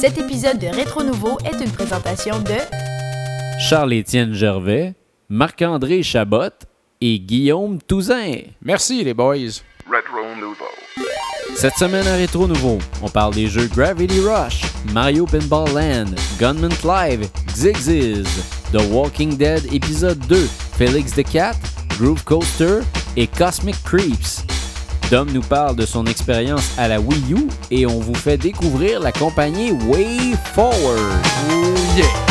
Cet 0.00 0.16
épisode 0.16 0.58
de 0.58 0.66
Rétro 0.68 1.02
Nouveau 1.02 1.36
est 1.44 1.62
une 1.62 1.70
présentation 1.70 2.38
de 2.38 2.54
Charles-Étienne 3.60 4.32
Gervais, 4.32 4.94
Marc-André 5.28 6.02
Chabot 6.02 6.48
et 7.02 7.20
Guillaume 7.20 7.82
Touzin. 7.82 8.36
Merci 8.62 9.04
les 9.04 9.12
boys. 9.12 9.60
Retro 9.86 10.40
Nouveau. 10.40 10.64
Cette 11.54 11.74
semaine 11.74 12.06
à 12.06 12.14
Rétro 12.14 12.46
Nouveau, 12.46 12.78
on 13.02 13.10
parle 13.10 13.34
des 13.34 13.48
jeux 13.48 13.66
Gravity 13.66 14.20
Rush, 14.20 14.62
Mario 14.94 15.26
Pinball 15.26 15.68
Land, 15.74 16.14
Gunman 16.38 16.72
Live, 16.82 17.28
Zigziz, 17.54 18.26
The 18.72 18.80
Walking 18.90 19.36
Dead 19.36 19.70
épisode 19.70 20.20
2, 20.28 20.48
Felix 20.78 21.12
the 21.12 21.30
Cat, 21.30 21.56
Groove 21.98 22.24
Coaster 22.24 22.80
et 23.18 23.26
Cosmic 23.26 23.76
Creeps. 23.84 24.46
Dom 25.10 25.28
nous 25.32 25.40
parle 25.40 25.74
de 25.74 25.86
son 25.86 26.06
expérience 26.06 26.78
à 26.78 26.86
la 26.86 27.00
Wii 27.00 27.32
U 27.32 27.48
et 27.72 27.84
on 27.84 27.98
vous 27.98 28.14
fait 28.14 28.36
découvrir 28.36 29.00
la 29.00 29.10
compagnie 29.10 29.72
Way 29.72 30.36
Forward. 30.54 31.26
Oh 31.50 31.74
yeah. 31.96 32.29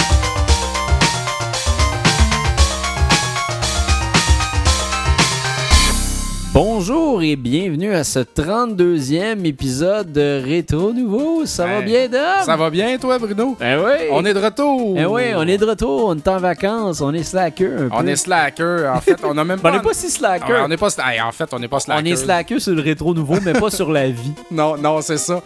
Bonjour 6.61 7.23
et 7.23 7.37
bienvenue 7.37 7.93
à 7.93 8.03
ce 8.03 8.19
32e 8.19 9.45
épisode 9.45 10.11
de 10.11 10.43
Rétro 10.43 10.91
Nouveau. 10.91 11.45
Ça 11.45 11.65
va 11.65 11.79
bien, 11.79 12.09
Dom? 12.09 12.19
Ça 12.43 12.57
va 12.57 12.69
bien 12.69 12.97
toi 12.97 13.17
Bruno? 13.17 13.55
Eh 13.61 13.75
oui! 13.77 14.09
On 14.11 14.25
est 14.25 14.33
de 14.33 14.39
retour. 14.39 14.93
Eh 14.99 15.05
oui, 15.05 15.21
on 15.37 15.47
est 15.47 15.57
de 15.57 15.63
retour, 15.63 16.07
on 16.07 16.17
est 16.17 16.27
en 16.27 16.37
vacances, 16.37 16.99
on 16.99 17.13
est 17.13 17.23
slacker 17.23 17.65
un 17.65 17.87
On 17.93 18.01
peu. 18.01 18.09
est 18.09 18.17
slacker. 18.17 18.91
En 18.93 18.99
fait, 18.99 19.15
on 19.23 19.37
a 19.37 19.43
même 19.45 19.59
On 19.59 19.61
pas. 19.61 19.71
n'est 19.71 19.79
pas 19.79 19.93
si 19.93 20.09
slacker. 20.09 20.65
On 20.65 20.67
pas. 20.75 20.87
En 21.25 21.31
fait, 21.31 21.53
on 21.53 21.59
n'est 21.59 21.69
pas 21.69 21.79
slacker. 21.79 22.01
On 22.01 22.05
est 22.05 22.15
slacker 22.17 22.59
sur 22.59 22.75
le 22.75 22.81
rétro 22.81 23.13
nouveau, 23.13 23.37
mais 23.41 23.53
pas 23.53 23.71
sur 23.71 23.89
la 23.89 24.09
vie. 24.09 24.33
Non, 24.51 24.75
non, 24.75 24.99
c'est 25.01 25.17
ça. 25.17 25.41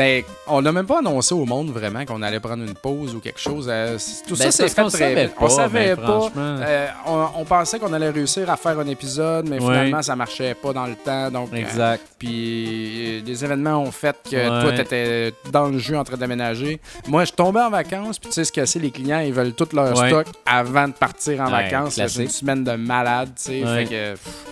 Ben, 0.00 0.22
on 0.46 0.62
n'a 0.62 0.72
même 0.72 0.86
pas 0.86 1.00
annoncé 1.00 1.34
au 1.34 1.44
monde 1.44 1.68
vraiment 1.72 2.06
qu'on 2.06 2.22
allait 2.22 2.40
prendre 2.40 2.64
une 2.64 2.72
pause 2.72 3.14
ou 3.14 3.20
quelque 3.20 3.38
chose. 3.38 3.66
Euh, 3.68 3.98
tout 4.26 4.34
Ben, 4.34 4.50
ça, 4.50 4.50
c'est 4.50 4.68
fait 4.70 4.80
très 4.82 4.90
savait 4.90 5.28
pas, 5.28 5.44
On 5.44 5.48
savait 5.50 5.94
ben, 5.94 6.06
pas. 6.06 6.30
Euh, 6.38 6.86
on, 7.06 7.26
on 7.36 7.44
pensait 7.44 7.78
qu'on 7.78 7.92
allait 7.92 8.08
réussir 8.08 8.48
à 8.48 8.56
faire 8.56 8.78
un 8.78 8.86
épisode, 8.86 9.46
mais 9.46 9.58
finalement, 9.58 10.00
ça 10.00 10.16
marchait 10.16 10.54
pas 10.54 10.72
dans 10.72 10.86
le 10.86 10.94
temps. 10.94 11.30
Donc, 11.30 11.52
euh, 11.52 11.56
Exact. 11.56 12.02
Puis 12.18 13.18
euh, 13.18 13.20
les 13.26 13.44
événements 13.44 13.76
ont 13.76 13.90
fait 13.90 14.16
que 14.24 14.36
Ouais. 14.36 14.62
toi, 14.62 14.72
t'étais 14.72 15.34
dans 15.52 15.68
le 15.68 15.78
jeu 15.78 15.98
en 15.98 16.04
train 16.04 16.16
d'aménager. 16.16 16.80
Moi, 17.06 17.26
je 17.26 17.32
tombais 17.32 17.60
en 17.60 17.68
vacances, 17.68 18.18
puis 18.18 18.30
tu 18.30 18.36
sais 18.36 18.44
ce 18.44 18.52
que 18.52 18.64
c'est, 18.64 18.78
les 18.78 18.90
clients, 18.90 19.20
ils 19.20 19.34
veulent 19.34 19.52
tout 19.52 19.68
leur 19.74 19.94
stock 19.94 20.28
avant 20.46 20.88
de 20.88 20.94
partir 20.94 21.42
en 21.42 21.50
vacances. 21.50 22.00
C'est 22.06 22.22
une 22.22 22.30
semaine 22.30 22.64
de 22.64 22.72
malade, 22.72 23.32
tu 23.36 23.42
sais. 23.42 23.64
Fait 23.66 23.84
que 23.84 24.10
pff, 24.12 24.46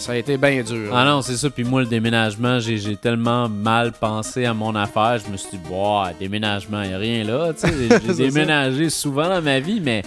ça 0.00 0.12
a 0.12 0.16
été 0.16 0.36
bien 0.36 0.62
dur. 0.62 0.90
Ah 0.94 1.04
non, 1.04 1.22
c'est 1.22 1.36
ça. 1.36 1.50
Puis 1.50 1.62
moi, 1.62 1.82
le 1.82 1.86
déménagement, 1.86 2.58
j'ai 2.58 2.96
tellement 2.96 3.48
mal 3.48 3.92
pensé 3.92 4.46
à 4.46 4.54
mon 4.54 4.74
affaire. 4.74 5.18
Je 5.24 5.30
me 5.30 5.36
suis 5.36 5.50
dit, 5.58 5.60
wow, 5.70 6.04
déménagement, 6.18 6.82
il 6.82 6.88
n'y 6.88 6.94
a 6.94 6.98
rien 6.98 7.24
là. 7.24 7.52
tu 7.52 7.68
sais. 7.68 8.00
J'ai 8.06 8.14
déménagé 8.30 8.90
souvent 8.90 9.28
dans 9.28 9.42
ma 9.42 9.60
vie, 9.60 9.80
mais 9.80 10.02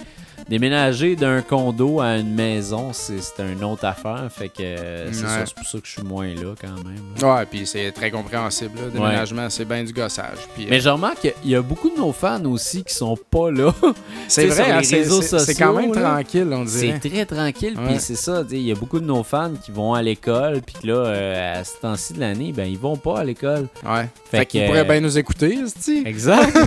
déménager 0.48 1.16
d'un 1.16 1.42
condo 1.42 2.00
à 2.00 2.16
une 2.16 2.34
maison, 2.34 2.90
c'est 2.92 3.20
c'est 3.20 3.42
une 3.42 3.62
autre 3.64 3.84
affaire. 3.84 4.28
Fait 4.30 4.48
que 4.48 4.54
euh, 4.62 5.12
c'est 5.12 5.24
Ouais. 5.24 5.30
c'est 5.46 5.54
pour 5.54 5.66
ça 5.66 5.78
que 5.78 5.86
je 5.86 5.92
suis 5.92 6.02
moins 6.02 6.26
là 6.34 6.54
quand 6.60 6.68
même. 6.84 7.00
là. 7.20 7.34
Ouais, 7.36 7.46
puis 7.46 7.66
c'est 7.66 7.90
très 7.92 8.10
compréhensible. 8.10 8.78
Là. 8.78 8.88
Déménagement, 8.92 9.48
c'est 9.50 9.64
bien 9.64 9.82
du 9.84 9.92
gossage. 9.92 10.38
Puis, 10.54 10.66
Mais 10.68 10.78
euh, 10.78 10.80
je 10.80 10.88
remarque 10.88 11.20
qu'il 11.20 11.50
y 11.50 11.54
a 11.56 11.62
beaucoup 11.62 11.90
de 11.90 11.96
nos 11.96 12.12
fans 12.12 12.44
aussi 12.44 12.84
qui 12.84 12.94
sont 12.94 13.16
pas 13.30 13.50
là. 13.50 13.72
c'est 14.28 14.46
vrai, 14.46 14.70
hein, 14.70 14.78
les 14.78 14.84
c'est- 14.84 14.96
réseaux 14.96 15.22
c'est 15.22 15.38
c'est 15.38 15.54
quand 15.54 15.72
même 15.72 15.92
là, 15.94 16.14
tranquille, 16.14 16.48
on 16.52 16.66
C'est 16.66 16.92
dirait. 16.98 17.24
très 17.24 17.26
tranquille, 17.26 17.74
puis 17.86 17.96
c'est 17.98 18.16
ça, 18.16 18.44
il 18.50 18.58
y 18.62 18.72
a 18.72 18.74
beaucoup 18.74 19.00
de 19.00 19.06
nos 19.06 19.22
fans 19.22 19.52
qui 19.64 19.70
vont 19.70 19.94
à 19.94 20.02
l'école, 20.02 20.60
puis 20.60 20.88
là, 20.88 20.94
euh, 20.94 21.60
à 21.60 21.64
ce 21.64 21.78
temps-ci 21.80 22.12
de 22.14 22.20
l'année, 22.20 22.52
ben 22.52 22.64
ils 22.64 22.78
vont 22.78 22.96
pas 22.96 23.20
à 23.20 23.24
l'école. 23.24 23.66
Ouais. 23.84 24.08
Fait 24.30 24.38
Fait, 24.38 24.46
qu'ils 24.46 24.66
pourraient 24.66 24.84
bien 24.84 25.00
nous 25.00 25.16
écouter, 25.18 25.58
cest 25.66 26.06
Exact. 26.06 26.52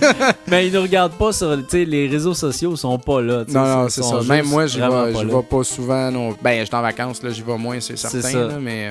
Mais 0.48 0.66
ils 0.66 0.72
nous 0.72 0.82
regardent 0.82 1.12
pas 1.16 1.32
sur, 1.32 1.56
les 1.72 2.08
réseaux 2.08 2.34
sociaux 2.34 2.39
sont 2.76 2.98
pas 2.98 3.20
là. 3.20 3.44
Non, 3.48 3.64
non, 3.64 3.88
c'est 3.88 4.02
ça. 4.02 4.20
Même 4.26 4.46
moi, 4.46 4.66
j'y 4.66 4.80
vais, 4.80 4.88
pas 4.88 5.12
j'y 5.12 5.24
vais 5.24 5.42
pas 5.42 5.64
souvent. 5.64 6.10
Non. 6.10 6.36
Ben, 6.42 6.60
je 6.60 6.64
suis 6.66 6.74
en 6.74 6.82
vacances, 6.82 7.22
là, 7.22 7.30
j'y 7.30 7.42
vais 7.42 7.56
moins, 7.56 7.80
c'est 7.80 7.96
certain. 7.96 8.20
ça. 8.20 8.46
là, 8.46 8.58
mais 8.60 8.90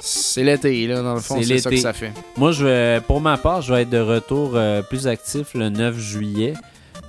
c'est 0.00 0.42
l'été, 0.42 0.86
là, 0.86 1.02
dans 1.02 1.14
le 1.14 1.20
fond, 1.20 1.40
C'est 1.42 1.58
ça 1.58 1.70
que 1.70 1.76
ça 1.76 1.92
fait. 1.92 2.12
Moi, 2.36 2.52
je 2.52 2.64
vais, 2.64 3.00
pour 3.00 3.20
ma 3.20 3.36
part, 3.36 3.62
je 3.62 3.72
vais 3.72 3.82
être 3.82 3.90
de 3.90 4.00
retour 4.00 4.52
euh, 4.54 4.82
plus 4.82 5.06
actif 5.06 5.54
le 5.54 5.68
9 5.68 5.96
juillet. 5.96 6.54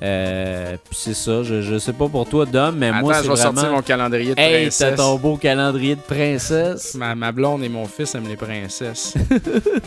Euh, 0.04 0.76
puis 0.90 0.98
c'est 1.00 1.14
ça, 1.16 1.42
je, 1.44 1.62
je 1.62 1.78
sais 1.80 1.94
pas 1.94 2.08
pour 2.08 2.28
toi, 2.30 2.46
Dom, 2.46 2.76
mais 2.78 2.90
Attends, 2.90 3.00
moi, 3.00 3.14
je 3.14 3.22
c'est 3.24 3.30
vais 3.30 3.36
sortir 3.36 3.52
vraiment... 3.54 3.76
mon 3.78 3.82
calendrier 3.82 4.36
de 4.36 4.40
Hey, 4.40 4.70
t'as 4.70 4.86
princesse. 4.92 4.96
ton 4.96 5.16
beau 5.16 5.38
calendrier 5.38 5.96
de 5.96 6.02
princesse. 6.02 6.94
Ma, 6.96 7.16
ma 7.16 7.32
blonde 7.32 7.64
et 7.64 7.70
mon 7.70 7.86
fils 7.86 8.14
aiment 8.16 8.28
les 8.28 8.36
princesses. 8.36 9.14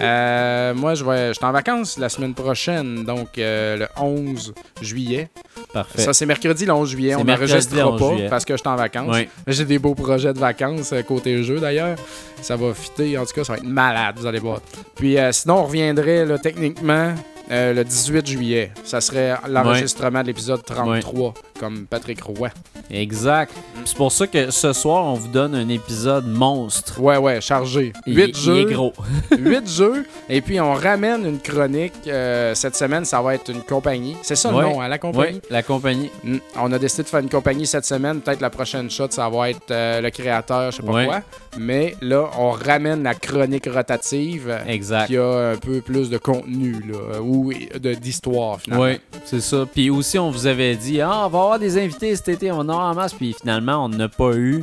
Euh, 0.00 0.72
moi, 0.75 0.94
je 0.94 1.04
vais, 1.04 1.28
je 1.28 1.32
suis 1.34 1.44
en 1.44 1.53
vacances 1.53 1.98
la 1.98 2.09
semaine 2.09 2.32
prochaine, 2.32 3.04
donc 3.04 3.37
euh, 3.38 3.76
le 3.76 3.87
11 4.00 4.54
juillet. 4.81 5.28
Parfait. 5.75 6.00
Ça, 6.00 6.12
c'est 6.15 6.25
mercredi 6.27 6.65
le 6.65 6.72
11 6.72 6.88
juillet. 6.91 7.10
C'est 7.10 7.16
On 7.21 7.25
n'enregistrera 7.25 7.82
le 7.82 7.87
11 7.88 8.00
pas 8.00 8.09
juillet. 8.15 8.28
parce 8.31 8.44
que 8.47 8.54
je 8.54 8.59
suis 8.60 8.69
en 8.69 8.77
vacances. 8.77 9.16
J'ai 9.47 9.65
des 9.66 9.78
beaux 9.78 9.94
projets 9.94 10.32
de 10.32 10.38
vacances 10.38 10.94
côté 11.06 11.42
jeu 11.42 11.60
d'ailleurs. 11.60 11.97
Ça 12.41 12.56
va 12.56 12.72
fitter. 12.72 13.19
En 13.19 13.27
tout 13.27 13.34
cas, 13.34 13.44
ça 13.44 13.53
va 13.53 13.59
être 13.59 13.65
malade, 13.66 14.15
vous 14.19 14.27
allez 14.27 14.38
voir. 14.38 14.60
Puis 14.94 15.16
sinon, 15.32 15.56
on 15.59 15.65
reviendrait 15.65 16.25
là, 16.25 16.38
techniquement 16.38 17.15
euh, 17.50 17.72
le 17.75 17.84
18 17.84 18.27
juillet. 18.27 18.71
Ça 18.84 19.00
serait 19.00 19.34
l'enregistrement 19.49 20.22
de 20.22 20.27
l'épisode 20.28 20.65
33, 20.65 21.34
comme 21.59 21.87
Patrick 21.87 22.22
Roy. 22.22 22.49
Exact. 22.91 23.53
C'est 23.84 23.97
pour 23.97 24.12
ça 24.12 24.27
que 24.27 24.50
ce 24.50 24.72
soir, 24.72 25.05
on 25.05 25.15
vous 25.15 25.28
donne 25.28 25.55
un 25.55 25.69
épisode 25.69 26.27
monstre. 26.27 27.00
Ouais, 27.00 27.16
ouais, 27.16 27.41
chargé. 27.41 27.93
Il- 28.06 28.16
8 28.16 28.25
il 28.28 28.37
jeux. 28.37 28.60
est 28.60 28.72
gros. 28.72 28.93
8 29.39 29.69
jeux. 29.69 30.06
Et 30.28 30.41
puis, 30.41 30.60
on 30.60 30.75
ramène 30.75 31.25
une 31.27 31.39
chronique. 31.41 31.93
euh, 32.06 32.55
cette 32.55 32.75
semaine, 32.77 33.05
ça 33.05 33.21
va 33.22 33.34
être 33.34 33.50
une 33.50 33.62
compagnie. 33.62 34.16
C'est 34.22 34.37
ça 34.37 34.53
Ouais. 34.53 34.62
le 34.62 34.69
nom, 34.69 34.81
hein, 34.81 34.89
la 34.89 34.99
compagnie? 34.99 35.34
Oui, 35.34 35.41
la 35.50 35.62
compagnie. 35.62 36.10
Mm. 36.25 36.37
On 36.60 36.72
a 36.72 36.78
décidé 36.78 37.03
de 37.05 37.09
faire 37.09 37.21
une 37.21 37.28
compagnie 37.28 37.66
cette 37.66 37.84
semaine. 37.84 38.21
Peut-être 38.21 38.41
la 38.41 38.50
prochaine 38.50 38.91
shot, 38.91 39.06
ça 39.10 39.28
va 39.28 39.50
être 39.50 39.71
euh, 39.71 40.00
le 40.00 40.10
créateur, 40.10 40.71
je 40.72 40.77
sais 40.78 40.83
pas 40.83 40.93
Ouais. 40.93 41.06
quoi. 41.06 41.21
Mais 41.59 41.97
là, 42.00 42.31
on 42.38 42.50
ramène 42.50 43.03
la 43.03 43.15
chronique 43.15 43.69
rotative. 43.69 44.56
Exact. 44.69 45.06
Qui 45.09 45.16
a 45.16 45.50
un 45.53 45.56
peu 45.56 45.81
plus 45.81 46.09
de 46.09 46.16
contenu, 46.19 46.72
là, 46.88 47.16
euh, 47.16 47.21
ou 47.21 47.53
d'histoire, 48.00 48.61
finalement. 48.61 48.84
Oui, 48.84 49.00
c'est 49.25 49.41
ça. 49.41 49.65
Puis 49.72 49.91
aussi, 49.91 50.19
on 50.19 50.31
vous 50.31 50.47
avait 50.47 50.77
dit, 50.77 51.00
ah, 51.00 51.27
on 51.27 51.28
va 51.28 51.39
avoir 51.39 51.59
des 51.59 51.77
invités 51.77 52.15
cet 52.15 52.28
été, 52.28 52.53
on 52.53 52.60
en 52.60 52.69
a 52.69 52.75
en 52.75 52.94
masse. 52.94 53.15
Puis 53.15 53.34
finalement, 53.41 53.84
on 53.84 53.89
n'a 53.89 54.09
pas 54.09 54.33
eu, 54.34 54.62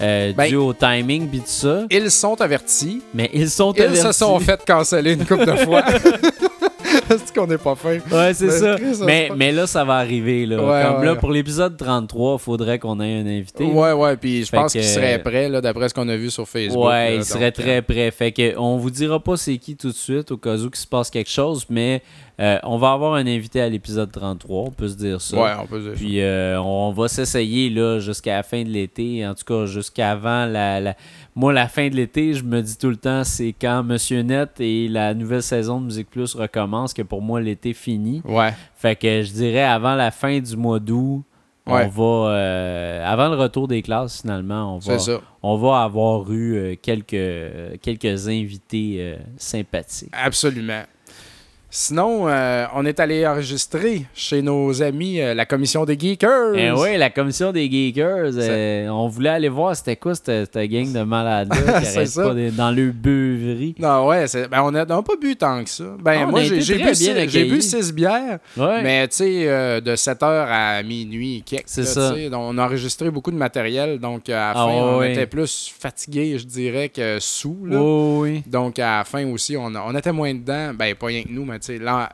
euh, 0.00 0.32
Ben- 0.32 0.48
dû 0.48 0.56
au 0.56 0.72
timing 0.72 1.28
puis 1.28 1.40
tout 1.40 1.44
ça. 1.46 1.84
Ils 1.90 2.10
sont 2.10 2.40
avertis. 2.40 3.02
Mais 3.14 3.30
ils 3.34 3.50
sont 3.50 3.72
Ils 3.72 3.82
avertis. 3.82 4.02
se 4.06 4.12
sont 4.12 4.38
fait 4.38 4.64
canceller 4.64 5.14
une 5.14 5.26
couple 5.26 5.44
de 5.46 5.56
fois. 5.56 5.82
Est-ce 7.10 7.32
qu'on 7.32 7.46
n'est 7.46 7.58
pas 7.58 7.74
fin? 7.74 7.98
Ouais, 8.10 8.34
c'est 8.34 8.50
ça. 8.50 8.76
Mais, 9.04 9.30
mais 9.34 9.52
là, 9.52 9.66
ça 9.66 9.84
va 9.84 9.94
arriver. 9.94 10.46
Là. 10.46 10.56
Ouais, 10.56 10.84
Comme 10.86 11.00
ouais. 11.00 11.06
là, 11.06 11.16
pour 11.16 11.30
l'épisode 11.30 11.76
33, 11.76 12.34
il 12.34 12.38
faudrait 12.38 12.78
qu'on 12.78 13.00
ait 13.00 13.20
un 13.20 13.26
invité. 13.26 13.64
Ouais, 13.64 13.92
ouais, 13.92 14.16
puis 14.16 14.44
je 14.44 14.50
pense 14.50 14.72
qu'il 14.72 14.84
serait 14.84 15.22
prêt, 15.22 15.50
d'après 15.60 15.88
ce 15.88 15.94
qu'on 15.94 16.08
a 16.08 16.16
vu 16.16 16.30
sur 16.30 16.48
Facebook. 16.48 16.86
Ouais, 16.86 17.10
là, 17.10 17.14
il 17.14 17.24
serait 17.24 17.50
donc, 17.50 17.60
euh, 17.60 17.62
très 17.62 17.82
prêt. 17.82 18.10
Fait 18.10 18.32
que 18.32 18.58
on 18.58 18.76
vous 18.76 18.90
dira 18.90 19.20
pas 19.20 19.36
c'est 19.36 19.56
qui 19.58 19.76
tout 19.76 19.88
de 19.88 19.94
suite 19.94 20.30
au 20.32 20.36
cas 20.36 20.56
où 20.56 20.70
qu'il 20.70 20.76
se 20.80 20.86
passe 20.86 21.10
quelque 21.10 21.30
chose, 21.30 21.64
mais 21.68 22.02
euh, 22.40 22.58
on 22.62 22.78
va 22.78 22.92
avoir 22.92 23.14
un 23.14 23.26
invité 23.26 23.60
à 23.60 23.68
l'épisode 23.68 24.12
33, 24.12 24.62
on 24.66 24.70
peut 24.70 24.88
se 24.88 24.96
dire 24.96 25.20
ça. 25.20 25.36
Ouais, 25.36 25.50
on 25.60 25.66
peut 25.66 25.80
dire 25.80 25.90
ça. 25.92 25.96
Puis 25.96 26.20
euh, 26.20 26.60
on 26.62 26.92
va 26.92 27.08
s'essayer 27.08 27.68
là 27.70 27.98
jusqu'à 27.98 28.36
la 28.36 28.42
fin 28.42 28.62
de 28.62 28.68
l'été, 28.68 29.26
en 29.26 29.34
tout 29.34 29.44
cas 29.44 29.66
jusqu'avant 29.66 30.46
la, 30.46 30.78
la- 30.80 30.94
Moi, 31.34 31.52
la 31.52 31.66
fin 31.68 31.88
de 31.88 31.96
l'été, 31.96 32.34
je 32.34 32.44
me 32.44 32.60
dis 32.62 32.76
tout 32.78 32.90
le 32.90 32.96
temps, 32.96 33.24
c'est 33.24 33.54
quand 33.60 33.82
Monsieur 33.82 34.22
Net 34.22 34.50
et 34.60 34.88
la 34.88 35.14
nouvelle 35.14 35.42
saison 35.42 35.80
de 35.80 35.86
Musique 35.86 36.10
Plus 36.10 36.34
recommence 36.34 36.94
que 36.94 37.02
pour 37.02 37.22
moi 37.22 37.40
l'été 37.40 37.72
finit. 37.74 38.22
Ouais. 38.24 38.52
Fait 38.76 38.94
que 38.96 39.22
je 39.22 39.32
dirais 39.32 39.64
avant 39.64 39.94
la 39.96 40.10
fin 40.10 40.38
du 40.38 40.56
mois 40.56 40.78
d'août, 40.78 41.24
Ouais. 41.66 41.84
on 41.84 41.88
va 41.88 42.30
euh, 42.30 43.04
avant 43.04 43.28
le 43.28 43.36
retour 43.36 43.68
des 43.68 43.82
classes 43.82 44.22
finalement, 44.22 44.76
on 44.76 44.78
va 44.78 44.98
C'est 44.98 45.10
ça. 45.12 45.20
on 45.42 45.56
va 45.58 45.82
avoir 45.82 46.32
eu 46.32 46.56
euh, 46.56 46.74
quelques, 46.80 47.78
quelques 47.82 48.26
invités 48.26 48.96
euh, 49.00 49.16
sympathiques. 49.36 50.08
Absolument. 50.12 50.82
Sinon, 51.70 52.26
euh, 52.28 52.64
on 52.74 52.86
est 52.86 52.98
allé 52.98 53.26
enregistrer 53.26 54.06
chez 54.14 54.40
nos 54.40 54.82
amis 54.82 55.20
euh, 55.20 55.34
la 55.34 55.44
commission 55.44 55.84
des 55.84 55.98
Geekers. 55.98 56.54
Eh 56.56 56.70
oui, 56.70 56.96
la 56.96 57.10
commission 57.10 57.52
des 57.52 57.70
geekers, 57.70 58.30
euh, 58.38 58.88
on 58.88 59.06
voulait 59.08 59.28
aller 59.28 59.50
voir 59.50 59.76
c'était 59.76 59.96
quoi 59.96 60.14
cette, 60.14 60.50
cette 60.50 60.70
gang 60.70 60.90
de 60.90 61.02
malades-là 61.02 61.80
qui 61.82 62.06
ça. 62.06 62.22
pas 62.22 62.34
dans 62.56 62.70
le 62.70 62.90
beuverie. 62.90 63.74
Non, 63.78 64.06
ouais, 64.06 64.24
ben, 64.50 64.62
on 64.62 64.70
n'a 64.70 64.86
pas 64.86 65.02
bu 65.20 65.36
tant 65.36 65.62
que 65.62 65.68
ça. 65.68 65.84
Ben, 66.00 66.24
on 66.26 66.30
moi, 66.30 66.42
j'ai 66.42 66.78
bu, 66.78 67.50
bu 67.50 67.60
six 67.60 67.92
bières, 67.92 68.38
Ouais. 68.56 68.82
mais 68.82 69.06
tu 69.08 69.16
sais, 69.16 69.80
de 69.82 69.94
7h 69.94 70.46
à 70.48 70.82
minuit, 70.82 71.44
C'est 71.66 71.84
ça. 71.84 72.12
Donc, 72.30 72.44
on 72.44 72.56
a 72.56 72.64
enregistré 72.64 73.10
beaucoup 73.10 73.30
de 73.30 73.36
matériel, 73.36 73.98
donc 73.98 74.30
à 74.30 74.32
la 74.32 74.50
Ah, 74.52 74.54
fin, 74.54 74.64
on 74.72 75.02
était 75.02 75.26
plus 75.26 75.70
fatigués, 75.78 76.38
je 76.38 76.46
dirais, 76.46 76.88
que 76.88 77.18
sous. 77.20 77.58
là. 77.66 77.78
Oh, 77.78 78.20
oui. 78.22 78.42
Donc, 78.46 78.78
à 78.78 78.98
la 78.98 79.04
fin 79.04 79.26
aussi, 79.30 79.54
on, 79.54 79.66
on 79.74 79.94
était 79.94 80.12
moins 80.12 80.32
dedans. 80.32 80.72
Ben, 80.72 80.94
pas 80.94 81.06
rien 81.08 81.22
que 81.24 81.28
nous, 81.30 81.44
mais 81.44 81.57
tu 81.58 81.66
sais, 81.66 81.78
l'am- 81.78 82.08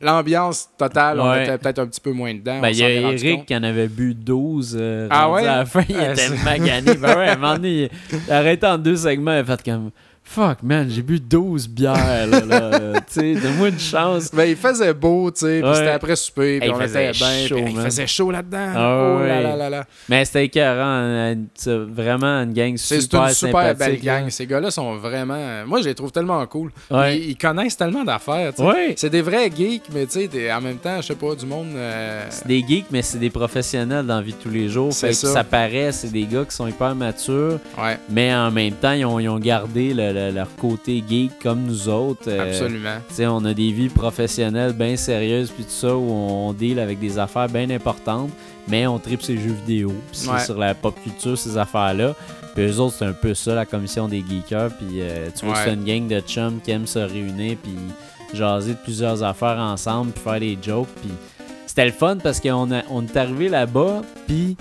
l'ambiance 0.00 0.70
totale, 0.78 1.20
on 1.20 1.34
était 1.34 1.58
peut-être 1.58 1.78
un 1.80 1.86
petit 1.86 2.00
peu 2.00 2.12
moins 2.12 2.32
dedans. 2.34 2.60
Ben, 2.60 2.68
il 2.70 2.76
y 2.78 2.84
a 2.84 2.88
Eric 2.90 3.46
qui 3.46 3.54
en 3.56 3.62
avait 3.62 3.88
bu 3.88 4.14
12. 4.14 4.76
euh, 4.80 5.06
Ah 5.10 5.30
ouais? 5.30 5.46
À 5.46 5.58
la 5.58 5.66
fin, 5.66 5.82
il 5.88 5.96
Ah, 5.96 6.12
était 6.12 6.28
magané. 6.44 6.94
Ben 6.94 7.16
ouais, 7.18 7.28
à 7.28 7.32
un 7.32 7.36
moment 7.36 7.54
donné, 7.54 7.90
il 8.12 8.32
a 8.32 8.38
arrêté 8.38 8.66
en 8.66 8.78
deux 8.78 8.96
segments. 8.96 9.32
Il 9.32 9.38
a 9.38 9.44
fait 9.44 9.62
comme 9.62 9.90
Fuck, 10.32 10.62
man, 10.62 10.88
j'ai 10.88 11.02
bu 11.02 11.18
12 11.18 11.68
bières, 11.68 12.26
là. 12.28 12.40
là. 12.46 13.00
tu 13.12 13.14
sais, 13.20 13.34
donne-moi 13.34 13.70
une 13.70 13.80
chance. 13.80 14.30
Ben, 14.32 14.44
il 14.44 14.54
faisait 14.54 14.94
beau, 14.94 15.28
tu 15.32 15.40
sais, 15.40 15.58
puis 15.60 15.68
Ouais. 15.68 15.74
c'était 15.74 15.88
après 15.90 16.14
souper, 16.14 16.60
puis 16.60 16.68
Hey, 16.68 16.72
on 16.72 16.78
il 16.78 16.84
était 16.84 17.12
faisait 17.12 17.12
bien, 17.12 17.46
chaud, 17.48 17.64
il 17.66 17.80
faisait 17.80 18.06
chaud 18.06 18.30
là-dedans. 18.30 18.72
Ah 18.76 18.78
oh 19.16 19.18
là 19.18 19.24
ouais. 19.24 19.42
là 19.42 19.56
là 19.56 19.70
là. 19.70 19.84
Mais 20.08 20.24
c'était 20.24 20.44
écœurant. 20.44 21.34
c'est 21.56 21.74
Vraiment 21.76 22.42
une 22.44 22.52
gang 22.52 22.76
C'est 22.76 22.94
c'est 22.96 23.00
super 23.00 23.24
une 23.26 23.34
super 23.34 23.74
belle 23.74 24.00
gang. 24.00 24.30
Ces 24.30 24.46
gars-là 24.46 24.70
sont 24.70 24.94
vraiment. 24.98 25.66
Moi, 25.66 25.80
je 25.82 25.88
les 25.88 25.94
trouve 25.96 26.12
tellement 26.12 26.46
cool. 26.46 26.70
Ouais. 26.92 27.18
Ils, 27.18 27.30
ils 27.30 27.36
connaissent 27.36 27.76
tellement 27.76 28.04
d'affaires. 28.04 28.52
tu 28.54 28.62
sais. 28.62 28.68
Ouais. 28.68 28.94
C'est 28.96 29.10
des 29.10 29.22
vrais 29.22 29.50
geeks, 29.50 29.86
mais 29.92 30.06
tu 30.06 30.12
sais, 30.20 30.28
t'es- 30.28 30.52
en 30.52 30.60
même 30.60 30.76
temps, 30.76 31.00
je 31.00 31.08
sais 31.08 31.14
pas, 31.16 31.34
du 31.34 31.44
monde. 31.44 31.68
euh, 31.74 32.24
C'est 32.30 32.46
des 32.46 32.64
geeks, 32.66 32.86
mais 32.92 33.02
c'est 33.02 33.18
des 33.18 33.30
professionnels 33.30 34.06
dans 34.06 34.16
la 34.16 34.22
vie 34.22 34.32
de 34.32 34.38
tous 34.38 34.48
les 34.50 34.68
jours. 34.68 34.92
C'est 34.92 35.08
Fait 35.08 35.12
que 35.12 35.18
ça. 35.18 35.32
ça 35.32 35.44
paraît, 35.44 35.90
c'est 35.90 36.12
des 36.12 36.24
gars 36.24 36.44
qui 36.44 36.54
sont 36.54 36.68
hyper 36.68 36.94
matures, 36.94 37.58
Ouais, 37.76 37.98
mais 38.08 38.32
en 38.32 38.52
même 38.52 38.74
temps, 38.74 38.92
ils 38.92 39.04
ont, 39.04 39.18
ils 39.18 39.28
ont 39.28 39.38
gardé 39.40 39.92
le- 39.92 40.12
le- 40.12 40.19
leur 40.32 40.54
côté 40.56 41.02
geek 41.08 41.38
comme 41.42 41.62
nous 41.62 41.88
autres. 41.88 42.28
Euh, 42.28 42.48
absolument. 42.50 42.98
On 43.38 43.44
a 43.44 43.54
des 43.54 43.72
vies 43.72 43.88
professionnelles 43.88 44.72
bien 44.72 44.96
sérieuses, 44.96 45.50
puis 45.50 45.64
tout 45.64 45.70
ça, 45.70 45.96
où 45.96 46.10
on 46.10 46.52
deal 46.52 46.78
avec 46.78 46.98
des 46.98 47.18
affaires 47.18 47.48
bien 47.48 47.70
importantes, 47.70 48.30
mais 48.68 48.86
on 48.86 48.98
tripe 48.98 49.22
ces 49.22 49.36
jeux 49.38 49.54
vidéo, 49.66 49.92
puis 50.12 50.28
Ouais. 50.28 50.40
sur 50.40 50.58
la 50.58 50.74
pop 50.74 50.94
culture, 51.02 51.36
ces 51.38 51.56
affaires-là. 51.56 52.14
Puis 52.54 52.64
eux 52.64 52.80
autres, 52.80 52.96
c'est 52.98 53.04
un 53.06 53.12
peu 53.12 53.32
ça, 53.34 53.54
la 53.54 53.64
commission 53.66 54.08
des 54.08 54.22
geekers, 54.28 54.70
puis 54.76 55.00
euh, 55.00 55.28
tu 55.36 55.46
vois, 55.46 55.54
Ouais. 55.54 55.60
c'est 55.64 55.74
une 55.74 55.84
gang 55.84 56.06
de 56.08 56.20
chums 56.20 56.60
qui 56.62 56.70
aiment 56.72 56.86
se 56.86 56.98
réunir, 56.98 57.56
puis 57.62 57.72
jaser 58.34 58.72
de 58.72 58.78
plusieurs 58.84 59.22
affaires 59.22 59.58
ensemble, 59.58 60.12
puis 60.12 60.22
faire 60.22 60.40
des 60.40 60.58
jokes, 60.62 60.88
puis 61.00 61.10
c'était 61.66 61.86
le 61.86 61.92
fun 61.92 62.16
parce 62.16 62.40
qu'on 62.40 62.68
on 62.90 63.02
est 63.06 63.16
arrivé 63.16 63.48
là-bas, 63.48 64.02
puis 64.26 64.56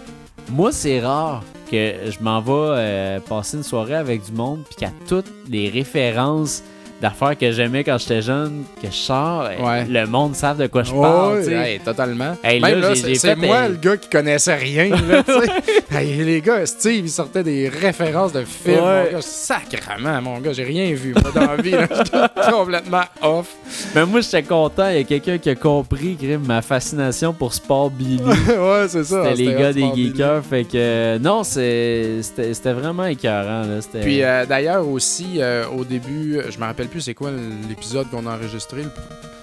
moi, 0.51 0.71
c'est 0.71 0.99
rare 0.99 1.43
que 1.69 2.09
je 2.09 2.23
m'en 2.23 2.41
vais 2.41 2.51
euh, 2.53 3.19
passer 3.19 3.57
une 3.57 3.63
soirée 3.63 3.95
avec 3.95 4.23
du 4.23 4.31
monde, 4.31 4.63
puis 4.65 4.75
qu'à 4.75 4.91
toutes 5.07 5.31
les 5.47 5.69
références 5.69 6.63
d'affaires 7.01 7.37
que 7.37 7.51
j'aimais 7.51 7.83
quand 7.83 7.97
j'étais 7.97 8.21
jeune, 8.21 8.63
que 8.81 8.87
je 8.89 8.95
sors, 8.95 9.49
Ouais. 9.59 9.85
le 9.89 10.05
monde 10.05 10.35
savent 10.35 10.57
de 10.57 10.67
quoi 10.67 10.83
je 10.83 10.91
parle. 10.93 11.47
hey, 11.49 11.79
totalement. 11.79 12.35
Hey, 12.43 12.59
Même 12.61 12.79
là, 12.81 12.93
c'est 12.95 13.35
moi 13.35 13.57
un- 13.59 13.69
le 13.69 13.75
gars 13.75 13.97
qui 13.97 14.09
connaissait 14.09 14.55
rien. 14.55 14.89
Là, 14.89 15.23
les 16.01 16.41
gars, 16.41 16.65
Steve, 16.65 17.05
il 17.05 17.09
sortait 17.09 17.43
des 17.43 17.69
références 17.69 18.33
de 18.33 18.43
films. 18.43 18.75
Ouais. 18.83 19.05
Mon 19.05 19.11
gars, 19.11 19.21
sacrement, 19.21 20.21
mon 20.21 20.39
gars, 20.39 20.53
j'ai 20.53 20.63
rien 20.63 20.93
vu 20.93 21.13
moi, 21.13 21.31
dans 21.33 21.51
la 21.51 21.61
vie. 21.61 21.71
J'étais 21.95 22.51
complètement 22.51 23.03
off. 23.21 23.47
Mais 23.95 24.05
moi, 24.05 24.21
j'étais 24.21 24.43
content. 24.43 24.89
Il 24.89 24.97
y 24.97 24.99
a 24.99 25.03
quelqu'un 25.03 25.37
qui 25.37 25.49
a 25.49 25.55
compris 25.55 26.15
Grim, 26.21 26.41
ma 26.45 26.61
fascination 26.61 27.33
pour 27.33 27.53
Sport 27.53 27.91
Billy. 27.91 28.21
ouais, 28.23 28.87
c'est 28.87 29.03
ça. 29.03 29.23
C'était 29.23 29.35
les 29.35 29.53
gars 29.53 29.73
des 29.73 29.81
Billy. 29.83 30.07
geekers. 30.11 30.43
Fait 30.43 30.63
que 30.65 31.17
non, 31.19 31.43
c'était 31.43 32.73
vraiment 32.73 33.05
écœurant. 33.05 33.61
Là. 33.63 33.79
Puis 34.01 34.23
euh, 34.23 34.45
d'ailleurs 34.45 34.87
aussi, 34.87 35.37
euh, 35.37 35.65
au 35.75 35.83
début, 35.83 36.39
je 36.49 36.57
me 36.59 36.63
rappelle 36.65 36.87
plus 36.89 37.01
c'est 37.01 37.13
quoi 37.13 37.31
l'épisode 37.69 38.09
qu'on 38.09 38.25
a 38.27 38.35
enregistré. 38.35 38.83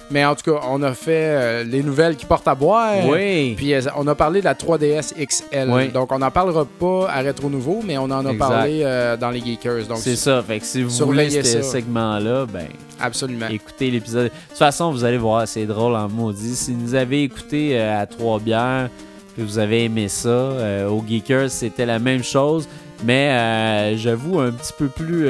Mais 0.09 0.23
en 0.23 0.35
tout 0.35 0.49
cas, 0.53 0.61
on 0.69 0.81
a 0.83 0.93
fait 0.93 1.11
euh, 1.11 1.63
les 1.65 1.83
nouvelles 1.83 2.15
qui 2.15 2.25
portent 2.25 2.47
à 2.47 2.55
boire. 2.55 3.05
oui. 3.09 3.55
Puis 3.57 3.73
euh, 3.73 3.81
on 3.97 4.07
a 4.07 4.15
parlé 4.15 4.39
de 4.39 4.45
la 4.45 4.53
3DS 4.53 5.13
XL. 5.15 5.69
Oui. 5.69 5.89
Donc 5.89 6.13
on 6.13 6.19
n'en 6.19 6.31
parlera 6.31 6.65
pas 6.65 7.09
à 7.09 7.19
Rétro 7.19 7.49
Nouveau, 7.49 7.81
mais 7.85 7.97
on 7.97 8.03
en 8.05 8.25
a 8.25 8.31
Exact. 8.31 8.37
parlé 8.37 8.81
euh, 8.83 9.17
dans 9.17 9.31
les 9.31 9.41
Geekers. 9.41 9.85
Donc 9.87 9.97
C'est 9.97 10.15
ça. 10.15 10.41
Fait 10.47 10.59
que 10.59 10.65
si 10.65 10.81
vous 10.81 10.89
voulez 11.05 11.29
ce 11.43 11.61
segment-là, 11.61 12.45
ben, 12.45 12.67
absolument. 13.01 13.47
écoutez 13.49 13.91
l'épisode. 13.91 14.25
De 14.25 14.29
toute 14.49 14.57
façon, 14.57 14.91
vous 14.91 15.03
allez 15.03 15.17
voir, 15.17 15.45
c'est 15.45 15.65
drôle 15.65 15.95
en 15.95 16.07
maudit. 16.07 16.55
Si 16.55 16.73
vous 16.73 16.95
avez 16.95 17.23
écouté 17.23 17.77
à 17.77 18.05
trois 18.05 18.39
bières, 18.39 18.89
que 19.35 19.41
vous 19.41 19.59
avez 19.59 19.83
aimé 19.83 20.07
ça, 20.07 20.87
au 20.89 21.03
Geekers, 21.05 21.49
c'était 21.51 21.85
la 21.85 21.99
même 21.99 22.23
chose. 22.23 22.65
Mais 23.03 23.93
j'avoue, 23.97 24.39
un 24.39 24.51
petit 24.51 24.73
peu 24.77 24.87
plus. 24.87 25.27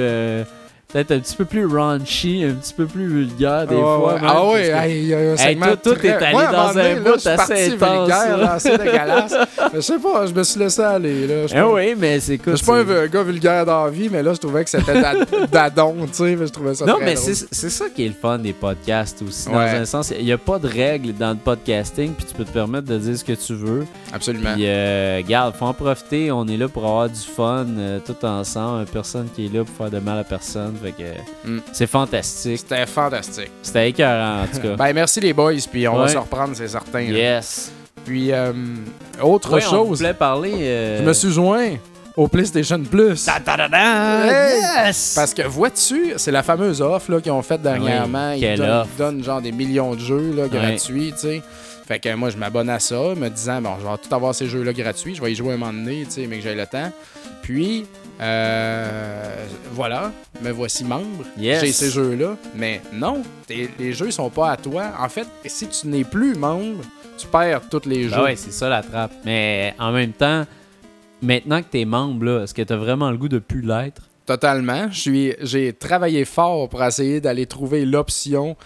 Peut-être 0.93 1.11
un 1.11 1.19
petit 1.19 1.35
peu 1.35 1.43
plus 1.43 1.65
raunchy, 1.65 2.45
un 2.45 2.53
petit 2.53 2.73
peu 2.73 2.85
plus 2.85 3.07
vulgaire 3.07 3.67
des 3.67 3.75
fois. 3.75 4.07
ouais. 4.07 4.21
même, 4.21 4.23
Ah 4.25 4.45
ouais, 4.45 4.67
que- 4.69 4.85
hey, 4.87 4.97
il 5.01 5.07
y 5.07 5.13
a 5.13 5.17
un 5.17 5.21
Hey, 5.33 5.37
segment 5.37 5.65
toi, 5.65 5.75
t'es 5.83 6.13
très- 6.13 6.25
allé 6.27 6.47
dans 6.49 6.77
un 6.77 6.95
bout 7.01 7.13
assez 7.15 7.35
parti 7.35 7.53
intense, 7.53 7.99
vulgaire, 7.99 8.37
là. 8.37 8.53
assez 8.53 8.77
dégueulasse. 8.77 9.33
je 9.73 9.79
sais 9.81 9.99
pas, 9.99 10.25
je 10.27 10.33
me 10.33 10.43
suis 10.43 10.59
laissé 10.61 10.81
aller. 10.81 11.27
Là. 11.27 11.35
Ah 11.53 11.67
oui, 11.69 11.93
mais 11.97 12.21
c'est 12.21 12.37
quoi 12.37 12.53
je 12.53 12.57
suis 12.59 12.65
pas 12.65 12.77
un 12.79 13.07
gars 13.07 13.21
vulgaire 13.23 13.65
dans 13.65 13.83
la 13.83 13.91
vie, 13.91 14.07
mais 14.09 14.23
là, 14.23 14.33
je 14.33 14.39
trouvais 14.39 14.63
que 14.63 14.69
c'était 14.69 15.01
dad- 15.01 15.27
dadon, 15.51 15.93
tu 16.07 16.13
sais, 16.13 16.35
mais 16.37 16.47
je 16.47 16.53
trouvais 16.53 16.73
ça 16.73 16.85
Non, 16.85 16.95
très 16.95 17.05
mais 17.05 17.15
c'est 17.17 17.47
c'est 17.51 17.69
ça 17.69 17.85
qui 17.93 18.05
est 18.05 18.07
le 18.07 18.13
fun 18.13 18.37
des 18.39 18.53
podcasts 18.53 19.21
aussi. 19.27 19.49
Dans 19.49 19.57
Ouais. 19.57 19.69
un 19.71 19.83
sens, 19.83 20.13
il 20.17 20.23
n'y 20.23 20.31
a 20.31 20.37
pas 20.37 20.57
de 20.57 20.67
règles 20.69 21.13
dans 21.13 21.31
le 21.31 21.35
podcasting, 21.37 22.13
puis 22.13 22.25
tu 22.25 22.33
peux 22.33 22.45
te 22.45 22.51
permettre 22.53 22.87
de 22.87 22.97
dire 22.97 23.17
ce 23.17 23.25
que 23.25 23.33
tu 23.33 23.53
veux. 23.55 23.85
Absolument. 24.13 24.53
Puis, 24.53 24.63
euh, 24.65 25.17
regarde, 25.21 25.53
faut 25.53 25.65
en 25.65 25.73
profiter. 25.73 26.31
On 26.31 26.47
est 26.47 26.55
là 26.55 26.69
pour 26.69 26.85
avoir 26.85 27.09
du 27.09 27.19
fun 27.19 27.65
euh, 27.77 27.99
tout 28.05 28.15
ensemble. 28.25 28.85
Personne 28.85 29.27
qui 29.35 29.47
est 29.47 29.53
là 29.53 29.65
pour 29.65 29.75
faire 29.75 29.91
de 29.91 29.99
mal 29.99 30.17
à 30.19 30.23
personne. 30.23 30.75
Fait 30.83 30.91
que 30.91 31.47
Mm. 31.49 31.61
c'est 31.71 31.87
fantastique. 31.87 32.57
C'était 32.59 32.85
fantastique. 32.85 33.51
C'était 33.61 33.89
écœurant, 33.89 34.43
en 34.43 34.47
tout 34.47 34.59
cas. 34.61 34.75
Ben, 34.75 34.93
merci 34.93 35.19
les 35.19 35.33
boys, 35.33 35.53
puis 35.71 35.87
on 35.87 35.95
va 35.97 36.07
se 36.07 36.17
reprendre, 36.17 36.55
c'est 36.55 36.67
certain. 36.67 37.01
là. 37.01 37.17
yes. 37.17 37.71
Puis, 38.05 38.31
euh, 38.31 38.53
autre 39.21 39.53
Ouais, 39.55 39.61
chose, 39.61 40.05
parler. 40.17 40.53
euh, 40.55 40.99
je 40.99 41.03
me 41.03 41.11
suis 41.13 41.29
joint 41.31 41.71
au 42.15 42.27
PlayStation 42.29 42.81
Plus. 42.81 43.27
Hey! 43.27 44.61
Yes! 44.87 45.13
Parce 45.15 45.33
que 45.33 45.41
vois-tu, 45.43 46.13
c'est 46.15 46.31
la 46.31 46.41
fameuse 46.43 46.81
offre 46.81 47.19
qu'ils 47.19 47.31
ont 47.33 47.41
faite 47.41 47.61
dernièrement. 47.61 48.31
Oui, 48.31 48.39
ils, 48.41 48.57
donnent, 48.57 48.85
ils 48.93 48.97
donnent 48.97 49.23
genre 49.23 49.41
des 49.41 49.51
millions 49.51 49.93
de 49.93 49.99
jeux 49.99 50.33
là, 50.35 50.47
gratuits, 50.47 51.11
tu 51.13 51.19
sais. 51.27 51.41
Fait 51.87 51.99
que 51.99 52.13
moi, 52.15 52.29
je 52.29 52.37
m'abonne 52.37 52.69
à 52.69 52.79
ça, 52.79 52.95
me 53.15 53.29
disant, 53.29 53.61
bon, 53.61 53.71
je 53.81 53.85
vais 53.87 53.93
tout 53.97 54.13
avoir 54.13 54.33
ces 54.35 54.47
jeux-là 54.47 54.73
gratuits, 54.73 55.15
je 55.15 55.21
vais 55.21 55.31
y 55.31 55.35
jouer 55.35 55.53
un 55.53 55.57
moment 55.57 55.71
donné, 55.73 56.03
tu 56.05 56.11
sais, 56.11 56.27
mais 56.27 56.37
que 56.37 56.43
j'ai 56.43 56.55
le 56.55 56.65
temps. 56.65 56.91
Puis, 57.41 57.85
euh, 58.19 59.45
voilà, 59.71 60.11
me 60.41 60.51
voici 60.51 60.83
membre. 60.83 61.25
Yes. 61.37 61.61
J'ai 61.61 61.71
ces 61.71 61.89
jeux-là. 61.91 62.35
Mais 62.55 62.81
non, 62.93 63.21
les 63.49 63.93
jeux 63.93 64.11
sont 64.11 64.29
pas 64.29 64.51
à 64.51 64.57
toi. 64.57 64.91
En 64.99 65.09
fait, 65.09 65.27
si 65.45 65.67
tu 65.67 65.87
n'es 65.87 66.03
plus 66.03 66.35
membre, 66.35 66.83
tu 67.17 67.27
perds 67.27 67.61
tous 67.69 67.85
les 67.87 68.07
Ben 68.07 68.15
jeux. 68.15 68.23
ouais, 68.23 68.35
c'est 68.35 68.51
ça 68.51 68.69
la 68.69 68.81
trappe. 68.81 69.11
Mais 69.25 69.73
en 69.79 69.91
même 69.91 70.13
temps, 70.13 70.45
maintenant 71.21 71.61
que 71.61 71.67
t'es 71.67 71.85
membre, 71.85 72.25
là, 72.25 72.43
est-ce 72.43 72.53
que 72.53 72.61
t'as 72.61 72.75
vraiment 72.75 73.11
le 73.11 73.17
goût 73.17 73.29
de 73.29 73.39
plus 73.39 73.61
l'être? 73.61 74.03
Totalement. 74.25 74.87
J'ai 74.91 75.73
travaillé 75.79 76.25
fort 76.25 76.67
pour 76.69 76.83
essayer 76.83 77.21
d'aller 77.21 77.45
trouver 77.45 77.85
l'option 77.85 78.57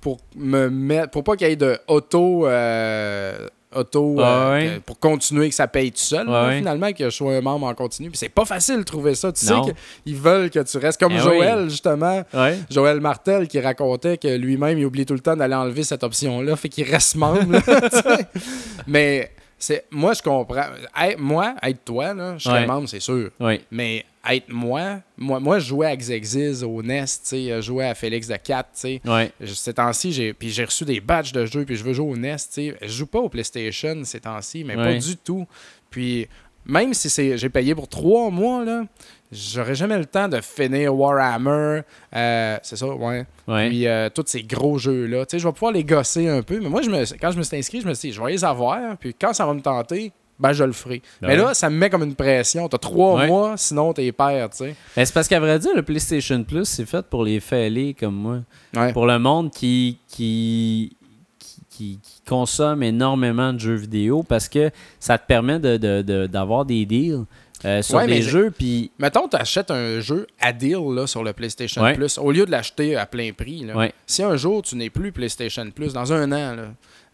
pour 0.00 0.18
me 0.34 0.68
mettre, 0.70 1.10
pour 1.10 1.24
pas 1.24 1.36
qu'il 1.36 1.48
y 1.48 1.50
ait 1.50 1.56
de 1.56 1.78
auto, 1.86 2.46
euh, 2.46 3.46
auto, 3.74 4.18
euh, 4.20 4.52
ouais. 4.52 4.80
pour 4.84 4.98
continuer 4.98 5.48
que 5.48 5.54
ça 5.54 5.68
paye 5.68 5.92
tout 5.92 5.98
seul. 5.98 6.26
Ouais 6.26 6.32
là, 6.32 6.46
ouais. 6.48 6.58
Finalement, 6.58 6.92
que 6.92 7.04
je 7.04 7.10
sois 7.10 7.34
un 7.36 7.40
membre 7.40 7.66
en 7.66 7.74
continu. 7.74 8.08
Puis 8.10 8.18
c'est 8.18 8.28
pas 8.28 8.44
facile 8.44 8.78
de 8.78 8.82
trouver 8.82 9.14
ça. 9.14 9.32
Tu 9.32 9.46
Non. 9.46 9.64
sais 9.64 9.74
qu'ils 10.04 10.16
veulent 10.16 10.50
que 10.50 10.58
tu 10.60 10.78
restes 10.78 10.98
comme 11.00 11.12
Eh 11.14 11.18
Joël 11.20 11.68
justement. 11.70 12.22
Joël 12.70 13.00
Martel 13.00 13.46
qui 13.48 13.60
racontait 13.60 14.18
que 14.18 14.28
lui-même 14.28 14.78
il 14.78 14.84
oublie 14.86 15.06
tout 15.06 15.14
le 15.14 15.20
temps 15.20 15.36
d'aller 15.36 15.54
enlever 15.54 15.82
cette 15.84 16.02
option-là, 16.02 16.56
fait 16.56 16.68
qu'il 16.68 16.90
reste 16.90 17.14
membre. 17.16 17.52
là. 17.52 17.60
Mais 18.86 19.30
c'est 19.58 19.84
moi 19.90 20.14
je 20.14 20.22
comprends. 20.22 20.64
Hey, 20.96 21.16
moi, 21.18 21.54
être 21.62 21.84
toi, 21.84 22.14
là, 22.14 22.34
je 22.38 22.44
serais 22.44 22.66
membre, 22.66 22.88
c'est 22.88 23.00
sûr. 23.00 23.30
Mais 23.70 24.04
être 24.28 24.48
moi, 24.48 25.00
moi, 25.16 25.40
moi 25.40 25.58
je 25.58 25.68
jouais 25.68 25.86
à 25.86 25.96
Xexiz 25.96 26.62
au 26.62 26.82
NES, 26.82 27.04
je 27.32 27.60
jouais 27.60 27.86
à 27.86 27.94
Félix 27.94 28.28
de 28.28 28.36
4, 28.36 28.68
tu 28.72 28.80
sais. 28.80 29.00
Ouais. 29.06 29.32
Ces 29.46 29.74
temps-ci, 29.74 30.12
j'ai 30.12 30.34
puis 30.34 30.50
j'ai 30.50 30.64
reçu 30.64 30.84
des 30.84 31.00
badges 31.00 31.32
de 31.32 31.46
jeu, 31.46 31.64
puis 31.64 31.76
je 31.76 31.84
veux 31.84 31.92
jouer 31.92 32.10
au 32.10 32.16
NES, 32.16 32.36
sais. 32.38 32.76
Je 32.82 32.88
joue 32.88 33.06
pas 33.06 33.20
au 33.20 33.28
PlayStation 33.28 34.02
ces 34.04 34.20
temps-ci, 34.20 34.64
mais 34.64 34.76
pas 34.76 34.94
du 34.94 35.16
tout. 35.16 35.46
Puis 35.90 36.28
même 36.66 36.94
si 36.94 37.08
c'est 37.08 37.38
j'ai 37.38 37.48
payé 37.48 37.74
pour 37.74 37.88
trois 37.88 38.30
mois, 38.30 38.64
là, 38.64 38.84
j'aurais 39.32 39.74
jamais 39.74 39.98
le 39.98 40.06
temps 40.06 40.28
de 40.28 40.40
finir 40.40 40.94
Warhammer, 40.94 41.82
euh, 42.14 42.58
c'est 42.62 42.76
ça, 42.76 42.86
ouais. 42.86 43.26
Ouais. 43.48 43.68
Puis 43.68 43.86
euh, 43.86 44.08
tous 44.10 44.24
ces 44.26 44.42
gros 44.42 44.78
jeux-là. 44.78 45.26
Tu 45.26 45.32
sais, 45.32 45.38
je 45.38 45.46
vais 45.46 45.52
pouvoir 45.52 45.72
les 45.72 45.84
gosser 45.84 46.28
un 46.28 46.42
peu, 46.42 46.60
mais 46.60 46.68
moi, 46.68 46.82
je 46.82 46.90
me, 46.90 47.04
quand 47.18 47.30
je 47.30 47.38
me 47.38 47.42
suis 47.42 47.56
inscrit, 47.56 47.80
je 47.80 47.88
me 47.88 47.94
suis 47.94 48.10
dit, 48.10 48.14
je 48.14 48.22
vais 48.22 48.32
les 48.32 48.44
avoir, 48.44 48.96
puis 48.98 49.14
quand 49.14 49.32
ça 49.32 49.46
va 49.46 49.54
me 49.54 49.60
tenter, 49.62 50.12
ben 50.40 50.52
je 50.52 50.64
le 50.64 50.72
ferai. 50.72 51.02
Ben 51.20 51.28
mais 51.28 51.36
là, 51.36 51.54
ça 51.54 51.70
me 51.70 51.76
met 51.76 51.90
comme 51.90 52.02
une 52.02 52.14
pression. 52.16 52.68
T'as 52.68 52.78
trois 52.78 53.16
Ouais. 53.18 53.26
mois, 53.28 53.56
sinon 53.56 53.92
t'es 53.92 54.10
père, 54.12 54.50
tu 54.50 54.56
sais. 54.56 54.74
Mais 54.96 55.04
c'est 55.04 55.12
parce 55.14 55.28
qu'à 55.28 55.38
vrai 55.38 55.58
dire, 55.58 55.70
le 55.76 55.82
PlayStation 55.82 56.42
Plus, 56.42 56.64
c'est 56.64 56.86
fait 56.86 57.04
pour 57.06 57.22
les 57.24 57.38
fêlés 57.40 57.94
comme 57.98 58.14
moi. 58.16 58.38
Ouais. 58.74 58.92
Pour 58.92 59.06
le 59.06 59.18
monde 59.18 59.50
qui, 59.52 59.98
qui, 60.08 60.96
qui, 61.38 61.60
qui- 61.70 61.98
qui 62.02 62.20
consomme 62.26 62.82
énormément 62.82 63.52
de 63.52 63.58
jeux 63.58 63.74
vidéo 63.76 64.22
parce 64.22 64.48
que 64.48 64.70
ça 64.98 65.18
te 65.18 65.26
permet 65.26 65.58
de- 65.58 65.76
de- 65.76 66.02
de- 66.02 66.26
d'avoir 66.26 66.64
des 66.64 66.84
deals 66.86 67.24
euh, 67.64 67.82
sur 67.82 67.96
Ouais, 67.96 68.06
mais 68.06 68.22
c'est- 68.22 68.28
jeux. 68.30 68.50
Puis, 68.50 68.90
Mettons, 68.98 69.28
tu 69.28 69.36
achètes 69.36 69.70
un 69.70 70.00
jeu 70.00 70.26
à 70.40 70.52
deal 70.52 70.78
là, 70.94 71.06
sur 71.06 71.22
le 71.22 71.32
PlayStation 71.34 71.82
Ouais. 71.82 71.94
Plus, 71.94 72.16
au 72.18 72.32
lieu 72.32 72.46
de 72.46 72.50
l'acheter 72.50 72.96
à 72.96 73.04
plein 73.04 73.32
prix. 73.32 73.64
Là. 73.64 73.76
Ouais. 73.76 73.92
Si 74.06 74.22
un 74.22 74.36
jour 74.36 74.62
tu 74.62 74.76
n'es 74.76 74.88
plus 74.88 75.12
PlayStation 75.12 75.70
Plus, 75.70 75.92
dans 75.92 76.10
un 76.12 76.32
an, 76.32 76.56
là, 76.56 76.62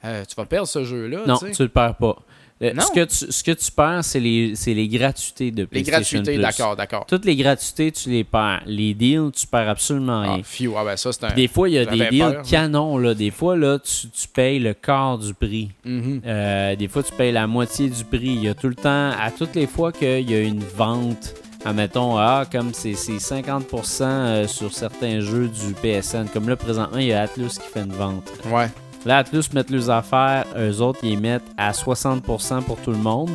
euh, 0.04 0.24
tu 0.28 0.34
vas 0.36 0.44
perdre 0.44 0.68
ce 0.68 0.84
jeu-là. 0.84 1.20
non, 1.26 1.36
tu 1.38 1.46
sais. 1.46 1.52
tu 1.52 1.62
le 1.62 1.68
perds 1.68 1.96
pas. 1.96 2.16
Euh, 2.62 2.72
Non. 2.72 2.82
Ce, 2.82 2.92
que 2.92 3.04
tu, 3.04 3.32
ce 3.32 3.42
que 3.44 3.50
tu 3.52 3.70
perds, 3.70 4.02
c'est 4.02 4.18
les, 4.20 4.54
les 4.66 4.88
gratuités 4.88 5.50
de 5.50 5.62
Les 5.62 5.66
PlayStation 5.66 6.18
gratuités, 6.20 6.34
Plus. 6.38 6.42
d'accord, 6.42 6.74
d'accord. 6.76 7.04
Toutes 7.06 7.26
les 7.26 7.36
gratuités, 7.36 7.92
tu 7.92 8.08
les 8.08 8.24
perds. 8.24 8.62
Les 8.64 8.94
deals, 8.94 9.30
tu 9.34 9.46
perds 9.46 9.68
absolument 9.68 10.22
Ah, 10.24 10.34
rien. 10.36 10.42
phew, 10.42 10.74
ah 10.76 10.84
ben 10.84 10.96
ça, 10.96 11.12
c'est 11.12 11.24
un. 11.24 11.34
Des 11.34 11.48
fois, 11.48 11.68
il 11.68 11.74
y 11.74 11.78
a 11.78 11.84
des 11.84 12.08
deals 12.08 12.32
peur. 12.32 12.42
canons. 12.42 12.96
Là. 12.96 13.12
Des 13.14 13.30
fois, 13.30 13.56
là, 13.56 13.78
tu, 13.78 14.08
tu 14.08 14.28
payes 14.28 14.58
le 14.58 14.72
quart 14.72 15.18
du 15.18 15.34
prix. 15.34 15.70
Mhm. 15.84 16.22
Euh, 16.24 16.76
des 16.76 16.88
fois, 16.88 17.02
tu 17.02 17.12
payes 17.12 17.32
la 17.32 17.46
moitié 17.46 17.90
du 17.90 18.04
prix. 18.04 18.20
Il 18.36 18.44
y 18.44 18.48
a 18.48 18.54
tout 18.54 18.68
le 18.68 18.74
temps, 18.74 19.10
à 19.10 19.30
toutes 19.36 19.54
les 19.54 19.66
fois 19.66 19.92
qu'il 19.92 20.30
y 20.30 20.34
a 20.34 20.40
une 20.40 20.60
vente 20.64 21.34
admettons, 21.64 22.16
ah, 22.16 22.44
comme 22.50 22.72
c'est 22.72 22.94
c'est 22.94 23.16
50% 23.18 24.02
euh, 24.04 24.46
sur 24.46 24.72
certains 24.72 25.18
jeux 25.20 25.48
du 25.48 25.74
PSN. 25.74 26.26
Comme 26.32 26.48
là, 26.48 26.54
présentement, 26.56 26.98
il 26.98 27.06
y 27.08 27.12
a 27.12 27.22
Atlus 27.22 27.48
qui 27.48 27.68
fait 27.72 27.80
une 27.80 27.92
vente. 27.92 28.30
Ouais. 28.46 28.68
Là, 29.06 29.18
Atlus 29.18 29.44
mettent 29.54 29.70
leurs 29.70 29.88
affaires, 29.88 30.46
eux 30.58 30.80
autres, 30.82 30.98
ils 31.04 31.10
les 31.10 31.16
mettent 31.16 31.46
à 31.56 31.70
60% 31.70 32.62
pour 32.62 32.76
tout 32.78 32.90
le 32.90 32.98
monde. 32.98 33.30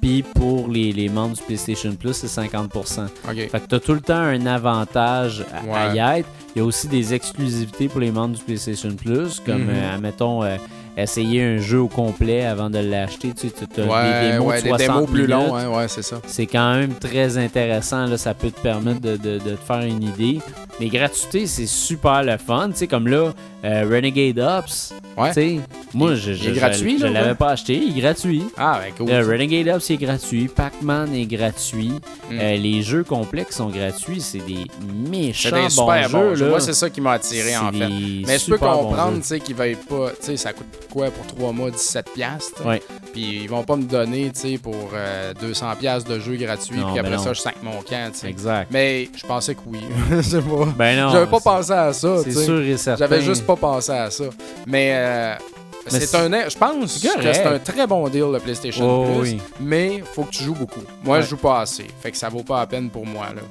Puis 0.00 0.22
pour 0.22 0.68
les, 0.68 0.92
les 0.92 1.10
membres 1.10 1.36
du 1.36 1.42
PlayStation 1.42 1.94
Plus, 1.94 2.14
c'est 2.14 2.40
50%. 2.42 3.04
OK. 3.04 3.34
Fait 3.34 3.48
que 3.48 3.66
t'as 3.66 3.80
tout 3.80 3.92
le 3.92 4.00
temps 4.00 4.14
un 4.14 4.46
avantage 4.46 5.44
à, 5.52 5.94
y 5.94 5.98
être. 5.98 6.28
Il 6.56 6.60
y 6.60 6.62
a 6.62 6.64
aussi 6.64 6.88
des 6.88 7.12
exclusivités 7.12 7.88
pour 7.88 8.00
les 8.00 8.10
membres 8.10 8.34
du 8.34 8.42
PlayStation 8.42 8.94
Plus, 8.94 9.40
comme, 9.40 9.68
euh, 9.68 9.94
admettons, 9.94 10.42
euh, 10.42 10.56
essayer 11.02 11.42
un 11.42 11.58
jeu 11.58 11.80
au 11.80 11.88
complet 11.88 12.44
avant 12.44 12.70
de 12.70 12.78
l'acheter. 12.78 13.32
Tu 13.38 13.48
sais, 13.48 13.54
t'as 13.74 13.82
Ouais, 13.82 14.22
des 14.22 14.32
démos 14.32 14.46
ouais, 14.48 14.58
de 14.58 14.62
des 14.62 14.68
60 14.70 14.78
démos 14.86 15.10
plus 15.10 15.26
longs, 15.26 15.54
hein, 15.54 15.68
ouais, 15.68 15.88
c'est 15.88 16.02
ça. 16.02 16.20
C'est 16.26 16.46
quand 16.46 16.74
même 16.74 16.94
très 16.94 17.38
intéressant. 17.38 18.06
Là, 18.06 18.16
ça 18.18 18.34
peut 18.34 18.50
te 18.50 18.60
permettre 18.60 19.00
de, 19.00 19.16
de- 19.16 19.38
de 19.38 19.50
te 19.56 19.64
faire 19.66 19.80
une 19.82 20.02
idée. 20.02 20.40
Les 20.78 20.88
gratuités, 20.88 21.46
c'est 21.46 21.66
super 21.66 22.22
le 22.22 22.36
fun. 22.38 22.68
Tu 22.70 22.76
sais, 22.78 22.86
comme 22.86 23.06
là, 23.08 23.32
euh, 23.64 23.84
Renegade 23.90 24.38
Ops. 24.38 24.94
Ouais. 25.18 25.28
tu 25.28 25.34
sais, 25.34 25.60
moi, 25.92 26.14
je, 26.14 26.32
je, 26.32 26.50
gratuit, 26.50 26.96
je, 26.98 27.06
je 27.06 27.12
l'avais 27.12 27.34
pas 27.34 27.50
acheté. 27.50 27.74
Il 27.76 27.98
est 27.98 28.00
gratuit. 28.00 28.42
Ah, 28.56 28.80
ben 28.82 28.92
cool. 28.96 29.10
Le 29.14 29.26
Renegade 29.26 29.68
Ops 29.76 29.90
est 29.90 29.96
gratuit. 29.98 30.48
Pac-Man 30.48 31.12
est 31.14 31.26
gratuit. 31.26 31.90
Mm. 32.30 32.38
Euh, 32.40 32.56
les 32.56 32.80
jeux 32.82 33.04
complexes 33.04 33.56
sont 33.56 33.68
gratuits. 33.68 34.20
C'est 34.22 34.38
des 34.38 34.64
méchants 35.10 35.50
C'est 35.52 35.62
des 35.64 35.68
super 35.68 36.08
bons 36.10 36.18
bons 36.30 36.34
jeux. 36.36 36.44
là. 36.44 36.50
Moi, 36.52 36.60
c'est 36.60 36.72
ça 36.72 36.88
qui 36.88 37.00
m'a 37.02 37.12
attiré, 37.12 37.56
en 37.56 37.70
fait. 37.72 37.88
Mais 38.26 38.38
je 38.38 38.46
peux 38.50 38.56
comprendre, 38.58 39.18
tu 39.18 39.24
sais, 39.26 39.40
qu'ils 39.40 39.56
veuillent 39.56 39.74
pas. 39.76 40.10
Tu 40.20 40.26
sais, 40.26 40.36
ça 40.38 40.52
coûte 40.54 40.66
quoi 40.90 41.10
pour 41.10 41.26
3 41.26 41.52
mois 41.52 41.70
17$? 41.70 42.02
piastres? 42.14 42.66
Ouais. 42.66 42.82
Puis 43.12 43.42
ils 43.42 43.48
vont 43.48 43.64
pas 43.64 43.76
me 43.76 43.84
donner, 43.84 44.30
tu 44.30 44.40
sais, 44.40 44.58
pour 44.58 44.90
euh, 44.94 45.32
200$ 45.34 45.76
piastres 45.76 46.10
de 46.10 46.18
jeux 46.18 46.36
gratuits. 46.36 46.78
Non, 46.78 46.92
Puis 46.92 47.02
ben 47.02 47.12
après 47.12 47.18
ça, 47.18 47.32
je 47.32 47.40
5 47.40 47.62
mon 47.62 47.82
camp. 47.82 48.12
Exact. 48.24 48.68
Mais 48.70 49.08
je 49.16 49.26
pensais 49.26 49.54
que 49.54 49.60
oui. 49.66 49.80
Pas. 50.10 50.66
Ben 50.76 51.00
non. 51.00 51.10
J'avais 51.12 51.30
pas 51.30 51.40
pensé 51.40 51.72
à 51.72 51.92
ça, 51.92 52.22
C'est 52.24 52.32
sûr 52.32 52.60
et 52.60 52.76
certain. 52.76 52.98
J'avais 52.98 53.22
juste 53.22 53.46
pas 53.46 53.56
pensé 53.56 53.92
à 53.92 54.10
ça. 54.10 54.24
Mais, 54.66 54.92
euh, 54.94 55.34
Mais 55.38 55.59
c'est 55.90 56.14
un. 56.16 56.48
Je 56.48 56.56
pense 56.56 56.94
que 56.98 57.08
c'est 57.32 57.44
un 57.46 57.58
très 57.58 57.86
bon 57.86 58.08
deal, 58.08 58.24
le 58.32 58.38
PlayStation 58.38 58.84
Oh, 59.02 59.04
Plus. 59.20 59.32
oui. 59.32 59.40
Mais 59.60 60.02
faut 60.14 60.22
que 60.24 60.30
tu 60.30 60.44
joues 60.44 60.54
beaucoup. 60.54 60.80
Moi, 61.04 61.16
Ouais. 61.18 61.22
je 61.22 61.28
joue 61.28 61.36
pas 61.36 61.60
assez. 61.60 61.86
Fait 62.02 62.10
que 62.10 62.16
ça 62.16 62.28
vaut 62.28 62.42
pas 62.42 62.60
la 62.60 62.66
peine 62.66 62.90
pour 62.90 63.06
moi, 63.06 63.26
là. 63.34 63.42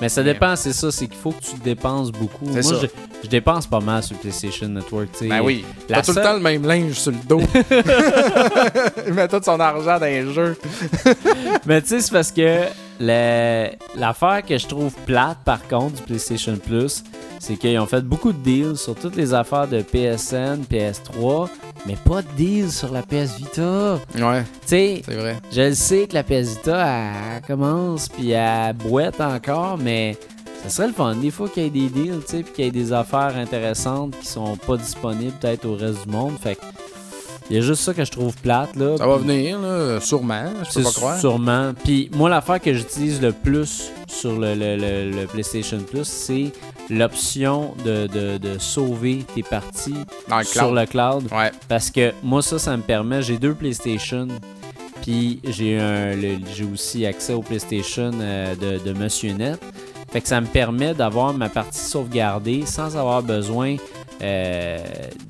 Mais 0.00 0.08
ça 0.08 0.22
dépend, 0.22 0.54
c'est 0.54 0.72
ça, 0.72 0.92
c'est 0.92 1.06
qu'il 1.08 1.16
faut 1.18 1.32
que 1.32 1.42
tu 1.42 1.56
dépenses 1.62 2.12
beaucoup. 2.12 2.44
Moi, 2.46 2.60
je, 2.62 2.86
je 3.24 3.28
dépense 3.28 3.66
pas 3.66 3.80
mal 3.80 4.02
sur 4.02 4.16
PlayStation 4.16 4.68
Network. 4.68 5.08
Ben 5.22 5.40
oui. 5.42 5.64
T'as 5.88 6.02
tout 6.02 6.12
seule- 6.12 6.22
le 6.22 6.28
temps 6.28 6.34
le 6.34 6.40
même 6.40 6.64
linge 6.64 6.92
sur 6.92 7.10
le 7.10 7.16
dos. 7.28 7.40
Il 9.06 9.14
met 9.14 9.28
tout 9.28 9.40
son 9.44 9.58
argent 9.58 9.98
dans 9.98 10.06
les 10.06 10.32
jeux. 10.32 10.56
Mais 11.66 11.80
tu 11.82 11.88
sais, 11.88 12.00
c'est 12.00 12.12
parce 12.12 12.30
que 12.30 12.64
l'affaire 13.00 14.42
que 14.46 14.58
je 14.58 14.66
trouve 14.66 14.94
plate, 15.06 15.38
par 15.44 15.66
contre, 15.68 15.94
du 15.96 16.02
PlayStation 16.02 16.56
Plus, 16.56 17.02
c'est 17.38 17.56
qu'ils 17.56 17.78
ont 17.78 17.86
fait 17.86 18.02
beaucoup 18.02 18.32
de 18.32 18.38
deals 18.38 18.76
sur 18.76 18.94
toutes 18.94 19.16
les 19.16 19.32
affaires 19.34 19.68
de 19.68 19.82
PSN, 19.82 20.62
PS3, 20.70 21.48
mais 21.86 21.96
pas 21.96 22.22
de 22.22 22.28
deals 22.36 22.70
sur 22.72 22.92
la 22.92 23.02
PS 23.02 23.36
Vita. 23.36 23.98
Ouais, 24.16 24.42
Tu 24.62 24.66
sais, 24.68 25.02
c'est 25.04 25.14
vrai. 25.14 25.36
je 25.52 25.60
le 25.62 25.74
sais 25.74 26.06
que 26.06 26.14
la 26.14 26.22
PS 26.24 26.56
Vita, 26.56 26.86
elle 27.36 27.42
commence, 27.46 28.08
puis 28.08 28.30
elle 28.32 28.74
boite 28.74 29.20
encore, 29.20 29.78
mais 29.78 30.16
ça 30.64 30.68
serait 30.70 30.88
le 30.88 30.92
fun 30.94 31.14
des 31.14 31.30
fois 31.30 31.48
qu'il 31.48 31.62
y 31.62 31.66
ait 31.66 31.70
des 31.70 31.88
deals, 31.88 32.20
tu 32.26 32.36
sais, 32.38 32.42
puis 32.42 32.52
qu'il 32.52 32.64
y 32.64 32.68
ait 32.68 32.72
des 32.72 32.92
affaires 32.92 33.34
intéressantes 33.36 34.18
qui 34.18 34.26
sont 34.26 34.56
pas 34.56 34.76
disponibles 34.76 35.32
peut-être 35.40 35.64
au 35.66 35.76
reste 35.76 36.04
du 36.06 36.12
monde. 36.12 36.32
Fait 36.42 36.56
que, 36.56 36.62
il 37.50 37.56
y 37.56 37.58
a 37.58 37.62
juste 37.62 37.82
ça 37.82 37.94
que 37.94 38.04
je 38.04 38.10
trouve 38.10 38.36
plate, 38.36 38.76
là. 38.76 38.96
Ça 38.98 39.06
va 39.06 39.16
venir, 39.16 39.58
là, 39.60 40.00
sûrement. 40.00 40.44
Je 40.68 40.74
peux 40.74 40.82
pas 40.84 40.90
croire. 40.92 41.18
sûrement. 41.18 41.72
Puis 41.84 42.10
moi, 42.14 42.28
l'affaire 42.28 42.60
que 42.60 42.72
j'utilise 42.74 43.20
le 43.22 43.32
plus 43.32 43.90
sur 44.06 44.38
le, 44.38 44.54
le- 44.54 44.76
le- 44.76 45.10
le 45.10 45.26
PlayStation 45.26 45.78
Plus, 45.80 46.04
c'est 46.06 46.52
l'option 46.90 47.74
de, 47.84 48.06
de- 48.06 48.38
de 48.38 48.58
sauver 48.58 49.24
tes 49.34 49.42
parties 49.42 49.94
Dans 50.28 50.42
sur 50.42 50.72
le 50.72 50.86
cloud. 50.86 51.24
Ouais. 51.32 51.50
Parce 51.68 51.90
que 51.90 52.12
moi, 52.22 52.42
ça, 52.42 52.58
ça 52.58 52.76
me 52.76 52.82
permet. 52.82 53.22
J'ai 53.22 53.38
deux 53.38 53.54
PlayStation. 53.54 54.28
Puis 55.02 55.40
j'ai 55.44 55.78
un, 55.78 56.14
le- 56.16 56.38
j'ai 56.54 56.64
aussi 56.64 57.06
accès 57.06 57.32
au 57.32 57.40
PlayStation 57.42 58.10
euh, 58.20 58.54
de, 58.56 58.84
de 58.84 58.92
Monsieur 58.98 59.32
Net. 59.32 59.60
Fait 60.10 60.20
que 60.20 60.28
ça 60.28 60.40
me 60.40 60.46
permet 60.46 60.94
d'avoir 60.94 61.32
ma 61.34 61.48
partie 61.48 61.80
sauvegardée 61.80 62.64
sans 62.66 62.96
avoir 62.96 63.22
besoin 63.22 63.76
euh, 64.22 64.78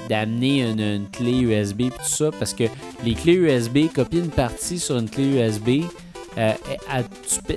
d'amener 0.09 0.63
une, 0.63 0.81
une 0.81 1.09
clé 1.11 1.41
USB 1.41 1.83
et 1.83 1.91
tout 1.91 1.97
ça. 2.05 2.31
Parce 2.39 2.55
que 2.55 2.65
les 3.05 3.15
clés 3.15 3.35
USB, 3.35 3.93
copier 3.95 4.21
une 4.21 4.31
partie 4.31 4.79
sur 4.79 4.99
une 4.99 5.09
clé 5.09 5.25
USB, 5.25 5.85
euh, 6.39 6.53
elle, 6.93 7.05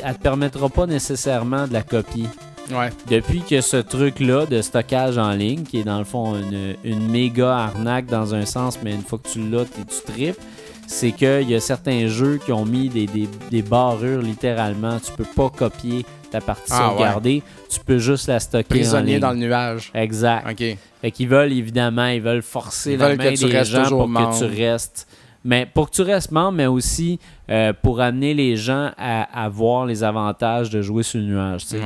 elle 0.03 0.15
te 0.17 0.21
permettra 0.21 0.69
pas 0.69 0.85
nécessairement 0.87 1.67
de 1.67 1.73
la 1.73 1.83
copier. 1.83 2.25
Ouais. 2.71 2.89
Depuis 3.09 3.41
que 3.41 3.59
ce 3.61 3.77
truc-là 3.77 4.45
de 4.45 4.61
stockage 4.61 5.17
en 5.17 5.31
ligne, 5.31 5.63
qui 5.63 5.79
est 5.79 5.83
dans 5.83 5.99
le 5.99 6.05
fond 6.05 6.35
une, 6.35 6.75
une 6.83 7.07
méga 7.09 7.57
arnaque 7.57 8.05
dans 8.05 8.33
un 8.33 8.45
sens, 8.45 8.79
mais 8.83 8.93
une 8.93 9.01
fois 9.01 9.19
que 9.19 9.27
tu 9.27 9.39
l'as, 9.49 9.65
tu 9.65 9.83
tripes, 10.05 10.39
c'est 10.87 11.11
qu'il 11.11 11.49
y 11.49 11.55
a 11.55 11.59
certains 11.59 12.07
jeux 12.07 12.39
qui 12.43 12.51
ont 12.51 12.65
mis 12.65 12.89
des, 12.89 13.07
des, 13.07 13.27
des 13.49 13.61
barrures 13.61 14.21
littéralement. 14.21 14.99
Tu 14.99 15.11
peux 15.11 15.25
pas 15.35 15.49
copier 15.49 16.05
ta 16.31 16.41
partie 16.41 16.71
Ah, 16.71 16.89
sauvegardée, 16.89 17.43
tu 17.69 17.79
peux 17.79 17.99
juste 17.99 18.27
la 18.27 18.39
stocker 18.39 18.65
en 18.65 18.69
Prisonnier 18.69 19.11
ligne. 19.13 19.19
dans 19.19 19.31
le 19.31 19.37
nuage. 19.37 19.91
Exact. 19.93 20.49
OK. 20.49 20.77
Fait 21.01 21.11
qu'ils 21.11 21.27
veulent 21.27 21.51
évidemment, 21.53 22.07
ils 22.07 22.21
veulent 22.21 22.41
forcer 22.41 22.93
Ils 22.93 22.99
la 22.99 23.09
veulent 23.09 23.17
main 23.17 23.31
des 23.31 23.63
gens 23.65 23.89
pour 23.89 24.07
membre. 24.07 24.39
que 24.39 24.45
tu 24.45 24.61
restes. 24.61 25.07
Mais 25.43 25.65
pour 25.65 25.89
que 25.89 25.95
tu 25.95 26.01
restes 26.03 26.31
membre, 26.31 26.51
mais 26.57 26.67
aussi 26.67 27.19
euh, 27.49 27.73
pour 27.81 27.99
amener 27.99 28.33
les 28.35 28.55
gens 28.55 28.91
à, 28.97 29.43
à 29.43 29.49
voir 29.49 29.85
les 29.87 30.03
avantages 30.03 30.69
de 30.69 30.81
jouer 30.83 31.01
sur 31.03 31.19
le 31.19 31.25
nuage. 31.25 31.63
Ouais. 31.73 31.79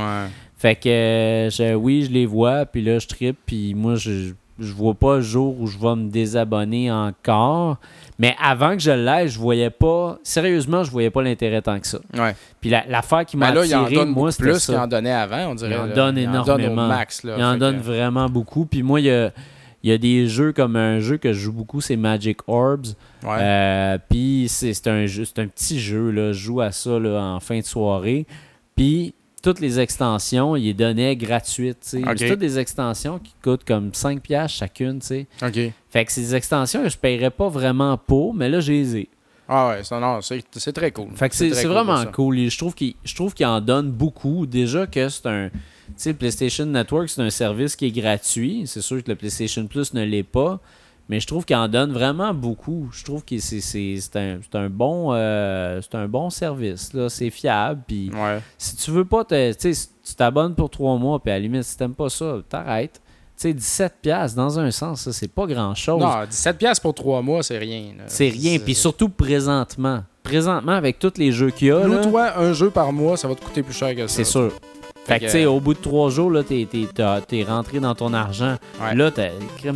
Fait 0.57 0.75
que 0.75 0.89
euh, 0.89 1.49
je- 1.49 1.73
oui, 1.73 2.03
je 2.07 2.11
les 2.11 2.25
vois, 2.25 2.65
puis 2.65 2.81
là 2.81 2.99
je 2.99 3.07
trippe, 3.07 3.37
puis 3.45 3.73
moi 3.73 3.95
je, 3.95 4.33
je 4.59 4.71
vois 4.73 4.93
pas 4.93 5.15
le 5.17 5.21
jour 5.21 5.59
où 5.59 5.67
je 5.67 5.77
vais 5.77 5.95
me 5.95 6.09
désabonner 6.09 6.91
encore. 6.91 7.77
Mais 8.19 8.35
avant 8.41 8.73
que 8.75 8.79
je 8.81 8.91
l'aie, 8.91 9.27
je 9.27 9.37
voyais 9.37 9.69
pas. 9.69 10.17
Sérieusement, 10.23 10.83
je 10.83 10.91
voyais 10.91 11.09
pas 11.09 11.21
l'intérêt 11.21 11.61
tant 11.61 11.79
que 11.79 11.87
ça. 11.87 11.99
Ouais. 12.17 12.35
Puis 12.61 12.69
la- 12.69 12.85
l'affaire 12.87 13.25
qui 13.25 13.35
m'a 13.35 13.51
là, 13.51 13.65
il 13.65 13.75
en 13.75 13.83
attiré, 13.83 13.95
donne 14.05 14.13
moi, 14.13 14.31
c'était 14.31 14.43
plus 14.51 14.65
qu'il 14.65 14.75
en 14.77 14.87
donnait 14.87 15.11
avant, 15.11 15.51
on 15.51 15.55
dirait. 15.55 15.71
Il 15.71 15.77
en 15.77 15.85
là. 15.87 15.93
donne 15.93 16.17
Il 16.17 16.27
en 16.29 16.43
énormément. 16.43 16.85
au 16.85 16.87
max, 16.87 17.23
là. 17.23 17.35
Il 17.37 17.43
en 17.43 17.57
donne 17.57 17.77
que- 17.79 17.83
vraiment 17.85 18.29
beaucoup. 18.29 18.65
Puis 18.65 18.81
moi, 18.83 19.01
il 19.01 19.07
y 19.07 19.11
a, 19.11 19.31
il 19.83 19.89
y 19.89 19.93
a 19.93 19.97
des 19.97 20.27
jeux 20.27 20.53
comme 20.53 20.77
un 20.77 20.99
jeu 20.99 21.17
que 21.17 21.33
je 21.33 21.39
joue 21.39 21.51
beaucoup, 21.53 21.81
c'est 21.81 21.97
Magic 21.97 22.39
Orbs. 22.47 22.95
Ouais. 23.23 23.37
Euh, 23.39 23.97
puis 24.09 24.45
c'est 24.49 24.87
un, 24.87 25.05
jeu- 25.05 25.25
c'est 25.25 25.39
un 25.39 25.47
petit 25.47 25.79
jeu, 25.79 26.09
là. 26.11 26.31
je 26.31 26.39
joue 26.39 26.61
à 26.61 26.71
ça 26.71 26.97
là, 26.97 27.21
en 27.21 27.39
fin 27.39 27.59
de 27.59 27.65
soirée. 27.65 28.25
Puis 28.75 29.13
toutes 29.45 29.59
les 29.59 29.79
extensions, 29.79 30.55
ils 30.55 30.63
les 30.63 30.73
donnaient 30.73 31.15
gratuites. 31.15 31.77
C'est 31.81 32.01
toutes 32.01 32.39
des 32.39 32.57
extensions 32.57 33.19
qui 33.19 33.35
coûtent 33.43 33.63
comme 33.63 33.89
5$ 33.89 34.19
piastres 34.19 34.57
chacune. 34.57 34.97
tu 34.99 35.05
sais. 35.05 35.27
OK. 35.43 35.71
Fait 35.91 36.05
que 36.05 36.15
des 36.15 36.33
extensions 36.33 36.81
que 36.81 36.89
je 36.89 36.95
ne 36.95 36.99
paierais 36.99 37.29
pas 37.29 37.47
vraiment 37.47 37.95
pour, 37.95 38.33
mais 38.33 38.49
là, 38.49 38.59
je 38.59 38.71
les 38.71 38.97
ai. 38.97 39.09
Ah 39.47 39.69
ouais, 39.69 39.83
ça, 39.83 39.99
non, 39.99 40.19
c'est 40.21 40.43
c'est 40.51 40.73
très 40.73 40.89
cool. 40.89 41.09
Fait 41.13 41.29
que 41.29 41.35
c'est 41.35 41.51
cool 41.51 41.67
vraiment 41.67 42.03
cool. 42.07 42.39
Et 42.39 42.49
Je 42.49 42.57
trouve 42.57 42.73
qu'il 42.73 42.95
je 43.03 43.13
trouve 43.13 43.35
qu'il 43.35 43.45
en 43.45 43.61
donne 43.61 43.91
beaucoup. 43.91 44.47
Déjà 44.47 44.87
que 44.87 45.07
c'est 45.09 45.27
un. 45.27 45.49
Tu 45.49 45.93
sais, 45.97 46.09
le 46.09 46.15
PlayStation 46.15 46.65
Network, 46.65 47.07
c'est 47.09 47.21
un 47.21 47.29
service 47.29 47.75
qui 47.75 47.85
est 47.85 47.91
gratuit. 47.91 48.63
C'est 48.65 48.81
sûr 48.81 49.03
que 49.03 49.11
le 49.11 49.15
PlayStation 49.15 49.67
Plus 49.67 49.93
ne 49.93 50.03
l'est 50.03 50.23
pas. 50.23 50.59
Mais 51.07 51.19
je 51.19 51.27
trouve 51.27 51.45
qu'il 51.45 51.55
en 51.55 51.67
donne 51.67 51.91
vraiment 51.91 52.33
beaucoup. 52.33 52.89
Je 52.91 53.03
trouve 53.03 53.23
que 53.23 53.37
c'est 53.37 53.61
c'est- 53.61 53.97
c'est 53.99 54.15
un, 54.17 54.39
c'est 54.41 54.57
un, 54.57 54.69
bon, 54.69 55.13
euh, 55.13 55.79
c'est 55.81 55.95
un 55.95 56.07
bon 56.07 56.29
service. 56.31 56.93
là. 56.93 57.09
C'est 57.09 57.29
fiable. 57.29 57.81
Puis 57.87 58.09
Ouais. 58.11 58.39
si 58.57 58.75
tu 58.75 58.89
veux 58.91 59.05
pas, 59.05 59.23
te, 59.23 59.51
tu 59.53 59.59
sais, 59.59 59.73
si 59.73 59.87
tu 60.03 60.15
t'abonnes 60.15 60.55
pour 60.55 60.69
trois 60.69 60.97
mois, 60.97 61.19
puis 61.19 61.31
à 61.31 61.35
la 61.35 61.39
limite, 61.41 61.63
si 61.63 61.77
t'aimes 61.77 61.93
pas 61.93 62.09
ça, 62.09 62.37
t'arrêtes. 62.49 63.01
Tu 63.37 63.49
sais, 63.49 63.53
17$ 63.53 64.33
dans 64.33 64.57
un 64.59 64.71
sens, 64.71 65.01
ça, 65.01 65.11
c'est 65.13 65.27
pas 65.27 65.45
grand-chose. 65.45 65.99
Non, 66.01 66.23
17$ 66.29 66.57
piastres 66.57 66.81
pour 66.81 66.93
3 66.93 67.21
mois, 67.21 67.43
c'est 67.43 67.57
rien. 67.57 67.83
C'est 68.07 68.29
rien. 68.29 68.57
Puis 68.59 68.73
surtout 68.75 69.09
présentement. 69.09 70.03
Présentement, 70.23 70.71
avec 70.71 70.97
tous 70.99 71.13
les 71.17 71.31
jeux 71.33 71.51
qu'il 71.51 71.67
y 71.67 71.71
a, 71.71 71.79
là, 71.81 71.85
Loue-toi 72.01 72.39
un 72.39 72.53
jeu 72.53 72.69
par 72.71 72.91
mois, 72.93 73.15
ça 73.17 73.27
va 73.27 73.35
te 73.35 73.43
coûter 73.43 73.61
plus 73.61 73.73
cher 73.75 73.93
que 73.95 74.07
ça. 74.07 74.15
c'est 74.15 74.23
sûr. 74.23 74.51
Fait 75.05 75.19
que, 75.19 75.25
tu 75.25 75.31
sais, 75.31 75.45
au 75.45 75.59
bout 75.59 75.73
de 75.75 75.79
trois 75.79 76.09
jours, 76.09 76.31
là, 76.31 76.41
t'es, 76.43 76.67
t'es- 76.69 76.87
t'es 77.27 77.43
rentré 77.43 77.79
dans 77.79 77.93
ton 77.93 78.11
argent. 78.13 78.55
Ouais. 78.81 78.95
Là, 78.95 79.11
t'as, 79.11 79.29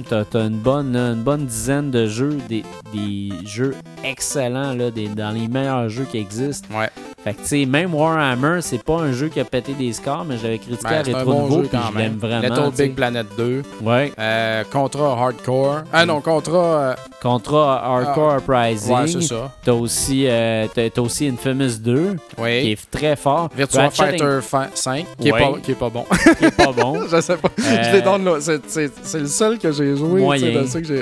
t'as, 0.09 0.25
t'as 0.25 0.47
une, 0.47 0.57
bonne, 0.57 0.93
là, 0.93 1.11
une 1.13 1.21
bonne 1.23 1.45
dizaine 1.45 1.91
de 1.91 2.07
jeux, 2.07 2.37
des, 2.49 2.63
des 2.91 3.29
jeux 3.45 3.75
excellents, 4.03 4.73
là, 4.73 4.89
des, 4.91 5.07
dans 5.07 5.31
les 5.31 5.47
meilleurs 5.47 5.87
jeux 5.89 6.05
qui 6.09 6.17
existent. 6.17 6.67
Ouais. 6.75 6.89
Fait 7.23 7.33
que, 7.33 7.41
tu 7.41 7.47
sais, 7.47 7.65
même 7.65 7.93
Warhammer, 7.93 8.59
c'est 8.61 8.81
pas 8.81 8.95
un 8.99 9.11
jeu 9.11 9.27
qui 9.27 9.39
a 9.41 9.43
pété 9.45 9.73
des 9.73 9.91
scores, 9.91 10.23
mais 10.25 10.37
j'avais 10.41 10.57
critiqué 10.57 10.87
Ben, 10.89 11.13
à 11.13 11.17
Retro 11.19 11.33
bon 11.33 11.41
Nouveau, 11.41 11.61
puis 11.63 11.77
je 11.93 11.97
l'aime 11.97 12.17
vraiment. 12.17 12.41
Little. 12.41 12.71
Big 12.77 12.95
Planet 12.95 13.27
2. 13.37 13.61
Ouais. 13.83 14.13
Euh, 14.17 14.63
Contra 14.71 15.11
Hardcore. 15.21 15.81
Ah 15.91 16.05
non, 16.05 16.21
Contra. 16.21 16.57
euh, 16.57 16.93
Contra 17.21 17.83
Hardcore 17.85 18.37
Uprising. 18.37 18.95
ouais, 18.95 19.07
c'est 19.07 19.21
ça. 19.21 19.51
T'as 19.65 19.73
aussi, 19.73 20.25
euh, 20.27 20.67
t'as 20.73 21.01
aussi 21.01 21.27
Infamous 21.27 21.77
2, 21.79 22.15
qui 22.35 22.41
Oui. 22.41 22.49
est 22.71 22.89
très 22.89 23.15
fort. 23.17 23.49
Virtua 23.53 23.81
Ratchet 23.83 23.95
Fighter 24.17 24.39
fa- 24.41 24.69
5, 24.73 25.05
qui, 25.19 25.31
Ouais. 25.31 25.37
est 25.37 25.43
pas, 25.51 25.57
qui 25.61 25.71
est 25.71 25.75
pas 25.75 25.89
bon. 25.89 26.05
qui 26.39 26.45
est 26.45 26.51
pas 26.55 26.71
bon. 26.71 27.01
je 27.11 27.19
sais 27.21 27.35
pas. 27.37 27.49
Euh, 27.59 27.83
Je 27.83 27.95
les 27.97 28.01
donne 28.01 28.23
là. 28.23 28.37
C'est- 28.39 29.19
le 29.19 29.27
seul 29.27 29.57
que 29.59 29.71
j'ai 29.73 29.95
joué. 29.97 30.21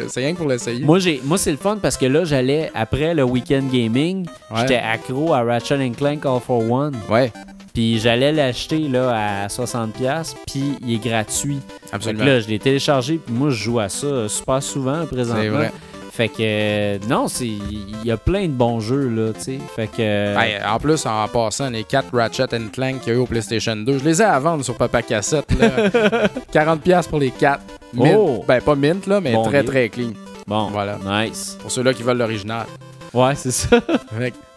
C'est 0.09 0.19
rien 0.19 0.33
que 0.33 0.37
pour 0.37 0.47
l'essayer. 0.49 0.83
Moi, 0.83 0.97
moi 1.23 1.37
c'est 1.37 1.51
le 1.51 1.57
fun 1.57 1.77
parce 1.81 1.95
que 1.97 2.05
là, 2.07 2.23
j'allais, 2.23 2.71
après 2.73 3.13
le 3.13 3.23
week-end 3.23 3.63
gaming, 3.71 4.25
Ouais. 4.49 4.61
j'étais 4.61 4.77
accro 4.77 5.33
à 5.33 5.43
Ratchet 5.43 5.77
Clank 5.95 6.06
All 6.25 6.39
for 6.39 6.69
One. 6.69 6.95
Ouais. 7.09 7.31
Puis 7.73 7.99
j'allais 7.99 8.31
l'acheter 8.31 8.79
là 8.87 9.43
à 9.43 9.47
60$, 9.47 10.33
puis 10.47 10.63
il 10.81 10.95
est 10.95 10.97
gratuit. 11.09 11.59
Absolument. 11.91 12.25
Là, 12.25 12.39
je 12.39 12.47
l'ai 12.47 12.57
téléchargé, 12.59 13.19
puis 13.23 13.33
moi, 13.35 13.49
je 13.51 13.55
joue 13.63 13.79
à 13.79 13.87
ça 13.89 14.27
super 14.27 14.63
souvent 14.63 15.05
présentement. 15.05 15.41
C'est 15.43 15.49
vrai. 15.49 15.71
Fait 16.11 16.29
que, 16.29 16.35
euh, 16.39 16.97
non, 17.07 17.27
c'est 17.27 17.45
il 17.45 18.03
y 18.03 18.09
a 18.09 18.17
plein 18.17 18.47
de 18.47 18.51
bons 18.53 18.79
jeux, 18.79 19.07
là, 19.09 19.33
tu 19.33 19.41
sais. 19.41 19.59
Fait 19.75 19.85
que. 19.85 19.97
euh, 19.99 20.57
en 20.67 20.79
plus, 20.79 21.05
en 21.05 21.27
passant, 21.27 21.69
les 21.69 21.83
4 21.83 22.07
Ratchet 22.11 22.47
Clank 22.73 23.01
qu'il 23.01 23.13
y 23.13 23.15
a 23.15 23.19
eu 23.19 23.21
au 23.21 23.27
PlayStation 23.27 23.75
2, 23.75 23.99
je 23.99 24.03
les 24.03 24.19
ai 24.23 24.25
à 24.25 24.39
vendre 24.39 24.65
sur 24.65 24.73
Papa 24.75 25.03
Cassette. 25.03 25.45
là. 25.59 26.27
40$ 26.75 27.07
pour 27.09 27.19
les 27.19 27.29
4. 27.29 27.61
Mint. 27.93 28.15
Oh! 28.17 28.43
Ben, 28.47 28.59
pas 28.61 28.73
mint, 28.73 29.05
là, 29.05 29.21
mais 29.21 29.33
Bon 29.33 29.43
très, 29.43 29.61
deal. 29.61 29.69
très 29.69 29.89
clean. 29.89 30.13
bon, 30.47 30.69
voilà. 30.71 30.97
Nice. 31.05 31.55
Pour 31.61 31.69
ceux-là 31.69 31.93
qui 31.93 32.01
veulent 32.01 32.17
l'original. 32.17 32.65
Ouais, 33.13 33.35
c'est 33.35 33.51
ça. 33.51 33.77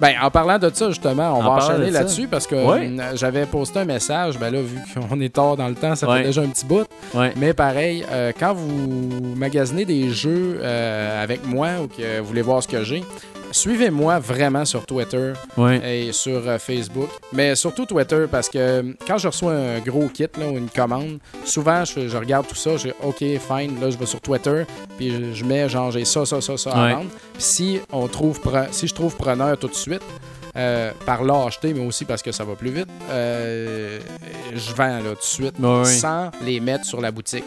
Ben, 0.00 0.14
en 0.23 0.30
parlant 0.30 0.59
de 0.59 0.71
ça, 0.73 0.88
justement, 0.88 1.35
on 1.38 1.42
En 1.42 1.57
va 1.57 1.64
enchaîner 1.64 1.90
là-dessus 1.90 2.26
parce 2.26 2.47
que 2.47 2.54
hum, 2.54 3.00
j'avais 3.14 3.47
posté 3.47 3.80
un 3.80 3.85
message. 3.85 4.38
Ben 4.38 4.50
là, 4.50 4.61
vu 4.61 4.78
qu'on 4.95 5.21
est 5.21 5.33
tard 5.35 5.57
dans 5.57 5.69
le 5.69 5.75
temps, 5.75 5.95
ça 5.95 6.07
fait 6.07 6.25
déjà 6.25 6.40
un 6.42 6.49
petit 6.49 6.64
bout. 6.66 6.87
Mais 7.37 7.52
pareil, 7.54 8.04
euh, 8.11 8.33
quand 8.38 8.54
vous 8.54 9.35
magasinez 9.37 9.85
des 9.85 10.11
jeux 10.11 10.59
euh, 10.62 11.23
avec 11.23 11.47
moi 11.47 11.69
ou 11.83 11.87
que 11.88 12.21
vous 12.21 12.26
voulez 12.26 12.42
voir 12.42 12.62
ce 12.62 12.69
que 12.69 12.83
j'ai, 12.83 13.02
suivez-moi 13.52 14.19
vraiment 14.19 14.64
sur 14.64 14.87
Twitter 14.87 15.33
et 15.85 16.12
sur 16.12 16.47
euh, 16.49 16.59
Facebook. 16.59 17.09
Mais 17.33 17.54
surtout 17.54 17.87
Twitter 17.87 18.26
parce 18.30 18.49
que 18.49 18.59
euh, 18.59 18.83
quand 19.07 19.19
je 19.19 19.28
reçois 19.28 19.52
un 19.52 19.78
gros 19.80 20.09
kit 20.09 20.28
là, 20.38 20.47
ou 20.49 20.57
une 20.57 20.69
commande, 20.71 21.19
souvent 21.45 21.85
je, 21.85 22.09
je 22.09 22.16
regarde 22.16 22.47
tout 22.47 22.54
ça, 22.54 22.76
je 22.76 22.88
dis 22.88 22.95
OK, 23.02 23.19
fine, 23.19 23.80
là 23.80 23.90
je 23.90 23.99
vais 23.99 24.07
sur 24.07 24.21
Twitter, 24.21 24.64
puis 24.97 25.11
je, 25.11 25.33
je 25.35 25.45
mets 25.45 25.69
genre 25.69 25.90
j'ai 25.90 26.04
ça, 26.04 26.25
ça, 26.25 26.40
ça, 26.40 26.57
ça 26.57 26.71
à 26.71 26.95
vendre. 26.95 27.11
Puis 27.35 27.42
si 27.42 27.80
on 27.92 28.07
trouve 28.09 28.40
si 28.71 28.87
je 28.87 28.95
trouve 28.95 29.16
preneur 29.16 29.59
tout 29.59 29.69
de 29.69 29.75
suite, 29.75 29.90
Smith. 29.91 30.40
Euh, 30.57 30.92
par 31.07 31.23
l'acheter, 31.23 31.75
mais 31.75 31.85
aussi 31.85 32.04
parce 32.04 32.23
que 32.23 32.33
ça 32.33 32.45
va 32.45 32.54
plus 32.54 32.71
vite, 32.71 32.88
euh, 33.11 34.00
je 34.54 34.75
vends 34.75 34.99
là 34.99 35.11
tout 35.11 35.16
de 35.16 35.23
suite 35.23 35.54
sans 35.85 36.30
les 36.42 36.61
mettre 36.61 36.85
sur 36.85 37.00
la 37.00 37.11
boutique. 37.11 37.45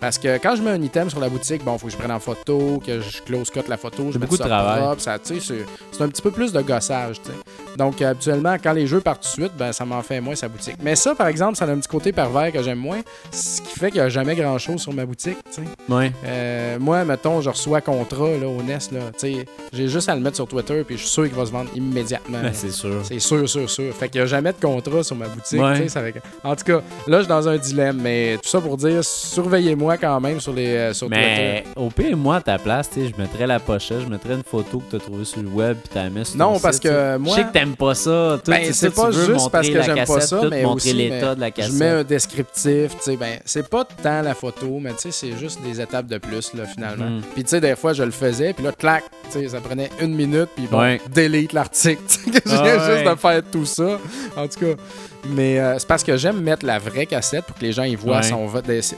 Parce 0.00 0.18
que 0.18 0.38
quand 0.38 0.56
je 0.56 0.62
mets 0.62 0.70
un 0.70 0.82
item 0.82 1.08
sur 1.10 1.20
la 1.20 1.28
boutique, 1.28 1.64
bon, 1.64 1.78
faut 1.78 1.86
que 1.86 1.92
je 1.92 1.98
prenne 1.98 2.10
en 2.10 2.20
photo, 2.20 2.82
que 2.84 3.00
je 3.00 3.22
close 3.22 3.50
cut 3.50 3.60
la 3.68 3.76
photo, 3.76 4.10
je 4.10 4.18
mets 4.18 4.26
beaucoup 4.26 4.36
ça 4.36 4.44
de 4.44 4.48
travail. 4.48 4.80
propre, 4.80 5.02
ça, 5.02 5.18
c'est 5.22 5.40
c'est 5.40 6.02
un 6.02 6.08
petit 6.08 6.22
peu 6.22 6.30
plus 6.30 6.52
de 6.52 6.60
gossage, 6.60 7.20
tu 7.22 7.30
sais. 7.30 7.76
Donc, 7.76 8.02
habituellement, 8.02 8.56
quand 8.62 8.72
les 8.72 8.86
jeux 8.86 9.00
partent 9.00 9.22
tout 9.22 9.28
de 9.28 9.44
suite, 9.44 9.56
ben, 9.56 9.72
ça 9.72 9.84
m'en 9.84 10.02
fait 10.02 10.20
moins 10.20 10.34
sa 10.34 10.48
boutique. 10.48 10.76
Mais 10.82 10.96
ça, 10.96 11.14
par 11.14 11.28
exemple, 11.28 11.56
ça 11.56 11.64
a 11.64 11.68
un 11.68 11.78
petit 11.78 11.88
côté 11.88 12.12
pervers 12.12 12.52
que 12.52 12.62
j'aime 12.62 12.78
moins, 12.78 13.00
ce 13.30 13.60
qui 13.62 13.78
fait 13.78 13.90
qu'il 13.90 14.00
n'y 14.00 14.06
a 14.06 14.08
jamais 14.08 14.34
grand-chose 14.34 14.80
sur 14.80 14.92
ma 14.92 15.06
boutique, 15.06 15.38
tu 15.54 15.62
sais. 15.62 15.68
Ouais. 15.88 16.12
Euh, 16.24 16.78
moi, 16.78 17.04
mettons, 17.04 17.40
je 17.40 17.50
reçois 17.50 17.80
contrat 17.80 18.36
là, 18.40 18.48
au 18.48 18.62
NES, 18.62 18.78
là, 18.92 19.00
tu 19.12 19.18
sais, 19.18 19.46
j'ai 19.72 19.88
juste 19.88 20.08
à 20.08 20.14
le 20.14 20.20
mettre 20.20 20.36
sur 20.36 20.48
Twitter, 20.48 20.82
puis 20.84 20.96
je 20.96 21.02
suis 21.02 21.10
sûr 21.10 21.24
qu'il 21.24 21.34
va 21.34 21.46
se 21.46 21.52
vendre 21.52 21.70
immédiatement. 21.74 22.31
Ben, 22.40 22.50
c'est 22.52 22.70
sûr. 22.70 23.00
C'est 23.04 23.18
sûr, 23.18 23.48
sûr, 23.48 23.68
sûr. 23.68 23.94
Fait 23.94 24.08
qu'il 24.08 24.20
n'y 24.20 24.24
a 24.24 24.26
jamais 24.26 24.52
de 24.52 24.60
contrat 24.60 25.02
sur 25.02 25.16
ma 25.16 25.26
boutique. 25.28 25.60
Ouais. 25.60 25.88
ça 25.88 26.00
fait 26.02 26.14
En 26.44 26.54
tout 26.56 26.64
cas, 26.64 26.80
là, 27.06 27.18
je 27.18 27.22
suis 27.22 27.28
dans 27.28 27.48
un 27.48 27.56
dilemme. 27.58 27.98
Mais 28.02 28.38
tout 28.42 28.48
ça 28.48 28.60
pour 28.60 28.76
dire, 28.76 29.02
surveillez-moi 29.04 29.96
quand 29.98 30.20
même 30.20 30.40
sur, 30.40 30.52
les, 30.52 30.68
euh, 30.68 30.92
sur 30.92 31.08
Twitter. 31.08 31.20
Mais 31.24 31.64
au 31.76 31.88
pire, 31.90 32.16
moi, 32.16 32.36
à 32.36 32.40
ta 32.40 32.58
place, 32.58 32.88
tu 32.90 33.00
sais, 33.02 33.12
je 33.14 33.20
mettrais 33.20 33.46
la 33.46 33.58
pochette, 33.60 34.00
je 34.02 34.06
mettrais 34.06 34.34
une 34.34 34.42
photo 34.44 34.78
que 34.78 34.90
tu 34.90 34.96
as 34.96 34.98
trouvée 35.00 35.24
sur 35.24 35.42
le 35.42 35.48
web, 35.48 35.76
puis 35.78 35.88
tu 35.92 35.98
la 35.98 36.10
mets 36.10 36.24
sur 36.24 36.36
Non, 36.38 36.54
ton 36.54 36.60
parce 36.60 36.76
site, 36.76 36.84
que 36.84 37.16
moi- 37.18 37.36
Je 37.36 37.40
sais 37.42 37.46
que 37.48 37.52
t'aimes 37.52 37.76
pas 37.76 37.94
ça. 37.94 38.40
Ben, 38.46 38.72
c'est 38.72 38.94
pas 38.94 39.10
juste 39.10 39.50
parce 39.50 39.68
que 39.68 39.82
j'aime 39.82 40.04
pas 40.06 40.20
ça, 40.20 40.40
mais 40.50 40.62
montrer 40.62 40.74
aussi, 40.90 40.92
l'état 40.94 41.28
mais 41.30 41.34
de 41.36 41.40
la 41.40 41.50
cassette. 41.50 41.72
Je 41.72 41.78
mets 41.78 41.88
un 41.88 42.04
descriptif, 42.04 42.92
tu 42.96 43.02
sais, 43.02 43.16
ben, 43.16 43.38
c'est 43.44 43.68
pas 43.68 43.84
tant 43.84 44.22
la 44.22 44.34
photo, 44.34 44.78
mais 44.80 44.90
tu 44.92 44.98
sais, 44.98 45.10
c'est 45.10 45.36
juste 45.38 45.60
des 45.62 45.80
étapes 45.80 46.06
de 46.06 46.18
plus, 46.18 46.52
là, 46.54 46.64
finalement. 46.66 47.08
Mhm. 47.10 47.22
Puis, 47.34 47.44
tu 47.44 47.50
sais, 47.50 47.60
des 47.60 47.76
fois, 47.76 47.92
je 47.92 48.02
le 48.02 48.10
faisais, 48.10 48.52
puis 48.52 48.64
là, 48.64 48.72
clac, 48.72 49.04
tu 49.30 49.40
sais, 49.40 49.48
ça 49.48 49.60
prenait 49.60 49.90
une 50.00 50.14
minute, 50.14 50.48
puis 50.56 50.66
bon, 50.70 50.78
Ouais. 50.80 51.00
delete 51.14 51.52
l'article, 51.52 52.02
que 52.32 52.48
je 52.50 52.54
Ah 52.54 52.62
ouais. 52.62 52.96
juste 52.96 53.10
de 53.10 53.18
faire 53.18 53.42
tout 53.50 53.64
ça. 53.64 53.98
En 54.36 54.46
tout 54.48 54.60
cas, 54.60 54.82
mais 55.30 55.58
euh, 55.58 55.78
c'est 55.78 55.88
parce 55.88 56.02
que 56.04 56.16
j'aime 56.16 56.40
mettre 56.40 56.64
la 56.66 56.78
vraie 56.78 57.06
cassette 57.06 57.44
pour 57.44 57.56
que 57.56 57.62
les 57.62 57.72
gens 57.72 57.84
y 57.84 57.94
voient 57.94 58.16
Ouais. 58.18 58.22
son 58.22 58.48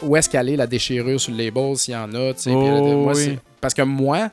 où 0.02 0.16
est-ce 0.16 0.28
qu'elle 0.28 0.48
est 0.50 0.56
la 0.56 0.66
déchirure 0.66 1.20
sur 1.20 1.32
le 1.32 1.38
label, 1.44 1.76
s'il 1.76 1.94
y 1.94 1.96
en 1.96 2.12
a, 2.14 2.32
tu 2.34 2.42
sais. 2.42 2.50
puis, 2.50 2.58
Oh, 2.58 3.08
euh, 3.08 3.12
oui. 3.12 3.14
c'est- 3.14 3.38
Parce 3.60 3.74
que 3.74 3.82
moi, 3.82 4.28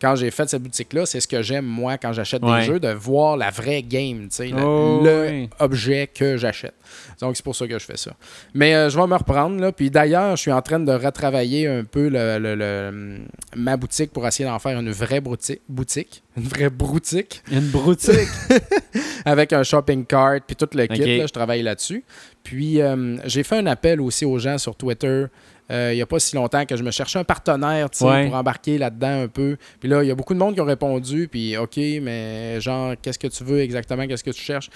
quand 0.00 0.16
j'ai 0.16 0.30
fait 0.30 0.48
cette 0.48 0.62
boutique-là, 0.62 1.04
c'est 1.06 1.20
ce 1.20 1.28
que 1.28 1.42
j'aime, 1.42 1.66
moi, 1.66 1.98
quand 1.98 2.12
j'achète 2.12 2.42
Ouais. 2.42 2.60
des 2.60 2.66
jeux, 2.66 2.80
de 2.80 2.88
voir 2.88 3.36
la 3.36 3.50
vraie 3.50 3.82
game, 3.82 4.22
tu 4.22 4.36
sais, 4.36 4.46
le- 4.48 4.62
Oh, 4.62 5.00
le 5.04 5.26
oui. 5.30 5.50
objet 5.58 6.08
que 6.12 6.36
j'achète. 6.36 6.74
Donc, 7.20 7.36
c'est 7.36 7.44
pour 7.44 7.54
ça 7.54 7.66
que 7.68 7.78
je 7.78 7.84
fais 7.84 7.96
ça. 7.96 8.12
Mais 8.54 8.74
euh, 8.74 8.88
je 8.90 8.98
vais 8.98 9.06
me 9.06 9.14
reprendre, 9.14 9.60
là. 9.60 9.72
Puis 9.72 9.90
d'ailleurs, 9.90 10.36
je 10.36 10.40
suis 10.42 10.52
en 10.52 10.62
train 10.62 10.80
de 10.80 10.92
retravailler 10.92 11.66
un 11.66 11.84
peu 11.84 12.08
le, 12.08 12.38
le- 12.38 12.54
le- 12.54 13.18
ma 13.56 13.76
boutique 13.76 14.10
pour 14.12 14.26
essayer 14.26 14.48
d'en 14.48 14.58
faire 14.58 14.78
une 14.80 14.90
vraie 14.90 15.20
brouti- 15.20 15.60
boutique. 15.68 16.22
Une 16.36 16.44
vraie 16.44 16.70
boutique 16.70 17.42
Une 17.50 17.68
broutique. 17.68 18.28
avec 19.24 19.52
un 19.52 19.62
shopping 19.62 20.04
cart 20.06 20.40
puis 20.46 20.56
tout 20.56 20.68
le 20.74 20.86
kit. 20.86 21.18
Là, 21.18 21.26
je 21.26 21.32
travaille 21.32 21.62
là-dessus. 21.62 22.04
Puis 22.42 22.80
euh, 22.80 23.16
j'ai 23.26 23.42
fait 23.42 23.56
un 23.58 23.66
appel 23.66 24.00
aussi 24.00 24.24
aux 24.24 24.38
gens 24.38 24.56
sur 24.58 24.74
Twitter. 24.74 25.24
Euh, 25.70 25.92
il 25.92 25.96
n'y 25.96 26.02
a 26.02 26.06
pas 26.06 26.18
si 26.18 26.34
longtemps 26.36 26.64
que 26.66 26.76
je 26.76 26.82
me 26.82 26.90
cherchais 26.90 27.18
un 27.18 27.24
partenaire 27.24 27.88
Ouais. 28.00 28.26
pour 28.26 28.34
embarquer 28.36 28.76
là-dedans 28.78 29.22
un 29.22 29.28
peu. 29.28 29.56
Puis 29.78 29.88
là, 29.88 30.02
il 30.02 30.08
y 30.08 30.10
a 30.10 30.14
beaucoup 30.14 30.34
de 30.34 30.38
monde 30.38 30.54
qui 30.54 30.60
ont 30.60 30.64
répondu. 30.66 31.28
Puis 31.30 31.56
OK, 31.56 31.76
mais 32.02 32.60
genre, 32.60 32.94
qu'est-ce 33.00 33.18
que 33.18 33.28
tu 33.28 33.44
veux 33.44 33.60
exactement? 33.60 34.06
Qu'est-ce 34.06 34.24
que 34.24 34.30
tu 34.30 34.42
cherches? 34.42 34.70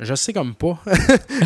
Je 0.00 0.14
sais 0.14 0.32
comme 0.32 0.54
pas. 0.54 0.78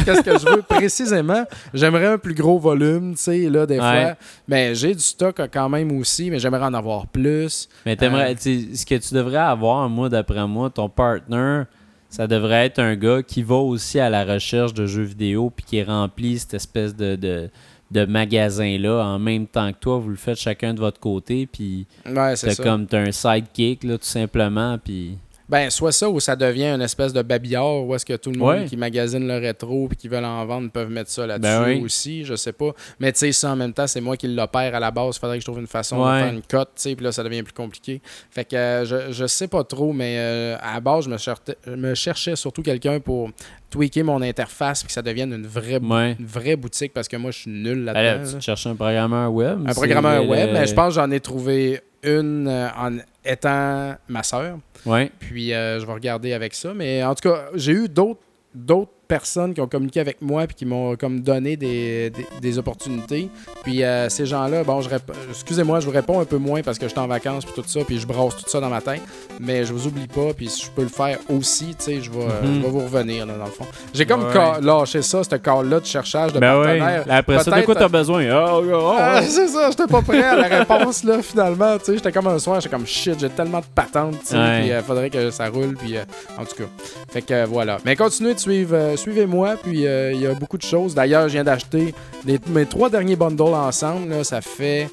Qu'est-ce 0.05 0.21
que 0.21 0.39
je 0.39 0.45
veux 0.57 0.61
précisément? 0.61 1.43
J'aimerais 1.73 2.05
un 2.09 2.19
plus 2.19 2.35
gros 2.35 2.59
volume, 2.59 3.15
tu 3.15 3.23
sais, 3.23 3.39
là, 3.49 3.65
des 3.65 3.79
Ouais. 3.81 4.03
fois. 4.05 4.17
Mais 4.47 4.75
j'ai 4.75 4.93
du 4.95 5.01
stock 5.01 5.41
quand 5.51 5.71
même 5.71 5.91
aussi, 5.99 6.31
mais 6.31 6.39
j'aimerais 6.39 6.67
en 6.67 6.75
avoir 6.75 7.07
plus. 7.07 7.67
Mais 7.87 7.97
t'aimerais, 7.97 8.35
Euh, 8.35 8.75
ce 8.75 8.85
que 8.85 8.97
tu 8.97 9.15
devrais 9.15 9.39
avoir, 9.39 9.89
moi, 9.89 10.11
d'après 10.11 10.47
moi, 10.47 10.69
ton 10.69 10.91
partner, 10.91 11.63
ça 12.11 12.27
devrait 12.27 12.67
être 12.67 12.79
un 12.79 12.95
gars 12.95 13.23
qui 13.23 13.43
va 13.43 13.55
aussi 13.57 13.99
à 13.99 14.11
la 14.11 14.23
recherche 14.27 14.75
de 14.75 14.85
jeux 14.85 15.03
vidéo 15.05 15.49
puis 15.49 15.65
qui 15.65 15.83
remplit 15.83 16.39
cette 16.39 16.53
espèce 16.53 16.95
de, 16.95 17.17
de, 17.17 17.49
de 17.93 18.05
magasin-là 18.05 19.05
en 19.05 19.19
même 19.19 19.47
temps 19.47 19.73
que 19.73 19.79
toi. 19.79 19.99
Vous 19.99 20.09
le 20.09 20.17
faites 20.17 20.39
chacun 20.39 20.75
de 20.75 20.81
votre 20.81 20.99
côté, 20.99 21.47
puis 21.47 21.87
Ouais, 22.07 22.37
c'est 22.37 22.57
comme 22.61 22.87
t'as 22.87 23.01
un 23.01 23.13
sidekick, 23.13 23.85
là, 23.85 23.99
tout 23.99 24.05
simplement, 24.05 24.79
puis... 24.79 25.19
Ben, 25.53 25.69
soit 25.71 25.93
ça 25.93 26.09
ou 26.09 26.19
ça 26.19 26.35
devient 26.35 26.69
une 26.69 26.81
espèce 26.81 27.13
de 27.13 27.21
babillard 27.23 27.85
où 27.85 27.95
est-ce 27.95 28.07
que 28.07 28.17
tout 28.17 28.31
le 28.33 28.39
monde 28.39 28.49
Ouais. 28.49 28.65
qui 28.65 28.77
magasine 28.77 29.29
le 29.29 29.37
rétro 29.39 29.89
et 29.93 29.95
qui 29.97 30.09
veulent 30.09 30.25
en 30.25 30.45
vendre 30.47 30.71
peuvent 30.71 30.89
mettre 30.91 31.11
ça 31.11 31.27
là-dessus 31.27 31.43
Ben 31.53 31.65
oui. 31.67 31.83
aussi, 31.85 32.25
je 32.25 32.35
sais 32.35 32.53
pas. 32.55 32.71
Mais 32.99 33.13
tu 33.13 33.19
sais, 33.19 33.33
ça 33.33 33.51
en 33.53 33.57
même 33.57 33.73
temps, 33.75 33.87
c'est 33.87 34.01
moi 34.01 34.17
qui 34.17 34.29
l'opère 34.29 34.75
à 34.75 34.81
la 34.81 34.91
base. 34.91 35.17
Il 35.17 35.21
faudrait 35.21 35.37
que 35.37 35.43
je 35.43 35.47
trouve 35.47 35.61
une 35.61 35.67
façon 35.67 36.03
Ouais. 36.03 36.21
de 36.21 36.25
faire 36.25 36.33
une 36.33 36.43
cote, 36.43 36.71
tu 36.75 36.83
sais, 36.83 36.97
puis 36.97 37.05
là, 37.05 37.13
ça 37.13 37.23
devient 37.23 37.43
plus 37.43 37.53
compliqué. 37.53 38.01
Fait 38.31 38.45
que 38.47 38.57
euh, 38.57 38.85
je, 38.87 39.13
je 39.13 39.27
sais 39.27 39.47
pas 39.47 39.63
trop, 39.63 39.93
mais 39.93 40.17
euh, 40.19 40.57
à 40.63 40.75
la 40.75 40.81
base, 40.81 41.05
je 41.05 41.11
me, 41.11 41.19
cherchais, 41.19 41.57
je 41.67 41.73
me 41.75 41.95
cherchais 41.95 42.35
surtout 42.35 42.63
quelqu'un 42.63 42.99
pour 42.99 43.31
tweaker 43.69 44.05
mon 44.05 44.23
interface 44.23 44.81
puis 44.81 44.87
que 44.89 44.93
ça 44.95 45.03
devienne 45.03 45.33
une 45.35 45.47
vraie, 45.47 45.79
Ouais. 45.83 46.17
une 46.19 46.27
vraie 46.27 46.57
boutique 46.57 46.95
parce 46.95 47.09
que 47.09 47.17
moi, 47.19 47.31
je 47.31 47.41
suis 47.41 47.51
nul 47.51 47.85
là, 47.85 47.93
là-dedans. 47.93 48.25
tu 48.27 48.33
là. 48.33 48.39
te 48.39 48.45
cherches 48.45 48.67
un 48.67 48.75
programmeur 48.75 49.33
web. 49.33 49.59
Un 49.69 49.75
programmeur 49.75 50.27
web, 50.27 50.51
mais 50.53 50.67
je 50.67 50.73
pense 50.75 50.89
que 50.89 50.95
j'en 50.95 51.11
ai 51.11 51.21
trouvé 51.21 51.81
une 52.03 52.49
euh, 52.49 52.69
en 52.77 52.99
étant 53.25 53.95
ma 54.09 54.23
sœur. 54.23 54.59
Ouais. 54.85 55.11
Puis 55.19 55.53
euh, 55.53 55.81
je 55.81 55.87
vais 55.87 55.93
regarder 55.93 56.33
avec 56.33 56.55
ça. 56.55 56.75
Mais 56.75 57.03
en 57.05 57.15
tout 57.15 57.29
cas, 57.29 57.47
j'ai 57.55 57.73
eu 57.73 57.89
d'autres 57.89 58.21
d'autres 58.55 58.93
personnes 59.13 59.53
qui 59.53 59.61
ont 59.61 59.67
communiqué 59.69 60.01
avec 60.01 60.23
moi 60.23 60.47
puis 60.47 60.55
qui 60.57 60.65
m'ont 60.65 60.97
comme 60.97 61.21
donné 61.21 61.59
des, 61.59 62.09
des, 62.09 62.27
des 62.41 62.59
opportunités. 62.59 63.29
Puis 63.63 63.85
euh, 63.85 64.09
ces 64.09 64.25
gens-là, 64.25 64.65
bon, 64.65 64.81
je 64.81 64.89
excusez-moi, 65.31 65.81
je 65.81 65.85
vous 65.87 65.93
réponds 65.93 66.19
un 66.21 66.25
peu 66.25 66.39
moins 66.39 66.63
parce 66.63 66.79
que 66.79 66.87
je 66.87 66.91
suis 66.93 66.99
en 66.99 67.07
vacances 67.07 67.45
puis 67.45 67.53
tout 67.55 67.63
ça, 67.69 67.81
puis 67.87 67.99
je 67.99 68.07
brasse 68.07 68.37
tout 68.37 68.49
ça 68.49 68.59
dans 68.59 68.71
ma 68.71 68.81
tête. 68.81 69.03
Mais 69.39 69.67
je 69.67 69.73
vous 69.75 69.87
oublie 69.87 70.07
pas, 70.07 70.33
puis 70.35 70.49
si 70.49 70.65
je 70.65 70.71
peux 70.71 70.83
le 70.83 70.89
faire 70.89 71.19
aussi, 71.29 71.75
tu 71.79 71.85
sais, 71.85 72.01
je 72.01 72.11
vais 72.11 72.23
euh, 72.23 72.43
Mhm. 72.43 72.63
vais 72.63 72.69
vous 72.71 72.81
revenir 72.81 73.27
là, 73.27 73.35
dans 73.37 73.45
le 73.45 73.51
fond. 73.51 73.67
J'ai 73.93 74.07
comme 74.07 74.25
Ouais. 74.25 74.61
lâché 74.63 75.03
ça, 75.03 75.23
ce 75.23 75.37
call-là 75.37 75.81
de 75.81 75.85
cherchage 75.85 76.33
de 76.33 76.39
Ben 76.41 76.55
partenaires. 76.55 77.05
ouais. 77.07 77.13
Après 77.13 77.39
ça, 77.45 77.51
de 77.61 77.65
quoi 77.67 77.75
t'as 77.75 77.89
besoin? 77.89 78.25
Ah, 78.31 78.47
oh, 78.55 78.63
oh, 78.73 78.95
Ah, 78.99 79.21
oh. 79.21 79.25
c'est 79.29 79.49
ça, 79.49 79.69
j'étais 79.71 79.87
pas 79.87 80.01
prêt 80.01 80.23
à 80.23 80.37
la 80.37 80.59
réponse 80.59 81.05
là 81.05 81.21
finalement, 81.23 81.77
tu 81.79 81.85
sais, 81.85 81.95
j'étais 81.97 82.13
comme 82.13 82.29
un 82.29 82.39
soir, 82.39 82.61
j'étais 82.63 82.75
comme 82.75 82.87
shit, 82.87 83.21
j'ai 83.21 83.29
tellement 83.29 83.61
de 83.61 83.67
patentes, 83.75 84.19
tu 84.21 84.29
sais, 84.29 84.59
puis 84.61 84.69
il 84.71 84.83
faudrait 84.87 85.11
que 85.11 85.31
ça 85.31 85.49
roule 85.51 85.75
puis 85.77 85.99
euh, 85.99 86.05
en 86.39 86.45
tout 86.47 86.57
cas. 86.57 86.69
Fait 87.13 87.21
que 87.23 87.35
euh, 87.35 87.47
voilà. 87.47 87.77
Mais 87.85 87.95
continuez 87.97 88.33
de 88.35 88.39
suivre 88.41 88.75
euh, 88.75 88.97
suivez-moi 89.03 89.57
puis 89.63 89.87
euh, 89.87 90.13
il 90.13 90.21
y 90.21 90.27
a 90.27 90.35
beaucoup 90.35 90.59
de 90.59 90.63
choses. 90.63 90.95
D'ailleurs, 90.95 91.29
je 91.29 91.35
viens 91.35 91.45
d'acheter 91.45 91.95
les- 92.27 92.41
mes 92.49 92.67
trois 92.67 92.89
derniers 92.91 93.17
bundles 93.17 93.43
ensemble 93.55 94.09
là, 94.11 94.25
ça 94.25 94.41
fait 94.41 94.89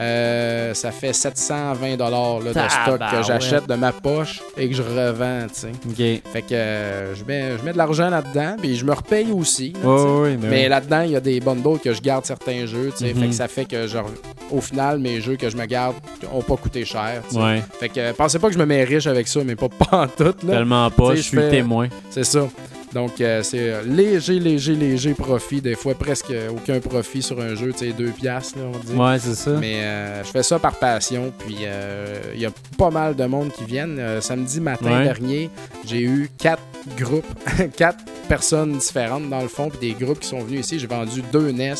euh, 0.00 0.74
ça 0.74 0.90
fait 0.90 1.12
720 1.12 1.96
dollars 1.96 2.40
de 2.40 2.50
stock 2.50 2.98
que 3.12 3.22
j'achète 3.22 3.68
de 3.68 3.74
ma 3.74 3.92
poche 3.92 4.42
et 4.56 4.68
que 4.68 4.74
je 4.74 4.82
revends, 4.82 5.46
tu 5.46 5.60
sais. 5.60 5.68
OK. 5.88 6.32
Fait 6.32 6.42
que 6.42 6.52
euh, 6.54 7.14
je 7.14 7.24
mets 7.24 7.56
je 7.56 7.64
mets 7.64 7.72
de 7.72 7.78
l'argent 7.78 8.10
là-dedans 8.10 8.56
puis 8.60 8.74
je 8.74 8.84
me 8.84 8.92
repaye 8.92 9.30
aussi. 9.30 9.72
là, 9.82 9.88
ouais, 9.88 10.20
ouais, 10.22 10.38
Mais 10.40 10.68
là-dedans, 10.68 11.02
il 11.02 11.12
y 11.12 11.16
a 11.16 11.20
des 11.20 11.38
bundles 11.38 11.78
que 11.78 11.92
je 11.92 12.00
garde 12.00 12.24
certains 12.24 12.66
jeux, 12.66 12.90
tu 12.96 13.04
sais. 13.06 13.14
Mhm. 13.14 13.20
Fait 13.20 13.26
que 13.28 13.34
ça 13.34 13.46
fait 13.46 13.64
que, 13.66 13.86
genre, 13.86 14.10
au 14.50 14.60
final, 14.60 14.98
mes 14.98 15.20
jeux 15.20 15.36
que 15.36 15.48
je 15.48 15.56
me 15.56 15.64
garde 15.66 15.94
ont 16.32 16.42
pas 16.42 16.56
coûté 16.56 16.84
cher. 16.84 17.22
Ouais. 17.32 17.62
Fait 17.78 17.88
que, 17.88 18.00
euh, 18.00 18.12
pensez 18.16 18.40
pas 18.40 18.48
que 18.48 18.54
je 18.54 18.58
me 18.58 18.66
mets 18.66 18.82
riche 18.82 19.06
avec 19.06 19.28
ça, 19.28 19.40
mais 19.44 19.54
pas, 19.54 19.68
pas 19.90 20.02
en 20.02 20.06
tout, 20.08 20.24
là. 20.44 20.54
Tellement 20.54 20.90
pas, 20.90 21.10
je 21.12 21.16
je 21.18 21.22
suis 21.22 21.38
témoin. 21.50 21.86
C'est 22.10 22.24
ça. 22.24 22.48
Donc, 22.94 23.20
euh, 23.20 23.42
c'est 23.42 23.58
euh, 23.72 23.82
léger, 23.82 24.38
léger, 24.38 24.74
léger 24.76 25.14
profit. 25.14 25.60
Des 25.60 25.74
fois, 25.74 25.94
presque 25.94 26.30
euh, 26.30 26.50
aucun 26.50 26.78
profit 26.78 27.20
sur 27.22 27.40
un 27.40 27.54
jeu, 27.56 27.72
tu 27.72 27.78
sais, 27.86 27.92
deux 27.92 28.10
piastres, 28.10 28.56
là, 28.58 28.64
on 28.72 28.78
dire. 28.78 28.96
Ouais, 28.98 29.18
c'est 29.18 29.34
ça. 29.34 29.50
Mais 29.58 29.82
euh, 29.82 30.22
je 30.24 30.30
fais 30.30 30.42
ça 30.44 30.58
par 30.60 30.76
passion, 30.78 31.32
puis 31.38 31.56
euh, 31.62 32.16
il 32.34 32.40
y 32.40 32.46
a 32.46 32.50
pas 32.78 32.90
mal 32.90 33.16
de 33.16 33.24
monde 33.26 33.50
qui 33.52 33.64
viennent. 33.64 34.00
Samedi 34.20 34.60
matin 34.60 34.98
Ouais. 34.98 35.04
dernier, 35.04 35.50
j'ai 35.84 36.02
eu 36.02 36.30
quatre 36.38 36.62
groupes, 36.96 37.26
quatre 37.76 38.04
personnes 38.28 38.78
différentes 38.78 39.28
dans 39.28 39.42
le 39.42 39.48
fond, 39.48 39.68
puis 39.70 39.78
des 39.92 40.04
groupes 40.04 40.20
qui 40.20 40.28
sont 40.28 40.40
venus 40.40 40.60
ici. 40.60 40.78
J'ai 40.78 40.86
vendu 40.86 41.22
deux 41.32 41.50
NES, 41.50 41.74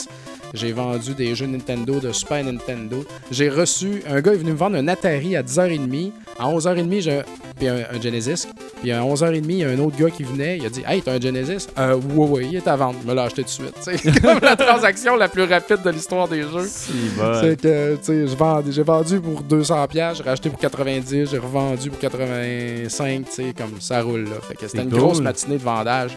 j'ai 0.55 0.73
vendu 0.73 1.15
des 1.15 1.35
jeux 1.35 1.47
Nintendo 1.47 2.01
de 2.01 2.13
Super 2.13 2.45
Nintendo. 2.45 3.05
J'ai 3.31 3.51
reçu, 3.51 4.03
un 4.09 4.21
gars 4.21 4.33
est 4.33 4.39
venu 4.39 4.53
me 4.53 4.57
vendre 4.57 4.77
un 4.77 4.89
Atari 4.89 5.37
à 5.37 5.43
10h30. 5.43 6.13
À 6.39 6.49
11h30, 6.49 7.01
j'ai 7.01 7.23
puis 7.57 7.69
un, 7.69 8.01
Genesis. 8.01 8.47
Puis 8.81 8.91
à 8.91 9.01
11h30, 9.01 9.45
il 9.49 9.57
y 9.59 9.65
a 9.65 9.69
un 9.69 9.79
autre 9.79 9.97
gars 9.97 10.11
qui 10.11 10.25
venait. 10.25 10.59
Il 10.59 10.67
a 10.67 10.69
dit 10.69 10.83
Hey, 10.87 11.03
t'as 11.03 11.13
un 11.13 11.21
Genesis 11.21 11.69
euh, 11.79 11.95
Oui, 11.95 12.29
oui, 12.31 12.49
il 12.53 12.57
est 12.57 12.69
à 12.69 12.77
vendre. 12.77 12.99
Je 13.03 13.09
me 13.09 13.15
l'ai 13.15 13.21
acheté 13.21 13.43
tout 13.43 13.49
de 13.49 13.53
suite. 13.53 13.75
C'est 13.81 14.21
comme 14.23 14.41
la 14.41 14.57
transaction 14.57 15.17
la 15.17 15.29
plus 15.29 15.45
rapide 15.45 15.83
de 15.83 15.91
l'histoire 15.91 16.29
des 16.29 16.43
jeux. 16.43 16.67
C'est 16.67 17.61
que, 17.61 17.97
tu 17.97 18.03
sais, 18.03 18.73
j'ai 18.73 18.83
vendu 18.83 19.21
pour 19.21 19.43
200$, 19.43 20.17
j'ai 20.17 20.23
racheté 20.23 20.51
pour 20.51 20.61
90$, 20.61 21.31
j'ai 21.31 21.39
revendu 21.39 21.91
pour 21.91 22.01
85$, 22.01 22.89
tu 22.89 23.31
sais, 23.31 23.55
comme 23.57 23.81
ça 23.81 24.03
roule 24.03 24.25
là. 24.25 24.37
Fait 24.43 24.55
que 24.55 24.67
c'était 24.67 24.83
une 24.83 24.89
grosse 24.89 25.21
matinée 25.21 25.59
de 25.59 25.63
vendage. 25.63 26.17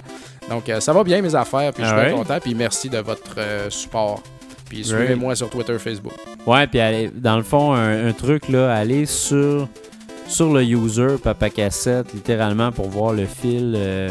Donc, 0.49 0.69
euh, 0.69 0.79
ça 0.79 0.93
va 0.93 1.03
bien 1.03 1.21
mes 1.21 1.35
affaires, 1.35 1.73
puis 1.73 1.83
je 1.83 1.89
suis 1.89 1.97
ah 1.99 2.11
content, 2.11 2.39
puis 2.39 2.55
merci 2.55 2.89
de 2.89 2.99
votre 2.99 3.35
euh, 3.37 3.69
support. 3.69 4.21
Puis 4.69 4.83
suivez-moi 4.83 5.35
sur 5.35 5.49
Twitter, 5.49 5.77
Facebook. 5.79 6.13
Ouais, 6.45 6.67
puis 6.67 6.79
dans 7.13 7.37
le 7.37 7.43
fond, 7.43 7.73
un, 7.73 8.07
un, 8.07 8.13
truc, 8.13 8.49
là, 8.49 8.73
allez 8.73 9.05
sur 9.05 9.67
sur 10.27 10.53
le 10.53 10.63
user 10.63 11.15
Papa 11.21 11.49
Cassette, 11.49 12.13
littéralement, 12.13 12.71
pour 12.71 12.89
voir 12.89 13.13
le 13.13 13.25
fil, 13.25 13.73
euh, 13.75 14.09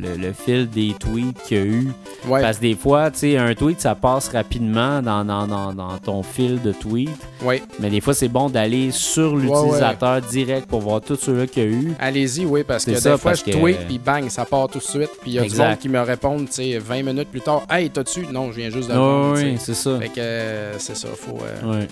le, 0.00 0.32
fil 0.32 0.68
des 0.68 0.94
tweets 0.98 1.42
qu'il 1.42 1.56
y 1.56 1.60
a 1.60 1.64
eu. 1.64 1.88
Parce 2.28 2.58
que 2.58 2.62
des 2.62 2.74
fois, 2.74 3.10
tu 3.10 3.18
sais, 3.18 3.36
un 3.36 3.54
tweet, 3.54 3.80
ça 3.80 3.94
passe 3.94 4.28
rapidement 4.28 5.02
dans, 5.02 5.24
dans, 5.24 5.98
ton 5.98 6.22
fil 6.22 6.60
de 6.62 6.72
tweets. 6.72 7.10
Ouais. 7.42 7.62
Mais 7.80 7.90
des 7.90 8.00
fois, 8.00 8.14
c'est 8.14 8.28
bon 8.28 8.48
d'aller 8.48 8.90
sur 8.90 9.36
l'utilisateur 9.36 10.20
direct 10.22 10.68
pour 10.68 10.80
voir 10.80 11.00
tout 11.00 11.16
ceux-là 11.16 11.46
qu'il 11.46 11.62
y 11.62 11.66
a 11.66 11.68
eu. 11.68 11.92
Allez-y, 11.98 12.44
oui, 12.44 12.64
parce 12.64 12.84
que 12.84 12.92
des 12.92 13.18
fois, 13.18 13.34
je 13.34 13.44
tweet, 13.44 13.86
puis 13.86 13.98
bang, 13.98 14.28
ça 14.28 14.44
part 14.44 14.68
tout 14.68 14.78
de 14.78 14.84
suite. 14.84 15.10
Puis 15.22 15.32
il 15.32 15.34
y 15.34 15.38
a 15.38 15.42
des 15.42 15.48
gens 15.48 15.76
qui 15.78 15.88
me 15.88 16.00
répondent, 16.00 16.46
tu 16.46 16.54
sais, 16.54 16.78
20 16.78 17.02
minutes 17.02 17.28
plus 17.28 17.40
tard, 17.40 17.62
Hey, 17.70 17.90
t'as-tu 17.90 18.26
Non, 18.32 18.50
je 18.50 18.56
viens 18.56 18.70
juste 18.70 18.90
de 18.90 18.96
Oui, 18.96 19.56
c'est 19.58 19.74
ça. 19.74 19.98
Fait 19.98 20.08
que 20.08 20.20
euh, 20.20 20.78
c'est 20.78 20.96
ça, 20.96 21.08
faut 21.08 21.38
euh, 21.42 21.84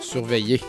surveiller. 0.00 0.60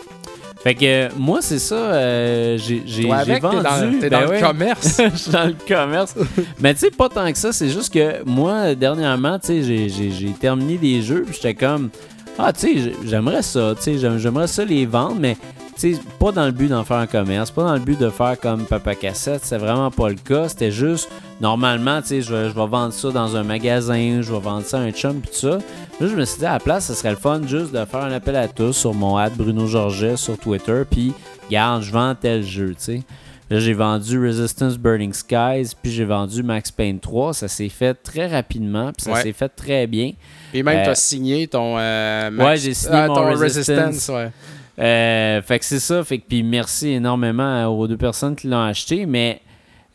Fait 0.66 0.74
que 0.74 1.14
moi, 1.16 1.38
c'est 1.42 1.60
ça. 1.60 1.76
Euh, 1.76 2.58
j'ai 2.58 3.06
vendu. 3.06 4.00
T'es 4.00 4.10
dans, 4.10 4.26
ben 4.26 4.32
le 4.32 4.40
commerce. 4.40 5.00
Je 5.12 5.16
suis 5.16 5.30
dans 5.30 5.44
le 5.44 5.54
commerce. 5.68 6.12
Mais 6.58 6.74
tu 6.74 6.80
sais, 6.80 6.90
pas 6.90 7.08
tant 7.08 7.30
que 7.30 7.38
ça. 7.38 7.52
C'est 7.52 7.68
juste 7.68 7.94
que 7.94 8.24
moi, 8.24 8.74
dernièrement, 8.74 9.38
tu 9.38 9.62
sais, 9.62 9.88
j'ai 9.88 10.32
terminé 10.32 10.76
des 10.76 11.02
jeux. 11.02 11.22
Puis 11.22 11.34
j'étais 11.36 11.54
comme. 11.54 11.90
Ah, 12.36 12.52
tu 12.52 12.82
sais, 12.82 12.92
j'aimerais 13.04 13.42
ça. 13.42 13.74
Tu 13.76 13.96
sais, 13.96 14.18
j'aimerais 14.18 14.48
ça 14.48 14.64
les 14.64 14.86
vendre. 14.86 15.18
Mais 15.20 15.36
sais, 15.80 16.00
pas 16.18 16.32
dans 16.32 16.46
le 16.46 16.52
but 16.52 16.68
d'en 16.68 16.84
faire 16.84 16.98
un 16.98 17.06
commerce, 17.06 17.50
pas 17.50 17.62
dans 17.62 17.74
le 17.74 17.80
but 17.80 17.98
de 17.98 18.10
faire 18.10 18.38
comme 18.40 18.64
Papa 18.64 18.94
Cassette, 18.94 19.44
c'est 19.44 19.58
vraiment 19.58 19.90
pas 19.90 20.08
le 20.08 20.14
cas. 20.14 20.48
C'était 20.48 20.70
juste, 20.70 21.10
normalement, 21.40 22.00
tu 22.02 22.08
sais, 22.08 22.22
je 22.22 22.34
vais, 22.34 22.48
vendre 22.50 22.92
ça 22.92 23.10
dans 23.10 23.36
un 23.36 23.42
magasin, 23.42 24.20
je 24.22 24.32
vais 24.32 24.40
vendre 24.40 24.64
ça 24.64 24.78
à 24.78 24.80
un 24.80 24.90
chum, 24.90 25.20
pis 25.20 25.28
tout 25.28 25.34
ça. 25.34 25.58
Là, 26.00 26.06
je 26.08 26.14
me 26.14 26.24
suis 26.24 26.38
dit, 26.38 26.46
à 26.46 26.54
la 26.54 26.60
place, 26.60 26.86
ce 26.86 26.94
serait 26.94 27.10
le 27.10 27.16
fun 27.16 27.40
juste 27.46 27.72
de 27.72 27.84
faire 27.84 28.02
un 28.02 28.12
appel 28.12 28.36
à 28.36 28.48
tous 28.48 28.72
sur 28.72 28.94
mon 28.94 29.16
ad 29.16 29.34
Bruno 29.36 29.66
Georget 29.66 30.16
sur 30.16 30.38
Twitter, 30.38 30.82
puis, 30.90 31.12
garde, 31.50 31.82
je 31.82 31.92
vends 31.92 32.14
tel 32.14 32.42
jeu, 32.42 32.70
tu 32.70 32.76
sais. 32.78 33.02
Là, 33.48 33.60
j'ai 33.60 33.74
vendu 33.74 34.18
Resistance 34.18 34.76
Burning 34.76 35.12
Skies, 35.12 35.76
puis 35.80 35.92
j'ai 35.92 36.04
vendu 36.04 36.42
Max 36.42 36.72
Payne 36.72 36.98
3. 36.98 37.32
Ça 37.32 37.46
s'est 37.46 37.68
fait 37.68 37.94
très 37.94 38.26
rapidement, 38.26 38.92
puis 38.92 39.04
ça 39.04 39.22
s'est 39.22 39.32
fait 39.32 39.48
très 39.48 39.86
bien. 39.86 40.12
Et 40.52 40.64
même, 40.64 40.82
tu 40.82 40.88
as 40.88 40.92
euh, 40.92 40.94
signé 40.96 41.46
ton, 41.46 41.76
euh, 41.78 42.30
ouais, 42.36 42.56
j'ai 42.56 42.74
signé 42.74 42.96
ah, 42.96 43.06
mon 43.06 43.30
Resistance. 43.36 44.08
ouais. 44.08 44.32
Euh, 44.78 45.42
fait 45.42 45.58
que 45.58 45.64
c'est 45.64 45.80
ça. 45.80 46.04
Fait 46.04 46.18
que 46.18 46.24
puis 46.26 46.42
merci 46.42 46.90
énormément 46.90 47.66
aux 47.66 47.86
deux 47.88 47.96
personnes 47.96 48.36
qui 48.36 48.48
l'ont 48.48 48.62
acheté. 48.62 49.06
Mais 49.06 49.40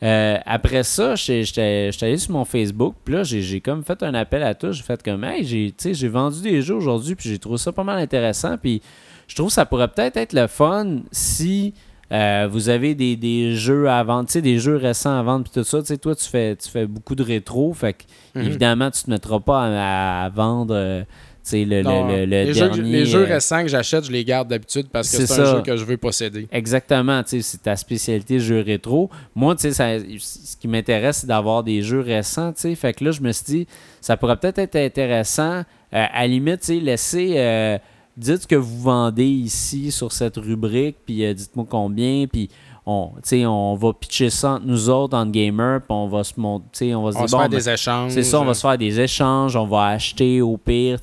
euh, 0.02 0.36
après 0.44 0.82
ça, 0.82 1.14
j'étais 1.14 1.90
allé 2.00 2.16
sur 2.16 2.32
mon 2.32 2.44
Facebook. 2.44 2.94
Puis 3.04 3.14
là, 3.14 3.22
j'ai 3.22 3.60
comme 3.60 3.84
fait 3.84 4.02
un 4.02 4.14
appel 4.14 4.42
à 4.42 4.54
tous. 4.54 4.72
J'ai 4.72 4.82
fait 4.82 5.02
comme, 5.02 5.24
hey, 5.24 5.44
j'ai 5.44 6.08
vendu 6.08 6.42
des 6.42 6.62
jeux 6.62 6.74
aujourd'hui. 6.74 7.14
Puis 7.14 7.28
j'ai 7.28 7.38
trouvé 7.38 7.58
ça 7.58 7.72
pas 7.72 7.84
mal 7.84 7.98
intéressant. 7.98 8.56
Puis 8.58 8.82
je 9.28 9.36
trouve 9.36 9.48
que 9.48 9.54
ça 9.54 9.66
pourrait 9.66 9.88
peut-être 9.88 10.16
être 10.16 10.32
le 10.32 10.46
fun 10.46 11.00
si. 11.10 11.74
Euh, 12.10 12.46
vous 12.50 12.68
avez 12.68 12.94
des, 12.94 13.54
jeux 13.54 13.88
à 13.88 14.02
vendre, 14.04 14.28
des 14.30 14.58
jeux 14.58 14.76
récents 14.76 15.18
à 15.18 15.22
vendre, 15.22 15.44
puis 15.44 15.52
tout 15.54 15.64
ça. 15.64 15.82
toi, 15.96 16.14
tu 16.14 16.28
fais, 16.28 16.54
tu 16.56 16.68
fais 16.68 16.86
beaucoup 16.86 17.14
de 17.14 17.22
rétro, 17.22 17.72
fait 17.72 17.94
que, 17.94 18.02
mhm. 18.34 18.46
évidemment, 18.48 18.90
tu 18.90 19.04
te 19.04 19.10
mettras 19.10 19.40
pas 19.40 20.24
à, 20.24 20.28
vendre 20.28 21.06
le, 21.50 22.24
les, 22.24 22.54
jeux, 22.54 22.70
les, 22.82 23.04
jeux, 23.04 23.22
euh, 23.22 23.34
récents 23.34 23.62
que 23.62 23.68
j'achète, 23.68 24.04
je 24.04 24.12
les 24.12 24.24
garde 24.24 24.48
d'habitude 24.48 24.86
parce 24.92 25.10
que 25.10 25.26
c'est 25.26 25.40
un 25.40 25.56
jeu 25.56 25.62
que 25.62 25.76
je 25.76 25.84
veux 25.84 25.96
posséder. 25.96 26.48
Exactement, 26.52 27.22
c'est 27.26 27.62
ta 27.62 27.76
spécialité 27.76 28.38
jeu 28.38 28.60
rétro. 28.60 29.10
Moi, 29.34 29.54
ce 29.58 30.56
qui 30.60 30.68
m'intéresse, 30.68 31.18
c'est 31.18 31.26
d'avoir 31.26 31.64
des 31.64 31.82
jeux 31.82 32.00
récents. 32.00 32.52
Fait 32.54 32.92
que 32.92 33.04
là, 33.04 33.10
je 33.10 33.20
me 33.20 33.32
suis 33.32 33.44
dit, 33.44 33.66
ça 34.00 34.16
pourrait 34.16 34.36
peut-être 34.36 34.58
être 34.58 34.76
intéressant. 34.76 35.62
Euh, 35.94 36.06
à 36.10 36.22
la 36.22 36.26
limite, 36.26 36.66
laisser. 36.68 37.34
Euh, 37.36 37.78
dites 38.16 38.42
ce 38.42 38.46
que 38.46 38.56
vous 38.56 38.80
vendez 38.80 39.26
ici 39.26 39.90
sur 39.90 40.12
cette 40.12 40.36
rubrique, 40.36 40.96
puis 41.06 41.34
dites-moi 41.34 41.66
combien, 41.68 42.26
puis 42.26 42.50
on, 42.84 43.12
on 43.32 43.74
va 43.76 43.92
pitcher 43.92 44.30
ça 44.30 44.52
entre 44.52 44.66
nous 44.66 44.90
autres, 44.90 45.16
entre 45.16 45.30
gamers, 45.30 45.80
puis 45.80 45.90
on 45.90 46.08
va 46.08 46.24
se 46.24 46.38
monter, 46.38 46.94
on 46.94 47.04
va 47.04 47.12
se 47.12 47.18
on 47.18 47.24
dire, 47.24 47.38
faire 47.38 47.48
des 47.48 47.70
échanges. 47.70 48.12
C'est 48.12 48.22
ça, 48.22 48.40
on 48.40 48.44
va 48.44 48.54
se 48.54 48.60
faire 48.60 48.78
des 48.78 49.00
échanges, 49.00 49.54
on 49.56 49.66
va 49.66 49.86
acheter 49.86 50.40
au 50.40 50.56
pire, 50.56 50.98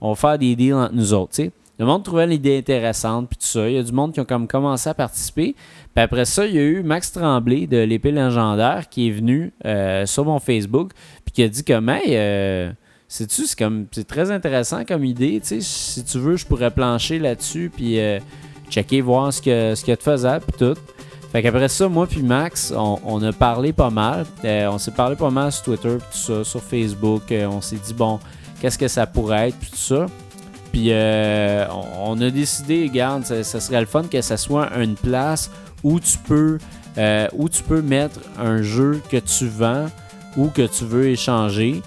on 0.00 0.10
va 0.10 0.14
faire 0.16 0.38
des 0.38 0.56
deals 0.56 0.74
entre 0.74 0.94
nous 0.94 1.14
autres. 1.14 1.36
sais 1.36 1.52
Le 1.78 1.86
monde 1.86 2.02
trouvait 2.02 2.26
l'idée 2.26 2.58
intéressante, 2.58 3.28
puis 3.28 3.38
tout 3.38 3.46
ça. 3.46 3.68
Il 3.68 3.76
y 3.76 3.78
a 3.78 3.82
du 3.82 3.92
monde 3.92 4.12
qui 4.12 4.20
ont 4.20 4.24
comme 4.24 4.48
commencé 4.48 4.88
à 4.90 4.94
participer. 4.94 5.54
Puis 5.94 6.02
après 6.02 6.24
ça, 6.24 6.46
il 6.46 6.54
y 6.54 6.58
a 6.58 6.62
eu 6.62 6.82
Max 6.82 7.12
Tremblay 7.12 7.66
de 7.66 7.78
l'épée 7.78 8.10
légendaire 8.10 8.88
qui 8.88 9.08
est 9.08 9.12
venu 9.12 9.52
euh, 9.64 10.06
sur 10.06 10.24
mon 10.24 10.40
Facebook, 10.40 10.92
puis 11.24 11.32
qui 11.32 11.42
a 11.44 11.48
dit 11.48 11.62
comme, 11.62 11.88
hey, 11.88 12.16
euh, 12.16 12.72
sais-tu, 13.06 13.46
c'est 13.46 13.58
comme, 13.58 13.86
c'est 13.92 14.06
très 14.06 14.30
intéressant 14.30 14.84
comme 14.84 15.04
idée, 15.04 15.38
tu 15.40 15.48
sais, 15.48 15.60
si 15.60 16.02
tu 16.02 16.18
veux, 16.18 16.36
je 16.36 16.46
pourrais 16.46 16.70
plancher 16.70 17.18
là-dessus, 17.18 17.70
puis 17.74 18.00
euh, 18.00 18.18
checker, 18.70 19.02
voir 19.02 19.32
ce 19.32 19.42
que 19.42 19.74
ce 19.74 19.84
qu'il 19.84 19.90
y 19.90 19.92
a 19.92 19.96
de 19.96 20.02
faisable, 20.02 20.44
puis 20.46 20.58
tout. 20.58 20.80
Fait 21.32 21.42
qu'après 21.42 21.68
ça, 21.68 21.88
moi 21.88 22.06
puis 22.06 22.22
Max, 22.22 22.74
on, 22.76 23.22
a 23.22 23.32
parlé 23.32 23.72
pas 23.72 23.88
mal. 23.88 24.26
Euh, 24.44 24.68
on 24.70 24.76
s'est 24.76 24.90
parlé 24.90 25.16
pas 25.16 25.30
mal 25.30 25.50
sur 25.50 25.64
Twitter, 25.64 25.96
tout 25.96 26.18
ça, 26.18 26.44
sur 26.44 26.62
Facebook. 26.62 27.32
Euh, 27.32 27.46
on 27.46 27.62
s'est 27.62 27.78
dit, 27.82 27.94
bon, 27.94 28.20
qu'est-ce 28.60 28.76
que 28.76 28.86
ça 28.86 29.06
pourrait 29.06 29.48
être, 29.48 29.56
puis 29.56 29.70
tout 29.70 29.76
ça. 29.78 30.06
Puis 30.72 30.88
euh, 30.90 31.64
on, 32.04 32.20
a 32.20 32.28
décidé, 32.28 32.86
regarde, 32.86 33.24
ça, 33.24 33.42
serait 33.44 33.80
le 33.80 33.86
fun 33.86 34.02
que 34.02 34.20
ça 34.20 34.36
soit 34.36 34.76
une 34.78 34.94
place 34.94 35.50
où 35.82 35.98
tu 36.00 36.18
peux, 36.18 36.58
où 37.32 37.48
tu 37.48 37.62
peux 37.62 37.80
mettre 37.80 38.20
un 38.38 38.60
jeu 38.60 39.00
que 39.10 39.16
tu 39.16 39.46
vends 39.46 39.86
ou 40.36 40.48
que 40.48 40.66
tu 40.66 40.84
veux 40.84 41.08
échanger. 41.08 41.80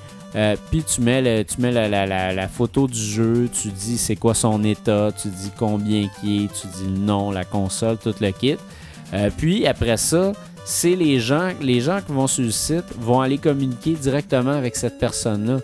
puis 0.71 0.83
tu 0.83 1.01
mets, 1.01 1.21
le, 1.21 1.43
tu 1.43 1.61
mets 1.61 1.71
la, 1.71 2.47
photo 2.47 2.87
du 2.87 2.99
jeu, 2.99 3.47
tu 3.53 3.67
dis 3.67 3.99
c'est 3.99 4.15
quoi 4.15 4.33
son 4.33 4.63
état, 4.63 5.11
tu 5.11 5.27
dis 5.27 5.51
combien 5.55 6.09
qui 6.19 6.45
est, 6.45 6.47
tu 6.47 6.65
dis 6.65 6.91
le 6.91 6.99
nom, 6.99 7.29
la 7.29 7.45
console, 7.45 7.97
tout 7.97 8.15
le 8.19 8.31
kit. 8.31 8.57
Euh, 9.15 9.29
puis 9.35 9.65
après 9.65 9.97
ça, 9.97 10.33
c'est 10.65 10.95
les 10.95 11.19
gens, 11.19 11.49
les 11.61 11.79
gens 11.79 11.99
qui 12.05 12.11
vont 12.11 12.27
sur 12.27 12.43
le 12.43 12.51
site 12.51 12.85
vont 12.99 13.21
aller 13.21 13.37
communiquer 13.37 13.93
directement 13.93 14.51
avec 14.51 14.75
cette 14.75 14.97
personne-là. 14.97 15.59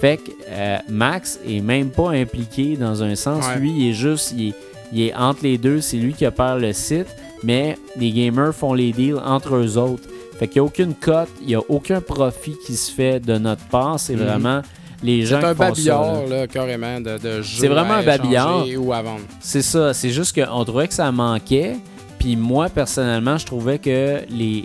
Fait 0.00 0.18
que 0.18 0.30
euh, 0.48 0.78
Max 0.88 1.38
est 1.46 1.60
même 1.60 1.90
pas 1.90 2.10
impliqué 2.10 2.76
dans 2.76 3.02
un 3.02 3.14
sens. 3.14 3.44
Lui, 3.58 3.72
il 3.72 3.90
est 3.90 3.94
juste, 3.94 4.34
il 4.36 4.54
est, 5.00 5.14
entre 5.14 5.42
les 5.42 5.56
deux. 5.56 5.80
C'est 5.80 5.96
lui 5.96 6.12
qui 6.12 6.26
opère 6.26 6.56
le 6.56 6.72
site, 6.72 7.06
mais 7.42 7.78
les 7.96 8.10
gamers 8.10 8.54
font 8.54 8.74
les 8.74 8.92
deals 8.92 9.20
entre 9.24 9.56
eux 9.56 9.78
autres. 9.78 10.08
Fait 10.38 10.48
qu'il 10.48 10.60
n'y 10.60 10.66
a 10.66 10.68
aucune 10.68 10.94
cote, 10.94 11.30
il 11.40 11.46
n'y 11.46 11.54
a 11.54 11.60
aucun 11.68 12.02
profit 12.02 12.56
qui 12.66 12.76
se 12.76 12.92
fait 12.92 13.20
de 13.20 13.38
notre 13.38 13.64
part. 13.68 13.98
C'est 13.98 14.16
mhm. 14.16 14.22
vraiment 14.22 14.62
les 15.02 15.24
gens 15.24 15.40
C'est 15.40 15.46
un 15.46 15.54
babillard, 15.54 16.26
là. 16.26 16.46
carrément, 16.46 17.00
de, 17.00 17.18
de 17.18 17.42
C'est 17.42 17.68
vraiment 17.68 17.94
un 17.94 18.02
babillard. 18.02 18.66
ou 18.78 18.92
à 18.92 19.00
vendre. 19.00 19.22
C'est 19.40 19.62
ça. 19.62 19.94
C'est 19.94 20.10
juste 20.10 20.38
qu'on 20.38 20.64
trouvait 20.64 20.88
que 20.88 20.94
ça 20.94 21.10
manquait. 21.10 21.76
Puis 22.26 22.34
moi, 22.34 22.68
personnellement, 22.68 23.38
je 23.38 23.46
trouvais 23.46 23.78
que 23.78 24.22
les 24.28 24.64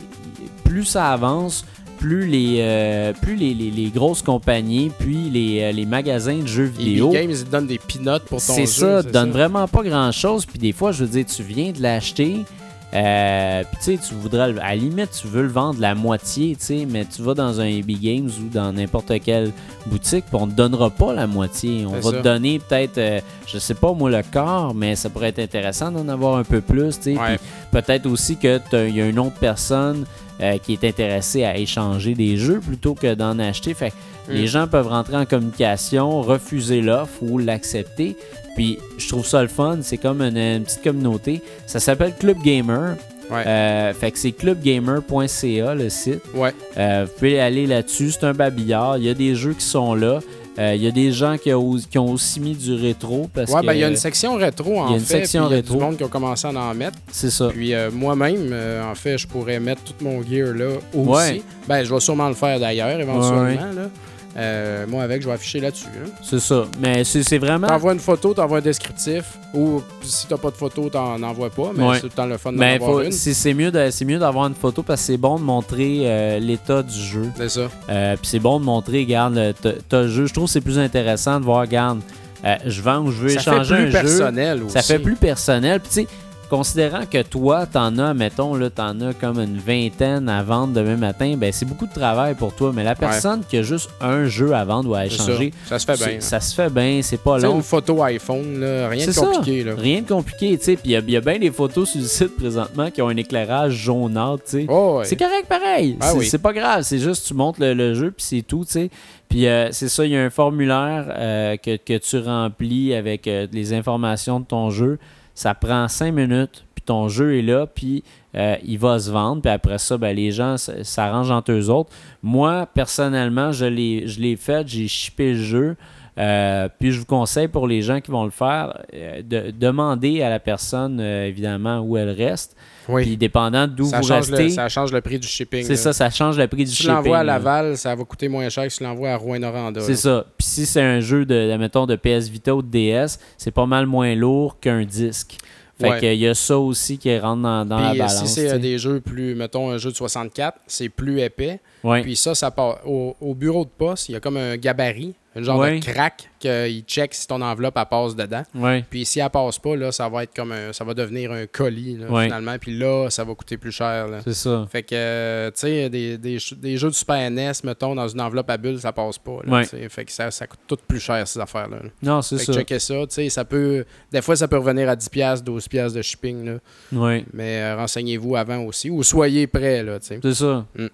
plus 0.63 0.83
ça 0.83 1.11
avance, 1.11 1.63
plus 1.99 2.25
les, 2.25 2.55
euh, 2.57 3.13
plus 3.13 3.35
les, 3.35 3.53
les, 3.53 3.89
grosses 3.91 4.23
compagnies, 4.23 4.89
puis 4.97 5.29
les, 5.29 5.61
euh, 5.61 5.71
les 5.71 5.85
magasins 5.85 6.39
de 6.39 6.47
jeux 6.47 6.63
vidéo. 6.63 7.11
Les 7.11 7.19
games, 7.19 7.29
ils 7.29 7.47
donnent 7.47 7.67
des 7.67 7.77
peanuts 7.77 8.25
pour 8.27 8.43
ton 8.43 8.55
jeu. 8.55 8.65
C'est 8.65 8.65
ça, 8.65 9.01
ils 9.05 9.11
donnent 9.11 9.29
vraiment 9.29 9.67
pas 9.67 9.83
grand-chose. 9.83 10.47
Puis 10.47 10.57
des 10.57 10.71
fois, 10.71 10.91
je 10.91 11.03
veux 11.03 11.11
dire, 11.11 11.23
tu 11.27 11.43
viens 11.43 11.71
de 11.71 11.83
l'acheter, 11.83 12.45
euh, 12.93 13.63
puis 13.63 13.77
tu 13.77 13.97
sais, 13.97 14.09
tu 14.09 14.15
voudrais, 14.15 14.43
à 14.43 14.47
la 14.49 14.75
limite, 14.75 15.11
tu 15.21 15.27
veux 15.27 15.43
le 15.43 15.47
vendre 15.47 15.79
la 15.79 15.95
moitié, 15.95 16.55
tu 16.57 16.65
sais, 16.65 16.87
mais 16.89 17.05
tu 17.05 17.21
vas 17.21 17.33
dans 17.33 17.61
un 17.61 17.65
EB 17.65 17.91
Games 18.01 18.29
ou 18.29 18.49
dans 18.49 18.73
n'importe 18.73 19.13
quelle 19.23 19.51
boutique, 19.85 20.25
puis 20.25 20.35
on 20.35 20.47
te 20.47 20.53
donnera 20.53 20.89
pas 20.89 21.13
la 21.13 21.25
moitié. 21.25 21.85
On 21.85 21.99
va 21.99 22.11
te 22.11 22.21
donner 22.21 22.59
peut-être, 22.59 22.97
euh, 22.97 23.21
je 23.47 23.57
sais 23.59 23.75
pas 23.75 23.93
moi, 23.93 24.09
le 24.09 24.21
quart, 24.23 24.73
mais 24.73 24.95
ça 24.95 25.09
pourrait 25.09 25.29
être 25.29 25.39
intéressant 25.39 25.91
d'en 25.91 26.07
avoir 26.09 26.37
un 26.37 26.43
peu 26.43 26.59
plus, 26.59 26.99
tu 26.99 27.15
sais. 27.15 27.39
Peut-être 27.71 28.05
aussi 28.07 28.35
qu'il 28.35 28.59
y 28.73 29.01
a 29.01 29.07
une 29.07 29.19
autre 29.19 29.37
personne 29.39 30.05
euh, 30.41 30.57
qui 30.57 30.73
est 30.73 30.83
intéressée 30.83 31.43
à 31.43 31.55
échanger 31.55 32.15
des 32.15 32.35
jeux 32.35 32.59
plutôt 32.59 32.95
que 32.95 33.13
d'en 33.13 33.37
acheter. 33.37 33.75
Fait 33.75 33.93
les 34.27 34.43
mm. 34.43 34.47
gens 34.47 34.67
peuvent 34.67 34.87
rentrer 34.87 35.15
en 35.15 35.25
communication, 35.25 36.21
refuser 36.21 36.81
l'offre 36.81 37.21
ou 37.21 37.37
l'accepter. 37.37 38.17
Puis 38.55 38.77
je 38.97 39.07
trouve 39.07 39.25
ça 39.25 39.41
le 39.41 39.47
fun, 39.47 39.79
c'est 39.81 39.97
comme 39.97 40.21
une, 40.21 40.63
petite 40.63 40.83
communauté. 40.83 41.41
Ça 41.67 41.79
s'appelle 41.79 42.13
Club 42.19 42.37
Gamer. 42.43 42.95
Ouais. 43.29 43.43
Euh, 43.47 43.93
fait 43.93 44.11
que 44.11 44.19
c'est 44.19 44.33
clubgamer.ca 44.33 45.73
le 45.75 45.89
site. 45.89 46.19
Ouais. 46.33 46.53
Euh, 46.77 47.05
vous 47.07 47.13
pouvez 47.15 47.39
aller 47.39 47.65
là-dessus, 47.65 48.11
c'est 48.11 48.25
un 48.25 48.33
babillard. 48.33 48.97
Il 48.97 49.05
y 49.05 49.09
a 49.09 49.13
des 49.13 49.35
jeux 49.35 49.53
qui 49.53 49.65
sont 49.65 49.93
là. 49.95 50.19
Euh, 50.59 50.75
Il 50.75 50.83
y 50.83 50.87
a 50.87 50.91
des 50.91 51.13
gens 51.13 51.37
qui 51.37 51.53
ont, 51.53 51.77
qui 51.89 51.97
ont 51.97 52.11
aussi 52.11 52.41
mis 52.41 52.55
du 52.55 52.73
rétro 52.73 53.29
parce 53.33 53.49
Ouais, 53.51 53.61
que 53.61 53.65
ben 53.67 53.73
il 53.73 53.79
y 53.79 53.83
a 53.85 53.87
une 53.87 53.95
section 53.95 54.35
rétro 54.35 54.81
en 54.81 54.87
il 54.87 54.91
y 54.91 54.93
a 54.95 54.97
une 54.97 55.03
fait. 55.05 55.19
section 55.19 55.43
puis 55.47 55.47
il 55.47 55.51
y 55.51 55.53
a 55.53 55.61
rétro. 55.61 55.75
du 55.75 55.81
monde 55.81 55.97
qui 55.97 56.03
a 56.03 56.07
commencé 56.09 56.45
à 56.45 56.51
en 56.51 56.73
mettre. 56.73 56.97
c'est 57.09 57.29
ça. 57.29 57.47
Puis 57.47 57.73
euh, 57.73 57.89
moi-même, 57.89 58.49
euh, 58.51 58.83
en 58.91 58.93
fait, 58.93 59.17
je 59.17 59.27
pourrais 59.27 59.61
mettre 59.61 59.81
tout 59.83 59.93
mon 60.03 60.21
gear 60.21 60.53
là 60.53 60.71
aussi. 60.93 61.09
Ouais. 61.09 61.41
Ben, 61.69 61.85
je 61.85 61.93
vais 61.93 61.99
sûrement 62.01 62.27
le 62.27 62.35
faire 62.35 62.59
d'ailleurs, 62.59 62.99
éventuellement. 62.99 63.43
Ouais. 63.43 63.55
Là. 63.55 63.89
Euh, 64.37 64.85
moi, 64.87 65.03
avec, 65.03 65.21
je 65.21 65.27
vais 65.27 65.33
afficher 65.33 65.59
là-dessus. 65.59 65.85
là. 65.87 66.09
C'est 66.23 66.39
ça. 66.39 66.63
Mais 66.79 67.03
c'est 67.03 67.21
c'est 67.23 67.37
vraiment. 67.37 67.67
T'envoies 67.67 67.93
une 67.93 67.99
photo, 67.99 68.33
t'envoies 68.33 68.59
un 68.59 68.61
descriptif. 68.61 69.25
Ou 69.53 69.81
si 70.03 70.25
t'as 70.27 70.37
pas 70.37 70.49
de 70.51 70.55
photo, 70.55 70.89
t'en 70.89 71.21
envoies 71.21 71.49
pas. 71.49 71.71
Mais 71.75 71.83
Ouais. 71.83 71.95
c'est 71.95 72.01
tout 72.01 72.07
le 72.07 72.11
temps 72.13 72.25
le 72.25 72.37
fun 72.37 72.53
d'en 72.53 72.59
Mais 72.59 72.75
avoir 72.75 72.91
faut- 72.91 73.01
une. 73.01 73.11
c'est 73.11 73.33
c'est 73.33 73.53
mieux 73.53 73.71
de- 73.71 73.89
c'est 73.91 74.05
mieux 74.05 74.19
d'avoir 74.19 74.47
une 74.47 74.55
photo 74.55 74.83
parce 74.83 75.01
que 75.01 75.07
c'est 75.07 75.17
bon 75.17 75.37
de 75.37 75.43
montrer 75.43 76.03
euh, 76.03 76.39
l'état 76.39 76.81
du 76.81 76.97
jeu. 76.97 77.25
C'est 77.35 77.49
ça. 77.49 77.69
Euh, 77.89 78.15
Puis 78.15 78.27
c'est 78.27 78.39
bon 78.39 78.59
de 78.61 78.65
montrer, 78.65 78.99
regarde, 79.01 79.35
le- 79.35 79.53
t'as 79.53 79.73
t'as 79.89 80.01
le 80.03 80.07
jeu. 80.07 80.25
Je 80.27 80.33
trouve 80.33 80.45
que 80.45 80.51
c'est 80.51 80.61
plus 80.61 80.79
intéressant 80.79 81.39
de 81.39 81.45
voir, 81.45 81.61
regarde, 81.61 81.99
euh, 82.45 82.55
je 82.65 82.81
vends 82.81 82.99
ou 82.99 83.11
je 83.11 83.17
veux 83.23 83.29
Ça 83.29 83.41
fait 83.41 83.51
échanger 83.51 83.75
plus 83.75 83.83
un 83.83 83.85
jeu. 83.87 83.91
personnel 83.91 84.63
aussi. 84.63 84.73
Ça 84.73 84.81
fait 84.81 84.99
plus 84.99 85.15
personnel. 85.17 85.79
Puis 85.81 85.89
tu 85.89 85.95
sais, 85.95 86.07
considérant 86.51 87.05
que 87.09 87.21
toi, 87.21 87.65
t'en 87.65 87.97
as, 87.97 88.13
mettons, 88.13 88.55
là, 88.55 88.69
t'en 88.69 88.99
as 88.99 89.13
comme 89.13 89.39
une 89.39 89.57
vingtaine 89.57 90.27
à 90.27 90.43
vendre 90.43 90.73
demain 90.73 90.97
matin, 90.97 91.35
ben 91.37 91.49
c'est 91.53 91.65
beaucoup 91.65 91.87
de 91.87 91.93
travail 91.93 92.35
pour 92.35 92.53
toi. 92.53 92.73
Mais 92.75 92.83
la 92.83 92.93
personne 92.93 93.41
qui 93.49 93.55
a 93.57 93.63
juste 93.63 93.89
un 94.01 94.25
jeu 94.25 94.53
à 94.53 94.65
vendre 94.65 94.89
ou 94.89 94.93
à 94.93 94.99
ça. 94.99 95.05
échanger, 95.05 95.53
Ça 95.65 95.79
se 95.79 95.85
fait 95.85 95.95
bien. 95.97 96.05
c'est- 96.19 96.21
ça 96.21 96.39
se 96.41 96.53
fait 96.53 96.69
bien, 96.69 96.99
c'est 97.01 97.21
pas 97.21 97.39
long. 97.39 97.55
une 97.55 97.63
photo 97.63 98.03
iPhone, 98.03 98.59
là, 98.59 98.89
rien 98.89 99.07
de 99.07 99.13
compliqué. 99.13 99.63
Là. 99.63 99.75
Rien 99.77 100.01
de 100.01 100.07
compliqué, 100.07 100.57
tu 100.57 100.65
sais. 100.65 100.73
Puis 100.75 100.89
il 100.89 100.91
y 100.91 100.95
a- 100.97 100.99
il 100.99 101.11
y, 101.11 101.15
a 101.17 101.21
bien 101.21 101.39
des 101.39 101.51
photos 101.51 101.89
sur 101.89 102.01
le 102.01 102.05
site 102.05 102.35
présentement 102.35 102.91
qui 102.91 103.01
ont 103.01 103.07
un 103.07 103.15
éclairage 103.17 103.71
jaunâtre, 103.73 104.43
tu 104.43 104.51
sais. 104.51 104.65
Oh, 104.69 104.97
ouais. 104.99 105.05
C'est 105.05 105.15
correct 105.15 105.45
pareil. 105.47 105.97
Ah 106.01 106.11
c'est 106.11 106.17
oui. 106.17 106.37
pas 106.37 106.51
grave. 106.53 106.83
C'est 106.83 106.99
juste 106.99 107.27
tu 107.27 107.33
montes 107.33 107.59
le, 107.59 107.73
le 107.73 107.93
jeu 107.93 108.11
puis 108.11 108.25
c'est 108.25 108.41
tout, 108.41 108.65
tu 108.65 108.73
sais. 108.73 108.89
Puis 109.29 109.47
euh, 109.47 109.69
c'est 109.71 109.87
ça, 109.87 110.03
il 110.05 110.11
y 110.11 110.17
a 110.17 110.21
un 110.21 110.29
formulaire 110.29 111.05
euh, 111.17 111.55
que, 111.55 111.77
que 111.77 111.97
tu 111.97 112.17
remplis 112.19 112.93
avec 112.93 113.25
euh, 113.27 113.47
les 113.53 113.71
informations 113.73 114.41
de 114.41 114.45
ton 114.45 114.69
jeu. 114.69 114.99
Ça 115.33 115.53
prend 115.53 115.87
cinq 115.87 116.13
minutes, 116.13 116.65
puis 116.75 116.83
ton 116.85 117.07
jeu 117.07 117.37
est 117.37 117.41
là, 117.41 117.65
puis 117.67 118.03
euh, 118.35 118.55
il 118.63 118.77
va 118.79 118.99
se 118.99 119.11
vendre. 119.11 119.41
Puis 119.41 119.51
après 119.51 119.77
ça, 119.77 119.97
ben, 119.97 120.15
les 120.15 120.31
gens 120.31 120.55
s'arrangent 120.57 121.31
entre 121.31 121.51
eux 121.51 121.69
autres. 121.69 121.91
Moi, 122.21 122.67
personnellement, 122.73 123.51
je 123.51 123.65
l'ai 123.65 124.35
fait, 124.35 124.67
j'ai 124.67 124.87
shippé 124.87 125.33
le 125.33 125.39
jeu. 125.39 125.77
Euh, 126.17 126.67
puis 126.79 126.91
je 126.91 126.99
vous 126.99 127.05
conseille 127.05 127.47
pour 127.47 127.67
les 127.67 127.81
gens 127.81 128.01
qui 128.01 128.11
vont 128.11 128.25
le 128.25 128.31
faire, 128.31 128.77
euh, 128.93 129.21
de 129.21 129.51
demander 129.51 130.21
à 130.21 130.29
la 130.29 130.39
personne, 130.39 130.99
évidemment, 130.99 131.79
où 131.79 131.97
elle 131.97 132.09
reste. 132.09 132.55
Puis 132.85 132.93
Oui. 132.95 133.17
dépendant 133.17 133.67
d'où 133.67 133.85
vous 133.85 134.01
restez, 134.01 134.43
le, 134.43 134.49
ça 134.49 134.67
change 134.69 134.91
le 134.91 135.01
prix 135.01 135.19
du 135.19 135.27
shipping. 135.27 135.63
c'est 135.63 135.75
ça, 135.75 135.93
ça 135.93 136.09
change 136.09 136.37
le 136.37 136.47
prix 136.47 136.65
du 136.65 136.71
Si 136.71 136.77
tu 136.77 136.81
shipping. 136.83 136.95
l'envoies 136.95 137.17
à 137.19 137.23
là. 137.23 137.33
Laval, 137.33 137.77
ça 137.77 137.93
va 137.95 138.03
coûter 138.03 138.27
moins 138.27 138.49
cher 138.49 138.63
que 138.63 138.69
si 138.69 138.79
tu 138.79 138.83
l'envoies 138.83 139.09
à 139.11 139.17
Rouen-Noranda. 139.17 139.81
C'est 139.81 139.95
ça. 139.95 140.25
Puis 140.37 140.47
si 140.47 140.65
c'est 140.65 140.81
un 140.81 140.99
jeu 140.99 141.25
de, 141.25 141.55
mettons, 141.57 141.85
de 141.85 141.95
PS 141.95 142.27
Vita 142.29 142.55
ou 142.55 142.61
de 142.61 142.67
DS, 142.69 143.19
c'est 143.37 143.51
pas 143.51 143.65
mal 143.65 143.85
moins 143.85 144.15
lourd 144.15 144.59
qu'un 144.59 144.83
disque. 144.83 145.37
Fait 145.79 145.89
Ouais. 145.89 145.99
qu'il 145.99 146.13
y 146.15 146.27
a 146.27 146.33
ça 146.35 146.59
aussi 146.59 146.97
qui 146.99 147.17
rentre 147.17 147.41
dans, 147.41 147.65
dans 147.65 147.79
la 147.79 147.89
Puis 147.91 148.01
euh, 148.01 148.05
balance. 148.05 148.19
si 148.25 148.27
c'est 148.27 148.51
euh, 148.51 148.57
des 148.59 148.77
jeux 148.77 148.99
plus, 148.99 149.33
mettons 149.33 149.71
un 149.71 149.77
jeu 149.79 149.89
de 149.91 149.95
64, 149.95 150.57
c'est 150.67 150.89
plus 150.89 151.19
épais. 151.21 151.59
Ouais. 151.83 152.01
Puis 152.03 152.15
ça, 152.15 152.35
ça 152.35 152.51
part 152.51 152.79
au, 152.87 153.15
au 153.19 153.33
bureau 153.33 153.63
de 153.65 153.69
poste, 153.75 154.09
il 154.09 154.11
y 154.11 154.15
a 154.15 154.19
comme 154.19 154.37
un 154.37 154.57
gabarit, 154.57 155.15
un 155.35 155.41
genre 155.43 155.59
Ouais. 155.59 155.79
de 155.79 155.85
crack 155.85 156.29
qu'il 156.39 156.81
check 156.81 157.13
si 157.13 157.25
ton 157.27 157.41
enveloppe 157.41 157.75
elle 157.77 157.85
passe 157.85 158.15
dedans. 158.15 158.43
ouais. 158.55 158.83
Puis 158.89 159.05
si 159.05 159.19
elle 159.19 159.29
passe 159.29 159.59
pas, 159.59 159.75
là, 159.75 159.91
ça 159.91 160.09
va 160.09 160.23
être 160.23 160.35
comme 160.35 160.51
un, 160.51 160.73
ça 160.73 160.83
va 160.83 160.93
devenir 160.93 161.31
un 161.31 161.45
colis 161.45 161.97
là, 161.97 162.07
Ouais. 162.11 162.25
finalement. 162.25 162.57
Puis 162.59 162.77
là, 162.77 163.09
ça 163.09 163.23
va 163.23 163.33
coûter 163.35 163.57
plus 163.57 163.71
cher. 163.71 164.07
C'est 164.25 164.33
ça. 164.33 164.67
Fait 164.69 164.83
que, 164.83 164.93
euh, 164.93 165.51
tu 165.51 165.59
sais, 165.61 165.89
des, 165.89 166.17
des, 166.17 166.37
jeux 166.39 166.89
de 166.89 166.93
Super 166.93 167.29
NES, 167.31 167.51
mettons, 167.63 167.95
dans 167.95 168.07
une 168.07 168.19
enveloppe 168.19 168.49
à 168.49 168.57
bulles, 168.57 168.79
ça 168.79 168.91
passe 168.91 169.17
pas. 169.17 169.39
là. 169.45 169.63
Fait 169.63 170.03
que 170.05 170.11
ça, 170.11 170.31
ça 170.31 170.47
coûte 170.47 170.59
tout 170.67 170.77
plus 170.87 170.99
cher, 170.99 171.25
ces 171.27 171.39
affaires-là. 171.39 171.77
là. 171.83 171.89
Non, 172.01 172.21
c'est 172.21 172.37
Fait 172.37 172.45
ça. 172.45 172.51
que 172.53 172.57
checker 172.59 172.79
ça, 172.79 172.95
tu 173.07 173.13
sais, 173.15 173.29
ça 173.29 173.45
peut... 173.45 173.85
Des 174.11 174.21
fois, 174.21 174.35
ça 174.35 174.47
peut 174.47 174.57
revenir 174.57 174.89
à 174.89 174.95
10$, 174.95 175.43
12$ 175.43 175.93
de 175.93 176.01
shipping, 176.01 176.45
là. 176.91 177.19
Mais 177.33 177.61
euh, 177.61 177.75
renseignez-vous 177.77 178.35
avant 178.35 178.63
aussi, 178.63 178.89
ou 178.89 179.01
soyez 179.03 179.47
prêts, 179.47 179.83
là, 179.83 179.99
tu 179.99 180.07
sais. 180.07 180.19
C'est 180.21 180.33
ça. 180.33 180.65
Mm. 180.77 180.87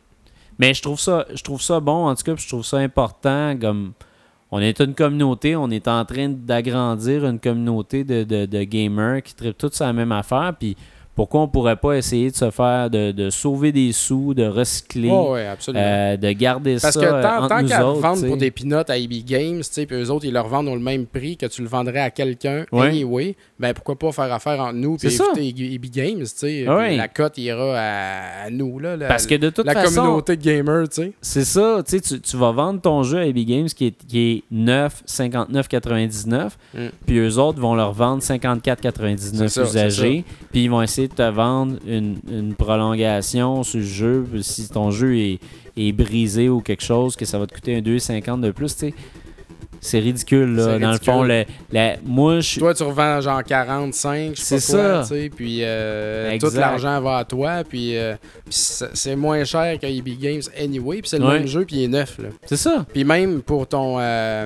Mais 0.59 0.73
je 0.73 0.81
trouve 0.81 0.99
ça, 0.99 1.25
je 1.33 1.43
trouve 1.43 1.61
ça 1.61 1.79
bon, 1.79 2.07
en 2.07 2.15
tout 2.15 2.23
cas, 2.23 2.33
puis 2.33 2.43
je 2.43 2.49
trouve 2.49 2.65
ça 2.65 2.77
important. 2.77 3.55
Comme 3.61 3.93
on 4.51 4.59
est 4.59 4.79
une 4.79 4.93
communauté, 4.93 5.55
on 5.55 5.69
est 5.69 5.87
en 5.87 6.05
train 6.05 6.29
d'agrandir 6.29 7.25
une 7.25 7.39
communauté 7.39 8.03
de, 8.03 8.23
de, 8.23 8.63
gamers 8.63 9.21
qui 9.21 9.35
traitent 9.35 9.57
tous 9.57 9.79
la 9.79 9.91
même 9.91 10.11
affaire. 10.11 10.53
Puis 10.57 10.77
pourquoi 11.17 11.41
on 11.41 11.47
pourrait 11.49 11.75
pas 11.75 11.97
essayer 11.97 12.31
de 12.31 12.35
se 12.35 12.49
faire, 12.51 12.89
de, 12.89 13.11
de 13.11 13.29
sauver 13.29 13.73
des 13.73 13.91
sous, 13.91 14.33
de 14.33 14.45
recycler, 14.45 15.09
Oh, 15.11 15.33
ouais, 15.33 15.45
euh, 15.75 16.15
de 16.15 16.31
garder 16.31 16.77
Parce 16.81 16.93
ça 16.93 17.01
que 17.01 17.05
euh, 17.05 17.21
tant, 17.21 17.37
entre 17.39 17.47
tant 17.49 17.65
qu'à 17.65 17.83
vendre 17.83 18.13
t'sais. 18.17 18.27
pour 18.27 18.37
des 18.37 18.51
peanuts 18.51 18.75
à 18.87 18.97
EB 18.97 19.25
Games, 19.25 19.61
puis 19.75 19.87
eux 19.91 20.09
autres, 20.11 20.25
ils 20.25 20.31
leur 20.31 20.47
vendent 20.47 20.69
au 20.69 20.77
même 20.79 21.05
prix 21.07 21.35
que 21.35 21.47
tu 21.47 21.61
le 21.63 21.67
vendrais 21.67 21.99
à 21.99 22.11
quelqu'un 22.11 22.65
Ouais. 22.71 22.89
anyway, 22.89 23.35
ben 23.59 23.73
pourquoi 23.73 23.95
pas 23.97 24.11
faire 24.11 24.31
affaire 24.31 24.59
entre 24.61 24.75
nous 24.75 24.95
puis 24.97 25.07
éviter 25.07 25.73
EB 25.73 25.85
Games, 25.91 26.23
tu 26.39 26.45
ouais. 26.69 26.95
La 26.95 27.07
cote 27.07 27.37
ira 27.39 27.73
à, 27.75 28.45
à 28.45 28.49
nous, 28.51 28.77
là. 28.79 28.95
La, 28.95 29.07
Parce 29.07 29.25
que 29.25 29.35
de 29.35 29.49
toute 29.49 29.65
la 29.65 29.73
façon, 29.73 29.95
communauté 30.01 30.37
de 30.37 30.43
gamers, 30.43 30.87
tu 30.87 31.01
sais. 31.01 31.11
c'est 31.19 31.45
ça, 31.45 31.81
tu, 31.87 31.99
tu 31.99 32.37
vas 32.37 32.51
vendre 32.51 32.79
ton 32.79 33.01
jeu 33.01 33.17
à 33.17 33.25
EB 33.25 33.39
Games 33.39 33.65
qui 33.67 33.87
est, 33.87 34.05
qui 34.07 34.19
est 34.19 34.43
9, 34.51 35.03
59,99, 35.07 36.49
Mm. 36.73 36.79
puis 37.05 37.17
eux 37.17 37.37
autres 37.39 37.59
vont 37.59 37.73
leur 37.75 37.93
vendre 37.93 38.21
54,99 38.21 39.17
C'est 39.17 39.47
ça, 39.49 39.63
usagés, 39.63 40.23
puis 40.51 40.65
ils 40.65 40.69
vont 40.69 40.81
essayer 40.81 41.06
de 41.07 41.13
te 41.13 41.29
vendre 41.29 41.77
une, 41.85 42.53
prolongation 42.57 43.63
sur 43.63 43.79
le 43.79 43.85
jeu, 43.85 44.27
si 44.41 44.69
ton 44.69 44.91
jeu 44.91 45.17
est, 45.17 45.39
est 45.75 45.91
brisé 45.91 46.49
ou 46.49 46.61
quelque 46.61 46.83
chose, 46.83 47.15
que 47.15 47.25
ça 47.25 47.39
va 47.39 47.47
te 47.47 47.53
coûter 47.53 47.75
un 47.75 47.81
2,50 47.81 48.41
de 48.41 48.51
plus, 48.51 48.75
tu 48.75 48.87
sais. 48.87 48.93
C'est 49.87 49.99
ridicule, 49.99 50.55
là. 50.55 50.77
Dans 50.79 50.91
le 50.91 50.97
fond, 50.97 51.23
le, 51.23 51.45
la- 51.71 51.95
moi, 52.05 52.39
je. 52.41 52.59
Toi, 52.59 52.73
tu 52.73 52.83
revends 52.83 53.21
genre 53.21 53.43
45, 53.43 54.31
je 54.35 54.41
sais 54.41 54.59
C'est 54.59 54.75
pas 54.77 55.03
quoi, 55.07 55.17
puis 55.35 55.59
euh, 55.61 56.37
tout 56.39 56.49
l'argent 56.55 56.99
va 57.01 57.17
à 57.17 57.23
toi, 57.25 57.63
puis 57.67 57.95
euh, 57.97 58.15
puis 58.45 58.53
c'est 58.93 59.15
moins 59.15 59.43
cher 59.45 59.79
que 59.79 59.85
EB 59.87 60.09
Games 60.19 60.41
anyway, 60.61 60.97
puis 61.01 61.09
c'est 61.09 61.19
le 61.19 61.25
Ouais. 61.25 61.39
même 61.39 61.47
jeu, 61.47 61.63
puis 61.65 61.77
il 61.77 61.83
est 61.83 61.87
neuf, 61.87 62.17
là. 62.19 62.29
C'est 62.45 62.57
ça. 62.57 62.85
Puis 62.93 63.03
même 63.03 63.41
pour 63.41 63.67
ton, 63.67 63.97
euh, 63.99 64.45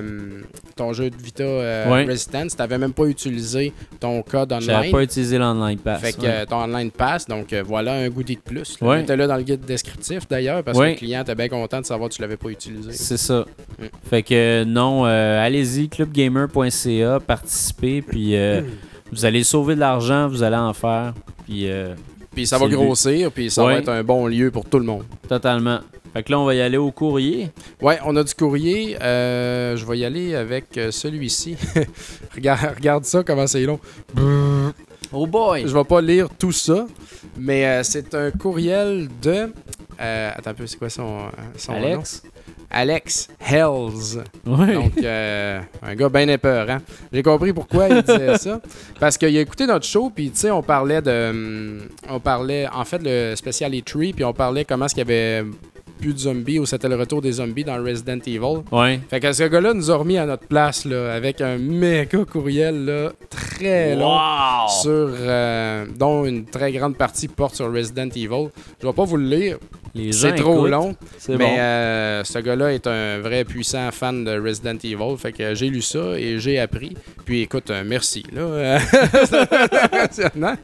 ton 0.76 0.92
jeu 0.92 1.10
de 1.10 1.16
Vita 1.16 1.42
Ouais. 1.44 2.04
Resistance, 2.04 2.52
tu 2.56 2.58
n'avais 2.62 2.78
même 2.78 2.92
pas 2.92 3.04
utilisé 3.06 3.72
ton 4.00 4.22
code 4.22 4.54
J'avais 4.60 4.76
online. 4.78 4.92
pas 4.92 5.02
utilisé 5.02 5.38
l'online 5.38 5.78
pass. 5.78 6.00
Fait 6.00 6.12
que 6.12 6.22
ouais. 6.22 6.46
ton 6.46 6.56
online 6.56 6.90
pass, 6.90 7.26
donc 7.26 7.52
voilà 7.66 7.94
un 7.94 8.08
goodie 8.08 8.36
de 8.36 8.40
plus. 8.40 8.78
Là. 8.80 9.00
Était 9.00 9.16
là 9.16 9.26
dans 9.26 9.36
le 9.36 9.42
guide 9.42 9.64
descriptif 9.64 10.28
d'ailleurs, 10.28 10.62
parce 10.62 10.78
que 10.78 10.84
le 10.84 10.94
client 10.94 11.22
était 11.22 11.34
bien 11.34 11.48
content 11.48 11.80
de 11.80 11.86
savoir 11.86 12.08
que 12.08 12.14
tu 12.14 12.22
l'avais 12.22 12.36
pas 12.36 12.48
utilisé. 12.48 12.92
C'est 12.92 13.16
ça. 13.16 13.44
Mm. 13.78 13.84
Fait 14.08 14.22
que 14.22 14.64
non, 14.64 15.04
allez-y, 15.40 15.88
clubgamer.ca, 15.88 17.20
participez, 17.20 18.02
puis 18.02 18.36
euh, 18.36 18.62
vous 19.10 19.24
allez 19.24 19.44
sauver 19.44 19.74
de 19.74 19.80
l'argent, 19.80 20.28
vous 20.28 20.42
allez 20.42 20.56
en 20.56 20.72
faire, 20.72 21.14
puis 21.44 21.70
euh, 21.70 21.94
Puis 22.34 22.46
ça 22.46 22.58
va 22.58 22.66
grossir, 22.68 23.30
puis 23.32 23.50
ça 23.50 23.64
Ouais. 23.64 23.74
va 23.74 23.78
être 23.80 23.88
un 23.88 24.02
bon 24.04 24.26
lieu 24.26 24.50
pour 24.50 24.64
tout 24.64 24.78
le 24.78 24.84
monde. 24.84 25.04
totalement. 25.28 25.80
Fait 26.14 26.22
que 26.22 26.30
là, 26.30 26.38
on 26.40 26.44
va 26.44 26.54
y 26.54 26.60
aller 26.60 26.76
au 26.76 26.90
courrier. 26.90 27.48
Ouais, 27.80 27.98
on 28.04 28.14
a 28.16 28.22
du 28.22 28.34
courrier. 28.34 28.98
Euh, 29.00 29.76
je 29.76 29.86
vais 29.86 29.98
y 29.98 30.04
aller 30.04 30.34
avec 30.34 30.76
euh, 30.76 30.90
celui-ci. 30.90 31.56
regarde, 32.34 32.74
regarde 32.76 33.04
ça, 33.06 33.22
comment 33.22 33.46
c'est 33.46 33.64
long. 33.64 33.80
Oh 35.10 35.26
boy! 35.26 35.62
Je 35.66 35.72
vais 35.74 35.84
pas 35.84 36.00
lire 36.02 36.28
tout 36.38 36.52
ça, 36.52 36.86
mais 37.38 37.64
euh, 37.66 37.82
c'est 37.82 38.14
un 38.14 38.30
courriel 38.30 39.08
de. 39.22 39.52
euh, 40.00 40.30
attends 40.36 40.50
un 40.50 40.54
peu, 40.54 40.66
c'est 40.66 40.78
quoi 40.78 40.90
son, 40.90 41.18
son 41.56 41.80
nom? 41.80 42.02
Alex? 42.72 43.28
Hells. 43.40 44.24
Oui. 44.46 44.72
Donc, 44.74 44.92
euh, 45.02 45.60
un 45.82 45.94
gars 45.94 46.08
bien 46.08 46.26
épeurant. 46.28 46.78
J'ai 47.12 47.22
compris 47.22 47.52
pourquoi 47.52 47.88
il 47.88 48.02
disait 48.02 48.38
ça. 48.38 48.60
Parce 48.98 49.18
qu'il 49.18 49.36
a 49.36 49.40
écouté 49.40 49.66
notre 49.66 49.84
show, 49.86 50.10
puis 50.14 50.30
tu 50.30 50.38
sais, 50.38 50.50
on 50.50 50.62
parlait 50.62 51.02
de. 51.02 51.30
hum, 51.30 51.80
On 52.08 52.18
parlait, 52.18 52.66
en 52.72 52.84
fait, 52.84 53.00
le 53.02 53.34
spécial 53.36 53.72
E3, 53.72 54.14
puis 54.14 54.24
on 54.24 54.32
parlait 54.32 54.64
comment 54.64 54.86
est-ce 54.86 54.94
qu'il 54.94 55.06
y 55.08 55.12
avait 55.12 55.44
plus 56.02 56.12
de 56.12 56.18
zombies 56.18 56.58
ou 56.58 56.66
c'était 56.66 56.88
le 56.88 56.96
retour 56.96 57.22
des 57.22 57.32
zombies 57.32 57.64
dans 57.64 57.82
Resident 57.82 58.18
Evil. 58.26 58.62
Ouais. 58.72 59.00
Fait 59.08 59.20
que 59.20 59.32
ce 59.32 59.44
gars-là 59.44 59.72
nous 59.72 59.90
a 59.90 59.96
remis 59.96 60.18
à 60.18 60.26
notre 60.26 60.46
place, 60.46 60.84
là, 60.84 61.14
avec 61.14 61.40
un 61.40 61.56
méga 61.58 62.24
courriel, 62.30 62.84
là, 62.84 63.12
très 63.30 63.94
long. 63.94 64.18
Sur, 64.82 64.90
euh, 65.20 65.86
dont 65.98 66.24
une 66.24 66.44
très 66.44 66.72
grande 66.72 66.96
partie 66.96 67.28
porte 67.28 67.54
sur 67.54 67.72
Resident 67.72 68.08
Evil. 68.08 68.48
Je 68.80 68.86
vais 68.86 68.92
pas 68.92 69.04
vous 69.04 69.16
le 69.16 69.26
lire, 69.26 69.58
c'est 70.10 70.34
trop 70.34 70.66
écoutent, 70.66 70.70
long. 70.70 70.96
C'est 71.18 71.36
Mais 71.36 71.44
bon. 71.44 71.56
euh, 71.58 72.24
ce 72.24 72.38
gars-là 72.38 72.72
est 72.72 72.86
un 72.86 73.18
vrai 73.20 73.44
puissant 73.44 73.90
fan 73.92 74.24
de 74.24 74.40
Resident 74.40 74.76
Evil. 74.82 75.16
Fait 75.18 75.32
que 75.32 75.54
j'ai 75.54 75.68
lu 75.68 75.82
ça 75.82 76.18
et 76.18 76.38
j'ai 76.38 76.58
appris. 76.58 76.96
Puis 77.24 77.42
écoute, 77.42 77.70
euh, 77.70 77.84
merci. 77.86 78.24
Là. 78.32 78.78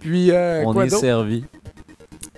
Puis 0.00 0.30
euh, 0.30 0.62
on 0.64 0.72
quoi 0.72 0.86
est 0.86 0.90
servi. 0.90 1.44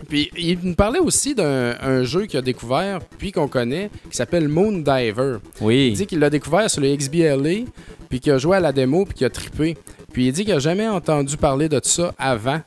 Puis 0.09 0.31
il 0.37 0.59
nous 0.63 0.75
parlait 0.75 0.99
aussi 0.99 1.35
d'un 1.35 1.75
un 1.81 2.03
jeu 2.05 2.27
qu'il 2.27 2.39
a 2.39 2.43
découvert, 2.43 3.01
puis 3.19 3.33
qu'on 3.33 3.49
connaît, 3.49 3.91
qui 4.11 4.17
s'appelle 4.17 4.49
Moon 4.49 4.73
Diver. 4.73 5.37
Il 5.61 5.67
Oui. 5.67 5.93
dit 5.93 6.07
qu'il 6.07 6.19
l'a 6.19 6.31
découvert 6.31 6.71
sur 6.71 6.81
le 6.83 6.95
XBLA, 6.95 7.65
puis 8.09 8.21
qu'il 8.21 8.33
a 8.33 8.39
joué 8.39 8.57
à 8.57 8.61
la 8.61 8.73
démo, 8.73 9.05
puis 9.05 9.15
qu'il 9.15 9.27
a 9.27 9.31
trippé. 9.31 9.77
Puis 10.13 10.27
il 10.29 10.33
dit 10.33 10.45
qu'il 10.45 10.55
n'a 10.55 10.61
jamais 10.61 10.89
entendu 10.89 11.37
parler 11.37 11.69
de 11.69 11.81
ça 11.83 12.15
avant. 12.19 12.61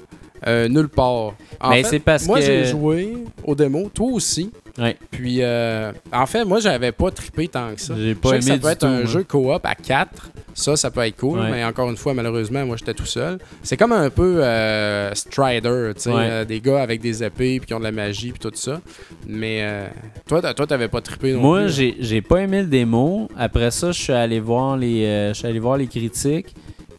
Euh, 0.47 0.67
nulle 0.67 0.89
part. 0.89 1.35
En 1.59 1.69
Mais 1.69 1.83
c'est 1.83 1.99
parce 1.99 2.25
moi, 2.25 2.39
que- 2.39 2.45
j'ai 2.45 2.65
joué 2.65 3.13
au 3.43 3.53
démo, 3.53 3.91
toi 3.93 4.07
aussi. 4.11 4.49
Ouais. 4.77 4.95
Puis, 5.11 5.37
euh, 5.41 5.91
en 6.13 6.25
fait, 6.25 6.45
moi, 6.45 6.59
j'avais 6.59 6.91
pas 6.91 7.11
trippé 7.11 7.47
tant 7.47 7.73
que 7.75 7.81
ça. 7.81 7.93
J'ai 7.97 8.09
Je 8.09 8.13
pas 8.15 8.29
que 8.31 8.35
aimé 8.35 8.41
ça 8.43 8.53
du 8.55 8.59
peut 8.61 8.67
être 8.69 8.79
tout, 8.79 8.85
un 8.85 8.97
moi. 8.99 9.05
jeu 9.05 9.23
coop 9.23 9.65
à 9.65 9.75
4. 9.75 10.29
Ça, 10.53 10.75
ça 10.75 10.91
peut 10.91 11.01
être 11.01 11.17
cool. 11.17 11.39
Ouais. 11.39 11.51
Mais 11.51 11.63
encore 11.63 11.89
une 11.89 11.97
fois, 11.97 12.13
malheureusement, 12.13 12.65
moi, 12.65 12.75
j'étais 12.77 12.93
tout 12.93 13.05
seul. 13.05 13.37
C'est 13.63 13.77
comme 13.77 13.91
un 13.93 14.09
peu 14.09 14.43
euh, 14.43 15.13
Strider, 15.13 15.91
tu 15.95 16.01
sais, 16.01 16.09
Ouais. 16.11 16.27
euh, 16.29 16.45
des 16.45 16.59
gars 16.61 16.81
avec 16.81 17.01
des 17.01 17.23
épées 17.23 17.59
puis 17.59 17.67
qui 17.67 17.73
ont 17.73 17.79
de 17.79 17.83
la 17.85 17.91
magie 17.91 18.31
puis 18.31 18.39
tout 18.39 18.51
ça. 18.53 18.81
Mais 19.27 19.59
euh, 19.61 19.87
toi, 20.27 20.41
toi, 20.53 20.67
t'avais 20.67 20.87
pas 20.89 21.01
trippé 21.01 21.33
non 21.33 21.39
Moi, 21.41 21.61
plus. 21.63 21.73
j'ai 21.75 21.95
j'ai 21.99 22.21
pas 22.21 22.37
aimé 22.41 22.61
le 22.61 22.67
démo. 22.67 23.29
Après 23.37 23.71
ça, 23.71 23.91
je 23.91 24.01
suis 24.01 24.13
allé 24.13 24.39
voir 24.39 24.77
les, 24.77 25.29
je 25.29 25.33
suis 25.33 25.47
allé 25.47 25.59
voir 25.59 25.77
les 25.77 25.87
critiques. 25.87 26.53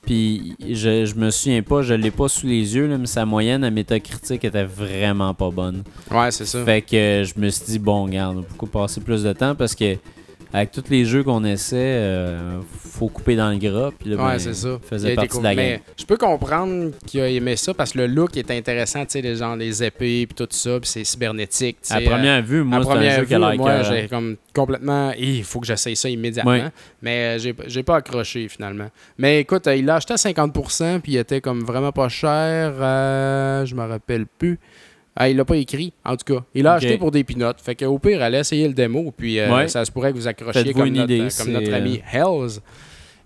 Puis 0.05 0.57
je, 0.61 1.05
je 1.05 1.15
me 1.15 1.31
souviens 1.31 1.63
pas, 1.63 1.83
je 1.83 1.95
l'ai 1.95 2.11
pas 2.11 2.29
sous 2.29 2.47
les 2.47 2.75
yeux, 2.75 2.87
là, 2.89 2.99
mais 2.99 3.07
sa 3.07 3.25
moyenne 3.25 3.63
à 3.63 3.71
métacritique 3.71 4.45
était 4.45 4.65
vraiment 4.65 5.33
pas 5.33 5.51
bonne. 5.51 5.85
Ouais, 6.11 6.31
c'est 6.33 6.45
ça. 6.45 6.65
Fait 6.65 6.83
que 6.83 7.25
je 7.25 7.41
me 7.41 7.49
suis 7.49 7.65
dit, 7.67 7.79
bon, 7.79 8.05
regarde, 8.05 8.45
pourquoi 8.47 8.83
passer 8.83 9.01
plus 9.01 9.23
de 9.23 9.33
temps? 9.33 9.55
Parce 9.55 9.75
que 9.77 9.97
avec 10.53 10.71
tous 10.71 10.85
les 10.91 11.05
jeux 11.05 11.23
qu'on 11.23 11.45
essaie, 11.45 11.77
euh, 11.79 12.61
faut 12.71 13.09
couper 13.09 13.37
dans 13.37 13.51
le 13.51 13.57
gras. 13.59 13.91
Puis 13.99 14.11
là, 14.11 14.17
Ouais, 14.17 14.33
ben, 14.33 14.39
c'est 14.39 14.55
ça. 14.55 14.79
Faisait 14.83 15.15
partie 15.15 15.39
de 15.39 15.43
la 15.43 15.55
Mais 15.55 15.71
game. 15.73 15.81
je 15.99 16.05
peux 16.05 16.17
comprendre 16.17 16.91
qu'il 17.07 17.21
a 17.21 17.29
aimé 17.29 17.57
ça 17.57 17.73
parce 17.75 17.93
que 17.93 17.99
le 17.99 18.07
look 18.07 18.37
est 18.37 18.51
intéressant, 18.51 19.01
tu 19.05 19.13
sais, 19.13 19.21
les 19.23 19.37
gens, 19.37 19.57
les 19.57 19.83
épées 19.83 20.27
puis 20.27 20.35
tout 20.35 20.49
ça, 20.51 20.79
puis 20.81 20.89
c'est 20.89 21.05
cybernétique. 21.05 21.79
À 21.91 22.01
première 22.01 22.43
vue, 22.43 22.61
euh, 22.61 22.65
moi, 22.65 22.79
à 22.81 22.83
c'est 22.85 22.91
un 22.91 23.17
jeu 23.21 23.25
qui 23.25 23.35
a 23.35 23.39
vue, 23.39 23.45
l'air 23.45 23.57
moi, 23.57 23.83
j'ai 23.83 24.09
comme 24.09 24.37
complètement. 24.55 25.13
Il 25.19 25.45
faut 25.45 25.61
que 25.61 25.67
j'essaye 25.67 25.97
ça 25.97 26.09
immédiatement. 26.09 26.53
Ouais. 26.53 26.65
Mais 27.01 27.37
euh, 27.37 27.39
j'ai 27.39 27.55
j'ai 27.67 27.83
pas 27.83 27.97
accroché 27.97 28.49
finalement. 28.49 28.89
Mais 29.19 29.41
écoute, 29.41 29.67
euh, 29.67 29.75
il 29.77 29.87
l'a 29.87 29.97
acheté 29.97 30.13
à 30.13 30.17
50%, 30.17 31.01
puis 31.01 31.13
il 31.13 31.17
était 31.19 31.41
comme 31.41 31.65
vraiment 31.65 31.93
pas 31.93 32.09
cher. 32.09 32.75
euh, 32.81 33.65
je 33.65 33.75
me 33.75 33.83
rappelle 33.87 34.27
plus. 34.27 34.59
Ah, 35.15 35.29
il 35.29 35.37
l'a 35.37 35.45
pas 35.45 35.57
écrit, 35.57 35.93
en 36.05 36.17
tout 36.17 36.35
cas. 36.35 36.43
Il 36.55 36.63
l'a 36.65 36.75
acheté 36.75 36.97
pour 36.97 37.11
des 37.11 37.23
pinottes. 37.25 37.61
Fait 37.61 37.75
que 37.75 37.85
au 37.85 37.99
pire, 37.99 38.23
allez 38.23 38.39
essayer 38.39 38.67
le 38.67 38.75
démo, 38.75 39.13
puis 39.17 39.39
euh, 39.39 39.55
Ouais. 39.55 39.69
ça 39.69 39.85
se 39.85 39.91
pourrait 39.93 40.11
que 40.13 40.17
vous 40.17 40.27
accrochiez 40.29 40.73
comme, 40.73 40.87
une 40.87 40.95
notre, 40.95 41.11
idée, 41.13 41.21
euh, 41.21 41.29
comme 41.39 41.53
notre 41.53 41.73
ami 41.75 42.01
Hells. 42.13 42.61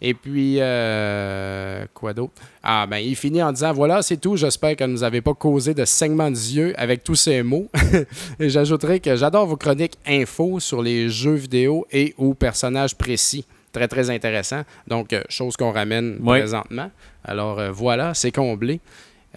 Et 0.02 0.12
puis, 0.12 0.56
euh, 0.60 1.84
quoi 1.94 2.12
d'autre? 2.12 2.34
Ah, 2.62 2.86
ben, 2.88 2.98
il 2.98 3.16
finit 3.16 3.42
en 3.42 3.52
disant 3.52 3.72
Voilà, 3.72 4.02
c'est 4.02 4.18
tout. 4.18 4.36
J'espère 4.36 4.76
que 4.76 4.84
nous 4.84 5.02
avez 5.02 5.20
pas 5.22 5.32
causé 5.32 5.72
de 5.74 5.84
saignement 5.84 6.28
yeux 6.28 6.74
avec 6.76 7.02
tous 7.02 7.14
ces 7.14 7.42
mots. 7.42 7.68
et 8.40 8.48
j'ajouterai 8.50 9.00
que 9.00 9.16
j'adore 9.16 9.46
vos 9.46 9.56
chroniques 9.56 9.96
info 10.06 10.60
sur 10.60 10.82
les 10.82 11.08
jeux 11.08 11.34
vidéo 11.34 11.86
et 11.92 12.14
ou 12.18 12.34
personnages 12.34 12.94
précis. 12.94 13.46
Très, 13.72 13.88
très 13.88 14.10
intéressant. 14.10 14.62
Donc, 14.86 15.12
euh, 15.12 15.22
chose 15.28 15.56
qu'on 15.56 15.70
ramène 15.72 16.18
Ouais. 16.22 16.40
présentement. 16.40 16.90
Alors, 17.24 17.58
euh, 17.58 17.70
voilà, 17.70 18.12
c'est 18.14 18.32
comblé. 18.32 18.80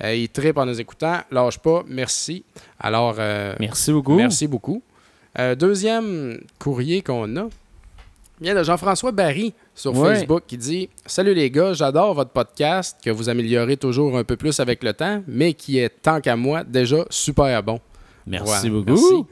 Euh, 0.03 0.15
il 0.15 0.29
tripe 0.29 0.57
en 0.57 0.65
nous 0.65 0.79
écoutant. 0.79 1.17
Lâche 1.31 1.59
pas. 1.59 1.83
Merci. 1.88 2.43
Alors, 2.79 3.15
euh, 3.19 3.55
Merci 3.59 3.91
beaucoup. 3.91 4.15
Merci 4.15 4.47
beaucoup. 4.47 4.81
Euh, 5.38 5.55
deuxième 5.55 6.39
courrier 6.57 7.01
qu'on 7.01 7.35
a 7.38 7.47
vient 8.41 8.55
de 8.55 8.63
Jean-François 8.63 9.12
Barry 9.12 9.53
sur 9.75 9.95
Ouais. 9.97 10.15
Facebook 10.15 10.43
qui 10.47 10.57
dit 10.57 10.89
Salut 11.05 11.33
les 11.33 11.51
gars, 11.51 11.73
j'adore 11.73 12.13
votre 12.13 12.31
podcast 12.31 12.97
que 13.03 13.09
vous 13.09 13.27
améliorez 13.29 13.75
toujours 13.77 14.17
un 14.17 14.23
peu 14.23 14.38
plus 14.38 14.59
avec 14.62 14.81
le 14.83 14.93
temps, 14.93 15.21
mais 15.27 15.53
qui 15.53 15.77
est 15.79 15.89
tant 16.01 16.21
qu'à 16.21 16.35
moi 16.38 16.63
déjà 16.63 17.05
super 17.09 17.62
bon. 17.62 17.79
Merci 18.25 18.65
Ouais, 18.65 18.69
beaucoup. 18.69 18.85
merci. 18.91 19.25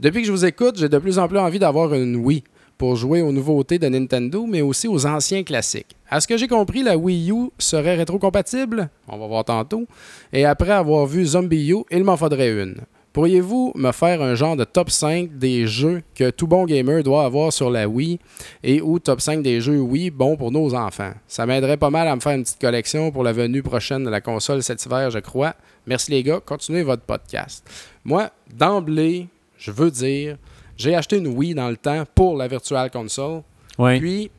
Depuis 0.00 0.20
que 0.22 0.26
je 0.28 0.32
vous 0.32 0.44
écoute, 0.44 0.78
j'ai 0.78 0.88
de 0.88 0.98
plus 0.98 1.18
en 1.18 1.26
plus 1.28 1.38
envie 1.38 1.58
d'avoir 1.58 1.92
une 1.94 2.16
Wii 2.16 2.44
pour 2.78 2.96
jouer 2.96 3.22
aux 3.22 3.32
nouveautés 3.32 3.78
de 3.78 3.88
Nintendo, 3.88 4.46
mais 4.46 4.62
aussi 4.62 4.88
aux 4.88 5.06
anciens 5.06 5.42
classiques. 5.42 5.96
À 6.08 6.20
ce 6.20 6.28
que 6.28 6.36
j'ai 6.36 6.48
compris, 6.48 6.82
la 6.82 6.96
Wii 6.96 7.30
U 7.30 7.50
serait 7.58 7.96
rétrocompatible. 7.96 8.88
On 9.08 9.18
va 9.18 9.26
voir 9.26 9.44
tantôt. 9.44 9.86
Et 10.32 10.44
après 10.44 10.72
avoir 10.72 11.06
vu 11.06 11.24
Zombie 11.24 11.70
U, 11.70 11.84
il 11.90 12.04
m'en 12.04 12.16
faudrait 12.16 12.50
une. 12.50 12.76
Pourriez-vous 13.14 13.74
me 13.76 13.92
faire 13.92 14.20
un 14.22 14.34
genre 14.34 14.56
de 14.56 14.64
top 14.64 14.90
5 14.90 15.38
des 15.38 15.68
jeux 15.68 16.02
que 16.16 16.30
tout 16.30 16.48
bon 16.48 16.64
gamer 16.64 17.00
doit 17.04 17.24
avoir 17.24 17.52
sur 17.52 17.70
la 17.70 17.88
Wii 17.88 18.18
et 18.64 18.82
ou 18.82 18.98
top 18.98 19.20
5 19.20 19.40
des 19.40 19.60
jeux 19.60 19.78
Wii 19.78 20.10
bons 20.10 20.36
pour 20.36 20.50
nos 20.50 20.74
enfants? 20.74 21.12
Ça 21.28 21.46
m'aiderait 21.46 21.76
pas 21.76 21.90
mal 21.90 22.08
à 22.08 22.16
me 22.16 22.20
faire 22.20 22.32
une 22.32 22.42
petite 22.42 22.60
collection 22.60 23.12
pour 23.12 23.22
la 23.22 23.32
venue 23.32 23.62
prochaine 23.62 24.02
de 24.02 24.10
la 24.10 24.20
console 24.20 24.64
cet 24.64 24.84
hiver, 24.84 25.12
je 25.12 25.20
crois. 25.20 25.54
Merci 25.86 26.10
les 26.10 26.24
gars, 26.24 26.40
continuez 26.44 26.82
votre 26.82 27.04
podcast. 27.04 27.64
Moi, 28.04 28.30
d'emblée, 28.52 29.28
je 29.58 29.70
veux 29.70 29.92
dire, 29.92 30.36
j'ai 30.76 30.94
acheté 30.94 31.18
une 31.18 31.28
Wii 31.28 31.54
dans 31.54 31.68
le 31.68 31.76
temps 31.76 32.04
pour 32.14 32.36
la 32.36 32.48
Virtual 32.48 32.90
Console. 32.90 33.42
Ouais. 33.78 33.98
Puis, 33.98 34.30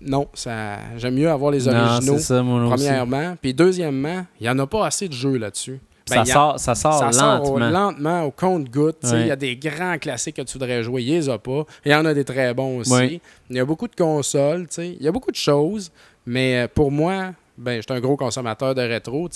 non, 0.00 0.28
ça, 0.34 0.78
j'aime 0.96 1.14
mieux 1.14 1.30
avoir 1.30 1.50
les 1.50 1.68
originaux, 1.68 2.18
ça, 2.18 2.42
premièrement. 2.42 3.36
Puis, 3.40 3.52
deuxièmement, 3.54 4.24
il 4.40 4.44
n'y 4.44 4.48
en 4.48 4.58
a 4.58 4.66
pas 4.66 4.86
assez 4.86 5.08
de 5.08 5.12
jeux 5.12 5.36
là-dessus. 5.36 5.80
Ben, 6.08 6.16
Ça 6.16 6.20
a- 6.22 6.24
sort, 6.34 6.58
ça 6.60 6.74
sort 6.74 6.98
ça 6.98 7.12
sort 7.12 7.52
au- 7.52 7.58
lentement. 7.58 7.90
lentement, 7.90 8.22
au 8.24 8.30
compte-goutte. 8.32 8.96
Il 9.04 9.10
Ouais. 9.12 9.26
y 9.28 9.30
a 9.30 9.36
des 9.36 9.54
grands 9.56 9.96
classiques 9.98 10.36
que 10.36 10.42
tu 10.42 10.54
voudrais 10.54 10.82
jouer, 10.82 11.02
il 11.02 11.10
les 11.12 11.28
a 11.28 11.38
pas. 11.38 11.64
Il 11.84 11.92
y 11.92 11.94
en 11.94 12.04
a 12.04 12.12
des 12.14 12.24
très 12.24 12.52
bons 12.52 12.78
aussi. 12.78 12.92
Ouais. 12.92 13.20
Il 13.48 13.56
y 13.56 13.60
a 13.60 13.64
beaucoup 13.64 13.86
de 13.86 13.94
consoles, 13.94 14.66
il 14.78 15.00
y 15.00 15.06
a 15.06 15.12
beaucoup 15.12 15.30
de 15.30 15.36
choses, 15.36 15.92
mais 16.26 16.64
euh, 16.64 16.68
pour 16.74 16.90
moi, 16.90 17.32
ben, 17.56 17.76
je 17.76 17.82
suis 17.82 17.92
un 17.96 18.00
gros 18.00 18.16
consommateur 18.16 18.74
de 18.74 18.80
rétro. 18.80 19.28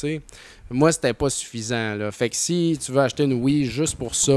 Moi, 0.71 0.93
c'était 0.93 1.13
pas 1.13 1.31
suffisant. 1.31 1.95
Là. 1.95 2.11
Fait 2.11 2.29
que 2.31 2.37
si 2.37 2.79
tu 2.85 2.91
veux 2.93 3.01
acheter 3.01 3.25
une 3.25 3.35
Wii 3.35 3.67
juste 3.67 3.97
pour 3.97 4.15
ça, 4.15 4.33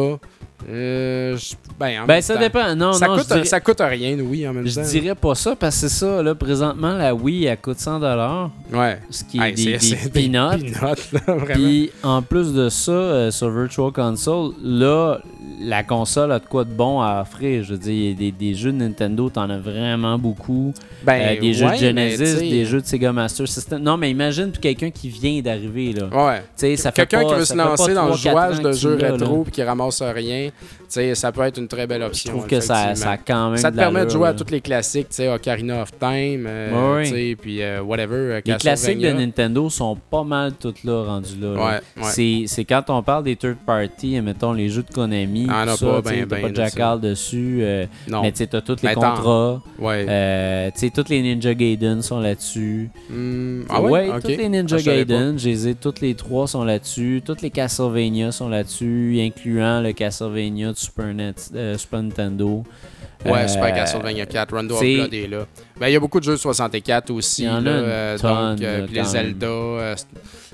euh, 0.70 1.38
je- 1.38 1.54
ben, 1.80 2.02
en 2.02 2.06
Ben, 2.06 2.16
même 2.16 2.22
ça 2.22 2.34
temps, 2.34 2.40
dépend. 2.40 2.76
Non, 2.76 2.94
ça, 2.94 3.08
non, 3.08 3.14
coûte, 3.16 3.24
je 3.30 3.34
dirais, 3.34 3.46
ça 3.46 3.60
coûte 3.60 3.80
rien, 3.80 4.12
une 4.12 4.22
Wii, 4.22 4.48
en 4.48 4.54
même 4.54 4.68
je 4.68 4.76
temps. 4.76 4.82
dirais 4.88 5.16
pas 5.16 5.36
ça 5.36 5.56
parce 5.56 5.76
que 5.82 5.88
c'est 5.88 5.96
ça. 5.96 6.22
Là, 6.22 6.36
présentement, 6.36 6.94
la 6.98 7.14
Wii, 7.16 7.46
elle 7.46 7.58
coûte 7.58 7.78
100$, 7.80 8.52
Ouais. 8.74 9.00
ce 9.10 9.24
qui 9.24 9.40
est 9.40 9.52
des, 9.54 9.78
des 9.78 9.78
des 9.78 10.10
peanuts. 10.10 10.74
peanuts, 10.74 10.74
là. 10.82 10.96
Puis 11.54 11.92
en 12.04 12.22
plus 12.22 12.54
de 12.54 12.70
ça, 12.70 12.92
euh, 12.92 13.32
sur 13.32 13.50
Virtual 13.50 13.92
Console, 13.92 14.52
là, 14.64 15.20
la 15.60 15.84
console 15.84 16.32
a 16.34 16.40
de 16.40 16.46
quoi 16.46 16.66
de 16.66 16.72
bon 16.72 17.02
à 17.02 17.22
offrir. 17.22 17.64
Je 17.64 17.72
veux 17.74 17.80
dire, 17.80 17.92
il 17.94 18.10
y 18.10 18.12
a 18.12 18.14
des, 18.16 18.32
des 18.32 18.54
jeux 18.54 18.72
de 18.72 18.78
Nintendo, 18.78 19.30
t'en 19.30 19.50
as 19.50 19.58
vraiment 19.58 20.20
beaucoup. 20.20 20.72
Ben, 21.04 21.36
Euh, 21.38 21.40
des 21.40 21.54
jeux 21.54 21.70
de 21.70 21.76
Genesis, 21.76 22.40
des 22.40 22.66
jeux 22.66 22.82
de 22.82 22.86
Sega 22.86 23.12
Master 23.12 23.48
System. 23.48 23.82
Non, 23.82 23.98
mais 23.98 24.12
imagine 24.12 24.52
quelqu'un 24.52 24.92
qui 24.92 25.10
vient 25.10 25.40
d'arriver, 25.42 25.94
là. 25.94 26.10
Ouais. 26.26 26.42
Quelqu'un 26.96 27.26
qui 27.26 27.34
veut 27.34 27.46
se 27.46 27.54
lancer 27.54 27.94
dans 27.94 28.08
le 28.08 28.14
3-4 28.14 28.18
jouage 28.18 28.62
de 28.62 28.72
jeux 28.72 28.96
rétro 28.96 29.46
et 29.48 29.52
qui 29.52 29.62
ramasse 29.62 30.02
rien, 30.02 30.50
ça 30.88 31.32
peut 31.32 31.42
être 31.42 31.58
une 31.60 31.68
très 31.68 31.86
belle 31.88 32.02
Je 32.02 32.08
option. 32.08 32.32
trouve 32.32 32.48
que 32.48 32.60
ça, 32.60 32.96
ça 32.96 33.12
a 33.12 33.18
quand 33.18 33.50
même 33.50 33.58
Ça 33.58 33.70
te 33.70 33.76
de 33.76 33.80
permet 33.80 34.06
de 34.06 34.10
jouer 34.10 34.30
à 34.30 34.34
tous 34.34 34.50
les 34.52 34.62
classiques, 34.62 35.10
tu 35.10 35.16
sais, 35.16 35.30
Ocarina 35.30 35.82
of 35.82 35.92
Time, 36.00 36.46
euh, 36.48 37.36
puis 37.40 37.62
euh, 37.62 37.82
whatever, 37.82 38.16
euh, 38.16 38.42
Les 38.46 38.54
classiques 38.56 39.00
de. 39.00 39.10
Nintendo 39.12 39.70
sont 39.70 39.96
pas 40.10 40.24
mal 40.24 40.54
toutes 40.60 40.84
là, 40.84 41.04
rendus 41.04 41.38
là. 41.40 41.54
là. 41.54 41.66
Ouais, 41.98 42.04
ouais. 42.04 42.46
C'est, 42.48 42.66
quand 42.66 42.84
on 42.90 43.02
parle 43.04 43.24
des 43.24 43.36
third 43.36 43.58
party, 43.66 44.20
mettons 44.22 44.54
les 44.54 44.70
jeux 44.70 44.84
de 44.84 44.94
Konami, 44.94 45.48
Ah, 45.50 45.66
tout 45.68 45.78
ça, 45.78 45.86
pas 45.88 46.02
tu 46.04 46.10
sais, 46.10 46.26
ben, 46.26 46.42
ben 46.42 46.42
pas 46.42 46.48
ça. 46.50 46.54
Jackal 46.70 47.02
dessus, 47.02 47.60
euh, 47.62 47.86
Non, 48.08 48.22
mais 48.22 48.32
tu 48.32 48.38
sais, 48.40 48.48
t'as 48.48 48.62
tous 48.62 48.78
les 48.82 48.90
Ben, 48.90 48.96
contrats, 48.96 49.62
ouais. 49.80 50.72
tu 50.74 50.80
sais, 50.80 50.90
tous 50.90 51.10
les 51.10 51.22
Ninja 51.22 51.54
Gaiden 51.54 52.02
sont 52.02 52.20
là-dessus. 52.20 52.90
Hmm, 53.10 53.62
ah 53.70 53.82
ouais? 53.82 54.10
Ok. 54.10 54.22
tous 54.22 54.28
les 54.30 54.50
Ninja 54.50 54.76
Ah, 54.78 54.80
je 54.80 54.86
Gaiden, 54.90 55.38
je 55.40 55.50
les 55.50 55.68
ai, 55.70 55.76
tous 55.76 55.96
les 56.02 56.16
trois 56.16 56.48
sont 56.48 56.64
là-dessus, 56.64 57.22
tous 57.26 57.42
les 57.42 57.50
Castlevania 57.50 58.32
sont 58.32 58.50
là-dessus, 58.50 59.18
incluant 59.22 59.82
le 59.82 59.92
Castlevania 59.94 60.74
de 60.78 60.86
Super, 60.86 61.14
Net- 61.14 61.52
euh, 61.56 61.78
Super 61.78 62.04
Nintendo. 62.04 62.64
Ouais, 63.26 63.32
Euh, 63.40 63.48
Super 63.48 63.74
Castlevania 63.74 64.26
4, 64.28 64.54
Rondo 64.56 64.76
of 64.76 64.82
Blood 64.82 65.14
est 65.14 65.28
là. 65.28 65.46
Ben, 65.80 65.88
il 65.88 65.94
y 65.94 65.96
a 65.96 66.00
beaucoup 66.00 66.20
de 66.20 66.26
jeux 66.26 66.34
de 66.34 66.38
64 66.38 67.10
aussi. 67.10 67.44
Il 67.44 67.46
y 67.46 67.50
en 67.50 67.56
a 67.58 67.62
là, 67.62 67.70
euh, 67.72 68.18
tonne, 68.18 68.56
donc, 68.58 68.64
euh, 68.64 68.88
les. 68.92 69.04
Zelda. 69.04 69.48
Ouais, 69.50 69.96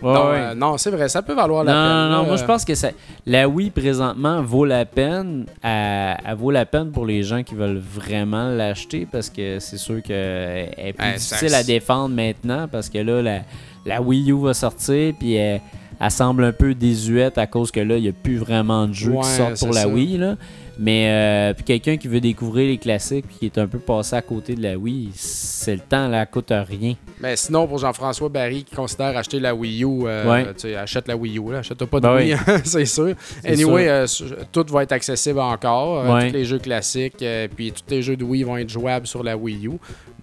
non, 0.02 0.30
ouais. 0.30 0.56
non, 0.56 0.78
c'est 0.78 0.90
vrai, 0.92 1.08
ça 1.10 1.22
peut 1.22 1.34
valoir 1.34 1.64
Non, 1.64 1.72
la 1.72 1.74
peine. 1.74 1.84
non, 1.92 2.10
non, 2.18 2.22
là, 2.24 2.28
moi 2.28 2.36
je 2.38 2.44
pense 2.46 2.66
que 2.66 2.74
ça, 2.76 2.90
la 3.26 3.48
Wii 3.48 3.70
présentement 3.70 4.42
vaut 4.42 4.66
la 4.66 4.86
peine. 4.86 5.46
Elle, 5.62 6.18
elle 6.26 6.36
vaut 6.36 6.52
la 6.52 6.66
peine 6.66 6.92
pour 6.92 7.06
les 7.06 7.22
gens 7.24 7.44
qui 7.44 7.56
veulent 7.56 7.78
vraiment 7.82 8.50
l'acheter 8.50 9.08
parce 9.10 9.30
que 9.30 9.60
c'est 9.60 9.78
sûr 9.78 10.02
qu'elle 10.02 10.74
est 10.78 10.94
plus 10.94 11.06
Ouais, 11.06 11.18
ça- 11.18 11.36
difficile 11.36 11.56
à 11.56 11.64
défendre 11.64 12.16
maintenant 12.16 12.68
parce 12.70 12.90
que 12.90 12.98
là, 12.98 13.22
la, 13.22 13.40
la 13.86 14.02
Wii 14.02 14.32
U 14.32 14.42
va 14.42 14.54
sortir 14.54 15.14
puis 15.20 15.36
elle, 15.36 15.62
elle 16.00 16.12
semble 16.12 16.44
un 16.44 16.52
peu 16.52 16.74
désuète 16.74 17.38
à 17.38 17.48
cause 17.48 17.72
que 17.72 17.80
là, 17.80 17.98
il 17.98 18.04
n'y 18.04 18.10
a 18.10 18.14
plus 18.14 18.38
vraiment 18.38 18.88
de 18.88 18.94
jeux 18.94 19.12
Ouais, 19.12 19.22
qui 19.22 19.30
sortent 19.30 19.60
pour 19.60 19.74
la 19.74 19.82
ça. 19.82 19.88
Wii. 19.88 20.18
Là. 20.18 20.36
Mais 20.80 21.08
euh, 21.08 21.54
puis 21.54 21.64
quelqu'un 21.66 21.98
qui 21.98 22.08
veut 22.08 22.20
découvrir 22.20 22.68
les 22.68 22.80
classiques 22.80 23.26
puis 23.28 23.36
qui 23.38 23.46
est 23.46 23.60
un 23.60 23.68
peu 23.68 23.78
passé 23.78 24.16
à 24.16 24.24
côté 24.24 24.56
de 24.56 24.64
la 24.64 24.76
Wii, 24.76 25.12
c'est 25.14 25.76
le 25.76 25.82
temps, 25.82 26.08
là, 26.08 26.22
elle 26.22 26.28
coûte 26.28 26.52
rien. 26.52 26.96
Mais 27.22 27.36
sinon, 27.36 27.68
pour 27.68 27.78
Jean-François 27.78 28.28
Barry 28.30 28.64
qui 28.64 28.76
considère 28.76 29.16
acheter 29.16 29.40
la 29.40 29.54
Wii 29.54 29.84
U, 29.84 30.08
euh, 30.08 30.28
Ouais. 30.32 30.46
tu 30.56 30.62
sais, 30.62 30.76
achète 30.76 31.08
la 31.08 31.16
Wii 31.16 31.38
U, 31.38 31.52
là, 31.52 31.60
achète 31.60 31.86
pas 31.86 32.00
de 32.00 32.08
Ben 32.08 32.16
Wii, 32.16 32.36
c'est 32.64 32.86
sûr. 32.86 33.14
Anyway, 33.46 34.08
sûr. 34.08 34.26
euh, 34.32 34.36
tout 34.52 34.66
va 34.70 34.82
être 34.82 34.94
accessible 34.94 35.40
encore. 35.42 36.12
Ouais. 36.12 36.30
Tous 36.30 36.34
les 36.34 36.46
jeux 36.46 36.58
classiques, 36.60 37.24
puis 37.56 37.72
tous 37.72 37.84
les 37.94 38.02
jeux 38.02 38.16
de 38.18 38.24
Wii 38.24 38.42
vont 38.42 38.58
être 38.58 38.70
jouables 38.70 39.06
sur 39.06 39.22
la 39.22 39.38
Wii 39.38 39.68
U. 39.68 39.74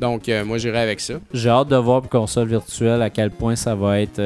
Donc, 0.01 0.29
moi, 0.47 0.59
j'irai 0.59 0.81
avec 0.81 0.99
ça. 0.99 1.15
J'ai 1.33 1.49
hâte 1.51 1.69
de 1.69 1.77
voir 1.77 2.01
pour 2.01 2.11
console 2.11 2.49
virtuelle 2.49 3.03
à 3.03 3.11
quel 3.11 3.31
point 3.31 3.55
ça 3.55 3.77
va 3.77 4.01
être 4.01 4.21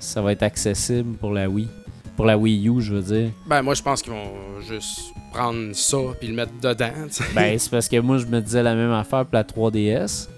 ça 0.00 0.20
va 0.22 0.32
être 0.32 0.42
accessible 0.42 1.16
pour 1.16 1.32
la 1.32 1.48
Wii. 1.48 1.68
Pour 2.16 2.26
la 2.26 2.36
Wii 2.36 2.68
U, 2.68 2.80
je 2.80 2.94
veux 2.94 3.02
dire. 3.02 3.30
Ben, 3.46 3.62
moi, 3.62 3.74
je 3.74 3.82
pense 3.82 4.02
qu'ils 4.02 4.12
vont 4.12 4.32
juste 4.68 5.12
prendre 5.32 5.72
ça 5.74 5.96
puis 6.18 6.28
le 6.28 6.34
mettre 6.34 6.52
dedans. 6.60 6.90
Ben, 7.34 7.58
c'est 7.58 7.70
parce 7.70 7.88
que 7.88 7.98
moi, 8.00 8.18
je 8.18 8.26
me 8.26 8.40
disais 8.40 8.62
la 8.62 8.74
même 8.74 8.92
affaire 8.92 9.24
pour 9.24 9.34
la 9.34 9.44
3DS. 9.44 10.28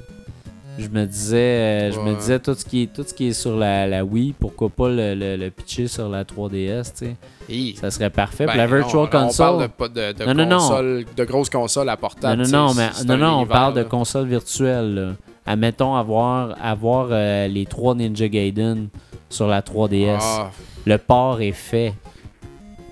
Je 0.78 0.88
me 0.88 1.04
disais, 1.04 1.36
euh, 1.36 1.92
je 1.92 2.00
me 2.00 2.14
disais 2.14 2.38
tout 2.38 2.54
ce 2.54 2.64
qui 2.64 2.84
est 2.84 2.86
tout 2.92 3.02
ce 3.06 3.12
qui 3.12 3.26
est 3.28 3.32
sur 3.34 3.56
la, 3.58 3.86
la 3.86 4.04
Wii, 4.06 4.32
pourquoi 4.38 4.70
pas 4.70 4.88
le, 4.88 5.14
le, 5.14 5.36
le 5.36 5.50
pitcher 5.50 5.86
sur 5.86 6.08
la 6.08 6.24
3DS, 6.24 6.92
tu 6.98 7.06
sais. 7.50 7.74
Ça 7.78 7.90
serait 7.90 8.08
parfait. 8.08 8.46
Puis 8.46 8.56
Ben, 8.56 8.66
la 8.68 8.76
Virtual 8.76 9.02
non, 9.02 9.08
Console. 9.10 9.46
On 9.64 9.68
parle 9.68 9.92
de, 9.92 10.12
de, 10.12 10.18
de 10.18 10.24
Non, 10.24 10.34
non, 10.34 10.46
non. 10.46 10.56
consoles- 10.58 11.04
de 11.14 11.24
grosses 11.24 11.50
consoles 11.50 11.88
à 11.90 11.96
portable. 11.98 12.42
non, 12.44 12.68
non, 12.68 12.74
mais 12.74 12.88
non, 13.04 13.16
non, 13.18 13.40
on 13.40 13.46
parle 13.46 13.74
de 13.74 13.80
là. 13.80 13.84
console 13.84 14.26
virtuelle. 14.28 14.94
Là. 14.94 15.12
Admettons 15.44 15.94
avoir, 15.94 16.56
avoir 16.62 17.08
euh, 17.10 17.48
les 17.48 17.66
trois 17.66 17.94
Ninja 17.94 18.28
Gaiden 18.28 18.88
sur 19.32 19.46
la 19.48 19.60
3DS. 19.62 20.18
Ah, 20.20 20.50
Le 20.86 20.98
port 20.98 21.40
est 21.40 21.52
fait. 21.52 21.94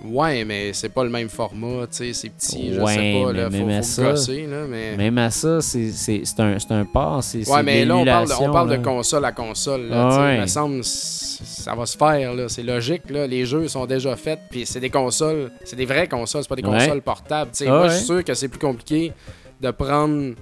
ouais, 0.05 0.45
mais 0.45 0.73
c'est 0.73 0.89
pas 0.89 1.05
le 1.05 1.11
même 1.11 1.29
format, 1.29 1.87
tu 1.87 1.97
sais, 1.97 2.13
c'est 2.15 2.31
petit, 2.31 2.73
je 2.75 2.81
Ouais, 2.81 2.95
sais 2.95 3.13
pas, 3.23 3.29
faut, 3.29 3.51
même 3.51 3.69
à 3.71 3.77
faut 3.79 3.83
ça- 3.83 4.03
gosser, 4.11 4.47
là, 4.47 4.65
mais... 4.69 4.97
Même 4.97 5.19
à 5.19 5.31
ça, 5.31 5.61
c'est 5.61 6.23
un, 6.39 6.57
un 6.71 6.85
port. 6.87 7.23
C'est 7.23 7.47
Ouais, 7.49 7.63
mais 7.63 7.85
là, 7.85 7.97
on 7.97 8.05
parle, 8.05 8.29
de, 8.29 8.33
on 8.41 8.51
parle 8.53 8.71
de 8.71 8.77
console 8.83 9.25
à 9.27 9.33
console. 9.33 9.89
Là, 9.89 10.09
Ah 10.11 10.23
ouais. 10.23 10.35
Il 10.37 10.41
me 10.43 10.47
semble 10.47 10.83
ça 10.85 11.75
va 11.75 11.85
se 11.87 11.97
faire. 11.99 12.33
là. 12.35 12.49
C'est 12.49 12.63
logique. 12.63 13.11
Là. 13.11 13.27
Les 13.27 13.45
jeux 13.45 13.69
sont 13.69 13.85
déjà 13.87 14.17
faits. 14.17 14.41
Puis 14.51 14.65
c'est 14.67 14.81
des 14.81 14.89
consoles. 14.91 15.51
C'est 15.65 15.77
des 15.77 15.85
vraies 15.87 16.09
consoles. 16.09 16.43
C'est 16.43 16.49
pas 16.49 16.57
des 16.57 16.63
Ouais. 16.63 16.79
consoles 16.79 17.03
portables. 17.03 17.51
tu 17.51 17.59
sais. 17.65 17.67
Ah 17.67 17.71
moi, 17.79 17.89
je 17.89 17.97
suis 17.97 18.07
sûr 18.07 18.25
que 18.25 18.33
c'est 18.35 18.49
plus 18.49 18.59
compliqué 18.59 19.13
de 19.61 19.71
prendre 19.71 20.35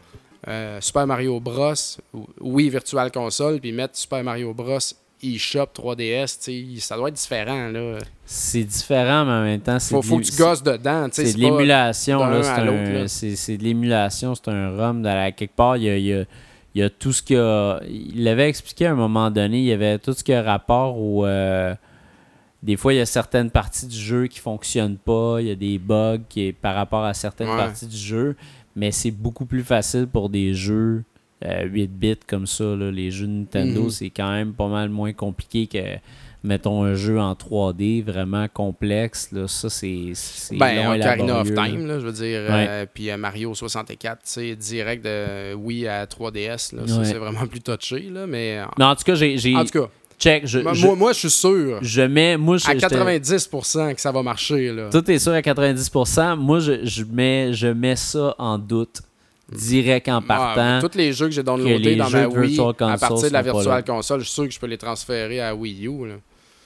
euh, 0.47 0.81
Super 0.81 1.07
Mario 1.07 1.41
Bros. 1.41 1.73
ou- 2.15 2.27
Oui, 2.41 2.69
Virtual 2.69 3.11
Console. 3.11 3.59
Puis 3.61 3.73
mettre 3.73 3.97
Super 3.97 4.23
Mario 4.23 4.53
Bros. 4.55 4.79
eShop 5.23 5.67
3DS. 5.75 6.39
tu 6.45 6.75
sais, 6.77 6.81
Ça 6.81 6.97
doit 6.97 7.09
être 7.09 7.15
différent. 7.15 7.69
Là. 7.69 7.99
C'est 8.25 8.65
différent, 8.65 9.25
mais 9.25 9.33
en 9.33 9.43
même 9.43 9.61
temps, 9.61 9.79
c'est 9.79 9.95
Faut, 9.95 10.03
faut 10.03 10.19
que 10.19 10.25
tu 10.25 10.37
gosses 10.37 10.63
dedans. 10.63 11.09
tu 11.09 11.17
sais, 11.17 11.27
C'est 11.27 11.35
de 11.37 11.41
l'émulation, 11.41 12.23
à 12.23 12.43
c'est 13.09 13.57
de 13.57 13.63
l'émulation, 13.65 14.35
c'est 14.35 14.49
un 14.49 14.77
ROM. 14.77 15.03
Dans 15.03 15.15
la, 15.15 15.33
quelque 15.33 15.55
part, 15.57 15.77
il 15.77 15.85
y 15.85 15.91
a, 15.91 15.97
y 15.99 16.13
a- 16.13 16.25
il 16.75 16.81
y 16.83 16.85
a 16.85 16.91
tout 16.91 17.13
ce 17.13 17.23
qu'il 17.23 17.37
y 17.37 17.39
a. 17.41 17.81
Il 17.89 18.23
l'avait 18.25 18.49
expliqué 18.49 18.87
à 18.87 18.93
un 18.93 18.95
moment 18.95 19.31
donné, 19.31 19.59
il 19.59 19.65
y 19.65 19.73
avait 19.73 19.99
tout 19.99 20.13
ce 20.13 20.23
qui 20.23 20.33
a 20.33 20.43
rapport 20.43 20.97
au. 20.99 21.25
euh, 21.27 21.75
des 22.63 22.77
fois, 22.77 22.93
il 22.93 22.97
y 22.97 23.01
a 23.01 23.07
certaines 23.07 23.51
parties 23.51 23.87
du 23.87 23.97
jeu 23.97 24.27
qui 24.27 24.39
fonctionnent 24.41 24.97
pas, 24.99 25.37
il 25.41 25.47
y 25.47 25.51
a 25.51 25.55
des 25.55 25.79
bugs 25.79 26.19
qui 26.29 26.53
par 26.53 26.75
rapport 26.75 27.05
à 27.05 27.15
certaines 27.15 27.49
Ouais. 27.49 27.57
parties 27.57 27.87
du 27.87 27.97
jeu, 27.97 28.37
mais 28.77 28.91
c'est 28.93 29.11
beaucoup 29.13 29.47
plus 29.47 29.63
facile 29.63 30.07
pour 30.07 30.29
des 30.29 30.55
jeux 30.55 31.05
euh, 31.45 31.65
8 31.65 31.87
bits 31.99 32.17
comme 32.27 32.47
ça. 32.47 32.65
là. 32.65 32.91
Les 32.91 33.11
jeux 33.11 33.27
Nintendo, 33.27 33.85
Mhm. 33.85 33.91
c'est 33.91 34.11
quand 34.11 34.31
même 34.31 34.53
pas 34.53 34.69
mal 34.69 34.89
moins 34.89 35.13
compliqué 35.13 35.67
que, 35.67 35.79
mettons, 36.43 36.83
un 36.85 36.95
jeu 36.95 37.19
en 37.21 37.35
3D 37.35 38.03
vraiment 38.03 38.47
complexe. 38.53 39.31
Là. 39.33 39.47
Ça, 39.49 39.69
c'est 39.71 40.13
c'est 40.15 40.57
Ben, 40.57 40.77
long 40.85 40.95
Ocarina 40.97 41.41
of 41.41 41.51
là. 41.51 41.67
Time, 41.67 41.87
là, 41.87 41.99
je 42.01 42.07
veux 42.07 42.13
dire. 42.13 42.41
Ouais. 42.49 42.67
euh, 42.69 42.87
puis 42.93 43.11
euh, 43.11 43.17
Mario 43.17 43.55
64, 43.55 44.19
tu 44.25 44.31
sais, 44.31 44.57
direct 44.57 45.05
de 45.05 45.55
Wii 45.55 45.87
à 45.87 46.07
3DS. 46.07 46.73
Là, 46.75 46.83
ça, 46.87 46.99
Ouais. 46.99 47.05
c'est 47.05 47.19
vraiment 47.19 47.47
plus 47.47 47.61
touché. 47.61 48.09
Là, 48.11 48.27
mais 48.27 48.59
Mais 48.79 48.85
en 48.85 48.95
tout 48.97 49.05
cas, 49.05 49.15
j'ai. 49.15 49.55
en 49.57 49.65
tout 49.65 49.81
cas, 49.81 49.89
check. 50.19 50.45
Je, 50.47 50.59
moi, 50.59 50.73
je, 50.75 50.87
moi, 50.87 50.97
moi, 50.97 51.13
je 51.13 51.19
suis 51.21 51.31
sûr 51.31 51.79
je 51.83 52.03
mets. 52.03 52.37
Moi, 52.37 52.57
je, 52.59 52.69
à 52.69 52.73
j'étais- 52.75 52.89
90% 52.89 53.95
que 53.95 54.01
ça 54.01 54.11
va 54.11 54.23
marcher. 54.23 54.73
Là. 54.73 54.91
Tout 54.91 55.09
est 55.11 55.19
sûr 55.21 55.33
à 55.33 55.43
90%. 55.43 56.37
Moi, 56.37 56.59
je, 56.61 56.85
je, 56.85 57.05
mets, 57.05 57.53
je 57.53 57.69
mets 57.69 57.95
ça 57.97 58.35
en 58.39 58.59
doute. 58.59 59.03
Direct 59.53 60.09
en 60.09 60.19
Ah, 60.19 60.55
partant. 60.55 60.87
tous 60.89 60.97
les 60.97 61.13
jeux 61.13 61.27
que 61.27 61.33
j'ai 61.33 61.43
downloadés 61.43 61.97
dans 61.97 62.07
jeux 62.09 62.21
ma 62.21 62.27
Wii 62.29 62.49
Virtual 62.57 62.69
à 62.69 62.73
Console 62.75 62.99
partir 63.09 63.29
de 63.29 63.33
la 63.33 63.43
Virtual. 63.43 63.85
Console, 63.85 64.21
je 64.21 64.25
suis 64.25 64.35
sûr 64.35 64.45
que 64.45 64.51
je 64.51 64.61
peux 64.61 64.67
les 64.67 64.77
transférer 64.79 65.41
à 65.41 65.55
Wii 65.55 65.87
U. 65.87 66.07
Là. 66.07 66.15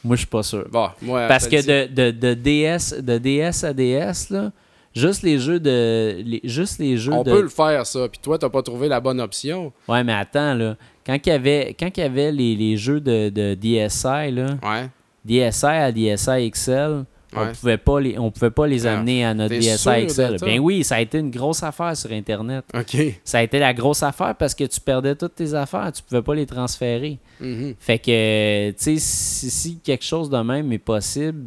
Moi, 0.04 0.16
je 0.16 0.20
suis 0.20 0.26
pas 0.26 0.42
sûr. 0.42 0.66
Bon, 0.70 0.88
moi, 1.00 1.26
Parce 1.28 1.46
que 1.46 1.64
de, 1.64 1.92
de, 1.92 2.10
de 2.10 2.34
DS, 2.34 3.00
de 3.00 3.18
DS 3.18 3.62
à 3.64 3.72
DS, 3.72 4.30
là, 4.30 4.50
juste 4.96 5.22
les 5.22 5.38
jeux 5.38 5.60
de. 5.60 6.20
Les, 6.24 6.40
juste 6.42 6.80
les 6.80 6.96
jeux 6.96 7.12
on 7.12 7.22
de. 7.22 7.30
peut 7.30 7.42
le 7.42 7.48
faire, 7.48 7.86
ça. 7.86 8.08
Puis 8.08 8.18
toi, 8.20 8.36
t'as 8.36 8.48
pas 8.48 8.62
trouvé 8.62 8.88
la 8.88 8.98
bonne 8.98 9.20
option. 9.20 9.72
Ouais, 9.86 10.02
mais 10.02 10.14
attends, 10.14 10.54
là. 10.54 10.76
Quand 11.06 11.16
il 11.24 11.28
y 11.28 11.32
avait, 11.32 11.76
quand 11.78 11.88
il 11.96 12.00
y 12.00 12.02
avait 12.02 12.32
les, 12.32 12.56
les 12.56 12.76
jeux 12.76 13.00
de, 13.00 13.28
de 13.28 13.54
DSi, 13.54 14.32
là, 14.32 14.56
Ouais. 14.64 14.88
DSi 15.24 15.66
à 15.66 15.92
DSi 15.92 16.50
XL, 16.50 17.04
on 17.34 17.52
pouvait 17.52 17.78
pas 17.78 18.00
les, 18.00 18.18
on 18.18 18.30
pouvait 18.30 18.50
pas 18.50 18.66
les 18.66 18.86
Ah, 18.86 18.94
amener 18.98 19.24
à 19.24 19.34
notre 19.34 19.54
XL. 19.54 20.10
ça? 20.10 20.30
Ben 20.40 20.58
oui, 20.60 20.84
ça 20.84 20.96
a 20.96 21.00
été 21.00 21.18
une 21.18 21.30
grosse 21.30 21.62
affaire 21.62 21.96
sur 21.96 22.10
Internet. 22.12 22.64
OK. 22.74 22.96
Ça 23.24 23.38
a 23.38 23.42
été 23.42 23.58
la 23.58 23.72
grosse 23.74 24.02
affaire 24.02 24.34
parce 24.34 24.54
que 24.54 24.64
tu 24.64 24.80
perdais 24.80 25.14
toutes 25.14 25.34
tes 25.34 25.54
affaires, 25.54 25.90
tu 25.92 26.02
pouvais 26.02 26.22
pas 26.22 26.34
les 26.34 26.46
transférer. 26.46 27.18
Mhm. 27.40 27.74
Fait 27.78 27.98
que, 27.98 28.70
tu 28.70 28.76
sais, 28.78 28.96
si, 28.98 29.50
si 29.50 29.78
quelque 29.78 30.04
chose 30.04 30.28
de 30.30 30.38
même 30.38 30.72
est 30.72 30.78
possible, 30.78 31.46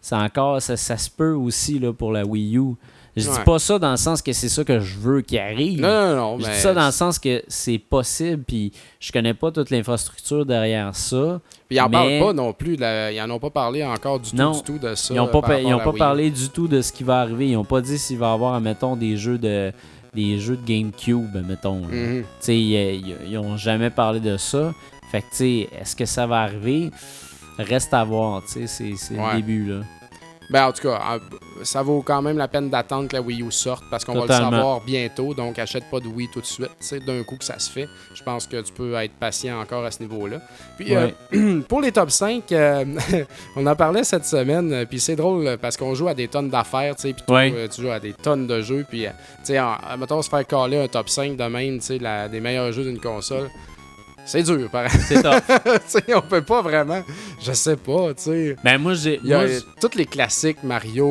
c'est 0.00 0.16
encore, 0.16 0.60
ça, 0.60 0.76
ça 0.76 0.96
se 0.96 1.08
peut 1.10 1.32
aussi 1.34 1.78
là, 1.78 1.92
pour 1.92 2.12
la 2.12 2.24
Wii 2.24 2.56
U. 2.56 2.74
Je 3.14 3.22
dis 3.22 3.28
Ouais. 3.28 3.44
pas 3.44 3.58
ça 3.58 3.78
dans 3.78 3.90
le 3.90 3.96
sens 3.98 4.22
que 4.22 4.32
c'est 4.32 4.48
ça 4.48 4.64
que 4.64 4.80
je 4.80 4.96
veux 4.98 5.20
qu'il 5.20 5.38
arrive. 5.38 5.80
Non, 5.82 5.88
non, 5.88 6.16
non. 6.16 6.38
Je 6.38 6.46
mais 6.46 6.54
dis 6.54 6.60
ça 6.60 6.72
dans 6.72 6.86
le 6.86 6.92
sens 6.92 7.18
que 7.18 7.42
c'est 7.46 7.76
possible, 7.78 8.42
puis 8.42 8.72
je 9.00 9.12
connais 9.12 9.34
pas 9.34 9.50
toute 9.52 9.68
l'infrastructure 9.68 10.46
derrière 10.46 10.94
ça. 10.96 11.40
Puis 11.68 11.76
ils 11.76 11.80
en 11.80 11.90
mais- 11.90 12.18
parlent 12.18 12.18
pas 12.28 12.32
non 12.42 12.52
plus. 12.54 12.76
Ils 12.80 13.20
en 13.20 13.28
ont 13.30 13.38
pas 13.38 13.50
parlé 13.50 13.84
encore 13.84 14.18
du 14.18 14.34
Non. 14.34 14.52
tout, 14.52 14.72
du 14.72 14.78
tout 14.80 14.86
de 14.86 14.94
ça. 14.94 15.12
Ils 15.12 15.18
pas, 15.18 15.42
par 15.42 15.58
ont 15.66 15.78
pas 15.78 15.92
parlé 15.92 16.30
du 16.30 16.48
tout 16.48 16.68
de 16.68 16.80
ce 16.80 16.90
qui 16.90 17.04
va 17.04 17.20
arriver. 17.20 17.48
Ils 17.50 17.56
ont 17.58 17.64
pas 17.64 17.82
dit 17.82 17.98
s'il 17.98 18.16
va 18.18 18.30
y 18.30 18.32
avoir, 18.32 18.58
mettons, 18.62 18.96
des 18.96 19.16
jeux 19.16 19.36
de 19.38 19.72
des 20.14 20.38
jeux 20.38 20.56
de 20.56 20.66
GameCube, 20.66 21.42
mettons. 21.48 21.80
Mhm. 21.86 22.24
Tu 22.42 22.52
ils, 22.52 23.16
ils- 23.30 23.38
ont 23.38 23.56
jamais 23.56 23.88
parlé 23.90 24.20
de 24.20 24.36
ça. 24.36 24.72
Fait 25.10 25.20
que, 25.22 25.26
tu 25.30 25.36
sais, 25.36 25.68
est-ce 25.80 25.96
que 25.96 26.04
ça 26.06 26.26
va 26.26 26.40
arriver? 26.42 26.90
Reste 27.58 27.92
à 27.94 28.04
voir, 28.04 28.42
tu 28.44 28.52
sais, 28.52 28.66
c'est 28.66 28.92
c'est 28.96 29.14
Ouais. 29.18 29.30
le 29.34 29.36
début, 29.36 29.66
là. 29.66 29.80
Ben, 30.52 30.66
en 30.66 30.72
tout 30.72 30.82
cas, 30.82 31.00
euh, 31.14 31.18
ça 31.64 31.82
vaut 31.82 32.02
quand 32.02 32.20
même 32.20 32.36
la 32.36 32.46
peine 32.48 32.68
d'attendre 32.68 33.08
que 33.08 33.16
la 33.16 33.22
Wii 33.22 33.42
U 33.42 33.50
sorte 33.50 33.84
parce 33.90 34.04
qu'on 34.04 34.12
va 34.14 34.20
le 34.22 34.26
savoir 34.52 34.80
bientôt. 34.82 35.32
Donc, 35.34 35.58
achète 35.58 35.84
pas 35.90 35.98
de 36.00 36.08
Wii 36.08 36.28
tout 36.32 36.40
de 36.40 36.46
suite. 36.46 36.70
D'un 37.06 37.22
coup 37.22 37.36
que 37.36 37.44
ça 37.44 37.58
se 37.58 37.70
fait. 37.70 37.88
Je 38.14 38.22
pense 38.22 38.46
que 38.46 38.60
tu 38.60 38.72
peux 38.72 38.94
être 38.94 39.14
patient 39.14 39.60
encore 39.60 39.84
à 39.84 39.90
ce 39.90 40.02
niveau-là. 40.02 40.40
Puis, 40.76 40.94
euh, 40.94 41.60
pour 41.68 41.80
les 41.80 41.90
top 41.92 42.10
5, 42.10 42.52
euh, 42.52 42.84
on 43.56 43.66
en 43.66 43.74
parlait 43.76 44.04
cette 44.04 44.26
semaine. 44.26 44.72
euh, 44.72 44.84
Puis, 44.84 45.00
c'est 45.00 45.16
drôle 45.16 45.56
parce 45.60 45.76
qu'on 45.76 45.94
joue 45.94 46.08
à 46.08 46.14
des 46.14 46.28
tonnes 46.28 46.50
d'affaires. 46.50 46.94
Puis 46.96 47.14
Ouais. 47.28 47.68
tu 47.74 47.82
joues 47.82 47.90
à 47.90 47.98
des 48.00 48.12
tonnes 48.12 48.46
de 48.46 48.60
jeux. 48.60 48.84
Puis, 48.88 49.04
tu 49.44 49.54
sais, 49.54 49.58
mettons, 49.98 50.20
se 50.22 50.28
faire 50.28 50.46
caler 50.46 50.78
un 50.82 50.88
top 50.88 51.08
5 51.08 51.36
de 51.36 51.44
même, 51.44 51.78
tu 51.78 51.86
sais, 51.86 51.98
la- 51.98 52.28
des 52.28 52.40
meilleurs 52.40 52.72
jeux 52.72 52.84
d'une 52.84 53.00
console. 53.00 53.48
C'est 54.24 54.42
dur, 54.44 54.70
par 54.70 54.88
C'est 54.90 55.20
top. 55.22 55.42
On 56.14 56.20
peut 56.20 56.42
pas 56.42 56.62
vraiment. 56.62 57.02
Je 57.44 57.52
sais 57.52 57.76
pas, 57.76 58.14
tu 58.14 58.22
sais. 58.22 58.56
ben, 58.62 58.78
moi, 58.78 58.94
j'ai. 58.94 59.18
Il 59.24 59.30
y 59.30 59.34
a 59.34 59.44
tous 59.80 59.96
les 59.96 60.06
classiques, 60.06 60.62
Mario, 60.62 61.06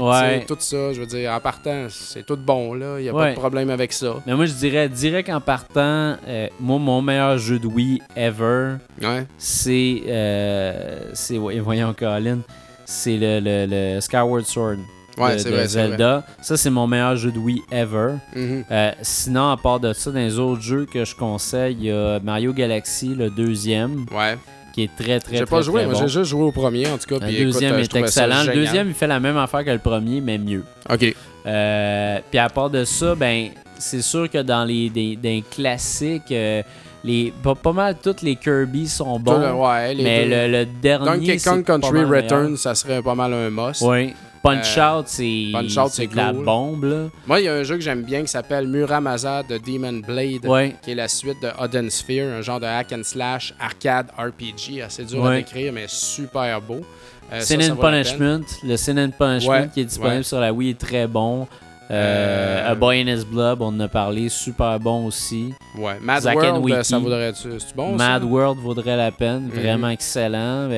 Ouais. 0.00 0.44
tout 0.46 0.56
ça. 0.58 0.92
Je 0.94 1.00
veux 1.00 1.06
dire, 1.06 1.32
en 1.32 1.40
partant, 1.40 1.86
c'est 1.90 2.24
tout 2.24 2.36
bon, 2.38 2.72
là. 2.74 2.98
Il 2.98 3.02
n'y 3.04 3.08
a 3.08 3.12
pas 3.12 3.30
de 3.30 3.36
problème 3.36 3.68
avec 3.70 3.92
ça. 3.92 4.14
Mais 4.26 4.34
moi, 4.34 4.46
je 4.46 4.52
dirais, 4.54 4.88
direct 4.88 5.28
en 5.28 5.40
partant, 5.40 6.16
euh, 6.26 6.48
moi, 6.58 6.78
mon 6.78 7.02
meilleur 7.02 7.36
jeu 7.38 7.58
de 7.58 7.66
Wii 7.66 8.00
ever, 8.16 8.76
Ouais. 9.02 9.26
c'est. 9.36 10.02
euh, 10.08 11.00
c'est 11.12 11.36
voyons, 11.36 11.94
Colin. 11.96 12.38
C'est 12.86 13.16
le, 13.16 13.40
le, 13.40 13.66
le 13.94 14.00
Skyward 14.00 14.44
Sword 14.44 14.76
Ouais, 15.18 15.36
de, 15.36 15.48
vrai. 15.50 15.66
Zelda. 15.66 16.24
Ça, 16.42 16.56
c'est 16.56 16.70
mon 16.70 16.86
meilleur 16.86 17.16
jeu 17.16 17.32
de 17.32 17.38
Wii 17.38 17.62
ever. 17.70 18.14
Mhm. 18.34 18.64
Euh, 18.70 18.90
sinon, 19.02 19.50
à 19.50 19.56
part 19.56 19.80
de 19.80 19.92
ça, 19.92 20.10
dans 20.10 20.18
les 20.18 20.38
autres 20.38 20.62
jeux 20.62 20.86
que 20.92 21.04
je 21.04 21.14
conseille, 21.14 21.76
il 21.80 21.84
y 21.86 21.90
a 21.90 22.20
Mario 22.20 22.52
Galaxy, 22.52 23.14
le 23.14 23.30
deuxième, 23.30 24.04
Ouais. 24.14 24.36
qui 24.74 24.82
est 24.84 24.90
très, 24.96 25.18
très, 25.20 25.38
J'ai 25.38 25.44
très, 25.44 25.46
pas 25.46 25.62
joué, 25.62 25.82
très 25.84 25.92
bon. 25.92 25.98
j'ai 25.98 26.08
juste 26.08 26.30
joué 26.30 26.42
au 26.42 26.52
premier, 26.52 26.86
en 26.88 26.98
tout 26.98 27.06
cas. 27.08 27.24
Le 27.24 27.32
Puis, 27.32 27.44
deuxième 27.44 27.74
euh, 27.74 27.78
est 27.82 27.96
excellent. 27.96 28.42
Le 28.44 28.52
deuxième, 28.54 28.88
il 28.88 28.94
fait 28.94 29.06
la 29.06 29.20
même 29.20 29.36
affaire 29.38 29.64
que 29.64 29.70
le 29.70 29.78
premier, 29.78 30.20
mais 30.20 30.36
mieux. 30.38 30.64
Ok. 30.90 31.14
Euh, 31.46 32.18
Puis 32.30 32.38
à 32.38 32.48
part 32.48 32.70
de 32.70 32.84
ça, 32.84 33.14
ben, 33.14 33.48
c'est 33.78 34.02
sûr 34.02 34.28
que 34.28 34.38
dans 34.42 34.64
les 34.64 34.90
des, 34.90 35.16
des 35.16 35.44
classiques, 35.50 36.30
euh, 36.32 36.62
les, 37.04 37.32
pas, 37.42 37.54
pas 37.54 37.72
mal 37.72 37.96
tous 38.02 38.16
les 38.22 38.34
Kirby 38.36 38.88
sont 38.88 39.18
bons. 39.20 39.38
Le- 39.38 39.52
ouais, 39.54 39.94
les 39.94 40.02
mais 40.02 40.24
deux. 40.24 40.30
le, 40.30 40.58
le 40.58 40.66
dernier. 40.82 41.04
Donkey 41.26 41.38
Kong 41.38 41.64
Country 41.64 42.04
Return, 42.04 42.56
ça 42.56 42.74
serait 42.74 43.00
pas 43.00 43.14
mal 43.14 43.32
un 43.32 43.48
must. 43.50 43.80
Oui. 43.82 44.12
Punch 44.46 44.78
Euh, 44.78 44.98
Out, 44.98 45.04
c'est 45.08 45.48
Punch 45.52 45.76
Out, 45.78 45.90
c'est 45.92 46.06
de 46.06 46.16
la 46.16 46.32
bombe, 46.32 46.84
là. 46.84 47.04
Moi, 47.26 47.40
il 47.40 47.44
y 47.44 47.48
a 47.48 47.54
un 47.54 47.62
jeu 47.62 47.74
que 47.76 47.80
j'aime 47.82 48.02
bien 48.02 48.22
qui 48.22 48.28
s'appelle 48.28 48.66
Muramasa 48.68 49.42
de 49.42 49.58
Demon 49.58 50.00
Blade, 50.06 50.46
Ouais. 50.46 50.76
qui 50.82 50.92
est 50.92 50.94
la 50.94 51.08
suite 51.08 51.40
de 51.42 51.48
Hidden 51.62 51.90
Sphere, 51.90 52.32
un 52.38 52.42
genre 52.42 52.60
de 52.60 52.66
hack 52.66 52.92
and 52.92 53.02
slash 53.02 53.54
arcade 53.60 54.06
RPG, 54.18 54.82
assez 54.84 55.04
dur 55.04 55.26
à 55.26 55.34
décrire, 55.36 55.72
mais 55.72 55.84
super 55.88 56.60
beau. 56.60 56.80
Euh, 57.32 57.40
Sin 57.40 57.60
ça, 57.60 57.72
and. 57.72 57.76
Punishment. 57.76 58.40
Le 58.62 58.76
Sin 58.76 58.98
and 58.98 59.10
Punishment 59.18 59.50
Ouais, 59.52 59.68
qui 59.74 59.80
est 59.80 59.84
disponible 59.84 60.22
sur 60.24 60.38
la 60.38 60.52
Wii 60.52 60.70
est 60.70 60.78
très 60.78 61.06
bon. 61.08 61.48
Euh, 61.90 62.62
Euh, 62.66 62.72
A 62.72 62.74
Boy 62.74 63.00
in 63.00 63.06
His 63.14 63.24
Blood, 63.24 63.58
on 63.60 63.66
en 63.66 63.80
a 63.80 63.86
parlé, 63.88 64.28
super 64.28 64.78
bon 64.80 65.06
aussi. 65.06 65.54
Ouais. 65.78 65.98
Mad 66.00 66.22
Zack 66.22 66.34
World, 66.36 66.82
ça 66.84 66.98
vaudrait-tu. 66.98 67.48
C'est 67.58 67.76
bon, 67.76 67.92
Mad 67.96 68.22
ça? 68.22 68.26
World 68.28 68.58
vaudrait 68.60 68.96
la 68.96 69.12
peine, 69.12 69.42
Mhm. 69.44 69.50
vraiment 69.60 69.88
excellent. 69.90 70.68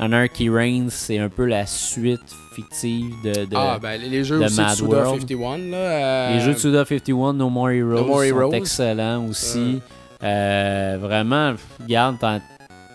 Anarchy 0.00 0.48
Reigns, 0.48 0.90
c'est 0.90 1.18
un 1.18 1.28
peu 1.28 1.44
la 1.44 1.66
suite 1.66 2.20
fictive 2.54 3.12
de, 3.24 3.44
de- 3.46 3.56
Ah, 3.56 3.78
ben 3.82 4.00
les 4.00 4.22
jeux 4.24 4.38
de 4.38 4.44
aussi 4.44 4.56
de 4.56 4.60
Mad 4.62 4.76
Suda 4.76 4.88
World. 4.88 5.20
51, 5.20 5.58
là. 5.58 5.76
euh, 5.76 6.34
les 6.34 6.40
jeux 6.40 6.54
de 6.54 6.58
Suda 6.58 6.84
51, 6.84 7.32
No 7.32 7.48
More 7.50 7.70
Heroes, 7.70 7.94
No 7.96 8.04
More 8.04 8.24
sont 8.24 8.52
excellents 8.52 9.26
aussi. 9.26 9.80
Euh, 10.22 10.98
vraiment, 11.00 11.54
regarde, 11.82 12.16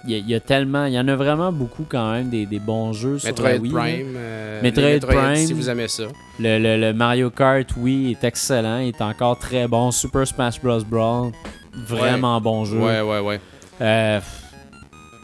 il 0.05 0.17
y, 0.17 0.31
y 0.31 0.35
a 0.35 0.39
tellement, 0.41 0.85
il 0.85 0.93
y 0.93 0.99
en 0.99 1.07
a 1.07 1.15
vraiment 1.15 1.51
beaucoup 1.53 1.85
quand 1.87 2.11
même 2.11 2.29
des, 2.29 2.45
des 2.45 2.59
bons 2.59 2.91
jeux 2.93 3.19
sur 3.19 3.29
Metroid 3.29 3.49
la 3.49 3.57
Wii. 3.57 3.71
Prime. 3.71 4.13
euh, 4.17 4.61
Metroid 4.61 4.83
les 4.89 4.99
Prime. 4.99 5.35
Si 5.35 5.53
vous 5.53 5.69
aimez 5.69 5.87
ça. 5.87 6.03
Le, 6.39 6.57
le- 6.59 6.77
le 6.79 6.93
Mario 6.93 7.29
Kart, 7.29 7.67
oui, 7.77 8.11
est 8.19 8.25
excellent, 8.25 8.79
il 8.79 8.89
est 8.89 9.01
encore 9.01 9.39
très 9.39 9.67
bon. 9.67 9.91
Super 9.91 10.27
Smash 10.27 10.61
Bros. 10.61 10.81
Brawl, 10.89 11.31
vraiment 11.73 12.39
bon 12.41 12.65
jeu. 12.65 12.77
Ouais, 12.79 13.01
ouais, 13.01 13.19
ouais. 13.19 13.39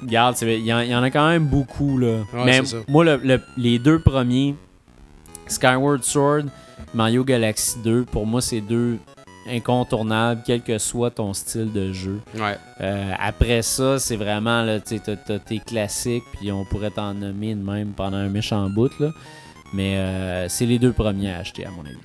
Regarde, 0.01 0.35
il 0.41 0.49
y, 0.59 0.65
y 0.67 0.95
en 0.95 1.03
a 1.03 1.09
quand 1.11 1.27
même 1.27 1.45
beaucoup. 1.45 1.97
Là. 1.97 2.19
Ouais, 2.33 2.45
Mais 2.45 2.61
moi, 2.87 3.03
le- 3.03 3.17
le- 3.23 3.41
les 3.57 3.79
deux 3.79 3.99
premiers, 3.99 4.55
Skyward 5.47 6.03
Sword, 6.03 6.43
Mario 6.93 7.23
Galaxy 7.23 7.77
2, 7.83 8.05
pour 8.05 8.25
moi, 8.25 8.41
c'est 8.41 8.61
deux 8.61 8.97
incontournables, 9.49 10.41
quel 10.45 10.61
que 10.61 10.77
soit 10.77 11.11
ton 11.11 11.33
style 11.33 11.71
de 11.73 11.91
jeu. 11.91 12.19
Ouais. 12.35 12.57
Euh, 12.81 13.11
après 13.19 13.61
ça, 13.61 13.99
c'est 13.99 14.15
vraiment, 14.15 14.65
t'as- 14.85 15.39
tes 15.39 15.59
classiques, 15.59 16.23
puis 16.39 16.51
on 16.51 16.65
pourrait 16.65 16.91
t'en 16.91 17.13
nommer 17.13 17.55
de 17.55 17.63
même 17.63 17.89
pendant 17.95 18.17
un 18.17 18.29
méchant 18.29 18.69
bout, 18.69 18.91
là. 18.99 19.11
Mais 19.73 19.97
euh, 19.97 20.47
c'est 20.49 20.65
les 20.65 20.79
deux 20.79 20.93
premiers 20.93 21.31
à 21.31 21.39
acheter, 21.39 21.65
à 21.65 21.71
mon 21.71 21.81
avis. 21.85 21.97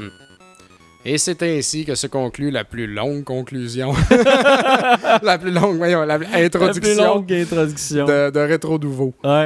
Et 1.06 1.18
c'est 1.18 1.42
ainsi 1.42 1.84
que 1.84 1.94
se 1.94 2.06
conclut 2.06 2.50
la 2.50 2.64
plus 2.64 2.86
longue 2.86 3.24
conclusion. 3.24 3.92
la 5.22 5.36
plus 5.38 5.50
longue, 5.50 5.76
voyons, 5.76 6.02
la 6.04 6.14
introduction 6.34 7.24
introduction. 7.28 8.06
de, 8.06 8.30
de 8.30 8.40
Rétro 8.40 8.78
Nouveau. 8.78 9.14
Ouais. 9.22 9.44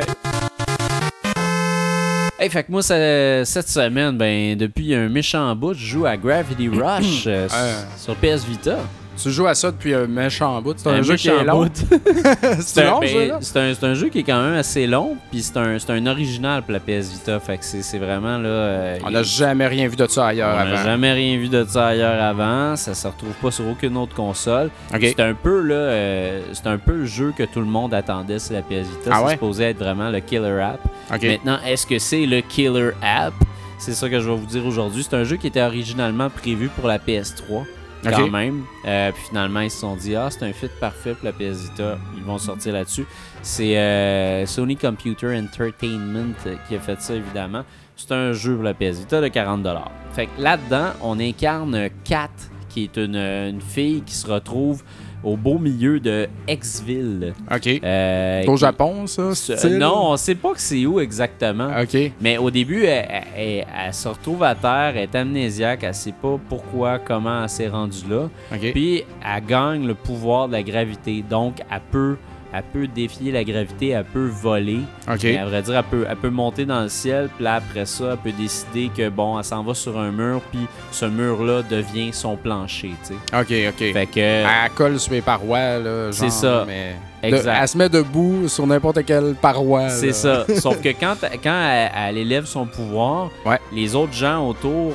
Hey, 2.38 2.48
fait 2.48 2.62
que 2.62 2.70
moi, 2.70 2.82
ça- 2.82 3.44
cette 3.44 3.68
semaine, 3.68 4.16
ben, 4.16 4.56
depuis 4.56 4.94
un 4.94 5.08
méchant 5.08 5.54
bout, 5.56 5.74
je 5.74 5.84
joue 5.84 6.06
à 6.06 6.16
Gravity 6.16 6.68
Rush 6.68 7.24
euh, 7.26 7.48
sur 7.96 8.14
PS 8.14 8.44
Vita. 8.48 8.78
Tu 9.22 9.30
joues 9.30 9.46
à 9.46 9.54
ça 9.54 9.70
depuis 9.70 9.94
un 9.94 10.06
méchant 10.06 10.60
bout. 10.62 10.74
C'est 10.78 10.88
un, 10.88 11.02
jeu 11.02 11.16
qui 11.16 11.28
est 11.28 11.44
long. 11.44 11.68
C'est 12.60 12.84
long, 12.84 13.00
ben, 13.00 13.38
c'est 13.40 13.58
un, 13.58 13.90
un 13.90 13.94
jeu 13.94 14.08
qui 14.08 14.20
est 14.20 14.22
quand 14.22 14.40
même 14.42 14.54
assez 14.54 14.86
long, 14.86 15.16
puis 15.30 15.42
c'est 15.42 15.56
un, 15.56 15.76
un 15.88 16.06
original 16.06 16.62
pour 16.62 16.72
la 16.72 16.80
PS 16.80 17.10
Vita. 17.12 17.40
Fait 17.40 17.58
que 17.58 17.64
c'est 17.64 17.98
vraiment 17.98 18.38
là. 18.38 18.48
euh, 18.48 18.98
On 19.04 19.10
n'a 19.10 19.22
jamais 19.22 19.66
rien 19.66 19.88
vu 19.88 19.96
de 19.96 20.06
ça 20.06 20.22
on 20.22 20.26
ailleurs 20.26 20.54
n'a 20.54 20.60
avant. 20.60 20.82
jamais 20.84 21.12
rien 21.12 21.36
vu 21.36 21.48
de 21.48 21.64
ça 21.68 21.88
ailleurs 21.88 22.22
avant. 22.22 22.76
Ça 22.76 22.94
se 22.94 23.06
retrouve 23.06 23.32
pas 23.42 23.50
sur 23.50 23.66
aucune 23.68 23.96
autre 23.96 24.14
console. 24.14 24.70
C'est 25.00 25.20
un 25.20 25.34
peu 25.34 25.60
là, 25.62 25.74
euh, 25.74 26.40
c'est 26.52 26.66
un 26.66 26.78
peu 26.78 26.92
le 26.92 27.06
jeu 27.06 27.32
que 27.36 27.42
tout 27.44 27.60
le 27.60 27.66
monde 27.66 27.94
attendait 27.94 28.38
sur 28.38 28.54
la 28.54 28.62
PS 28.62 28.86
Vita. 28.88 29.10
Ah 29.10 29.22
c'est 29.26 29.32
supposé 29.32 29.64
être 29.64 29.78
vraiment 29.78 30.10
le 30.10 30.20
killer 30.20 30.60
app. 30.60 30.80
Maintenant, 31.22 31.58
est-ce 31.66 31.86
que 31.86 31.98
c'est 31.98 32.26
le 32.26 32.40
killer 32.40 32.90
app? 33.02 33.34
C'est 33.78 33.94
ça 33.94 34.08
que 34.08 34.18
je 34.20 34.28
vais 34.28 34.36
vous 34.36 34.46
dire 34.46 34.64
aujourd'hui. 34.66 35.06
C'est 35.08 35.16
un 35.16 35.24
jeu 35.24 35.36
qui 35.36 35.46
était 35.46 35.62
originalement 35.62 36.30
prévu 36.30 36.68
pour 36.68 36.88
la 36.88 36.98
PS3 36.98 37.64
quand 38.02 38.30
même. 38.30 38.64
Euh, 38.84 39.12
puis 39.12 39.22
finalement, 39.28 39.60
ils 39.60 39.70
se 39.70 39.78
sont 39.78 39.96
dit 39.96 40.14
ah, 40.14 40.28
c'est 40.30 40.44
un 40.44 40.52
fit 40.52 40.68
parfait 40.80 41.14
pour 41.14 41.24
la 41.24 41.32
PS. 41.32 41.70
Ils 42.16 42.22
vont 42.24 42.38
sortir 42.38 42.72
là-dessus. 42.72 43.06
C'est 43.42 43.78
euh, 43.78 44.46
Sony 44.46 44.76
Computer 44.76 45.36
Entertainment 45.36 46.34
qui 46.68 46.76
a 46.76 46.80
fait 46.80 47.00
ça 47.00 47.14
évidemment. 47.14 47.64
C'est 47.96 48.12
un 48.12 48.32
jeu 48.32 48.54
pour 48.54 48.64
la 48.64 48.74
PS 48.74 49.06
de 49.06 49.28
40 49.28 49.66
Fait 50.12 50.26
que 50.26 50.40
là-dedans, 50.40 50.92
on 51.02 51.18
incarne 51.18 51.88
Kat, 52.04 52.30
qui 52.68 52.84
est 52.84 52.96
une, 52.96 53.16
une 53.16 53.60
fille 53.60 54.02
qui 54.02 54.14
se 54.14 54.30
retrouve 54.30 54.84
au 55.24 55.36
beau 55.36 55.58
milieu 55.58 55.98
de 56.00 56.28
Exville. 56.46 57.32
Ok. 57.52 57.66
Euh, 57.82 58.44
Au 58.46 58.52
qui- 58.54 58.60
Japon, 58.60 59.06
ça? 59.06 59.22
Euh, 59.22 59.34
style? 59.34 59.78
non, 59.78 60.12
on 60.12 60.16
sait 60.16 60.34
pas 60.34 60.52
que 60.52 60.60
c'est 60.60 60.84
où 60.86 61.00
exactement. 61.00 61.70
Ok. 61.80 61.96
Mais 62.20 62.38
au 62.38 62.50
début, 62.50 62.84
elle, 62.84 63.06
elle- 63.10 63.24
elle- 63.36 63.66
elle 63.86 63.94
se 63.94 64.08
retrouve 64.08 64.42
à 64.42 64.54
terre, 64.54 64.92
elle 64.94 65.02
est 65.04 65.14
amnésiaque, 65.14 65.80
elle 65.82 65.94
sait 65.94 66.12
pas 66.12 66.38
pourquoi, 66.48 66.98
comment 66.98 67.42
elle 67.42 67.48
s'est 67.48 67.68
rendue 67.68 68.08
là. 68.08 68.28
Ok. 68.52 68.72
Puis 68.72 69.04
elle 69.24 69.44
gagne 69.46 69.86
le 69.86 69.94
pouvoir 69.94 70.48
de 70.48 70.52
la 70.52 70.62
gravité. 70.62 71.24
Donc 71.28 71.56
elle 71.70 71.80
peut, 71.90 72.16
elle 72.52 72.62
peut 72.72 72.86
défier 72.86 73.30
la 73.32 73.44
gravité, 73.44 73.88
elle 73.88 74.04
peut 74.04 74.26
voler. 74.28 74.80
Ok. 75.10 75.20
Mais 75.24 75.38
à 75.38 75.44
vrai 75.46 75.62
dire, 75.62 75.76
elle 75.76 75.84
peut, 75.84 76.06
elle 76.08 76.16
peut 76.16 76.30
monter 76.30 76.64
dans 76.64 76.82
le 76.82 76.88
ciel, 76.88 77.28
puis 77.34 77.44
là 77.44 77.56
après 77.56 77.84
ça, 77.86 78.10
elle 78.12 78.16
peut 78.18 78.32
décider 78.36 78.90
que 78.96 79.08
bon, 79.08 79.38
elle 79.38 79.44
s'en 79.44 79.62
va 79.62 79.74
sur 79.74 79.98
un 79.98 80.10
mur, 80.10 80.40
puis 80.50 80.66
ce 80.90 81.04
mur-là 81.06 81.62
devient 81.62 82.10
son 82.12 82.36
plancher, 82.36 82.92
tu 83.06 83.14
sais. 83.14 83.38
Ok, 83.38 83.72
ok. 83.74 83.92
Fait 83.92 84.06
que 84.06 84.20
Elle 84.20 84.70
colle 84.74 84.98
sur 84.98 85.12
mes 85.12 85.20
parois, 85.22 85.78
là. 85.78 86.08
C'est 86.12 86.30
ça. 86.30 86.64
Mais... 86.66 86.94
de- 87.22 87.34
Exact. 87.36 87.58
elle 87.60 87.68
se 87.68 87.76
met 87.78 87.88
debout 87.88 88.46
sur 88.48 88.64
n'importe 88.66 89.04
quelle 89.04 89.34
paroi. 89.34 89.88
C'est 89.88 90.12
ça. 90.12 90.44
Sauf 90.56 90.80
que 90.80 90.90
quand, 90.90 91.16
quand 91.42 91.68
elle, 91.70 91.90
elle 91.96 92.18
élève 92.18 92.44
son 92.46 92.64
pouvoir, 92.64 93.30
Ouais. 93.44 93.58
les 93.72 93.94
autres 93.96 94.12
gens 94.12 94.46
autour 94.48 94.92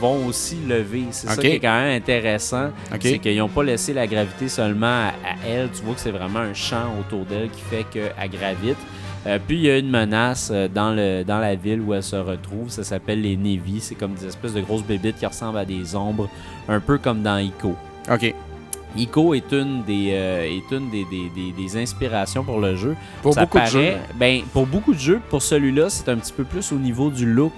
vont 0.00 0.26
aussi 0.26 0.56
lever. 0.68 1.04
C'est 1.10 1.28
ça 1.28 1.36
qui 1.40 1.46
est 1.48 1.60
quand 1.60 1.78
même 1.80 1.96
intéressant. 2.00 2.70
C'est 3.00 3.18
qu'ils 3.18 3.36
n'ont 3.38 3.48
pas 3.48 3.62
laissé 3.62 3.92
la 3.92 4.06
gravité 4.06 4.48
seulement 4.48 4.86
à, 4.86 5.08
à 5.08 5.48
elle. 5.48 5.68
Tu 5.70 5.82
vois 5.82 5.94
que 5.94 6.00
c'est 6.00 6.10
vraiment 6.10 6.40
un 6.40 6.54
champ 6.54 6.94
autour 6.98 7.24
d'elle 7.26 7.50
qui 7.50 7.60
fait 7.62 7.84
qu'elle 7.90 8.30
gravite. 8.30 8.78
Euh, 9.26 9.38
puis 9.46 9.56
il 9.58 9.62
y 9.64 9.70
a 9.70 9.76
une 9.76 9.90
menace 9.90 10.48
euh, 10.50 10.66
dans, 10.66 10.92
le, 10.94 11.24
dans 11.24 11.38
la 11.38 11.54
ville 11.54 11.82
où 11.82 11.92
elle 11.92 12.02
se 12.02 12.16
retrouve. 12.16 12.70
Ça 12.70 12.82
s'appelle 12.84 13.20
les 13.20 13.36
Navy. 13.36 13.78
C'est 13.80 13.94
comme 13.94 14.14
des 14.14 14.26
espèces 14.26 14.54
de 14.54 14.62
grosses 14.62 14.82
bébites 14.82 15.18
qui 15.18 15.26
ressemblent 15.26 15.58
à 15.58 15.66
des 15.66 15.94
ombres, 15.94 16.30
un 16.68 16.80
peu 16.80 16.96
comme 16.96 17.22
dans 17.22 17.36
Ico. 17.36 17.74
Ok. 18.10 18.34
Ico 18.96 19.34
est 19.34 19.52
une 19.52 19.84
des, 19.84 20.08
euh, 20.14 20.44
est 20.48 20.74
une 20.74 20.90
des, 20.90 21.04
des- 21.04 21.30
des- 21.34 21.52
des 21.52 21.76
inspirations 21.76 22.42
pour 22.42 22.60
le 22.60 22.74
jeu. 22.76 22.96
Pour 23.22 23.34
Ça 23.34 23.42
beaucoup 23.42 23.60
de 23.60 23.66
jeux. 23.66 23.92
Ben, 24.16 24.40
pour 24.52 24.66
beaucoup 24.66 24.94
de 24.94 24.98
jeux, 24.98 25.20
pour 25.28 25.42
celui-là, 25.42 25.90
c'est 25.90 26.08
un 26.08 26.16
petit 26.16 26.32
peu 26.32 26.44
plus 26.44 26.72
au 26.72 26.76
niveau 26.76 27.10
du 27.10 27.26
look, 27.26 27.52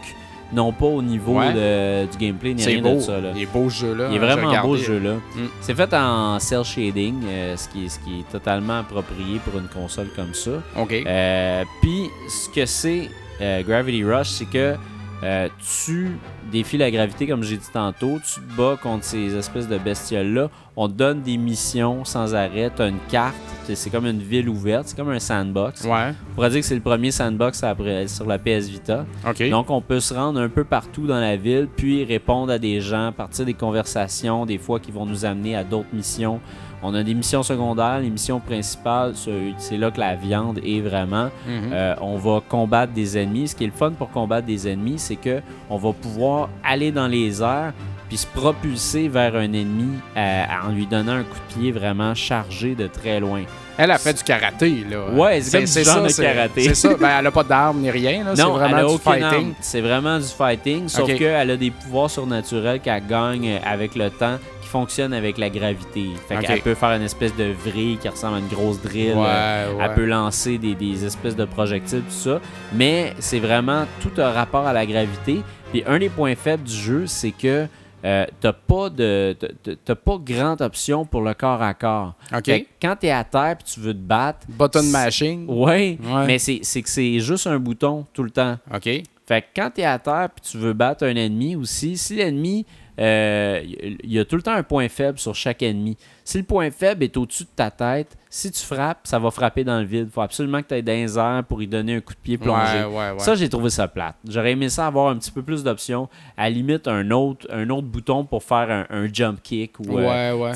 non 0.53 0.73
pas 0.73 0.87
au 0.87 1.03
niveau 1.03 1.39
Ouais. 1.39 1.53
de- 1.53 2.11
du 2.13 2.19
gameplay, 2.19 2.55
ni 2.55 2.65
rien 2.65 2.83
beau. 2.83 2.95
de 2.97 3.01
ça. 3.01 3.21
Là. 3.21 3.31
Il 3.35 3.43
est 3.43 3.47
beau 3.47 3.69
ce 3.71 3.81
jeu-là. 3.87 4.09
Il 4.11 4.17
est 4.17 4.19
vraiment 4.19 4.63
beau 4.63 4.77
ce 4.77 4.85
jeu-là. 4.85 5.15
Mm. 5.15 5.41
C'est 5.61 5.75
fait 5.75 5.93
en 5.95 6.39
cell 6.39 6.65
shading, 6.65 7.23
euh, 7.27 7.57
ce, 7.57 7.69
qui 7.69 7.87
est, 7.87 7.89
ce 7.89 7.99
qui 8.01 8.21
est 8.21 8.31
totalement 8.31 8.81
approprié 8.81 9.39
pour 9.45 9.59
une 9.61 9.69
console 9.69 10.09
comme 10.15 10.35
ça. 10.35 10.51
Ok. 10.79 10.93
Euh, 11.07 11.65
Puis, 11.81 12.09
ce 12.29 12.49
que 12.49 12.67
c'est 12.67 13.09
euh, 13.41 13.63
Gravity 13.63 14.05
Rush, 14.05 14.29
c'est 14.29 14.45
que 14.45 14.75
euh, 15.23 15.49
tu 15.87 16.19
défies 16.51 16.79
la 16.79 16.91
gravité, 16.91 17.29
comme 17.29 17.45
j'ai 17.45 17.57
dit 17.57 17.69
tantôt, 17.73 18.19
tu 18.19 18.41
te 18.41 18.57
bats 18.57 18.77
contre 18.83 19.05
ces 19.05 19.37
espèces 19.37 19.69
de 19.69 19.79
bestioles-là. 19.79 20.51
On 20.75 20.89
te 20.89 20.95
donne 20.95 21.23
des 21.23 21.37
missions 21.37 22.05
sans 22.05 22.35
arrêt. 22.35 22.71
Tu 22.75 22.83
as 22.83 22.89
une 22.89 22.99
carte, 23.09 23.37
c'est 23.73 23.91
comme 23.91 24.07
une 24.07 24.23
ville 24.23 24.49
ouverte, 24.49 24.89
c'est 24.89 24.97
comme 24.97 25.11
un 25.11 25.21
sandbox. 25.21 25.85
Ouais. 25.85 26.13
On 26.31 26.35
pourrait 26.35 26.51
dire 26.51 26.61
que 26.61 26.67
c'est 26.67 26.75
le 26.75 26.81
premier 26.81 27.13
sandbox 27.13 27.63
après, 27.63 28.09
sur 28.09 28.27
la 28.27 28.39
PS 28.39 28.69
Vita. 28.69 29.07
Donc, 29.51 29.71
on 29.71 29.81
peut 29.81 30.01
se 30.01 30.13
rendre 30.13 30.41
un 30.41 30.49
peu 30.49 30.65
partout 30.65 31.07
dans 31.07 31.21
la 31.21 31.37
ville, 31.37 31.69
puis 31.77 32.05
répondre 32.05 32.53
à 32.53 32.59
des 32.59 32.81
gens, 32.81 33.13
partir 33.13 33.45
des 33.45 33.55
conversations, 33.55 34.45
des 34.45 34.59
fois 34.59 34.81
qui 34.81 34.91
vont 34.91 35.07
nous 35.07 35.25
amener 35.25 35.55
à 35.55 35.63
d'autres 35.63 35.93
missions. 35.93 36.41
On 36.83 36.95
a 36.95 37.03
des 37.03 37.15
missions 37.15 37.43
secondaires, 37.43 38.01
les 38.01 38.11
missions 38.11 38.41
principales, 38.41 39.15
c'est 39.59 39.77
là 39.77 39.91
que 39.91 40.01
la 40.01 40.17
viande 40.17 40.59
est 40.65 40.81
vraiment. 40.81 41.31
Mhm. 41.47 41.71
Euh, 41.73 41.95
on 42.01 42.17
va 42.17 42.41
combattre 42.49 42.93
des 42.93 43.17
ennemis. 43.19 43.49
Ce 43.49 43.55
qui 43.57 43.65
est 43.65 43.69
le 43.69 43.73
fun 43.73 43.93
pour 43.93 44.11
combattre 44.11 44.47
des 44.47 44.69
ennemis, 44.69 44.99
c'est 44.99 45.17
que 45.17 45.41
on 45.71 45.77
va 45.77 45.93
pouvoir 45.93 46.49
aller 46.65 46.91
dans 46.91 47.07
les 47.07 47.41
airs 47.43 47.73
puis 48.09 48.17
se 48.19 48.27
propulser 48.27 49.09
vers 49.09 49.35
un 49.37 49.53
ennemi 49.53 49.93
euh, 50.17 50.43
en 50.67 50.71
lui 50.73 50.87
donnant 50.87 51.13
un 51.13 51.23
coup 51.23 51.39
de 51.49 51.61
pied 51.61 51.73
vraiment 51.73 52.15
chargé 52.15 52.75
de 52.75 52.87
très 52.87 53.21
loin. 53.21 53.43
Elle 53.79 53.91
a 53.91 53.97
fait 53.97 54.13
du 54.13 54.23
karaté, 54.23 54.85
là. 54.91 55.09
Ouais, 55.15 55.41
c'est 55.41 55.59
comme 55.59 55.67
du 55.67 55.83
genre 55.85 56.03
de 56.03 56.09
c'est- 56.09 56.23
karaté. 56.23 56.63
C'est 56.63 56.75
ça. 56.75 56.95
Ben, 56.95 57.11
elle 57.21 57.27
a 57.27 57.31
pas 57.31 57.43
d'armes 57.43 57.79
ni 57.79 57.91
rien, 57.91 58.23
là. 58.23 58.37
C'est 58.37 58.43
Non, 58.43 58.57
elle 58.59 58.65
a 58.65 58.69
vraiment 58.69 58.93
du 58.93 58.99
fighting. 58.99 59.55
C'est 59.61 59.81
vraiment 59.81 60.19
du 60.19 60.27
fighting, 60.27 60.89
sauf 60.89 61.15
qu'elle 61.15 61.51
a 61.51 61.57
des 61.57 61.71
pouvoirs 61.71 62.11
surnaturels 62.11 62.81
qu'elle 62.81 63.07
gagne 63.07 63.59
avec 63.65 63.95
le 63.95 64.11
temps 64.11 64.37
qui 64.73 64.79
fonctionnent 64.79 65.13
avec 65.13 65.37
la 65.39 65.51
gravité. 65.51 66.07
Fait 66.29 66.39
qu'elle 66.39 66.63
peut 66.63 66.75
faire 66.75 66.91
une 66.97 67.03
espèce 67.03 67.35
de 67.37 67.53
vrille 67.53 67.99
qui 67.99 68.09
ressemble 68.09 68.37
à 68.37 68.39
une 68.39 68.49
grosse 68.49 68.81
drill. 68.81 69.15
Ouais, 69.15 69.25
Euh, 69.27 69.75
ouais. 69.75 69.85
Elle 69.85 69.95
peut 69.95 70.05
lancer 70.07 70.57
des, 70.59 70.75
des 70.75 71.05
espèces 71.05 71.37
de 71.37 71.45
projectiles, 71.45 72.01
tout 72.03 72.11
ça. 72.11 72.41
Mais 72.73 73.13
c'est 73.19 73.39
vraiment 73.39 73.85
tout 74.01 74.13
un 74.21 74.31
rapport 74.31 74.67
à 74.67 74.73
la 74.73 74.87
gravité. 74.87 75.43
Puis 75.73 75.83
un 75.87 75.99
des 75.99 76.09
points 76.09 76.35
faibles 76.35 76.63
du 76.65 76.73
jeu, 76.75 77.07
c'est 77.07 77.33
que 77.33 77.67
euh, 78.05 78.27
t'as 78.41 78.53
pas 78.53 78.89
de 78.91 79.37
t'as- 79.85 79.95
pas 79.95 80.17
grande 80.19 80.61
option 80.63 81.05
pour 81.05 81.21
le 81.21 81.35
corps 81.35 81.63
à 81.63 81.73
corps. 81.75 82.15
Ok. 82.35 82.47
Fait 82.47 82.61
que 82.63 82.67
quand 82.81 82.97
t'es 82.99 83.11
à 83.11 83.23
terre 83.25 83.57
puis 83.59 83.73
tu 83.75 83.81
veux 83.81 83.93
te 83.95 83.99
battre, 83.99 84.41
Button 84.49 84.83
mashing. 84.91 85.47
ouais, 85.49 85.99
Ouais. 86.03 86.27
mais 86.27 86.39
c'est 86.39 86.61
c'est 86.63 86.83
que 86.83 86.89
c'est 86.89 87.21
juste 87.21 87.47
un 87.47 87.59
bouton 87.59 88.05
tout 88.13 88.23
le 88.25 88.31
temps. 88.31 88.57
Ok. 88.75 88.85
Fait 89.25 89.41
que 89.43 89.47
quand 89.55 89.71
t'es 89.73 89.85
à 89.85 89.99
terre 90.01 90.31
puis 90.35 90.51
tu 90.51 90.59
veux 90.59 90.73
battre 90.73 91.05
un 91.07 91.15
ennemi 91.15 91.55
aussi, 91.55 91.97
si 91.97 92.17
l'ennemi, 92.17 92.67
il 92.99 93.99
y 94.05 94.19
a 94.19 94.25
tout 94.25 94.37
le 94.37 94.43
temps 94.43 94.53
un 94.53 94.63
point 94.63 94.89
faible 94.89 95.19
sur 95.19 95.35
chaque 95.35 95.63
ennemi. 95.63 95.97
Si 96.25 96.39
le 96.39 96.45
point 96.45 96.71
faible 96.71 97.03
est 97.03 97.17
au-dessus 97.17 97.45
de 97.45 97.49
ta 97.57 97.71
tête, 97.71 98.17
si 98.31 98.51
tu 98.51 98.65
frappes, 98.65 99.01
ça 99.05 99.19
va 99.19 99.31
frapper 99.31 99.65
dans 99.65 99.79
le 99.79 99.85
vide. 99.85 100.09
Faut 100.11 100.21
absolument 100.21 100.63
que 100.63 100.69
tu 100.69 100.75
ailles 100.75 100.83
dans 100.83 100.93
les 100.93 101.19
airs 101.19 101.45
pour 101.49 101.63
y 101.63 101.67
donner 101.67 101.97
un 101.97 102.01
coup 102.01 102.15
de 102.15 102.19
pied 102.19 102.39
plongé. 102.39 102.79
Ouais, 102.79 102.85
ouais, 102.85 103.11
ouais. 103.11 103.19
Ça, 103.19 103.35
j'ai 103.35 103.49
trouvé 103.49 103.71
ça 103.71 103.89
plate. 103.89 104.15
J'aurais 104.29 104.53
aimé 104.53 104.69
ça 104.69 104.87
avoir 104.87 105.09
un 105.09 105.17
petit 105.17 105.31
peu 105.31 105.43
plus 105.43 105.65
d'options. 105.65 106.09
À 106.37 106.45
la 106.45 106.51
limite, 106.51 106.87
un 106.87 107.11
autre, 107.11 107.47
un 107.51 107.69
autre 107.71 107.89
bouton 107.89 108.25
pour 108.25 108.43
faire 108.43 108.71
un, 108.71 108.87
un 108.89 109.13
jump 109.13 109.43
kick 109.43 109.81
ou 109.81 109.99
euh, 109.99 110.53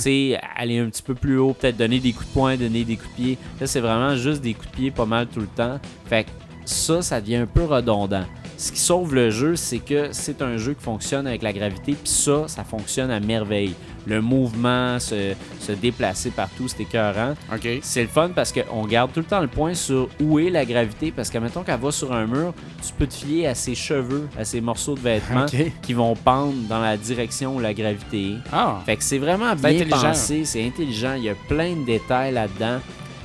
aller 0.57 0.79
un 0.79 0.89
petit 0.89 1.03
peu 1.03 1.15
plus 1.15 1.39
haut, 1.39 1.53
peut-être 1.53 1.77
donner 1.77 1.99
des 1.99 2.13
coups 2.13 2.29
de 2.29 2.33
poing, 2.33 2.57
donner 2.57 2.85
des 2.85 2.97
coups 2.97 3.11
de 3.11 3.23
pied. 3.23 3.39
Là, 3.61 3.67
c'est 3.67 3.81
vraiment 3.81 4.15
juste 4.15 4.41
des 4.41 4.55
coups 4.55 4.71
de 4.71 4.77
pied 4.77 4.91
pas 4.91 5.07
mal 5.07 5.27
tout 5.27 5.41
le 5.41 5.49
temps. 5.49 5.79
Fait 6.07 6.25
que 6.25 6.31
ça, 6.65 7.03
ça 7.03 7.21
devient 7.21 7.37
un 7.37 7.47
peu 7.47 7.65
redondant. 7.65 8.25
Ce 8.59 8.73
qui 8.73 8.81
sauve 8.81 9.15
le 9.15 9.31
jeu, 9.31 9.55
c'est 9.55 9.79
que 9.79 10.09
c'est 10.13 10.41
un 10.41 10.57
jeu 10.57 10.73
qui 10.75 10.83
fonctionne 10.83 11.27
avec 11.27 11.43
la 11.43 11.53
gravité, 11.53 11.93
puis 11.93 12.11
ça, 12.11 12.49
ça 12.49 12.65
fonctionne 12.65 13.11
à 13.11 13.21
merveille. 13.21 13.75
Le 14.07 14.23
mouvement, 14.23 14.99
se, 14.99 15.35
se 15.61 15.73
déplacer 15.73 16.31
partout, 16.31 16.69
c'est 16.69 16.83
écœurant. 16.85 17.35
C'est 17.83 18.03
le 18.03 18.09
fun 18.09 18.31
parce 18.35 18.53
qu'on 18.53 18.87
garde 18.87 19.13
tout 19.13 19.21
le 19.21 19.27
temps 19.27 19.41
le 19.41 19.49
point 19.49 19.75
sur 19.75 20.09
où 20.21 20.39
est 20.39 20.49
la 20.49 20.65
gravité, 20.65 21.13
parce 21.15 21.29
que 21.29 21.39
mettons 21.39 21.65
qu'elle 21.65 21.81
va 21.81 21.91
sur 21.91 22.13
un 22.13 22.27
mur, 22.27 22.55
tu 22.87 22.93
peux 22.95 23.07
te 23.07 23.15
fier 23.15 23.47
à 23.49 23.55
ses 23.55 23.75
cheveux, 23.75 24.29
à 24.39 24.45
ses 24.45 24.61
morceaux 24.61 24.95
de 24.95 25.01
vêtements 25.01 25.47
qui 25.83 25.93
vont 25.93 26.15
pendre 26.15 26.55
dans 26.69 26.81
la 26.81 26.97
direction 26.97 27.57
où 27.57 27.61
la 27.61 27.75
gravité 27.75 28.31
est. 28.31 28.37
Ah. 28.53 28.81
Fait 28.87 28.97
que 28.97 29.05
c'est 29.05 29.19
vraiment 29.19 29.55
bien 29.55 29.85
pensé, 29.87 30.45
c'est 30.45 30.65
intelligent, 30.65 31.15
il 31.15 31.25
y 31.25 31.31
a 31.31 31.35
plein 31.49 31.75
de 31.75 31.85
détails 31.85 32.33
là-dedans. 32.33 32.79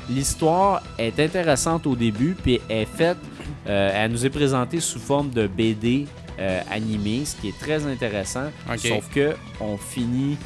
L'histoire 0.10 0.82
est 0.98 1.20
intéressante 1.20 1.88
au 1.88 1.96
début, 1.96 2.36
puis 2.42 2.60
elle 2.68 2.80
est 2.80 2.86
faite, 2.86 3.18
elle 3.70 4.12
nous 4.12 4.26
est 4.26 4.30
présentée 4.30 4.80
sous 4.80 5.00
forme 5.00 5.30
de 5.30 5.48
BD 5.48 6.08
euh, 6.40 6.62
animée, 6.72 7.24
ce 7.26 7.36
qui 7.36 7.50
est 7.50 7.60
très 7.60 7.86
intéressant. 7.86 8.50
Sauf 8.78 9.10
que 9.14 9.36
on 9.60 9.78
finit 9.78 10.38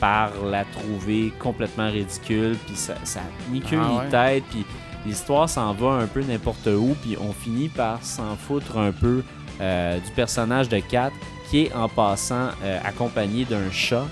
par 0.00 0.30
la 0.44 0.64
trouver 0.64 1.32
complètement 1.38 1.90
ridicule, 1.90 2.56
puis 2.66 2.76
ça, 2.76 2.94
ça 3.04 3.20
ni 3.50 3.60
queue 3.60 3.80
Ah 3.82 3.88
ni 3.88 3.98
ouais? 3.98 4.08
tête, 4.10 4.44
puis 4.50 4.64
l'histoire 5.06 5.48
s'en 5.48 5.72
va 5.72 5.92
un 5.92 6.06
peu 6.06 6.22
n'importe 6.22 6.66
où, 6.66 6.94
puis 7.02 7.16
on 7.20 7.32
finit 7.32 7.68
par 7.68 8.02
s'en 8.04 8.36
foutre 8.36 8.76
un 8.76 8.92
peu 8.92 9.22
euh, 9.60 9.98
du 9.98 10.10
personnage 10.12 10.68
de 10.68 10.78
Kat, 10.80 11.10
qui 11.50 11.62
est 11.64 11.72
en 11.74 11.88
passant 11.88 12.48
euh, 12.62 12.78
accompagné 12.84 13.44
d'un 13.44 13.70
chat. 13.72 14.06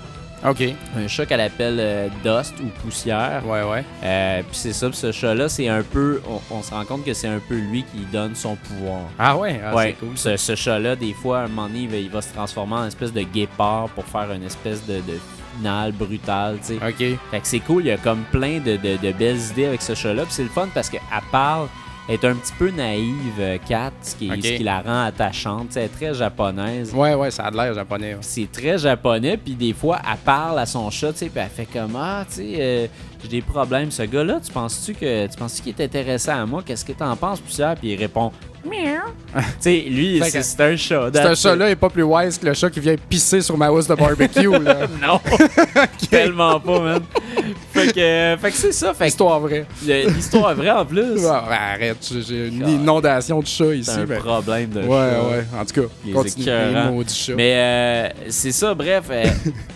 OK. 0.45 0.63
Un 0.95 1.07
chat 1.07 1.25
qu'elle 1.25 1.41
appelle 1.41 1.77
euh, 1.79 2.07
Dust 2.23 2.53
ou 2.61 2.67
Poussière. 2.81 3.41
Ouais, 3.45 3.63
ouais. 3.63 3.83
Euh, 4.03 4.41
puis 4.41 4.51
c'est 4.57 4.73
ça, 4.73 4.87
ce 4.91 5.11
chat-là, 5.11 5.49
c'est 5.49 5.67
un 5.67 5.81
peu. 5.81 6.21
On, 6.29 6.39
on 6.57 6.61
se 6.61 6.71
rend 6.71 6.85
compte 6.85 7.03
que 7.03 7.13
c'est 7.13 7.27
un 7.27 7.39
peu 7.39 7.55
lui 7.55 7.83
qui 7.83 7.99
donne 8.11 8.35
son 8.35 8.55
pouvoir. 8.55 9.01
Ah 9.17 9.35
ouais, 9.35 9.59
ah, 9.65 9.75
ouais, 9.75 9.95
c'est 9.99 10.05
cool. 10.05 10.17
ce, 10.17 10.37
ce 10.37 10.55
chat-là, 10.55 10.95
des 10.95 11.13
fois, 11.13 11.39
à 11.39 11.43
un 11.45 11.47
moment 11.47 11.67
donné, 11.67 11.79
il 11.81 11.89
va, 11.89 11.97
il 11.97 12.09
va 12.09 12.21
se 12.21 12.31
transformer 12.33 12.75
en 12.75 12.85
espèce 12.85 13.11
de 13.11 13.21
guépard 13.21 13.89
pour 13.89 14.05
faire 14.05 14.31
une 14.31 14.43
espèce 14.43 14.85
de, 14.85 14.95
de 14.97 15.17
finale 15.57 15.91
brutale, 15.91 16.57
tu 16.59 16.77
sais. 16.77 16.87
OK. 16.87 17.19
Fait 17.31 17.39
que 17.39 17.47
c'est 17.47 17.59
cool, 17.59 17.83
il 17.83 17.87
y 17.87 17.91
a 17.91 17.97
comme 17.97 18.23
plein 18.31 18.59
de, 18.59 18.77
de- 18.77 18.97
de 18.97 19.11
belles 19.13 19.39
idées 19.51 19.65
avec 19.65 19.81
ce 19.81 19.95
chat-là. 19.95 20.23
Puis 20.23 20.33
c'est 20.33 20.43
le 20.43 20.49
fun 20.49 20.67
parce 20.73 20.87
qu'elle 20.89 21.01
parle, 21.31 21.67
est 22.15 22.23
un 22.25 22.35
petit 22.35 22.53
peu 22.57 22.69
naïve, 22.69 23.13
euh, 23.39 23.57
Kat, 23.67 23.91
ce 24.01 24.15
qui, 24.15 24.29
Ok. 24.31 24.37
ce 24.43 24.51
qui 24.57 24.63
la 24.63 24.81
rend 24.81 25.03
attachante. 25.05 25.67
Tu 25.67 25.73
sais, 25.73 25.79
Elle 25.81 25.85
est 25.87 25.89
très 25.89 26.13
japonaise. 26.13 26.93
Ouais, 26.93 27.13
ouais, 27.15 27.31
ça 27.31 27.45
a 27.45 27.51
de 27.51 27.57
l'air 27.57 27.73
japonais. 27.73 28.13
ouais. 28.13 28.19
C'est 28.21 28.51
très 28.51 28.77
japonais, 28.77 29.37
puis 29.37 29.55
des 29.55 29.73
fois, 29.73 29.99
elle 30.09 30.17
parle 30.17 30.59
à 30.59 30.65
son 30.65 30.89
chat, 30.89 31.11
tu 31.13 31.19
sais, 31.19 31.29
puis 31.29 31.41
elle 31.43 31.49
fait 31.49 31.65
comme 31.65 31.95
Ah, 31.95 32.25
tu 32.29 32.35
sais, 32.35 32.55
euh, 32.59 32.87
j'ai 33.21 33.27
des 33.27 33.41
problèmes. 33.41 33.91
Ce 33.91 34.03
gars-là, 34.03 34.39
tu 34.45 34.51
penses-tu 34.51 34.93
que 34.93 35.27
tu 35.27 35.37
penses 35.37 35.59
qu'il 35.59 35.73
est 35.77 35.83
intéressé 35.83 36.29
à 36.29 36.45
moi? 36.45 36.61
Qu'est-ce 36.65 36.85
que 36.85 36.93
t'en 36.93 37.15
penses, 37.15 37.39
Poussière 37.39 37.75
Puis 37.75 37.89
il 37.93 37.95
répond 37.97 38.31
sais, 39.59 39.85
lui, 39.89 40.21
c'est 40.23 40.61
un 40.61 40.75
chat. 40.75 41.09
Ce 41.13 41.35
chat-là 41.35 41.69
est 41.69 41.75
pas 41.75 41.89
plus 41.89 42.03
wise 42.03 42.37
que 42.37 42.45
le 42.47 42.53
chat 42.53 42.69
qui 42.69 42.79
vient 42.79 42.95
pisser 43.09 43.41
sur 43.41 43.57
ma 43.57 43.71
housse 43.71 43.87
de 43.87 43.95
barbecue, 43.95 44.49
là. 44.51 44.87
Non, 45.01 45.19
tellement 46.09 46.59
pas, 46.59 46.79
man. 46.79 47.01
Fait 47.71 47.93
que, 47.93 47.99
euh, 47.99 48.37
fait 48.37 48.51
que 48.51 48.57
c'est 48.57 48.71
ça. 48.71 48.93
Fait 48.93 49.07
Histoire 49.07 49.39
vraie. 49.39 49.65
l'histoire 49.85 50.51
est 50.51 50.55
vraie 50.55 50.71
en 50.71 50.85
plus. 50.85 51.25
Ah, 51.25 51.43
ben, 51.47 51.55
arrête, 51.73 51.97
j'ai- 52.27 52.47
une 52.47 52.67
inondation 52.67 53.39
de 53.39 53.45
chats 53.47 53.73
ici. 53.75 53.91
C'est 53.91 54.01
un 54.01 54.05
ben. 54.05 54.19
problème 54.19 54.69
de 54.69 54.81
Ouais, 54.81 54.87
chat. 54.87 55.23
ouais. 55.29 55.45
En 55.61 55.65
tout 55.65 55.81
cas, 55.81 55.87
Les 56.05 56.11
continue. 56.13 56.45
Les 56.45 57.03
chats. 57.09 57.33
Mais 57.35 57.53
euh, 57.55 58.09
c'est 58.29 58.51
ça, 58.51 58.73
bref, 58.73 59.05
euh, 59.11 59.25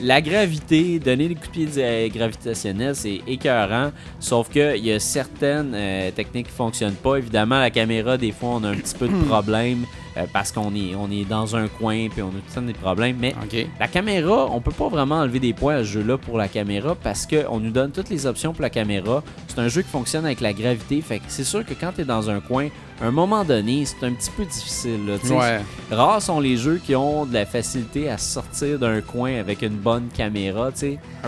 la 0.02 0.22
gravité, 0.22 1.00
donner 1.00 1.28
des 1.28 1.36
coups 1.36 1.48
de 1.50 1.52
pied 1.52 1.68
euh, 1.78 2.08
gravitationnels, 2.10 2.96
c'est 2.96 3.22
écœurant. 3.28 3.92
Sauf 4.20 4.50
qu'il 4.50 4.84
y 4.86 4.92
a 4.92 5.00
certaines 5.00 5.74
euh, 5.76 6.12
techniques 6.12 6.48
qui 6.48 6.54
fonctionnent 6.54 6.94
pas. 6.96 7.18
Évidemment, 7.18 7.60
la 7.60 7.70
caméra, 7.70 8.18
des 8.18 8.32
fois, 8.32 8.50
on 8.54 8.64
a 8.64 8.70
un 8.70 8.78
petit 8.82 8.96
peu 8.96 9.08
de 9.08 9.24
problème 9.26 9.86
euh, 10.18 10.26
parce 10.32 10.52
qu'on 10.52 10.76
est, 10.76 10.96
on 10.96 11.10
est 11.10 11.26
dans 11.26 11.56
un 11.56 11.68
coin 11.68 12.08
puis 12.10 12.22
on 12.22 12.30
a 12.30 12.32
tout 12.32 12.38
le 12.50 12.56
temps 12.56 12.62
des 12.62 12.74
problèmes. 12.74 13.18
Mais 13.20 13.36
la 13.80 13.88
caméra, 13.88 14.48
on 14.52 14.60
peut 14.62 14.72
pas 14.72 14.90
vraiment 14.90 15.20
enlever 15.20 15.40
des 15.40 15.54
points 15.54 15.76
à 15.76 15.80
ce 15.80 15.90
jeu-là 15.90 16.18
pour 16.18 16.38
la 16.38 16.48
caméra 16.48 16.96
parce 16.96 17.26
qu'on 17.26 17.60
nous 17.60 17.72
donne 17.72 17.92
toutes 17.92 18.10
les 18.10 18.26
options 18.26 18.54
pour 18.54 18.62
la 18.62 18.70
caméra. 18.70 19.24
C'est 19.48 19.60
un 19.60 19.68
jeu 19.68 19.82
qui 19.82 19.90
fonctionne 19.90 20.26
avec 20.26 20.42
la 20.42 20.54
gravité. 20.54 21.02
Fait 21.02 21.20
que 21.20 21.26
c'est 21.28 21.44
sûr 21.44 21.66
que 21.66 21.74
quand 21.74 21.92
tu 21.96 22.02
es 22.02 22.06
dans 22.06 22.30
un 22.30 22.40
coin, 22.40 22.68
à 23.02 23.06
un 23.06 23.12
moment 23.12 23.44
donné, 23.44 23.86
c'est 23.86 24.06
un 24.06 24.14
petit 24.14 24.32
peu 24.32 24.46
difficile. 24.46 25.00
Là. 25.08 25.36
Ouais. 25.36 25.62
Rares 25.90 26.22
sont 26.22 26.40
les 26.40 26.58
jeux 26.58 26.80
qui 26.84 26.96
ont 26.96 27.26
de 27.26 27.34
la 27.34 27.46
facilité 27.46 28.10
à 28.10 28.18
sortir 28.18 28.80
d'un 28.80 29.02
coin 29.02 29.40
avec 29.40 29.62
une 29.62 29.78
bonne 29.78 30.10
caméra. 30.10 30.70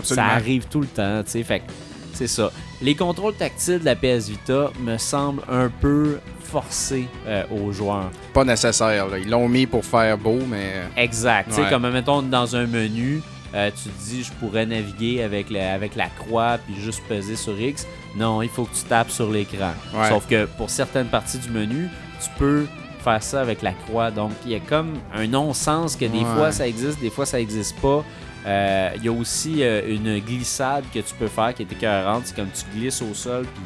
Ça 0.02 0.24
arrive 0.26 0.66
tout 0.68 0.80
le 0.80 0.86
temps, 0.86 1.22
tu 1.24 1.30
sais. 1.32 1.42
Fait 1.42 1.60
que 1.60 1.64
c'est 2.12 2.28
ça. 2.28 2.50
Les 2.84 2.94
contrôles 2.94 3.34
tactiles 3.34 3.78
de 3.80 3.84
la 3.86 3.96
PS 3.96 4.28
Vita 4.28 4.70
me 4.80 4.98
semblent 4.98 5.42
un 5.50 5.70
peu 5.70 6.18
forcés 6.40 7.08
euh, 7.26 7.42
aux 7.50 7.72
joueurs. 7.72 8.10
Pas 8.34 8.44
nécessaire, 8.44 9.08
là. 9.08 9.18
Ils 9.18 9.28
l'ont 9.30 9.48
mis 9.48 9.66
pour 9.66 9.84
faire 9.84 10.18
beau, 10.18 10.38
mais. 10.46 10.82
Exact. 10.96 11.48
Tu 11.48 11.54
sais, 11.54 11.62
Ouais. 11.62 11.70
comme 11.70 11.88
mettons 11.90 12.20
dans 12.20 12.54
un 12.56 12.66
menu, 12.66 13.22
euh, 13.54 13.70
tu 13.70 13.88
te 13.88 14.04
dis 14.04 14.22
je 14.22 14.32
pourrais 14.32 14.66
naviguer 14.66 15.22
avec, 15.22 15.48
la- 15.48 15.72
avec 15.72 15.96
la 15.96 16.08
croix 16.08 16.58
puis 16.66 16.74
juste 16.78 17.02
peser 17.08 17.36
sur 17.36 17.58
X. 17.58 17.86
Non, 18.16 18.42
il 18.42 18.50
faut 18.50 18.64
que 18.64 18.74
tu 18.74 18.82
tapes 18.84 19.10
sur 19.10 19.30
l'écran. 19.30 19.72
Ouais. 19.94 20.08
Sauf 20.10 20.26
que 20.28 20.44
pour 20.44 20.68
certaines 20.68 21.06
parties 21.08 21.38
du 21.38 21.48
menu, 21.48 21.88
tu 22.22 22.28
peux 22.38 22.66
faire 23.02 23.22
ça 23.22 23.40
avec 23.40 23.62
la 23.62 23.72
croix. 23.72 24.10
Donc 24.10 24.32
il 24.44 24.52
y 24.52 24.54
a 24.56 24.60
comme 24.60 24.92
un 25.14 25.26
non-sens 25.26 25.96
que 25.96 26.04
des 26.04 26.18
Ouais. 26.18 26.24
fois 26.36 26.52
ça 26.52 26.68
existe, 26.68 27.00
des 27.00 27.10
fois 27.10 27.24
ça 27.24 27.40
existe 27.40 27.80
pas. 27.80 28.04
Euh, 28.46 28.90
Il 28.96 29.04
y 29.04 29.08
a 29.08 29.12
aussi 29.12 29.62
euh, 29.62 29.82
une 29.88 30.18
glissade 30.20 30.84
que 30.92 30.98
tu 31.00 31.14
peux 31.18 31.28
faire 31.28 31.54
qui 31.54 31.62
est 31.62 31.72
écœurante. 31.72 32.22
C'est 32.26 32.36
comme 32.36 32.50
tu 32.52 32.64
glisses 32.78 33.02
au 33.02 33.14
sol 33.14 33.44
puis 33.46 33.62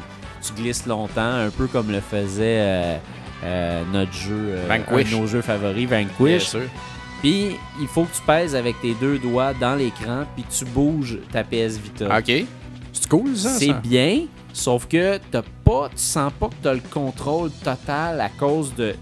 tu 0.47 0.61
glisses 0.61 0.85
longtemps, 0.85 1.21
un 1.33 1.49
peu 1.49 1.67
comme 1.67 1.91
le 1.91 1.99
faisait 1.99 2.59
euh, 2.61 2.97
euh, 3.43 3.83
notre 3.91 4.13
jeu, 4.13 4.35
euh, 4.55 4.65
Vanquish. 4.69 5.07
un 5.07 5.15
de 5.15 5.21
nos 5.21 5.27
jeux 5.27 5.41
favoris, 5.41 5.87
Bien 5.87 6.07
Vanquish. 6.17 6.43
sûr. 6.47 6.61
Puis 7.21 7.57
il 7.81 7.87
faut 7.87 8.03
que 8.05 8.15
tu 8.15 8.21
pèses 8.21 8.55
avec 8.55 8.79
tes 8.81 8.93
deux 8.93 9.17
doigts 9.17 9.53
dans 9.53 9.75
l'écran, 9.75 10.23
puis 10.35 10.45
tu 10.49 10.63
bouges 10.63 11.17
ta 11.31 11.43
PS 11.43 11.77
Vita. 11.77 12.17
OK. 12.17 12.45
C'est 12.93 13.09
cool, 13.09 13.35
ça. 13.35 13.49
C'est 13.49 13.73
bien, 13.81 14.21
sauf 14.53 14.87
que 14.87 15.19
t'as 15.29 15.41
pas, 15.65 15.89
tu 15.89 15.97
sens 16.01 16.31
pas 16.39 16.47
que 16.47 16.55
tu 16.61 16.67
as 16.69 16.73
le 16.75 16.81
contrôle 16.89 17.51
total 17.63 18.21
à 18.21 18.29
cause 18.29 18.73
de, 18.75 18.95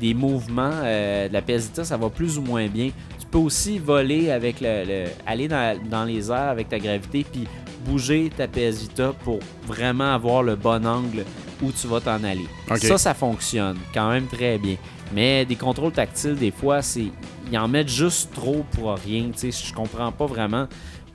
des 0.00 0.14
mouvements 0.14 0.70
euh, 0.82 1.28
de 1.28 1.32
la 1.34 1.42
PS 1.42 1.64
Vita, 1.66 1.84
ça 1.84 1.98
va 1.98 2.08
plus 2.08 2.38
ou 2.38 2.42
moins 2.42 2.66
bien. 2.68 2.88
Tu 3.30 3.32
peux 3.32 3.44
aussi 3.44 3.78
voler 3.78 4.30
avec 4.30 4.58
le, 4.62 4.84
le- 4.86 5.04
aller 5.26 5.48
dans, 5.48 5.78
dans 5.90 6.04
les 6.04 6.30
airs 6.30 6.48
avec 6.48 6.70
ta 6.70 6.78
gravité 6.78 7.26
puis 7.30 7.44
bouger 7.84 8.30
ta 8.34 8.48
PS 8.48 8.80
Vita 8.80 9.12
pour 9.22 9.38
vraiment 9.66 10.14
avoir 10.14 10.42
le 10.42 10.56
bon 10.56 10.86
angle 10.86 11.24
où 11.62 11.70
tu 11.70 11.86
vas 11.88 12.00
t'en 12.00 12.24
aller. 12.24 12.46
Ça, 12.88 12.96
ça 12.96 13.12
fonctionne 13.14 13.76
quand 13.92 14.10
même 14.10 14.26
très 14.28 14.56
bien. 14.56 14.76
Mais 15.14 15.44
des 15.44 15.56
contrôles 15.56 15.92
tactiles, 15.92 16.36
des 16.36 16.50
fois, 16.50 16.80
c'est 16.80 17.06
ils 17.50 17.58
en 17.58 17.68
mettent 17.68 17.88
juste 17.90 18.32
trop 18.34 18.64
pour 18.72 18.94
rien. 18.96 19.24
Tu 19.36 19.52
sais, 19.52 19.66
je 19.68 19.74
comprends 19.74 20.10
pas 20.12 20.26
vraiment. 20.26 20.66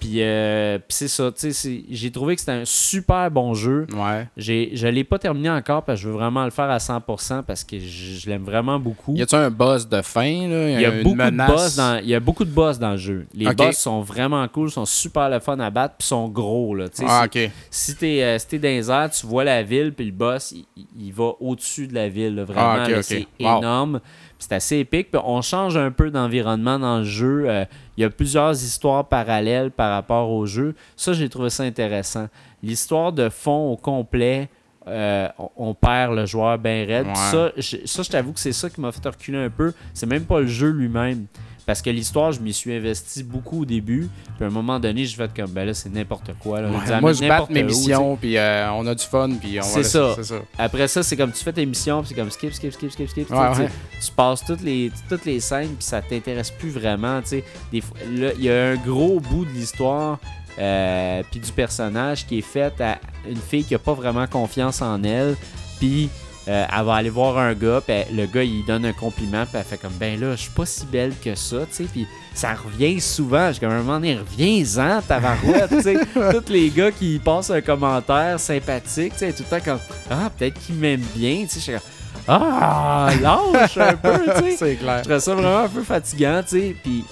Puis, 0.03 0.21
euh, 0.21 0.79
puis 0.79 0.87
c'est 0.89 1.07
ça. 1.07 1.31
tu 1.31 1.53
sais, 1.53 1.83
J'ai 1.89 2.11
trouvé 2.11 2.35
que 2.35 2.41
c'était 2.41 2.51
un 2.51 2.65
super 2.65 3.31
bon 3.31 3.53
jeu. 3.53 3.87
Ouais. 3.95 4.27
Je 4.35 4.87
l'ai 4.87 5.03
pas 5.05 5.17
terminé 5.17 5.49
encore 5.49 5.83
parce 5.83 5.99
que 5.99 6.03
je 6.03 6.09
veux 6.09 6.15
vraiment 6.15 6.43
le 6.43 6.51
faire 6.51 6.69
à 6.69 6.77
100% 6.77 7.43
parce 7.43 7.63
que 7.63 7.79
je, 7.79 8.19
je 8.19 8.29
l'aime 8.29 8.43
vraiment 8.43 8.77
beaucoup. 8.79 9.15
Y 9.15 9.21
a-tu 9.21 9.35
un 9.35 9.49
boss 9.49 9.87
de 9.87 10.01
fin, 10.01 10.47
là? 10.49 10.69
Il 10.71 10.81
y 10.81 10.85
a, 10.85 10.89
une 10.97 11.03
beaucoup 11.03 11.15
de 11.17 11.23
menace? 11.23 11.51
boss 11.51 11.75
dans, 11.77 11.99
y 12.03 12.13
a 12.13 12.19
beaucoup 12.19 12.43
de 12.43 12.51
boss 12.51 12.77
dans 12.79 12.91
le 12.91 12.97
jeu. 12.97 13.25
Les 13.33 13.53
boss 13.53 13.77
sont 13.77 14.01
vraiment 14.01 14.45
cool, 14.49 14.69
sont 14.69 14.85
super 14.85 15.29
le 15.29 15.39
fun 15.39 15.57
à 15.59 15.69
battre, 15.69 15.95
puis 15.97 16.07
sont 16.07 16.27
gros. 16.27 16.75
Là, 16.75 16.87
Ah, 17.05 17.25
si- 17.31 17.39
OK. 17.45 17.51
si 17.71 17.95
t'es 17.95 18.21
euh, 18.23 18.37
si 18.39 18.59
dans 18.59 18.67
les 18.67 18.91
airs, 18.91 19.09
tu 19.09 19.25
vois 19.25 19.45
la 19.45 19.63
ville, 19.63 19.93
puis 19.93 20.05
le 20.05 20.11
boss, 20.11 20.53
il, 20.99 21.13
va 21.13 21.31
au-dessus 21.39 21.87
de 21.87 21.93
la 21.95 22.09
ville. 22.09 22.35
là, 22.35 22.43
vraiment, 22.43 22.83
Ah, 22.85 23.01
c'est 23.03 23.25
Wow. 23.39 23.59
énorme. 23.59 23.99
C'est 24.43 24.55
assez 24.55 24.77
épique. 24.79 25.09
Puis 25.09 25.21
on 25.23 25.41
change 25.41 25.77
un 25.77 25.89
peu 25.89 26.11
d'environnement 26.11 26.77
dans 26.77 26.97
le 26.97 27.05
jeu. 27.05 27.45
Euh, 27.47 27.63
Il 27.95 28.01
y 28.01 28.03
a 28.03 28.09
plusieurs 28.09 28.51
histoires 28.51 29.07
parallèles 29.07 29.71
par 29.71 29.91
rapport 29.91 30.29
au 30.29 30.45
jeu. 30.45 30.75
Ça, 30.97 31.13
j'ai 31.13 31.29
trouvé 31.29 31.49
ça 31.49 31.63
intéressant. 31.63 32.27
L'histoire 32.61 33.13
de 33.13 33.29
fond 33.29 33.71
au 33.71 33.77
complet, 33.77 34.49
euh, 34.85 35.29
on, 35.55 35.73
perd 35.73 36.13
le 36.13 36.25
joueur 36.25 36.57
bien 36.57 36.85
raide. 36.85 37.07
Ouais. 37.07 37.15
Ça, 37.15 37.51
je, 37.55 37.77
ça, 37.85 38.03
je 38.03 38.09
t'avoue 38.09 38.33
que 38.33 38.39
c'est 38.41 38.51
ça 38.51 38.69
qui 38.69 38.81
m'a 38.81 38.91
fait 38.91 39.07
reculer 39.07 39.37
un 39.37 39.49
peu. 39.49 39.71
C'est 39.93 40.07
même 40.07 40.25
pas 40.25 40.41
le 40.41 40.47
jeu 40.47 40.71
lui-même. 40.71 41.27
Parce 41.65 41.81
que 41.81 41.89
l'histoire, 41.89 42.31
je 42.31 42.39
m'y 42.41 42.53
suis 42.53 42.73
investi 42.73 43.23
beaucoup 43.23 43.61
au 43.61 43.65
début. 43.65 44.09
Puis 44.35 44.43
à 44.43 44.47
un 44.47 44.51
moment 44.51 44.79
donné, 44.79 45.05
je 45.05 45.17
vais 45.17 45.25
être 45.25 45.35
comme, 45.35 45.51
ben 45.51 45.65
là, 45.65 45.73
c'est 45.73 45.89
n'importe 45.89 46.31
quoi. 46.39 46.61
là. 46.61 46.69
Ouais, 46.69 47.01
Moi, 47.01 47.13
je 47.13 47.27
batte 47.27 47.49
mes 47.49 47.63
missions, 47.63 48.17
puis 48.17 48.37
euh, 48.37 48.71
on 48.73 48.85
a 48.87 48.95
du 48.95 49.03
fun, 49.03 49.29
puis 49.39 49.59
on 49.59 49.63
C'est 49.63 49.83
ça. 49.83 50.15
Après 50.57 50.87
ça, 50.87 51.03
c'est 51.03 51.15
comme 51.15 51.31
tu 51.31 51.43
fais 51.43 51.53
tes 51.53 51.65
missions, 51.65 52.01
puis 52.01 52.09
c'est 52.09 52.15
comme 52.15 52.31
skip, 52.31 52.53
skip, 52.53 52.73
skip, 52.73 52.91
skip, 52.91 53.09
skip. 53.09 53.29
Ouais, 53.31 53.49
tu 53.51 53.55
sais, 53.55 53.61
ouais. 53.63 53.69
Tu 54.05 54.11
passes 54.11 54.43
toutes 54.45 54.61
les, 54.61 54.91
toutes 55.09 55.25
les 55.25 55.39
scènes, 55.39 55.69
puis 55.69 55.83
ça 55.85 56.01
t'intéresse 56.01 56.51
plus 56.51 56.69
vraiment. 56.69 57.21
Il 57.71 57.81
y 58.39 58.49
a 58.49 58.69
un 58.71 58.75
gros 58.75 59.19
bout 59.19 59.45
de 59.45 59.51
l'histoire, 59.51 60.19
euh, 60.59 61.23
puis 61.31 61.39
du 61.39 61.51
personnage 61.51 62.27
qui 62.27 62.39
est 62.39 62.41
fait 62.41 62.79
à 62.81 62.99
une 63.27 63.37
fille 63.37 63.63
qui 63.63 63.73
a 63.73 63.79
pas 63.79 63.93
vraiment 63.93 64.27
confiance 64.27 64.81
en 64.81 65.01
elle, 65.03 65.35
puis 65.79 66.09
euh, 66.47 66.65
elle 66.77 66.85
va 66.85 66.95
aller 66.95 67.09
voir 67.09 67.37
un 67.37 67.53
gars, 67.53 67.81
puis 67.85 67.95
le 68.11 68.25
gars, 68.25 68.43
il 68.43 68.65
donne 68.65 68.85
un 68.85 68.93
compliment, 68.93 69.45
puis 69.45 69.57
elle 69.57 69.63
fait 69.63 69.77
comme, 69.77 69.93
ben 69.93 70.19
là, 70.19 70.31
je 70.35 70.41
suis 70.41 70.51
pas 70.51 70.65
si 70.65 70.85
belle 70.85 71.13
que 71.23 71.35
ça, 71.35 71.59
tu 71.59 71.67
sais, 71.71 71.83
puis 71.85 72.05
ça 72.33 72.53
revient 72.53 72.99
souvent. 72.99 73.47
Je 73.47 73.53
suis 73.53 73.59
comme, 73.61 73.71
à 73.71 73.75
un 73.75 73.77
moment 73.79 73.93
donné, 73.93 74.17
reviens-en, 74.17 75.01
tabarouette, 75.01 75.69
tu 75.69 75.81
sais. 75.81 75.97
Tous 76.31 76.51
les 76.51 76.69
gars 76.69 76.91
qui 76.91 77.19
passent 77.19 77.49
un 77.51 77.61
commentaire 77.61 78.39
sympathique, 78.39 79.13
tu 79.13 79.19
sais, 79.19 79.33
tout 79.33 79.43
le 79.49 79.57
temps 79.57 79.63
comme, 79.63 79.79
ah, 80.09 80.29
peut-être 80.37 80.59
qu'il 80.59 80.75
m'aime 80.75 81.03
bien, 81.15 81.43
tu 81.43 81.59
sais, 81.59 81.59
je 81.59 81.59
suis 81.59 81.71
comme, 81.71 81.81
ah, 82.27 83.09
lâche 83.21 83.77
un 83.77 83.95
peu, 83.95 84.19
tu 84.35 84.41
sais. 84.41 84.55
C'est 84.57 84.75
clair. 84.75 84.99
Je 85.03 85.09
trouve 85.09 85.19
ça 85.19 85.35
vraiment 85.35 85.59
un 85.59 85.69
peu 85.69 85.83
fatigant, 85.83 86.41
tu 86.43 86.59
sais. 86.59 86.75
Puis 86.83 87.05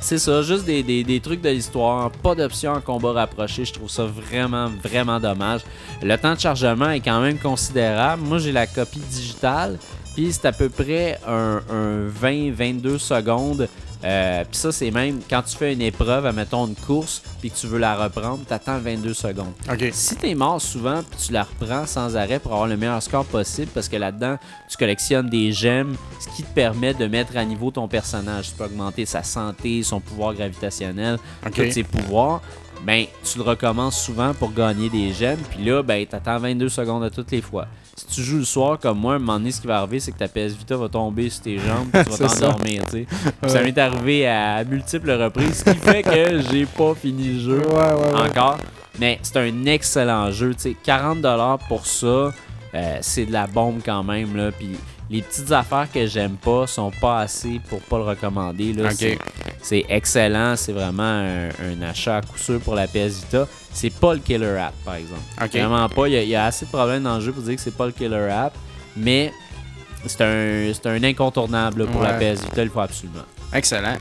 c'est 0.00 0.18
ça, 0.18 0.42
juste 0.42 0.64
des, 0.64 1.20
trucs 1.22 1.40
de 1.40 1.48
l'histoire, 1.48 2.10
pas 2.10 2.34
d'option 2.34 2.72
en 2.72 2.80
combat 2.80 3.12
rapproché. 3.12 3.64
Je 3.64 3.72
trouve 3.72 3.90
ça 3.90 4.04
vraiment, 4.04 4.70
vraiment 4.82 5.18
dommage. 5.18 5.62
Le 6.02 6.16
temps 6.16 6.34
de 6.34 6.40
chargement 6.40 6.90
est 6.90 7.00
quand 7.00 7.20
même 7.20 7.38
considérable. 7.38 8.22
Moi, 8.22 8.38
j'ai 8.38 8.52
la 8.52 8.66
copie 8.66 9.00
digitale, 9.00 9.78
puis 10.14 10.32
c'est 10.32 10.46
à 10.46 10.52
peu 10.52 10.68
près 10.68 11.18
un, 11.26 11.60
un 11.70 12.08
20-22 12.08 12.98
secondes. 12.98 13.68
Euh, 14.06 14.44
puis 14.44 14.56
ça, 14.56 14.70
c'est 14.70 14.92
même 14.92 15.20
quand 15.28 15.42
tu 15.42 15.56
fais 15.56 15.72
une 15.72 15.82
épreuve, 15.82 16.26
admettons 16.26 16.66
une 16.68 16.76
course, 16.76 17.22
puis 17.40 17.50
que 17.50 17.56
tu 17.56 17.66
veux 17.66 17.78
la 17.78 17.96
reprendre, 17.96 18.44
t'attends 18.46 18.78
22 18.78 19.12
secondes. 19.14 19.52
Si 19.92 20.14
t'es 20.14 20.34
mort 20.34 20.60
souvent 20.60 21.02
puis 21.02 21.26
tu 21.26 21.32
la 21.32 21.42
reprends 21.42 21.86
sans 21.86 22.16
arrêt 22.16 22.38
pour 22.38 22.52
avoir 22.52 22.68
le 22.68 22.76
meilleur 22.76 23.02
score 23.02 23.24
possible, 23.24 23.70
parce 23.74 23.88
que 23.88 23.96
là-dedans, 23.96 24.38
tu 24.68 24.76
collectionnes 24.76 25.28
des 25.28 25.50
gemmes, 25.52 25.96
ce 26.20 26.28
qui 26.36 26.44
te 26.44 26.54
permet 26.54 26.94
de 26.94 27.06
mettre 27.06 27.36
à 27.36 27.44
niveau 27.44 27.72
ton 27.72 27.88
personnage. 27.88 28.50
Tu 28.50 28.54
peux 28.54 28.64
augmenter 28.64 29.06
sa 29.06 29.24
santé, 29.24 29.82
son 29.82 29.98
pouvoir 29.98 30.34
gravitationnel, 30.34 31.18
tous 31.52 31.72
ses 31.72 31.82
pouvoirs. 31.82 32.42
Ben, 32.84 33.06
tu 33.24 33.38
le 33.38 33.44
recommences 33.44 34.00
souvent 34.00 34.34
pour 34.34 34.52
gagner 34.52 34.88
des 34.88 35.12
gemmes, 35.12 35.40
puis 35.50 35.64
là, 35.64 35.82
ben, 35.82 36.06
t'attends 36.06 36.38
22 36.38 36.68
secondes 36.68 37.02
à 37.02 37.10
toutes 37.10 37.32
les 37.32 37.40
fois. 37.40 37.66
Si 37.96 38.06
tu 38.08 38.22
joues 38.22 38.38
le 38.38 38.44
soir 38.44 38.78
comme 38.78 38.98
moi, 38.98 39.14
à 39.14 39.16
un 39.16 39.18
moment 39.18 39.38
donné, 39.38 39.50
ce 39.50 39.60
qui 39.60 39.66
va 39.66 39.78
arriver, 39.78 40.00
c'est 40.00 40.12
que 40.12 40.18
ta 40.18 40.28
PS 40.28 40.52
Vita 40.52 40.76
va 40.76 40.88
tomber 40.88 41.30
sur 41.30 41.42
tes 41.44 41.58
jambes, 41.58 41.88
puis 41.92 42.04
tu 42.04 42.10
vas 42.10 42.28
ça. 42.28 42.48
t'endormir, 42.48 42.84
tu 42.84 42.90
sais. 42.90 43.06
Puis 43.40 43.50
Ça 43.50 43.62
m'est 43.62 43.78
arrivé 43.78 44.26
à 44.28 44.62
multiples 44.64 45.12
reprises, 45.12 45.64
ce 45.66 45.70
qui 45.70 45.78
fait 45.78 46.02
que 46.02 46.42
j'ai 46.50 46.66
pas 46.66 46.94
fini 46.94 47.28
le 47.34 47.40
jeu 47.40 47.58
Ouais, 47.66 47.74
ouais, 47.74 48.12
ouais. 48.12 48.28
encore. 48.30 48.58
Mais 48.98 49.18
c'est 49.22 49.38
un 49.38 49.64
excellent 49.64 50.30
jeu. 50.30 50.54
tu 50.54 50.60
sais. 50.62 50.76
40$ 50.86 51.58
pour 51.68 51.86
ça, 51.86 52.06
euh, 52.74 52.98
c'est 53.00 53.24
de 53.24 53.32
la 53.32 53.46
bombe 53.46 53.80
quand 53.84 54.02
même. 54.04 54.36
Là. 54.36 54.50
Puis 54.52 54.76
les 55.10 55.22
petites 55.22 55.52
affaires 55.52 55.86
que 55.92 56.06
j'aime 56.06 56.36
pas 56.36 56.66
sont 56.66 56.90
pas 57.00 57.20
assez 57.20 57.60
pour 57.68 57.80
pas 57.80 57.98
le 57.98 58.04
recommander. 58.04 58.72
Là. 58.72 58.90
C'est- 59.62 59.84
excellent. 59.88 60.54
C'est 60.56 60.72
vraiment 60.72 61.02
un, 61.02 61.48
un 61.48 61.82
achat 61.82 62.16
à 62.18 62.20
coup 62.22 62.38
sûr 62.38 62.60
pour 62.60 62.74
la 62.74 62.86
PS 62.86 63.20
Vita. 63.24 63.46
C'est 63.72 63.90
pas 63.90 64.14
le 64.14 64.20
killer 64.20 64.58
app, 64.58 64.74
par 64.84 64.94
exemple. 64.96 65.20
Vraiment 65.60 65.88
pas. 65.88 66.08
Il 66.08 66.14
y, 66.14 66.16
a, 66.16 66.22
il 66.22 66.28
y 66.28 66.36
a 66.36 66.46
assez 66.46 66.66
de 66.66 66.70
problèmes 66.70 67.02
dans 67.02 67.16
le 67.16 67.20
jeu 67.20 67.32
pour 67.32 67.42
dire 67.42 67.54
que 67.56 67.60
c'est 67.60 67.76
pas 67.76 67.86
le 67.86 67.92
killer 67.92 68.30
app. 68.30 68.54
Mais 68.96 69.32
c'est 70.06 70.20
un, 70.22 70.72
c'est 70.72 70.86
un 70.86 71.02
incontournable 71.02 71.82
là, 71.84 71.86
pour 71.90 72.02
la. 72.02 72.12
PS 72.34 72.42
Vita. 72.42 72.62
Il 72.62 72.70
faut 72.70 72.80
absolument. 72.80 73.24
Excellent. 73.52 73.96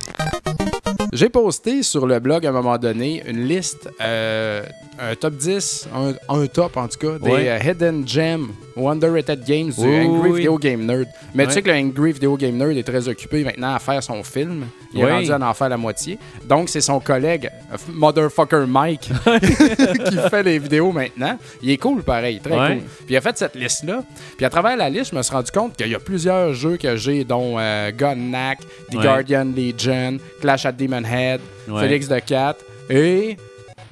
J'ai 1.13 1.29
posté 1.29 1.81
sur 1.83 2.05
le 2.07 2.19
blog 2.19 2.45
à 2.45 2.49
un 2.49 2.51
moment 2.51 2.77
donné 2.77 3.23
une 3.27 3.45
liste, 3.47 3.89
euh, 4.01 4.63
un 4.99 5.15
top 5.15 5.35
10, 5.35 5.87
un, 5.95 6.13
un 6.33 6.47
top 6.47 6.75
en 6.77 6.87
tout 6.87 6.97
cas, 6.97 7.17
des 7.19 7.29
Ouais. 7.31 7.49
euh, 7.49 7.59
Hidden 7.71 8.05
Gem 8.07 8.47
ou 8.75 8.89
Underrated 8.89 9.43
Games 9.45 9.71
du 9.71 9.85
Oui, 9.85 10.05
Angry 10.05 10.29
oui. 10.31 10.37
Video 10.39 10.57
Game 10.57 10.85
Nerd. 10.85 11.07
Mais 11.33 11.45
tu 11.47 11.53
sais 11.53 11.61
que 11.61 11.69
le 11.69 11.75
Angry 11.77 12.11
Video 12.11 12.35
Game 12.35 12.57
Nerd 12.57 12.71
est 12.77 12.83
très 12.83 13.07
occupé 13.07 13.43
maintenant 13.45 13.75
à 13.75 13.79
faire 13.79 14.01
son 14.03 14.23
film. 14.23 14.65
Il 14.93 15.01
est 15.01 15.05
Oui. 15.05 15.11
rendu 15.11 15.31
à 15.31 15.39
en 15.49 15.53
faire 15.53 15.69
la 15.69 15.77
moitié. 15.77 16.17
Donc, 16.45 16.69
c'est 16.69 16.81
son 16.81 16.99
collègue, 16.99 17.49
Motherfucker 17.89 18.65
Mike, 18.67 19.09
qui 20.09 20.17
fait 20.29 20.43
les 20.43 20.59
vidéos 20.59 20.91
maintenant. 20.91 21.37
Il 21.61 21.69
est 21.69 21.77
cool 21.77 22.03
pareil, 22.03 22.39
très 22.41 22.51
Ouais. 22.57 22.67
cool. 22.75 22.83
Puis 23.05 23.13
il 23.13 23.17
a 23.17 23.21
fait 23.21 23.37
cette 23.37 23.55
liste-là. 23.55 24.03
Puis 24.37 24.45
à 24.45 24.49
travers 24.49 24.75
la 24.75 24.89
liste, 24.89 25.11
je 25.11 25.15
me 25.17 25.21
suis 25.21 25.33
rendu 25.33 25.51
compte 25.51 25.75
qu'il 25.77 25.87
y 25.89 25.95
a 25.95 25.99
plusieurs 25.99 26.53
jeux 26.53 26.77
que 26.77 26.95
j'ai, 26.97 27.23
dont 27.23 27.55
euh, 27.57 27.91
Gunnack, 27.91 28.59
The 28.91 28.95
Ouais. 28.95 29.03
Guardian 29.03 29.45
Legion, 29.55 30.17
Clash 30.41 30.65
at 30.65 30.71
Demon 31.01 31.07
Head, 31.07 31.41
Ouais. 31.67 31.81
Félix 31.81 32.07
de 32.07 32.19
Cat 32.19 32.55
et 32.89 33.37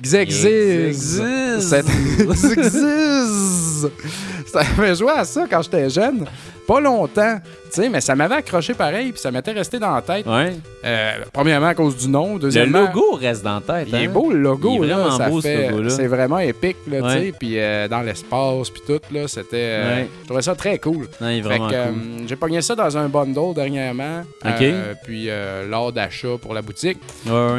Xexiz. 0.02 1.22
Ça 4.46 4.62
m'avait 4.78 4.96
joué 4.96 5.12
à 5.12 5.26
ça 5.26 5.46
quand 5.50 5.62
j'étais 5.64 5.90
jeune. 5.90 6.26
Pas 6.68 6.80
longtemps, 6.80 7.40
tu 7.66 7.82
sais, 7.82 7.90
mais 7.90 8.00
ça 8.00 8.16
m'avait 8.16 8.36
accroché 8.36 8.74
pareil, 8.74 9.12
puis 9.12 9.20
ça 9.20 9.32
m'était 9.32 9.52
resté 9.52 9.80
dans 9.80 9.94
la 9.94 10.02
tête. 10.02 10.26
Ouais. 10.26 10.54
Euh, 10.86 11.12
premièrement 11.34 11.68
à 11.68 11.74
cause 11.76 11.98
du 11.98 12.08
nom, 12.08 12.36
Le 12.36 12.40
deuxièmement. 12.40 12.82
logo 12.82 13.12
reste 13.20 13.44
dans 13.44 13.56
la 13.56 13.62
tête. 13.80 13.88
Il 13.90 13.96
est 13.96 14.06
hein? 14.08 14.10
beau 14.10 14.32
le 14.32 14.40
logo, 14.40 14.70
Il 14.80 14.84
est 14.86 14.88
là, 14.88 14.96
vraiment 14.98 15.18
ça 15.18 15.30
beau, 15.30 15.42
ce 15.42 15.48
fait-. 15.48 15.90
C'est 15.90 16.08
vraiment 16.08 16.40
épique, 16.40 16.78
là, 16.90 17.02
tu 17.02 17.10
sais. 17.10 17.34
Puis 17.38 17.60
euh, 17.60 17.88
dans 17.90 18.02
l'espace, 18.02 18.70
puis 18.70 18.82
tout, 18.88 19.00
là, 19.14 19.28
c'était. 19.28 19.48
euh, 19.54 19.96
Ouais. 19.96 20.08
Je 20.22 20.26
trouvais 20.26 20.42
ça 20.42 20.56
très 20.56 20.78
cool. 20.80 21.08
Non, 21.20 21.30
il 21.30 21.40
est 21.40 21.42
Fait 21.42 21.48
vraiment 21.50 21.68
que, 21.68 21.74
cool. 21.74 21.82
euh, 21.82 22.28
j'ai 22.28 22.36
pogné 22.38 22.62
ça 22.62 22.76
dans 22.76 22.98
un 22.98 23.10
bundle 23.10 23.54
dernièrement. 23.54 24.22
Ok. 24.46 24.62
euh, 24.62 24.94
puis 25.04 25.26
euh, 25.30 25.68
lors 25.68 25.92
d'achat 25.92 26.38
pour 26.42 26.54
la 26.54 26.62
boutique. 26.62 27.00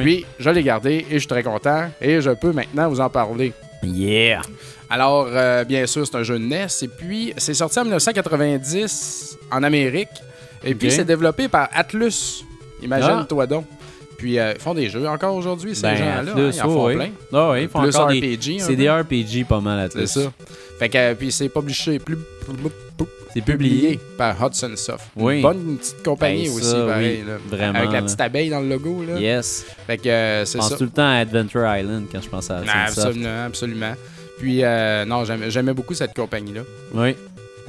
Puis 0.00 0.24
je 0.38 0.50
l'ai 0.50 0.62
gardé 0.62 1.04
et 1.10 1.14
je 1.14 1.18
suis 1.18 1.28
très 1.28 1.42
content. 1.42 1.84
Et 2.00 2.20
je 2.22 2.30
peux 2.30 2.52
maintenant 2.52 2.88
vous 2.88 3.00
en 3.00 3.10
parler. 3.10 3.52
Yeah! 3.82 4.40
Alors, 4.94 5.26
euh, 5.28 5.64
bien 5.64 5.86
sûr, 5.86 6.06
c'est 6.06 6.14
un 6.16 6.22
jeu 6.22 6.38
de 6.38 6.44
NES. 6.44 6.66
Et 6.82 6.88
puis, 6.88 7.34
c'est 7.36 7.52
sorti 7.54 7.80
en 7.80 7.82
1990 7.82 9.38
en 9.50 9.62
Amérique. 9.64 10.08
Et 10.62 10.74
puis, 10.76 10.90
c'est 10.92 11.04
développé 11.04 11.48
par 11.48 11.68
Atlus. 11.74 12.44
Imagine-toi 12.82 13.46
donc. 13.48 13.66
Puis, 14.18 14.38
euh, 14.38 14.52
ils 14.54 14.60
font 14.60 14.72
des 14.74 14.88
jeux 14.88 15.08
encore 15.08 15.34
aujourd'hui, 15.34 15.74
ces 15.74 15.82
Ben, 15.82 15.96
gens-là. 15.96 16.18
hein, 16.20 16.26
Atlus, 16.28 16.50
ils 16.54 16.62
en 16.62 16.64
font 16.70 16.94
plein. 16.94 17.08
Ah 17.32 17.50
ouais, 17.50 17.62
ils 17.64 17.68
font 17.68 17.80
Plus 17.82 17.96
encore 17.96 18.08
des... 18.08 18.20
RPG. 18.36 18.60
C'est 18.60 18.76
des 18.76 18.88
RPG 18.88 19.44
pas 19.48 19.60
mal 19.60 19.80
à 19.80 19.90
C'est 19.90 20.06
ça. 20.06 20.32
Fait 20.78 20.88
que, 20.88 20.96
euh, 20.98 21.14
puis 21.14 21.32
c'est 21.32 21.48
publié, 21.48 21.98
plus, 21.98 22.16
C'est 23.32 23.40
publié 23.42 23.98
par 24.16 24.36
Hudson 24.46 24.70
Soft. 24.76 25.06
Oui. 25.16 25.36
Une 25.36 25.42
bonne 25.42 25.76
petite 25.78 26.02
compagnie 26.04 26.44
Ben, 26.48 26.54
aussi, 26.54 26.70
ça, 26.70 26.86
pareil. 26.86 27.18
oui, 27.22 27.28
là. 27.28 27.36
vraiment, 27.56 27.78
Avec 27.80 27.90
la 27.92 28.02
petite 28.02 28.20
abeille 28.20 28.48
dans 28.50 28.60
le 28.60 28.68
logo. 28.68 29.02
Là. 29.06 29.18
Yes. 29.20 29.66
Fait 29.88 29.98
que 29.98 30.08
euh, 30.08 30.44
Je 30.46 30.56
pense 30.56 30.76
tout 30.76 30.84
le 30.84 30.90
temps 30.90 31.08
à 31.10 31.14
Adventure 31.16 31.66
Island 31.76 32.04
quand 32.12 32.20
je 32.22 32.28
pense 32.28 32.48
à 32.50 32.62
Ah, 32.72 32.86
ça. 32.88 33.02
absolument, 33.08 33.44
absolument. 33.46 33.94
Puis, 34.38 34.64
euh, 34.64 35.04
non, 35.04 35.24
j'aimais 35.48 35.74
beaucoup 35.74 35.94
cette 35.94 36.14
compagnie-là. 36.14 36.62
Oui. 36.92 37.16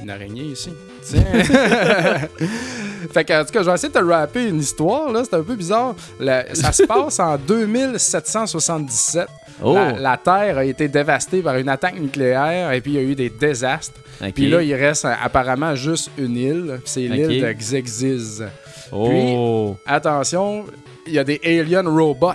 Une 0.00 0.10
araignée 0.10 0.42
ici. 0.44 0.70
Tiens. 1.02 1.24
fait 3.12 3.24
que, 3.24 3.40
en 3.40 3.44
tout 3.44 3.52
cas, 3.52 3.62
je 3.62 3.68
vais 3.68 3.74
essayer 3.74 3.92
de 3.92 3.98
te 3.98 4.04
rapper 4.04 4.48
une 4.48 4.58
histoire, 4.60 5.10
là. 5.12 5.22
C'est 5.24 5.34
un 5.36 5.42
peu 5.42 5.54
bizarre. 5.54 5.94
Le- 6.20 6.42
ça 6.54 6.72
se 6.72 6.82
passe 6.82 7.18
en 7.20 7.36
2777. 7.38 9.26
Oh! 9.62 9.74
La, 9.74 9.92
la 9.92 10.16
Terre 10.18 10.58
a 10.58 10.64
été 10.64 10.88
dévastée 10.88 11.40
par 11.40 11.56
une 11.56 11.68
attaque 11.68 11.98
nucléaire 11.98 12.72
et 12.72 12.80
puis 12.80 12.92
il 12.92 12.94
y 12.96 12.98
a 12.98 13.02
eu 13.02 13.14
des 13.14 13.30
désastres. 13.30 13.98
Ok. 14.20 14.32
Puis 14.34 14.48
là, 14.50 14.60
il 14.62 14.74
reste 14.74 15.04
euh, 15.06 15.12
apparemment 15.22 15.74
juste 15.74 16.10
une 16.18 16.36
île. 16.36 16.78
puis 16.82 16.90
C'est 16.92 17.00
l'île 17.00 17.40
de 17.40 17.52
Xexiz. 17.52 18.44
Oh! 18.92 19.76
Attention, 19.86 20.66
il 21.06 21.14
y 21.14 21.18
a 21.18 21.24
des 21.24 21.40
alien 21.44 21.88
robots 21.88 22.32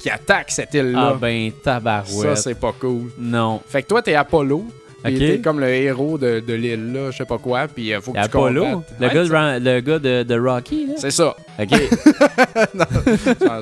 qui 0.00 0.10
attaquent 0.10 0.50
cette 0.50 0.72
île-là. 0.74 1.12
Ah 1.14 1.18
ben, 1.20 1.50
Ça, 1.50 1.56
tabarouette. 1.74 2.36
c'est 2.38 2.58
pas 2.58 2.72
cool. 2.78 3.10
non. 3.18 3.60
Fait 3.68 3.82
que 3.82 3.88
toi, 3.88 4.02
t'es 4.02 4.14
Apollo. 4.14 4.64
Puis 5.02 5.14
Ok. 5.14 5.18
t'es 5.18 5.40
comme 5.40 5.60
le 5.60 5.68
héros 5.68 6.18
de, 6.18 6.40
de 6.40 6.52
l'île, 6.52 6.92
là, 6.92 7.10
je 7.10 7.16
sais 7.16 7.24
pas 7.24 7.38
quoi. 7.38 7.66
Puis 7.68 7.88
il 7.88 8.00
faut 8.02 8.12
que 8.12 8.18
tu 8.18 8.22
Apollo? 8.24 8.62
combattes. 8.64 8.94
Le, 9.00 9.06
Ouais, 9.06 9.14
gars 9.14 9.58
de, 9.58 9.64
le 9.64 9.80
gars 9.80 9.98
de, 9.98 10.22
de 10.24 10.38
Rocky, 10.38 10.86
là? 10.88 10.92
C'est 10.98 11.10
ça. 11.10 11.34
Ok. 11.60 11.72
non, 12.74 12.84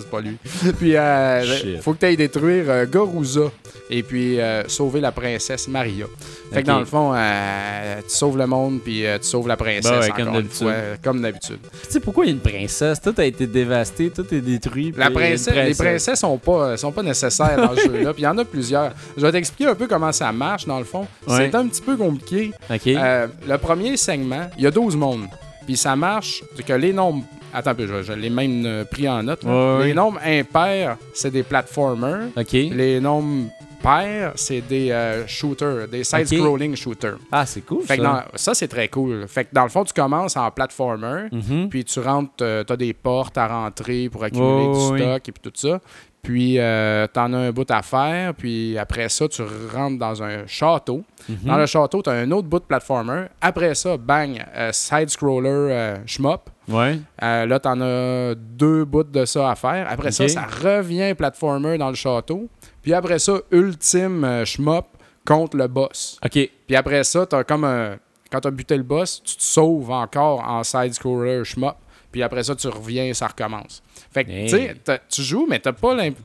c'est 0.00 0.10
pas 0.10 0.20
lui. 0.20 0.36
Puis 0.78 0.96
euh, 0.96 1.80
faut 1.80 1.94
que 1.94 1.98
tu 1.98 2.06
ailles 2.06 2.16
détruire 2.16 2.64
euh, 2.68 2.86
Goruza 2.86 3.50
et 3.90 4.02
puis 4.02 4.38
euh, 4.38 4.62
sauver 4.68 5.00
la 5.00 5.10
princesse 5.10 5.66
Maria. 5.68 6.06
Fait 6.52 6.62
que 6.62 6.66
dans 6.66 6.78
le 6.78 6.84
fond, 6.84 7.12
euh, 7.14 7.96
tu 8.08 8.14
sauves 8.14 8.38
le 8.38 8.46
monde 8.46 8.80
puis 8.84 9.04
tu 9.20 9.26
sauves 9.26 9.48
la 9.48 9.56
princesse 9.56 9.90
Ben 9.90 10.00
ouais, 10.00 10.10
encore 10.10 10.16
comme 10.16 10.28
une 10.28 10.32
d'habitude. 10.34 10.58
fois, 10.58 10.74
comme 11.02 11.22
d'habitude. 11.22 11.58
Tu 11.86 11.90
sais 11.90 12.00
pourquoi 12.00 12.24
il 12.24 12.28
y 12.28 12.30
a 12.30 12.34
une 12.34 12.40
princesse? 12.40 13.00
Tout 13.00 13.14
a 13.18 13.24
été 13.24 13.46
dévasté, 13.46 14.10
tout 14.10 14.26
est 14.32 14.40
détruit. 14.40 14.92
La 14.96 15.10
princesse, 15.10 15.54
les 15.54 15.74
princesses 15.74 16.20
sont 16.20 16.38
pas, 16.38 16.76
sont 16.76 16.92
pas 16.92 17.02
nécessaires 17.02 17.56
dans 17.56 17.74
ce 17.74 17.80
jeu-là. 17.84 18.12
Puis 18.12 18.22
il 18.22 18.26
y 18.26 18.28
en 18.28 18.38
a 18.38 18.44
plusieurs. 18.44 18.92
Je 19.16 19.22
vais 19.22 19.32
t'expliquer 19.32 19.70
un 19.70 19.74
peu 19.74 19.88
comment 19.88 20.12
ça 20.12 20.30
marche 20.30 20.66
dans 20.66 20.78
le 20.78 20.84
fond. 20.84 21.06
Ouais. 21.26 21.36
C'est 21.50 21.54
un 21.54 21.66
petit 21.66 21.82
peu 21.82 21.96
compliqué. 21.96 22.52
Le 22.70 23.56
premier 23.56 23.96
segment, 23.96 24.48
il 24.56 24.64
y 24.64 24.66
a 24.66 24.70
12 24.70 24.96
mondes. 24.96 25.26
Puis 25.66 25.76
ça 25.76 25.96
marche 25.96 26.42
que 26.66 26.72
les 26.72 26.92
nombres. 26.92 27.24
Attends 27.58 27.70
un 27.70 27.74
peu, 27.74 27.86
je, 27.86 28.02
je 28.02 28.12
l'ai 28.12 28.30
même 28.30 28.64
euh, 28.66 28.84
pris 28.84 29.08
en 29.08 29.22
note. 29.22 29.44
Ouais, 29.44 29.86
les 29.88 29.94
nombres 29.94 30.20
impairs, 30.24 30.96
c'est 31.14 31.30
des 31.30 31.42
platformers. 31.42 32.28
ok. 32.36 32.52
Les 32.52 33.00
nombres 33.00 33.50
pairs, 33.82 34.32
c'est 34.34 34.60
des 34.60 34.90
euh, 34.90 35.24
shooters, 35.28 35.86
des 35.88 36.02
side-scrolling 36.02 36.74
shooters. 36.74 37.16
Ah, 37.30 37.46
c'est 37.46 37.60
cool. 37.60 37.82
Fait 37.84 37.96
que 37.96 38.02
ça. 38.02 38.08
dans- 38.32 38.38
ça, 38.38 38.54
c'est 38.54 38.66
très 38.68 38.88
cool. 38.88 39.26
Fait 39.28 39.44
que 39.44 39.50
dans 39.52 39.62
le 39.62 39.68
fond, 39.68 39.84
tu 39.84 39.92
commences 39.92 40.36
en 40.36 40.50
platformer, 40.50 41.28
Mhm. 41.30 41.68
puis 41.68 41.84
tu 41.84 42.00
rentres, 42.00 42.32
euh, 42.42 42.64
t'as 42.64 42.76
des 42.76 42.92
portes 42.92 43.38
à 43.38 43.46
rentrer 43.46 44.08
pour 44.08 44.24
accumuler 44.24 44.66
du 44.72 44.80
stock 44.80 45.28
et 45.28 45.32
puis 45.32 45.42
tout 45.42 45.52
ça. 45.54 45.80
Puis 46.22 46.58
euh, 46.58 47.06
t'en 47.06 47.32
as 47.32 47.38
un 47.38 47.50
bout 47.52 47.70
à 47.70 47.82
faire, 47.82 48.34
puis 48.34 48.76
après 48.76 49.08
ça, 49.08 49.28
tu 49.28 49.42
rentres 49.72 49.98
dans 49.98 50.22
un 50.22 50.46
château. 50.46 51.04
Mhm. 51.28 51.38
Dans 51.44 51.56
le 51.56 51.66
château, 51.66 52.02
tu 52.02 52.10
as 52.10 52.14
un 52.14 52.30
autre 52.32 52.48
bout 52.48 52.58
de 52.58 52.64
platformer. 52.64 53.26
Après 53.40 53.74
ça, 53.74 53.96
bang, 53.96 54.44
euh, 54.56 54.70
side-scroller 54.72 55.48
euh, 55.48 55.96
shmup. 56.06 56.50
Ouais. 56.68 56.98
Euh, 57.22 57.46
là, 57.46 57.60
tu 57.60 57.68
en 57.68 57.80
as 57.80 58.34
deux 58.34 58.84
bouts 58.84 59.04
de 59.04 59.24
ça 59.24 59.50
à 59.50 59.54
faire. 59.54 59.86
Après 59.88 60.10
ça, 60.10 60.28
ça 60.28 60.42
revient 60.42 61.14
platformer 61.14 61.78
dans 61.78 61.88
le 61.88 61.94
château. 61.94 62.48
Puis 62.82 62.92
après 62.92 63.18
ça, 63.18 63.38
ultime 63.50 64.24
euh, 64.24 64.44
shmup 64.44 64.86
contre 65.26 65.56
le 65.56 65.66
boss. 65.66 66.18
Ok. 66.24 66.50
Puis 66.66 66.76
après 66.76 67.04
ça, 67.04 67.26
tu 67.26 67.36
as 67.36 67.44
comme 67.44 67.64
un 67.64 67.96
quand 68.30 68.40
tu 68.40 68.48
as 68.48 68.50
buté 68.50 68.76
le 68.76 68.82
boss, 68.82 69.22
tu 69.22 69.36
te 69.36 69.42
sauves 69.42 69.90
encore 69.90 70.40
en 70.40 70.62
side-scroller 70.62 71.44
shmup. 71.44 71.76
Puis 72.12 72.22
après 72.22 72.42
ça, 72.42 72.54
tu 72.56 72.68
reviens 72.68 73.04
et 73.04 73.14
ça 73.14 73.26
recommence. 73.28 73.82
Fait 74.12 74.24
que, 74.24 74.30
Hey. 74.30 74.48
tu 74.48 74.56
sais, 74.56 75.00
tu 75.10 75.22
joues, 75.22 75.46
mais 75.48 75.58
t'as 75.60 75.72
pas 75.72 75.94
l'imp- 75.94 76.16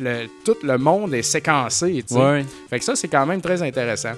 le, 0.00 0.26
tout 0.44 0.56
le 0.62 0.78
monde 0.78 1.12
est 1.14 1.22
séquencé, 1.22 2.04
tu 2.06 2.14
sais. 2.14 2.20
Ouais. 2.20 2.44
Fait 2.70 2.78
que 2.78 2.84
ça, 2.84 2.94
c'est 2.96 3.08
quand 3.08 3.26
même 3.26 3.40
très 3.40 3.62
intéressant. 3.62 4.12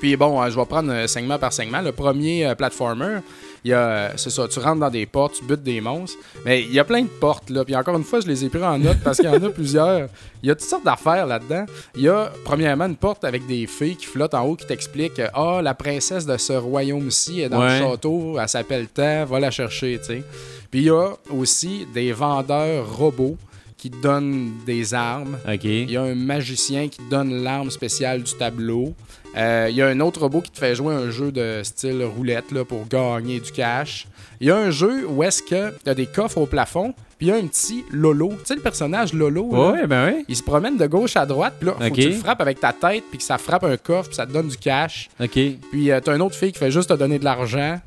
Puis 0.00 0.16
bon, 0.16 0.40
euh, 0.40 0.48
je 0.50 0.56
vais 0.58 0.64
prendre 0.66 0.92
euh, 0.92 1.06
segment 1.06 1.38
par 1.38 1.52
segment. 1.52 1.80
Le 1.80 1.92
premier 1.92 2.46
euh, 2.46 2.54
platformer, 2.54 3.18
il 3.64 3.70
y 3.70 3.74
a, 3.74 3.78
euh, 3.88 4.08
c'est 4.16 4.30
ça, 4.30 4.46
tu 4.48 4.58
rentres 4.58 4.80
dans 4.80 4.90
des 4.90 5.06
portes, 5.06 5.34
tu 5.34 5.44
butes 5.44 5.62
des 5.62 5.80
monstres. 5.80 6.18
Mais 6.44 6.62
il 6.62 6.72
y 6.72 6.78
a 6.78 6.84
plein 6.84 7.02
de 7.02 7.08
portes, 7.08 7.50
là. 7.50 7.64
Puis 7.64 7.74
encore 7.76 7.96
une 7.96 8.04
fois, 8.04 8.20
je 8.20 8.26
les 8.26 8.44
ai 8.44 8.48
pris 8.48 8.62
en 8.64 8.78
note 8.78 8.98
parce 9.04 9.18
qu'il 9.18 9.26
y 9.26 9.28
en 9.28 9.42
a 9.42 9.50
plusieurs. 9.50 10.08
Il 10.42 10.48
y 10.48 10.50
a 10.50 10.54
toutes 10.54 10.68
sortes 10.68 10.84
d'affaires 10.84 11.26
là-dedans. 11.26 11.66
Il 11.96 12.02
y 12.02 12.08
a, 12.08 12.30
premièrement, 12.44 12.86
une 12.86 12.96
porte 12.96 13.24
avec 13.24 13.46
des 13.46 13.66
fées 13.66 13.94
qui 13.96 14.06
flottent 14.06 14.34
en 14.34 14.44
haut 14.44 14.56
qui 14.56 14.66
t'expliquent 14.66 15.20
Ah, 15.34 15.60
la 15.62 15.74
princesse 15.74 16.24
de 16.26 16.36
ce 16.36 16.52
royaume-ci 16.52 17.40
est 17.40 17.48
dans 17.48 17.60
Ouais. 17.60 17.80
le 17.80 17.84
château, 17.86 18.36
elle 18.40 18.48
s'appelle 18.48 18.86
tant, 18.88 19.24
va 19.24 19.40
la 19.40 19.50
chercher, 19.50 19.98
tu 19.98 20.04
sais. 20.06 20.22
Puis 20.70 20.80
il 20.80 20.86
y 20.86 20.90
a 20.90 21.10
aussi 21.30 21.86
des 21.94 22.12
vendeurs 22.12 22.96
robots 22.96 23.36
qui 23.76 23.90
te 23.90 23.96
donnent 24.02 24.50
des 24.66 24.92
armes. 24.92 25.38
Il 25.64 25.90
y 25.90 25.96
a 25.96 26.02
un 26.02 26.14
magicien 26.14 26.88
qui 26.88 26.98
te 26.98 27.08
donne 27.10 27.42
l'arme 27.44 27.70
spéciale 27.70 28.22
du 28.22 28.32
tableau. 28.34 28.92
Euh, 29.36 29.66
il 29.70 29.76
y 29.76 29.82
a 29.82 29.86
un 29.86 30.00
autre 30.00 30.20
robot 30.20 30.40
qui 30.40 30.50
te 30.50 30.58
fait 30.58 30.74
jouer 30.74 30.94
un 30.94 31.10
jeu 31.10 31.30
de 31.30 31.60
style 31.62 32.02
roulette 32.04 32.50
là, 32.50 32.64
pour 32.64 32.86
gagner 32.88 33.40
du 33.40 33.52
cash. 33.52 34.06
Il 34.40 34.48
y 34.48 34.50
a 34.50 34.56
un 34.56 34.70
jeu 34.70 35.06
où 35.08 35.22
est-ce 35.22 35.42
que 35.42 35.72
tu 35.84 35.90
as 35.90 35.94
des 35.94 36.06
coffres 36.06 36.38
au 36.38 36.46
plafond, 36.46 36.94
puis 37.18 37.26
il 37.26 37.28
y 37.28 37.32
a 37.32 37.36
un 37.36 37.46
petit 37.46 37.84
Lolo. 37.92 38.30
Tu 38.30 38.46
sais, 38.46 38.54
le 38.54 38.60
personnage 38.60 39.12
Lolo, 39.12 39.48
là, 39.52 39.70
Ouais, 39.72 39.86
ben 39.86 40.12
oui. 40.14 40.24
il 40.28 40.36
se 40.36 40.42
promène 40.42 40.76
de 40.76 40.86
gauche 40.86 41.16
à 41.16 41.26
droite, 41.26 41.54
puis 41.58 41.66
là, 41.68 41.74
faut 41.78 41.94
que 41.94 42.00
tu 42.00 42.08
le 42.08 42.14
frappes 42.14 42.40
avec 42.40 42.60
ta 42.60 42.72
tête, 42.72 43.04
puis 43.10 43.18
que 43.18 43.24
ça 43.24 43.36
frappe 43.38 43.64
un 43.64 43.76
coffre, 43.76 44.08
puis 44.08 44.16
ça 44.16 44.26
te 44.26 44.32
donne 44.32 44.48
du 44.48 44.56
cash. 44.56 45.08
OK. 45.20 45.30
Puis 45.70 45.90
euh, 45.90 46.00
t'as 46.02 46.14
une 46.14 46.22
autre 46.22 46.36
fille 46.36 46.52
qui 46.52 46.58
fait 46.58 46.70
juste 46.70 46.88
te 46.88 46.94
donner 46.94 47.18
de 47.18 47.24
l'argent. 47.24 47.80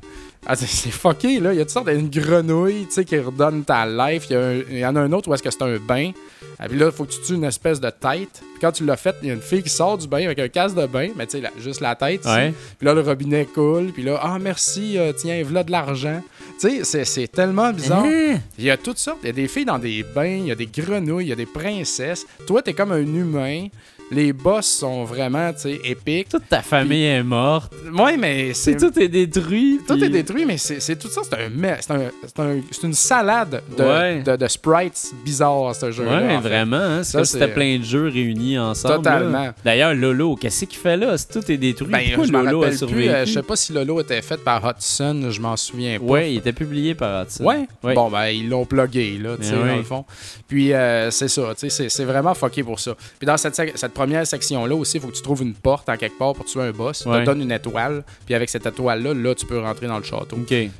Ah, 0.46 0.56
c'est- 0.56 0.90
fucké, 0.90 1.38
là. 1.40 1.52
Il 1.52 1.58
y 1.58 1.60
a 1.60 1.64
toutes 1.64 1.70
sortes 1.72 1.88
d'une 1.88 2.08
grenouille, 2.10 2.86
tu 2.86 2.94
sais, 2.94 3.04
qui 3.04 3.16
redonne 3.18 3.64
ta 3.64 3.86
life. 3.86 4.24
Il 4.28 4.32
y, 4.32 4.36
a 4.36 4.40
un- 4.40 4.54
il 4.70 4.78
y 4.78 4.86
en 4.86 4.96
a 4.96 5.00
un 5.00 5.12
autre 5.12 5.28
où 5.30 5.34
est-ce 5.34 5.42
que 5.42 5.50
c'est 5.50 5.62
un 5.62 5.76
bain. 5.78 6.10
Ah, 6.58 6.68
puis 6.68 6.76
là, 6.78 6.86
il 6.86 6.92
faut 6.92 7.04
que 7.04 7.12
tu 7.12 7.20
tues 7.20 7.34
une 7.34 7.44
espèce 7.44 7.80
de 7.80 7.90
tête. 7.90 8.40
Puis 8.40 8.60
quand 8.60 8.72
tu 8.72 8.84
l'as 8.84 8.96
fait, 8.96 9.14
il 9.22 9.28
y 9.28 9.30
a 9.30 9.34
une 9.34 9.40
fille 9.40 9.62
qui 9.62 9.70
sort 9.70 9.96
du 9.98 10.08
bain 10.08 10.24
avec 10.24 10.38
un 10.40 10.48
casque 10.48 10.74
de 10.76 10.86
bain, 10.86 11.08
mais 11.16 11.26
tu 11.26 11.40
sais, 11.40 11.50
juste 11.58 11.80
la 11.80 11.94
tête. 11.94 12.24
Ouais. 12.24 12.52
Puis 12.78 12.86
là, 12.86 12.92
le 12.94 13.00
robinet 13.02 13.44
coule. 13.46 13.92
Puis 13.92 14.02
là, 14.02 14.18
ah, 14.20 14.38
merci, 14.40 14.98
euh, 14.98 15.12
tiens, 15.12 15.40
voilà 15.44 15.62
de 15.62 15.70
l'argent. 15.70 16.20
Tu 16.60 16.68
sais, 16.68 16.84
c'est- 16.84 17.04
c'est 17.04 17.28
tellement 17.28 17.72
bizarre. 17.72 18.04
Hein? 18.04 18.38
Il 18.58 18.64
y 18.64 18.70
a 18.70 18.76
toutes 18.76 18.98
sortes. 18.98 19.18
Il 19.22 19.26
y 19.26 19.30
a 19.30 19.32
des 19.34 19.48
filles 19.48 19.64
dans 19.64 19.78
des 19.78 20.02
bains, 20.14 20.26
il 20.26 20.46
y 20.46 20.52
a 20.52 20.56
des 20.56 20.66
grenouilles, 20.66 21.26
il 21.26 21.28
y 21.28 21.32
a 21.32 21.36
des 21.36 21.46
princesses. 21.46 22.26
Toi, 22.46 22.62
t'es 22.62 22.72
comme 22.74 22.92
un 22.92 22.98
humain. 23.00 23.68
Les 24.12 24.32
boss 24.32 24.66
sont 24.66 25.04
vraiment, 25.04 25.52
tu 25.52 25.60
sais, 25.60 25.80
épiques. 25.84 26.28
Toute 26.28 26.48
ta 26.48 26.60
famille 26.62 27.04
est 27.04 27.22
morte. 27.22 27.72
Ouais, 27.92 28.16
mais 28.16 28.52
c'est. 28.54 28.76
Tout 28.76 28.96
est 28.98 29.08
détruit. 29.08 29.80
Tout 29.88 29.94
puis- 29.94 30.04
est 30.04 30.08
détruit, 30.10 30.44
mais 30.44 30.58
c'est 30.58 30.96
tout 30.98 31.08
ça, 31.08 31.22
c'est 31.24 31.34
un, 31.34 31.50
c'est 31.80 31.90
un- 31.92 32.10
c'est 32.26 32.40
un- 32.40 32.60
une 32.88 32.92
salade 32.94 33.62
de, 33.76 33.82
Ouais. 33.82 34.22
de, 34.22 34.36
de 34.36 34.48
sprites 34.48 35.12
bizarres, 35.24 35.74
ce 35.74 35.90
jeu-là. 35.90 36.20
Ouais, 36.20 36.36
vraiment. 36.38 36.76
Hein? 36.76 37.02
C'est 37.04 37.16
comme 37.18 37.24
si 37.24 37.32
c'était 37.32 37.48
plein 37.48 37.78
de 37.78 37.84
jeux 37.84 38.08
réunis 38.08 38.58
ensemble. 38.58 38.96
Totalement. 38.96 39.50
D'ailleurs, 39.64 39.94
Lolo, 39.94 40.36
qu'est-ce 40.36 40.66
qu'il 40.66 40.78
fait 40.78 40.96
là? 40.96 41.16
Si 41.16 41.28
tout 41.28 41.50
est 41.50 41.56
détruit, 41.56 41.90
Ben, 41.90 42.02
pourquoi 42.08 42.26
je 42.26 42.32
Lolo 42.32 42.62
a 42.64 42.68
plus. 42.68 42.78
survécu? 42.78 43.08
euh, 43.08 43.24
je 43.24 43.32
sais 43.32 43.42
pas 43.42 43.56
si 43.56 43.72
Lolo 43.72 44.00
était 44.00 44.20
fait 44.22 44.36
par 44.42 44.62
Hudson, 44.68 45.28
je 45.30 45.40
m'en 45.40 45.56
souviens 45.56 45.98
pas. 45.98 46.04
Ouais, 46.04 46.32
il 46.34 46.38
était 46.38 46.52
publié 46.52 46.94
par 46.94 47.22
Hudson. 47.24 47.44
Ouais. 47.44 47.66
Ouais. 47.82 47.94
Bon, 47.94 48.10
ben, 48.10 48.26
ils 48.26 48.48
l'ont 48.48 48.66
plugué, 48.66 49.18
là, 49.18 49.36
tu 49.38 49.44
sais, 49.44 49.52
Ben 49.52 49.58
dans 49.60 49.72
oui. 49.72 49.78
le 49.78 49.82
fond. 49.84 50.04
Puis, 50.48 50.72
euh, 50.74 51.10
c'est 51.10 51.28
ça, 51.28 51.42
tu 51.58 51.70
sais, 51.70 51.88
c'est- 51.88 52.02
vraiment 52.04 52.34
fucké 52.34 52.62
pour 52.64 52.78
ça. 52.80 52.94
Puis, 53.18 53.26
dans 53.26 53.36
cette, 53.36 53.54
cette 53.76 53.94
première 54.02 54.26
section-là 54.26 54.74
aussi, 54.74 54.96
il 54.96 55.00
faut 55.00 55.08
que 55.08 55.14
tu 55.14 55.22
trouves 55.22 55.42
une 55.42 55.54
porte 55.54 55.88
en 55.88 55.96
quelque 55.96 56.18
part 56.18 56.34
pour 56.34 56.44
tuer 56.44 56.60
un 56.62 56.70
boss. 56.72 57.06
Ouais. 57.06 57.20
te 57.20 57.26
donne 57.26 57.40
une 57.42 57.52
étoile. 57.52 58.02
Puis, 58.26 58.34
avec 58.34 58.48
cette 58.48 58.66
étoile-là, 58.66 59.14
là, 59.14 59.34
tu 59.34 59.46
peux 59.46 59.58
rentrer 59.60 59.86
dans 59.86 59.98
le 59.98 60.04
château. 60.04 60.36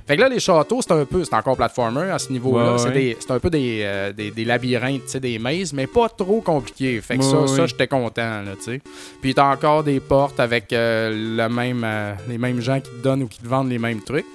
Fait 0.07 0.17
que 0.17 0.21
là, 0.21 0.29
les 0.29 0.41
châteaux, 0.41 0.81
c'est 0.83 0.93
un 0.93 1.05
peu, 1.05 1.23
c'est 1.25 1.35
encore 1.35 1.57
platformer 1.57 2.11
à 2.11 2.19
ce 2.19 2.33
niveau-là. 2.33 2.73
Ouais, 2.73 2.79
c'est, 2.79 2.89
ouais. 2.89 2.93
des- 2.93 3.17
c'est 3.21 3.31
un 3.31 3.39
peu 3.39 3.51
des, 3.51 3.81
euh, 3.85 4.13
des, 4.13 4.31
des 4.31 4.45
labyrinthes, 4.45 5.05
tu 5.05 5.11
sais, 5.13 5.21
des 5.21 5.39
mazes, 5.39 5.73
mais 5.73 5.87
pas 5.87 6.09
trop 6.09 6.41
compliqués. 6.41 7.01
Fait 7.01 7.17
que 7.19 7.25
ça, 7.25 7.47
ça, 7.47 7.67
j'étais 7.67 7.87
content, 7.87 8.43
là, 8.43 8.53
tu 8.59 8.65
sais. 8.65 8.81
Puis 9.21 9.35
t'as 9.35 9.53
encore 9.53 9.85
des 9.85 10.01
portes 10.01 10.41
avec 10.41 10.73
euh, 10.73 11.11
le 11.47 11.49
même, 11.49 11.83
euh, 11.85 12.15
les 12.29 12.39
mêmes 12.39 12.61
gens 12.61 12.81
qui 12.81 12.91
te 12.91 13.03
donnent 13.03 13.23
ou 13.23 13.29
qui 13.29 13.39
te 13.39 13.47
vendent 13.47 13.71
les 13.71 13.79
mêmes 13.79 14.01
trucs. 14.03 14.27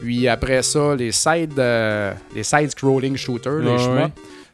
Puis 0.00 0.28
après 0.28 0.62
ça, 0.62 0.94
les 0.94 1.12
side, 1.12 1.58
euh, 1.58 2.12
les 2.34 2.42
side-scrolling 2.42 3.16
shooters, 3.16 3.60
les 3.60 3.70
ouais. 3.86 4.08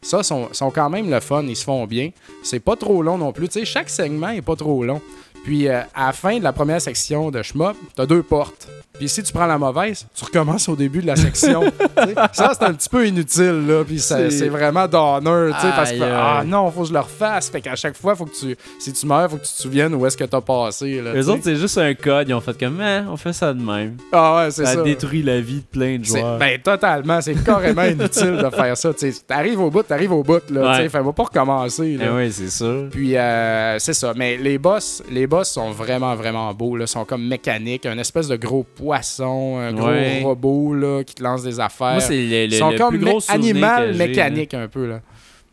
Ça, 0.05 0.23
sont, 0.23 0.49
sont 0.53 0.71
quand 0.71 0.91
même 0.91 1.11
le 1.11 1.21
fun, 1.21 1.43
ils 1.45 1.57
se 1.57 1.65
font 1.65 1.87
bien. 1.87 2.11
C'est 2.43 2.61
pas 2.61 2.77
trop 2.77 3.03
long 3.03 3.19
non 3.19 3.33
plus. 3.33 3.49
Tu 3.49 3.61
sais, 3.61 3.65
chaque 3.65 3.89
segment 3.89 4.29
est 4.29 4.43
pas 4.43 4.57
trop 4.57 4.85
long. 4.85 5.01
Puis 5.45 5.69
euh, 5.69 5.83
à 5.95 6.07
la 6.07 6.13
fin 6.13 6.39
de 6.39 6.45
la 6.45 6.53
première 6.53 6.81
section 6.81 7.31
de 7.31 7.43
shmup, 7.43 7.77
t'as 7.95 8.07
deux 8.07 8.23
portes. 8.23 8.69
Puis 8.97 9.09
si 9.09 9.25
tu 9.25 9.33
prends 9.33 9.47
la 9.47 9.59
mauvaise, 9.59 10.07
tu 10.15 10.25
recommences 10.25 10.69
au 10.69 10.77
début 10.77 11.01
de 11.01 11.07
la 11.09 11.17
section. 11.17 11.63
Ça, 12.33 12.53
c'est 12.57 12.65
un 12.65 12.73
petit 12.75 12.89
peu 12.89 13.05
inutile, 13.07 13.67
là. 13.67 13.83
Puis 13.85 13.99
ça- 13.99 14.31
C'est- 14.31 14.49
vraiment 14.49 14.87
d'honneur, 14.87 15.53
tu 15.57 15.61
sais, 15.63 15.73
parce 15.75 15.91
que 15.93 16.03
ah 16.03 16.45
non, 16.47 16.71
faut 16.71 16.83
que 16.83 16.89
je 16.89 16.93
le 16.93 17.01
refasse. 17.01 17.51
Fait 17.51 17.61
qu'à 17.61 17.75
chaque 17.75 17.97
fois, 17.97 18.15
faut 18.15 18.25
que 18.27 18.35
tu, 18.35 18.57
si 18.79 18.93
tu 18.93 19.07
meurs, 19.07 19.29
faut 19.29 19.37
que 19.37 19.43
tu 19.45 19.53
te 19.53 19.61
souviennes 19.63 19.95
où 19.97 20.07
est-ce 20.07 20.17
que 20.17 20.23
t'as 20.25 20.41
passé. 20.41 21.01
Là, 21.01 21.13
Les 21.13 21.29
autres, 21.29 21.41
c'est 21.43 21.57
juste 21.57 21.77
un 21.79 21.93
code. 21.95 22.29
Ils 22.29 22.35
ont 22.35 22.41
fait 22.41 22.57
comme, 22.57 22.81
ah, 22.81 23.03
on 23.11 23.17
fait 23.17 23.33
ça 23.33 23.53
de 23.53 23.61
même. 23.61 23.97
ah 24.13 24.37
ouais, 24.45 24.51
c'est 24.53 24.65
Ça 24.65 24.75
ça. 24.75 24.83
détruit 24.83 25.23
la 25.25 25.41
vie 25.41 25.57
de 25.61 25.67
plein 25.79 25.99
de 25.99 26.05
joueurs. 26.05 26.39
Ben, 26.39 26.61
totalement. 26.61 27.21
C'est 27.21 27.35
carrément 27.43 27.83
inutile 27.85 28.37
de 28.37 28.51
faire 28.51 28.77
ça. 28.77 28.95
tu 28.95 29.11
sais. 29.13 29.21
T'arrives 29.27 29.61
au 29.61 29.71
bout, 29.71 29.83
t'arrives 29.83 30.13
au 30.13 30.23
bout, 30.23 30.43
là. 30.51 30.79
Ouais. 30.79 30.89
Fait, 30.89 31.01
va 31.01 31.13
pas 31.13 31.25
recommencer, 31.25 31.97
là. 31.97 32.05
Eh 32.09 32.11
oui, 32.17 32.33
c'est 32.33 32.51
sûr. 32.51 32.87
Puis, 32.93 33.17
euh, 33.17 33.77
c'est 33.81 33.95
ça. 33.95 34.13
Mais 34.15 34.37
les 34.37 34.57
boss, 34.59 35.03
les 35.11 35.27
boss 35.27 35.51
sont 35.51 35.73
vraiment, 35.73 36.15
vraiment 36.15 36.55
beaux, 36.55 36.77
là. 36.77 36.87
sont 36.87 37.05
comme 37.05 37.27
mécaniques. 37.27 37.87
Un 37.87 37.99
espèce 37.99 38.29
de 38.29 38.37
gros 38.37 38.65
poisson, 38.85 39.59
un 39.59 39.73
gros 39.73 39.89
Ouais. 39.89 40.23
robot, 40.23 40.75
là, 40.75 41.03
qui 41.05 41.15
te 41.15 41.23
lance 41.23 41.43
des 41.43 41.59
affaires. 41.59 41.93
Moi, 41.93 42.01
c'est 42.01 42.15
le, 42.17 42.29
le, 42.47 42.53
Ils 42.53 42.55
sont 42.55 42.71
le 42.71 42.79
comme 42.79 42.91
plus 42.91 42.99
gros 43.05 43.21
animal 43.29 43.87
que 43.87 43.93
j'ai, 43.93 43.99
là. 43.99 44.07
mécanique, 44.09 44.55
un 44.55 44.69
peu, 44.69 44.87
là. 44.87 45.01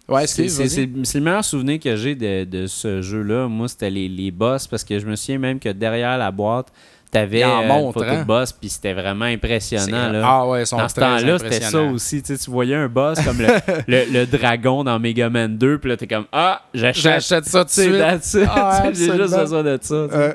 Ouais, 0.09 0.27
C'est 0.27 0.43
excuse, 0.43 0.53
c'est- 0.69 0.81
vas-y. 0.83 0.89
c'est- 0.99 1.05
c'est 1.05 1.17
le 1.19 1.23
meilleur 1.23 1.45
souvenir 1.45 1.79
que 1.79 1.95
j'ai 1.95 2.15
de, 2.15 2.43
de 2.43 2.67
ce 2.67 3.01
jeu-là. 3.01 3.47
Moi, 3.47 3.67
c'était 3.69 3.89
les, 3.89 4.09
les 4.09 4.31
boss 4.31 4.67
parce 4.67 4.83
que 4.83 4.99
je 4.99 5.05
me 5.05 5.15
souviens 5.15 5.37
même 5.39 5.59
que 5.59 5.69
derrière 5.69 6.17
la 6.17 6.31
boîte, 6.31 6.67
t'avais 7.11 7.43
euh, 7.43 7.47
une 7.61 7.91
photo 7.91 8.05
hein? 8.07 8.19
de 8.19 8.23
boss, 8.23 8.53
puis 8.53 8.69
c'était 8.69 8.93
vraiment 8.93 9.25
impressionnant. 9.25 10.09
Là. 10.11 10.21
Ah 10.23 10.47
ouais, 10.47 10.65
sont 10.65 10.77
dans 10.77 10.87
ce 10.87 10.95
temps-là, 10.95 11.37
c'était 11.39 11.61
ça 11.61 11.81
aussi. 11.81 12.21
Tu 12.23 12.35
sais, 12.37 12.43
tu 12.43 12.49
voyais 12.49 12.75
un 12.75 12.87
boss 12.87 13.19
comme 13.19 13.39
le, 13.39 13.47
le, 13.87 14.05
le 14.11 14.25
dragon 14.25 14.83
dans 14.83 14.97
Mega 14.97 15.29
Man 15.29 15.57
2, 15.57 15.77
puis 15.79 15.89
là, 15.89 15.97
t'es 15.97 16.07
comme 16.07 16.25
Ah, 16.31 16.61
j'achète. 16.73 17.21
Ça 17.21 17.41
tout 17.41 17.65
de 17.65 17.69
suite. 17.69 18.45
Ah, 18.49 18.83
J'ai 18.93 18.93
juste 19.17 19.35
besoin 19.37 19.63
de 19.63 19.77
ça. 19.81 19.93
Euh, 19.93 20.33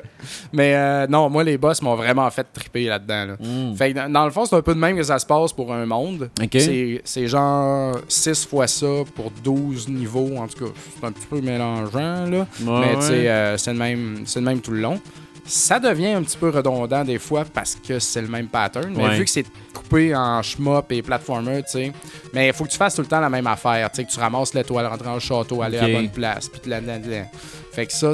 mais 0.53 0.75
euh, 0.75 1.07
non, 1.07 1.29
moi, 1.29 1.43
les 1.43 1.57
boss 1.57 1.81
m'ont 1.81 1.95
vraiment 1.95 2.29
fait 2.29 2.45
triper 2.53 2.85
là-dedans. 2.85 3.25
Là. 3.25 3.33
Mm. 3.39 3.75
Fait 3.75 3.93
que 3.93 4.07
dans- 4.11 4.25
le 4.25 4.31
fond, 4.31 4.45
c'est 4.45 4.55
un 4.55 4.61
peu 4.61 4.73
de 4.75 4.79
même 4.79 4.95
que 4.97 5.03
ça 5.03 5.17
se 5.19 5.25
passe 5.25 5.53
pour 5.53 5.73
un 5.73 5.85
monde. 5.85 6.29
C'est- 7.03 7.27
genre 7.27 7.97
6 8.07 8.45
fois 8.45 8.67
ça 8.67 8.85
pour 9.15 9.31
12 9.43 9.87
niveaux. 9.89 10.37
En 10.37 10.47
tout 10.47 10.65
cas, 10.65 10.71
c'est 10.99 11.05
un 11.05 11.11
petit 11.11 11.25
peu 11.27 11.41
mélangeant, 11.41 12.25
là. 12.25 12.37
Ouais, 12.37 12.45
mais 12.65 12.95
tu 12.95 13.01
sais, 13.01 13.11
ouais. 13.13 13.27
euh, 13.29 13.57
c'est 13.57 13.73
le, 13.73 13.79
même- 13.79 14.23
le 14.35 14.41
même 14.41 14.61
tout 14.61 14.71
le 14.71 14.81
long. 14.81 14.99
Ça 15.47 15.79
devient 15.79 16.07
un 16.13 16.21
petit 16.23 16.37
peu 16.37 16.49
redondant 16.49 17.03
des 17.03 17.17
fois 17.19 17.45
parce 17.51 17.75
que 17.75 17.99
c'est 17.99 18.21
le 18.21 18.27
même 18.27 18.47
pattern. 18.47 18.93
Mais 18.95 19.03
Ouais. 19.07 19.17
vu 19.17 19.23
que 19.25 19.31
c'est 19.31 19.45
coupé 19.73 20.13
en 20.15 20.41
shmup 20.41 20.91
et 20.91 21.01
platformer, 21.01 21.63
tu 21.63 21.71
sais. 21.71 21.91
Mais 22.33 22.47
il 22.47 22.53
faut 22.53 22.65
que 22.65 22.69
tu 22.71 22.77
fasses 22.77 22.95
tout 22.95 23.01
le 23.01 23.07
temps 23.07 23.19
la 23.21 23.29
même 23.29 23.47
affaire. 23.47 23.89
Tu 23.91 23.97
sais, 23.97 24.03
que 24.05 24.11
tu 24.11 24.19
ramasses 24.19 24.53
l'étoile, 24.53 24.85
rentrer 24.87 25.05
dans 25.07 25.13
le 25.15 25.19
château, 25.19 25.61
aller 25.61 25.77
à 25.77 25.87
la 25.87 25.93
bonne 25.93 26.09
place. 26.09 26.49
Puis 26.49 26.69
la, 26.69 26.81
la, 26.81 26.97
la. 26.99 27.23
Fait 27.71 27.85
que 27.85 27.93
ça, 27.93 28.11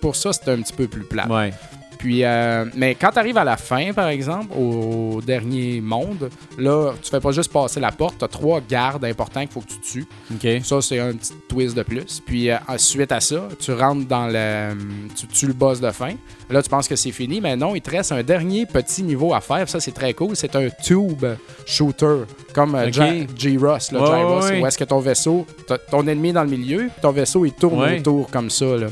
pour 0.00 0.14
ça, 0.14 0.32
c'est 0.32 0.48
un 0.50 0.60
petit 0.62 0.72
peu 0.74 0.86
plus 0.86 1.04
plat. 1.04 1.26
Ouais. 1.28 1.52
Puis, 1.98 2.24
euh, 2.24 2.66
mais 2.74 2.94
quand 2.94 3.10
tu 3.10 3.18
arrives 3.18 3.38
à 3.38 3.42
la 3.44 3.56
fin, 3.56 3.94
par 3.94 4.08
exemple, 4.08 4.52
au 4.54 5.22
dernier 5.26 5.80
monde, 5.80 6.28
là, 6.58 6.92
tu 7.02 7.10
fais 7.10 7.20
pas 7.20 7.32
juste 7.32 7.50
passer 7.50 7.80
la 7.80 7.90
porte, 7.90 8.18
tu 8.18 8.24
as 8.26 8.28
trois 8.28 8.60
gardes 8.60 9.02
importants 9.06 9.40
qu'il 9.40 9.48
faut 9.48 9.62
que 9.62 9.68
tu 9.70 9.80
tues. 9.80 10.06
OK. 10.34 10.46
Ça, 10.62 10.82
c'est 10.82 10.98
un 11.00 11.14
petit 11.14 11.32
twist 11.48 11.74
de 11.74 11.82
plus. 11.82 12.20
Puis, 12.24 12.50
euh, 12.50 12.58
suite 12.76 13.12
à 13.12 13.20
ça, 13.20 13.48
tu 13.58 13.72
rentres 13.72 14.06
dans 14.06 14.26
le. 14.26 14.76
Tu 15.16 15.26
tues 15.26 15.46
le 15.46 15.54
boss 15.54 15.80
de 15.80 15.90
fin. 15.90 16.12
Là, 16.48 16.62
tu 16.62 16.68
penses 16.70 16.86
que 16.86 16.94
c'est 16.94 17.10
fini, 17.10 17.40
mais 17.40 17.56
non, 17.56 17.74
il 17.74 17.80
te 17.80 17.90
reste 17.90 18.12
un 18.12 18.22
dernier 18.22 18.66
petit 18.66 19.02
niveau 19.02 19.34
à 19.34 19.40
faire. 19.40 19.68
Ça, 19.68 19.80
c'est 19.80 19.90
très 19.92 20.14
cool. 20.14 20.36
C'est 20.36 20.54
un 20.54 20.68
tube 20.70 21.24
shooter, 21.66 22.18
comme 22.54 22.74
euh, 22.76 22.86
Ok. 22.86 22.92
Ja- 22.92 23.12
G-Ross, 23.36 23.90
ouais. 23.92 24.60
où 24.60 24.66
est-ce 24.66 24.78
que 24.78 24.84
ton 24.84 25.00
vaisseau, 25.00 25.44
ton 25.90 26.06
ennemi 26.06 26.28
est 26.28 26.32
dans 26.34 26.44
le 26.44 26.50
milieu, 26.50 26.78
puis 26.82 27.00
ton 27.02 27.10
vaisseau, 27.10 27.44
il 27.44 27.52
tourne 27.52 27.82
autour 27.98 28.30
comme 28.30 28.50
ça. 28.50 28.64
Là. 28.76 28.86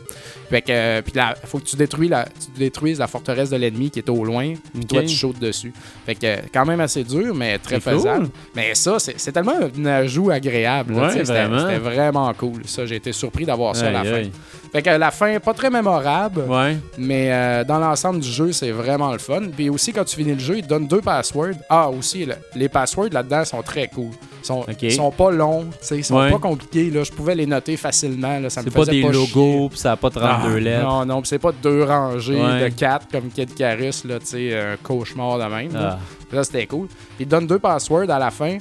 Fait 0.50 0.62
que, 0.62 0.66
euh, 0.72 1.02
puis 1.02 1.12
là, 1.14 1.34
faut 1.44 1.58
que 1.58 1.64
tu 1.64 1.76
détruis 1.76 2.08
la, 2.08 2.24
tu 2.24 2.58
détruises 2.58 2.98
la 2.98 3.06
forteresse 3.06 3.50
de 3.50 3.56
l'ennemi 3.56 3.90
qui 3.90 4.00
est 4.00 4.08
au 4.08 4.24
loin, 4.24 4.52
puis 4.72 4.82
Ok. 4.82 4.88
toi, 4.88 5.02
tu 5.02 5.08
sautes 5.14 5.38
dessus. 5.38 5.72
Fait 6.06 6.14
que, 6.16 6.26
quand 6.52 6.66
même 6.66 6.80
assez 6.80 7.02
dur, 7.04 7.34
mais 7.34 7.58
très 7.58 7.76
cool. 7.80 7.92
faisable. 7.94 8.28
Mais 8.54 8.74
ça, 8.74 8.98
c'est 8.98 9.32
tellement 9.32 9.54
un 9.76 9.86
ajout 9.86 10.30
agréable. 10.30 10.94
Ouais, 10.94 11.10
c'était- 11.10 11.78
vraiment. 11.78 12.32
Cool. 12.34 12.62
Ça, 12.66 12.84
j'ai 12.84 12.96
été 12.96 13.12
surpris 13.12 13.44
d'avoir 13.44 13.74
ça 13.76 13.86
à 13.86 13.90
la 13.90 14.04
fin. 14.04 14.14
aïe. 14.14 14.32
Fait 14.74 14.82
que 14.82 14.90
la 14.90 15.12
fin, 15.12 15.38
pas 15.38 15.54
très 15.54 15.70
mémorable, 15.70 16.40
Ouais. 16.48 16.76
mais 16.98 17.28
euh, 17.32 17.62
dans 17.62 17.78
l'ensemble 17.78 18.18
du 18.18 18.28
jeu, 18.28 18.50
c'est 18.50 18.72
vraiment 18.72 19.12
le 19.12 19.18
fun. 19.20 19.42
Puis 19.56 19.70
aussi, 19.70 19.92
quand 19.92 20.02
tu 20.04 20.16
finis 20.16 20.32
le 20.34 20.40
jeu, 20.40 20.56
il 20.58 20.62
te 20.64 20.68
donne 20.68 20.88
deux 20.88 21.00
passwords. 21.00 21.54
Ah, 21.68 21.88
aussi, 21.88 22.24
le- 22.24 22.34
les 22.56 22.68
passwords 22.68 23.10
là-dedans 23.12 23.44
sont 23.44 23.62
très 23.62 23.86
cool. 23.86 24.10
Ils 24.42 24.46
sont, 24.46 24.66
sont 24.90 25.10
pas 25.12 25.30
longs, 25.30 25.66
ils 25.92 26.04
sont 26.04 26.16
Ouais. 26.16 26.30
pas 26.32 26.38
compliqués. 26.40 26.90
Là. 26.90 27.04
Je 27.04 27.12
pouvais 27.12 27.36
les 27.36 27.46
noter 27.46 27.76
facilement. 27.76 28.40
Là. 28.40 28.50
Ça 28.50 28.62
me 28.62 28.66
C'est 28.66 28.74
pas 28.74 28.80
faisait 28.80 28.90
des 28.92 29.02
chier. 29.02 29.12
logos, 29.12 29.68
puis 29.68 29.78
ça 29.78 29.90
n'a 29.90 29.96
pas 29.96 30.10
32 30.10 30.48
non, 30.50 30.56
lettres. 30.56 30.82
Non, 30.82 31.06
non, 31.06 31.20
puis 31.22 31.28
c'est 31.28 31.38
pas 31.38 31.52
deux 31.52 31.84
rangées 31.84 32.42
Ouais. 32.42 32.64
de 32.68 32.74
quatre 32.74 33.06
comme 33.12 33.28
Kid 33.30 33.54
Carus, 33.54 34.04
là, 34.04 34.18
tu 34.18 34.26
sais, 34.26 34.58
un 34.58 34.76
cauchemar 34.82 35.38
de 35.38 35.44
même. 35.54 35.72
là. 35.72 35.98
Ah. 36.00 36.34
Ça, 36.34 36.42
c'était 36.44 36.66
cool. 36.66 36.88
Puis 36.88 36.96
il 37.20 37.26
te 37.26 37.30
donne 37.30 37.46
deux 37.46 37.60
passwords 37.60 38.10
à 38.10 38.18
la 38.18 38.32
fin. 38.32 38.58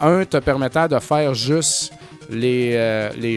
Un 0.00 0.24
te 0.24 0.36
permettant 0.36 0.86
de 0.86 0.98
faire 1.00 1.34
juste 1.34 1.92
les, 2.30 2.72
euh, 2.74 3.10
les 3.18 3.36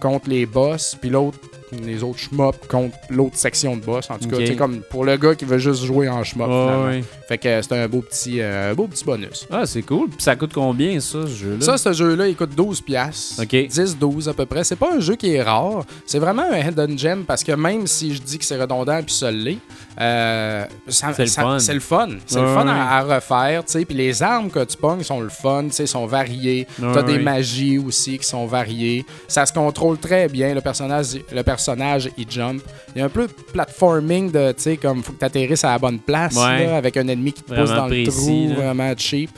contre 0.00 0.28
les 0.28 0.46
boss, 0.46 0.96
puis 1.00 1.10
l'autre, 1.10 1.38
les 1.72 2.02
autres 2.02 2.18
shmups 2.18 2.58
contre 2.68 2.96
l'autre 3.10 3.36
section 3.36 3.76
de 3.76 3.82
boss. 3.82 4.10
En 4.10 4.18
tout 4.18 4.28
cas, 4.28 4.36
sais, 4.44 4.56
comme 4.56 4.80
pour 4.90 5.04
le 5.04 5.16
gars 5.16 5.34
qui 5.34 5.44
veut 5.44 5.58
juste 5.58 5.84
jouer 5.84 6.08
en 6.08 6.24
shmup, 6.24 6.46
Ouais, 6.48 6.52
finalement. 6.66 6.84
ouais. 6.86 7.04
Fait 7.28 7.38
que 7.38 7.48
euh, 7.48 7.62
c'est 7.62 7.72
un 7.72 7.88
beau 7.88 8.00
petit, 8.00 8.40
euh, 8.40 8.74
beau 8.74 8.86
petit 8.86 9.04
bonus. 9.04 9.46
Ah, 9.50 9.66
c'est 9.66 9.82
cool. 9.82 10.08
Puis 10.08 10.22
ça 10.22 10.36
coûte 10.36 10.52
combien, 10.54 10.98
ça, 11.00 11.22
ce 11.22 11.34
jeu-là? 11.34 11.64
Ça, 11.64 11.78
ce 11.78 11.92
jeu-là, 11.92 12.28
il 12.28 12.36
coûte 12.36 12.54
12$. 12.56 12.82
piastres. 12.82 13.42
Ok. 13.42 13.52
10-12$ 13.52 14.28
à 14.28 14.34
peu 14.34 14.46
près. 14.46 14.64
C'est 14.64 14.76
pas 14.76 14.94
un 14.94 15.00
jeu 15.00 15.14
qui 15.16 15.34
est 15.34 15.42
rare. 15.42 15.84
C'est 16.06 16.18
vraiment 16.18 16.44
un 16.50 16.58
hidden 16.58 16.98
gem 16.98 17.24
parce 17.24 17.44
que 17.44 17.52
même 17.52 17.86
si 17.86 18.14
je 18.14 18.20
dis 18.22 18.38
que 18.38 18.44
c'est 18.44 18.60
redondant 18.60 19.02
puis 19.02 19.14
ça 19.14 19.30
l'est, 19.30 19.58
euh, 20.00 20.64
C'est 20.88 21.18
le 21.18 21.26
fun. 21.26 21.58
C'est 21.58 21.74
le 21.74 21.80
fun. 21.80 22.08
C'est 22.26 22.40
le 22.40 22.46
fun 22.46 22.64
ouais. 22.66 22.70
à, 22.72 22.98
à 22.98 23.02
refaire. 23.02 23.64
tu 23.64 23.72
sais. 23.72 23.84
Puis 23.84 23.96
les 23.96 24.22
armes 24.22 24.50
que 24.50 24.62
tu 24.64 24.76
pognes 24.76 25.02
sont 25.02 25.20
le 25.20 25.28
fun. 25.28 25.64
tu 25.64 25.72
sais, 25.72 25.86
sont 25.86 26.06
variées. 26.06 26.66
Ouais, 26.80 26.88
T'as 26.94 27.02
des 27.02 27.14
ouais. 27.14 27.18
magies 27.22 27.78
aussi 27.78 28.18
qui 28.18 28.26
sont 28.26 28.46
variées. 28.46 29.04
Ça 29.26 29.44
se 29.46 29.52
contrôle 29.52 29.98
très 29.98 30.28
bien. 30.28 30.54
Le 30.54 30.60
personnage, 30.60 31.18
le 31.32 31.42
personnage 31.42 32.10
il 32.16 32.30
jump. 32.30 32.62
Il 32.94 32.98
y 33.00 33.02
a 33.02 33.06
un 33.06 33.08
peu 33.08 33.26
de 33.26 33.32
platforming 33.32 34.30
de, 34.30 34.52
tu 34.52 34.62
sais, 34.62 34.76
comme 34.76 35.02
faut 35.02 35.12
que 35.12 35.18
tu 35.18 35.24
atterrisses 35.24 35.64
à 35.64 35.70
la 35.72 35.78
bonne 35.78 35.98
place 35.98 36.34
Ouais. 36.36 36.66
là, 36.66 36.76
avec 36.76 36.96
un 36.96 37.06
ennemi 37.08 37.32
qui 37.32 37.42
te 37.42 37.54
pousse 37.54 37.70
dans 37.70 37.86
le 37.86 38.04
trou, 38.06 38.48
là. 38.50 38.54
vraiment 38.54 38.92
cheap. 38.96 39.30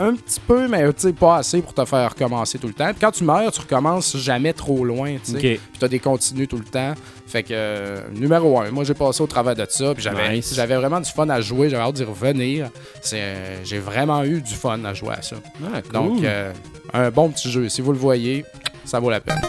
Un 0.00 0.14
petit 0.14 0.40
peu, 0.40 0.68
mais 0.68 0.84
tu 0.92 1.02
sais, 1.02 1.12
pas 1.12 1.36
assez 1.38 1.60
pour 1.60 1.74
te 1.74 1.84
faire 1.84 2.10
recommencer 2.10 2.58
tout 2.58 2.68
le 2.68 2.72
temps. 2.72 2.86
Puis 2.90 2.98
quand 3.00 3.10
tu 3.10 3.24
meurs, 3.24 3.50
tu 3.50 3.60
recommences 3.60 4.16
jamais 4.16 4.52
trop 4.52 4.84
loin, 4.84 5.16
tu 5.24 5.32
sais. 5.32 5.38
Puis 5.38 5.60
t'as 5.78 5.88
des 5.88 5.98
continues 5.98 6.46
tout 6.46 6.56
le 6.58 6.64
temps. 6.64 6.94
Fait 7.26 7.42
que, 7.42 7.48
euh, 7.52 8.00
numéro 8.14 8.58
un, 8.60 8.70
moi 8.70 8.84
j'ai 8.84 8.94
passé 8.94 9.22
au 9.22 9.26
travers 9.26 9.54
de 9.54 9.66
ça. 9.68 9.92
Puis 9.94 10.02
j'avais 10.02 10.36
Nice. 10.36 10.52
j'avais 10.54 10.76
vraiment 10.76 11.00
du 11.00 11.10
fun 11.10 11.28
à 11.28 11.40
jouer. 11.40 11.68
J'avais 11.68 11.82
hâte 11.82 11.96
d'y 11.96 12.04
revenir. 12.04 12.70
C'est, 13.02 13.20
euh, 13.20 13.64
j'ai 13.64 13.78
vraiment 13.80 14.22
eu 14.24 14.40
du 14.40 14.54
fun 14.54 14.82
à 14.84 14.94
jouer 14.94 15.14
à 15.18 15.22
ça. 15.22 15.36
Ah, 15.64 15.82
cool. 15.82 15.92
Donc, 15.92 16.24
euh, 16.24 16.52
un 16.94 17.10
bon 17.10 17.28
petit 17.30 17.50
jeu. 17.50 17.68
Si 17.68 17.80
vous 17.82 17.92
le 17.92 17.98
voyez, 17.98 18.44
ça 18.84 19.00
vaut 19.00 19.10
la 19.10 19.20
peine. 19.20 19.40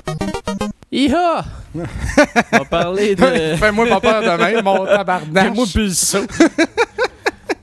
Iha! 0.92 1.46
On 1.76 2.58
va 2.58 2.66
parler 2.66 3.16
de... 3.16 3.24
Fais-moi 3.58 3.86
pas 3.88 4.00
peur 4.02 4.22
de 4.24 4.44
même, 4.44 4.64
mon 4.64 4.86
tabarnak. 4.86 5.32
Mets-moi 5.50 5.66
plus 5.72 5.86
le 5.88 5.94
saut. 5.94 6.26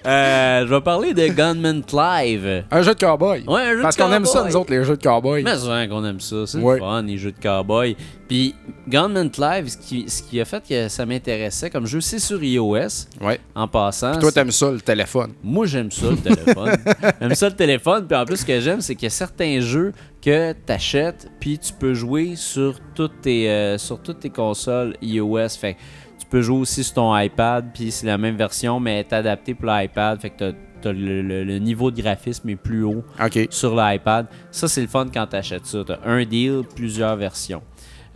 Euh, 0.07 0.66
je 0.66 0.72
vais 0.74 0.80
parler 0.80 1.14
de 1.14 1.26
Gunman 1.28 1.82
Live. 1.92 2.64
Un 2.70 2.82
jeu 2.82 2.94
de 2.94 2.98
cowboy. 3.00 3.42
Ouais, 3.46 3.62
un 3.62 3.72
jeu 3.76 3.82
Parce 3.82 3.96
qu'on 3.96 4.12
aime 4.12 4.24
ça, 4.24 4.44
nous 4.44 4.54
autres, 4.57 4.70
les 4.72 4.84
jeux 4.84 4.96
de 4.96 5.02
cowboy. 5.02 5.42
Mais 5.42 5.57
souvent 5.57 5.86
qu'on 5.88 6.04
aime 6.04 6.20
ça, 6.20 6.46
c'est 6.46 6.59
Ouais. 6.59 6.78
fun, 6.78 7.02
les 7.02 7.18
jeux 7.18 7.32
de 7.32 7.40
cowboy. 7.42 7.96
Puis 8.28 8.54
Gunman 8.88 9.30
Live, 9.38 9.68
ce 9.68 9.76
qui, 9.76 10.04
ce 10.09 10.22
qui 10.22 10.40
a 10.40 10.44
fait 10.44 10.62
que 10.68 10.88
ça 10.88 11.04
m'intéressait 11.07 11.70
comme 11.70 11.86
jeu, 11.86 12.00
c'est 12.00 12.18
sur 12.18 12.42
iOS, 12.42 13.07
Ouais. 13.20 13.40
en 13.54 13.66
passant. 13.68 14.12
Toi, 14.12 14.28
C'est- 14.30 14.32
t'aimes 14.32 14.50
ça, 14.50 14.70
le 14.70 14.80
téléphone. 14.80 15.32
Moi, 15.42 15.66
j'aime 15.66 15.90
ça, 15.90 16.07
le 16.11 16.16
téléphone. 16.16 16.72
j'aime 17.20 17.34
ça, 17.34 17.48
le 17.48 17.57
téléphone. 17.57 18.07
Puis 18.07 18.16
en 18.16 18.24
plus, 18.24 18.36
ce 18.38 18.44
que 18.44 18.61
j'aime, 18.61 18.80
c'est 18.80 18.94
qu'il 18.94 19.04
y 19.04 19.07
a 19.07 19.11
certains 19.11 19.61
jeux 19.61 19.92
que 20.22 20.52
tu 20.52 20.72
achètes, 20.72 21.28
puis 21.40 21.59
tu 21.59 21.72
peux 21.72 21.94
jouer 21.94 22.34
sur 22.36 22.78
toutes 22.94 23.20
tes, 23.22 23.48
euh, 23.48 23.78
sur 23.78 24.00
toutes 24.00 24.20
tes 24.20 24.30
consoles 24.30 24.96
iOS. 25.02 25.48
Fait 25.61 25.74
que 25.74 25.78
tu 26.26 26.30
peux 26.30 26.42
jouer 26.42 26.58
aussi 26.58 26.82
sur 26.82 26.94
ton 26.94 27.16
iPad, 27.16 27.66
puis 27.72 27.92
c'est 27.92 28.06
la 28.06 28.18
même 28.18 28.36
version, 28.36 28.80
mais 28.80 28.94
elle 28.94 28.98
est 29.06 29.12
adaptée 29.12 29.54
pour 29.54 29.66
l'iPad. 29.70 30.20
Fait 30.20 30.30
que 30.30 30.36
t'as- 30.38 30.56
t'as 30.82 30.92
le, 30.92 31.22
le- 31.22 31.44
le 31.44 31.58
niveau 31.58 31.90
de 31.92 32.00
graphisme 32.02 32.48
est 32.50 32.56
plus 32.56 32.82
haut 32.82 33.04
sur 33.50 33.76
l'iPad. 33.76 34.26
Ça, 34.50 34.66
c'est 34.66 34.80
le 34.82 34.88
fun 34.88 35.06
quand 35.12 35.26
tu 35.28 35.36
achètes 35.36 35.66
ça. 35.66 35.84
Tu 35.86 35.92
as 35.92 36.00
un 36.04 36.24
deal, 36.24 36.62
plusieurs 36.74 37.14
versions. 37.16 37.62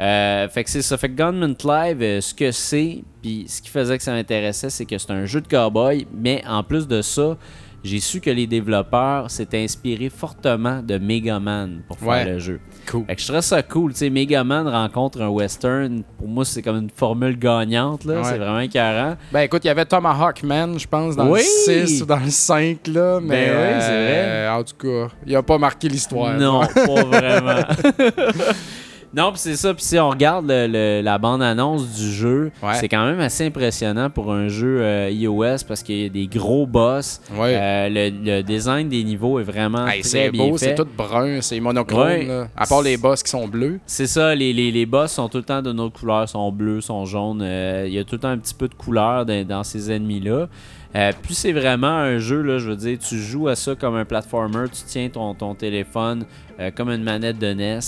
Euh, 0.01 0.49
fait 0.49 0.65
que 0.65 0.71
c'est 0.71 0.83
ça. 0.83 0.97
Fait 0.97 1.09
que 1.11 1.15
Gunman 1.15 1.55
Live, 1.65 2.03
euh, 2.03 2.21
ce 2.21 2.33
que 2.35 2.51
c'est, 2.53 3.05
puis 3.23 3.45
ce 3.49 3.61
qui 3.63 3.69
faisait 3.69 3.97
que 3.99 4.03
ça 4.03 4.13
m'intéressait, 4.13 4.71
c'est 4.71 4.87
que 4.87 4.97
c'est 4.99 5.11
un 5.13 5.27
jeu 5.27 5.41
de 5.43 5.47
cowboy, 5.49 6.07
mais 6.13 6.43
en 6.49 6.63
plus 6.63 6.89
de 6.89 7.03
ça, 7.03 7.37
j'ai 7.83 8.01
su 8.01 8.21
que 8.21 8.31
les 8.31 8.47
développeurs 8.47 9.31
s'étaient 9.31 9.63
inspirés 9.63 10.11
fortement 10.11 10.83
de 10.83 10.99
Mega 10.99 11.39
Man 11.41 11.83
pour 11.89 11.99
faire 11.99 12.09
Ouais. 12.09 12.25
le 12.25 12.39
jeu. 12.39 12.61
Cool. 12.91 13.05
Fait 13.07 13.17
que 13.17 13.23
je 13.23 13.27
trouve 13.29 13.41
ça 13.41 13.63
cool. 13.63 13.93
Tu 13.93 13.99
sais, 13.99 14.11
Mega 14.11 14.43
Man 14.45 14.67
rencontre 14.69 15.21
un 15.23 15.29
western. 15.29 16.03
Pour 16.19 16.29
moi, 16.29 16.45
c'est 16.45 16.63
comme 16.63 16.77
une 16.79 16.91
formule 16.91 17.39
gagnante. 17.39 18.05
là. 18.05 18.17
Ouais. 18.17 18.25
C'est 18.25 18.39
vraiment 18.39 18.61
écarant. 18.61 19.17
Ben 19.33 19.41
écoute, 19.41 19.65
il 19.65 19.69
y 19.69 19.71
avait 19.71 19.85
Tomahawk 19.85 20.43
Man, 20.43 20.79
je 20.79 20.87
pense, 20.87 21.17
dans 21.17 21.29
Oui! 21.31 21.41
le 21.69 21.87
6 21.87 22.03
ou 22.03 22.07
dans 22.07 22.19
le 22.21 22.31
5, 22.31 22.87
là. 22.89 23.21
Mais 23.23 23.47
Ben 23.47 23.57
oui, 23.57 23.81
c'est 23.81 23.89
euh, 23.91 24.53
en 24.53 24.63
tout 24.65 24.77
cas, 24.77 25.15
il 25.27 25.35
a 25.37 25.43
pas 25.43 25.59
marqué 25.59 25.89
l'histoire. 25.89 26.37
Non, 26.39 26.61
pas 26.67 27.05
vraiment. 27.05 27.63
non, 29.15 29.31
puis 29.33 29.41
c'est 29.41 29.57
ça. 29.57 29.75
Puis 29.75 29.83
si 29.85 29.99
on 29.99 30.11
regarde 30.11 30.47
le- 30.49 30.67
le- 30.69 31.01
la 31.03 31.19
bande-annonce 31.19 31.87
du 31.97 32.11
jeu, 32.13 32.53
Ouais. 32.63 32.75
c'est 32.75 32.89
quand 32.89 33.05
même 33.07 33.19
assez 33.21 33.47
impressionnant 33.47 34.09
pour 34.11 34.33
un 34.33 34.49
jeu 34.49 34.79
euh, 34.81 35.11
iOS 35.11 35.65
parce 35.67 35.83
qu'il 35.83 35.97
y 36.03 36.07
a 36.07 36.09
des 36.09 36.27
gros 36.27 36.67
boss. 36.67 37.21
Ouais. 37.35 37.55
Euh, 37.57 37.89
le, 37.89 38.37
le 38.37 38.43
design 38.43 38.89
des 38.89 39.03
niveaux 39.03 39.41
est 39.41 39.45
vraiment 39.45 39.87
Hey, 39.87 40.01
très 40.03 40.09
c'est 40.09 40.31
bien 40.31 40.49
beau, 40.49 40.57
c'est 40.59 40.75
tout 40.75 40.87
brun, 40.97 41.41
c'est 41.41 41.59
monochrome. 41.61 42.03
Ouais. 42.07 42.25
là. 42.27 42.49
À 42.57 42.67
part 42.67 42.83
les 42.83 42.97
boss 42.97 43.23
qui 43.23 43.31
sont 43.31 43.49
bleus. 43.49 43.81
C'est 43.87 44.07
ça, 44.07 44.35
les, 44.35 44.53
les, 44.53 44.71
les 44.71 44.87
boss 44.87 45.13
sont 45.13 45.29
tout 45.29 45.39
le 45.39 45.45
temps 45.45 45.63
de 45.63 45.73
notre 45.73 45.99
couleur, 45.99 46.29
sont 46.29 46.53
bleus, 46.53 46.81
sont 46.81 47.05
jaunes. 47.05 47.43
euh, 47.43 47.85
Il 47.89 47.93
y 47.95 47.99
a 47.99 48.05
tout 48.05 48.15
le 48.15 48.21
temps 48.21 48.29
un 48.29 48.39
petit 48.39 48.55
peu 48.55 48.69
de 48.69 48.75
couleur 48.75 49.27
dans, 49.27 49.45
dans 49.47 49.65
ces 49.65 49.91
ennemis-là. 49.91 50.49
Euh, 50.97 51.13
puis 51.23 51.35
c'est 51.35 51.53
vraiment 51.53 51.87
un 51.87 52.19
jeu, 52.19 52.43
là, 52.43 52.59
je 52.59 52.69
veux 52.71 52.77
dire, 52.77 52.99
tu 52.99 53.17
joues 53.17 53.47
à 53.47 53.55
ça 53.55 53.77
comme 53.77 53.95
un 53.95 54.05
platformer, 54.05 54.65
tu 54.73 54.83
tiens 54.87 55.09
ton, 55.09 55.35
ton 55.35 55.55
téléphone 55.55 56.25
euh, 56.59 56.73
comme 56.75 56.91
une 56.91 57.05
manette 57.05 57.39
de 57.39 57.53
NES, 57.55 57.79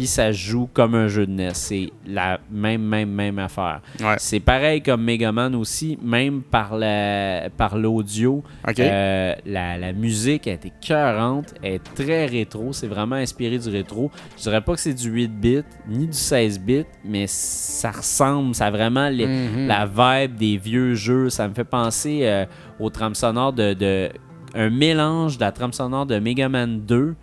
puis 0.00 0.06
ça 0.06 0.32
joue 0.32 0.66
comme 0.72 0.94
un 0.94 1.08
jeu 1.08 1.26
de 1.26 1.32
NES. 1.32 1.50
C'est 1.52 1.90
la 2.06 2.40
même, 2.50 2.80
même, 2.80 3.10
même 3.10 3.38
affaire. 3.38 3.82
Ouais. 4.00 4.14
C'est 4.16 4.40
pareil 4.40 4.80
comme 4.80 5.02
Mega 5.04 5.30
Man 5.30 5.54
aussi, 5.54 5.98
même 6.02 6.40
par 6.40 6.74
la 6.74 7.50
par 7.54 7.76
l'audio. 7.76 8.42
OK. 8.66 8.80
Euh, 8.80 9.34
la, 9.44 9.76
la 9.76 9.92
musique 9.92 10.46
elle 10.46 10.54
est 10.54 10.66
écœurante, 10.66 11.52
elle 11.62 11.74
est 11.74 11.94
très 11.94 12.24
rétro, 12.24 12.72
c'est 12.72 12.86
vraiment 12.86 13.16
inspiré 13.16 13.58
du 13.58 13.68
rétro. 13.68 14.10
Je 14.38 14.42
dirais 14.44 14.62
pas 14.62 14.72
que 14.74 14.80
c'est 14.80 14.94
du 14.94 15.12
8-bit 15.12 15.66
ni 15.86 16.06
du 16.06 16.12
16-bit, 16.16 16.86
mais 17.04 17.26
ça 17.26 17.90
ressemble, 17.90 18.54
ça 18.54 18.66
a 18.66 18.70
vraiment 18.70 19.10
les- 19.10 19.26
Mhm. 19.26 19.66
la 19.66 19.84
vibe 19.84 20.36
des 20.36 20.56
vieux 20.56 20.94
jeux. 20.94 21.28
Ça 21.28 21.46
me 21.46 21.52
fait 21.52 21.64
penser 21.64 22.20
euh, 22.22 22.46
au 22.78 22.88
trame 22.88 23.14
sonore 23.14 23.52
de, 23.52 23.74
de- 23.74 24.08
un 24.54 24.70
mélange 24.70 25.36
de 25.36 25.42
la 25.42 25.52
trame 25.52 25.74
sonore 25.74 26.06
de 26.06 26.18
Mega 26.18 26.48
Man 26.48 26.80
2 26.86 27.14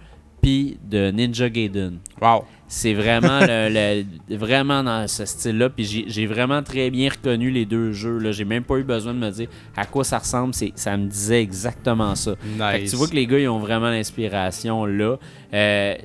puis 0.41 0.77
de 0.87 1.09
Ninja 1.09 1.49
Gaiden. 1.49 1.97
Wow. 2.21 2.45
C'est 2.69 2.93
vraiment 2.93 3.39
le, 3.41 4.03
le- 4.29 4.35
vraiment 4.37 4.83
dans 4.83 5.07
ce 5.07 5.25
style-là. 5.25 5.69
Puis 5.69 6.05
j'ai- 6.07 6.25
vraiment 6.25 6.61
très 6.61 6.89
bien 6.89 7.09
reconnu 7.09 7.49
les 7.49 7.65
deux 7.65 7.93
jeux. 7.93 8.17
là. 8.17 8.31
J'ai 8.31 8.43
même 8.45 8.63
pas 8.63 8.75
eu 8.77 8.83
besoin 8.83 9.13
de 9.13 9.19
me 9.19 9.29
dire 9.31 9.47
à 9.75 9.85
quoi 9.85 10.03
ça 10.03 10.17
ressemble. 10.19 10.53
C'est- 10.53 10.73
Ça 10.75 10.97
me 10.97 11.07
disait 11.07 11.41
exactement 11.41 12.13
ça. 12.15 12.31
Fait 12.35 12.77
que 12.77 12.81
Nice. 12.81 12.91
tu 12.91 12.97
vois 12.97 13.07
que 13.07 13.15
les 13.15 13.25
gars, 13.25 13.39
ils 13.39 13.47
ont 13.47 13.59
vraiment 13.59 13.89
l'inspiration 13.89 14.85
là. 14.85 15.15
Euh, 15.53 15.95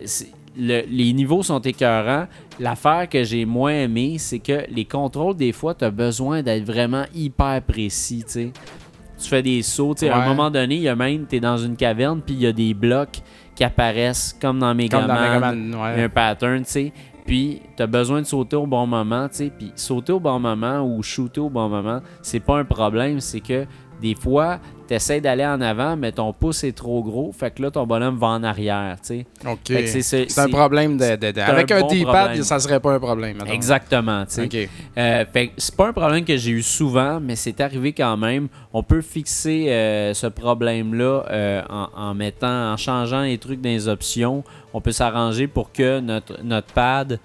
le- 0.57 0.83
les 0.89 1.13
niveaux 1.13 1.43
sont 1.43 1.59
écœurants. 1.61 2.27
L'affaire 2.61 3.09
que 3.09 3.25
j'ai 3.25 3.45
moins 3.45 3.73
aimé, 3.73 4.17
c'est 4.19 4.39
que 4.39 4.65
les 4.71 4.85
contrôles, 4.85 5.35
des 5.37 5.51
fois, 5.53 5.75
tu 5.75 5.85
as 5.85 5.91
besoin 5.91 6.43
d'être 6.43 6.65
vraiment 6.65 7.05
hyper 7.15 7.61
précis. 7.63 8.25
tu 8.33 9.29
fais 9.29 9.43
des 9.43 9.63
sauts. 9.63 9.95
À 10.03 10.17
un 10.17 10.29
moment 10.29 10.51
donné, 10.51 10.75
il 10.77 10.83
y 10.83 10.89
a 10.89 10.97
même, 10.97 11.27
tu 11.29 11.37
es 11.37 11.41
dans 11.41 11.57
une 11.57 11.77
caverne, 11.77 12.21
puis 12.25 12.35
il 12.35 12.41
y 12.43 12.47
a 12.47 12.53
des 12.53 12.75
blocs 12.75 13.19
qui 13.55 13.65
apparaissent 13.65 14.37
comme 14.41 14.59
dans 14.59 14.75
Mega 14.75 14.99
Comme 14.99 15.09
dans 15.09 15.15
Man. 15.15 15.35
Mega 15.35 15.41
Man, 15.41 15.65
Il 15.65 15.71
y 15.71 15.75
a 15.75 15.83
ouais. 15.83 16.03
un 16.05 16.09
pattern, 16.09 16.65
tu 16.65 16.71
sais. 16.71 16.93
Puis, 17.25 17.63
tu 17.77 17.83
as 17.83 17.87
besoin 17.87 18.21
de 18.21 18.27
sauter 18.27 18.57
au 18.57 18.67
bon 18.67 18.87
moment, 18.87 19.29
tu 19.29 19.37
sais. 19.37 19.53
Puis, 19.57 19.73
sauter 19.77 20.13
au 20.13 20.21
bon 20.21 20.39
moment 20.41 20.83
ou 20.83 21.03
shooter 21.03 21.41
au 21.41 21.51
bon 21.51 21.69
moment, 21.69 22.01
c'est 22.21 22.41
pas 22.41 22.59
un 22.59 22.65
problème. 22.65 23.21
C'est 23.21 23.41
que 23.41 23.67
des 24.01 24.15
fois, 24.15 24.59
tu 24.93 24.97
essaies 24.97 25.21
d'aller 25.21 25.47
en 25.47 25.61
avant, 25.61 25.97
mais 25.97 26.13
ton 26.13 26.33
pouce 26.33 26.65
est 26.65 26.73
trop 26.77 27.03
gros. 27.03 27.33
Fait 27.33 27.51
que 27.51 27.63
là, 27.63 27.71
ton 27.71 27.87
bonhomme 27.87 28.19
va 28.19 28.27
en 28.29 28.43
arrière, 28.43 28.97
tu 29.01 29.07
sais. 29.09 29.27
OK. 29.47 29.59
C'est- 30.03 30.39
un 30.39 30.49
problème 30.49 30.97
de. 30.99 31.17
de- 31.17 31.31
de- 31.33 31.41
Avec 31.41 31.71
un 31.71 31.81
bon 31.81 31.87
D-pad, 31.89 32.43
ça 32.43 32.59
serait 32.59 32.81
pas 32.81 32.93
un 32.93 32.99
problème. 33.01 33.37
mettons. 33.39 33.53
Exactement, 33.53 34.25
tu 34.27 34.35
sais. 34.35 34.45
OK. 34.45 34.69
Euh, 34.99 35.25
fait 35.33 35.47
que 35.49 35.53
c'est 35.57 35.75
pas 35.77 35.89
un 35.89 35.93
problème 35.93 36.25
que 36.25 36.37
j'ai 36.37 36.51
eu 36.51 36.63
souvent, 36.63 37.21
mais 37.21 37.37
c'est 37.37 37.61
arrivé 37.61 37.93
quand 37.93 38.17
même. 38.17 38.49
On 38.73 38.83
peut 38.83 39.01
fixer 39.01 39.67
euh, 39.71 40.13
ce 40.15 40.27
problème-là 40.27 41.25
euh, 41.31 41.63
en, 41.71 41.89
en 41.97 42.15
mettant, 42.15 42.73
en 42.73 42.77
changeant 42.77 43.23
les 43.23 43.39
trucs 43.39 43.61
dans 43.61 43.71
les 43.71 43.89
options. 43.89 44.45
On 44.75 44.81
peut 44.81 44.93
s'arranger 44.93 45.47
pour 45.47 45.73
que 45.73 46.01
notre, 46.01 46.39
notre 46.43 46.73
pad 46.73 47.19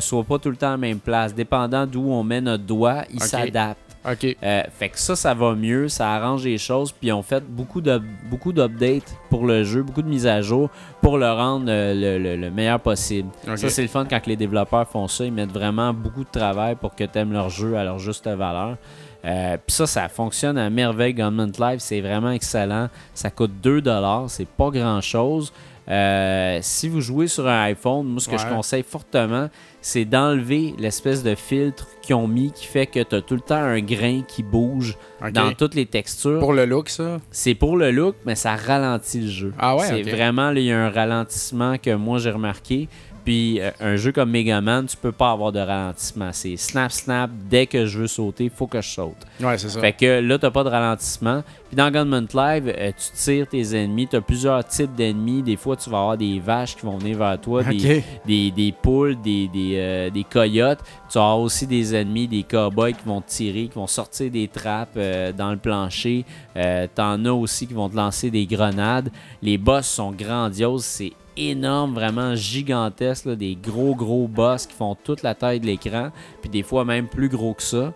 soit 0.00 0.24
pas 0.24 0.38
tout 0.38 0.50
le 0.50 0.56
temps 0.56 0.68
à 0.68 0.70
la 0.72 0.76
même 0.78 0.98
place. 0.98 1.32
Dépendant 1.34 1.86
d'où 1.86 2.10
on 2.10 2.24
met 2.24 2.40
notre 2.40 2.64
doigt, 2.64 3.02
il 3.12 3.20
s'adapte. 3.46 3.85
OK. 4.10 4.36
Euh, 4.42 4.62
fait 4.78 4.88
que 4.90 4.98
ça, 4.98 5.16
ça 5.16 5.34
va 5.34 5.54
mieux, 5.54 5.88
ça 5.88 6.10
arrange 6.12 6.44
les 6.44 6.58
choses. 6.58 6.92
Puis 6.92 7.10
on 7.12 7.22
fait 7.22 7.42
beaucoup 7.44 7.80
de 7.80 8.00
beaucoup 8.30 8.52
d'updates 8.52 9.16
pour 9.30 9.46
le 9.46 9.64
jeu, 9.64 9.82
beaucoup 9.82 10.02
de 10.02 10.08
mises 10.08 10.26
à 10.26 10.40
jour 10.42 10.70
pour 11.02 11.18
le 11.18 11.30
rendre 11.30 11.66
euh, 11.68 11.92
le, 11.94 12.22
le- 12.22 12.36
le 12.36 12.50
meilleur 12.50 12.78
possible. 12.80 13.28
Ça, 13.56 13.68
c'est 13.70 13.82
le 13.82 13.88
fun 13.88 14.04
quand 14.08 14.26
les 14.26 14.36
développeurs 14.36 14.88
font 14.88 15.08
ça. 15.08 15.24
Ils 15.24 15.32
mettent 15.32 15.52
vraiment 15.52 15.92
beaucoup 15.92 16.24
de 16.24 16.30
travail 16.30 16.74
pour 16.76 16.94
que 16.94 17.04
tu 17.04 17.18
aimes 17.18 17.32
leur 17.32 17.50
jeu 17.50 17.76
à 17.76 17.84
leur 17.84 17.98
juste 17.98 18.26
valeur. 18.28 18.76
Euh, 19.24 19.56
Puis 19.66 19.74
ça, 19.74 19.86
ça 19.86 20.08
fonctionne 20.08 20.56
à 20.56 20.70
merveille. 20.70 21.12
Gunman 21.14 21.50
Live, 21.58 21.78
c'est 21.80 22.00
vraiment 22.00 22.30
excellent. 22.30 22.88
Ça 23.12 23.30
coûte 23.30 23.50
2$, 23.62 24.28
c'est 24.28 24.46
pas 24.46 24.70
grand-chose. 24.70 25.52
Euh, 25.88 26.58
si 26.62 26.88
vous 26.88 27.00
jouez 27.00 27.28
sur 27.28 27.46
un 27.46 27.62
iPhone, 27.64 28.06
moi, 28.06 28.20
ce 28.20 28.28
que 28.28 28.38
je 28.38 28.46
conseille 28.46 28.82
fortement, 28.82 29.48
c'est 29.80 30.04
d'enlever 30.04 30.74
l'espèce 30.78 31.22
de 31.22 31.36
filtre 31.36 31.86
qu'ils 32.02 32.16
ont 32.16 32.26
mis 32.26 32.50
qui 32.50 32.66
fait 32.66 32.86
que 32.86 33.00
tu 33.02 33.14
as 33.14 33.22
tout 33.22 33.34
le 33.34 33.40
temps 33.40 33.54
un 33.54 33.80
grain 33.80 34.22
qui 34.26 34.42
bouge 34.42 34.96
dans 35.32 35.52
toutes 35.52 35.76
les 35.76 35.86
textures. 35.86 36.40
Pour 36.40 36.54
le 36.54 36.64
look, 36.66 36.88
ça? 36.88 37.18
C'est 37.30 37.54
pour 37.54 37.76
le 37.76 37.92
look, 37.92 38.16
mais 38.24 38.34
ça 38.34 38.56
ralentit 38.56 39.20
le 39.20 39.28
jeu. 39.28 39.52
Ah 39.58 39.76
ouais, 39.76 39.86
C'est 39.86 40.02
vraiment, 40.02 40.50
il 40.50 40.62
y 40.64 40.72
a 40.72 40.86
un 40.86 40.90
ralentissement 40.90 41.78
que 41.78 41.94
moi 41.94 42.18
j'ai 42.18 42.30
remarqué. 42.30 42.88
Puis 43.26 43.60
euh, 43.60 43.72
un 43.80 43.96
jeu 43.96 44.12
comme 44.12 44.30
Mega 44.30 44.60
Man, 44.60 44.86
tu 44.86 44.96
peux 44.96 45.10
pas 45.10 45.32
avoir 45.32 45.50
de 45.50 45.58
ralentissement. 45.58 46.30
C'est 46.32 46.56
snap, 46.56 46.92
snap, 46.92 47.28
dès 47.50 47.66
que 47.66 47.84
je 47.84 47.98
veux 47.98 48.06
sauter, 48.06 48.48
faut 48.48 48.68
que 48.68 48.80
je 48.80 48.88
saute. 48.88 49.16
Ouais, 49.40 49.58
c'est 49.58 49.68
ça. 49.68 49.80
Fait 49.80 49.92
que 49.92 50.20
là, 50.20 50.38
t'as 50.38 50.52
pas 50.52 50.62
de 50.62 50.68
ralentissement. 50.68 51.42
Puis 51.66 51.74
dans 51.76 51.90
Gunman 51.90 52.28
Live, 52.32 52.72
euh, 52.78 52.92
tu 52.96 53.16
tires 53.16 53.48
tes 53.48 53.74
ennemis. 53.76 54.06
Tu 54.06 54.14
as 54.14 54.20
plusieurs 54.20 54.64
types 54.64 54.94
d'ennemis. 54.94 55.42
Des 55.42 55.56
fois, 55.56 55.74
tu 55.76 55.90
vas 55.90 55.98
avoir 55.98 56.16
des 56.16 56.38
vaches 56.38 56.76
qui 56.76 56.86
vont 56.86 56.98
venir 56.98 57.18
vers 57.18 57.40
toi, 57.40 57.64
des, 57.64 58.04
des, 58.24 58.52
des 58.52 58.72
poules, 58.80 59.20
des, 59.20 59.48
des, 59.48 59.72
euh, 59.74 60.10
des 60.10 60.22
coyotes. 60.22 60.78
Tu 61.10 61.18
vas 61.18 61.24
avoir 61.24 61.40
aussi 61.40 61.66
des 61.66 61.96
ennemis, 61.96 62.28
des 62.28 62.44
cowboys 62.44 62.94
qui 62.94 63.04
vont 63.04 63.20
te 63.20 63.28
tirer, 63.28 63.66
qui 63.66 63.74
vont 63.74 63.88
sortir 63.88 64.30
des 64.30 64.46
trappes 64.46 64.90
euh, 64.96 65.32
dans 65.32 65.50
le 65.50 65.56
plancher. 65.56 66.24
Euh, 66.56 66.86
T'en 66.94 67.24
as 67.24 67.32
aussi 67.32 67.66
qui 67.66 67.74
vont 67.74 67.88
te 67.88 67.96
lancer 67.96 68.30
des 68.30 68.46
grenades. 68.46 69.10
Les 69.42 69.58
boss 69.58 69.86
sont 69.86 70.12
grandioses. 70.12 70.84
C'est 70.84 71.12
énorme, 71.36 71.94
vraiment 71.94 72.34
gigantesque. 72.34 73.24
là, 73.26 73.36
des 73.36 73.56
gros, 73.60 73.94
gros 73.94 74.26
boss 74.28 74.66
qui 74.66 74.74
font 74.74 74.94
toute 75.02 75.22
la 75.22 75.34
taille 75.34 75.60
de 75.60 75.66
l'écran. 75.66 76.10
Puis 76.40 76.50
des 76.50 76.62
fois 76.62 76.84
même 76.84 77.06
plus 77.06 77.28
gros 77.28 77.54
que 77.54 77.62
ça. 77.62 77.92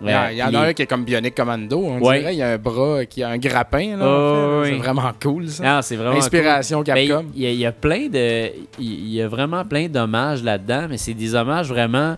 Il 0.00 0.10
y, 0.10 0.14
en- 0.14 0.18
Euh, 0.24 0.32
il 0.32 0.38
y 0.38 0.42
en 0.42 0.52
a 0.54 0.58
un 0.66 0.72
qui 0.74 0.82
est 0.82 0.86
comme 0.86 1.04
Bionic 1.04 1.34
Commando. 1.36 1.78
On 1.78 2.00
Ouais. 2.00 2.18
dirait 2.18 2.34
il 2.34 2.38
y 2.38 2.42
a 2.42 2.50
un 2.50 2.58
bras 2.58 3.06
qui 3.06 3.22
a 3.22 3.28
un 3.28 3.38
grappin. 3.38 3.96
Là, 3.96 4.04
en 4.04 4.08
Oh, 4.08 4.34
fait, 4.34 4.40
là. 4.40 4.60
oui. 4.62 4.68
C'est 4.70 4.76
vraiment 4.90 5.12
cool, 5.22 5.48
ça. 5.48 5.82
C'est 5.82 5.96
vraiment 5.96 6.16
Inspiration 6.16 6.78
cool. 6.82 6.92
Ben, 6.94 7.08
Capcom. 7.08 7.24
Il 7.34 7.42
y, 7.42 7.46
a- 7.46 7.50
il 7.50 7.58
y 7.58 7.64
a 7.66 7.72
plein 7.72 8.08
de. 8.08 8.50
Il 8.80 9.08
y 9.08 9.22
a 9.22 9.28
vraiment 9.28 9.64
plein 9.64 9.88
d'hommages 9.88 10.42
là-dedans, 10.42 10.86
mais 10.90 10.98
c'est 10.98 11.14
des 11.14 11.34
hommages 11.34 11.68
vraiment. 11.68 12.16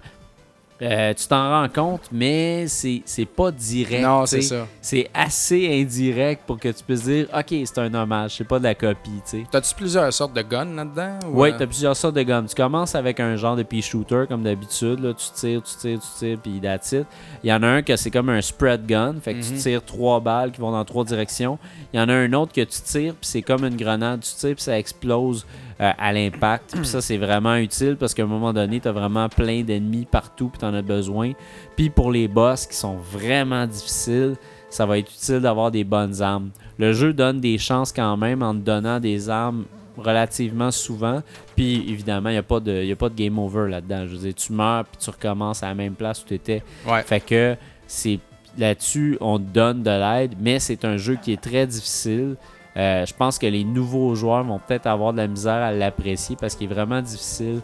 Euh, 0.83 1.15
tu 1.15 1.27
t'en 1.27 1.49
rends 1.63 1.69
compte, 1.69 2.03
mais 2.13 2.67
c'est 2.69 3.03
c'est 3.07 3.25
pas 3.25 3.51
direct. 3.51 4.03
non, 4.03 4.27
c'est 4.27 4.43
ça. 4.43 4.67
C'est 4.81 5.09
assez 5.15 5.81
indirect 5.83 6.43
pour 6.47 6.59
que 6.59 6.69
tu 6.69 6.85
puisses 6.85 7.05
dire 7.05 7.27
Ok, 7.35 7.47
c'est 7.65 7.79
un 7.79 7.93
hommage, 7.95 8.37
c'est 8.37 8.45
pas 8.47 8.59
de 8.59 8.65
la 8.65 8.75
copie. 8.75 9.23
T'as-tu 9.51 9.75
plusieurs 9.75 10.13
sortes 10.13 10.35
de 10.35 10.43
guns 10.43 10.75
là-dedans? 10.75 11.19
ou, 11.31 11.41
Oui, 11.43 11.49
euh, 11.51 11.57
tu 11.57 11.63
as 11.63 11.67
plusieurs 11.67 11.97
sortes 11.97 12.15
de 12.17 12.23
gommes. 12.23 12.47
Tu 12.47 12.55
commences 12.55 12.95
avec 12.95 13.21
un 13.21 13.37
genre 13.37 13.57
de 13.57 13.63
pea 13.63 13.81
shooter 13.81 14.25
comme 14.29 14.43
d'habitude. 14.43 15.01
là. 15.01 15.15
Tu 15.15 15.27
tires, 15.35 15.63
tu 15.63 15.77
tires, 15.77 15.99
tu 16.01 16.19
tires, 16.19 16.39
puis 16.43 16.61
that's 16.61 16.93
it. 16.93 17.07
Il 17.43 17.49
y 17.51 17.53
en 17.53 17.63
a 17.63 17.67
un 17.69 17.83
que 17.83 17.97
c'est 17.97 18.11
comme 18.11 18.29
un 18.29 18.41
spread 18.43 18.87
gun. 18.87 19.15
Fait 19.23 19.35
que 19.35 19.43
tu 19.43 19.53
Mhm. 19.55 19.59
tires 19.59 19.85
trois 19.85 20.21
balles 20.21 20.53
qui 20.53 20.61
vont 20.61 20.73
dans 20.73 20.85
trois 20.85 21.05
directions. 21.05 21.59
Il 21.95 21.99
y 21.99 22.03
en 22.03 22.09
a 22.09 22.13
un 22.15 22.33
autre 22.35 22.53
que 22.53 22.61
tu 22.61 22.81
tires, 22.83 23.15
puis 23.15 23.29
c'est 23.29 23.43
comme 23.43 23.65
une 23.65 23.77
grenade. 23.77 24.21
Tu 24.21 24.35
tires, 24.35 24.55
puis 24.55 24.63
ça 24.65 24.79
explose 24.79 25.47
euh, 25.81 25.91
à 25.99 26.13
l'impact. 26.13 26.75
Puis 26.77 26.87
ça, 26.87 27.01
c'est 27.01 27.17
vraiment 27.19 27.57
utile 27.57 27.97
parce 27.99 28.15
qu'à 28.15 28.23
un 28.23 28.27
moment 28.27 28.53
donné, 28.53 28.81
tu 28.81 28.89
as 28.89 28.93
vraiment 28.93 29.29
plein 29.29 29.63
d'ennemis 29.63 30.07
partout, 30.11 30.49
puis 30.49 30.59
tu 30.59 30.65
en 30.65 30.75
as 30.75 30.83
besoin. 30.83 31.33
Puis 31.77 31.91
pour 31.91 32.11
les 32.11 32.29
boss 32.29 32.67
qui 32.67 32.77
sont 32.77 32.97
vraiment 32.97 33.67
difficiles, 33.67 34.37
ça 34.71 34.87
va 34.87 34.99
être 34.99 35.11
utile 35.13 35.41
d'avoir 35.41 35.71
des 35.71 35.85
bonnes 35.85 36.21
armes. 36.23 36.51
Le 36.79 36.93
jeu 36.93 37.13
donne 37.13 37.41
des 37.41 37.59
chances 37.59 37.93
quand 37.93 38.17
même 38.17 38.43
en 38.43 38.53
te 38.55 38.61
donnant 38.61 39.01
des 39.01 39.29
armes 39.31 39.65
relativement 39.97 40.71
souvent. 40.71 41.23
Puis 41.55 41.85
évidemment, 41.89 42.29
il 42.29 42.33
n'y 42.33 42.39
a, 42.39 42.43
pas 42.43 42.61
de- 42.61 42.85
y 42.85 42.93
a 42.93 42.97
pas 42.97 43.09
de 43.09 43.15
game 43.15 43.39
over 43.39 43.69
là-dedans. 43.71 44.07
Je 44.07 44.13
veux 44.13 44.19
dire, 44.19 44.35
tu 44.35 44.53
meurs 44.53 44.85
puis 44.85 44.99
tu 45.03 45.09
recommences 45.11 45.63
à 45.63 45.69
la 45.69 45.75
même 45.75 45.95
place 45.95 46.23
où 46.23 46.27
tu 46.27 46.35
étais. 46.35 46.63
Ouais. 46.87 47.03
Fait 47.03 47.21
que 47.21 47.57
c'est 47.87 48.19
là-dessus, 48.59 49.17
on 49.21 49.39
te 49.39 49.45
donne 49.45 49.83
de 49.83 49.91
l'aide, 49.91 50.35
mais 50.41 50.59
c'est 50.59 50.85
un 50.85 50.97
jeu 50.97 51.17
qui 51.23 51.33
est 51.33 51.41
très 51.41 51.67
difficile. 51.67 52.37
Euh, 52.77 53.07
je 53.07 53.15
pense 53.15 53.39
que 53.39 53.47
les 53.47 53.65
nouveaux 53.65 54.15
joueurs 54.15 54.45
vont 54.45 54.59
peut-être 54.59 54.87
avoir 54.87 55.13
de 55.13 55.19
la 55.19 55.27
misère 55.27 55.55
à 55.63 55.73
l'apprécier 55.73 56.37
parce 56.39 56.55
qu'il 56.55 56.71
est 56.71 56.75
vraiment 56.75 57.01
difficile. 57.01 57.61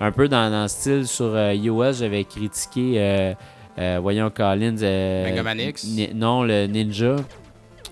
Un 0.00 0.10
peu 0.10 0.28
dans, 0.28 0.50
dans 0.50 0.62
le 0.62 0.68
style 0.68 1.06
sur 1.06 1.26
euh, 1.34 1.54
iOS, 1.54 1.92
j'avais 1.94 2.24
critiqué, 2.24 2.94
euh, 3.78 3.98
voyons, 4.02 4.28
Collins. 4.30 4.76
euh, 4.82 5.24
Mega 5.24 5.42
Man 5.42 5.60
X? 5.60 5.86
Non, 6.14 6.42
le 6.42 6.66
Ninja. 6.66 7.16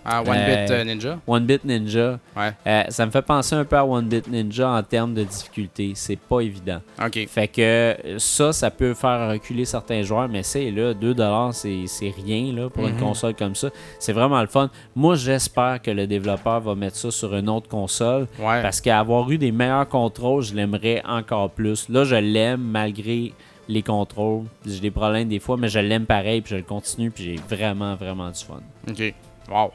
Ah, 0.04 0.22
One 0.22 0.36
Euh, 0.36 0.62
Bit 0.64 0.70
euh, 0.70 0.84
Ninja? 0.84 1.18
One 1.26 1.44
Bit 1.46 1.64
Ninja. 1.64 2.18
Ouais. 2.36 2.52
Euh, 2.66 2.82
ça 2.88 3.06
me 3.06 3.10
fait 3.10 3.22
penser 3.22 3.54
un 3.54 3.64
peu 3.64 3.76
à 3.76 3.84
One 3.84 4.06
Bit 4.06 4.28
Ninja 4.28 4.68
en 4.68 4.82
termes 4.82 5.14
de 5.14 5.24
difficulté. 5.24 5.92
C'est 5.94 6.18
pas 6.18 6.40
évident. 6.40 6.80
Ok. 7.02 7.26
Fait 7.28 7.48
que 7.48 7.60
euh, 7.62 8.18
ça, 8.18 8.52
ça 8.52 8.70
peut 8.70 8.94
faire 8.94 9.30
reculer 9.30 9.64
certains 9.64 10.02
joueurs, 10.02 10.28
mais 10.28 10.42
c'est 10.42 10.70
là, 10.70 10.92
2$, 10.94 11.52
c'est 11.52 11.84
c'est 11.86 12.10
rien 12.24 12.52
là, 12.52 12.68
pour 12.68 12.86
une 12.86 12.94
Mhm. 12.94 13.00
console 13.00 13.34
comme 13.34 13.54
ça. 13.54 13.68
C'est 13.98 14.12
vraiment 14.12 14.40
le 14.40 14.46
fun. 14.48 14.70
Moi, 14.94 15.14
j'espère 15.16 15.80
que 15.80 15.90
le 15.90 16.06
développeur 16.06 16.60
va 16.60 16.74
mettre 16.74 16.96
ça 16.96 17.10
sur 17.10 17.34
une 17.34 17.48
autre 17.48 17.68
console. 17.68 18.26
Ouais. 18.38 18.60
Parce 18.62 18.80
qu'avoir 18.80 19.30
eu 19.30 19.38
des 19.38 19.52
meilleurs 19.52 19.88
contrôles, 19.88 20.42
je 20.42 20.54
l'aimerais 20.54 21.02
encore 21.06 21.50
plus. 21.50 21.88
Là, 21.88 22.04
je 22.04 22.16
l'aime 22.16 22.60
malgré 22.60 23.32
les 23.68 23.82
contrôles. 23.82 24.44
J'ai 24.66 24.80
des 24.80 24.90
problèmes 24.90 25.28
des 25.28 25.38
fois, 25.40 25.56
mais 25.56 25.68
je 25.68 25.78
l'aime 25.78 26.04
pareil, 26.04 26.42
puis 26.42 26.50
je 26.50 26.56
le 26.56 26.62
continue, 26.62 27.10
puis 27.10 27.24
j'ai 27.24 27.56
vraiment, 27.56 27.94
vraiment 27.94 28.28
du 28.30 28.38
fun. 28.44 28.60
Ok. 28.88 29.14
Wow. 29.50 29.70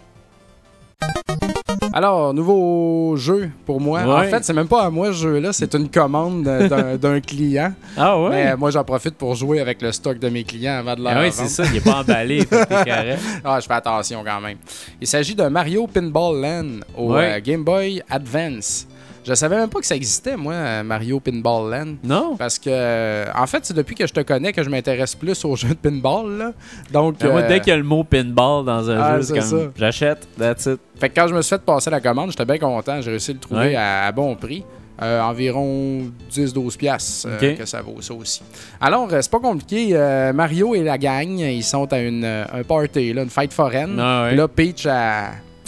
Alors, 1.91 2.33
nouveau 2.33 3.15
jeu 3.17 3.49
pour 3.65 3.81
moi. 3.81 4.01
En 4.01 4.19
Ouais. 4.19 4.29
fait, 4.29 4.43
c'est 4.43 4.53
même 4.53 4.67
pas 4.67 4.83
à 4.83 4.89
moi 4.89 5.07
ce 5.07 5.13
jeu-là, 5.13 5.51
c'est 5.53 5.73
une 5.73 5.89
commande 5.89 6.43
d'un 7.01 7.19
client. 7.19 7.73
Ah 7.97 8.15
Mais 8.29 8.51
euh, 8.51 8.57
moi, 8.57 8.69
j'en 8.71 8.83
profite 8.83 9.15
pour 9.15 9.33
jouer 9.35 9.59
avec 9.59 9.81
le 9.81 9.91
stock 9.91 10.19
de 10.19 10.29
mes 10.29 10.43
clients 10.43 10.77
avant 10.79 10.95
de 10.95 11.01
leur 11.03 11.13
Ah 11.15 11.21
oui, 11.21 11.29
c'est 11.31 11.47
ça, 11.47 11.63
il 11.65 11.77
est 11.77 11.83
pas 11.83 11.99
emballé. 12.01 12.47
Ah, 13.43 13.59
je 13.59 13.65
fais 13.67 13.73
attention 13.73 14.23
quand 14.25 14.39
même. 14.41 14.57
Il 15.01 15.07
s'agit 15.07 15.35
de 15.35 15.43
Mario 15.43 15.87
Pinball 15.87 16.41
Land 16.41 16.67
au 16.97 17.13
Ouais. 17.13 17.37
euh, 17.37 17.39
Game 17.43 17.63
Boy 17.63 18.01
Advance. 18.09 18.87
Je 19.25 19.33
savais 19.33 19.57
même 19.57 19.69
pas 19.69 19.79
que 19.79 19.85
ça 19.85 19.95
existait, 19.95 20.35
moi, 20.37 20.81
Mario 20.83 21.19
Pinball 21.19 21.69
Land. 21.71 21.95
Non? 22.03 22.35
Parce 22.37 22.57
que, 22.57 23.25
en 23.37 23.45
fait, 23.47 23.65
c'est 23.65 23.73
depuis 23.73 23.95
que 23.95 24.07
je 24.07 24.13
te 24.13 24.21
connais 24.21 24.53
que 24.53 24.63
je 24.63 24.69
m'intéresse 24.69 25.15
plus 25.15 25.43
aux 25.45 25.55
jeux 25.55 25.69
de 25.69 25.73
pinball. 25.75 26.37
Là. 26.37 26.51
Donc, 26.91 27.21
Moi, 27.23 27.41
euh, 27.41 27.47
dès 27.47 27.59
qu'il 27.59 27.69
y 27.69 27.73
a 27.73 27.77
le 27.77 27.83
mot 27.83 28.03
pinball 28.03 28.65
dans 28.65 28.89
un 28.89 28.97
Ah, 28.99 29.17
jeu, 29.17 29.23
c'est 29.23 29.33
comme 29.33 29.41
ça. 29.41 29.57
j'achète, 29.77 30.27
that's 30.37 30.65
it. 30.65 30.79
Fait 30.99 31.09
que 31.09 31.15
quand 31.19 31.27
je 31.27 31.35
me 31.35 31.41
suis 31.41 31.49
fait 31.55 31.61
passer 31.61 31.89
la 31.89 31.99
commande, 32.01 32.31
j'étais 32.31 32.45
bien 32.45 32.57
content. 32.57 33.01
J'ai 33.01 33.11
réussi 33.11 33.31
à 33.31 33.33
le 33.35 33.39
trouver 33.39 33.59
Ouais. 33.61 33.75
à, 33.75 34.05
à 34.07 34.11
bon 34.11 34.35
prix. 34.35 34.63
Euh, 35.01 35.21
environ 35.21 36.11
10-12 36.29 36.75
piastres 36.75 37.25
euh, 37.29 37.55
que 37.55 37.65
ça 37.65 37.81
vaut 37.81 38.01
ça 38.01 38.13
aussi. 38.13 38.41
Alors, 38.81 39.07
c'est 39.09 39.31
pas 39.31 39.39
compliqué. 39.39 39.91
Euh, 39.93 40.33
Mario 40.33 40.75
et 40.75 40.83
la 40.83 40.97
gang, 40.97 41.39
ils 41.39 41.63
sont 41.63 41.91
à 41.93 41.99
une, 41.99 42.25
un 42.25 42.63
party, 42.63 43.13
là, 43.13 43.23
une 43.23 43.29
fête 43.29 43.53
foraine. 43.53 43.97
Ah 43.97 44.23
ouais. 44.25 44.35
Là, 44.35 44.49
Peach, 44.49 44.85
elle, 44.85 44.91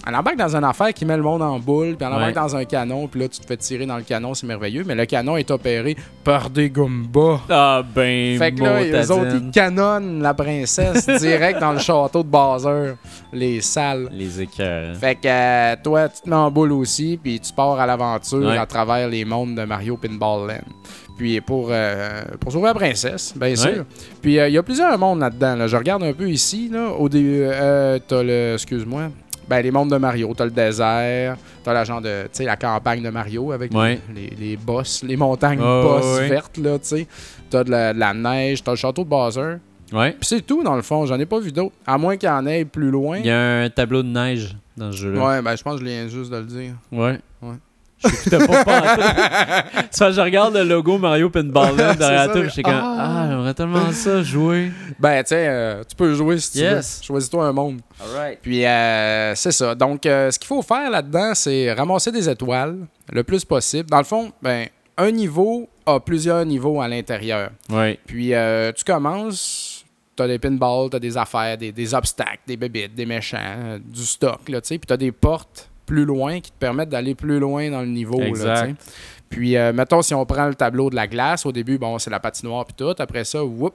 elle 0.07 0.15
embarque 0.15 0.37
dans 0.37 0.55
une 0.55 0.63
affaire 0.63 0.93
qui 0.93 1.05
met 1.05 1.15
le 1.15 1.23
monde 1.23 1.41
en 1.41 1.59
boule, 1.59 1.95
puis 1.95 1.97
elle 2.01 2.07
embarque 2.07 2.27
Ouais. 2.35 2.41
dans 2.41 2.55
un 2.55 2.65
canon, 2.65 3.07
puis 3.07 3.19
là, 3.21 3.27
tu 3.27 3.39
te 3.39 3.45
fais 3.45 3.57
tirer 3.57 3.85
dans 3.85 3.97
le 3.97 4.03
canon, 4.03 4.33
c'est 4.33 4.47
merveilleux. 4.47 4.83
Mais 4.85 4.95
le 4.95 5.05
canon 5.05 5.37
est 5.37 5.49
opéré 5.51 5.95
par 6.23 6.49
des 6.49 6.69
Goombas. 6.69 7.41
Ah 7.49 7.83
ben, 7.95 8.37
Fait 8.37 8.51
que 8.51 8.63
là, 8.63 9.15
autres, 9.15 9.35
ils 9.35 9.51
canonnent 9.51 10.21
la 10.21 10.33
princesse 10.33 11.05
direct 11.19 11.59
dans 11.59 11.73
le 11.73 11.79
château 11.79 12.23
de 12.23 12.27
Bowser. 12.29 12.93
Les 13.33 13.61
salles. 13.61 14.09
Les 14.11 14.41
écœurs. 14.41 14.95
Fait 14.97 15.15
que 15.15 15.27
euh, 15.27 15.75
toi, 15.83 16.09
tu 16.09 16.21
te 16.21 16.29
mets 16.29 16.35
en 16.35 16.49
boule 16.51 16.71
aussi, 16.73 17.19
puis 17.21 17.39
tu 17.39 17.53
pars 17.53 17.79
à 17.79 17.85
l'aventure 17.85 18.39
Ouais. 18.39 18.57
à 18.57 18.65
travers 18.65 19.07
les 19.07 19.23
mondes 19.25 19.55
de 19.55 19.63
Mario 19.63 19.97
Pinball 19.97 20.47
Land. 20.47 20.73
Puis 21.17 21.39
pour, 21.41 21.67
euh, 21.69 22.23
pour 22.39 22.51
sauver 22.51 22.65
la 22.67 22.73
princesse, 22.73 23.33
bien 23.37 23.55
sûr. 23.55 23.85
Puis 24.21 24.39
euh, 24.39 24.47
il 24.47 24.53
y 24.53 24.57
a 24.57 24.63
plusieurs 24.63 24.97
mondes 24.97 25.19
là-dedans. 25.19 25.55
là. 25.55 25.67
Je 25.67 25.77
regarde 25.77 26.01
un 26.03 26.13
peu 26.13 26.27
ici. 26.29 26.69
Là. 26.73 26.87
Au 26.97 27.07
début, 27.09 27.41
euh, 27.43 27.99
t'as 28.07 28.23
le. 28.23 28.53
Excuse-moi. 28.55 29.09
Ben, 29.49 29.61
les 29.61 29.71
mondes 29.71 29.91
de 29.91 29.97
Mario. 29.97 30.33
T'as 30.35 30.45
le 30.45 30.51
désert. 30.51 31.35
T'as 31.63 31.73
la 31.73 31.83
genre 31.83 32.01
de. 32.01 32.27
La 32.39 32.55
campagne 32.55 33.01
de 33.03 33.09
Mario 33.09 33.51
avec 33.51 33.73
Ouais. 33.73 33.99
les, 34.13 34.29
les, 34.29 34.35
les 34.35 34.57
boss, 34.57 35.03
les 35.03 35.17
montagnes 35.17 35.59
Oh, 35.61 35.81
boss 35.83 36.19
ouais. 36.19 36.29
vertes, 36.29 36.57
là, 36.57 36.79
tu 36.79 36.87
sais. 36.87 37.07
T'as 37.49 37.63
de 37.63 37.71
la, 37.71 37.93
de 37.93 37.99
la 37.99 38.13
neige. 38.13 38.63
T'as 38.63 38.71
le 38.71 38.77
château 38.77 39.03
de 39.03 39.09
Bowser. 39.09 39.55
Ouais. 39.91 40.11
Puis 40.11 40.19
c'est 40.27 40.41
tout, 40.45 40.63
dans 40.63 40.75
le 40.75 40.81
fond. 40.81 41.05
J'en 41.05 41.19
ai 41.19 41.25
pas 41.25 41.39
vu 41.39 41.51
d'autres. 41.51 41.75
À 41.85 41.97
moins 41.97 42.15
qu'il 42.15 42.29
y 42.29 42.31
en 42.31 42.45
ait 42.45 42.63
plus 42.65 42.91
loin. 42.91 43.17
Il 43.17 43.25
y 43.25 43.29
a 43.31 43.61
un 43.63 43.69
tableau 43.69 44.01
de 44.03 44.07
neige 44.07 44.55
dans 44.77 44.91
ce 44.91 44.97
jeu-là. 44.97 45.25
Ouais, 45.27 45.41
ben, 45.41 45.55
je 45.55 45.63
pense 45.63 45.73
que 45.73 45.79
je 45.81 45.85
viens 45.85 46.07
juste 46.07 46.31
de 46.31 46.37
le 46.37 46.45
dire. 46.45 46.73
Ouais. 46.91 47.19
Ouais. 47.41 47.55
Je 48.03 48.09
t'écoutais 48.09 48.47
pas 48.47 48.63
parce 48.65 49.99
que 49.99 50.11
je 50.11 50.21
regarde 50.21 50.53
le 50.55 50.63
logo 50.63 50.97
Mario 50.97 51.29
Pinball 51.29 51.75
derrière 51.75 52.25
ça, 52.25 52.31
mais- 52.33 52.41
puis 52.41 52.49
j'étais 52.49 52.63
comme 52.63 52.73
Ah. 52.73 52.97
Ah, 53.23 53.27
j'aimerais 53.29 53.53
tellement 53.53 53.91
ça 53.91 54.23
jouer. 54.23 54.71
Ben, 54.99 55.23
tu 55.23 55.29
sais, 55.29 55.47
euh, 55.47 55.83
tu 55.87 55.95
peux 55.95 56.13
jouer 56.13 56.37
si 56.39 56.51
tu 56.53 56.57
Yes. 56.59 56.99
veux. 56.99 57.05
Choisis-toi 57.05 57.45
un 57.45 57.51
monde. 57.53 57.81
Puis, 58.41 58.65
euh, 58.65 59.35
c'est 59.35 59.51
ça. 59.51 59.75
Donc, 59.75 60.05
euh, 60.05 60.31
ce 60.31 60.39
qu'il 60.39 60.47
faut 60.47 60.61
faire 60.61 60.89
là-dedans, 60.89 61.33
c'est 61.35 61.71
ramasser 61.73 62.11
des 62.11 62.27
étoiles 62.29 62.77
le 63.11 63.23
plus 63.23 63.45
possible. 63.45 63.89
Dans 63.89 63.97
le 63.99 64.03
fond, 64.03 64.31
ben, 64.41 64.67
un 64.97 65.11
niveau 65.11 65.67
a 65.85 65.99
plusieurs 65.99 66.45
niveaux 66.45 66.81
à 66.81 66.87
l'intérieur. 66.87 67.49
Ouais. 67.69 67.99
Puis, 68.05 68.33
euh, 68.33 68.71
tu 68.71 68.83
commences, 68.83 69.83
tu 70.15 70.23
as 70.23 70.27
des 70.27 70.37
pinballs, 70.39 70.89
tu 70.89 70.95
as 70.97 70.99
des 70.99 71.17
affaires, 71.17 71.57
des, 71.57 71.71
des 71.71 71.93
obstacles, 71.93 72.39
des 72.47 72.57
bébites, 72.57 72.93
des 72.95 73.05
méchants, 73.05 73.37
euh, 73.41 73.79
du 73.83 74.03
stock, 74.05 74.47
là, 74.49 74.61
tu 74.61 74.67
sais. 74.69 74.77
Puis, 74.77 74.87
tu 74.87 74.93
as 74.93 74.97
des 74.97 75.11
portes 75.11 75.69
plus 75.91 76.05
loin 76.05 76.39
qui 76.39 76.51
te 76.51 76.57
permettent 76.57 76.87
d'aller 76.87 77.15
plus 77.15 77.37
loin 77.37 77.69
dans 77.69 77.81
le 77.81 77.87
niveau, 77.87 78.21
Exact. 78.21 78.81
Puis, 79.29 79.57
euh, 79.57 79.73
mettons, 79.73 80.01
si 80.01 80.13
on 80.13 80.25
prend 80.25 80.47
le 80.47 80.55
tableau 80.55 80.89
de 80.89 80.95
la 80.95 81.05
glace, 81.07 81.45
au 81.45 81.51
début, 81.51 81.77
bon, 81.77 81.99
c'est 81.99 82.09
la 82.09 82.19
patinoire 82.21 82.63
puis 82.65 82.75
tout. 82.77 82.93
Après 82.97 83.25
ça, 83.25 83.43
whoop, 83.43 83.73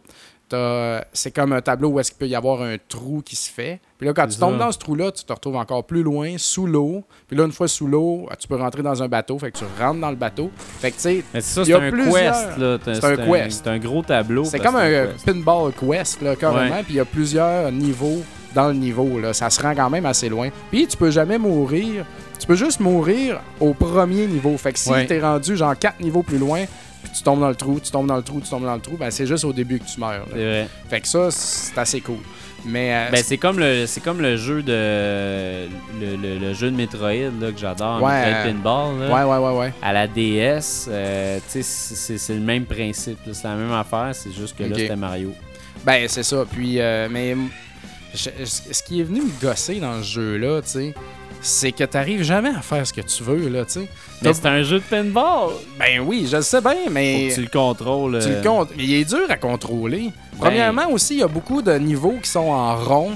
c'est 1.12 1.30
comme 1.34 1.52
un 1.52 1.60
tableau 1.60 1.90
où 1.90 2.00
est-ce 2.00 2.10
qu'il 2.10 2.18
peut 2.18 2.26
y 2.28 2.34
avoir 2.34 2.62
un 2.62 2.76
trou 2.88 3.20
qui 3.24 3.36
se 3.36 3.50
fait. 3.50 3.80
Puis 3.98 4.06
là, 4.06 4.14
quand 4.14 4.26
tu 4.28 4.38
tombes 4.38 4.56
dans 4.58 4.72
ce 4.72 4.78
trou-là, 4.78 5.10
tu 5.12 5.24
te 5.24 5.32
retrouves 5.32 5.56
encore 5.56 5.84
plus 5.84 6.02
loin, 6.02 6.34
sous 6.38 6.66
l'eau. 6.66 7.04
Puis 7.28 7.36
là, 7.36 7.44
une 7.44 7.52
fois 7.52 7.68
sous 7.68 7.86
l'eau, 7.86 8.26
tu 8.38 8.48
peux 8.48 8.56
rentrer 8.56 8.82
dans 8.82 9.02
un 9.02 9.08
bateau. 9.08 9.38
Fait 9.38 9.50
que 9.50 9.58
tu 9.58 9.64
rentres 9.78 10.00
dans 10.00 10.10
le 10.10 10.16
bateau. 10.16 10.50
Fait 10.56 10.90
que, 10.90 10.96
tu 10.96 11.02
sais, 11.02 11.24
c'est 11.34 11.40
ça, 11.42 11.60
Il 11.62 11.64
y 11.64 11.66
c'est 11.66 11.74
a 11.74 11.80
un 11.82 11.90
plusieurs- 11.90 12.12
quest. 12.14 13.00
C'est 13.00 13.04
un 13.04 13.16
quest. 13.16 13.62
C'est 13.64 13.70
un 13.70 13.78
gros 13.78 14.02
tableau. 14.02 14.44
c'est 14.44 14.58
comme 14.58 14.76
un 14.76 14.88
quest. 14.88 15.24
pinball 15.26 15.72
quest, 15.72 16.22
là, 16.22 16.36
carrément. 16.36 16.76
Ouais. 16.76 16.82
Puis 16.82 16.94
il 16.94 16.96
y 16.96 17.00
a 17.00 17.04
plusieurs 17.04 17.70
niveaux 17.72 18.22
dans 18.56 18.68
le 18.68 18.74
niveau. 18.74 19.20
Là. 19.20 19.32
Ça 19.32 19.50
se 19.50 19.60
rend 19.62 19.74
quand 19.74 19.90
même 19.90 20.06
assez 20.06 20.28
loin. 20.28 20.48
Puis 20.70 20.86
tu 20.88 20.96
peux 20.96 21.10
jamais 21.10 21.38
mourir. 21.38 22.04
Tu 22.40 22.46
peux 22.46 22.56
juste 22.56 22.80
mourir 22.80 23.40
au 23.60 23.72
premier 23.74 24.26
niveau. 24.26 24.56
Fait 24.58 24.72
que 24.72 24.78
si 24.78 24.90
Ouais. 24.90 25.06
t'es 25.06 25.20
rendu 25.20 25.56
genre 25.56 25.78
quatre 25.78 26.00
niveaux 26.00 26.22
plus 26.22 26.38
loin, 26.38 26.64
puis 27.02 27.12
tu 27.16 27.22
tombes 27.22 27.40
dans 27.40 27.48
le 27.48 27.54
trou, 27.54 27.78
tu 27.82 27.90
tombes 27.90 28.06
dans 28.06 28.16
le 28.16 28.22
trou, 28.22 28.40
tu 28.40 28.48
tombes 28.50 28.64
dans 28.64 28.74
le 28.74 28.80
trou, 28.80 28.96
ben 28.96 29.10
c'est 29.10 29.26
juste 29.26 29.44
au 29.44 29.52
début 29.52 29.78
que 29.78 29.84
tu 29.86 30.00
meurs. 30.00 30.26
vrai. 30.30 30.68
Fait 30.90 31.00
que 31.00 31.08
ça, 31.08 31.30
c'est 31.30 31.78
assez 31.78 32.00
cool. 32.00 32.18
Mais 32.64 32.92
euh, 32.92 33.10
Ben, 33.12 33.22
c'est 33.24 33.36
comme 33.36 33.60
le 33.60 33.86
c'est 33.86 34.00
comme 34.00 34.20
le 34.20 34.36
jeu 34.36 34.60
de 34.62 35.66
le, 36.00 36.16
le- 36.16 36.38
le 36.38 36.52
jeu 36.54 36.70
de 36.70 36.76
Metroid 36.76 37.30
là, 37.40 37.52
que 37.52 37.58
j'adore, 37.58 38.02
Ouais, 38.02 38.12
Metroid 38.12 38.34
euh, 38.34 38.44
Pinball 38.44 38.98
là, 39.00 39.14
ouais, 39.14 39.32
ouais, 39.38 39.48
ouais, 39.50 39.58
ouais. 39.60 39.72
à 39.82 39.92
la 39.92 40.06
DS, 40.08 40.88
euh, 40.88 41.38
tu 41.52 41.62
sais, 41.62 42.18
c'est- 42.18 42.34
le 42.34 42.40
même 42.40 42.64
principe, 42.64 43.18
c'est 43.32 43.44
la 43.44 43.54
même 43.54 43.72
affaire, 43.72 44.10
c'est 44.14 44.32
juste 44.32 44.56
que 44.58 44.64
là 44.64 44.74
c'était 44.76 44.96
Mario. 44.96 45.32
Ben, 45.84 46.06
c'est 46.08 46.24
ça. 46.24 46.44
Puis, 46.50 46.80
euh, 46.80 47.06
mais 47.10 47.36
je- 48.16 48.44
ce 48.72 48.82
qui 48.82 49.00
est 49.00 49.04
venu 49.04 49.20
me 49.22 49.30
gosser 49.42 49.80
dans 49.80 49.98
ce 50.02 50.06
jeu-là, 50.08 50.62
tu 50.62 50.68
sais, 50.70 50.94
c'est 51.42 51.70
que 51.72 51.84
t'arrives 51.84 52.22
jamais 52.22 52.48
à 52.50 52.60
faire 52.60 52.86
ce 52.86 52.92
que 52.92 53.02
tu 53.02 53.22
veux, 53.22 53.48
là, 53.48 53.64
tu 53.64 53.72
sais. 53.72 53.88
Mais 54.22 54.32
c'est 54.32 54.46
un 54.46 54.62
jeu 54.62 54.78
de 54.78 54.84
pinball. 54.84 55.50
Ben 55.78 56.00
oui, 56.00 56.26
je 56.30 56.36
le 56.38 56.42
sais 56.42 56.60
bien, 56.60 56.74
Faut 56.86 56.90
mais 56.90 57.28
que 57.28 57.34
tu 57.34 57.42
le 57.42 57.48
contrôles. 57.48 58.18
tu 58.22 58.28
le 58.30 58.36
euh, 58.48 58.64
il 58.78 58.94
est 58.94 59.04
dur 59.04 59.26
à 59.28 59.36
contrôler. 59.36 60.10
Premièrement, 60.38 60.88
aussi, 60.90 61.14
il 61.14 61.20
y 61.20 61.22
a 61.22 61.28
beaucoup 61.28 61.62
de 61.62 61.72
niveaux 61.74 62.14
qui 62.22 62.28
sont 62.30 62.48
en 62.48 62.74
rond. 62.76 63.12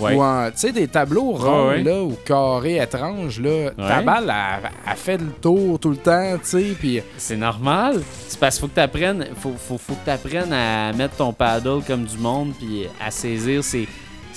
ouais. 0.00 0.14
Ou 0.14 0.22
en, 0.22 0.46
tu 0.46 0.58
sais, 0.58 0.72
des 0.72 0.86
tableaux 0.86 1.32
ronds, 1.32 1.68
ouais. 1.70 1.82
là, 1.82 2.00
ou 2.02 2.16
carrés 2.24 2.76
étranges, 2.80 3.40
là. 3.40 3.70
Ta 3.76 4.00
balle, 4.02 4.32
elle, 4.32 4.70
elle 4.88 4.96
fait 4.96 5.18
le 5.18 5.32
tour 5.42 5.78
tout 5.80 5.90
le 5.90 5.96
temps, 5.96 6.34
tu 6.38 6.48
sais, 6.48 6.76
puis... 6.78 7.02
C'est 7.16 7.36
normal. 7.36 8.00
C'est 8.28 8.38
parce 8.38 8.54
qu'il 8.54 8.60
faut 8.62 8.68
que 8.68 8.74
tu 8.74 8.80
apprennes 8.80 9.26
faut, 9.40 9.54
faut, 9.58 9.76
faut 9.78 9.94
que 9.94 10.04
t'apprennes 10.06 10.52
à 10.52 10.92
mettre 10.92 11.16
ton 11.16 11.32
paddle 11.32 11.82
comme 11.84 12.04
du 12.04 12.16
monde 12.16 12.52
puis 12.56 12.86
à 13.04 13.10
saisir 13.10 13.64
c'est 13.64 13.86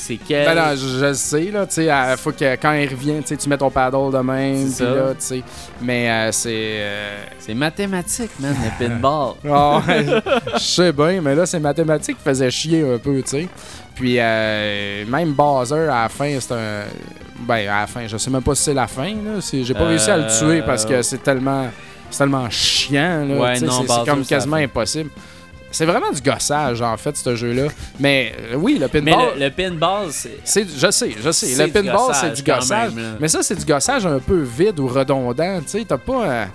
c'est 0.03 0.17
quel 0.17 0.45
Ben 0.45 0.55
non, 0.55 0.75
je, 0.75 1.05
le 1.05 1.13
sais, 1.13 1.51
là, 1.51 1.65
tu 1.67 1.73
sais, 1.75 1.89
faut 2.17 2.31
que 2.31 2.55
quand 2.55 2.73
il 2.73 2.89
revient, 2.89 3.21
tu 3.23 3.49
mets 3.49 3.57
ton 3.57 3.69
paddle 3.69 4.11
de 4.11 4.17
même, 4.17 4.67
ça. 4.69 4.83
là, 4.83 5.09
tu 5.11 5.15
sais. 5.19 5.43
Mais 5.81 6.09
euh, 6.09 6.31
c'est... 6.31 6.49
euh, 6.51 7.23
c'est 7.39 7.53
mathématique 7.53 8.31
man 8.39 8.55
le 8.79 8.87
pinball. 8.87 9.33
Ouais, 9.43 10.05
je 10.55 10.59
sais 10.59 10.91
bien, 10.91 11.21
mais 11.21 11.35
là, 11.35 11.45
c'est 11.45 11.59
mathématique 11.59 12.17
qui 12.17 12.23
faisait 12.23 12.49
chier 12.49 12.81
un 12.81 12.97
peu, 12.97 13.21
tu 13.21 13.29
sais. 13.29 13.47
Puis, 13.95 14.15
euh, 14.19 15.05
même 15.05 15.33
Bowser, 15.33 15.87
à 15.89 16.03
la 16.03 16.09
fin, 16.09 16.35
c'est 16.39 16.53
un. 16.53 16.83
Ben, 17.41 17.67
à 17.67 17.81
la 17.81 17.87
fin, 17.87 18.07
je 18.07 18.17
sais 18.17 18.29
même 18.31 18.41
pas 18.41 18.55
si 18.55 18.63
c'est 18.63 18.73
la 18.73 18.87
fin, 18.87 19.09
là. 19.09 19.39
J'ai 19.51 19.73
pas 19.73 19.85
réussi 19.85 20.09
à 20.09 20.17
le 20.17 20.23
Euh, 20.23 20.39
tuer 20.39 20.61
parce 20.63 20.85
que 20.85 21.01
c'est 21.01 21.21
tellement. 21.21 21.67
C'est 22.09 22.17
tellement 22.19 22.49
chiant, 22.49 23.23
là. 23.27 23.35
Ouais, 23.35 23.55
c'est- 23.55 23.65
comme 24.05 24.25
quasiment 24.25 24.57
impossible. 24.57 25.09
C'est 25.71 25.85
vraiment 25.85 26.11
du 26.11 26.21
gossage, 26.21 26.81
en 26.81 26.97
fait, 26.97 27.15
ce 27.17 27.35
jeu-là. 27.35 27.67
Mais 27.99 28.33
euh, 28.51 28.55
oui, 28.55 28.73
le 28.79 28.89
Mais 28.93 29.01
pinball. 29.11 29.29
le, 29.39 29.45
le 29.45 29.51
pinball 29.51 30.07
c'est 30.11 30.67
je 30.77 30.91
sais, 30.91 31.11
je 31.23 31.31
sais. 31.31 31.65
Le 31.65 31.71
pinball, 31.71 32.13
c'est 32.13 32.33
du 32.33 32.43
gossage. 32.43 32.93
même, 32.93 33.17
mais 33.19 33.27
ça, 33.27 33.41
c'est 33.41 33.55
du 33.55 33.65
gossage 33.65 34.05
un 34.05 34.19
peu 34.19 34.41
vide 34.41 34.79
ou 34.79 34.87
redondant. 34.87 35.59
Tu 35.61 35.67
sais, 35.67 35.85
t'as 35.87 35.97
pas. 35.97 36.23
euh, 36.25 36.45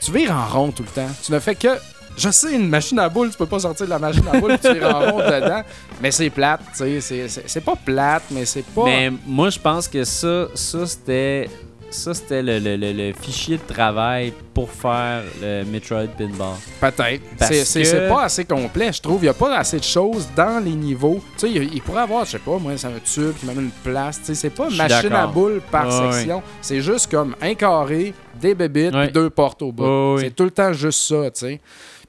Tu 0.00 0.12
vires 0.12 0.32
en 0.36 0.46
rond 0.46 0.70
tout 0.72 0.82
le 0.82 0.88
temps. 0.88 1.08
Tu 1.24 1.32
ne 1.32 1.38
fais 1.38 1.54
que. 1.54 1.68
Je 2.14 2.28
sais, 2.28 2.52
une 2.52 2.68
machine 2.68 2.98
à 2.98 3.08
boules, 3.08 3.30
tu 3.30 3.38
peux 3.38 3.46
pas 3.46 3.58
sortir 3.60 3.86
de 3.86 3.90
la 3.90 3.98
machine 3.98 4.24
à 4.30 4.38
boules 4.38 4.52
et 4.52 4.58
tu 4.58 4.70
vires 4.74 4.94
en 4.94 5.12
rond 5.12 5.18
dedans. 5.30 5.62
Mais 6.02 6.10
c'est 6.10 6.28
plate, 6.28 6.60
tu 6.76 7.00
sais. 7.00 7.26
c'est 7.46 7.64
pas 7.64 7.74
plate, 7.74 8.24
mais 8.30 8.44
c'est 8.44 8.66
pas. 8.66 8.84
Mais 8.84 9.10
moi, 9.26 9.48
je 9.48 9.58
pense 9.58 9.88
que 9.88 10.04
ça, 10.04 10.48
ça 10.54 10.86
c'était, 10.86 11.48
ça 11.92 12.14
c'était 12.14 12.42
le, 12.42 12.58
le- 12.58 12.76
le- 12.76 12.92
le 12.92 13.12
fichier 13.12 13.58
de 13.58 13.72
travail 13.74 14.32
pour 14.54 14.70
faire 14.70 15.22
le 15.40 15.64
Metroid 15.64 16.06
Pinball. 16.18 16.56
Peut-être. 16.80 17.22
C'est- 17.46 17.64
que- 17.82 18.08
pas 18.08 18.24
assez 18.24 18.44
complet, 18.44 18.92
je 18.92 19.00
trouve. 19.00 19.22
Il 19.22 19.26
y 19.26 19.28
a 19.28 19.34
pas 19.34 19.56
assez 19.56 19.78
de 19.78 19.84
choses 19.84 20.26
dans 20.36 20.62
les 20.64 20.72
niveaux. 20.72 21.20
Tu 21.38 21.40
sais, 21.46 21.50
il, 21.50 21.74
il 21.74 21.82
pourrait 21.82 22.02
avoir, 22.02 22.24
je 22.24 22.32
sais 22.32 22.38
pas, 22.38 22.58
moi, 22.58 22.72
c'est 22.76 22.86
un 22.88 22.98
tube 23.04 23.32
qui 23.38 23.46
m'amène 23.46 23.64
une 23.66 23.92
place. 23.92 24.18
Tu 24.20 24.26
sais, 24.26 24.34
c'est 24.34 24.50
pas 24.50 24.68
machine 24.76 25.12
à 25.12 25.26
boules 25.26 25.62
par 25.70 25.86
section. 26.12 26.42
C'est 26.60 26.80
juste 26.80 27.10
comme 27.10 27.34
un 27.40 27.54
carré, 27.54 28.12
des 28.40 28.54
bébites, 28.54 28.92
puis 29.04 29.12
deux 29.12 29.30
portes 29.30 29.62
au 29.62 29.66
ouais. 29.70 30.22
C'est 30.24 30.34
tout 30.34 30.44
le 30.44 30.50
temps 30.50 30.72
juste 30.72 31.00
ça, 31.08 31.30
tu 31.30 31.40
sais. 31.40 31.60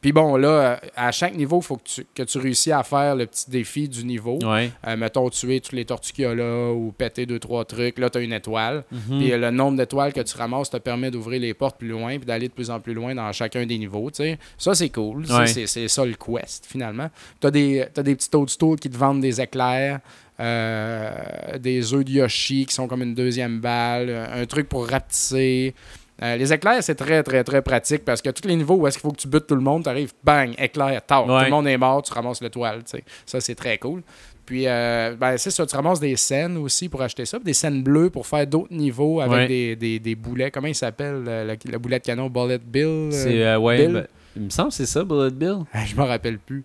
Puis 0.03 0.11
bon, 0.11 0.35
là, 0.35 0.79
à 0.95 1.11
chaque 1.11 1.33
niveau, 1.33 1.59
il 1.59 1.63
faut 1.63 1.77
que 1.77 1.83
tu, 1.85 2.05
que 2.13 2.21
tu 2.21 2.37
réussisses 2.37 2.73
à 2.73 2.83
faire 2.83 3.15
le 3.15 3.25
petit 3.25 3.49
défi 3.49 3.89
du 3.89 4.03
niveau. 4.05 4.37
Ouais. 4.43 4.69
Euh, 4.85 4.95
mettons, 4.97 5.27
tuer 5.29 5.61
toutes 5.61 5.71
les 5.73 5.85
tortues 5.85 6.13
qu'il 6.13 6.25
y 6.25 6.27
a 6.27 6.35
là 6.35 6.71
ou 6.73 6.91
péter 6.91 7.25
deux, 7.25 7.39
trois 7.39 7.63
trucs. 7.65 7.97
Là, 7.97 8.09
tu 8.09 8.17
as 8.17 8.21
une 8.21 8.33
étoile. 8.33 8.83
Mhm. 8.91 9.17
Puis 9.17 9.31
euh, 9.31 9.37
le 9.37 9.49
nombre 9.49 9.77
d'étoiles 9.77 10.13
que 10.13 10.19
tu 10.21 10.37
ramasses 10.37 10.69
te 10.69 10.77
permet 10.77 11.09
d'ouvrir 11.09 11.39
les 11.41 11.53
portes 11.53 11.77
plus 11.79 11.87
loin 11.87 12.17
puis 12.17 12.25
d'aller 12.25 12.49
de 12.49 12.53
plus 12.53 12.69
en 12.69 12.79
plus 12.79 12.93
loin 12.93 13.15
dans 13.15 13.31
chacun 13.31 13.65
des 13.65 13.77
niveaux. 13.77 14.11
Ça, 14.57 14.75
c'est 14.75 14.89
cool. 14.89 15.25
Ouais. 15.31 15.47
C'est 15.47 15.87
ça 15.87 16.05
le 16.05 16.13
quest, 16.15 16.65
finalement. 16.67 17.09
Tu 17.39 17.47
as 17.47 17.51
des, 17.51 17.85
t'as 17.93 18.03
des 18.03 18.15
petits 18.15 18.29
toadstools 18.29 18.79
qui 18.79 18.89
te 18.89 18.97
vendent 18.97 19.21
des 19.21 19.39
éclairs. 19.41 20.01
euh, 20.39 21.57
des 21.59 21.93
œufs 21.93 22.03
de 22.03 22.11
Yoshi 22.11 22.65
qui 22.65 22.73
sont 22.73 22.87
comme 22.87 23.03
une 23.03 23.15
deuxième 23.15 23.59
balle, 23.59 24.09
un 24.33 24.45
truc 24.45 24.67
pour 24.67 24.87
rapetisser. 24.87 25.73
Euh, 26.21 26.35
les 26.37 26.53
éclairs, 26.53 26.83
c'est 26.83 26.95
très, 26.95 27.23
très, 27.23 27.43
très 27.43 27.61
pratique 27.61 28.05
parce 28.05 28.21
que 28.21 28.29
tous 28.29 28.47
les 28.47 28.55
niveaux 28.55 28.75
où 28.75 28.87
est-ce 28.87 28.97
qu'il 28.97 29.01
faut 29.01 29.11
que 29.11 29.19
tu 29.21 29.27
butes 29.27 29.47
tout 29.47 29.55
le 29.55 29.61
monde, 29.61 29.83
tu 29.83 29.89
arrives, 29.89 30.11
bang, 30.23 30.53
éclair, 30.59 31.01
tard. 31.05 31.27
Ouais. 31.27 31.39
Tout 31.39 31.45
le 31.45 31.51
monde 31.51 31.67
est 31.67 31.77
mort, 31.77 32.01
tu 32.03 32.13
ramasses 32.13 32.41
l'étoile. 32.41 32.81
Ça, 33.25 33.41
c'est 33.41 33.55
très 33.55 33.77
cool. 33.79 34.03
Puis, 34.45 34.67
euh, 34.67 35.15
ben, 35.19 35.37
c'est 35.37 35.49
ça, 35.49 35.65
tu 35.65 35.75
ramasses 35.75 35.99
des 35.99 36.15
scènes 36.15 36.57
aussi 36.57 36.87
pour 36.89 37.01
acheter 37.01 37.25
ça, 37.25 37.39
des 37.39 37.53
scènes 37.53 37.81
bleues 37.81 38.09
pour 38.09 38.27
faire 38.27 38.45
d'autres 38.45 38.73
niveaux 38.73 39.21
avec 39.21 39.33
Ouais. 39.33 39.47
des, 39.47 39.75
des, 39.75 39.99
des 39.99 40.15
boulets. 40.15 40.51
Comment 40.51 40.67
il 40.67 40.75
s'appelle, 40.75 41.23
le, 41.23 41.47
le- 41.47 41.71
le 41.71 41.77
boulet 41.79 41.97
de 41.99 42.03
canon 42.03 42.29
Bullet 42.29 42.59
Bill 42.59 42.83
euh, 42.85 43.11
C'est 43.11 43.43
euh, 43.43 43.57
ouais, 43.57 43.77
Bill? 43.87 43.93
ben, 43.93 44.07
il 44.35 44.41
me 44.43 44.49
semble 44.49 44.69
que 44.69 44.75
c'est 44.75 44.85
ça 44.85 45.03
Bullet 45.03 45.31
Bill. 45.31 45.59
Ah, 45.73 45.85
Je 45.85 45.95
me 45.95 46.03
rappelle 46.03 46.37
plus. 46.39 46.63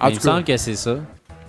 En 0.00 0.08
il 0.08 0.10
me 0.10 0.16
tout 0.16 0.22
cas, 0.24 0.30
semble 0.32 0.44
que 0.44 0.56
c'est 0.56 0.74
ça. 0.76 0.98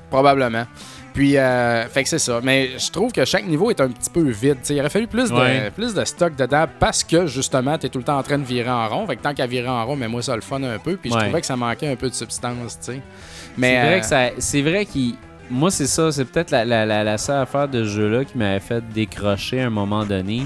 probablement. 0.09 0.65
Puis, 1.13 1.37
euh, 1.37 1.87
fait 1.87 2.03
que 2.03 2.09
c'est 2.09 2.19
ça. 2.19 2.39
Mais 2.43 2.77
je 2.77 2.91
trouve 2.91 3.11
que 3.11 3.25
chaque 3.25 3.45
niveau 3.45 3.69
est 3.69 3.81
un 3.81 3.89
petit 3.89 4.09
peu 4.09 4.21
vide. 4.29 4.61
T'sais, 4.61 4.75
il 4.75 4.79
aurait 4.79 4.89
fallu 4.89 5.07
plus 5.07 5.29
de, 5.29 5.35
Ouais. 5.35 5.71
plus 5.71 5.93
de 5.93 6.05
stock 6.05 6.35
dedans 6.35 6.65
parce 6.79 7.03
que 7.03 7.25
justement, 7.27 7.77
t'es 7.77 7.89
tout 7.89 7.97
le 7.97 8.03
temps 8.05 8.17
en 8.17 8.23
train 8.23 8.37
de 8.37 8.43
virer 8.45 8.69
en 8.69 8.87
rond. 8.87 9.07
Fait 9.07 9.15
que 9.15 9.21
tant 9.21 9.33
qu'à 9.33 9.47
virer 9.47 9.67
en 9.67 9.85
rond, 9.85 9.95
mais 9.95 10.07
moi 10.07 10.21
ça 10.21 10.35
le 10.35 10.41
fun 10.41 10.61
un 10.63 10.77
peu. 10.77 10.95
Puis 10.97 11.11
je 11.11 11.17
trouvais 11.17 11.41
que 11.41 11.47
ça 11.47 11.55
manquait 11.55 11.87
un 11.91 11.95
peu 11.95 12.09
de 12.09 12.13
substance, 12.13 12.79
tu 12.79 12.93
c'est 13.57 13.81
vrai 13.81 13.97
euh, 13.97 13.99
que 13.99 14.05
ça 14.05 14.29
c'est 14.37 14.61
vrai 14.61 14.85
qu'il 14.85 15.15
moi 15.49 15.71
c'est 15.71 15.87
ça, 15.87 16.11
c'est 16.11 16.25
peut-être 16.25 16.51
la, 16.51 16.63
la, 16.63 16.85
la, 16.85 17.03
la 17.03 17.17
seule 17.17 17.41
affaire 17.41 17.67
de 17.67 17.83
ce 17.83 17.89
jeu 17.89 18.07
là 18.09 18.23
qui 18.23 18.37
m'avait 18.37 18.59
fait 18.59 18.87
décrocher 18.93 19.61
à 19.61 19.65
un 19.67 19.71
moment 19.71 20.05
donné, 20.05 20.43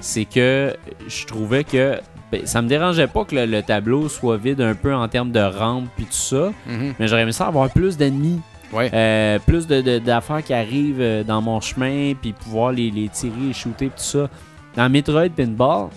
c'est 0.00 0.24
que 0.24 0.74
je 1.06 1.26
trouvais 1.26 1.62
que 1.62 2.00
ben, 2.32 2.44
ça 2.46 2.62
me 2.62 2.68
dérangeait 2.68 3.06
pas 3.06 3.24
que 3.24 3.34
le, 3.36 3.46
le 3.46 3.62
tableau 3.62 4.08
soit 4.08 4.36
vide 4.36 4.60
un 4.60 4.74
peu 4.74 4.94
en 4.94 5.06
termes 5.08 5.30
de 5.30 5.40
rampe 5.40 5.88
puis 5.96 6.06
tout 6.06 6.12
ça, 6.12 6.50
mhm. 6.66 6.94
mais 6.98 7.06
j'aurais 7.06 7.22
aimé 7.22 7.32
ça 7.32 7.46
avoir 7.46 7.70
plus 7.70 7.96
d'ennemis. 7.96 8.40
Ouais. 8.72 8.90
Euh, 8.92 9.38
plus 9.46 9.66
de- 9.66 9.80
de- 9.80 9.98
d'affaires 9.98 10.42
qui 10.42 10.52
arrivent 10.52 11.00
euh, 11.00 11.22
dans 11.24 11.40
mon 11.40 11.60
chemin, 11.60 12.12
puis 12.20 12.32
pouvoir 12.32 12.72
les, 12.72 12.90
les 12.90 13.08
tirer 13.08 13.50
et 13.50 13.52
shooter, 13.52 13.86
tout 13.86 13.92
ça. 13.96 14.28
Dans 14.76 14.88
Metroid 14.90 15.28
Pinball, 15.30 15.88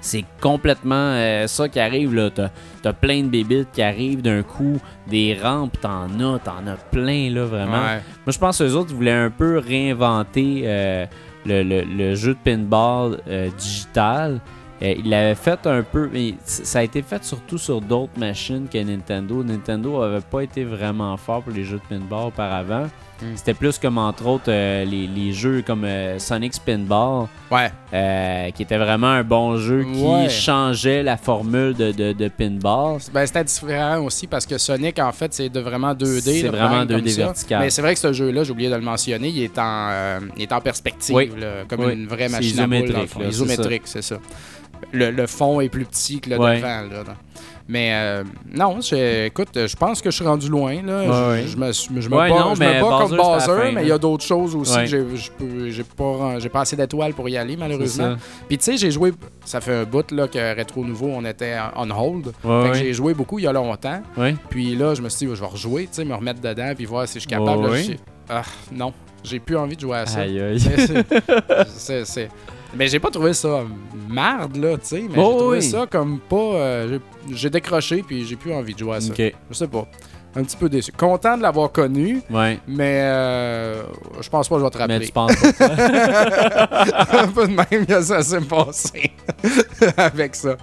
c'est 0.00 0.24
complètement 0.40 0.94
euh, 0.94 1.46
ça 1.48 1.68
qui 1.68 1.80
arrive. 1.80 2.14
là. 2.14 2.30
T'as 2.30 2.50
as 2.84 2.92
plein 2.92 3.22
de 3.22 3.28
bébites 3.28 3.72
qui 3.72 3.82
arrivent 3.82 4.22
d'un 4.22 4.42
coup, 4.42 4.78
des 5.08 5.36
rampes, 5.42 5.80
t'en 5.80 6.04
as, 6.20 6.38
t'en 6.38 6.64
as 6.68 6.76
plein, 6.92 7.30
là, 7.30 7.44
vraiment. 7.46 7.72
Ouais. 7.84 8.00
Moi, 8.24 8.28
je 8.32 8.38
pense 8.38 8.58
que 8.58 8.64
les 8.64 8.74
autres 8.76 8.94
voulaient 8.94 9.10
un 9.10 9.30
peu 9.30 9.58
réinventer 9.58 10.62
euh, 10.64 11.06
le, 11.44 11.62
le- 11.64 11.82
le 11.82 12.14
jeu 12.14 12.34
de 12.34 12.38
pinball 12.44 13.18
euh, 13.28 13.48
digital. 13.58 14.40
Euh, 14.82 14.94
ils 14.98 15.08
l'avaient 15.08 15.34
fait 15.34 15.66
un 15.66 15.82
peu, 15.82 16.10
mais 16.12 16.34
ça 16.44 16.80
a 16.80 16.82
été 16.82 17.00
fait 17.02 17.24
surtout 17.24 17.56
sur 17.58 17.80
d'autres 17.80 18.18
machines 18.18 18.68
que 18.70 18.78
Nintendo. 18.78 19.42
Nintendo 19.42 20.02
avait 20.02 20.20
pas 20.20 20.42
été 20.42 20.64
vraiment 20.64 21.16
fort 21.16 21.42
pour 21.42 21.52
les 21.52 21.64
jeux 21.64 21.80
de 21.90 21.96
pinball 21.96 22.26
auparavant. 22.28 22.86
Mm. 23.22 23.24
C'était 23.34 23.54
plus 23.54 23.78
comme 23.78 23.96
entre 23.96 24.26
autres 24.26 24.44
euh, 24.50 24.84
les, 24.84 25.06
les 25.06 25.32
jeux 25.32 25.62
comme 25.66 25.84
euh, 25.86 26.18
Sonic 26.18 26.52
Spinball, 26.52 27.26
Ouais. 27.50 27.70
euh, 27.94 28.50
qui 28.50 28.62
était 28.64 28.76
vraiment 28.76 29.06
un 29.06 29.24
bon 29.24 29.56
jeu 29.56 29.84
qui 29.90 30.02
Ouais. 30.02 30.28
changeait 30.28 31.02
la 31.02 31.16
formule 31.16 31.72
de, 31.72 31.92
de, 31.92 32.12
de 32.12 32.28
pinball. 32.28 32.98
Ben, 33.14 33.24
c'était 33.24 33.44
différent 33.44 34.00
aussi 34.04 34.26
parce 34.26 34.44
que 34.44 34.58
Sonic, 34.58 34.98
en 34.98 35.12
fait, 35.12 35.32
c'est 35.32 35.48
de 35.48 35.60
vraiment 35.60 35.94
2D. 35.94 36.42
C'est 36.42 36.48
vraiment 36.48 36.80
bang, 36.84 36.88
comme 36.88 37.00
2D 37.00 37.08
ça. 37.08 37.24
vertical. 37.24 37.60
Mais 37.62 37.70
c'est 37.70 37.80
vrai 37.80 37.94
que 37.94 38.00
ce 38.00 38.12
jeu-là, 38.12 38.44
j'ai 38.44 38.50
oublié 38.52 38.68
de 38.68 38.74
le 38.74 38.82
mentionner, 38.82 39.28
il 39.28 39.42
est 39.42 39.58
en, 39.58 40.18
il 40.36 40.42
est 40.42 40.52
en 40.52 40.60
perspective, 40.60 41.14
Oui. 41.16 41.30
là, 41.38 41.64
comme 41.66 41.80
Oui. 41.86 41.94
une 41.94 42.06
vraie 42.08 42.28
machine 42.28 42.60
à 42.60 42.66
boules. 42.66 42.92
Isométrique, 43.30 43.82
c'est 43.86 44.02
ça. 44.02 44.16
Le, 44.92 45.10
le 45.10 45.26
fond 45.26 45.60
est 45.60 45.68
plus 45.68 45.84
petit 45.84 46.20
que 46.20 46.30
le 46.30 46.38
Ouais. 46.38 46.56
devant. 46.56 46.82
Là, 46.82 47.04
Mais 47.68 47.90
euh, 47.92 48.22
non, 48.54 48.78
écoute, 48.80 49.48
je 49.54 49.74
pense 49.76 50.00
que 50.00 50.10
je 50.10 50.16
suis 50.16 50.24
rendu 50.24 50.48
loin. 50.48 50.80
Là. 50.82 51.30
Ouais, 51.30 51.44
je, 51.48 51.56
me, 51.56 51.72
je 51.72 52.08
me 52.08 52.16
Ouais, 52.16 52.28
bats, 52.30 52.38
non, 52.38 52.54
je 52.54 52.60
me 52.60 52.66
mais 52.66 52.80
bats 52.80 52.88
Bowser, 52.88 53.16
contre 53.16 53.40
fin, 53.44 53.72
mais 53.72 53.82
il 53.82 53.88
y 53.88 53.92
a 53.92 53.98
d'autres 53.98 54.24
choses 54.24 54.54
aussi 54.54 54.76
Ouais. 54.76 54.84
que 54.88 55.70
j'ai 55.70 55.82
pas, 55.82 56.38
pas 56.52 56.60
assez 56.60 56.76
d'étoiles 56.76 57.12
pour 57.14 57.28
y 57.28 57.36
aller, 57.36 57.56
malheureusement. 57.56 58.14
Puis 58.46 58.58
tu 58.58 58.64
sais, 58.64 58.76
j'ai 58.76 58.90
joué, 58.92 59.12
ça 59.44 59.60
fait 59.60 59.74
un 59.74 59.84
bout 59.84 60.08
là, 60.12 60.28
que 60.28 60.38
Rétro 60.54 60.84
Nouveau, 60.84 61.08
on 61.12 61.24
était 61.24 61.56
on 61.74 61.90
hold. 61.90 62.32
Fait 62.42 62.70
que 62.70 62.74
j'ai 62.78 62.92
joué 62.92 63.14
beaucoup 63.14 63.38
il 63.40 63.42
y 63.44 63.48
a 63.48 63.52
longtemps. 63.52 64.00
Puis 64.48 64.76
là, 64.76 64.94
je 64.94 65.02
me 65.02 65.08
suis 65.08 65.26
dit, 65.26 65.34
je 65.34 65.40
vais 65.40 65.46
rejouer, 65.46 65.82
tu 65.84 65.88
sais, 65.92 66.04
me 66.04 66.14
remettre 66.14 66.40
dedans, 66.40 66.72
puis 66.76 66.84
voir 66.84 67.08
si 67.08 67.14
je 67.14 67.20
suis 67.20 67.28
capable. 67.28 67.66
Là, 67.68 67.78
Ah, 68.28 68.42
non, 68.72 68.92
j'ai 69.24 69.40
plus 69.40 69.56
envie 69.56 69.74
de 69.76 69.80
jouer 69.80 69.98
à 69.98 70.06
ça. 70.06 70.20
Aïe, 70.20 70.40
aïe. 70.40 70.60
C'est- 71.68 72.28
Mais 72.76 72.88
j'ai 72.88 72.98
pas 73.00 73.10
trouvé 73.10 73.32
ça 73.32 73.64
marde, 74.08 74.56
là, 74.56 74.76
tu 74.76 74.86
sais. 74.86 75.02
Mais 75.08 75.16
Oh, 75.18 75.30
j'ai 75.32 75.38
trouvé 75.38 75.58
oui. 75.58 75.62
ça 75.62 75.86
comme 75.90 76.18
pas. 76.20 76.36
euh, 76.36 76.98
j'ai- 77.32 77.50
décroché, 77.50 78.02
puis 78.02 78.24
j'ai 78.26 78.36
plus 78.36 78.52
envie 78.52 78.74
de 78.74 78.78
jouer 78.78 78.96
à 78.96 79.00
ça. 79.00 79.12
Ok. 79.12 79.22
Je 79.50 79.54
sais 79.54 79.68
pas. 79.68 79.86
Un 80.36 80.42
petit 80.44 80.56
peu 80.56 80.68
déçu. 80.68 80.92
Content 80.92 81.36
de 81.36 81.42
l'avoir 81.42 81.72
connu, 81.72 82.20
Ouais. 82.30 82.58
mais 82.68 83.00
euh, 83.02 83.82
je 84.20 84.28
pense 84.28 84.48
pas 84.48 84.56
que 84.56 84.60
je 84.60 84.64
vais 84.64 84.70
te 84.70 84.76
Mais 84.78 84.82
rappeler. 84.84 85.06
tu 85.06 85.12
penses 85.12 85.34
pas. 85.34 87.18
un 87.22 87.28
peu 87.28 87.46
de 87.48 87.52
même, 87.54 87.86
a 87.88 88.02
ça 88.02 88.22
s'est 88.22 88.40
passé 88.40 89.10
avec 89.96 90.34
ça. 90.34 90.56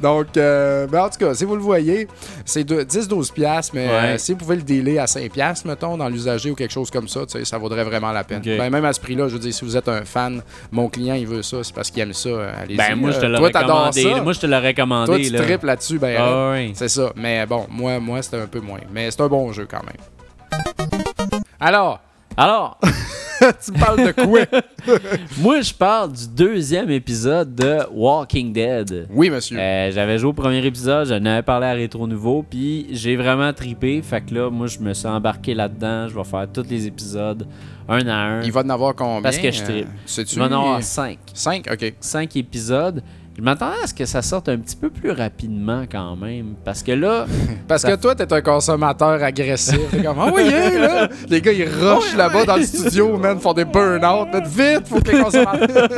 Donc, 0.00 0.36
euh, 0.36 0.86
ben, 0.86 1.04
en 1.04 1.08
tout 1.08 1.18
cas, 1.18 1.34
si 1.34 1.44
vous 1.44 1.56
le 1.56 1.62
voyez, 1.62 2.08
c'est 2.44 2.64
de- 2.64 2.82
10-12 2.82 3.32
piastres, 3.32 3.72
mais 3.74 3.86
Ouais. 3.86 3.92
euh, 3.92 4.18
si 4.18 4.32
vous 4.32 4.38
pouvez 4.38 4.56
le 4.56 4.62
dealer 4.62 4.98
à 4.98 5.06
5 5.06 5.30
piastres, 5.30 5.66
mettons, 5.66 5.96
dans 5.96 6.08
l'usager 6.08 6.50
ou 6.50 6.54
quelque 6.54 6.72
chose 6.72 6.90
comme 6.90 7.08
ça, 7.08 7.20
ça 7.44 7.58
vaudrait 7.58 7.84
vraiment 7.84 8.12
la 8.12 8.24
peine. 8.24 8.42
Ben, 8.44 8.70
même 8.70 8.84
à 8.84 8.92
ce 8.92 9.00
prix-là, 9.00 9.28
je 9.28 9.34
veux 9.34 9.38
dire, 9.40 9.54
si 9.54 9.64
vous 9.64 9.76
êtes 9.76 9.88
un 9.88 10.04
fan, 10.04 10.42
mon 10.70 10.88
client, 10.88 11.14
il 11.14 11.26
veut 11.26 11.42
ça, 11.42 11.58
c'est 11.62 11.74
parce 11.74 11.90
qu'il 11.90 12.02
aime 12.02 12.12
ça, 12.12 12.28
euh, 12.28 12.52
allez-y. 12.62 12.76
ben, 12.76 12.94
moi, 12.96 13.10
je 13.10 13.20
te 13.20 13.26
l'ai 13.26 13.38
recommandé. 13.38 14.02
ça. 14.02 14.20
Moi, 14.22 14.32
je 14.32 14.40
te 14.40 14.46
l'ai 14.46 14.58
recommandé. 14.58 15.06
Toi, 15.06 15.18
tu 15.18 15.30
là. 15.30 15.40
tripes 15.40 15.62
là-dessus, 15.64 15.98
ben. 15.98 16.16
Ah, 16.18 16.50
ouais. 16.52 16.72
c'est 16.74 16.88
ça. 16.88 17.12
Mais 17.16 17.46
bon, 17.46 17.66
moi, 17.70 17.98
moi 18.00 18.20
c'était 18.22 18.38
un 18.40 18.46
peu 18.46 18.60
moins. 18.60 18.80
Mais 18.92 19.10
c'est 19.14 19.22
un 19.22 19.28
bon 19.28 19.52
jeu 19.52 19.66
quand 19.70 19.82
même. 19.84 21.40
Alors, 21.60 22.00
Alors, 22.36 22.78
tu 23.64 23.72
me 23.72 23.78
parles 23.78 24.06
de 24.06 24.10
quoi? 24.12 24.40
moi, 25.38 25.60
je 25.60 25.72
parle 25.72 26.12
du 26.12 26.26
deuxième 26.26 26.90
épisode 26.90 27.54
de 27.54 27.78
Walking 27.92 28.52
Dead. 28.52 29.06
oui, 29.10 29.30
monsieur. 29.30 29.56
Euh, 29.58 29.92
J'avais 29.92 30.18
joué 30.18 30.30
au 30.30 30.32
premier 30.32 30.64
épisode, 30.66 31.06
j'en 31.06 31.24
avais 31.24 31.42
parlé 31.42 31.66
à 31.66 31.72
Rétro 31.74 32.08
Nouveau, 32.08 32.42
puis 32.48 32.88
j'ai 32.90 33.14
vraiment 33.14 33.52
tripé. 33.52 34.02
Fait 34.02 34.20
que 34.20 34.34
là, 34.34 34.50
moi, 34.50 34.66
je 34.66 34.80
me 34.80 34.92
suis 34.94 35.06
embarqué 35.06 35.54
là-dedans. 35.54 36.08
Je 36.08 36.14
vais 36.16 36.24
faire 36.24 36.46
tous 36.52 36.66
les 36.68 36.88
épisodes, 36.88 37.46
un 37.88 38.06
à 38.08 38.14
un. 38.14 38.42
il 38.42 38.50
va 38.50 38.62
en 38.62 38.70
avoir 38.70 38.96
combien? 38.96 39.22
Parce 39.22 39.38
que 39.38 39.50
je 39.52 39.62
tripe. 39.62 39.88
Sais-tu? 40.06 40.34
Il 40.34 40.38
va 40.40 40.46
en 40.46 40.52
avoir 40.52 40.82
cinq. 40.82 41.18
5, 41.32 41.68
ok. 41.72 41.94
Cinq 42.00 42.36
épisodes. 42.36 43.00
Je 43.36 43.42
m'attendais 43.42 43.82
à 43.82 43.86
ce 43.88 43.94
que 43.94 44.04
ça 44.04 44.22
sorte 44.22 44.48
un 44.48 44.58
petit 44.58 44.76
peu 44.76 44.90
plus 44.90 45.10
rapidement 45.10 45.84
quand 45.90 46.14
même. 46.14 46.54
Parce 46.64 46.84
que 46.84 46.92
là, 46.92 47.26
Parce 47.68 47.82
Ça- 47.82 47.90
que 47.90 48.00
toi, 48.00 48.14
t'es 48.14 48.32
un 48.32 48.40
consommateur 48.40 49.20
agressif. 49.22 49.78
T'es 49.90 50.02
comme, 50.04 50.18
ah 50.20 50.30
oui, 50.32 50.42
hein, 50.52 50.78
là! 50.78 51.08
Les 51.28 51.40
gars, 51.40 51.52
ils 51.52 51.64
rushent 51.64 52.14
là-bas 52.16 52.44
dans 52.44 52.56
le 52.56 52.62
studio, 52.62 53.16
man, 53.16 53.40
font 53.40 53.52
des 53.52 53.64
burn-out. 53.64 54.28
Vite, 54.46 54.86
faut 54.86 55.00
que 55.00 55.10
les 55.10 55.20
consommateurs. 55.20 55.88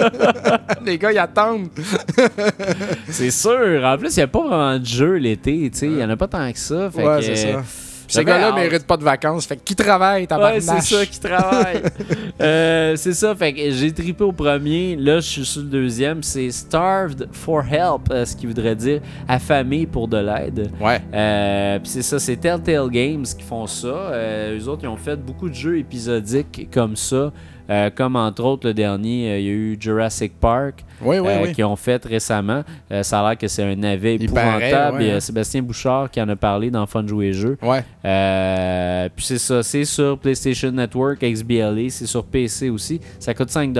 les 0.84 0.96
gars, 0.96 1.12
ils 1.12 1.18
attendent. 1.18 1.68
c'est 3.08 3.30
sûr. 3.30 3.82
En 3.84 3.98
plus, 3.98 4.14
il 4.16 4.20
n'y 4.20 4.22
a 4.22 4.28
pas 4.28 4.40
vraiment 4.40 4.78
de 4.78 4.84
jeu 4.86 5.14
l'été. 5.16 5.68
tu 5.72 5.78
sais. 5.78 5.86
Il 5.86 5.96
n'y 5.96 6.04
en 6.04 6.10
a 6.10 6.16
pas 6.16 6.28
tant 6.28 6.50
que 6.50 6.58
ça. 6.58 6.90
Fait 6.90 7.06
ouais, 7.06 7.18
que, 7.18 7.22
c'est 7.24 7.36
ça. 7.36 7.62
Ces 8.08 8.24
gars-là 8.24 8.52
méritent 8.52 8.86
pas 8.86 8.96
de 8.96 9.04
vacances. 9.04 9.46
Fait 9.46 9.56
que 9.56 9.62
qui 9.62 9.74
travaille, 9.74 10.26
ta 10.26 10.38
Ouais, 10.38 10.60
c'est 10.60 10.80
ça 10.80 11.06
qui 11.06 11.20
travaille. 11.20 11.82
Euh, 12.38 12.96
c'est 12.96 13.14
ça, 13.14 13.34
fait 13.34 13.52
que 13.54 13.70
j'ai 13.70 13.90
trippé 13.92 14.22
au 14.22 14.32
premier. 14.32 14.94
Là, 14.96 15.20
je 15.20 15.26
suis 15.26 15.44
sur 15.46 15.62
le 15.62 15.68
deuxième. 15.68 16.22
C'est 16.22 16.50
Starved 16.50 17.28
for 17.32 17.62
Help, 17.64 18.10
euh, 18.10 18.26
ce 18.26 18.36
qui 18.36 18.46
voudrait 18.46 18.76
dire 18.76 19.00
affamé 19.26 19.86
pour 19.86 20.06
de 20.06 20.18
l'aide. 20.18 20.70
Ouais. 20.78 21.00
Euh, 21.14 21.78
Puis 21.78 21.88
c'est 21.92 22.02
ça, 22.02 22.18
c'est 22.18 22.36
Telltale 22.36 22.90
Games 22.90 23.24
qui 23.24 23.42
font 23.42 23.66
ça. 23.66 23.86
Euh, 23.86 24.58
eux 24.58 24.68
autres, 24.68 24.82
ils 24.84 24.88
ont 24.88 24.96
fait 24.98 25.16
beaucoup 25.16 25.48
de 25.48 25.54
jeux 25.54 25.78
épisodiques 25.78 26.68
comme 26.72 26.94
ça. 26.96 27.32
Euh, 27.68 27.90
comme 27.94 28.16
entre 28.16 28.44
autres 28.44 28.66
le 28.68 28.74
dernier, 28.74 29.30
euh, 29.30 29.38
il 29.38 29.44
y 29.44 29.48
a 29.48 29.52
eu 29.52 29.76
Jurassic 29.78 30.38
Park 30.40 30.84
Oui, 31.02 31.18
oui, 31.18 31.28
euh, 31.28 31.42
oui. 31.44 31.52
qui 31.52 31.62
ont 31.64 31.76
fait 31.76 32.04
récemment. 32.04 32.62
Ça 33.02 33.20
a 33.20 33.28
l'air 33.30 33.38
que 33.38 33.48
c'est 33.48 33.62
un 33.64 33.74
navet 33.76 34.16
Il 34.16 34.24
épouvantable. 34.24 34.58
paraît, 34.70 34.90
ouais, 34.96 35.04
Il 35.04 35.06
y 35.08 35.10
a 35.10 35.16
hein. 35.16 35.20
Sébastien 35.20 35.62
Bouchard 35.62 36.10
qui 36.10 36.20
en 36.20 36.28
a 36.28 36.36
parlé 36.36 36.70
dans 36.70 36.86
Fun 36.86 37.06
Jouer. 37.06 37.32
Ouais. 37.62 37.84
Euh, 38.04 39.08
puis 39.14 39.24
c'est 39.24 39.38
ça, 39.38 39.62
c'est 39.62 39.84
sur 39.84 40.18
PlayStation 40.18 40.70
Network, 40.70 41.20
XBLA, 41.22 41.90
c'est 41.90 42.06
sur 42.06 42.24
PC 42.24 42.70
aussi. 42.70 43.00
Ça 43.18 43.34
coûte 43.34 43.50
5 43.50 43.72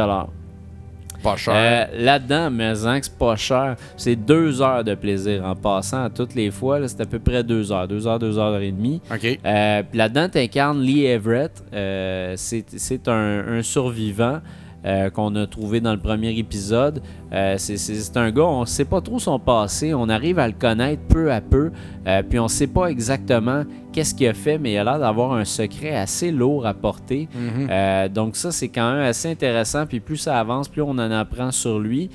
Pas 1.27 1.37
cher. 1.37 1.55
euh, 1.55 1.85
Là-dedans, 2.05 2.51
mais 2.51 2.87
hein, 2.87 3.01
que 3.01 3.07
c'est 3.07 3.19
pas 3.19 3.37
cher. 3.37 3.77
C'est 3.97 4.17
deux 4.17 4.63
heures 4.63 4.85
de 4.85 4.95
plaisir 4.95 5.45
en 5.45 5.55
passant 5.57 6.05
à 6.05 6.11
toutes 6.11 6.35
les 6.35 6.51
fois. 6.51 6.87
C'est 6.87 7.01
à 7.01 7.05
peu 7.07 7.19
près 7.19 7.43
deux 7.43 7.73
heures. 7.73 7.89
Deux 7.89 8.07
heures, 8.07 8.19
deux 8.19 8.39
heures 8.39 8.61
et 8.61 8.71
demie. 8.71 9.01
OK. 9.13 9.39
Euh, 9.45 9.83
là-dedans, 9.93 10.29
tu 10.31 10.39
incarnes 10.39 10.81
Lee 10.81 11.05
Everett. 11.07 11.63
Euh, 11.73 12.35
c'est 12.37 12.65
c'est 12.69 13.09
un, 13.09 13.59
un 13.59 13.63
survivant 13.63 14.41
euh, 14.87 15.11
qu'on 15.11 15.35
a 15.35 15.47
trouvé 15.47 15.81
dans 15.81 15.93
le 15.93 15.99
premier 15.99 16.37
épisode. 16.39 17.03
Euh, 17.33 17.57
c'est- 17.59 18.17
un 18.17 18.31
gars, 18.31 18.45
on 18.45 18.61
ne 18.61 18.67
sait 18.67 18.85
pas 18.85 19.01
trop 19.01 19.19
son 19.19 19.39
passé. 19.39 19.93
On 19.95 20.09
arrive 20.09 20.39
à 20.39 20.47
le 20.47 20.55
connaître 20.55 21.03
peu 21.09 21.33
à 21.33 21.41
peu. 21.41 21.73
Euh, 22.07 22.23
puis 22.23 22.39
on 22.39 22.45
ne 22.45 22.49
sait 22.49 22.69
pas 22.69 22.87
exactement 22.87 23.65
qu'est-ce 23.93 24.15
qu'il 24.15 24.29
a 24.29 24.35
fait, 24.35 24.59
mais 24.59 24.73
il 24.75 24.79
a 24.79 24.85
l'air 24.85 24.99
d'avoir 24.99 25.33
un 25.33 25.45
secret 25.45 25.95
assez 25.97 26.31
lourd 26.31 26.67
à 26.67 26.75
porter. 26.75 27.29
Mhm. 27.35 28.09
Donc 28.13 28.37
ça, 28.37 28.53
c'est 28.53 28.69
quand 28.69 28.93
même 28.93 29.03
assez 29.03 29.31
intéressant. 29.31 29.87
Puis 29.87 30.01
plus 30.01 30.17
ça 30.19 30.39
avance, 30.39 30.69
plus 30.69 30.83
on 30.83 30.91
en 30.91 31.11
apprend 31.11 31.51
sur 31.51 31.79
lui. 31.79 32.09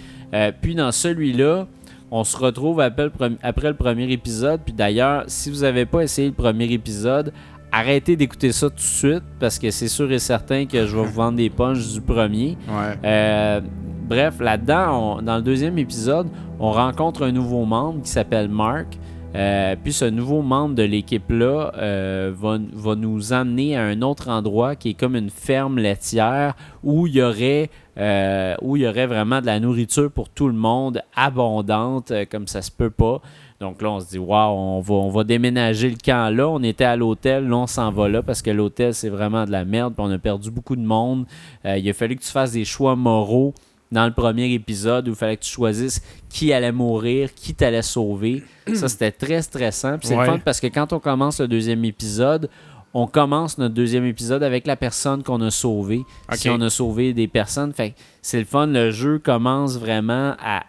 Puis 0.61 0.76
dans 0.76 0.91
celui-là, 0.91 1.68
on 2.14 2.23
se 2.23 2.35
retrouve 2.38 2.81
après 2.81 3.06
le, 3.06 3.10
premi- 3.10 3.38
après 3.41 3.69
le 3.69 3.73
premier 3.76 4.11
épisode. 4.11 4.61
Puis 4.65 4.73
d'ailleurs, 4.73 5.23
si 5.27 5.49
vous 5.49 5.61
n'avez 5.61 5.85
pas 5.85 6.02
essayé 6.03 6.27
le 6.27 6.34
premier 6.34 6.65
épisode, 6.72 7.31
arrêtez 7.72 8.15
d'écouter 8.15 8.52
ça 8.52 8.69
tout 8.69 8.76
de 8.76 8.81
suite 8.81 9.23
parce 9.39 9.60
que 9.60 9.72
c'est 9.72 9.88
sûr 9.88 10.11
et 10.11 10.19
certain 10.19 10.65
que 10.65 10.85
je 10.85 10.95
vais 10.95 11.03
vous 11.03 11.14
vendre 11.14 11.38
des 11.38 11.49
punches 11.49 11.88
du 11.93 12.02
premier. 12.02 12.57
Ouais. 12.68 12.98
Euh, 13.03 13.61
bref, 14.07 14.39
là-dedans, 14.39 15.22
dans 15.22 15.38
le 15.38 15.41
deuxième 15.41 15.77
épisode, 15.77 16.27
on 16.60 16.72
rencontre 16.72 17.23
un 17.23 17.31
nouveau 17.31 17.65
membre 17.65 18.02
qui 18.03 18.10
s'appelle 18.10 18.49
Mark. 18.49 18.98
Euh, 19.34 19.76
puis 19.81 19.93
ce 19.93 20.06
nouveau 20.06 20.41
membre 20.41 20.76
de 20.76 20.84
l'équipe-là 20.84 21.72
euh, 21.77 22.34
va, 22.35 22.57
va 22.73 22.95
nous 22.95 23.31
amener 23.31 23.77
à 23.77 23.84
un 23.84 24.02
autre 24.02 24.27
endroit 24.30 24.76
qui 24.76 24.89
est 24.89 24.93
comme 24.93 25.15
une 25.15 25.30
ferme 25.30 25.80
laitière 25.80 26.56
où 26.84 27.07
il 27.07 27.15
y 27.15 27.22
aurait, 27.22 27.69
euh, 27.98 28.56
où 28.61 28.76
il 28.76 28.84
y 28.84 28.88
aurait 28.88 29.07
vraiment 29.07 29.39
de 29.39 29.45
la 29.45 29.61
nourriture 29.61 30.11
pour 30.11 30.27
tout 30.27 30.48
le 30.48 30.53
monde, 30.53 31.02
abondante, 31.15 32.11
comme 32.30 32.48
ça 32.48 32.61
se 32.61 32.72
peut 32.72 32.89
pas. 32.89 33.22
Donc 33.62 33.82
là, 33.82 33.92
on 33.92 34.00
se 34.00 34.08
dit, 34.10 34.18
waouh, 34.18 34.54
on 34.58 34.80
va, 34.82 34.94
on 34.96 35.10
va 35.10 35.24
déménager 35.24 35.90
le 35.90 35.96
camp 36.04 36.36
là. 36.36 36.50
On 36.50 36.62
était 36.64 36.84
à 36.84 36.96
l'hôtel, 36.96 37.48
là, 37.48 37.56
on 37.58 37.68
s'en 37.68 37.92
va 37.92 38.10
là 38.10 38.22
parce 38.24 38.42
que 38.42 38.50
l'hôtel, 38.50 38.94
c'est 38.94 39.08
vraiment 39.10 39.46
de 39.46 39.52
la 39.52 39.64
merde. 39.64 39.94
Puis 39.96 40.04
on 40.06 40.12
a 40.12 40.18
perdu 40.18 40.50
beaucoup 40.52 40.76
de 40.76 40.82
monde. 40.82 41.26
Euh, 41.66 41.78
il 41.78 41.88
a 41.90 41.94
fallu 41.94 42.16
que 42.16 42.24
tu 42.24 42.32
fasses 42.32 42.52
des 42.54 42.66
choix 42.66 42.96
moraux 42.96 43.54
dans 43.92 44.06
le 44.06 44.14
premier 44.14 44.52
épisode 44.54 45.08
où 45.08 45.12
il 45.12 45.16
fallait 45.16 45.38
que 45.38 45.44
tu 45.44 45.52
choisisses 45.52 46.02
qui 46.30 46.52
allait 46.54 46.72
mourir, 46.72 47.34
qui 47.36 47.54
t'allait 47.54 47.82
sauver. 47.82 48.44
Ça, 48.74 48.90
c'était 48.90 49.12
très 49.12 49.42
stressant. 49.42 49.98
Puis 50.00 50.08
c'est 50.08 50.16
Ouais. 50.16 50.26
le 50.26 50.32
fun 50.34 50.40
parce 50.44 50.60
que 50.60 50.68
quand 50.68 50.92
on 50.92 51.00
commence 51.00 51.40
le 51.40 51.48
deuxième 51.48 51.86
épisode, 51.86 52.50
on 52.94 53.06
commence 53.08 53.58
notre 53.58 53.74
deuxième 53.76 54.06
épisode 54.06 54.44
avec 54.44 54.66
la 54.68 54.76
personne 54.76 55.24
qu'on 55.24 55.40
a 55.42 55.52
sauvée. 55.52 56.02
Si 56.34 56.50
on 56.50 56.60
a 56.62 56.70
sauvé 56.70 57.14
des 57.14 57.28
personnes, 57.28 57.74
fait 57.74 57.94
c'est 58.22 58.40
le 58.40 58.46
fun. 58.46 58.68
Le 58.68 58.92
jeu 58.92 59.20
commence 59.20 59.78
vraiment 59.78 60.36
à. 60.44 60.64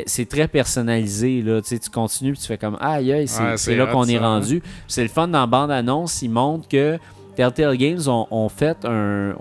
Eh, 0.00 0.02
C'est 0.06 0.28
très 0.28 0.48
personnalisé. 0.48 1.42
Là. 1.42 1.60
Tu, 1.60 1.68
sais, 1.68 1.78
tu 1.78 1.90
continues 1.90 2.32
puis 2.32 2.40
tu 2.40 2.46
fais 2.46 2.58
comme 2.58 2.76
Aïe, 2.80 3.12
aïe, 3.12 3.28
c'est 3.28 3.70
Ouais, 3.70 3.76
là 3.76 3.86
qu'on 3.86 4.04
est 4.04 4.16
hein. 4.16 4.20
rendu. 4.22 4.60
Puis 4.60 4.70
C'est 4.88 5.02
le 5.02 5.08
fun 5.08 5.28
dans 5.28 5.40
la 5.40 5.46
bande-annonce. 5.46 6.22
Ils 6.22 6.30
montrent 6.30 6.68
que 6.68 6.98
Telltale 7.34 7.76
Games 7.76 8.00
ont, 8.08 8.48
fait 8.48 8.78
un. 8.84 9.34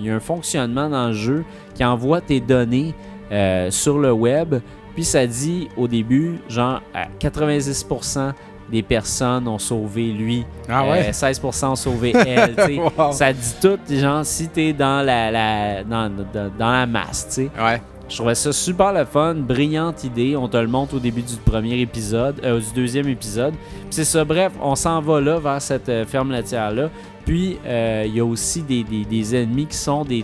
y 0.00 0.10
a 0.10 0.20
fonctionnement 0.20 0.88
dans 0.90 1.08
le 1.08 1.12
jeu 1.14 1.44
qui 1.74 1.84
envoie 1.84 2.20
tes 2.20 2.40
données 2.40 2.94
euh, 3.32 3.70
sur 3.70 3.98
le 3.98 4.12
web. 4.12 4.56
Puis 4.94 5.04
ça 5.04 5.26
dit 5.26 5.68
au 5.76 5.88
début, 5.88 6.38
genre, 6.48 6.80
à 6.94 7.06
90% 7.18 8.32
des 8.70 8.82
personnes 8.82 9.46
ont 9.48 9.58
sauvé 9.58 10.10
lui. 10.12 10.44
Ah 10.68 10.84
ouais? 10.88 11.08
Euh, 11.08 11.12
16% 11.12 11.66
ont 11.66 11.76
sauvé 11.76 12.12
elle. 12.26 12.54
Wow. 12.96 13.12
Ça 13.12 13.32
dit 13.32 13.54
tout, 13.60 13.78
genre, 13.90 14.24
si 14.24 14.48
t'es 14.48 14.72
dans 14.72 15.04
la, 15.04 15.30
la, 15.30 15.84
dans, 15.84 16.08
dans- 16.10 16.50
dans 16.58 16.72
la 16.72 16.86
masse, 16.86 17.26
tu 17.28 17.34
sais. 17.34 17.50
Ouais. 17.62 17.80
Je 18.08 18.16
trouvais 18.16 18.34
ça 18.34 18.52
super 18.52 18.92
le 18.92 19.04
fun, 19.06 19.34
brillante 19.34 20.04
idée. 20.04 20.36
On 20.36 20.46
te 20.46 20.56
le 20.58 20.66
montre 20.68 20.94
au 20.96 20.98
début 20.98 21.22
du 21.22 21.36
premier 21.36 21.80
épisode, 21.80 22.36
euh, 22.44 22.60
du 22.60 22.72
deuxième 22.74 23.08
épisode. 23.08 23.54
Puis 23.54 23.86
c'est 23.90 24.04
ça, 24.04 24.24
bref, 24.24 24.52
on 24.62 24.74
s'en 24.74 25.00
va 25.00 25.20
là 25.20 25.38
vers 25.38 25.60
cette 25.60 25.88
euh, 25.88 26.04
ferme 26.04 26.30
laitière-là. 26.30 26.90
Puis 27.24 27.56
euh, 27.64 28.04
il 28.06 28.14
y 28.14 28.20
a 28.20 28.24
aussi 28.24 28.60
des, 28.60 28.84
des- 28.84 29.06
des 29.06 29.34
ennemis 29.36 29.66
qui 29.66 29.76
sont 29.78 30.04
des, 30.04 30.22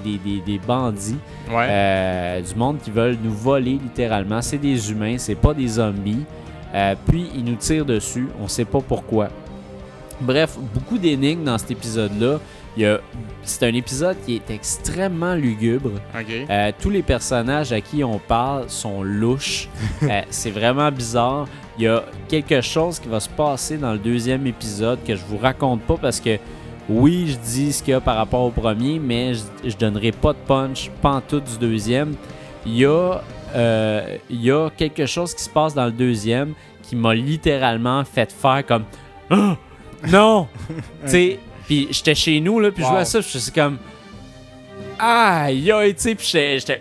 bandits, 0.66 1.16
Ouais. 1.50 1.66
euh, 1.68 2.40
du 2.42 2.54
monde 2.54 2.76
qui 2.84 2.90
veulent 2.90 3.16
nous 3.22 3.32
voler 3.32 3.72
littéralement. 3.82 4.42
C'est 4.42 4.58
des 4.58 4.90
humains, 4.92 5.16
c'est 5.16 5.34
pas 5.34 5.54
des 5.54 5.66
zombies. 5.66 6.24
Puis 7.08 7.28
ils 7.34 7.42
nous 7.42 7.56
tirent 7.56 7.86
dessus, 7.86 8.28
on 8.40 8.46
sait 8.46 8.66
pas 8.66 8.80
pourquoi. 8.86 9.28
Bref, 10.20 10.56
beaucoup 10.74 10.98
d'énigmes 10.98 11.42
dans 11.44 11.56
cet 11.58 11.70
épisode-là. 11.72 12.38
Il 12.76 12.82
y 12.82 12.86
a- 12.86 13.00
C'est 13.42 13.66
un 13.66 13.74
épisode 13.74 14.16
qui 14.24 14.36
est 14.36 14.50
extrêmement 14.50 15.34
lugubre. 15.34 15.90
OK. 16.14 16.26
Euh, 16.48 16.72
tous 16.80 16.90
les 16.90 17.02
personnages 17.02 17.72
à 17.72 17.80
qui 17.80 18.04
on 18.04 18.18
parle 18.18 18.68
sont 18.68 19.02
louches. 19.02 19.68
Euh, 20.02 20.22
c'est 20.30 20.50
vraiment 20.50 20.90
bizarre. 20.92 21.46
il 21.78 21.84
y 21.84 21.88
a 21.88 22.04
quelque 22.28 22.60
chose 22.60 22.98
qui 22.98 23.08
va 23.08 23.20
se 23.20 23.28
passer 23.28 23.76
dans 23.76 23.92
le 23.92 23.98
deuxième 23.98 24.46
épisode 24.46 24.98
que 25.06 25.14
je 25.16 25.22
vous 25.24 25.36
raconte 25.38 25.82
pas 25.82 25.96
parce 25.96 26.20
que 26.20 26.38
oui, 26.88 27.28
je 27.28 27.36
dis 27.38 27.72
ce 27.72 27.82
qu'il 27.82 27.92
y 27.92 27.94
a 27.94 28.00
par 28.00 28.16
rapport 28.16 28.42
au 28.42 28.50
premier, 28.50 28.98
mais 28.98 29.34
je, 29.34 29.42
je 29.70 29.76
donnerai 29.76 30.10
pas 30.12 30.32
de 30.32 30.38
punch, 30.46 30.90
tout 31.28 31.40
du 31.40 31.58
deuxième. 31.58 32.14
Il 32.66 32.76
y, 32.76 32.84
a, 32.86 33.22
euh, 33.54 34.16
y 34.28 34.50
a 34.50 34.70
quelque 34.76 35.06
chose 35.06 35.34
qui 35.34 35.42
se 35.44 35.50
passe 35.50 35.74
dans 35.74 35.86
le 35.86 35.92
deuxième 35.92 36.54
qui 36.82 36.96
m'a 36.96 37.14
littéralement 37.14 38.04
fait 38.04 38.30
faire 38.32 38.64
comme 38.66 38.84
Ah! 39.30 39.56
Non! 40.08 40.48
tu 41.04 41.08
sais, 41.10 41.38
puis 41.70 41.86
j'étais 41.92 42.16
chez 42.16 42.40
nous, 42.40 42.58
là, 42.58 42.72
puis 42.72 42.82
je 42.82 42.88
jouais 42.88 42.98
à 42.98 43.04
ça, 43.04 43.20
puis 43.20 43.30
je 43.32 43.38
suis 43.38 43.52
comme 43.52 43.78
Aïe, 44.98 45.70
aïe, 45.70 45.94
tu 45.94 46.00
sais, 46.00 46.14
puis 46.16 46.26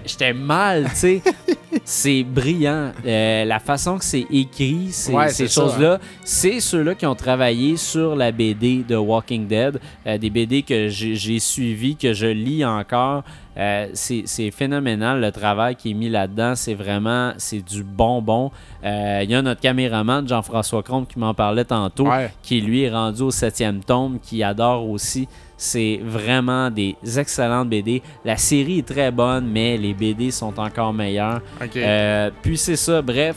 j'étais- 0.08 0.34
mal, 0.34 0.86
tu 0.90 0.96
sais. 0.96 1.22
c'est 1.86 2.24
brillant. 2.24 2.92
Euh, 3.06 3.46
la 3.46 3.60
façon 3.60 4.00
que 4.00 4.04
c'est 4.04 4.26
écrit, 4.32 4.90
Ouais, 5.12 5.30
ces 5.30 5.48
choses-là, 5.48 6.00
c'est 6.26 6.60
ceux-là 6.60 6.96
qui 6.96 7.06
ont 7.06 7.14
travaillé 7.14 7.78
sur 7.78 8.16
la 8.16 8.32
BD 8.32 8.84
de 8.84 8.96
Walking 8.96 9.48
Dead, 9.48 9.80
euh, 10.08 10.18
des 10.18 10.32
BD 10.32 10.64
que 10.64 10.88
j'ai 10.90 11.40
suivis, 11.40 11.96
que 11.96 12.14
je 12.14 12.26
lis 12.26 12.66
encore. 12.66 13.24
Euh, 13.60 13.88
c'est 13.94 14.52
phénoménal 14.52 15.20
le 15.20 15.32
travail 15.32 15.76
qui 15.76 15.92
est 15.92 15.94
mis 15.94 16.10
là-dedans. 16.10 16.56
C'est 16.56 16.76
vraiment, 16.76 17.34
c'est 17.38 17.62
du 17.62 17.84
bonbon. 17.84 18.52
Euh, 18.86 19.20
Il 19.24 19.30
y 19.30 19.36
a 19.36 19.42
notre 19.42 19.60
caméraman, 19.60 20.26
Jean-François 20.28 20.82
Comte, 20.82 21.10
qui 21.10 21.20
m'en 21.20 21.34
parlait 21.34 21.66
tantôt, 21.66 22.08
Ouais. 22.08 22.32
qui 22.42 22.62
lui 22.62 22.84
est 22.84 22.90
rendu 22.90 23.22
au 23.24 23.32
septième 23.32 23.84
tome, 23.84 24.20
qui 24.22 24.44
adore 24.44 24.90
aussi. 24.90 25.28
C'est 25.58 26.00
vraiment 26.02 26.72
des 26.72 26.96
excellentes 27.18 27.68
BD. 27.68 28.02
La 28.24 28.38
série 28.38 28.80
est 28.80 28.88
très 28.88 29.12
bonne, 29.12 29.46
mais 29.46 29.76
les 29.76 29.94
BD 29.94 30.32
sont 30.32 30.58
encore 30.58 30.94
meilleurs. 30.94 31.42
Ok. 31.62 31.76
Euh, 31.76 32.32
puis 32.42 32.58
c'est 32.58 32.78
ça, 32.78 33.02
bref, 33.02 33.36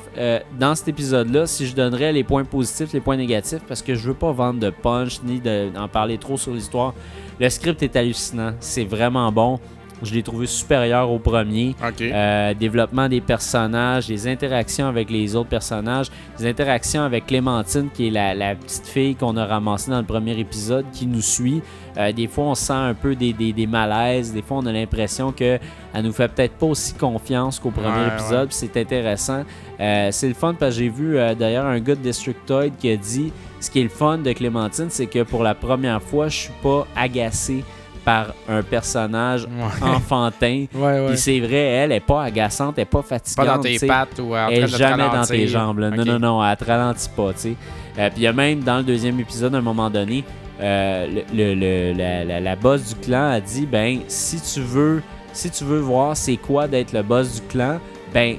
dans 0.57 0.77
cet 0.77 0.86
épisode-là, 0.86 1.49
si 1.49 1.66
je 1.66 1.74
donnerais 1.74 2.12
les 2.12 2.23
points 2.23 2.44
positifs, 2.44 2.93
les 2.93 3.01
points 3.01 3.16
négatifs, 3.16 3.62
parce 3.66 3.82
que 3.82 3.97
je 3.97 4.07
veux 4.07 4.15
pas 4.15 4.31
vendre 4.31 4.61
de 4.61 4.70
punch 4.70 5.20
ni 5.24 5.40
de- 5.40 5.70
d'en 5.74 5.89
parler 5.89 6.16
trop 6.16 6.36
sur 6.36 6.53
l'histoire, 6.53 6.94
le 7.40 7.51
script 7.51 7.82
est 7.82 7.97
hallucinant, 7.97 8.53
c'est 8.61 8.85
vraiment 8.85 9.32
bon. 9.32 9.59
Je 10.02 10.14
l'ai 10.14 10.22
trouvé 10.22 10.46
supérieur 10.46 11.10
au 11.10 11.18
premier. 11.18 11.74
Euh, 12.12 12.54
développement 12.54 13.08
des 13.08 13.20
personnages, 13.20 14.08
les 14.08 14.26
interactions 14.26 14.86
avec 14.88 15.10
les 15.10 15.36
autres 15.36 15.48
personnages, 15.48 16.08
les 16.40 16.46
interactions 16.48 17.02
avec 17.02 17.26
Clémentine, 17.26 17.88
qui 17.94 18.08
est 18.08 18.10
la, 18.10 18.34
la 18.34 18.54
petite 18.54 18.86
fille 18.86 19.14
qu'on 19.14 19.36
a 19.36 19.44
ramassée 19.46 19.90
dans 19.90 20.00
le 20.00 20.04
premier 20.06 20.38
épisode, 20.38 20.84
qui 20.92 21.06
nous 21.06 21.20
suit. 21.22 21.62
Euh, 21.98 22.10
des 22.12 22.26
fois, 22.26 22.44
on 22.46 22.54
sent 22.54 22.72
un 22.72 22.94
peu 22.94 23.14
des, 23.14 23.32
des- 23.32 23.52
des 23.52 23.66
malaises. 23.66 24.32
Des 24.32 24.42
fois, 24.42 24.58
on 24.58 24.66
a 24.66 24.72
l'impression 24.72 25.30
qu'elle 25.30 25.60
nous 26.02 26.12
fait 26.12 26.28
peut-être 26.28 26.54
pas 26.54 26.66
aussi 26.66 26.94
confiance 26.94 27.58
qu'au 27.58 27.70
premier 27.70 27.88
Ouais, 27.88 28.14
épisode. 28.18 28.48
C'est 28.52 28.76
intéressant. 28.76 29.44
Euh, 29.78 30.08
c'est 30.10 30.28
le 30.28 30.34
fun 30.34 30.54
parce 30.58 30.74
que 30.74 30.80
j'ai 30.82 30.88
vu 30.88 31.16
d'ailleurs 31.38 31.66
un 31.66 31.80
gars 31.80 31.94
de 31.94 32.00
Destructoid 32.00 32.70
qui 32.78 32.90
a 32.90 32.96
dit 32.96 33.32
ce 33.60 33.70
qui 33.70 33.80
est 33.80 33.84
le 33.84 33.88
fun 33.88 34.18
de 34.18 34.32
Clémentine, 34.32 34.86
c'est 34.88 35.06
que 35.06 35.22
pour 35.22 35.42
la 35.44 35.54
première 35.54 36.02
fois, 36.02 36.28
je 36.28 36.36
suis 36.38 36.52
pas 36.62 36.86
agacé 36.96 37.62
par 38.04 38.34
un 38.48 38.62
personnage 38.62 39.44
Ouais. 39.44 39.88
enfantin. 39.88 40.64
Ouais. 40.74 41.06
Puis 41.08 41.18
c'est 41.18 41.40
vrai, 41.40 41.56
elle 41.56 41.92
est 41.92 42.00
pas 42.00 42.24
agaçante, 42.24 42.74
elle 42.76 42.82
est 42.82 42.86
pas 42.86 43.02
fatigante. 43.02 43.46
Pas 43.46 43.56
dans 43.56 43.62
tes 43.62 43.78
pattes 43.86 44.18
ou 44.18 44.34
en 44.34 44.46
train 44.46 44.48
Elle 44.50 44.60
de 44.62 44.66
est 44.68 44.70
te 44.72 44.76
jamais 44.76 45.08
dans 45.08 45.24
tes 45.24 45.46
jambes. 45.46 45.78
là. 45.78 45.90
Non, 45.90 46.04
non, 46.04 46.18
non, 46.18 46.44
elle 46.46 46.56
te 46.56 46.64
ralentit 46.64 47.08
pas. 47.16 47.32
tu 47.32 47.38
sais. 47.38 47.54
Euh, 47.98 48.08
puis 48.10 48.20
il 48.20 48.22
y 48.22 48.26
a 48.26 48.32
même 48.32 48.60
dans 48.60 48.78
le 48.78 48.82
deuxième 48.82 49.20
épisode, 49.20 49.54
à 49.54 49.58
un 49.58 49.62
moment 49.62 49.90
donné, 49.90 50.24
euh, 50.60 51.06
le, 51.32 51.54
le- 51.54 51.54
le- 51.54 51.96
la, 51.98 52.24
la- 52.24 52.40
la 52.40 52.56
boss 52.56 52.94
du 52.94 53.00
clan 53.00 53.30
a 53.32 53.40
dit 53.40 53.66
ben 53.66 54.00
si 54.08 54.40
tu 54.40 54.60
veux 54.60 55.02
si 55.32 55.50
tu 55.50 55.64
veux 55.64 55.80
voir 55.80 56.16
c'est 56.16 56.36
quoi 56.36 56.68
d'être 56.68 56.92
le 56.92 57.02
boss 57.02 57.40
du 57.40 57.46
clan, 57.48 57.78
ben 58.14 58.36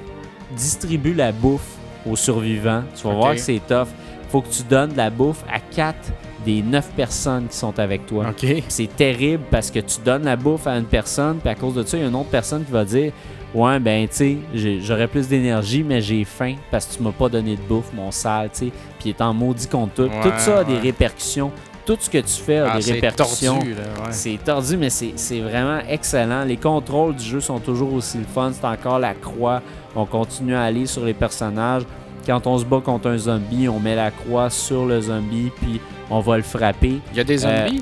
distribue 0.56 1.14
la 1.14 1.32
bouffe 1.32 1.76
aux 2.08 2.16
survivants. 2.16 2.82
Tu 2.96 3.06
vas 3.06 3.14
voir 3.14 3.32
que 3.34 3.40
c'est 3.40 3.60
tough. 3.66 3.88
Faut 4.30 4.40
que 4.42 4.48
tu 4.48 4.62
donnes 4.64 4.92
de 4.92 4.96
la 4.96 5.10
bouffe 5.10 5.44
à 5.52 5.58
quatre 5.60 6.12
des 6.44 6.62
neuf 6.62 6.90
personnes 6.96 7.46
qui 7.48 7.56
sont 7.56 7.78
avec 7.78 8.06
toi. 8.06 8.26
C'est 8.68 8.94
terrible 8.96 9.44
parce 9.50 9.70
que 9.70 9.78
tu 9.80 9.96
donnes 10.04 10.24
la 10.24 10.36
bouffe 10.36 10.66
à 10.66 10.76
une 10.76 10.84
personne, 10.84 11.38
puis 11.38 11.48
à 11.48 11.54
cause 11.54 11.74
de 11.74 11.82
ça, 11.82 11.96
il 11.96 12.02
y 12.02 12.04
a 12.04 12.08
une 12.08 12.14
autre 12.14 12.30
personne 12.30 12.64
qui 12.64 12.72
va 12.72 12.84
dire 12.84 13.12
Ouais, 13.54 13.78
ben, 13.78 14.08
tu 14.08 14.38
sais, 14.52 14.78
j'aurais 14.80 15.06
plus 15.06 15.28
d'énergie, 15.28 15.84
mais 15.84 16.00
j'ai 16.00 16.24
faim 16.24 16.54
parce 16.72 16.86
que 16.86 16.96
tu 16.96 17.02
m'as 17.04 17.12
pas 17.12 17.28
donné 17.28 17.54
de 17.54 17.60
bouffe, 17.62 17.92
mon 17.94 18.10
sale, 18.10 18.50
tu 18.52 18.58
sais. 18.66 18.72
Puis 18.98 19.06
il 19.06 19.08
est 19.10 19.20
en 19.22 19.32
maudit 19.32 19.68
contre 19.68 19.94
tout. 19.94 20.02
Ouais, 20.02 20.22
tout 20.22 20.30
ça 20.38 20.58
a 20.58 20.64
des 20.64 20.78
répercussions. 20.78 21.52
Tout 21.86 21.96
ce 22.00 22.08
que 22.10 22.18
tu 22.18 22.32
fais 22.42 22.58
a 22.58 22.72
Ah, 22.72 22.76
des 22.76 22.82
c'est 22.82 22.92
répercussions. 22.94 23.54
tordu, 23.54 23.74
là, 23.74 23.82
ouais. 24.06 24.10
C'est 24.10 24.38
tordu, 24.44 24.76
mais 24.76 24.90
c'est 24.90 25.12
c'est 25.16 25.40
vraiment 25.40 25.78
excellent. 25.88 26.42
Les 26.44 26.56
contrôles 26.56 27.14
du 27.14 27.22
jeu 27.24 27.40
sont 27.40 27.60
toujours 27.60 27.92
aussi 27.92 28.18
le 28.18 28.24
fun. 28.24 28.50
C'est 28.52 28.66
encore 28.66 28.98
la 28.98 29.14
croix. 29.14 29.62
On 29.94 30.06
continue 30.06 30.56
à 30.56 30.62
aller 30.62 30.86
sur 30.86 31.04
les 31.04 31.14
personnages. 31.14 31.82
Quand 32.26 32.46
on 32.46 32.58
se 32.58 32.64
bat 32.64 32.80
contre 32.82 33.08
un 33.10 33.18
zombie, 33.18 33.68
on 33.68 33.78
met 33.78 33.94
la 33.94 34.10
croix 34.10 34.48
sur 34.50 34.86
le 34.86 34.98
zombie, 35.02 35.52
puis 35.60 35.78
on 36.10 36.20
va 36.20 36.36
le 36.36 36.42
frapper. 36.42 37.00
Il 37.12 37.16
y 37.16 37.20
a 37.20 37.24
des 37.24 37.38
zombies? 37.38 37.80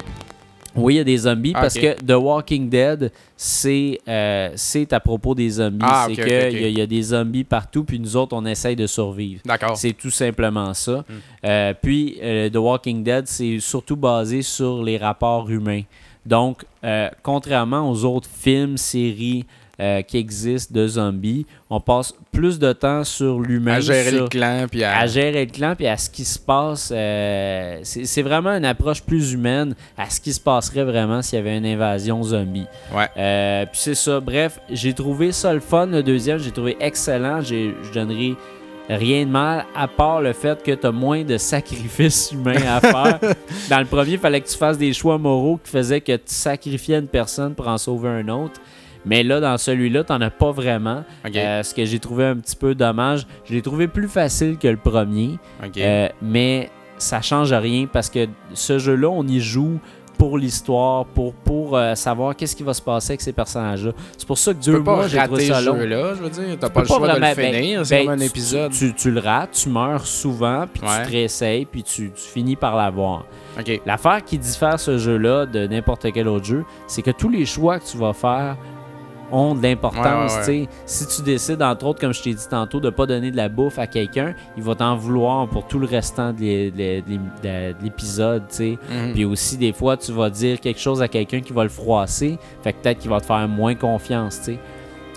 Oui, 0.75 0.95
il 0.95 0.97
y 0.97 1.01
a 1.01 1.05
des 1.05 1.19
zombies 1.19 1.53
Ah, 1.55 1.61
parce 1.61 1.75
que 1.75 1.93
The 2.03 2.13
Walking 2.15 2.71
Dead, 2.71 3.13
c'est 3.37 4.01
euh, 4.09 4.51
c'est 4.57 4.91
à 4.95 5.01
propos 5.01 5.35
des 5.35 5.51
zombies. 5.51 5.85
Ah, 5.87 6.07
c'est 6.09 6.15
qu'il 6.15 6.27
y, 6.29 6.35
a- 6.35 6.49
il 6.71 6.79
y 6.79 6.81
a 6.81 6.87
des 6.87 7.03
zombies 7.03 7.45
partout, 7.45 7.85
puis 7.85 7.99
nous 8.01 8.17
autres, 8.17 8.35
on 8.35 8.47
essaye 8.47 8.75
de 8.75 8.87
survivre. 8.87 9.43
D'accord. 9.45 9.77
C'est 9.77 9.93
tout 9.93 10.11
simplement 10.11 10.73
ça. 10.73 11.05
Hmm. 11.09 11.13
Euh, 11.45 11.75
puis, 11.81 12.17
euh, 12.23 12.49
The 12.49 12.57
Walking 12.57 13.03
Dead, 13.05 13.27
c'est 13.29 13.59
surtout 13.61 13.97
basé 13.97 14.41
sur 14.41 14.83
les 14.83 14.97
rapports 14.97 15.51
humains. 15.51 15.83
Donc, 16.25 16.65
euh, 16.85 17.11
contrairement 17.23 17.91
aux 17.91 18.05
autres 18.07 18.31
films, 18.33 18.79
séries 18.79 19.45
euh, 19.83 20.01
qui 20.03 20.17
existent 20.17 20.73
de 20.73 20.87
zombies, 20.87 21.45
on 21.69 21.81
passe 21.81 22.15
plus 22.31 22.59
de 22.59 22.73
temps 22.73 23.03
sur 23.05 23.41
l'humain. 23.41 23.75
À 23.75 23.81
gérer 23.81 24.11
sur- 24.11 24.23
le 24.23 24.29
clan, 24.29 24.67
puis 24.71 24.85
à... 24.85 24.97
à 24.99 25.07
gérer 25.07 25.45
le 25.45 25.51
clan 25.51 25.75
puis 25.77 25.87
à 25.89 25.97
ce 25.97 26.09
qui 26.09 26.25
se 26.25 26.39
passe. 26.39 26.91
euh, 26.95 27.81
c'est 27.83 28.23
vraiment 28.23 28.51
une 28.51 28.65
approche 28.65 29.03
plus 29.03 29.33
humaine 29.33 29.75
à 29.99 30.09
ce 30.09 30.21
qui 30.21 30.33
se 30.33 30.41
passerait 30.41 30.85
vraiment 30.85 31.21
s'il 31.21 31.39
y 31.39 31.43
avait 31.43 31.59
une 31.59 31.67
invasion 31.67 32.23
zombie. 32.23 32.67
Ouais. 32.95 33.09
Euh, 33.17 33.67
puis 33.67 33.81
c'est 33.83 33.95
ça. 33.97 34.21
Bref, 34.21 34.61
j'ai 34.71 34.93
trouvé 34.95 35.33
ça 35.33 35.53
le 35.53 35.61
fun, 35.61 35.87
le 35.87 36.03
deuxième. 36.03 36.39
J'ai 36.39 36.53
trouvé 36.53 36.77
excellent. 36.81 37.41
Je 37.41 37.73
donnerai 37.93 38.37
rien 38.89 39.25
de 39.25 39.31
mal 39.31 39.65
à 39.77 39.89
part 39.89 40.21
le 40.21 40.33
fait 40.33 40.63
que 40.63 40.73
tu 40.73 40.87
as 40.87 40.93
moins 40.93 41.23
de 41.25 41.37
sacrifices 41.39 42.31
humains 42.33 42.61
à 42.69 42.81
faire. 42.81 43.19
Dans 43.71 43.79
le 43.79 43.85
premier, 43.87 44.13
il 44.13 44.19
fallait 44.19 44.41
que 44.41 44.49
tu 44.49 44.57
fasses 44.59 44.79
des 44.79 44.93
choix 44.93 45.19
moraux 45.19 45.59
qui 45.63 45.71
faisaient 45.71 46.01
que 46.01 46.13
tu 46.17 46.23
sacrifiais 46.27 46.99
une 46.99 47.07
personne 47.07 47.55
pour 47.55 47.69
en 47.69 47.79
sauver 47.79 48.09
un 48.09 48.29
autre. 48.29 48.61
Mais 49.05 49.23
là, 49.23 49.41
dans 49.41 49.59
celui-là, 49.59 50.05
tu 50.05 50.13
n'en 50.13 50.21
as 50.21 50.31
pas 50.31 50.53
vraiment. 50.53 51.05
Ok. 51.27 51.37
Euh, 51.37 51.63
ce 51.63 51.75
que 51.75 51.85
j'ai 51.85 51.99
trouvé 51.99 52.25
un 52.27 52.37
petit 52.37 52.57
peu 52.57 52.75
dommage. 52.75 53.27
Je 53.45 53.55
l'ai 53.55 53.63
trouvé 53.63 53.89
plus 53.89 54.09
facile 54.09 54.57
que 54.59 54.69
le 54.69 54.77
premier. 54.77 55.39
Ok. 55.65 55.77
Euh, 55.79 56.09
mais 56.21 56.71
ça 56.99 57.21
change 57.21 57.53
rien 57.53 57.87
parce 57.93 58.09
que 58.09 58.27
ce 58.55 58.79
jeu-là, 58.79 59.09
on 59.09 59.27
y 59.27 59.41
joue 59.41 59.81
pour 60.19 60.39
l'histoire, 60.39 61.05
pour, 61.07 61.33
pour 61.35 61.77
euh, 61.77 61.97
savoir 61.97 62.37
qu'est-ce 62.37 62.55
qui 62.55 62.63
va 62.63 62.75
se 62.75 62.83
passer 62.83 63.13
avec 63.13 63.23
ces 63.23 63.33
personnages-là. 63.33 63.91
C'est 64.17 64.27
pour 64.27 64.39
ça 64.39 64.55
que 64.55 64.61
tu 64.63 64.71
pas 64.71 64.79
mois, 64.79 65.09
j'ai 65.09 65.19
trouvé 65.19 65.47
ça 65.47 65.59
ce 65.61 65.67
long. 65.67 65.77
jeu-là, 65.77 66.15
je 66.15 66.23
veux 66.23 66.31
dire. 66.31 66.45
T'as 66.61 66.69
Tu 66.69 66.73
pas 66.75 66.81
peux 66.81 66.81
le 66.83 66.87
choix 66.87 66.99
de 66.99 67.03
le 67.07 67.11
vraiment- 67.19 67.35
ben- 67.35 67.55
finir. 67.55 67.87
C'est 67.87 67.97
ben, 67.97 68.05
comme 68.05 68.15
un 68.15 68.19
tu- 68.19 68.25
épisode. 68.27 68.71
Tu, 68.71 68.95
tu 68.95 69.11
le 69.11 69.19
rates, 69.19 69.51
tu 69.51 69.69
meurs 69.69 70.07
souvent, 70.07 70.67
puis 70.73 70.81
Ouais. 70.85 70.99
tu 71.01 71.07
te 71.07 71.11
réessayes, 71.11 71.65
puis 71.65 71.83
tu, 71.83 72.13
tu 72.15 72.23
finis 72.23 72.55
par 72.55 72.77
l'avoir. 72.77 73.25
Ok. 73.59 73.81
L'affaire 73.85 74.23
qui 74.25 74.39
diffère 74.39 74.79
ce 74.79 74.97
jeu-là 74.97 75.47
de 75.47 75.67
n'importe 75.67 76.07
quel 76.13 76.29
autre 76.29 76.45
jeu, 76.45 76.65
c'est 76.87 77.03
que 77.03 77.11
tous 77.11 77.29
les 77.31 77.45
choix 77.45 77.81
que 77.81 77.85
tu 77.87 77.97
vas 77.97 78.13
faire 78.13 78.57
ont 79.33 79.55
de 79.55 79.63
l'importance. 79.63 80.37
Ouais, 80.47 80.61
ouais. 80.61 80.69
Si 80.87 81.07
tu 81.07 81.23
décides, 81.23 81.63
entre 81.63 81.87
autres, 81.87 82.01
comme 82.01 82.13
je 82.13 82.23
t'ai 82.23 82.35
dit 82.35 82.47
tantôt, 82.49 82.79
de 82.81 82.87
ne 82.87 82.91
pas 82.91 83.07
donner 83.07 83.31
de 83.31 83.37
la 83.37 83.49
bouffe 83.49 83.79
à 83.79 83.87
quelqu'un, 83.87 84.35
il 84.57 84.63
va 84.63 84.75
t'en 84.75 84.95
vouloir 84.97 85.49
pour 85.49 85.67
tout 85.67 85.79
le 85.79 85.87
restant 85.87 86.33
de 86.33 86.41
l'é- 86.41 86.71
de 86.71 86.77
l'é- 86.79 87.73
de 87.75 87.75
l'épisode. 87.83 88.43
Mhm. 88.61 89.13
Puis 89.15 89.25
aussi, 89.25 89.57
des 89.57 89.73
fois, 89.73 89.97
tu 89.97 90.13
vas 90.13 90.31
dire 90.31 90.61
quelque 90.61 90.81
chose 90.81 91.01
à 91.03 91.09
quelqu'un 91.09 91.41
qui 91.41 91.53
va 91.53 91.63
le 91.65 91.69
froisser, 91.71 92.39
fait 92.63 92.73
que 92.73 92.79
peut-être 92.83 92.99
qu'il 92.99 93.11
va 93.11 93.21
te 93.21 93.27
faire 93.27 93.49
moins 93.49 93.75
confiance. 93.75 94.41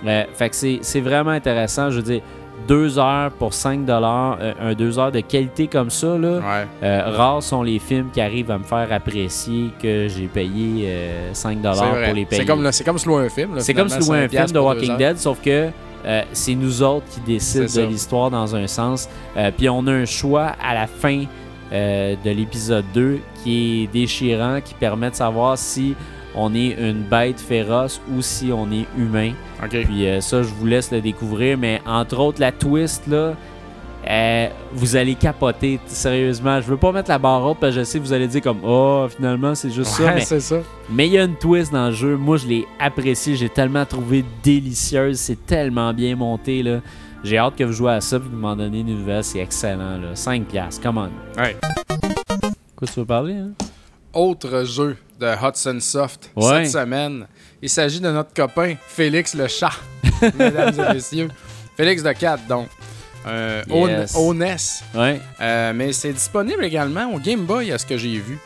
Euh, 0.05 0.23
fait 0.33 0.49
que 0.49 0.55
c'est 0.55 0.79
c'est 0.81 1.01
vraiment 1.01 1.31
intéressant. 1.31 1.89
Je 1.89 1.97
veux 1.97 2.03
dire, 2.03 2.21
deux 2.67 2.97
heures 2.97 3.31
pour 3.31 3.53
5 3.53 3.85
dollars, 3.85 4.39
un 4.59 4.73
deux 4.73 4.97
heures 4.97 5.11
de 5.11 5.19
qualité 5.19 5.67
comme 5.67 5.89
ça, 5.89 6.17
là. 6.17 6.37
Ouais. 6.39 6.67
Euh, 6.83 7.03
rares 7.15 7.43
sont 7.43 7.61
les 7.63 7.79
films 7.79 8.09
qui 8.11 8.21
arrivent 8.21 8.51
à 8.51 8.57
me 8.57 8.63
faire 8.63 8.87
apprécier 8.91 9.69
que 9.81 10.07
j'ai 10.07 10.27
payé 10.27 10.85
euh, 10.87 11.31
5$ 11.33 11.33
C'est 11.35 11.85
vrai. 11.85 12.05
pour 12.05 12.13
les 12.15 12.25
payer. 12.25 12.41
C'est 12.41 12.45
comme, 12.47 12.63
comme 12.85 12.97
se 12.97 13.07
louer 13.07 13.25
un 13.25 13.29
film. 13.29 13.55
là, 13.55 13.61
C'est 13.61 13.73
comme 13.73 13.89
si 13.89 13.99
louer 13.99 14.19
un 14.19 14.29
5 14.29 14.31
film 14.31 14.51
de 14.51 14.59
Walking. 14.59 14.97
Dead, 14.97 15.17
sauf 15.17 15.41
que 15.41 15.69
euh, 16.05 16.21
c'est 16.33 16.55
nous 16.55 16.83
autres 16.83 17.05
qui 17.09 17.19
décident 17.21 17.65
de 17.65 17.87
l'histoire 17.87 18.29
dans 18.29 18.55
un 18.55 18.67
sens. 18.67 19.09
Euh, 19.37 19.51
Puis 19.55 19.69
on 19.69 19.85
a 19.87 19.91
un 19.91 20.05
choix 20.05 20.51
à 20.63 20.73
la 20.73 20.87
fin 20.87 21.23
euh, 21.73 22.15
de 22.23 22.29
l'épisode 22.29 22.85
2 22.93 23.19
qui 23.43 23.83
est 23.83 23.87
déchirant, 23.87 24.59
qui 24.63 24.75
permet 24.75 25.09
de 25.09 25.15
savoir 25.15 25.57
si 25.57 25.95
on 26.35 26.53
est 26.53 26.75
une 26.79 27.03
bête 27.03 27.39
féroce 27.39 28.01
ou 28.13 28.21
si 28.21 28.51
on 28.51 28.71
est 28.71 28.85
humain. 28.97 29.31
Puis 29.69 30.07
euh, 30.07 30.21
ça, 30.21 30.43
je 30.43 30.49
vous 30.49 30.65
laisse 30.65 30.91
le 30.91 31.01
découvrir. 31.01 31.57
Mais 31.57 31.81
entre 31.85 32.19
autres, 32.19 32.41
la 32.41 32.51
twist, 32.51 33.07
là, 33.07 33.33
euh, 34.07 34.47
vous 34.73 34.95
allez 34.95 35.15
capoter, 35.15 35.79
sérieusement. 35.87 36.61
Je 36.61 36.67
veux 36.67 36.77
pas 36.77 36.91
mettre 36.91 37.09
la 37.09 37.17
barre 37.17 37.43
haute 37.43 37.57
parce 37.59 37.73
que 37.73 37.79
je 37.79 37.85
sais 37.85 37.97
que 37.99 38.03
vous 38.03 38.13
allez 38.13 38.27
dire 38.27 38.41
comme 38.41 38.59
Oh, 38.63 39.07
finalement, 39.15 39.55
c'est 39.55 39.71
juste 39.71 39.91
ça. 39.91 40.03
Ouais, 40.03 40.15
Mais 40.15 40.21
c'est 40.21 40.39
ça. 40.41 40.57
mais 40.91 41.07
il 41.07 41.13
y 41.13 41.17
a 41.17 41.23
une 41.23 41.35
twist 41.37 41.71
dans 41.71 41.87
le 41.87 41.93
jeu. 41.93 42.15
Moi, 42.15 42.37
je 42.37 42.47
l'ai 42.47 42.65
apprécié. 42.79 43.35
J'ai 43.35 43.49
tellement 43.49 43.85
trouvé 43.85 44.23
délicieuse. 44.43 45.17
C'est 45.17 45.45
tellement 45.45 45.93
bien 45.93 46.15
monté. 46.15 46.61
là. 46.61 46.81
J'ai 47.23 47.39
hâte 47.39 47.55
que 47.55 47.63
vous 47.63 47.71
jouez 47.73 47.93
à 47.93 48.01
ça 48.01 48.17
et 48.17 48.19
que 48.19 48.25
vous 48.25 48.37
m'en 48.37 48.55
donnez 48.55 48.81
une 48.81 48.97
nouvelle. 48.99 49.23
C'est 49.23 49.39
excellent. 49.39 49.97
Là. 49.97 50.13
5 50.13 50.43
piastres. 50.45 50.83
Come 50.83 50.97
on. 50.99 51.41
Ouais. 51.41 51.55
Quoi 52.75 52.87
tu 52.87 52.99
veux 52.99 53.05
parler? 53.05 53.33
Hein? 53.33 53.51
Autre 54.15 54.65
jeu 54.65 54.97
de 55.19 55.27
Hudson 55.27 55.77
Soft 55.79 56.31
Ouais. 56.35 56.65
cette 56.65 56.71
semaine. 56.83 57.27
Il 57.61 57.69
s'agit 57.69 57.99
de 57.99 58.09
notre 58.09 58.33
copain 58.33 58.75
Félix 58.87 59.33
le 59.33 59.47
chat, 59.47 59.71
mesdames 60.39 60.73
et 60.89 60.93
messieurs. 60.93 61.29
Félix 61.77 62.01
de 62.03 62.11
4, 62.11 62.47
donc. 62.47 62.67
Euh, 63.27 63.63
Yes. 63.67 64.15
au, 64.15 64.33
NES. 64.33 64.55
Ouais. 64.93 65.19
Euh, 65.41 65.73
mais 65.73 65.91
c'est 65.93 66.13
disponible 66.13 66.63
également 66.63 67.11
au 67.13 67.19
Game 67.19 67.45
Boy, 67.45 67.71
à 67.71 67.77
ce 67.77 67.85
que 67.85 67.97
j'ai 67.97 68.19
vu. 68.19 68.37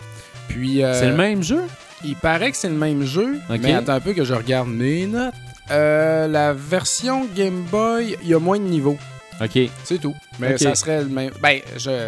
Puis, 0.47 0.83
euh, 0.83 0.93
C'est 0.93 1.09
le 1.09 1.15
même 1.17 1.43
jeu? 1.43 1.63
Il 2.03 2.15
paraît 2.15 2.49
que 2.51 2.57
c'est 2.57 2.69
le 2.69 2.75
même 2.75 3.03
jeu, 3.03 3.39
Ok. 3.49 3.59
mais 3.61 3.73
attends 3.73 3.93
un 3.93 3.99
peu 3.99 4.13
que 4.13 4.23
je 4.23 4.33
regarde 4.33 4.69
mes 4.69 5.05
notes. 5.05 5.33
Euh, 5.69 6.27
la 6.27 6.53
version 6.53 7.27
Game 7.35 7.63
Boy, 7.69 8.15
il 8.23 8.29
y 8.29 8.33
a 8.33 8.39
moins 8.39 8.57
de 8.57 8.63
niveaux. 8.63 8.97
Ok. 9.41 9.59
C'est 9.83 9.99
tout. 9.99 10.15
Mais 10.39 10.53
Ok. 10.53 10.59
ça 10.59 10.75
serait 10.75 11.01
le 11.03 11.09
même. 11.09 11.31
Ben, 11.41 11.59
je. 11.77 12.07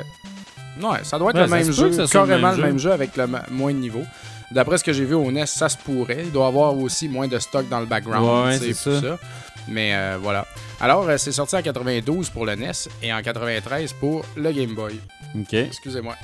Ouais, 0.81 0.99
ça 1.03 1.18
doit 1.19 1.31
être 1.31 1.35
Ouais, 1.38 1.43
le 1.43 1.49
ça 1.49 1.56
même 1.56 1.72
jeu. 1.72 1.91
ça 1.91 2.07
soit 2.07 2.22
le 2.22 2.27
carrément 2.27 2.48
même 2.52 2.57
le 2.60 2.64
même 2.68 2.80
jeu 2.80 2.91
avec 2.91 3.15
le 3.18 3.27
moins 3.52 3.73
de 3.73 3.77
niveaux. 3.80 4.03
D'après 4.52 4.77
ce 4.77 4.84
que 4.84 4.91
j'ai 4.93 5.06
vu 5.06 5.15
au 5.15 5.31
NES, 5.31 5.45
ça 5.45 5.69
se 5.69 5.77
pourrait. 5.77 6.23
Il 6.26 6.31
doit 6.31 6.45
y 6.45 6.48
avoir 6.48 6.77
aussi 6.77 7.07
moins 7.07 7.27
de 7.27 7.39
stock 7.39 7.68
dans 7.69 7.80
le 7.80 7.85
background. 7.85 8.48
Ouais, 8.48 8.57
c'est 8.60 8.73
tout 8.73 9.02
ça. 9.02 9.18
Mais 9.68 9.93
euh, 9.95 10.18
voilà. 10.22 10.45
Alors, 10.80 11.07
euh, 11.07 11.18
c'est 11.18 11.31
sorti 11.31 11.56
en 11.56 11.61
92 11.61 12.30
pour 12.31 12.45
le 12.45 12.56
NES 12.56 12.72
et 13.03 13.14
en 13.14 13.22
93 13.22 13.93
pour 13.93 14.26
le 14.35 14.52
Game 14.52 14.73
Boy. 14.73 14.99
Ok. 15.39 15.53
Excusez-moi. 15.53 16.15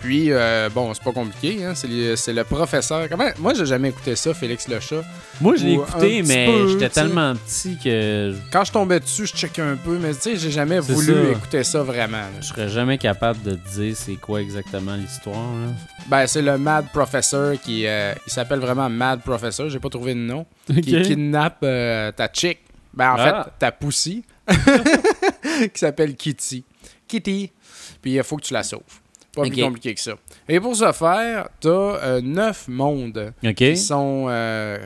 Puis, 0.00 0.30
euh, 0.30 0.68
bon, 0.72 0.94
c'est 0.94 1.02
pas 1.02 1.10
compliqué. 1.12 1.64
Hein? 1.64 1.74
C'est, 1.74 1.88
le, 2.32 2.42
professeur. 2.44 3.08
Comment... 3.08 3.28
Moi, 3.38 3.54
j'ai 3.54 3.66
jamais 3.66 3.88
écouté 3.88 4.14
ça, 4.14 4.32
Félix 4.32 4.68
le 4.68 4.78
chat. 4.78 5.02
Moi, 5.40 5.56
je 5.56 5.64
l'ai 5.64 5.72
écouté, 5.72 6.22
mais 6.22 6.68
j'étais 6.68 6.88
tellement 6.88 7.34
petit 7.34 7.76
que 7.82 8.32
Quand 8.52 8.64
je 8.64 8.70
tombais 8.72 9.00
dessus, 9.00 9.26
je 9.26 9.34
checkais 9.34 9.62
un 9.62 9.74
peu, 9.76 9.98
mais 9.98 10.14
tu 10.14 10.20
sais, 10.20 10.36
j'ai 10.36 10.52
jamais 10.52 10.78
voulu 10.78 11.12
ça. 11.12 11.30
écouter 11.32 11.64
ça 11.64 11.82
vraiment. 11.82 12.18
là. 12.18 12.30
je 12.40 12.46
serais 12.46 12.68
jamais 12.68 12.96
capable 12.96 13.42
de 13.42 13.56
te 13.56 13.68
dire 13.76 13.96
c'est 13.96 14.14
quoi 14.14 14.40
exactement 14.40 14.94
l'histoire. 14.94 15.34
là. 15.34 15.72
Ben, 16.06 16.26
c'est 16.28 16.42
le 16.42 16.56
Mad 16.58 16.86
Professor 16.92 17.54
qui 17.60 17.86
euh, 17.86 18.14
il 18.26 18.32
s'appelle 18.32 18.60
vraiment 18.60 18.88
Mad 18.88 19.20
Professor, 19.22 19.68
j'ai 19.68 19.80
pas 19.80 19.88
trouvé 19.90 20.14
de 20.14 20.20
nom, 20.20 20.46
qui 20.72 21.02
kidnappe 21.02 21.58
euh, 21.64 22.12
ta 22.12 22.28
chick. 22.32 22.58
Ben, 22.94 23.12
en 23.12 23.16
Ah. 23.18 23.44
fait, 23.44 23.50
ta 23.58 23.72
poussie, 23.72 24.24
qui 24.48 25.70
s'appelle 25.78 26.14
Kitty. 26.14 26.64
Kitty. 27.06 27.50
Puis 28.00 28.14
il 28.14 28.22
faut 28.22 28.36
que 28.36 28.44
tu 28.44 28.54
la 28.54 28.62
sauves. 28.62 28.80
Pas 29.34 29.42
plus 29.42 29.62
compliqué 29.62 29.94
que 29.94 30.00
ça. 30.00 30.12
Et 30.48 30.58
pour 30.60 30.74
ce 30.74 30.90
faire, 30.92 31.48
t'as 31.60 31.68
euh, 31.70 32.20
neuf 32.20 32.66
mondes 32.68 33.32
qui 33.56 33.76
sont. 33.76 34.26
Euh, 34.28 34.78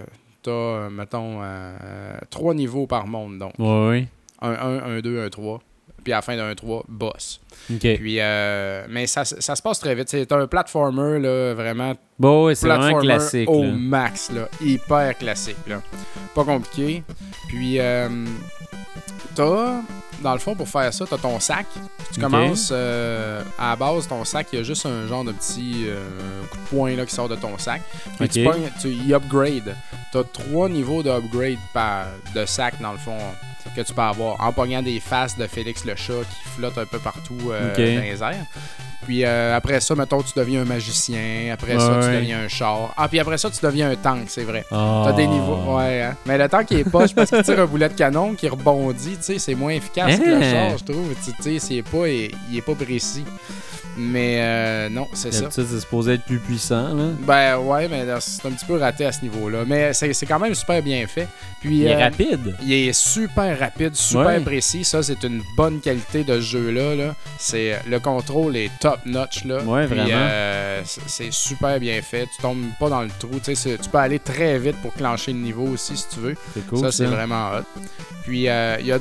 t'as, 0.43 0.51
euh, 0.51 0.90
mettons, 0.90 1.39
euh, 1.43 2.19
trois 2.31 2.52
niveaux 2.55 2.86
par 2.86 3.06
monde. 3.06 3.39
Donc, 3.39 3.52
Ouais, 3.59 3.89
ouais. 3.89 4.09
un 4.40 4.51
1, 4.52 4.97
un 4.97 5.01
2, 5.01 5.24
un 5.24 5.28
3. 5.31 5.60
Puis 6.05 6.12
à 6.12 6.16
la 6.16 6.23
fin 6.23 6.36
d'un 6.36 6.52
3, 6.56 6.85
boss. 6.89 7.40
Puis, 7.78 8.16
euh, 8.19 8.85
mais 8.90 9.06
ça, 9.06 9.24
ça 9.24 9.55
se 9.55 9.62
passe 9.62 9.78
très 9.78 9.94
vite. 9.94 10.09
C'est 10.09 10.32
un 10.32 10.48
platformer, 10.48 11.20
là, 11.20 11.55
vraiment 11.55 11.94
Bon, 12.19 12.47
ouais, 12.47 12.56
c'est 12.56 12.66
vraiment 12.66 12.98
classique. 12.98 13.48
au 13.48 13.62
là. 13.62 13.70
max, 13.70 14.32
là. 14.32 14.48
Hyper 14.60 15.16
classique, 15.16 15.56
là. 15.69 15.81
Pas 16.35 16.43
compliqué. 16.44 17.05
Puis, 17.48 17.78
euh, 17.78 18.09
t'as, 19.35 19.81
dans 20.23 20.32
le 20.32 20.39
fond, 20.39 20.55
pour 20.55 20.69
faire 20.69 20.93
ça, 20.93 21.05
t'as 21.09 21.19
ton 21.19 21.40
sac. 21.40 21.66
Tu 22.12 22.20
commences, 22.20 22.70
euh, 22.73 23.43
à 23.59 23.70
la 23.70 23.77
base, 23.77 24.09
ton 24.09 24.24
sac, 24.24 24.48
il 24.52 24.59
y 24.59 24.60
a 24.60 24.64
juste 24.64 24.86
un 24.86 25.06
genre 25.06 25.24
de 25.24 25.32
petit 25.32 25.85
euh, 25.86 26.06
coup 26.51 26.59
de 26.59 26.77
poing, 26.77 26.97
là, 26.97 27.06
qui 27.06 27.14
sort 27.14 27.28
de 27.28 27.36
ton 27.36 27.56
sac. 27.59 27.82
Puis 28.19 28.28
tu 28.28 28.44
pognes, 28.44 28.70
tu 28.81 28.89
y 28.89 29.14
upgrade. 29.14 29.74
T'as 30.12 30.24
trois 30.24 30.69
niveaux 30.69 31.02
d'upgrade 31.02 31.59
par, 31.73 32.06
de 32.35 32.44
sac, 32.44 32.81
dans 32.81 32.93
le 32.93 32.98
fond, 32.98 33.19
que 33.74 33.81
tu 33.81 33.93
peux 33.93 34.02
avoir. 34.02 34.40
En 34.40 34.52
pognant 34.52 34.82
des 34.82 35.01
faces 35.01 35.36
de 35.36 35.47
Félix 35.47 35.85
le 35.85 35.97
chat 35.97 36.12
qui 36.12 36.48
flotte 36.56 36.78
un 36.78 36.86
peu 36.86 36.98
partout 36.98 37.39
euh, 37.51 37.74
dans 37.74 38.02
les 38.02 38.23
airs. 38.23 38.47
Puis 39.04 39.24
euh, 39.24 39.56
après 39.56 39.80
ça, 39.80 39.94
mettons, 39.94 40.22
tu 40.22 40.32
deviens 40.36 40.62
un 40.62 40.64
magicien. 40.64 41.50
Après 41.52 41.78
ça, 41.78 41.98
tu 42.02 42.08
deviens 42.14 42.40
un 42.44 42.48
char. 42.48 42.94
Ah, 42.96 43.08
puis 43.08 43.18
après 43.20 43.38
ça, 43.38 43.50
tu 43.50 43.64
deviens 43.64 43.90
un 43.90 43.96
tank, 43.96 44.24
c'est 44.28 44.44
vrai. 44.44 44.64
Ah. 44.70 45.02
T'as 45.06 45.12
des 45.12 45.26
niveaux. 45.26 45.76
Ouais, 45.76 46.02
hein. 46.02 46.16
Mais 46.26 46.38
le 46.38 46.48
tank, 46.48 46.70
il 46.70 46.78
est 46.78 46.84
poche 46.90 47.14
parce 47.14 47.30
qu'il 47.30 47.42
tire 47.42 47.60
un 47.60 47.66
boulet 47.66 47.88
de 47.88 47.94
canon 47.94 48.34
qui 48.34 48.48
rebondit. 48.48 49.16
Tu 49.16 49.22
sais, 49.22 49.38
c'est 49.38 49.54
moins 49.54 49.72
efficace 49.72 50.18
que 50.18 50.24
le 50.24 50.36
Hein? 50.36 50.50
char, 50.70 50.78
je 50.78 50.84
trouve. 50.92 51.08
Tu 51.42 51.58
sais, 51.60 51.82
pas, 51.82 52.08
il, 52.08 52.30
est 52.56 52.62
pas 52.62 52.74
précis. 52.74 53.24
Mais 53.94 54.36
euh, 54.40 54.88
non, 54.88 55.06
c'est 55.12 55.34
ça. 55.34 55.48
C'est 55.50 55.66
supposé 55.80 56.14
être 56.14 56.24
plus 56.24 56.38
puissant. 56.38 56.94
Là. 56.94 57.04
Ben 57.26 57.58
ouais, 57.58 57.88
mais 57.88 58.06
c'est 58.20 58.46
un 58.48 58.50
petit 58.52 58.64
peu 58.64 58.78
raté 58.78 59.04
à 59.04 59.12
ce 59.12 59.20
niveau-là. 59.20 59.64
Mais 59.66 59.92
c'est 59.92 60.14
quand 60.26 60.38
même 60.38 60.54
super 60.54 60.80
bien 60.82 61.06
fait. 61.06 61.28
Puis, 61.60 61.80
Il 61.80 61.86
est 61.86 61.94
euh, 61.94 61.98
rapide. 61.98 62.56
il 62.62 62.72
est 62.72 62.92
super 62.94 63.58
rapide, 63.58 63.94
super 63.94 64.26
Ouais. 64.26 64.40
précis. 64.40 64.82
Ça, 64.84 65.02
c'est 65.02 65.22
une 65.24 65.42
bonne 65.56 65.80
qualité 65.80 66.24
de 66.24 66.36
ce 66.36 66.40
jeu-là. 66.40 66.94
Là. 66.94 67.14
Le 67.86 67.98
contrôle 67.98 68.56
est 68.56 68.70
top-notch. 68.97 69.44
Là. 69.44 69.62
Ouais, 69.62 69.86
Puis, 69.86 69.97
vraiment. 69.98 70.10
euh, 70.14 70.82
c'est, 70.85 71.01
c'est 71.09 71.32
super 71.32 71.78
bien 71.81 72.01
fait. 72.02 72.27
Tu 72.36 72.43
tombes 72.43 72.64
pas 72.78 72.89
dans 72.89 73.02
le 73.02 73.10
trou. 73.19 73.31
Tu 73.39 73.44
sais, 73.44 73.55
c'est- 73.55 73.78
tu 73.78 73.89
peux 73.89 73.98
aller 73.98 74.19
très 74.19 74.59
vite 74.59 74.77
pour 74.82 74.93
clencher 74.94 75.32
le 75.32 75.39
niveau 75.39 75.66
aussi, 75.66 75.97
si 75.97 76.06
tu 76.09 76.20
veux. 76.20 76.35
C'est 76.55 76.66
cool. 76.66 76.78
ça, 76.81 76.93
c'est 76.93 77.06
vraiment 77.06 77.51
hot. 77.51 77.81
Puis, 78.24 78.48
euh, 78.48 78.77
il 78.81 78.86
y 78.86 78.93
a, 78.93 78.98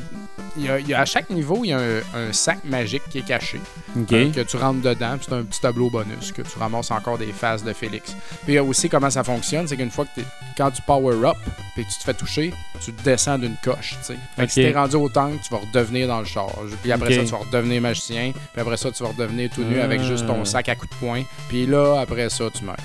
il 0.58 0.66
y 0.66 0.70
a- 0.70 0.80
il 0.80 0.88
y 0.88 0.94
a- 0.94 1.02
à 1.02 1.06
chaque 1.06 1.30
niveau, 1.30 1.62
il 1.64 1.70
y 1.70 1.74
a 1.74 1.80
un, 1.80 2.00
un 2.30 2.34
sac 2.34 2.60
magique 2.64 3.04
qui 3.10 3.20
est 3.20 3.26
caché. 3.26 3.60
Ok. 3.98 4.12
Euh, 4.14 4.32
que 4.32 4.42
tu 4.42 4.58
rentres 4.58 4.82
dedans. 4.82 5.18
puis 5.18 5.28
C'est 5.30 5.36
un 5.36 5.44
petit 5.44 5.62
tableau 5.62 5.90
bonus 5.90 6.32
que 6.32 6.42
tu 6.42 6.58
ramasses 6.60 6.92
encore 6.92 7.18
des 7.18 7.32
phases 7.32 7.64
de 7.64 7.74
Félix. 7.74 8.12
Puis 8.44 8.54
il 8.54 8.56
y 8.56 8.58
a 8.58 8.64
aussi 8.64 8.90
comment 8.90 9.10
ça 9.10 9.24
fonctionne, 9.24 9.68
c'est 9.68 9.76
qu'une 9.78 9.92
fois 9.92 10.06
que 10.06 10.22
t'es- 10.22 10.28
quand 10.58 10.72
tu 10.72 10.82
power 10.84 11.16
up 11.28 11.38
et 11.78 11.84
que 11.84 11.90
tu 11.90 11.98
te 11.98 12.04
fais 12.04 12.14
toucher, 12.14 12.54
tu 12.84 12.92
descends 13.04 13.38
d'une 13.38 13.56
coche. 13.64 13.96
tu 14.00 14.06
sais. 14.08 14.14
Fait 14.36 14.42
que 14.42 14.44
Ok. 14.44 14.50
si 14.52 14.62
t'es 14.62 14.72
rendu 14.74 14.96
au 14.96 15.10
tank, 15.10 15.40
tu 15.42 15.50
vas 15.54 15.60
redevenir 15.60 16.08
dans 16.08 16.20
le 16.20 16.26
char. 16.26 16.50
Puis 16.82 16.92
après 16.92 17.08
Ok. 17.10 17.14
ça, 17.14 17.24
tu 17.26 17.32
vas 17.32 17.38
redevenir 17.50 17.82
magicien. 17.82 18.32
Puis 18.54 18.62
après 18.62 18.78
ça, 18.78 18.92
tu 18.92 19.04
vas 19.04 19.10
redevenir 19.10 19.50
tout 19.54 19.64
nu 19.64 19.80
avec 19.82 20.02
juste 20.02 20.28
ton 20.28 20.46
sac 20.46 20.70
à 20.70 20.76
coups 20.76 20.92
de 20.92 20.96
poing. 21.06 21.24
Puis 21.50 21.66
là, 21.66 22.00
après 22.02 22.30
ça, 22.30 22.46
tu 22.54 22.64
meurs. 22.64 22.76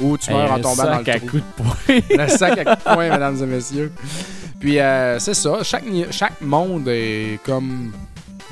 Ou 0.00 0.18
tu 0.18 0.30
meurs 0.30 0.44
Hey, 0.44 0.50
en 0.52 0.60
tombant 0.60 0.84
dans 0.84 0.98
le 0.98 1.04
sac 1.04 1.08
à 1.08 1.18
coups 1.20 1.42
de 1.42 1.62
poing. 1.62 1.76
Le 2.10 2.28
sac 2.28 2.58
à 2.58 2.64
coups 2.64 2.84
de 2.84 2.90
poing, 2.94 3.10
mesdames 3.10 3.42
et 3.42 3.46
messieurs. 3.46 3.92
Puis 4.60 4.78
euh, 4.78 5.18
c'est 5.18 5.34
ça, 5.34 5.58
chaque 5.62 6.40
monde 6.40 6.88
est 6.88 7.38
comme 7.44 7.92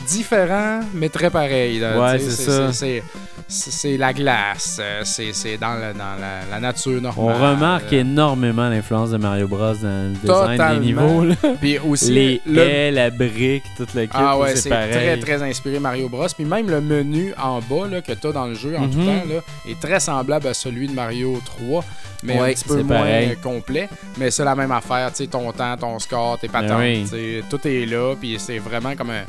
différent, 0.07 0.81
mais 0.95 1.09
très 1.09 1.31
pareil. 1.31 1.79
là. 1.79 1.99
Ouais, 2.01 2.19
c'est 2.19 2.31
ça. 2.31 3.03
C'est, 3.47 3.97
la 3.99 4.13
glace, 4.15 4.79
euh, 4.81 5.03
c'est, 5.05 5.35
c'est 5.35 5.59
dans, 5.59 5.75
le- 5.75 5.93
dans 5.93 6.17
la, 6.19 6.41
la 6.51 6.61
nature 6.61 6.99
On 7.17 7.27
normale. 7.27 7.55
remarque 7.57 7.93
énormément 7.93 8.71
l'influence 8.71 9.11
de 9.11 9.19
Mario 9.19 9.47
Bros 9.47 9.75
dans 9.75 10.09
le 10.09 10.15
design 10.15 10.27
Totalement. 10.57 10.75
des 10.75 10.81
niveaux. 10.87 11.25
là. 11.25 11.35
Puis 11.61 11.79
aussi, 11.79 12.11
Les 12.11 12.41
le, 12.47 12.59
haies, 12.63 12.91
la 12.91 13.11
brique, 13.11 13.65
tout 13.77 13.87
le 13.95 14.03
kit, 14.07 14.11
Ah 14.15 14.39
ouais, 14.39 14.57
c'est 14.57 14.71
très 14.71 15.19
très 15.19 15.43
inspiré 15.43 15.79
Mario 15.79 16.09
Bros. 16.09 16.27
Puis 16.35 16.47
même 16.47 16.71
le 16.71 16.81
menu 16.81 17.35
en 17.41 17.61
bas 17.61 17.87
là, 17.91 18.01
que 18.01 18.13
tu 18.13 18.27
as 18.27 18.33
dans 18.33 18.47
le 18.47 18.55
jeu 18.55 18.77
en 18.79 18.89
tout 18.89 18.99
Mhm. 18.99 19.07
temps 19.07 19.25
là, 19.35 19.41
est 19.69 19.79
très 19.79 20.01
semblable 20.01 20.47
à 20.49 20.55
celui 20.55 20.89
de 20.89 20.95
Mario 20.95 21.39
3, 21.45 21.85
mais 22.23 22.41
Ouais, 22.41 22.51
un 22.51 22.55
petit 22.55 22.65
peu 22.65 22.83
moins 22.83 22.97
pareil. 22.97 23.31
euh, 23.33 23.35
complet. 23.43 23.89
Mais 24.17 24.31
c'est 24.31 24.45
la 24.45 24.55
même 24.55 24.73
affaire, 24.73 25.11
tu 25.11 25.17
sais, 25.25 25.27
ton 25.27 25.53
temps, 25.53 25.77
ton 25.77 25.99
score, 25.99 26.39
tes 26.39 26.49
patentes, 26.49 26.79
oui. 26.81 27.07
tout 27.51 27.61
est 27.69 27.85
là. 27.85 28.15
Puis 28.19 28.37
c'est 28.39 28.59
vraiment 28.59 28.97
comme 28.97 29.11
un- 29.11 29.15
euh, 29.15 29.23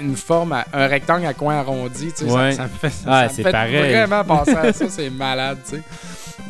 une 0.00 0.16
forme, 0.16 0.52
à- 0.52 0.64
un 0.72 0.86
rectangle 0.86 1.26
à 1.26 1.34
coin 1.34 1.58
arrondi. 1.58 2.12
tu 2.16 2.24
sais, 2.26 2.32
Ouais. 2.32 2.52
Ça, 2.52 2.56
ça 2.58 2.62
me 2.64 2.68
fait, 2.68 2.90
ça 2.90 3.24
me 3.24 3.28
c'est 3.28 3.42
fait 3.42 3.50
pareil. 3.52 3.92
vraiment 3.92 4.24
penser 4.36 4.54
à 4.56 4.72
ça, 4.72 4.84
c'est 4.88 5.10
malade. 5.10 5.58
tu 5.68 5.76
sais. 5.76 5.82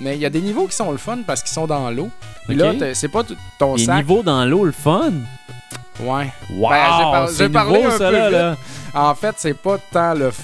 Mais 0.00 0.14
il 0.16 0.20
y 0.20 0.26
a 0.26 0.30
des 0.30 0.40
niveaux 0.40 0.66
qui 0.66 0.76
sont 0.76 0.90
le 0.92 0.98
fun 0.98 1.18
parce 1.26 1.42
qu'ils 1.42 1.52
sont 1.52 1.66
dans 1.66 1.90
l'eau. 1.90 2.10
Puis 2.46 2.60
Ok. 2.62 2.80
là, 2.80 2.94
c'est 2.94 3.08
pas 3.08 3.22
ton 3.58 3.74
Les 3.76 3.84
sac. 3.84 3.96
niveaux 3.96 4.22
dans 4.22 4.44
l'eau, 4.44 4.64
le 4.64 4.72
fun? 4.72 5.12
Ouais. 6.00 6.32
Wow, 6.54 6.70
Ben, 6.70 7.26
j'ai 7.36 7.48
par- 7.48 7.64
parlé 7.64 7.82
un 7.84 7.90
ça, 7.90 8.08
peu 8.10 8.12
là, 8.16 8.30
là. 8.30 8.56
En 8.94 9.14
fait, 9.14 9.34
c'est 9.38 9.54
pas 9.54 9.78
tant 9.90 10.14
le 10.14 10.30
fun, 10.30 10.42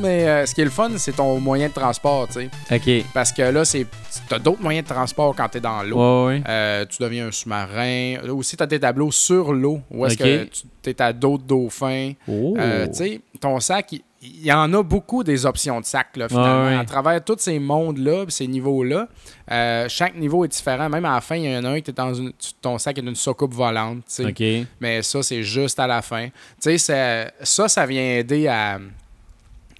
mais 0.00 0.28
euh, 0.28 0.46
ce 0.46 0.54
qui 0.54 0.60
est 0.60 0.64
le 0.64 0.70
fun, 0.70 0.90
c'est 0.96 1.16
ton 1.16 1.40
moyen 1.40 1.68
de 1.68 1.72
transport, 1.72 2.28
tu 2.28 2.34
sais. 2.34 2.50
OK. 2.70 3.06
Parce 3.12 3.32
que 3.32 3.42
là, 3.42 3.64
c'est 3.64 3.86
t'as 4.28 4.38
d'autres 4.38 4.62
moyens 4.62 4.86
de 4.86 4.92
transport 4.92 5.34
quand 5.34 5.48
t'es 5.48 5.60
dans 5.60 5.82
l'eau. 5.82 6.26
Ouais, 6.26 6.34
ouais. 6.34 6.42
Euh, 6.48 6.84
tu 6.86 7.02
deviens 7.02 7.28
un 7.28 7.32
sous-marin. 7.32 8.16
Aussi, 8.28 8.56
t'as 8.56 8.66
tes 8.66 8.80
tableaux 8.80 9.10
sur 9.10 9.52
l'eau, 9.52 9.80
où 9.90 10.06
est-ce 10.06 10.16
que 10.16 10.48
tu 10.82 10.90
es 10.90 11.02
à 11.02 11.12
d'autres 11.12 11.44
dauphins. 11.44 12.12
Oh. 12.28 12.54
Euh, 12.58 12.86
tu 12.86 12.94
sais, 12.94 13.20
ton 13.40 13.58
sac, 13.60 13.92
il 13.92 14.02
il 14.22 14.46
y 14.46 14.52
en 14.52 14.72
a 14.72 14.82
beaucoup 14.84 15.24
des 15.24 15.46
options 15.46 15.80
de 15.80 15.84
sac, 15.84 16.16
là, 16.16 16.28
finalement. 16.28 16.64
Ouais, 16.64 16.70
ouais. 16.70 16.76
À 16.76 16.84
travers 16.84 17.24
tous 17.24 17.38
ces 17.38 17.58
mondes-là, 17.58 18.24
ces 18.28 18.46
niveaux-là, 18.46 19.08
euh, 19.50 19.86
chaque 19.88 20.14
niveau 20.14 20.44
est 20.44 20.48
différent. 20.48 20.88
Même 20.88 21.04
à 21.04 21.14
la 21.14 21.20
fin, 21.20 21.34
il 21.34 21.50
y 21.50 21.56
en 21.56 21.64
a 21.64 21.70
un 21.70 21.80
qui 21.80 21.90
est 21.90 21.96
dans 21.96 22.14
une, 22.14 22.32
ton 22.60 22.78
sac 22.78 22.98
est 22.98 23.02
une 23.02 23.16
soucoupe 23.16 23.52
volante, 23.52 24.04
tu 24.06 24.24
sais. 24.32 24.60
OK. 24.62 24.66
Mais 24.80 25.02
ça, 25.02 25.22
c'est 25.24 25.42
juste 25.42 25.80
à 25.80 25.88
la 25.88 26.02
fin. 26.02 26.28
Tu 26.28 26.32
sais, 26.60 26.78
ça, 26.78 27.32
ça, 27.42 27.68
ça 27.68 27.84
vient 27.84 28.18
aider 28.18 28.46
à. 28.46 28.78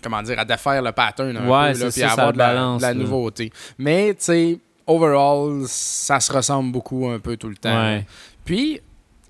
Comment 0.02 0.22
dire, 0.22 0.38
à 0.38 0.44
défaire 0.44 0.82
le 0.82 0.92
pattern 0.92 1.36
un 1.36 1.48
Ouais, 1.48 1.72
peu, 1.72 1.78
là, 1.84 1.90
puis 1.90 2.02
à 2.02 2.12
avoir 2.12 2.32
de 2.32 2.38
la, 2.38 2.48
balance, 2.48 2.80
de 2.82 2.86
la 2.86 2.94
nouveauté. 2.94 3.52
Mais, 3.78 4.08
tu 4.14 4.24
sais, 4.24 4.58
overall, 4.86 5.62
ça 5.66 6.20
se 6.20 6.32
ressemble 6.32 6.72
beaucoup 6.72 7.08
un 7.08 7.18
peu 7.18 7.36
tout 7.36 7.48
le 7.48 7.56
temps. 7.56 7.74
Ouais. 7.82 8.04
Puis, 8.44 8.80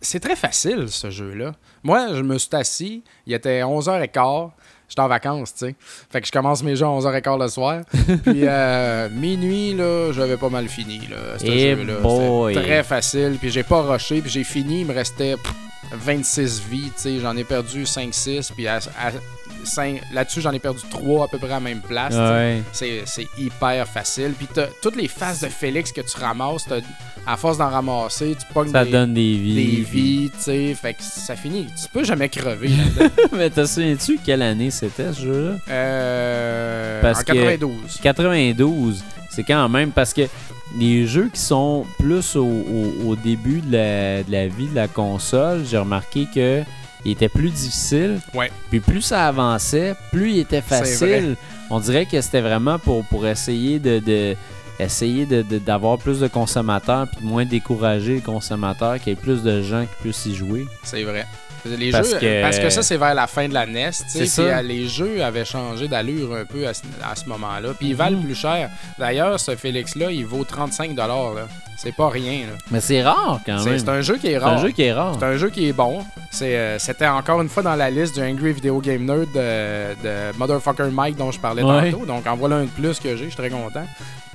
c'est 0.00 0.20
très 0.20 0.36
facile, 0.36 0.86
ce 0.88 1.10
jeu-là. 1.10 1.52
Moi, 1.82 2.14
je 2.14 2.22
me 2.22 2.38
suis 2.38 2.48
assis, 2.52 3.02
il 3.26 3.34
était 3.34 3.60
11h15. 3.62 4.50
J'étais 4.88 5.00
en 5.00 5.08
vacances, 5.08 5.54
tu 5.54 5.66
sais. 5.66 5.74
Fait 6.10 6.20
que 6.20 6.26
je 6.26 6.32
commence 6.32 6.62
mes 6.62 6.76
jeux 6.76 6.84
à 6.84 6.88
11h15 6.90 7.38
le 7.40 7.48
soir. 7.48 7.80
puis 8.24 8.42
euh, 8.46 9.08
minuit, 9.10 9.72
là, 9.74 10.12
j'avais 10.12 10.36
pas 10.36 10.50
mal 10.50 10.68
fini, 10.68 11.00
là, 11.10 11.38
ce 11.38 11.46
Eh 11.46 11.76
jeu-là. 11.76 12.62
très 12.62 12.82
facile. 12.82 13.38
Puis 13.40 13.48
j'ai 13.50 13.62
pas 13.62 13.80
rushé. 13.82 14.20
Puis 14.20 14.30
j'ai 14.30 14.44
fini, 14.44 14.80
il 14.82 14.86
me 14.86 14.92
restait 14.92 15.36
pff, 15.36 15.54
26 15.92 16.62
vies, 16.68 16.90
tu 16.94 17.00
sais. 17.00 17.18
J'en 17.20 17.34
ai 17.38 17.44
perdu 17.44 17.84
5-6. 17.86 18.52
Puis 18.54 18.66
à- 18.68 18.80
là-dessus, 20.12 20.40
j'en 20.40 20.52
ai 20.52 20.58
perdu 20.58 20.80
3 20.90 21.24
à 21.24 21.28
peu 21.28 21.38
près 21.38 21.48
à 21.48 21.54
la 21.54 21.60
même 21.60 21.80
place. 21.80 22.14
Ouais. 22.14 22.62
C'est, 22.72 23.04
hyper 23.38 23.86
facile. 23.86 24.32
Puis 24.36 24.48
t'as 24.52 24.66
toutes 24.82 24.96
les 24.96 25.08
faces 25.08 25.40
de 25.42 25.48
Félix 25.48 25.92
que 25.92 26.00
tu 26.00 26.18
ramasses, 26.18 26.66
à 27.26 27.36
force 27.36 27.58
d'en 27.58 27.68
ramasser, 27.70 28.36
tu 28.38 28.46
pognes 28.52 28.70
Ça 28.72 28.84
des, 28.84 28.90
donne 28.90 29.14
des 29.14 29.34
vies. 29.34 29.54
des 29.76 29.82
vies, 29.82 30.30
tu 30.34 30.40
sais. 30.40 30.74
Fait 30.74 30.94
que 30.94 31.02
ça 31.02 31.36
finit. 31.36 31.66
Tu 31.66 31.88
peux 31.92 32.04
jamais 32.04 32.28
crever. 32.28 32.70
Mais 33.32 33.48
te 33.50 33.64
souviens-tu 33.64 34.18
quelle 34.24 34.42
année 34.42 34.70
c'était 34.70 35.12
ce 35.12 35.20
jeu-là? 35.22 35.56
Euh, 35.70 37.00
en 37.12 37.14
que- 37.20 37.24
92. 37.32 38.00
92, 38.02 39.04
c'est 39.30 39.44
quand 39.44 39.68
même 39.68 39.90
parce 39.92 40.12
que 40.12 40.22
les 40.78 41.06
jeux 41.06 41.30
qui 41.32 41.40
sont 41.40 41.84
plus 41.98 42.34
au, 42.36 42.44
au- 42.44 43.08
au 43.10 43.16
début 43.16 43.60
de 43.60 43.72
la, 43.72 44.22
de 44.22 44.32
la 44.32 44.48
vie 44.48 44.68
de 44.68 44.74
la 44.74 44.88
console, 44.88 45.64
j'ai 45.70 45.78
remarqué 45.78 46.26
que 46.34 46.62
il 47.04 47.12
était 47.12 47.28
plus 47.28 47.50
difficile. 47.50 48.20
Ouais. 48.34 48.50
Puis 48.70 48.80
plus 48.80 49.02
ça 49.02 49.26
avançait, 49.28 49.94
plus 50.12 50.30
il 50.32 50.38
était 50.38 50.60
facile. 50.62 51.36
On 51.70 51.80
dirait 51.80 52.06
que 52.06 52.20
c'était 52.20 52.40
vraiment 52.40 52.78
pour, 52.78 53.04
pour 53.06 53.26
essayer 53.26 53.78
de, 53.78 53.98
de- 53.98 54.36
essayer 54.78 55.26
de- 55.26 55.42
de- 55.42 55.58
d'avoir 55.58 55.98
plus 55.98 56.20
de 56.20 56.28
consommateurs 56.28 57.06
puis 57.08 57.24
moins 57.24 57.44
décourager 57.44 58.14
les 58.16 58.20
consommateurs, 58.20 58.98
qu'il 58.98 59.10
y 59.10 59.12
ait 59.12 59.16
plus 59.16 59.42
de 59.42 59.62
gens 59.62 59.82
qui 59.82 60.02
puissent 60.02 60.26
y 60.26 60.34
jouer. 60.34 60.66
C'est 60.82 61.02
vrai. 61.04 61.26
Les 61.64 61.90
Parce 61.92 62.10
jeux, 62.10 62.18
que- 62.18 62.42
parce 62.42 62.58
que 62.58 62.70
ça, 62.70 62.82
c'est 62.82 62.96
vers 62.96 63.14
la 63.14 63.26
fin 63.26 63.48
de 63.48 63.54
la 63.54 63.66
NES. 63.66 63.90
C'est 63.92 64.18
puis, 64.20 64.28
ça. 64.28 64.42
euh, 64.42 64.62
les 64.62 64.88
jeux 64.88 65.22
avaient 65.22 65.44
changé 65.44 65.86
d'allure 65.86 66.34
un 66.34 66.44
peu 66.44 66.66
à 66.66 66.74
ce, 66.74 67.28
moment-là. 67.28 67.68
Puis 67.78 67.88
ils 67.90 67.94
valent 67.96 68.16
Mhm. 68.18 68.24
plus 68.24 68.34
cher. 68.34 68.68
D'ailleurs, 68.98 69.38
ce 69.38 69.54
Félix-là, 69.54 70.10
il 70.10 70.26
vaut 70.26 70.44
35 70.44 70.96
là. 70.96 71.46
C'est 71.76 71.94
pas 71.94 72.08
rien. 72.10 72.40
là. 72.46 72.52
Mais 72.70 72.80
c'est 72.80 73.02
rare 73.02 73.40
quand 73.44 73.58
C'est 73.58 73.70
même. 73.70 73.78
c'est 73.78 73.88
un 73.88 74.00
jeu 74.02 74.16
qui 74.16 74.28
est 74.28 74.32
C'est 74.32 74.38
rare. 74.38 74.58
un 74.58 74.62
jeu 74.62 74.70
qui 74.70 74.82
est 74.82 74.92
rare. 74.92 75.16
C'est 75.18 75.24
un 75.24 75.36
jeu 75.36 75.50
qui 75.50 75.68
est 75.68 75.72
bon. 75.72 76.04
C'est, 76.30 76.56
euh, 76.56 76.78
C'était 76.78 77.06
encore 77.08 77.40
une 77.42 77.48
fois 77.48 77.62
dans 77.62 77.74
la 77.74 77.90
liste 77.90 78.14
du 78.14 78.22
Angry 78.22 78.52
Video 78.52 78.80
Game 78.80 79.04
Nerd 79.04 79.26
de, 79.32 79.94
de 80.02 80.36
Motherfucker 80.38 80.90
Mike 80.92 81.16
dont 81.16 81.30
je 81.32 81.40
parlais 81.40 81.62
Ouais. 81.62 81.90
tantôt. 81.90 82.06
Donc 82.06 82.26
en 82.26 82.36
voilà 82.36 82.56
un 82.56 82.64
de 82.64 82.68
plus 82.68 82.98
que 83.00 83.10
j'ai, 83.16 83.24
je 83.24 83.28
suis 83.30 83.36
très 83.36 83.50
content. 83.50 83.86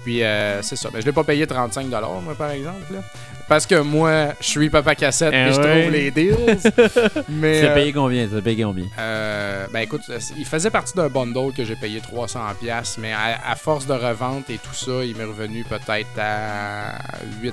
Puis 0.03 0.23
euh, 0.23 0.61
c'est 0.61 0.75
ça. 0.75 0.89
Ben, 0.91 0.99
je 1.01 1.05
l'ai 1.05 1.11
pas 1.11 1.23
payé 1.23 1.45
35 1.47 1.87
moi 1.87 2.35
par 2.37 2.51
exemple. 2.51 2.93
là. 2.93 2.99
Parce 3.47 3.65
que 3.65 3.75
moi, 3.75 4.33
je 4.41 4.45
suis 4.45 4.69
Papa 4.69 4.93
Cassette 4.95 5.31
Eh 5.33 5.37
et 5.49 5.53
je 5.53 5.59
ouais. 5.61 5.79
trouve 5.81 5.91
les 5.93 6.11
deals. 6.11 6.35
Mais 7.29 7.61
Tu 7.61 7.65
as 7.65 7.69
euh, 7.71 7.73
payé 7.75 7.93
combien? 7.93 8.27
Tu 8.27 8.35
as 8.37 8.41
payé 8.41 8.63
combien? 8.63 8.85
euh, 8.99 9.65
ben 9.71 9.79
écoute, 9.79 10.01
il 10.37 10.45
faisait 10.45 10.69
partie 10.69 10.93
d'un 10.95 11.07
bundle 11.07 11.53
que 11.55 11.63
j'ai 11.63 11.75
payé 11.77 12.01
300$, 12.01 12.37
piastres, 12.61 12.99
mais 12.99 13.13
à, 13.13 13.39
à 13.49 13.55
force 13.55 13.85
de 13.87 13.93
revente 13.93 14.49
et 14.49 14.57
tout 14.57 14.73
ça, 14.73 15.03
il 15.05 15.15
m'est 15.15 15.23
revenu 15.23 15.63
peut-être 15.63 16.07
à 16.19 16.97
8$, 17.41 17.51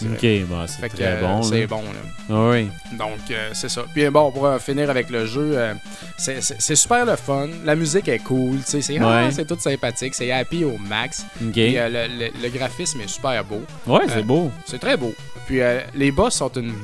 je 0.00 0.06
dirais. 0.06 0.42
Ok, 0.44 0.48
bon, 0.48 0.66
c'est 0.68 0.80
Fait 0.80 0.88
que 0.88 0.94
très 0.96 1.04
euh, 1.06 1.20
bon. 1.22 1.42
c'est 1.42 1.60
là. 1.62 1.66
bon. 1.66 1.82
Là. 1.82 2.30
Ah 2.30 2.50
Oui. 2.50 2.68
Donc, 2.96 3.18
euh, 3.30 3.50
c'est 3.54 3.68
ça. 3.68 3.84
Puis 3.92 4.08
bon, 4.10 4.30
pour 4.30 4.46
euh, 4.46 4.58
finir 4.58 4.88
avec 4.88 5.10
le 5.10 5.26
jeu, 5.26 5.52
euh, 5.56 5.74
c'est- 6.16 6.40
c'est 6.42 6.60
c'est 6.60 6.76
super 6.76 7.04
le 7.04 7.16
fun. 7.16 7.48
La 7.64 7.74
musique 7.74 8.08
est 8.08 8.20
cool. 8.20 8.58
tu 8.58 8.64
sais, 8.70 8.80
C'est 8.82 8.98
ah, 9.00 9.24
Ouais. 9.24 9.30
c'est 9.32 9.46
tout 9.46 9.58
sympathique. 9.58 10.14
C'est 10.14 10.30
happy 10.30 10.64
au 10.64 10.78
max. 10.78 11.26
Ok. 11.42 11.52
Puis 11.52 11.76
euh, 11.78 11.88
le, 11.88 12.24
le- 12.26 12.30
le 12.42 12.48
graphisme 12.50 13.00
est 13.00 13.08
super 13.08 13.44
beau. 13.44 13.62
ouais, 13.86 14.04
c'est 14.08 14.22
beau. 14.22 14.50
C'est 14.66 14.78
très 14.78 14.96
beau. 14.96 15.14
Puis 15.46 15.60
euh, 15.60 15.80
les 15.94 16.10
boss 16.10 16.34
sont 16.34 16.52
une 16.52 16.74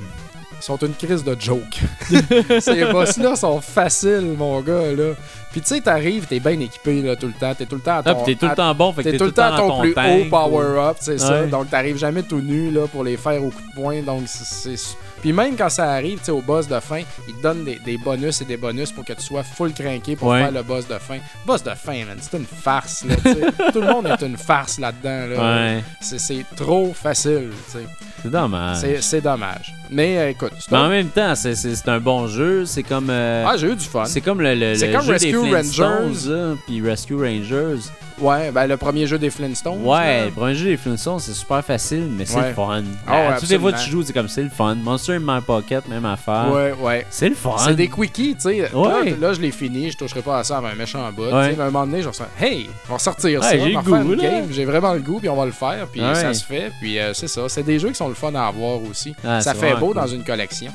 sont 0.60 0.76
une 0.76 0.94
crise 0.94 1.24
de 1.24 1.34
joke. 1.38 1.80
Ces 2.60 2.84
boss-là 2.92 3.34
sont 3.34 3.60
faciles, 3.62 4.34
mon 4.36 4.60
gars, 4.60 4.92
là. 4.92 5.14
Puis 5.52 5.60
tu 5.60 5.66
sais, 5.66 5.80
t'arrives, 5.80 6.26
t'es 6.26 6.38
bien 6.40 6.58
équipé, 6.60 7.02
là, 7.02 7.16
tout 7.16 7.26
le 7.26 7.32
temps. 7.32 7.54
T'es 7.54 7.66
tout 7.66 7.74
le 7.74 7.80
temps 7.80 7.96
à 7.96 8.02
Ah, 8.04 8.14
ton... 8.14 8.22
puis 8.22 8.34
t'es 8.36 8.38
tout 8.38 8.50
le 8.50 8.54
temps 8.54 8.74
bon, 8.74 8.92
fait 8.92 9.02
T'es 9.02 9.16
tout 9.18 9.24
le 9.24 9.32
temps 9.32 9.52
à 9.52 9.56
ton 9.58 9.80
plus 9.80 9.94
tank, 9.94 10.06
haut 10.26 10.30
power-up, 10.30 10.96
c'est 11.00 11.18
ça. 11.18 11.44
Donc, 11.46 11.70
t'arrives 11.70 11.96
jamais 11.98 12.22
tout 12.22 12.40
nu 12.40 12.70
là, 12.70 12.86
pour 12.86 13.02
les 13.04 13.16
faire 13.16 13.42
au 13.42 13.50
coup 13.50 13.62
de 13.70 13.74
poing. 13.80 14.00
Donc, 14.02 14.22
c'est. 14.26 14.76
Puis 15.20 15.32
même 15.34 15.54
quand 15.56 15.68
ça 15.68 15.90
arrive, 15.92 16.18
tu 16.20 16.26
sais, 16.26 16.30
au 16.32 16.40
boss 16.40 16.66
de 16.66 16.80
fin, 16.80 17.00
ils 17.28 17.34
te 17.34 17.42
donnent 17.42 17.64
des, 17.64 17.78
des 17.84 17.98
bonus 17.98 18.40
et 18.40 18.44
des 18.46 18.56
bonus 18.56 18.90
pour 18.90 19.04
que 19.04 19.12
tu 19.12 19.20
sois 19.22 19.42
full 19.42 19.72
cranké 19.74 20.16
pour 20.16 20.28
Ouais. 20.28 20.40
faire 20.40 20.52
le 20.52 20.62
boss 20.62 20.86
de 20.88 20.94
fin. 20.98 21.18
Boss 21.44 21.62
de 21.62 21.70
fin, 21.74 22.04
man, 22.06 22.16
c'est 22.20 22.38
une 22.38 22.46
farce, 22.46 23.04
là. 23.04 23.16
Tout 23.72 23.80
le 23.82 23.86
monde 23.92 24.06
est 24.06 24.24
une 24.24 24.38
farce 24.38 24.78
là-dedans, 24.78 25.26
là. 25.34 25.66
Ouais, 25.74 25.84
C'est- 26.00 26.18
C'est 26.18 26.44
trop 26.56 26.92
facile, 26.94 27.50
c'est 27.68 28.30
dommage. 28.30 28.78
C'est- 28.78 29.00
C'est 29.02 29.20
dommage. 29.20 29.74
Mais 29.90 30.18
euh, 30.18 30.30
écoute, 30.30 30.52
Mais 30.70 30.78
en 30.78 30.88
même 30.88 31.08
temps, 31.08 31.34
c'est- 31.34 31.54
c'est 31.54 31.74
c'est 31.74 31.88
un 31.88 31.98
bon 32.00 32.26
jeu. 32.28 32.64
C'est 32.64 32.82
comme. 32.84 33.08
euh, 33.10 33.44
Ah, 33.46 33.56
j'ai 33.56 33.66
eu 33.68 33.74
du 33.76 33.84
fun. 33.84 34.04
c'est 34.04 34.20
comme 34.20 34.40
le, 34.40 34.54
le, 34.54 34.74
C'est 34.74 34.86
le 34.88 34.92
comme 34.92 35.04
jeu 35.06 35.12
Rescue 35.12 35.32
des 35.32 35.38
Rangers. 35.42 36.28
là, 36.30 36.54
puis 36.66 36.82
Rescue 36.82 37.14
Rangers. 37.16 37.80
Ouais, 38.20 38.50
ben 38.50 38.66
le 38.66 38.76
premier 38.76 39.06
jeu 39.06 39.18
des 39.18 39.30
Flintstones. 39.30 39.82
Ouais, 39.82 40.18
là. 40.20 40.24
le 40.26 40.30
premier 40.32 40.54
jeu 40.54 40.66
des 40.66 40.76
Flintstones, 40.76 41.20
c'est 41.20 41.32
super 41.32 41.64
facile, 41.64 42.06
mais 42.10 42.26
c'est 42.26 42.36
Ouais. 42.36 42.48
le 42.48 42.54
fun. 42.54 42.82
Ah 43.06 43.28
ouais, 43.30 43.38
Toutes 43.40 43.48
les 43.48 43.58
fois 43.58 43.72
que 43.72 43.82
tu 43.82 43.88
joues, 43.90 44.02
c'est 44.02 44.12
comme 44.12 44.28
c'est 44.28 44.42
le 44.42 44.50
fun. 44.50 44.74
Monster 44.74 45.14
in 45.14 45.20
My 45.20 45.40
Pocket, 45.40 45.88
même 45.88 46.04
affaire. 46.04 46.48
Ouais, 46.52 46.74
ouais. 46.78 47.06
C'est 47.08 47.30
le 47.30 47.34
fun. 47.34 47.54
C'est 47.56 47.74
des 47.74 47.88
quickies, 47.88 48.34
tu 48.34 48.40
sais. 48.42 48.70
Ouais. 48.74 49.10
Là, 49.10 49.16
là, 49.18 49.32
je 49.32 49.40
l'ai 49.40 49.50
fini, 49.50 49.90
je 49.90 49.96
toucherai 49.96 50.20
pas 50.20 50.40
à 50.40 50.44
ça 50.44 50.58
avant 50.58 50.68
un 50.68 50.74
méchant 50.74 51.10
bout. 51.12 51.22
Ouais. 51.22 51.30
Tu 51.30 51.50
sais, 51.52 51.56
mais 51.56 51.62
à 51.62 51.66
un 51.68 51.70
moment 51.70 51.86
donné, 51.86 52.02
je 52.02 52.08
me 52.08 52.12
suis 52.12 52.24
hey, 52.38 52.68
on 52.90 52.92
va 52.92 52.98
sortir 52.98 53.40
Ouais, 53.40 53.46
ça, 53.46 53.58
j'ai 53.58 53.72
goût. 53.72 54.16
J'ai 54.50 54.64
vraiment 54.66 54.92
le 54.92 55.00
goût, 55.00 55.18
puis 55.18 55.28
on 55.30 55.36
va 55.36 55.46
le 55.46 55.52
faire, 55.52 55.86
puis 55.90 56.02
Ouais. 56.02 56.14
ça 56.14 56.34
se 56.34 56.44
fait. 56.44 56.70
Puis 56.78 56.98
euh, 56.98 57.14
c'est 57.14 57.28
ça. 57.28 57.48
C'est 57.48 57.62
des 57.62 57.78
jeux 57.78 57.88
qui 57.88 57.94
sont 57.94 58.08
le 58.08 58.14
fun 58.14 58.34
à 58.34 58.46
avoir 58.48 58.82
aussi. 58.82 59.14
Ah, 59.24 59.40
ça 59.40 59.54
fait 59.54 59.74
beau 59.76 59.86
cool. 59.86 59.94
dans 59.96 60.06
une 60.06 60.24
collection. 60.24 60.70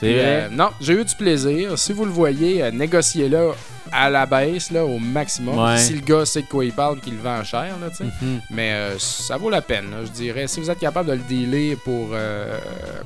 C'est 0.00 0.14
euh, 0.16 0.48
non, 0.50 0.68
j'ai 0.80 0.94
eu 0.94 1.04
du 1.04 1.14
plaisir. 1.14 1.76
Si 1.78 1.92
vous 1.92 2.04
le 2.06 2.10
voyez, 2.12 2.62
euh, 2.62 2.70
négociez-le 2.70 3.50
à 3.92 4.10
la 4.10 4.26
baisse, 4.26 4.70
là, 4.70 4.84
au 4.84 4.98
maximum. 4.98 5.58
Ouais. 5.58 5.78
Si 5.78 5.94
le 5.94 6.00
gars 6.00 6.24
sait 6.24 6.42
de 6.42 6.46
quoi 6.46 6.64
il 6.64 6.72
parle, 6.72 7.00
qu'il 7.00 7.14
le 7.14 7.20
vend 7.20 7.42
cher, 7.44 7.76
là, 7.80 7.90
tu 7.90 7.96
sais. 7.96 8.04
Mhm. 8.04 8.40
Mais 8.50 8.72
euh, 8.72 8.98
ça 8.98 9.36
vaut 9.36 9.50
la 9.50 9.62
peine, 9.62 9.90
là, 9.90 9.98
je 10.04 10.10
dirais. 10.10 10.46
Si 10.46 10.60
vous 10.60 10.70
êtes 10.70 10.78
capable 10.78 11.08
de 11.08 11.14
le 11.14 11.22
dealer 11.28 11.76
pour 11.84 12.08
euh, 12.12 12.58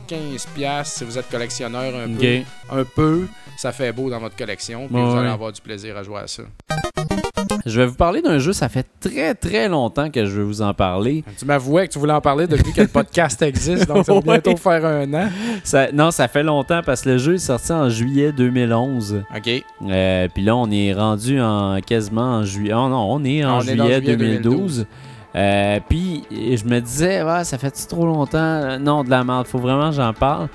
15$, 0.09 0.47
piastres, 0.55 0.99
si 0.99 1.05
vous 1.05 1.19
êtes 1.19 1.29
collectionneur 1.31 1.95
un, 1.95 2.09
peu, 2.15 2.43
un 2.71 2.85
peu, 2.85 3.27
ça 3.57 3.73
fait 3.73 3.93
beau 3.93 4.11
dans 4.11 4.19
votre 4.21 4.37
collection. 4.37 4.87
Puis 4.89 4.97
Ouais, 4.97 5.03
vous 5.05 5.17
allez 5.17 5.29
avoir 5.31 5.53
du 5.53 5.61
plaisir 5.61 5.97
à 5.97 6.03
jouer 6.03 6.21
à 6.21 6.27
ça. 6.27 6.43
Je 7.67 7.81
vais 7.81 7.87
vous 7.87 7.95
parler 7.95 8.23
d'un 8.23 8.39
jeu, 8.39 8.53
ça 8.53 8.69
fait 8.69 8.87
très 9.01 9.35
très 9.35 9.69
longtemps 9.69 10.11
que 10.11 10.25
je 10.25 10.31
veux 10.33 10.43
vous 10.43 10.63
en 10.63 10.75
parler. 10.75 11.25
Tu 11.39 11.45
m'avouais 11.45 11.87
que 11.87 11.93
tu 11.93 11.99
voulais 11.99 12.13
en 12.13 12.21
parler 12.21 12.47
depuis 12.47 12.73
que 12.73 12.81
le 12.83 12.89
podcast 12.89 13.41
existe, 13.43 13.87
donc 13.87 14.05
ça 14.05 14.13
va 14.13 14.19
Ouais. 14.19 14.41
bientôt 14.41 14.57
faire 14.57 14.85
un 14.85 15.13
an. 15.15 15.29
Ça- 15.65 15.93
non, 15.93 16.11
ça 16.11 16.29
fait 16.29 16.43
longtemps 16.43 16.81
parce 16.85 17.03
que 17.03 17.11
le 17.11 17.19
jeu 17.19 17.35
est 17.35 17.39
sorti 17.39 17.73
en 17.73 17.89
juillet 17.89 18.33
2011. 18.33 19.23
OK. 19.37 19.65
Euh, 19.89 20.29
Puis 20.35 20.43
là, 20.43 20.57
on 20.57 20.71
est 20.71 20.93
rendu 20.93 21.41
en 21.41 21.79
quasiment 21.85 22.39
en 22.39 22.45
juillet. 22.45 22.73
Oh 22.75 22.89
non, 22.89 23.07
on 23.13 23.25
est 23.25 23.45
en 23.45 23.59
On 23.59 23.61
est 23.63 23.75
dans 23.77 23.85
juillet, 23.85 24.01
juillet 24.03 24.17
2012. 24.17 24.87
Euh, 25.35 25.81
puis 25.89 26.25
je 26.31 26.65
me 26.65 26.81
disais, 26.81 27.23
ouais, 27.23 27.45
ça 27.45 27.57
fait 27.59 27.71
trop 27.89 28.05
longtemps? 28.07 28.79
Non, 28.79 29.03
de 29.05 29.11
la 29.11 29.25
merde, 29.25 29.47
faut 29.47 29.59
vraiment 29.59 29.89
que 29.91 29.97
j'en 29.97 30.13
parle. 30.13 30.49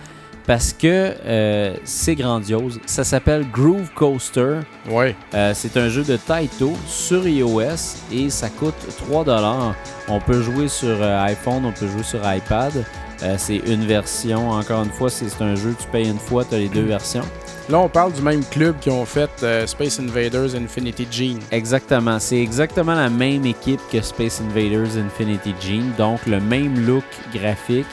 Parce 0.48 0.72
que 0.72 1.14
euh, 1.26 1.76
c'est 1.84 2.15
grandiose. 2.15 2.80
Ça 2.86 3.03
s'appelle 3.03 3.45
Groove 3.52 3.91
Coaster. 3.94 4.61
Ouais. 4.90 5.14
Euh, 5.34 5.52
c'est 5.53 5.76
un 5.76 5.90
jeu 5.90 6.03
de 6.03 6.15
Taito 6.15 6.74
sur 6.88 7.28
iOS 7.28 7.98
et 8.11 8.30
ça 8.30 8.49
coûte 8.49 8.74
3$. 9.11 9.74
On 10.07 10.19
peut 10.22 10.41
jouer 10.41 10.69
sur 10.69 11.02
euh, 11.02 11.22
iPhone, 11.26 11.65
on 11.65 11.74
peut 11.74 11.88
jouer 11.88 12.03
sur 12.03 12.22
iPad. 12.24 12.86
Euh, 13.24 13.36
c'est 13.38 13.57
une 13.57 13.86
version. 13.86 14.52
Encore 14.52 14.84
une 14.84 14.91
fois, 14.91 15.10
c'est 15.10 15.28
c'est 15.28 15.44
un 15.44 15.56
jeu, 15.56 15.76
tu 15.78 15.88
payes 15.90 16.07
une 16.07 16.19
fois, 16.19 16.45
tu 16.45 16.56
as 16.56 16.60
les 16.60 16.69
deux 16.69 16.86
versions. 16.86 17.26
Là, 17.69 17.80
on 17.80 17.90
parle 17.90 18.14
du 18.14 18.22
même 18.22 18.45
club 18.45 18.80
qui 18.80 18.90
ont 18.90 19.06
fait 19.06 19.30
euh, 19.44 19.68
Space 19.68 19.99
Invaders 19.99 20.56
Infinity 20.56 21.06
Gene. 21.11 21.40
Exactement. 21.52 22.18
C'est 22.18 22.40
exactement 22.40 22.95
la 22.95 23.10
même 23.10 23.45
équipe 23.45 23.82
que 23.91 23.99
Space 23.99 24.41
Invaders 24.41 24.95
Infinity 24.95 25.53
Gene. 25.60 25.91
Donc, 25.98 26.26
le 26.26 26.40
même 26.40 26.86
look 26.86 27.03
graphique. 27.34 27.86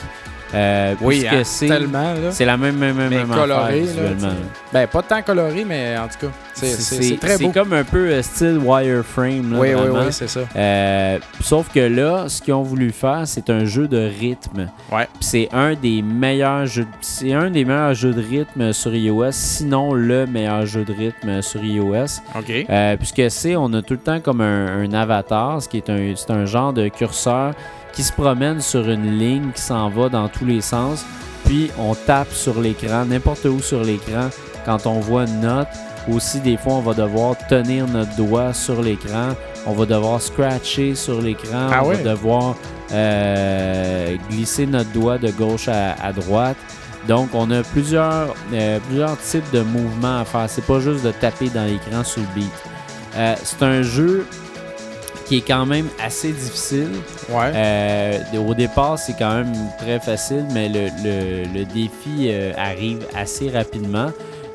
Euh, 0.53 0.93
puisque 0.95 1.25
hein, 1.25 1.41
c'est 1.43 1.67
tellement, 1.67 2.13
c'est 2.29 2.45
la 2.45 2.55
même, 2.55 2.77
même, 2.77 2.95
même, 2.95 3.09
Mais 3.09 3.17
même 3.17 3.27
coloré, 3.27 3.81
affaire 3.83 4.03
là. 4.21 4.33
Ben, 4.71 4.87
pas 4.87 5.01
tant 5.01 5.21
coloré, 5.21 5.65
mais 5.67 5.97
en 5.97 6.07
tout 6.07 6.27
cas, 6.27 6.33
c'est 6.53 6.67
c'est- 6.67 7.01
c'est 7.01 7.17
très 7.17 7.37
beau. 7.37 7.45
C'est 7.47 7.51
comme 7.59 7.73
un 7.73 7.83
peu 7.83 8.09
euh, 8.11 8.21
style 8.21 8.59
wireframe. 8.63 9.53
Là, 9.53 9.59
Oui, 9.59 9.67
oui, 9.69 9.73
vraiment. 9.73 9.99
oui, 10.05 10.11
c'est 10.11 10.27
ça. 10.29 10.41
Euh, 10.55 11.17
sauf 11.41 11.69
que 11.73 11.79
là, 11.79 12.25
ce 12.29 12.41
qu'ils 12.41 12.53
ont 12.53 12.61
voulu 12.61 12.91
faire, 12.91 13.23
c'est 13.25 13.49
un 13.49 13.65
jeu 13.65 13.87
de 13.87 13.97
rythme. 14.19 14.67
Ouais. 14.91 15.07
C'est 15.19 15.49
un 15.51 15.73
des 15.73 16.01
meilleurs 16.01 16.65
jeux. 16.67 16.87
C'est 17.01 17.33
un 17.33 17.49
des 17.49 17.65
meilleurs 17.65 17.93
jeux 17.95 18.13
de 18.13 18.21
rythme 18.21 18.71
sur 18.71 18.93
iOS, 18.93 19.31
sinon 19.31 19.93
le 19.93 20.25
meilleur 20.27 20.65
jeu 20.65 20.83
de 20.85 20.93
rythme 20.93 21.41
sur 21.41 21.63
iOS. 21.63 22.21
OK. 22.37 22.65
Euh, 22.69 22.95
puisque 22.97 23.23
c'est, 23.29 23.55
on 23.55 23.73
a 23.73 23.81
tout 23.81 23.93
le 23.93 23.99
temps 23.99 24.19
comme 24.19 24.41
un, 24.41 24.83
un 24.83 24.93
avatar, 24.93 25.61
ce 25.61 25.67
qui 25.67 25.77
est 25.77 25.89
un, 25.89 26.13
c'est 26.15 26.31
un 26.31 26.45
genre 26.45 26.71
de 26.71 26.87
curseur 26.87 27.53
qui 27.95 28.03
se 28.03 28.11
promène 28.11 28.61
sur 28.61 28.89
une 28.89 29.17
ligne 29.17 29.51
qui 29.51 29.61
s'en 29.61 29.89
va 29.89 30.09
dans 30.09 30.27
tous 30.27 30.45
les 30.45 30.61
sens. 30.61 31.05
Puis 31.45 31.71
on 31.79 31.95
tape 31.95 32.31
sur 32.31 32.59
l'écran, 32.59 33.05
n'importe 33.05 33.45
où 33.45 33.59
sur 33.59 33.83
l'écran, 33.83 34.29
quand 34.65 34.85
on 34.85 34.99
voit 34.99 35.23
une 35.23 35.41
note. 35.41 35.67
Aussi, 36.11 36.39
des 36.39 36.55
fois, 36.55 36.73
on 36.73 36.81
va 36.81 36.93
devoir 36.93 37.35
tenir 37.47 37.87
notre 37.87 38.15
doigt 38.15 38.53
sur 38.53 38.79
l'écran. 38.79 39.29
On 39.65 39.73
va 39.73 39.87
devoir 39.87 40.21
scratcher 40.21 40.93
sur 40.93 41.19
l'écran. 41.19 41.69
Ah 41.71 41.81
on 41.83 41.89
va 41.89 41.97
devoir 41.97 42.55
euh, 42.91 44.15
glisser 44.29 44.67
notre 44.67 44.91
doigt 44.91 45.17
de 45.17 45.31
gauche 45.31 45.67
à, 45.67 45.93
à 45.93 46.13
droite. 46.13 46.57
Donc, 47.07 47.29
on 47.33 47.49
a 47.49 47.63
plusieurs, 47.63 48.35
euh, 48.53 48.79
plusieurs 48.87 49.17
types 49.19 49.49
de 49.51 49.61
mouvements 49.61 50.19
à 50.19 50.25
faire. 50.25 50.45
C'est 50.47 50.65
pas 50.65 50.79
juste 50.79 51.03
de 51.03 51.11
taper 51.11 51.49
dans 51.49 51.65
l'écran 51.65 52.03
sur 52.03 52.21
le 52.21 52.27
beat. 52.35 52.51
Euh, 53.15 53.35
c'est 53.43 53.63
un 53.63 53.81
jeu 53.81 54.27
qui 55.25 55.37
est 55.37 55.41
quand 55.47 55.65
même 55.65 55.87
assez 56.03 56.31
difficile. 56.31 56.89
Ouais. 57.29 57.51
Euh, 57.55 58.19
au 58.47 58.53
départ, 58.53 58.99
c'est 58.99 59.13
quand 59.17 59.33
même 59.35 59.53
très 59.79 59.99
facile, 59.99 60.45
mais 60.53 60.69
le, 60.69 60.85
le- 61.03 61.59
le 61.59 61.65
défi 61.65 62.27
euh, 62.29 62.51
arrive 62.57 63.05
assez 63.15 63.49
rapidement. 63.49 64.11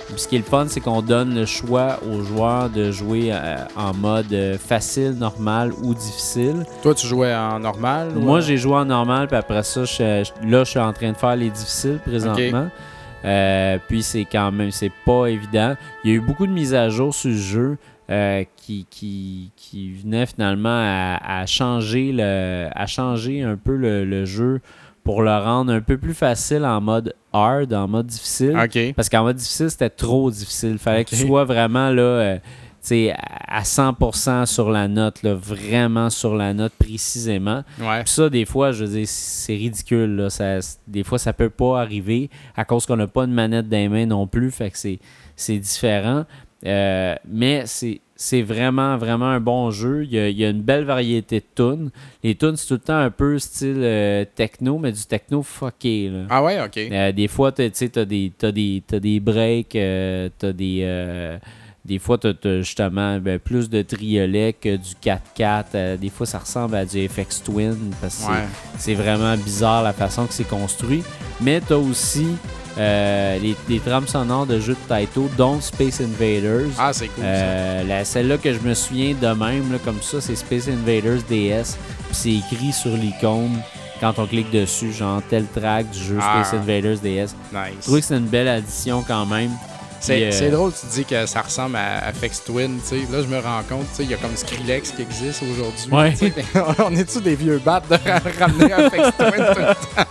Puis 0.08 0.18
ce 0.22 0.26
qui 0.28 0.34
est 0.36 0.38
le 0.38 0.44
fun, 0.44 0.66
c'est 0.68 0.80
qu'on 0.80 1.02
donne 1.02 1.34
le 1.36 1.46
choix 1.46 1.98
aux 2.12 2.22
joueurs 2.22 2.68
de 2.68 2.90
jouer 2.90 3.30
euh, 3.32 3.56
en 3.76 3.94
mode 3.94 4.34
facile, 4.58 5.12
normal 5.18 5.72
ou 5.82 5.94
difficile. 5.94 6.64
Toi, 6.82 6.94
tu 6.94 7.06
jouais 7.06 7.32
en 7.34 7.60
normal? 7.60 8.08
ou 8.16 8.20
Moi, 8.20 8.40
j'ai 8.40 8.56
joué 8.56 8.74
en 8.74 8.84
normal, 8.84 9.28
puis 9.28 9.36
après 9.36 9.62
ça, 9.62 9.84
je- 9.84 10.24
je- 10.24 10.48
là, 10.50 10.64
je 10.64 10.70
suis 10.70 10.80
en 10.80 10.92
train 10.92 11.12
de 11.12 11.16
faire 11.16 11.36
les 11.36 11.50
difficiles 11.50 11.98
présentement. 12.04 12.68
Euh, 13.24 13.76
puis 13.86 14.02
c'est 14.02 14.24
quand 14.24 14.50
même, 14.50 14.70
c'est 14.70 14.90
pas 15.04 15.26
évident. 15.26 15.74
Il 16.02 16.10
y 16.10 16.14
a 16.14 16.16
eu 16.16 16.20
beaucoup 16.20 16.46
de 16.46 16.52
mises 16.52 16.74
à 16.74 16.88
jour 16.88 17.14
sur 17.14 17.28
le 17.30 17.36
jeu 17.36 17.78
euh, 18.10 18.44
qui, 18.56 18.86
qui, 18.90 19.52
qui 19.56 19.92
venaient 19.92 20.26
finalement 20.26 20.68
à, 20.68 21.40
à 21.40 21.46
changer 21.46 22.12
le, 22.12 22.68
à 22.72 22.86
changer 22.86 23.42
un 23.42 23.56
peu 23.56 23.76
le, 23.76 24.04
le 24.04 24.24
jeu 24.24 24.60
pour 25.04 25.22
le 25.22 25.30
rendre 25.30 25.72
un 25.72 25.80
peu 25.80 25.96
plus 25.96 26.14
facile 26.14 26.64
en 26.64 26.80
mode 26.80 27.14
hard, 27.32 27.72
en 27.72 27.88
mode 27.88 28.06
difficile. 28.06 28.54
Parce 28.94 29.08
qu'en 29.08 29.22
mode 29.22 29.36
difficile, 29.36 29.70
c'était 29.70 29.90
trop 29.90 30.30
difficile. 30.30 30.78
Fallait 30.78 31.04
que 31.04 31.10
tu 31.10 31.16
sois 31.16 31.44
vraiment 31.44 31.90
là, 31.90 32.02
euh, 32.02 32.38
à 33.12 33.58
à 33.58 33.62
100% 33.62 34.46
sur 34.46 34.70
la 34.70 34.88
note, 34.88 35.22
là, 35.22 35.34
vraiment 35.34 36.10
sur 36.10 36.34
la 36.34 36.54
note 36.54 36.72
précisément. 36.78 37.62
Ouais. 37.80 38.04
Puis 38.04 38.12
ça, 38.12 38.28
des 38.30 38.44
fois, 38.44 38.72
je 38.72 38.84
veux 38.84 38.90
dire, 38.90 39.06
c'est 39.08 39.54
ridicule. 39.54 40.16
Là. 40.16 40.30
Ça, 40.30 40.58
des 40.86 41.02
fois, 41.02 41.18
ça 41.18 41.32
peut 41.32 41.50
pas 41.50 41.80
arriver 41.80 42.30
à 42.56 42.64
cause 42.64 42.86
qu'on 42.86 42.96
n'a 42.96 43.06
pas 43.06 43.26
de 43.26 43.32
manette 43.32 43.68
dans 43.68 43.76
les 43.76 43.88
mains 43.88 44.06
non 44.06 44.26
plus. 44.26 44.50
Fait 44.50 44.70
que 44.70 44.78
c'est 44.78 45.58
différent. 45.58 46.24
Euh, 46.66 47.14
mais 47.26 47.62
c'est, 47.66 48.00
c'est 48.16 48.42
vraiment, 48.42 48.96
vraiment 48.98 49.26
un 49.30 49.40
bon 49.40 49.70
jeu. 49.70 50.04
Il 50.04 50.12
y, 50.12 50.18
a, 50.18 50.28
il 50.28 50.36
y 50.38 50.44
a 50.44 50.50
une 50.50 50.60
belle 50.62 50.84
variété 50.84 51.40
de 51.40 51.44
tunes. 51.54 51.90
Les 52.22 52.34
tunes, 52.34 52.56
c'est 52.56 52.66
tout 52.66 52.74
le 52.74 52.80
temps 52.80 52.98
un 52.98 53.10
peu 53.10 53.38
style 53.38 53.76
euh, 53.78 54.24
techno, 54.34 54.78
mais 54.78 54.92
du 54.92 55.04
techno 55.06 55.42
fucké. 55.42 56.10
Là. 56.10 56.18
Ah 56.28 56.42
ouais, 56.42 56.60
OK. 56.62 56.76
Euh, 56.76 57.12
des 57.12 57.28
fois, 57.28 57.50
tu 57.52 57.68
sais, 57.72 57.88
t'as 57.88 58.04
des, 58.04 58.30
t'as 58.36 58.52
des, 58.52 58.82
t'as 58.86 58.98
des 59.00 59.20
breaks, 59.20 59.70
t'as 60.38 60.52
des, 60.52 61.38
des 61.82 61.98
fois, 61.98 62.18
t'as 62.18 62.34
t'as 62.34 62.58
justement 62.58 63.18
ben, 63.18 63.38
plus 63.38 63.70
de 63.70 63.80
triolet 63.80 64.52
que 64.52 64.76
du 64.76 64.90
4x4. 65.02 65.64
Euh, 65.74 65.96
des 65.96 66.10
fois, 66.10 66.26
ça 66.26 66.38
ressemble 66.40 66.74
à 66.76 66.84
du 66.84 67.08
FX 67.08 67.42
Twin 67.42 67.74
parce 68.02 68.16
que 68.18 68.22
c'est- 68.24 68.28
Ouais. 68.30 68.44
c'est 68.76 68.94
vraiment 68.94 69.34
bizarre 69.38 69.82
la 69.82 69.94
façon 69.94 70.26
que 70.26 70.34
c'est 70.34 70.46
construit. 70.46 71.02
Mais 71.40 71.58
t'as 71.62 71.76
aussi 71.76 72.26
euh, 72.78 73.38
les, 73.38 73.56
les 73.68 73.78
trames 73.80 74.06
sonores 74.06 74.46
de 74.46 74.60
jeux 74.60 74.74
de 74.74 74.88
Taito, 74.94 75.28
dont 75.36 75.60
Space 75.60 76.00
Invaders. 76.00 76.68
Ah, 76.78 76.92
c'est 76.92 77.08
cool. 77.08 77.24
Euh, 77.26 77.82
la, 77.84 78.04
celle-là 78.04 78.38
que 78.38 78.52
je 78.52 78.60
me 78.60 78.74
souviens 78.74 79.14
de 79.20 79.26
même, 79.28 79.72
là, 79.72 79.78
comme 79.84 80.00
ça, 80.02 80.20
c'est 80.20 80.36
Space 80.36 80.68
Invaders 80.68 81.22
DS. 81.28 81.76
Puis 82.06 82.12
c'est 82.12 82.30
écrit 82.32 82.72
sur 82.72 82.90
l'icône 82.96 83.58
quand 84.00 84.18
on 84.18 84.26
clique 84.26 84.50
dessus, 84.50 84.92
genre 84.92 85.20
tel 85.28 85.44
track 85.46 85.90
du 85.90 85.98
jeu 85.98 86.18
Ah. 86.20 86.42
Space 86.44 86.60
Invaders 86.60 86.98
DS. 86.98 87.34
Je 87.52 87.56
Nice. 87.58 87.80
trouvais 87.82 88.00
que 88.00 88.06
c'est 88.06 88.16
une 88.16 88.26
belle 88.26 88.48
addition 88.48 89.02
quand 89.06 89.26
même. 89.26 89.50
C'est 90.00 90.32
euh, 90.42 90.50
drôle, 90.50 90.72
tu 90.72 90.86
dis 90.86 91.04
que 91.04 91.26
ça 91.26 91.42
ressemble 91.42 91.76
à, 91.76 92.06
à 92.08 92.12
Fex 92.12 92.42
Twin, 92.44 92.78
tu 92.80 92.88
sais. 92.88 93.12
Là, 93.12 93.22
je 93.22 93.26
me 93.28 93.38
rends 93.38 93.62
compte, 93.68 93.86
tu 93.90 93.96
sais, 93.96 94.02
il 94.04 94.10
y 94.10 94.14
a 94.14 94.16
comme 94.16 94.34
Skrillex 94.36 94.92
qui 94.92 95.02
existe 95.02 95.42
aujourd'hui. 95.42 95.90
Ouais. 95.92 96.14
on 96.78 96.94
est-tu 96.96 97.20
des 97.20 97.34
vieux 97.34 97.58
battes 97.64 97.88
de 97.88 97.94
ra- 97.96 98.20
ramener 98.46 98.72
un 98.72 98.88
Fex 98.90 99.08
Twin 99.18 99.30
tout 99.30 99.60
le 99.60 99.64
temps? 99.66 100.10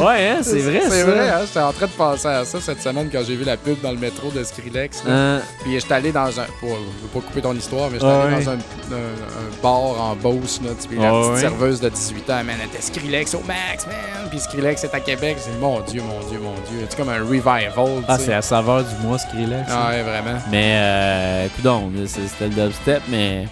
Ouais, 0.00 0.28
hein, 0.30 0.38
c'est 0.42 0.60
vrai. 0.60 0.80
C'est 0.88 1.02
vrai, 1.02 1.28
hein? 1.28 1.40
J'étais 1.46 1.60
en 1.60 1.72
train 1.74 1.84
de 1.86 1.90
penser 1.92 2.26
à 2.26 2.42
ça 2.46 2.58
cette 2.58 2.80
semaine 2.80 3.10
quand 3.12 3.20
j'ai 3.26 3.36
vu 3.36 3.44
la 3.44 3.58
pub 3.58 3.78
dans 3.82 3.90
le 3.90 3.98
métro 3.98 4.30
de 4.30 4.42
Skrillex. 4.42 5.04
là. 5.04 5.10
Euh, 5.10 5.40
Puis 5.62 5.78
j'étais 5.78 5.92
allé 5.92 6.10
dans 6.10 6.40
un. 6.40 6.44
Pour, 6.58 6.70
je 6.70 7.02
veux 7.02 7.08
pas 7.12 7.20
couper 7.26 7.42
ton 7.42 7.54
histoire, 7.54 7.90
mais 7.90 7.98
j'étais 7.98 8.10
allé 8.10 8.36
ouais. 8.36 8.44
dans 8.44 8.50
un, 8.52 8.54
un- 8.54 8.56
un 8.56 9.62
bar 9.62 10.00
en 10.00 10.16
Beauce, 10.16 10.60
là. 10.64 10.70
Puis 10.88 10.98
la 10.98 11.08
Ah 11.08 11.12
petite 11.20 11.32
ouais. 11.34 11.40
serveuse 11.40 11.80
de 11.82 11.88
18 11.90 12.30
ans, 12.30 12.44
man, 12.44 12.56
elle 12.62 12.68
était 12.68 12.80
Skrillex 12.80 13.34
au 13.34 13.40
max, 13.46 13.86
man. 13.86 13.94
Puis 14.30 14.40
Skrillex 14.40 14.84
est 14.84 14.94
à 14.94 15.00
Québec. 15.00 15.36
C'est 15.38 15.60
mon 15.60 15.80
Dieu, 15.80 16.00
mon 16.02 16.26
Dieu, 16.30 16.38
mon 16.42 16.54
Dieu. 16.70 16.86
C'est 16.88 16.96
comme 16.96 17.10
un 17.10 17.20
revival. 17.20 17.70
ah, 18.08 18.16
c'est 18.18 18.30
la 18.30 18.40
saveur 18.42 18.84
du 18.84 18.94
Skrillex. 19.16 19.68
ça. 19.68 19.84
Ah 19.86 19.90
ouais, 19.90 20.02
vraiment. 20.02 20.38
Mais, 20.50 20.72
euh, 20.76 21.46
coudonc, 21.56 21.90
c'était 22.06 22.48
le 22.48 22.54
dubstep, 22.66 23.02
mais 23.08 23.46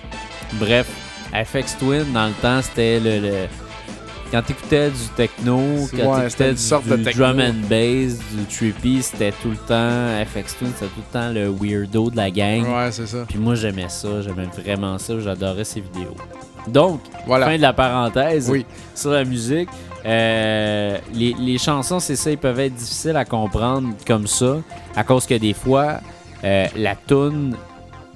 bref, 0.54 0.86
FX 1.32 1.78
Twin, 1.78 2.04
dans 2.12 2.26
le 2.26 2.32
temps, 2.34 2.60
c'était 2.62 3.00
le. 3.00 3.20
le- 3.20 3.46
Quand 4.32 4.42
t'écoutais 4.42 4.90
du 4.90 5.06
techno, 5.16 5.60
quand 5.92 6.16
ouais, 6.18 6.26
t'écoutais 6.28 6.52
du, 7.12 7.14
drum 7.16 7.38
and 7.40 7.68
bass, 7.70 8.18
du 8.32 8.44
trippy, 8.50 9.00
c'était 9.00 9.30
tout 9.40 9.50
le 9.50 9.56
temps. 9.56 10.24
FX 10.26 10.56
Twin, 10.58 10.72
c'était 10.74 10.86
tout 10.92 11.00
le 11.12 11.12
temps 11.12 11.30
le 11.32 11.48
weirdo 11.48 12.10
de 12.10 12.16
la 12.16 12.28
gang. 12.30 12.62
Ouais, 12.66 12.90
c'est 12.90 13.06
ça. 13.06 13.18
Puis 13.28 13.38
moi, 13.38 13.54
j'aimais 13.54 13.88
ça, 13.88 14.20
j'aimais 14.22 14.48
vraiment 14.64 14.98
ça, 14.98 15.14
j'adorais 15.20 15.62
ces 15.64 15.80
vidéos. 15.80 16.16
Donc, 16.66 17.00
Voilà. 17.24 17.46
fin 17.46 17.56
de 17.56 17.62
la 17.62 17.72
parenthèse 17.72 18.50
Oui. 18.50 18.66
sur 18.96 19.10
la 19.12 19.22
musique. 19.22 19.68
Euh, 20.06 20.98
les, 21.12 21.34
les 21.34 21.58
chansons, 21.58 21.98
c'est 21.98 22.14
ça, 22.16 22.30
ils 22.30 22.38
peuvent 22.38 22.60
être 22.60 22.74
difficiles 22.74 23.16
à 23.16 23.24
comprendre 23.24 23.94
comme 24.06 24.26
ça, 24.26 24.58
à 24.94 25.02
cause 25.02 25.26
que 25.26 25.34
des 25.34 25.52
fois, 25.52 26.00
euh, 26.44 26.66
la 26.76 26.94
tune 26.94 27.56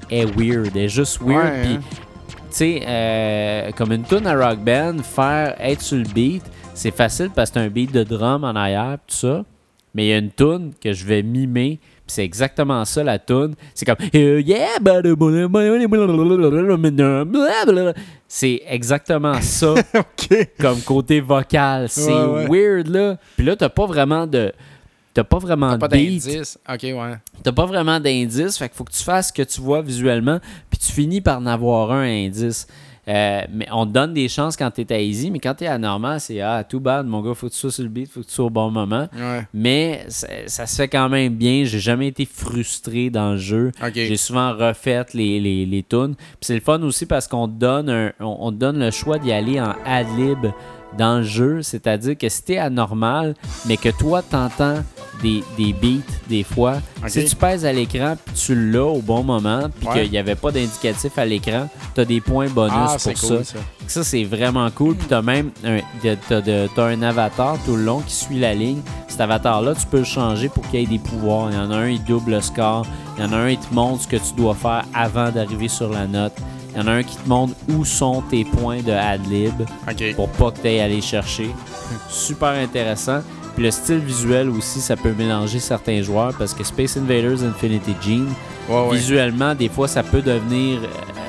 est 0.09 0.25
weird, 0.25 0.71
elle 0.75 0.83
est 0.83 0.89
juste 0.89 1.21
weird. 1.21 1.45
Ouais, 1.45 1.63
Puis, 1.63 1.75
hein. 1.75 1.81
tu 2.29 2.37
sais, 2.51 2.83
euh, 2.87 3.71
comme 3.73 3.93
une 3.93 4.05
tune 4.05 4.27
à 4.27 4.35
rock 4.35 4.61
band, 4.61 5.03
faire 5.03 5.57
être 5.59 5.83
sur 5.83 5.99
le 5.99 6.05
beat, 6.05 6.45
c'est 6.75 6.95
facile 6.95 7.31
parce 7.35 7.51
que 7.51 7.59
c'est 7.59 7.67
un 7.67 7.69
beat 7.69 7.93
de 7.93 8.05
drum 8.05 8.45
en 8.45 8.55
arrière, 8.55 8.99
tout 9.07 9.17
ça. 9.17 9.45
Mais 9.93 10.07
il 10.07 10.09
y 10.11 10.13
a 10.13 10.19
une 10.19 10.31
tune 10.31 10.73
que 10.81 10.93
je 10.93 11.05
vais 11.05 11.25
mimer, 11.25 11.81
c'est 12.11 12.25
exactement 12.25 12.85
ça 12.85 13.03
la 13.05 13.19
tune. 13.19 13.55
C'est 13.75 13.85
comme 13.87 13.97
Euh, 14.15 14.41
yeah, 14.41 14.69
c'est 18.29 18.63
exactement 18.69 19.41
ça 19.41 19.75
comme 20.59 20.81
côté 20.83 21.21
vocal. 21.21 21.89
C'est 21.89 22.13
Ouais, 22.13 22.47
ouais. 22.49 22.75
weird 22.77 22.89
là. 22.89 23.17
Puis 23.37 23.47
là 23.47 23.57
t'as 23.57 23.69
pas 23.69 23.87
vraiment 23.87 24.27
de 24.27 24.53
t'as 25.15 25.25
pas 25.25 25.39
vraiment 25.39 25.77
d'indice. 25.77 26.59
OK, 26.69 26.83
ouais. 26.83 27.15
T'as 27.43 27.53
pas 27.53 27.67
vraiment 27.67 27.99
d'indice, 27.99 28.57
fait 28.59 28.69
qu'il 28.69 28.77
faut 28.77 28.85
que 28.85 28.93
tu 28.93 29.03
fasses 29.03 29.29
ce 29.29 29.33
que 29.33 29.43
tu 29.43 29.61
vois 29.61 29.83
visuellement, 29.83 30.39
puis 30.71 30.79
tu 30.79 30.93
finis 30.93 31.21
par 31.21 31.39
en 31.39 31.47
avoir 31.47 31.91
un 31.93 32.03
indice. 32.27 32.67
Euh, 33.09 33.43
mais 33.53 33.67
on 33.73 33.87
te 33.87 33.93
donne 33.93 34.13
des 34.15 34.29
chances 34.29 34.57
quand 34.57 34.71
t'es 34.71 34.93
à 34.93 35.01
easy, 35.01 35.31
mais 35.31 35.39
quand 35.41 35.55
t'es 35.55 35.67
à 35.67 35.79
normal, 35.79 36.21
c'est 36.21 36.41
ah, 36.41 36.63
tout 36.65 36.81
bad, 36.81 37.07
mon 37.07 37.23
gars, 37.23 37.35
faut 37.35 37.49
que 37.49 37.53
tu 37.53 37.59
sois 37.59 37.73
sur 37.73 37.83
le 37.83 37.89
beat, 37.89 38.11
faut 38.11 38.21
que 38.21 38.27
tu 38.27 38.33
sois 38.33 38.45
au 38.45 38.51
bon 38.51 38.71
moment. 38.71 39.09
Ouais. 39.17 39.47
Mais 39.55 40.05
ça, 40.09 40.29
ça 40.47 40.67
se 40.67 40.77
fait 40.77 40.89
quand 40.89 41.09
même 41.09 41.35
bien. 41.35 41.65
J'ai 41.65 41.81
jamais 41.81 42.09
été 42.09 42.25
frustré 42.27 43.11
dans 43.11 43.33
le 43.33 43.37
jeu. 43.39 43.73
J'ai 44.09 44.17
souvent 44.17 44.53
refait 44.55 45.05
les, 45.15 45.41
les, 45.41 45.67
les 45.67 45.83
tunes. 45.83 46.15
Puis 46.15 46.37
c'est 46.43 46.55
le 46.55 46.61
fun 46.61 46.81
aussi 46.83 47.07
parce 47.07 47.27
qu'on 47.27 47.49
te 47.49 47.55
donne, 47.55 47.89
un- 47.89 48.13
on, 48.21 48.53
donne 48.53 48.79
le 48.79 48.91
choix 48.91 49.19
d'y 49.19 49.33
aller 49.33 49.61
en 49.61 49.75
ad-lib 49.87 50.47
dans 50.99 51.19
le 51.19 51.23
jeu. 51.23 51.63
C'est-à-dire 51.63 52.19
que 52.19 52.29
si 52.29 52.45
t'es 52.45 52.59
anormal, 52.59 53.35
mais 53.67 53.77
que 53.77 53.89
toi, 53.89 54.23
t'entends 54.23 54.83
des, 55.23 55.43
des 55.57 55.73
beats 55.73 56.03
des 56.29 56.43
fois, 56.45 56.77
si 57.09 57.25
tu 57.25 57.37
pèses 57.37 57.65
à 57.67 57.73
l'écran 57.73 58.17
puis 58.25 58.35
tu 58.35 58.71
l'as 58.71 58.85
au 58.85 59.01
bon 59.03 59.23
moment, 59.23 59.63
puis 59.79 59.89
Ouais. 59.89 60.03
qu'il 60.03 60.11
n'y 60.13 60.19
avait 60.19 60.35
pas 60.35 60.51
d'indicatif 60.51 61.17
à 61.19 61.25
l'écran, 61.25 61.69
t'as 61.95 62.05
des 62.05 62.21
points 62.21 62.49
bonus 62.49 62.73
Ah, 62.75 62.93
pour 62.93 63.01
ça. 63.19 63.27
cool, 63.29 63.45
ça. 63.45 63.59
Ça, 63.87 64.05
c'est 64.05 64.25
vraiment 64.25 64.71
cool. 64.71 64.95
Puis 64.97 65.07
t'as 65.09 65.21
même 65.23 65.51
un, 65.65 65.79
t'as 66.29 66.41
de- 66.41 66.69
t'as 66.75 66.85
un 66.87 67.03
avatar 67.03 67.59
tout 67.67 67.77
le 67.77 67.83
long 67.85 68.01
qui 68.01 68.15
suit 68.15 68.39
la 68.39 68.55
ligne. 68.55 68.81
Cet 69.09 69.21
avatar-là, 69.21 69.75
tu 69.75 69.87
peux 69.87 69.99
le 69.99 70.05
changer 70.05 70.49
pour 70.49 70.67
qu'il 70.71 70.81
y 70.81 70.83
ait 70.85 70.87
des 70.87 70.99
pouvoirs. 71.01 71.49
Il 71.51 71.57
y 71.57 71.61
en 71.61 71.71
a 71.71 71.77
un, 71.77 71.89
il 71.89 72.03
double 72.05 72.31
le 72.33 72.41
score. 72.41 72.87
Il 73.19 73.25
y 73.25 73.27
en 73.27 73.33
a 73.33 73.37
un, 73.37 73.49
il 73.51 73.59
te 73.59 73.75
montre 73.75 74.03
ce 74.05 74.09
que 74.09 74.17
tu 74.17 74.33
dois 74.37 74.55
faire 74.55 74.85
avant 74.95 75.31
d'arriver 75.31 75.69
sur 75.69 75.91
la 75.91 76.07
note. 76.07 76.33
Il 76.73 76.79
y 76.81 76.85
en 76.85 76.87
a 76.87 76.93
un 76.93 77.03
qui 77.03 77.17
te 77.17 77.29
montre 77.29 77.53
où 77.69 77.85
sont 77.85 78.23
tes 78.31 78.45
points 78.45 78.81
de 78.81 78.93
ad-lib 78.93 79.61
OK. 79.91 80.15
pour 80.15 80.29
pas 80.29 80.53
que 80.53 80.61
tu 80.61 80.69
ailles 80.69 80.81
aller 80.81 81.01
chercher. 81.01 81.51
Super 82.09 82.51
intéressant. 82.51 83.23
Puis 83.61 83.67
le 83.67 83.73
style 83.73 83.99
visuel 83.99 84.49
aussi, 84.49 84.81
ça 84.81 84.97
peut 84.97 85.13
mélanger 85.13 85.59
certains 85.59 86.01
joueurs 86.01 86.33
parce 86.39 86.55
que 86.55 86.65
Space 86.65 86.97
Invaders 86.97 87.45
Infinity 87.45 87.95
Gene, 88.01 88.33
Ouais, 88.67 88.89
ouais. 88.89 88.97
visuellement, 88.97 89.55
des 89.55 89.69
fois, 89.69 89.87
ça 89.87 90.03
peut 90.03 90.23
devenir 90.23 90.79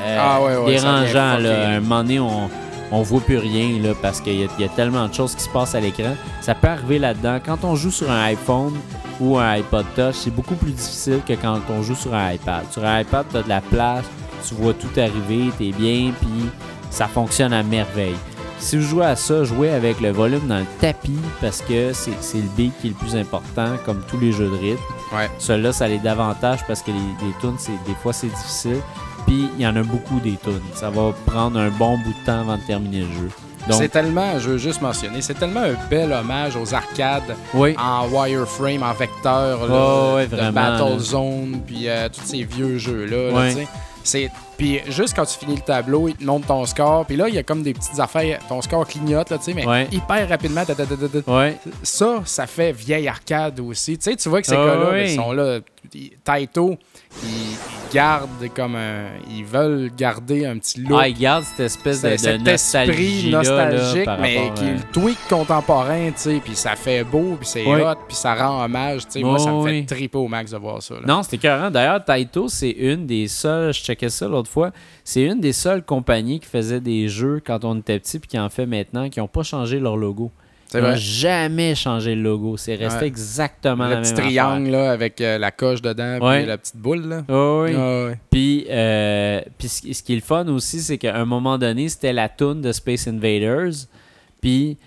euh, 0.06 0.18
Ah 0.18 0.42
ouais, 0.42 0.72
dérangeant. 0.72 1.38
Là. 1.40 1.68
À 1.68 1.72
un 1.72 1.80
moment 1.82 2.04
donné, 2.04 2.22
on, 2.22 2.50
on 2.94 3.02
voit 3.02 3.20
plus 3.20 3.38
rien 3.38 3.82
là, 3.84 3.90
parce 4.02 4.22
qu'il 4.22 4.36
y, 4.36 4.48
y 4.60 4.64
a 4.64 4.70
tellement 4.78 5.10
de 5.10 5.14
choses 5.14 5.36
qui 5.36 5.44
se 5.44 5.50
passent 5.50 5.76
à 5.76 5.82
l'écran. 5.82 6.16
Ça 6.40 6.56
peut 6.56 6.70
arriver 6.70 7.00
là-dedans. 7.00 7.40
Quand 7.46 7.66
on 7.66 7.76
joue 7.76 7.92
sur 7.92 8.10
un 8.10 8.24
iPhone 8.24 8.76
ou 9.20 9.38
un 9.38 9.50
iPod 9.58 9.86
Touch, 9.98 10.16
c'est 10.16 10.34
beaucoup 10.34 10.56
plus 10.56 10.72
difficile 10.72 11.20
que 11.28 11.34
quand 11.34 11.60
on 11.70 11.84
joue 11.84 11.96
sur 11.96 12.14
un 12.16 12.32
iPad. 12.32 12.64
Sur 12.72 12.86
un 12.86 13.02
iPad, 13.02 13.26
tu 13.30 13.36
as 13.40 13.44
de 13.44 13.50
la 13.50 13.60
place, 13.60 14.06
tu 14.48 14.54
vois 14.56 14.74
tout 14.74 14.88
arriver, 14.98 15.52
tu 15.58 15.68
es 15.68 15.72
bien, 15.74 16.14
puis 16.18 16.50
ça 16.92 17.08
fonctionne 17.08 17.52
à 17.52 17.62
merveille. 17.62 18.16
Si 18.62 18.78
vous 18.78 18.84
jouez 18.88 19.06
à 19.06 19.16
ça, 19.16 19.44
jouez 19.44 19.72
avec 19.72 20.00
le 20.02 20.12
volume 20.12 20.48
dans 20.48 20.60
le 20.60 20.66
tapis 20.80 21.18
parce 21.42 21.62
que 21.62 21.92
c'est 21.94 22.12
le 22.36 22.48
beat 22.56 22.72
qui 22.80 22.88
est 22.88 22.90
le 22.92 22.96
plus 22.96 23.16
important, 23.16 23.72
comme 23.86 24.02
tous 24.08 24.20
les 24.20 24.32
jeux 24.32 24.50
de 24.50 24.56
rythme. 24.56 24.82
Ouais. 25.14 25.30
Celui-là, 25.40 25.74
ça 25.74 25.86
a 25.86 25.88
les 25.88 25.98
davantages 25.98 26.60
parce 26.68 26.82
que 26.84 26.92
les, 26.92 26.98
les 26.98 27.34
tunes, 27.42 27.56
des 27.88 27.96
fois, 28.04 28.14
c'est 28.14 28.28
difficile. 28.28 28.78
Puis, 29.26 29.50
il 29.58 29.64
y 29.64 29.68
en 29.68 29.76
a 29.76 29.82
beaucoup 29.84 30.20
des 30.20 30.38
tunes. 30.44 30.62
Ça 30.76 30.90
va 30.92 31.12
prendre 31.26 31.60
un 31.60 31.70
bon 31.70 31.98
bout 31.98 32.14
de 32.22 32.26
temps 32.26 32.42
avant 32.42 32.56
de 32.58 32.62
terminer 32.62 33.00
le 33.00 33.06
jeu. 33.22 33.30
C'est 33.72 33.90
tellement, 33.90 34.40
je 34.40 34.52
veux 34.52 34.58
juste 34.58 34.82
mentionner, 34.82 35.22
c'est 35.22 35.36
tellement 35.36 35.62
un 35.62 35.76
bel 35.90 36.12
hommage 36.12 36.56
aux 36.56 36.74
arcades 36.74 37.36
Oui. 37.54 37.76
en 37.78 38.08
wireframe, 38.10 38.82
en 38.84 38.94
vecteur, 38.94 39.68
là, 39.68 39.74
Oh, 39.76 40.18
de 40.20 40.52
Battle 40.52 40.94
là. 40.94 41.00
Zone, 41.00 41.62
puis 41.66 41.88
euh, 41.88 42.10
tous 42.10 42.26
ces 42.26 42.44
vieux 42.44 42.78
jeux-là. 42.80 43.32
là, 43.32 43.50
tu 43.52 43.58
sais. 43.58 43.68
C'est 44.04 44.32
puis 44.62 44.80
juste 44.90 45.16
quand 45.16 45.26
tu 45.26 45.40
finis 45.40 45.56
le 45.56 45.62
tableau, 45.62 46.08
il 46.08 46.16
te 46.16 46.24
montre 46.24 46.46
ton 46.46 46.64
score, 46.68 47.04
puis 47.08 47.16
là 47.16 47.28
il 47.28 47.34
y 47.34 47.40
a 47.40 47.44
comme 47.44 47.64
des 47.64 47.74
petites 47.74 48.00
affaires, 48.00 48.40
ton 48.48 48.62
score 48.62 48.86
clignote 48.88 49.32
là, 49.32 49.38
tu 49.40 49.46
sais, 49.46 49.54
mais 49.56 49.66
Ouais. 49.66 49.88
hyper 49.92 50.30
rapidement. 50.30 50.64
ta, 50.66 50.76
ta, 50.76 50.86
ta, 50.86 50.96
ta, 50.96 51.22
ta. 51.22 51.32
Ouais. 51.36 51.58
Ça, 51.82 52.22
ça 52.26 52.46
fait 52.46 52.72
vieille 52.72 53.08
arcade 53.08 53.60
aussi. 53.60 53.98
Tu 53.98 54.12
sais, 54.12 54.16
tu 54.16 54.30
vois 54.30 54.42
que 54.42 54.48
ces 54.48 54.54
Ah 54.54 54.66
gars-là, 54.66 54.90
oui. 54.94 55.02
ils 55.06 55.16
sont 55.16 55.32
là. 55.32 55.60
ils- 55.96 56.12
Taito, 56.24 56.78
ils, 57.24 57.28
ils 57.30 57.58
gardent 57.94 58.30
comme 58.56 58.76
un, 58.76 59.06
ils 59.36 59.44
veulent 59.44 59.90
garder 59.98 60.46
un 60.46 60.58
petit 60.60 60.80
look. 60.82 61.00
Ah, 61.02 61.08
il 61.08 61.18
garde 61.18 61.44
cette 61.44 61.62
espèce 61.62 62.02
de, 62.04 62.16
cet 62.18 62.48
esprit 62.48 63.30
nostalgique, 63.32 64.06
là, 64.06 64.18
mais 64.22 64.52
qui 64.56 64.66
est 64.66 64.74
le 64.74 64.80
tweak 64.94 65.18
contemporain, 65.28 66.08
tu 66.12 66.14
sais, 66.18 66.42
puis 66.44 66.56
ça 66.56 66.76
fait 66.76 67.04
beau, 67.04 67.36
puis 67.40 67.48
c'est 67.48 67.66
Oui. 67.66 67.82
hot, 67.82 67.96
puis 68.08 68.16
ça 68.16 68.36
rend 68.36 68.64
hommage, 68.64 69.06
tu 69.08 69.14
sais. 69.14 69.24
Moi, 69.24 69.40
ça 69.40 69.50
me 69.52 69.56
Oui. 69.64 69.80
fait 69.82 69.96
triper 69.96 70.18
au 70.20 70.28
max 70.28 70.52
de 70.52 70.58
voir 70.58 70.82
ça. 70.84 70.94
là. 70.96 71.02
Non, 71.08 71.24
c'était 71.24 71.38
écœurant. 71.38 71.72
D'ailleurs, 71.72 72.06
Taito, 72.06 72.48
c'est 72.48 72.70
une 72.70 73.08
des 73.08 73.28
seules, 73.28 73.74
je 73.74 73.82
checkais 73.82 74.10
ça 74.10 74.28
l'autre 74.28 74.50
fois, 74.52 74.72
c'est 75.04 75.24
une 75.24 75.40
des 75.40 75.54
seules 75.54 75.84
compagnies 75.84 76.40
qui 76.40 76.48
faisait 76.48 76.80
des 76.82 77.08
jeux 77.08 77.42
quand 77.46 77.66
on 77.66 77.80
était 77.80 77.98
petit 78.00 78.20
puis 78.20 78.28
qui 78.28 78.40
en 78.40 78.50
fait 78.50 78.66
maintenant, 78.66 79.10
qui 79.10 79.20
n'ont 79.20 79.28
pas 79.28 79.44
changé 79.44 79.80
leur 79.80 79.98
logo. 79.98 80.32
Ils 80.74 80.80
n'ont 80.80 80.96
jamais 80.96 81.76
changé 81.76 82.16
le 82.16 82.22
logo. 82.22 82.56
C'est 82.56 82.76
resté 82.76 83.02
Ouais. 83.02 83.08
exactement 83.08 83.88
Le 83.90 83.96
la 83.96 84.02
petit 84.02 84.14
triangle 84.14 84.70
là, 84.70 84.92
avec 84.92 85.20
euh, 85.20 85.38
la 85.38 85.52
coche 85.52 85.82
dedans, 85.82 86.18
Ouais. 86.22 86.38
puis 86.40 86.48
la 86.48 86.58
petite 86.58 86.78
boule. 86.78 87.08
Là. 87.10 87.24
Oui. 87.28 87.72
Puis, 88.30 88.66
euh, 88.70 89.42
puis 89.58 89.68
ce 89.68 89.92
ce 89.92 90.02
qui 90.02 90.14
est 90.14 90.16
le 90.16 90.22
fun 90.22 90.48
aussi, 90.48 90.80
c'est 90.80 90.98
qu'à 90.98 91.18
un 91.18 91.26
moment 91.26 91.58
donné, 91.58 91.90
c'était 91.90 92.14
la 92.14 92.30
toune 92.30 92.62
de 92.62 92.72
Space 92.72 93.06
Invaders. 93.10 93.74
Puis, 94.40 94.78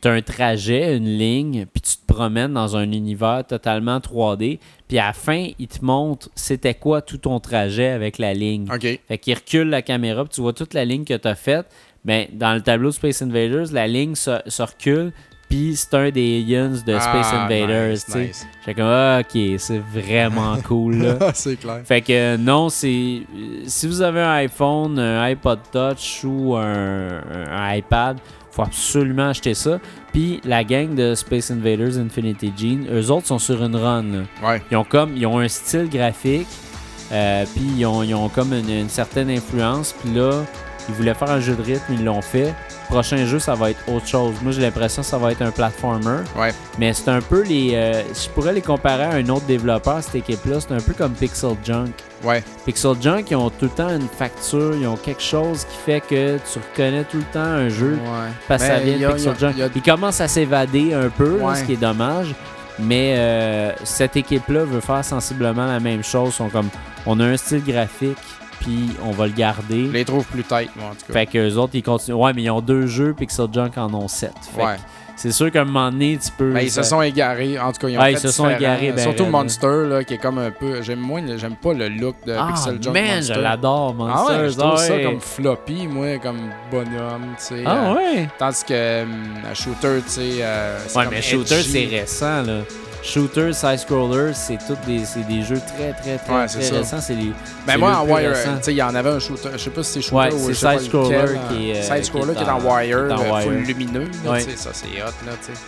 tu 0.00 0.08
as 0.08 0.10
un 0.12 0.22
trajet, 0.22 0.96
une 0.96 1.18
ligne, 1.18 1.66
puis 1.72 1.80
tu 1.80 1.96
te 1.96 2.12
promènes 2.12 2.52
dans 2.54 2.76
un 2.76 2.90
univers 2.92 3.44
totalement 3.46 3.98
3D. 3.98 4.58
Puis, 4.88 4.98
à 4.98 5.06
la 5.08 5.12
fin, 5.12 5.48
il 5.58 5.66
te 5.68 5.84
montre 5.84 6.28
c'était 6.34 6.74
quoi 6.74 7.02
tout 7.02 7.18
ton 7.18 7.40
trajet 7.40 7.88
avec 7.88 8.18
la 8.18 8.34
ligne. 8.34 8.66
OK. 8.72 9.00
Fait 9.08 9.18
qu'il 9.18 9.34
recule 9.34 9.68
la 9.70 9.82
caméra, 9.82 10.24
puis 10.24 10.34
tu 10.34 10.40
vois 10.40 10.52
toute 10.52 10.74
la 10.74 10.84
ligne 10.84 11.04
que 11.04 11.14
tu 11.16 11.28
as 11.28 11.34
faite. 11.34 11.66
Mais 12.04 12.28
dans 12.32 12.54
le 12.54 12.60
tableau 12.60 12.90
de 12.90 12.94
Space 12.94 13.22
Invaders, 13.22 13.72
la 13.72 13.86
ligne 13.86 14.14
se, 14.14 14.38
se 14.46 14.62
recule, 14.62 15.10
puis 15.48 15.74
c'est 15.76 15.94
un 15.94 16.10
des 16.10 16.42
aliens 16.42 16.68
de 16.70 16.76
Space 16.98 17.28
Ah, 17.32 17.44
Invaders. 17.46 17.92
nice, 17.92 18.06
tu 18.10 18.18
nice. 18.18 18.46
J'étais 18.60 18.74
comme, 18.74 18.90
ah, 18.90 19.20
ok, 19.20 19.40
c'est 19.58 19.78
vraiment 19.78 20.56
cool. 20.66 21.16
C'est 21.34 21.56
clair. 21.56 21.80
Fait 21.84 22.00
que 22.02 22.36
non, 22.36 22.68
c'est. 22.68 23.22
Si 23.66 23.86
vous 23.86 24.02
avez 24.02 24.20
un 24.20 24.32
iPhone, 24.32 24.98
un 24.98 25.22
iPod 25.30 25.60
Touch 25.72 26.24
ou 26.24 26.56
un, 26.56 27.22
un 27.50 27.74
iPad, 27.76 28.18
faut 28.54 28.62
absolument 28.62 29.28
acheter 29.28 29.54
ça. 29.54 29.78
Puis 30.12 30.40
la 30.44 30.64
gang 30.64 30.94
de 30.94 31.14
Space 31.14 31.50
Invaders 31.50 31.98
Infinity 31.98 32.52
Gene, 32.56 32.86
eux 32.92 33.10
autres 33.10 33.26
sont 33.26 33.38
sur 33.38 33.62
une 33.64 33.76
run. 33.76 34.02
là. 34.02 34.48
Ouais. 34.48 34.62
Ils 34.70 34.76
ont 34.76 34.84
comme 34.84 35.16
ils 35.16 35.26
ont 35.26 35.38
un 35.38 35.48
style 35.48 35.88
graphique, 35.88 36.46
euh, 37.12 37.44
puis 37.54 37.64
ils 37.76 37.86
ont, 37.86 38.02
ils 38.02 38.14
ont 38.14 38.28
comme 38.28 38.52
une, 38.52 38.70
une 38.70 38.88
certaine 38.88 39.30
influence. 39.30 39.94
Puis 40.00 40.14
là, 40.14 40.44
ils 40.88 40.94
voulaient 40.94 41.14
faire 41.14 41.30
un 41.30 41.40
jeu 41.40 41.54
de 41.56 41.62
rythme, 41.62 41.94
ils 41.94 42.04
l'ont 42.04 42.22
fait. 42.22 42.54
Prochain 42.94 43.26
jeu, 43.26 43.40
ça 43.40 43.54
va 43.56 43.70
être 43.70 43.80
autre 43.88 44.06
chose. 44.06 44.34
Moi, 44.40 44.52
j'ai 44.52 44.60
l'impression 44.62 45.02
que 45.02 45.08
ça 45.08 45.18
va 45.18 45.32
être 45.32 45.42
un 45.42 45.50
platformer. 45.50 46.18
Ouais. 46.36 46.54
Mais 46.78 46.92
c'est 46.92 47.08
un 47.10 47.20
peu 47.20 47.42
les. 47.42 47.72
euh, 47.74 48.02
je 48.14 48.28
pourrais 48.28 48.52
les 48.52 48.60
comparer 48.62 49.02
à 49.02 49.10
un 49.14 49.28
autre 49.30 49.46
développeur, 49.46 50.00
cette 50.00 50.14
équipe-là. 50.14 50.60
C'est 50.60 50.72
un 50.72 50.80
peu 50.80 50.92
comme 50.92 51.10
Pixel 51.12 51.56
Junk. 51.64 51.90
Ouais. 52.22 52.44
Pixel 52.64 52.92
Junk, 53.00 53.24
ils 53.30 53.34
ont 53.36 53.50
tout 53.50 53.64
le 53.64 53.68
temps 53.70 53.88
une 53.88 54.06
facture, 54.08 54.76
ils 54.76 54.86
ont 54.86 54.96
quelque 54.96 55.20
chose 55.22 55.64
qui 55.64 55.76
fait 55.84 56.00
que 56.00 56.36
tu 56.38 56.58
reconnais 56.70 57.02
tout 57.02 57.16
le 57.16 57.24
temps 57.32 57.40
un 57.40 57.68
jeu 57.68 57.98
Ouais. 58.00 58.30
parce 58.46 58.62
que 58.62 58.68
ça 58.68 58.78
vient 58.78 59.08
de 59.08 59.12
Pixel 59.12 59.32
a- 59.32 59.38
Junk. 59.40 59.54
a- 59.60 59.68
Ils 59.74 59.82
commencent 59.82 60.20
à 60.20 60.28
s'évader 60.28 60.94
un 60.94 61.08
peu, 61.08 61.38
là, 61.40 61.56
ce 61.56 61.64
qui 61.64 61.72
est 61.72 61.76
dommage. 61.76 62.32
Mais 62.78 63.14
euh, 63.18 63.72
cette 63.82 64.16
équipe-là 64.16 64.64
veut 64.64 64.80
faire 64.80 65.04
sensiblement 65.04 65.66
la 65.66 65.80
même 65.80 66.04
chose. 66.04 66.28
Ils 66.30 66.36
sont 66.36 66.48
comme, 66.48 66.68
on 67.06 67.18
a 67.18 67.24
un 67.24 67.36
style 67.36 67.62
graphique, 67.64 68.18
puis 68.64 68.88
on 69.04 69.10
va 69.10 69.26
le 69.26 69.32
garder. 69.32 69.86
Je 69.86 69.92
les 69.92 70.04
trouve 70.04 70.24
plus 70.26 70.42
tight, 70.42 70.70
moi, 70.76 70.86
en 70.86 70.94
tout 70.94 71.06
cas. 71.06 71.12
Fait 71.12 71.26
que 71.26 71.38
les 71.38 71.56
autres, 71.56 71.74
ils 71.74 71.82
continuent. 71.82 72.14
Ouais, 72.16 72.32
mais 72.34 72.42
ils 72.42 72.50
ont 72.50 72.60
deux 72.60 72.86
jeux, 72.86 73.14
Pixel 73.14 73.46
Junk 73.52 73.70
en 73.76 73.92
ont 73.94 74.08
sept. 74.08 74.32
Fait 74.54 74.60
que 74.60 74.66
Ouais. 74.66 74.76
c'est 75.16 75.32
sûr 75.32 75.50
qu'à 75.52 75.60
un 75.62 75.64
moment 75.64 75.90
donné, 75.90 76.18
tu 76.22 76.30
peux. 76.36 76.52
Ben, 76.52 76.60
ils 76.60 76.68
se 76.70 76.76
ça- 76.76 76.82
sont 76.82 77.02
égarés. 77.02 77.58
En 77.58 77.72
tout 77.72 77.80
cas, 77.80 77.88
ils 77.88 77.96
ont 77.98 78.00
Ouais, 78.00 78.06
fait 78.12 78.18
ils 78.18 78.20
se 78.20 78.28
sont 78.30 78.48
égarés, 78.48 78.90
ben 78.92 79.02
Surtout. 79.02 79.26
Monster, 79.26 79.86
là, 79.88 80.02
qui 80.04 80.14
est 80.14 80.18
comme 80.18 80.38
un 80.38 80.50
peu. 80.50 80.82
J'aime 80.82 81.00
moins, 81.00 81.22
j'aime 81.36 81.56
pas 81.56 81.72
le 81.74 81.88
look 81.88 82.16
de 82.26 82.32
Ah, 82.32 82.48
Pixel 82.48 82.82
Junk 82.82 82.92
man, 82.92 83.16
Monster. 83.16 83.34
je 83.34 83.40
l'adore, 83.40 83.90
Ah 83.98 84.02
Monster. 84.02 84.34
ouais, 84.34 84.50
je 84.50 84.56
trouve 84.58 84.76
ça 84.78 84.94
ouais. 84.96 85.02
comme 85.04 85.20
floppy, 85.20 85.86
moi, 85.86 86.18
comme 86.18 86.40
bonhomme, 86.70 87.34
tu 87.38 87.44
sais. 87.56 87.62
Ah 87.66 87.90
euh, 87.90 87.94
ouais? 87.96 88.28
Tandis 88.38 88.64
que 88.66 89.02
hum, 89.02 89.10
shooter, 89.54 90.02
tu 90.04 90.10
sais. 90.10 90.22
euh, 90.40 90.78
Ouais, 90.96 91.04
mais 91.10 91.22
Shooter, 91.22 91.62
c'est 91.62 91.84
récent, 91.86 92.42
là. 92.42 92.60
Shooter, 93.06 93.52
side-scroller, 93.52 94.32
c'est 94.32 94.56
tous 94.66 94.78
des, 94.86 95.02
des 95.28 95.42
jeux 95.42 95.60
très, 95.76 95.92
très, 95.92 96.16
très, 96.16 96.34
Ouais, 96.34 96.48
c'est 96.48 96.58
très 96.60 96.68
ça. 96.68 96.74
récents. 96.76 97.00
C'est 97.02 97.14
les, 97.14 97.32
Ben 97.66 97.76
moi, 97.76 97.98
en 97.98 98.06
Wire, 98.06 98.30
récent. 98.30 98.56
tu 98.56 98.62
sais, 98.64 98.72
il 98.72 98.76
y 98.78 98.82
en 98.82 98.94
avait 98.94 99.10
un 99.10 99.18
shooter. 99.18 99.50
Je 99.52 99.58
sais 99.58 99.68
pas 99.70 99.82
si 99.82 99.92
c'est 99.92 100.00
shooter 100.00 100.16
Ouais, 100.16 100.32
ou 100.32 100.38
c'est 100.46 100.54
sais 100.54 100.66
pas 100.66 100.78
side-scroller 100.78 101.38
qui 101.50 101.70
est, 101.70 101.76
euh, 101.76 101.82
Side-scroller 101.82 102.34
qui 102.34 102.42
est 102.42 102.48
en- 102.48 102.60
wire, 102.60 102.96
euh, 103.10 103.40
full 103.42 103.56
lumineux. 103.56 104.08
Ouais. 104.26 104.40
Ça, 104.56 104.70
c'est 104.72 104.86
hot, 105.02 105.12
là, 105.26 105.32
tu 105.46 105.52
sais. 105.52 105.60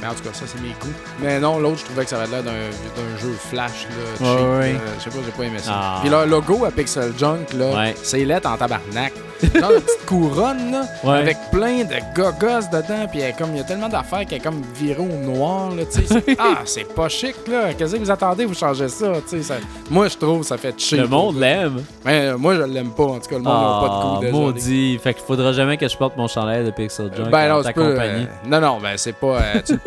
Mais 0.00 0.06
en 0.06 0.14
tout 0.14 0.22
cas, 0.22 0.30
ça, 0.32 0.44
c'est 0.46 0.60
mes 0.60 0.68
goûts. 0.80 0.92
Mais 1.20 1.40
non, 1.40 1.58
l'autre, 1.58 1.78
je 1.80 1.84
trouvais 1.86 2.04
que 2.04 2.10
ça 2.10 2.20
avait 2.20 2.30
l'air 2.30 2.42
d'un 2.44 2.52
d'un 2.52 3.18
jeu 3.18 3.32
flash, 3.50 3.86
là, 3.90 4.04
cheap. 4.16 4.26
Ouais, 4.26 4.58
ouais. 4.58 4.72
là. 4.74 4.78
Je 4.98 5.04
sais 5.04 5.10
pas, 5.10 5.16
j'ai 5.24 5.32
pas 5.32 5.42
aimé 5.44 5.58
ça. 5.58 5.70
Ah. 5.74 5.98
Puis 6.00 6.10
leur 6.10 6.26
logo 6.26 6.64
à 6.64 6.70
Pixel 6.70 7.12
Junk, 7.18 7.52
là, 7.56 7.66
Ouais. 7.76 7.94
c'est 8.02 8.24
lettre 8.24 8.48
en 8.48 8.56
tabarnak. 8.56 9.12
Genre 9.54 9.70
une 9.70 9.80
petite 9.80 10.04
couronne, 10.06 10.72
là, 10.72 10.82
Ouais. 11.04 11.18
avec 11.18 11.36
plein 11.52 11.84
de 11.84 11.94
gogos 12.14 12.66
dedans. 12.72 13.06
Puis 13.10 13.20
elle 13.20 13.34
comme, 13.36 13.50
il 13.52 13.58
y 13.58 13.60
a 13.60 13.64
tellement 13.64 13.88
d'affaires 13.88 14.26
qu'elle 14.26 14.38
est 14.38 14.42
comme 14.42 14.62
virée 14.74 15.00
au 15.00 15.24
noir, 15.24 15.70
là, 15.76 15.84
tu 15.84 16.00
sais. 16.00 16.06
C'est- 16.08 16.36
ah, 16.40 16.58
c'est 16.64 16.92
pas 16.92 17.08
chic, 17.08 17.36
là. 17.48 17.72
Qu'est-ce 17.74 17.94
que 17.94 18.00
vous 18.00 18.10
attendez, 18.10 18.44
vous 18.46 18.54
changez 18.54 18.88
ça, 18.88 19.06
tu 19.28 19.40
sais. 19.42 19.54
Moi, 19.90 20.08
je 20.08 20.16
trouve, 20.16 20.42
ça 20.42 20.56
fait 20.58 20.74
cheap. 20.78 21.00
Le 21.00 21.06
monde 21.08 21.38
l'aime. 21.38 21.82
Mais 22.04 22.28
euh, 22.30 22.36
moi, 22.38 22.54
je 22.56 22.62
l'aime 22.62 22.90
pas, 22.90 23.04
en 23.04 23.18
tout 23.20 23.28
cas. 23.28 23.36
Le 23.36 23.42
monde 23.42 23.44
n'a 23.44 23.80
pas 23.80 23.94
de 23.94 24.02
goût, 24.02 24.16
Ah, 24.16 24.20
désolé. 24.22 24.32
maudit. 24.44 24.98
Fait 24.98 25.14
qu'il 25.14 25.24
faudra 25.24 25.52
jamais 25.52 25.76
que 25.76 25.86
je 25.88 25.96
porte 25.96 26.16
mon 26.16 26.26
chandail 26.26 26.64
de 26.64 26.70
Pixel 26.72 27.10
Junk 27.16 27.30
Ben 27.30 27.48
non, 27.48 27.62
ta 27.62 27.72
peux, 27.72 27.92
compagnie. 27.92 28.24
euh, 28.24 28.48
non, 28.48 28.60
non, 28.60 28.78
ben 28.80 28.94
c'est 28.96 29.12
pas. 29.14 29.26
euh, 29.40 29.60
tu 29.64 29.78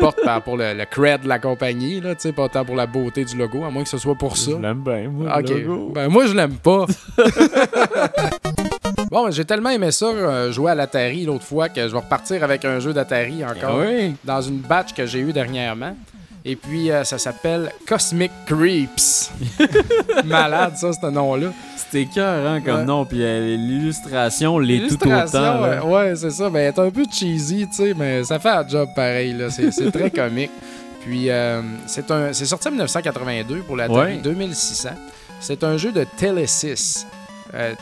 pour 0.44 0.56
le, 0.56 0.74
le 0.74 0.84
cred 0.84 1.22
de 1.22 1.28
la 1.28 1.38
compagnie, 1.38 2.00
là, 2.00 2.14
pas 2.34 2.48
tant 2.48 2.64
pour 2.64 2.76
la 2.76 2.86
beauté 2.86 3.24
du 3.24 3.36
logo, 3.36 3.64
à 3.64 3.70
moins 3.70 3.82
que 3.82 3.88
ce 3.88 3.98
soit 3.98 4.14
pour 4.14 4.36
ça. 4.36 4.52
Je 4.52 4.56
l'aime 4.56 4.82
bien, 4.82 5.08
moi, 5.08 5.38
Ok. 5.38 5.48
le 5.50 5.60
logo. 5.60 5.92
Ben 5.94 6.08
moi, 6.08 6.26
je 6.26 6.34
l'aime 6.34 6.54
pas. 6.56 6.86
bon, 9.10 9.30
j'ai 9.30 9.44
tellement 9.44 9.70
aimé 9.70 9.90
ça, 9.90 10.06
euh, 10.06 10.52
jouer 10.52 10.70
à 10.72 10.74
l'Atari 10.74 11.24
l'autre 11.24 11.44
fois, 11.44 11.68
que 11.68 11.80
je 11.86 11.92
vais 11.92 11.98
repartir 11.98 12.42
avec 12.44 12.64
un 12.64 12.80
jeu 12.80 12.92
d'Atari 12.92 13.44
encore. 13.44 13.78
Oui. 13.80 14.14
Dans 14.24 14.40
une 14.40 14.58
batch 14.58 14.92
que 14.94 15.06
j'ai 15.06 15.20
eue 15.20 15.32
dernièrement. 15.32 15.96
Et 16.44 16.56
puis, 16.56 16.90
euh, 16.90 17.04
ça 17.04 17.18
s'appelle 17.18 17.70
Cosmic 17.86 18.32
Creeps. 18.46 19.30
Malade, 20.24 20.76
ça, 20.76 20.92
ce 20.92 21.06
nom-là. 21.06 21.52
C'était 21.76 22.06
cœur, 22.12 22.44
hein, 22.46 22.60
comme 22.60 22.80
Ouais. 22.80 22.84
nom. 22.84 23.04
Puis 23.04 23.22
euh, 23.22 23.56
l'illustration 23.56 24.58
l'est 24.58 24.88
tout 24.88 24.94
autant. 25.06 25.60
Là. 25.60 25.84
ouais, 25.84 26.16
c'est 26.16 26.30
ça. 26.30 26.50
Ben, 26.50 26.58
elle 26.60 26.66
est 26.74 26.78
un 26.80 26.90
peu 26.90 27.04
cheesy, 27.10 27.68
tu 27.68 27.74
sais, 27.76 27.94
mais 27.96 28.24
ça 28.24 28.38
fait 28.40 28.48
un 28.48 28.66
job 28.66 28.88
pareil. 28.96 29.34
là. 29.34 29.50
C'est 29.50 29.70
c'est 29.70 29.90
très 29.92 30.10
comique. 30.22 30.50
Puis, 31.02 31.30
euh, 31.30 31.62
c'est 31.86 32.10
un- 32.10 32.32
c'est 32.32 32.46
sorti 32.46 32.68
en 32.68 32.72
1982 32.72 33.58
pour 33.60 33.76
la 33.76 33.88
Ouais. 33.90 34.16
2600. 34.16 34.90
C'est 35.40 35.62
un 35.64 35.76
jeu 35.76 35.92
de 35.92 36.04
Telesys. 36.16 37.04
Euh. 37.54 37.74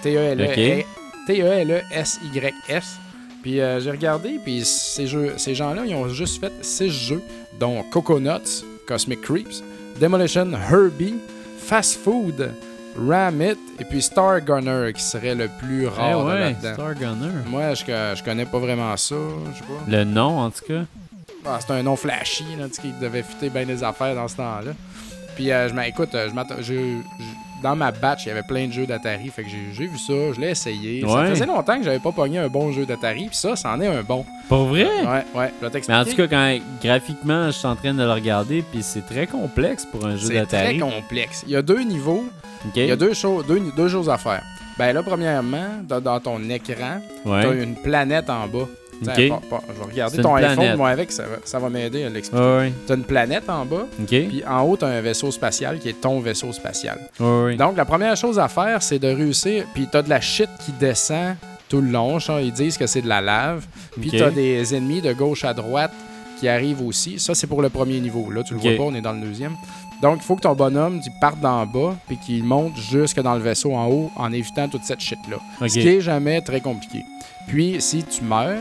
T-E-L-E-S-Y-S. 1.26 2.98
Puis, 3.42 3.60
euh, 3.60 3.80
j'ai 3.80 3.90
regardé, 3.90 4.38
puis 4.44 4.62
ces, 4.64 5.06
jeux, 5.06 5.34
ces 5.38 5.54
gens-là, 5.54 5.82
ils 5.86 5.94
ont 5.94 6.08
juste 6.08 6.40
fait 6.40 6.52
six 6.62 6.90
jeux, 6.90 7.22
dont 7.58 7.82
Coconuts, 7.90 8.64
Cosmic 8.86 9.22
Creeps, 9.22 9.62
Demolition 10.00 10.50
Herbie, 10.52 11.14
Fast 11.58 12.00
Food, 12.04 12.50
Ram 12.98 13.40
It, 13.40 13.58
et 13.78 13.84
puis 13.84 14.02
Star 14.02 14.40
Gunner, 14.42 14.92
qui 14.92 15.02
serait 15.02 15.34
le 15.34 15.48
plus 15.58 15.84
Eh 15.84 15.88
rare 15.88 16.24
de 16.24 16.28
ouais, 16.30 16.40
là-dedans. 16.40 16.74
Star 16.74 16.94
Gunner. 16.94 17.32
Moi, 17.46 17.74
je, 17.74 17.84
je 17.86 18.22
connais 18.24 18.44
pas 18.46 18.58
vraiment 18.58 18.94
ça, 18.96 19.14
je 19.54 19.58
sais 19.58 19.64
pas. 19.64 19.90
Le 19.90 20.04
nom, 20.04 20.38
en 20.40 20.50
tout 20.50 20.64
cas. 20.66 20.82
Ah, 21.46 21.58
c'est 21.60 21.72
un 21.72 21.82
nom 21.82 21.96
flashy, 21.96 22.44
là, 22.58 22.66
qui 22.68 22.92
devait 23.00 23.22
fitter 23.22 23.48
bien 23.48 23.64
des 23.64 23.82
affaires 23.82 24.14
dans 24.14 24.28
ce 24.28 24.36
temps-là. 24.36 24.72
Puis, 25.36 25.50
euh, 25.50 25.68
je 25.70 25.74
m'en- 25.74 25.82
écoute, 25.82 26.14
euh, 26.14 26.28
je 26.28 26.34
m'attends- 26.34 26.56
je- 26.58 26.64
je- 26.64 27.00
dans 27.62 27.76
ma 27.76 27.90
batch, 27.92 28.24
il 28.24 28.28
y 28.28 28.32
avait 28.32 28.42
plein 28.42 28.66
de 28.66 28.72
jeux 28.72 28.86
d'Atari, 28.86 29.28
fait 29.28 29.42
que 29.42 29.48
j'ai 29.48 29.86
vu 29.86 29.98
ça, 29.98 30.12
je 30.34 30.40
l'ai 30.40 30.50
essayé. 30.50 31.02
Ça 31.06 31.26
faisait 31.26 31.46
longtemps 31.46 31.76
que 31.78 31.84
j'avais 31.84 31.98
pas 31.98 32.12
pogné 32.12 32.38
un 32.38 32.48
bon 32.48 32.72
jeu 32.72 32.86
d'Atari, 32.86 33.26
puis 33.26 33.36
ça, 33.36 33.56
c'en 33.56 33.80
est 33.80 33.86
un 33.86 34.02
bon. 34.02 34.24
Pour 34.48 34.64
vrai? 34.66 34.84
Ouais, 34.84 35.24
ouais, 35.34 35.52
je 35.60 35.64
vais 35.66 35.70
t'expliquer. 35.70 35.88
Mais 35.88 35.94
en 35.98 36.04
tout 36.04 36.16
cas, 36.16 36.26
quand 36.28 36.58
graphiquement, 36.82 37.46
je 37.46 37.52
suis 37.52 37.66
en 37.66 37.76
train 37.76 37.94
de 37.94 38.02
le 38.02 38.12
regarder, 38.12 38.62
puis 38.62 38.82
c'est 38.82 39.06
très 39.06 39.26
complexe 39.26 39.86
pour 39.86 40.04
un 40.06 40.16
jeu 40.16 40.26
c'est 40.28 40.46
très 40.46 40.74
d'Atari. 40.74 40.78
complexe. 40.78 41.44
Il 41.46 41.52
y 41.52 41.56
a 41.56 41.62
deux 41.62 41.82
niveaux, 41.82 42.24
il 42.74 42.86
y 42.86 42.90
a 42.90 42.96
deux, 42.96 43.14
choses, 43.14 43.46
deux, 43.46 43.60
deux 43.76 43.88
choses 43.88 44.08
à 44.10 44.18
faire. 44.18 44.42
Ben 44.78 44.92
là, 44.94 45.02
premièrement, 45.02 45.68
dans, 45.86 46.20
ton 46.20 46.40
écran, 46.48 47.00
Ouais. 47.26 47.42
t'as 47.42 47.52
une 47.54 47.74
planète 47.74 48.30
en 48.30 48.46
bas. 48.46 48.66
Pas- 49.06 49.40
pas- 49.58 49.62
je 49.68 49.72
vais 49.84 49.90
regarder 49.92 50.22
ton 50.22 50.34
iPhone, 50.34 50.76
moi, 50.76 50.88
avec, 50.90 51.10
ça 51.12 51.22
va, 51.24 51.36
ça 51.44 51.58
va 51.58 51.68
m'aider 51.70 52.04
à 52.04 52.08
l'expliquer. 52.10 52.42
Ouais, 52.42 52.56
ouais. 52.58 52.72
T'as 52.86 52.94
une 52.96 53.04
planète 53.04 53.48
en 53.48 53.64
bas, 53.64 53.86
puis 54.06 54.42
en 54.48 54.62
haut, 54.62 54.76
t'as 54.76 54.88
un 54.88 55.00
vaisseau 55.00 55.30
spatial 55.30 55.78
qui 55.78 55.88
est 55.88 56.00
ton 56.00 56.20
vaisseau 56.20 56.52
spatial. 56.52 56.98
Donc, 57.18 57.76
la 57.76 57.84
première 57.84 58.16
chose 58.16 58.38
à 58.38 58.48
faire, 58.48 58.82
c'est 58.82 58.98
de 58.98 59.08
réussir, 59.08 59.64
puis 59.74 59.88
t'as 59.90 60.02
de 60.02 60.08
la 60.10 60.20
shit 60.20 60.48
qui 60.64 60.72
descend 60.72 61.36
tout 61.68 61.80
le 61.80 61.90
long. 61.90 62.18
ils 62.42 62.52
disent 62.52 62.76
que 62.76 62.86
c'est 62.86 63.02
de 63.02 63.08
la 63.08 63.20
lave. 63.20 63.64
Puis 64.00 64.10
Ok. 64.10 64.16
tu 64.16 64.22
as 64.22 64.30
des 64.30 64.74
ennemis 64.74 65.00
de 65.00 65.12
gauche 65.12 65.44
à 65.44 65.54
droite 65.54 65.92
qui 66.38 66.48
arrivent 66.48 66.82
aussi. 66.82 67.18
Ça, 67.20 67.34
c'est 67.34 67.46
pour 67.46 67.62
le 67.62 67.68
premier 67.68 68.00
niveau. 68.00 68.30
Là, 68.30 68.42
tu 68.42 68.54
le 68.54 68.60
vois 68.60 68.76
pas, 68.76 68.82
on 68.84 68.94
est 68.94 69.00
dans 69.00 69.12
le 69.12 69.20
deuxième. 69.20 69.54
Donc, 70.02 70.16
il 70.20 70.24
faut 70.24 70.34
que 70.34 70.40
ton 70.40 70.54
bonhomme 70.54 71.00
parte 71.20 71.38
d'en 71.40 71.66
bas 71.66 71.94
puis 72.08 72.16
qu'il 72.16 72.42
monte 72.42 72.76
jusque 72.76 73.20
dans 73.20 73.34
le 73.34 73.40
vaisseau 73.40 73.74
en 73.74 73.86
haut 73.86 74.10
en 74.16 74.32
évitant 74.32 74.66
toute 74.68 74.82
cette 74.84 75.00
shit-là. 75.00 75.36
Ce 75.60 75.74
qui 75.74 75.86
est 75.86 76.00
jamais 76.00 76.40
très 76.40 76.60
compliqué. 76.60 77.04
Puis, 77.46 77.76
si 77.80 78.02
tu 78.02 78.24
meurs, 78.24 78.56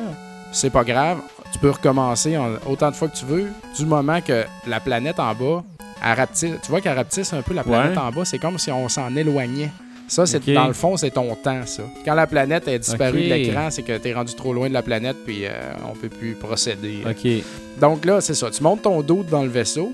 c'est 0.51 0.69
pas 0.69 0.83
grave. 0.83 1.19
Tu 1.51 1.59
peux 1.59 1.69
recommencer 1.71 2.37
en- 2.37 2.55
autant 2.69 2.91
de 2.91 2.95
fois 2.95 3.07
que 3.07 3.15
tu 3.17 3.25
veux, 3.25 3.47
du 3.77 3.85
moment 3.85 4.21
que 4.21 4.43
la 4.67 4.79
planète 4.79 5.19
en 5.19 5.33
bas, 5.33 5.63
elle 6.05 6.13
rapetisse. 6.17 6.55
Tu 6.63 6.69
vois 6.69 6.81
qu'elle 6.81 6.95
rapetisse 6.95 7.33
un 7.33 7.41
peu 7.41 7.53
la 7.53 7.63
planète 7.63 7.91
Ouais. 7.97 8.03
en 8.03 8.11
bas. 8.11 8.25
C'est 8.25 8.37
comme 8.39 8.57
si 8.57 8.71
on 8.71 8.87
s'en 8.89 9.15
éloignait. 9.15 9.71
Ça, 10.07 10.25
c'est 10.25 10.43
dans 10.53 10.65
le 10.67 10.73
fond, 10.73 10.97
c'est 10.97 11.11
ton 11.11 11.35
temps, 11.35 11.61
ça. 11.67 11.83
Quand 12.03 12.15
la 12.15 12.25
planète 12.25 12.67
est 12.67 12.79
disparue 12.79 13.17
Ok. 13.19 13.23
de 13.25 13.33
l'écran, 13.33 13.69
c'est 13.69 13.83
que 13.83 13.95
tu 13.97 14.07
es 14.09 14.13
rendu 14.13 14.33
trop 14.33 14.53
loin 14.53 14.67
de 14.67 14.73
la 14.73 14.81
planète, 14.81 15.17
puis 15.23 15.45
euh, 15.45 15.51
on 15.87 15.93
peut 15.95 16.09
plus 16.09 16.33
procéder. 16.33 17.03
Ok. 17.07 17.43
Donc 17.79 18.05
là, 18.05 18.19
c'est 18.19 18.33
ça. 18.33 18.49
Tu 18.49 18.63
montes 18.63 18.81
ton 18.81 19.01
dos 19.01 19.23
dans 19.23 19.43
le 19.43 19.49
vaisseau. 19.49 19.91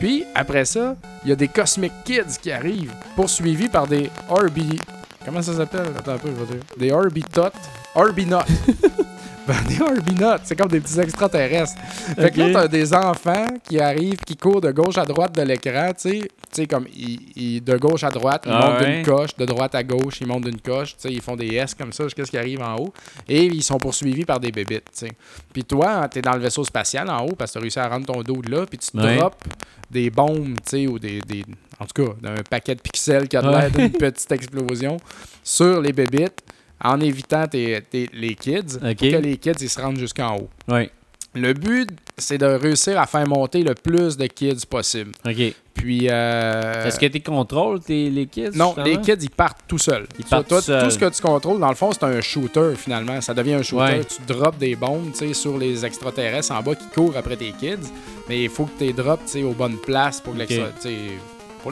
Puis, 0.00 0.24
après 0.34 0.64
ça, 0.64 0.96
il 1.22 1.28
y 1.28 1.32
a 1.32 1.36
des 1.36 1.48
Cosmic 1.48 1.92
Kids 2.04 2.38
qui 2.40 2.50
arrivent, 2.50 2.92
poursuivis 3.14 3.68
par 3.68 3.86
des 3.86 4.10
Orbi... 4.30 4.80
Comment 5.24 5.40
ça 5.42 5.54
s'appelle? 5.54 5.86
Attends 5.96 6.12
un 6.12 6.18
peu, 6.18 6.30
je 6.30 6.44
vais 6.44 6.54
dire. 6.54 6.62
Des 6.78 6.90
Orbitots. 6.90 7.42
Orbinots. 7.94 8.38
ben, 9.46 9.54
des 9.68 9.80
Orbinots, 9.82 10.38
c'est 10.44 10.56
comme 10.56 10.68
des 10.68 10.80
petits 10.80 10.98
extraterrestres. 11.00 11.74
Fait 12.16 12.30
que 12.30 12.40
là, 12.40 12.52
t'as 12.52 12.68
des 12.68 12.94
enfants 12.94 13.46
qui 13.64 13.78
arrivent, 13.80 14.20
qui 14.26 14.36
courent 14.36 14.60
de 14.60 14.70
gauche 14.72 14.96
à 14.98 15.04
droite 15.04 15.34
de 15.36 15.42
l'écran, 15.42 15.88
tu 15.92 16.10
sais. 16.10 16.18
Tu 16.20 16.62
sais, 16.62 16.66
comme, 16.66 16.86
ils, 16.94 17.18
ils- 17.34 17.64
de 17.64 17.76
gauche 17.78 18.04
à 18.04 18.10
droite, 18.10 18.42
ils 18.46 18.52
Ah 18.52 18.68
montent 18.72 18.80
ouais. 18.82 18.96
d'une 18.96 19.04
coche, 19.06 19.34
de 19.36 19.44
droite 19.46 19.74
à 19.74 19.82
gauche, 19.82 20.20
ils 20.20 20.26
montent 20.26 20.44
d'une 20.44 20.60
coche, 20.60 20.96
tu 20.96 21.08
sais, 21.08 21.12
ils 21.12 21.22
font 21.22 21.34
des 21.34 21.46
S 21.54 21.74
comme 21.74 21.92
ça 21.94 22.04
jusqu'à 22.04 22.24
ce 22.26 22.30
qu'ils 22.30 22.38
arrivent 22.40 22.62
en 22.62 22.76
haut. 22.76 22.92
Et 23.28 23.44
ils 23.46 23.62
sont 23.62 23.78
poursuivis 23.78 24.24
par 24.26 24.38
des 24.38 24.52
bébites, 24.52 24.84
tu 24.92 25.06
sais. 25.06 25.12
Puis 25.52 25.64
toi, 25.64 26.06
t'es 26.08 26.20
dans 26.20 26.34
le 26.34 26.40
vaisseau 26.40 26.62
spatial 26.64 27.08
en 27.10 27.24
haut 27.24 27.34
parce 27.36 27.52
que 27.52 27.54
t'as 27.58 27.60
réussi 27.62 27.78
à 27.78 27.88
rendre 27.88 28.04
ton 28.06 28.20
dos 28.22 28.42
de 28.42 28.50
là, 28.50 28.66
puis 28.66 28.76
tu 28.78 28.90
te 28.90 28.98
Ouais. 28.98 29.16
drops 29.16 29.36
des 29.90 30.10
bombes, 30.10 30.54
tu 30.64 30.70
sais, 30.70 30.86
ou 30.86 30.98
des, 30.98 31.20
des- 31.22 31.44
En 31.80 31.86
tout 31.86 32.04
cas, 32.04 32.12
d'un 32.22 32.34
paquet 32.48 32.74
de 32.74 32.80
pixels 32.80 33.28
qui 33.28 33.36
a 33.36 33.42
l'air 33.42 33.70
d'une 33.70 33.90
petite 33.92 34.30
explosion 34.32 34.98
sur 35.42 35.80
les 35.80 35.92
bébites 35.94 36.42
en 36.84 37.00
évitant 37.00 37.46
tes, 37.46 37.80
tes- 37.88 38.10
les 38.12 38.34
kids 38.34 38.78
pour 38.80 38.94
que 38.96 39.16
les 39.16 39.36
kids 39.36 39.52
ils 39.60 39.68
se 39.68 39.80
rendent 39.80 39.98
jusqu'en 39.98 40.36
haut. 40.36 40.48
Le 41.34 41.54
but, 41.54 41.88
c'est 42.18 42.36
de 42.36 42.44
réussir 42.44 43.00
à 43.00 43.06
faire 43.06 43.26
monter 43.26 43.62
le 43.62 43.74
plus 43.74 44.18
de 44.18 44.26
kids 44.26 44.66
possible. 44.68 45.12
Ok. 45.24 45.54
Puis. 45.72 46.06
euh, 46.10 46.84
Est-ce 46.86 46.98
que 47.00 47.06
tu 47.06 47.22
contrôles 47.22 47.80
tes, 47.80 48.10
les 48.10 48.26
kids? 48.26 48.50
non, 48.54 48.74
les 48.84 48.98
kids, 49.00 49.16
ils 49.22 49.30
partent 49.30 49.62
tout 49.66 49.78
seuls. 49.78 50.06
Ils 50.18 50.24
Ça, 50.26 50.36
partent 50.36 50.48
toi, 50.48 50.60
tout. 50.60 50.84
Tout 50.84 50.90
ce 50.90 50.98
que 50.98 51.08
tu 51.08 51.22
contrôles, 51.22 51.58
dans 51.58 51.70
le 51.70 51.74
fond, 51.74 51.90
c'est 51.92 52.04
un 52.04 52.20
shooter, 52.20 52.74
finalement. 52.76 53.18
Ça 53.22 53.32
devient 53.32 53.54
un 53.54 53.62
shooter. 53.62 53.82
Ouais. 53.98 54.04
Tu 54.04 54.20
drops 54.30 54.58
des 54.58 54.76
bombes, 54.76 55.14
sur 55.32 55.56
les 55.56 55.86
extraterrestres 55.86 56.52
en 56.52 56.62
bas 56.62 56.74
qui 56.74 56.86
courent 56.94 57.16
après 57.16 57.36
tes 57.36 57.52
kids. 57.52 57.88
Mais 58.28 58.42
il 58.44 58.50
faut 58.50 58.64
que 58.66 58.78
tu 58.78 58.84
les 58.92 58.94
sais, 59.24 59.42
aux 59.42 59.52
bonnes 59.54 59.78
places 59.78 60.20
pour 60.20 60.34
les 60.34 60.46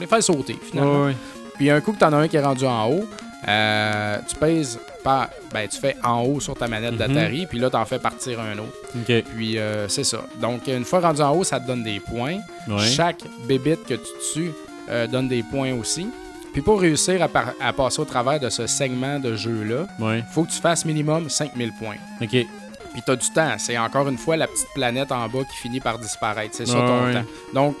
faire 0.07 0.23
sauter, 0.23 0.57
finalement. 0.59 1.01
Ouais, 1.01 1.05
ouais. 1.09 1.15
Puis 1.55 1.69
un 1.69 1.79
coup 1.81 1.91
que 1.93 1.99
tu 1.99 2.03
en 2.05 2.13
as 2.13 2.17
un 2.17 2.27
qui 2.27 2.37
est 2.37 2.43
rendu 2.43 2.65
en 2.65 2.89
haut, 2.89 3.05
euh, 3.47 4.17
tu 4.27 4.35
pèses 4.35 4.79
par, 5.03 5.29
ben, 5.53 5.67
tu 5.67 5.79
fais 5.79 5.95
en 6.03 6.21
haut 6.23 6.39
sur 6.39 6.55
ta 6.55 6.67
manette 6.67 6.91
Mhm. 6.93 6.97
d'Atari, 6.97 7.45
puis 7.47 7.59
là, 7.59 7.69
tu 7.69 7.75
en 7.75 7.85
fais 7.85 7.99
partir 7.99 8.39
un 8.39 8.57
autre. 8.59 9.23
Puis 9.35 9.57
euh, 9.57 9.87
c'est 9.87 10.03
ça. 10.03 10.19
Donc, 10.39 10.67
une 10.67 10.85
fois 10.85 10.99
rendu 10.99 11.21
en 11.21 11.35
haut, 11.35 11.43
ça 11.43 11.59
te 11.59 11.65
donne 11.67 11.83
des 11.83 11.99
points. 11.99 12.37
Ouais. 12.67 12.79
Chaque 12.85 13.21
bébite 13.47 13.83
que 13.85 13.95
tu 13.95 14.09
tues 14.33 14.51
euh, 14.89 15.07
donne 15.07 15.27
des 15.27 15.43
points 15.43 15.73
aussi. 15.73 16.07
Puis 16.53 16.61
pour 16.61 16.81
réussir 16.81 17.21
à, 17.61 17.73
passer 17.73 18.01
au 18.01 18.05
travers 18.05 18.39
de 18.39 18.49
ce 18.49 18.67
segment 18.67 19.19
de 19.19 19.35
jeu-là, 19.35 19.87
Ouais. 19.99 20.21
faut 20.31 20.43
que 20.43 20.51
tu 20.51 20.59
fasses 20.59 20.83
minimum 20.85 21.29
5000 21.29 21.71
points. 21.79 21.95
Ok. 22.21 22.29
Puis 22.29 23.01
tu 23.05 23.11
as 23.11 23.15
du 23.15 23.29
temps. 23.29 23.53
C'est 23.57 23.77
encore 23.77 24.09
une 24.09 24.17
fois 24.17 24.35
la 24.35 24.47
petite 24.47 24.67
planète 24.75 25.13
en 25.13 25.27
bas 25.29 25.39
qui 25.49 25.55
finit 25.55 25.79
par 25.79 25.97
disparaître. 25.97 26.53
C'est 26.53 26.65
ça 26.67 26.73
Ouais, 26.77 26.85
ton 27.13 27.13
temps. 27.21 27.25
Donc, 27.53 27.75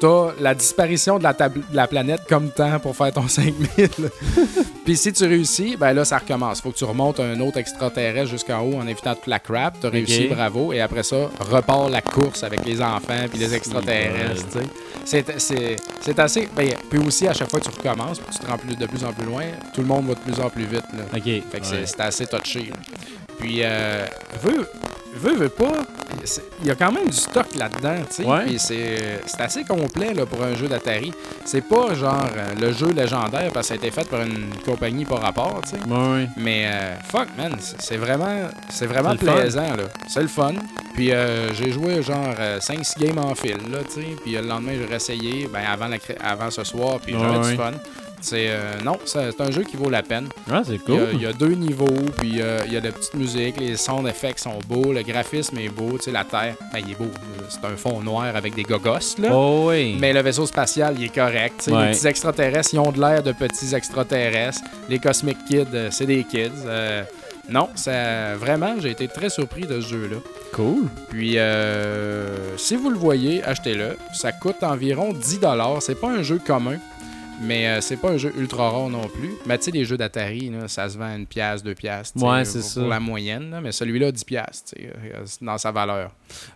tu 0.00 0.06
as 0.06 0.30
la 0.40 0.54
disparition 0.54 1.18
de 1.18 1.22
la, 1.24 1.32
de 1.32 1.50
la 1.72 1.86
planète 1.86 2.22
comme 2.28 2.50
temps 2.50 2.78
pour 2.80 2.96
faire 2.96 3.12
ton 3.12 3.28
5000. 3.28 3.66
Puis 4.84 4.96
si 4.96 5.12
tu 5.12 5.24
réussis, 5.24 5.76
ben 5.76 5.92
là, 5.92 6.04
ça 6.04 6.18
recommence. 6.18 6.60
faut 6.60 6.70
que 6.70 6.76
tu 6.78 6.84
remontes 6.84 7.18
un 7.20 7.38
autre 7.40 7.58
extraterrestre 7.58 8.30
jusqu'en 8.30 8.60
haut 8.60 8.76
en 8.76 8.86
évitant 8.86 9.14
toute 9.14 9.26
la 9.26 9.38
crap. 9.38 9.80
Tu 9.80 9.86
as 9.86 9.90
réussi, 9.90 10.28
bravo. 10.28 10.72
Et 10.72 10.80
après 10.80 11.02
ça, 11.02 11.28
repart 11.50 11.90
la 11.90 12.02
course 12.02 12.44
avec 12.44 12.64
les 12.64 12.80
enfants 12.80 13.26
puis 13.30 13.38
les 13.38 13.54
extraterrestres. 13.54 14.44
C'est- 15.04 15.38
C'est 15.38 15.76
c'est 16.00 16.18
assez. 16.18 16.48
Ben, 16.56 16.70
puis 16.90 16.98
aussi, 17.00 17.26
à 17.28 17.32
chaque 17.32 17.50
fois 17.50 17.60
que 17.60 17.64
tu 17.64 17.70
recommences, 17.70 18.18
puis 18.18 18.28
tu 18.32 18.38
te 18.44 18.46
rends 18.50 18.58
plus- 18.58 18.76
de 18.76 18.86
plus 18.86 19.04
en 19.04 19.12
plus 19.12 19.26
loin, 19.26 19.44
tout 19.74 19.80
le 19.80 19.86
monde 19.86 20.06
va 20.06 20.14
de 20.14 20.20
plus 20.20 20.40
en 20.40 20.48
plus 20.50 20.64
vite. 20.64 20.84
Là. 20.96 21.04
Fait 21.12 21.20
que 21.60 21.66
c'est- 21.66 21.72
ouais. 21.76 21.82
c'est 21.86 22.00
assez 22.00 22.26
touché. 22.26 22.60
là. 22.70 22.76
Puis, 23.38 23.60
euh, 23.62 24.04
veut, 24.42 24.66
veut, 25.18 25.34
veut 25.34 25.48
pas, 25.48 25.72
il 26.60 26.66
y 26.66 26.70
a 26.70 26.74
quand 26.74 26.92
même 26.92 27.06
du 27.08 27.16
stock 27.16 27.46
là-dedans, 27.58 27.96
tu 28.08 28.16
sais. 28.16 28.24
Ouais. 28.24 28.58
C'est 28.58 29.20
c'est 29.26 29.40
assez 29.40 29.64
complet 29.64 30.14
là, 30.14 30.26
pour 30.26 30.42
un 30.42 30.54
jeu 30.56 30.66
d'Atari. 30.68 31.12
C'est 31.44 31.60
pas 31.62 31.94
genre 31.94 32.26
euh, 32.36 32.54
le 32.60 32.72
jeu 32.72 32.88
légendaire 32.88 33.50
parce 33.52 33.68
que 33.68 33.68
ça 33.68 33.74
a 33.74 33.76
été 33.76 33.90
fait 33.90 34.08
par 34.08 34.22
une 34.22 34.48
compagnie 34.64 35.04
par 35.04 35.20
rapport, 35.20 35.60
tu 35.64 35.70
sais. 35.70 35.76
Ouais. 35.88 36.28
Mais 36.36 36.64
euh, 36.66 36.94
fuck, 37.08 37.28
man, 37.36 37.56
c'est 37.60 37.96
vraiment, 37.96 38.48
c'est 38.70 38.86
vraiment 38.86 39.10
fun. 39.16 39.16
plaisant, 39.16 39.76
là. 39.76 39.84
C'est 40.08 40.22
le 40.22 40.28
fun. 40.28 40.54
Puis 40.94 41.12
euh, 41.12 41.52
j'ai 41.54 41.70
joué 41.72 42.02
genre 42.02 42.34
5-6 42.60 42.98
games 42.98 43.18
en 43.18 43.34
fil, 43.34 43.56
là, 43.70 43.78
tu 43.86 44.00
sais. 44.00 44.06
Puis 44.24 44.36
euh, 44.36 44.42
le 44.42 44.48
lendemain, 44.48 44.72
j'ai 44.78 44.86
réessayé, 44.86 45.48
ben, 45.52 45.60
avant, 45.70 45.88
la 45.88 45.98
cré- 45.98 46.16
avant 46.22 46.50
ce 46.50 46.64
soir, 46.64 46.98
puis 47.04 47.14
j'avais 47.18 47.38
ouais. 47.38 47.50
du 47.50 47.56
fun. 47.56 47.72
C'est 48.20 48.46
euh, 48.48 48.80
non, 48.84 48.98
c'est 49.04 49.40
un 49.40 49.50
jeu 49.50 49.62
qui 49.62 49.76
vaut 49.76 49.90
la 49.90 50.02
peine. 50.02 50.28
Ah, 50.50 50.62
c'est 50.64 50.78
cool. 50.78 51.08
il 51.12 51.22
y 51.22 51.26
a 51.26 51.32
deux 51.32 51.54
niveaux, 51.54 51.86
puis 52.18 52.40
euh, 52.40 52.60
il 52.66 52.72
y 52.72 52.76
a 52.76 52.80
de 52.80 52.86
la 52.86 52.92
petite 52.92 53.14
musique, 53.14 53.58
les 53.58 53.76
sound 53.76 54.06
effects 54.06 54.38
sont 54.38 54.58
beaux, 54.68 54.92
le 54.92 55.02
graphisme 55.02 55.58
est 55.58 55.68
beau, 55.68 55.98
tu 55.98 56.04
sais, 56.04 56.12
la 56.12 56.24
Terre, 56.24 56.54
ben, 56.72 56.80
il 56.84 56.92
est 56.92 56.98
beau. 56.98 57.10
C'est 57.48 57.64
un 57.64 57.76
fond 57.76 58.00
noir 58.00 58.34
avec 58.34 58.54
des 58.54 58.62
gogos, 58.62 59.16
là. 59.18 59.28
Oh, 59.32 59.66
oui. 59.68 59.96
Mais 60.00 60.12
le 60.12 60.20
vaisseau 60.20 60.46
spatial, 60.46 60.96
il 60.98 61.04
est 61.04 61.14
correct. 61.14 61.68
Ouais. 61.68 61.86
Les 61.86 61.92
petits 61.92 62.06
extraterrestres, 62.06 62.74
ils 62.74 62.80
ont 62.80 62.90
de 62.90 63.00
l'air 63.00 63.22
de 63.22 63.32
petits 63.32 63.74
extraterrestres. 63.74 64.62
Les 64.88 64.98
Cosmic 64.98 65.38
Kids, 65.48 65.66
euh, 65.74 65.88
c'est 65.90 66.06
des 66.06 66.24
kids. 66.24 66.50
Euh, 66.66 67.02
non, 67.48 67.68
ça, 67.76 68.34
vraiment, 68.34 68.74
j'ai 68.80 68.90
été 68.90 69.06
très 69.06 69.30
surpris 69.30 69.62
de 69.62 69.80
ce 69.80 69.88
jeu-là. 69.88 70.16
Cool. 70.52 70.88
Puis, 71.10 71.38
euh, 71.38 72.56
si 72.56 72.74
vous 72.74 72.90
le 72.90 72.98
voyez, 72.98 73.44
achetez-le. 73.44 73.96
Ça 74.12 74.32
coûte 74.32 74.62
environ 74.62 75.12
10 75.12 75.40
C'est 75.80 76.00
pas 76.00 76.08
un 76.08 76.22
jeu 76.22 76.40
commun, 76.44 76.78
mais 77.40 77.68
euh, 77.68 77.80
c'est 77.80 77.96
pas 77.96 78.10
un 78.10 78.16
jeu 78.16 78.32
ultra 78.36 78.70
rare 78.70 78.88
non 78.88 79.08
plus. 79.08 79.32
Mais 79.46 79.58
tu 79.58 79.64
sais, 79.64 79.70
les 79.70 79.84
jeux 79.84 79.96
d'Atari, 79.96 80.52
ça 80.66 80.88
se 80.88 80.96
vend 80.98 81.06
à 81.06 81.14
une 81.16 81.26
pièce, 81.26 81.62
deux 81.62 81.74
pièces. 81.74 82.12
Ouais, 82.16 82.44
c'est 82.44 82.60
pour, 82.60 82.68
ça. 82.68 82.80
pour 82.80 82.88
la 82.88 83.00
moyenne. 83.00 83.50
là. 83.50 83.60
mais 83.60 83.72
celui-là, 83.72 84.12
10 84.12 84.24
pièces 84.24 84.64
dans 85.40 85.58
sa 85.58 85.72
valeur. 85.72 86.12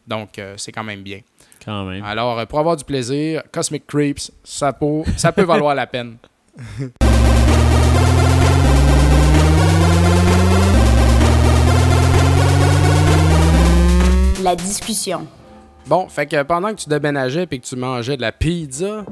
Donc, 0.07 0.39
euh, 0.39 0.55
c'est 0.57 0.73
quand 0.73 0.85
même 0.85 1.03
bien. 1.03 1.21
Quand 1.65 1.85
même. 1.85 2.03
Alors, 2.05 2.39
euh, 2.39 2.47
pour 2.47 2.59
avoir 2.59 2.77
du 2.77 2.85
plaisir, 2.85 3.43
Cosmic 3.53 3.87
Creeps, 3.87 4.33
ça 4.43 4.73
peut, 4.73 5.03
ça 5.17 5.33
peut 5.33 5.43
valoir 5.43 5.75
la 5.75 5.87
peine. 5.87 6.17
La 14.43 14.57
discussion. 14.57 15.27
Bon, 15.91 16.09
fait 16.09 16.27
que 16.27 16.41
pendant 16.45 16.69
que 16.73 16.77
tu 16.81 16.89
déménageais 16.89 17.49
et 17.51 17.59
que 17.59 17.67
tu 17.67 17.75
mangeais 17.75 18.17
de 18.17 18.23
la 18.23 18.31
pizza, 18.31 19.05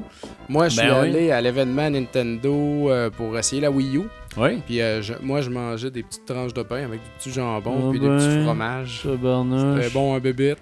moi, 0.47 0.69
je 0.69 0.77
suis 0.79 0.87
Ben 0.87 1.01
oui. 1.01 1.09
allé 1.09 1.31
à 1.31 1.41
l'événement 1.41 1.89
Nintendo 1.89 2.89
euh, 2.89 3.09
pour 3.09 3.37
essayer 3.37 3.61
la 3.61 3.69
Wii 3.69 3.97
U. 3.97 4.03
Oui. 4.37 4.61
Puis 4.65 4.79
euh, 4.81 5.01
je- 5.01 5.15
moi, 5.21 5.41
je 5.41 5.49
mangeais 5.49 5.91
des 5.91 6.03
petites 6.03 6.23
tranches 6.25 6.53
de 6.53 6.63
pain 6.63 6.85
avec 6.85 7.01
du 7.03 7.09
petit 7.17 7.31
jambon 7.33 7.75
Ah 7.77 7.89
puis 7.91 7.99
des 7.99 8.07
petits 8.07 8.27
ben, 8.27 8.43
fromages. 8.45 9.01
C'était 9.03 9.89
bon, 9.93 10.15
un 10.15 10.19
bébé. 10.19 10.55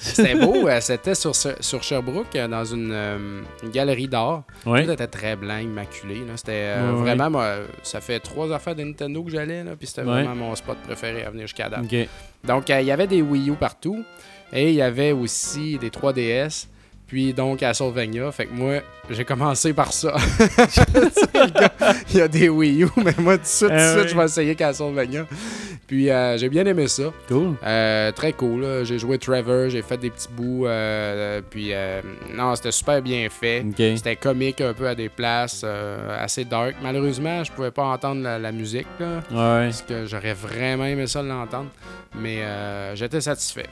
C'était 0.00 0.34
beau. 0.34 0.68
euh, 0.68 0.78
C'était 0.82 1.14
sur, 1.14 1.34
sur 1.34 1.82
Sherbrooke, 1.82 2.36
dans 2.50 2.64
une, 2.66 2.90
euh, 2.92 3.40
une 3.62 3.70
galerie 3.70 4.08
d'art. 4.08 4.42
Oui. 4.66 4.84
Tout 4.84 4.90
était 4.90 5.06
très 5.06 5.36
blanc, 5.36 5.56
immaculé. 5.56 6.20
C'était 6.36 6.52
euh, 6.76 6.92
vraiment... 6.96 7.30
moi, 7.30 7.54
ça 7.82 8.02
fait 8.02 8.20
trois 8.20 8.52
affaires 8.52 8.74
de 8.76 8.82
Nintendo 8.82 9.22
que 9.22 9.30
j'allais. 9.30 9.64
Puis 9.78 9.86
c'était 9.88 10.02
vraiment 10.02 10.34
mon 10.34 10.54
spot 10.54 10.76
préféré 10.86 11.24
à 11.24 11.30
venir 11.30 11.46
jusqu'à 11.46 11.70
date. 11.70 11.84
Ok. 11.84 12.08
Donc, 12.44 12.68
euh, 12.68 12.80
il 12.82 12.86
y 12.86 12.90
avait 12.90 13.06
des 13.06 13.22
Wii 13.22 13.48
U 13.50 13.52
partout. 13.54 14.04
Et 14.52 14.68
il 14.70 14.74
y 14.74 14.82
avait 14.82 15.12
aussi 15.12 15.78
des 15.78 15.90
3DS. 15.90 16.66
Puis 17.06 17.34
donc, 17.34 17.58
Castlevania. 17.58 18.32
Fait 18.32 18.46
que 18.46 18.54
moi, 18.54 18.76
j'ai 19.10 19.24
commencé 19.24 19.74
par 19.74 19.92
ça. 19.92 20.14
Il 22.10 22.16
y 22.18 22.20
a 22.22 22.28
des 22.28 22.48
Wii 22.48 22.84
U, 22.84 22.88
mais 23.04 23.14
moi, 23.18 23.36
tout 23.36 23.42
de 23.42 23.46
suite, 23.48 23.68
tout 23.68 23.74
de 23.74 23.78
Ah 23.78 23.92
suite, 23.92 24.02
oui. 24.04 24.08
je 24.10 24.16
vais 24.16 24.24
essayer 24.24 24.54
Castlevania. 24.54 25.26
Puis 25.86 26.08
euh, 26.10 26.38
j'ai 26.38 26.48
bien 26.48 26.64
aimé 26.64 26.88
ça. 26.88 27.12
Cool. 27.28 27.54
Euh, 27.64 28.12
très 28.12 28.32
cool. 28.32 28.62
là. 28.62 28.84
J'ai 28.84 28.98
joué 28.98 29.18
Trevor, 29.18 29.68
j'ai 29.68 29.82
fait 29.82 29.98
des 29.98 30.08
petits 30.10 30.28
bouts. 30.30 30.66
euh, 30.66 31.42
puis 31.50 31.68
euh, 31.74 32.00
non, 32.34 32.54
c'était 32.56 32.72
super 32.72 33.02
bien 33.02 33.28
fait. 33.28 33.62
C'était 33.96 34.16
comique 34.16 34.60
un 34.62 34.72
peu 34.72 34.88
à 34.88 34.94
des 34.94 35.08
places, 35.10 35.62
euh, 35.64 36.22
assez 36.24 36.44
dark. 36.46 36.76
Malheureusement, 36.82 37.44
je 37.44 37.52
pouvais 37.52 37.70
pas 37.72 37.84
entendre 37.84 38.22
la, 38.22 38.38
la 38.38 38.52
musique. 38.52 38.86
Là 38.98 39.16
Ouais. 39.30 39.66
parce 39.66 39.82
que 39.82 40.06
j'aurais 40.06 40.34
vraiment 40.34 40.84
aimé 40.86 41.06
ça 41.06 41.22
l'entendre, 41.22 41.68
mais 42.18 42.38
euh, 42.40 42.94
j'étais 42.96 43.20
satisfait. 43.20 43.66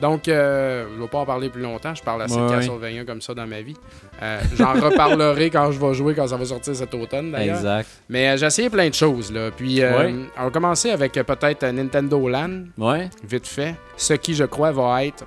Donc, 0.00 0.26
euh, 0.26 0.86
je 0.90 0.96
ne 0.96 1.02
vais 1.02 1.08
pas 1.08 1.18
en 1.18 1.26
parler 1.26 1.48
plus 1.48 1.62
longtemps. 1.62 1.94
Je 1.94 2.02
parle 2.02 2.22
assez 2.22 2.34
Ouais, 2.34 2.40
de 2.40 2.46
ouais. 2.46 2.56
Castlevania 2.56 3.04
comme 3.04 3.20
ça 3.20 3.34
dans 3.34 3.46
ma 3.46 3.60
vie. 3.60 3.76
Euh, 4.20 4.40
J'en 4.58 4.72
reparlerai 4.72 5.48
quand 5.50 5.70
je 5.70 5.78
vais 5.78 5.94
jouer, 5.94 6.14
quand 6.14 6.26
ça 6.26 6.36
va 6.36 6.44
sortir 6.44 6.74
cet 6.74 6.92
automne 6.94 7.30
d'ailleurs. 7.30 7.58
Exact. 7.58 7.88
Mais 8.08 8.28
euh, 8.30 8.36
j'ai 8.36 8.46
essayé 8.46 8.68
plein 8.70 8.88
de 8.88 8.94
choses. 8.94 9.30
Là. 9.32 9.50
Puis, 9.56 9.80
euh, 9.80 9.96
Ouais. 9.98 10.14
on 10.38 10.44
va 10.44 10.50
commencer 10.50 10.90
avec 10.90 11.12
peut-être 11.12 11.64
Nintendo 11.66 12.28
Land, 12.28 12.64
Ouais. 12.78 13.10
vite 13.22 13.46
fait. 13.46 13.76
Ce 13.96 14.14
qui, 14.14 14.34
je 14.34 14.44
crois, 14.44 14.72
va 14.72 15.04
être 15.04 15.24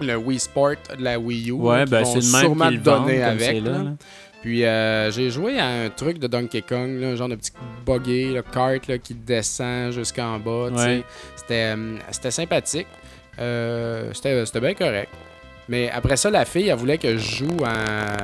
le 0.00 0.16
Wii 0.16 0.38
Sport 0.38 0.72
de 0.98 1.02
la 1.02 1.18
Wii 1.18 1.48
U. 1.50 1.52
Ouais, 1.52 1.86
ben 1.86 2.04
c'est 2.04 2.20
le 2.20 2.32
même 2.32 2.40
sûrement 2.42 2.68
le 2.70 2.78
donner 2.78 3.22
avec. 3.22 3.62
là. 3.64 3.70
là. 3.70 3.78
là. 3.84 3.90
Puis 4.42 4.62
euh, 4.66 5.10
j'ai 5.10 5.30
joué 5.30 5.58
à 5.58 5.66
un 5.66 5.88
truc 5.88 6.18
de 6.18 6.26
Donkey 6.26 6.60
Kong, 6.60 7.02
un 7.02 7.16
genre 7.16 7.28
de 7.30 7.36
petit 7.36 7.52
buggy, 7.86 8.34
le 8.34 8.42
kart 8.42 8.98
qui 9.02 9.14
descend 9.14 9.92
jusqu'en 9.92 10.38
bas. 10.38 10.68
c'était 11.36 12.30
sympathique. 12.30 12.86
Euh, 13.38 14.12
c'était, 14.12 14.60
bien 14.60 14.74
correct. 14.74 15.10
Mais 15.68 15.90
après 15.90 16.16
ça, 16.16 16.30
la 16.30 16.44
fille, 16.44 16.68
elle 16.68 16.76
voulait 16.76 16.98
que 16.98 17.16
je 17.16 17.36
joue 17.44 17.64
à 17.64 18.16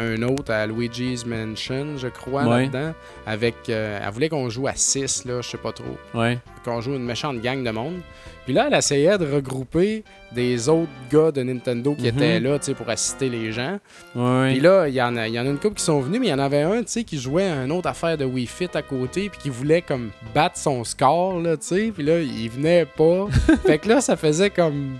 un 0.00 0.22
autre, 0.22 0.52
à 0.52 0.66
Luigi's 0.66 1.26
Mansion, 1.26 1.96
je 1.96 2.06
crois, 2.08 2.44
Ouais. 2.44 2.62
là-dedans. 2.66 2.92
Avec, 3.26 3.54
euh, 3.68 3.98
elle 4.02 4.10
voulait 4.12 4.28
qu'on 4.28 4.48
joue 4.48 4.68
à 4.68 4.74
6, 4.76 5.24
là, 5.24 5.40
je 5.42 5.48
sais 5.48 5.58
pas 5.58 5.72
trop. 5.72 5.96
Ouais. 6.14 6.38
Qu'on 6.64 6.80
joue 6.80 6.94
une 6.94 7.04
méchante 7.04 7.40
gang 7.40 7.64
de 7.64 7.70
monde. 7.70 7.96
Puis 8.44 8.54
là, 8.54 8.68
elle 8.68 8.74
essayait 8.78 9.18
de 9.18 9.26
regrouper 9.26 10.04
des 10.32 10.68
autres 10.70 10.88
gars 11.12 11.30
de 11.30 11.42
Nintendo 11.42 11.94
qui 11.94 12.02
Mhm. 12.02 12.08
étaient 12.08 12.40
là, 12.40 12.58
tu 12.58 12.66
sais, 12.66 12.74
pour 12.74 12.88
assister 12.88 13.28
les 13.28 13.52
gens. 13.52 13.78
Ouais. 14.14 14.52
Puis 14.52 14.60
là, 14.60 14.86
il 14.88 14.94
y, 14.94 15.02
en 15.02 15.16
a, 15.16 15.28
y 15.28 15.38
en 15.38 15.44
a 15.44 15.50
une 15.50 15.58
couple 15.58 15.74
qui 15.74 15.84
sont 15.84 16.00
venus, 16.00 16.20
mais 16.20 16.28
il 16.28 16.30
y 16.30 16.34
en 16.34 16.38
avait 16.38 16.62
un, 16.62 16.78
tu 16.78 16.84
sais, 16.92 17.04
qui 17.04 17.18
jouait 17.18 17.48
à 17.50 17.64
une 17.64 17.72
autre 17.72 17.88
affaire 17.88 18.16
de 18.16 18.24
Wii 18.24 18.46
Fit 18.46 18.70
à 18.72 18.80
côté, 18.82 19.28
puis 19.28 19.38
qui 19.42 19.50
voulait 19.50 19.82
comme 19.82 20.10
battre 20.34 20.56
son 20.56 20.82
score, 20.84 21.40
là, 21.40 21.56
tu 21.58 21.66
sais. 21.66 21.92
Puis 21.92 22.02
là, 22.04 22.20
il 22.20 22.48
venait 22.48 22.86
pas. 22.86 23.26
fait 23.66 23.78
que 23.78 23.88
là, 23.88 24.00
ça 24.00 24.16
faisait 24.16 24.48
comme 24.50 24.96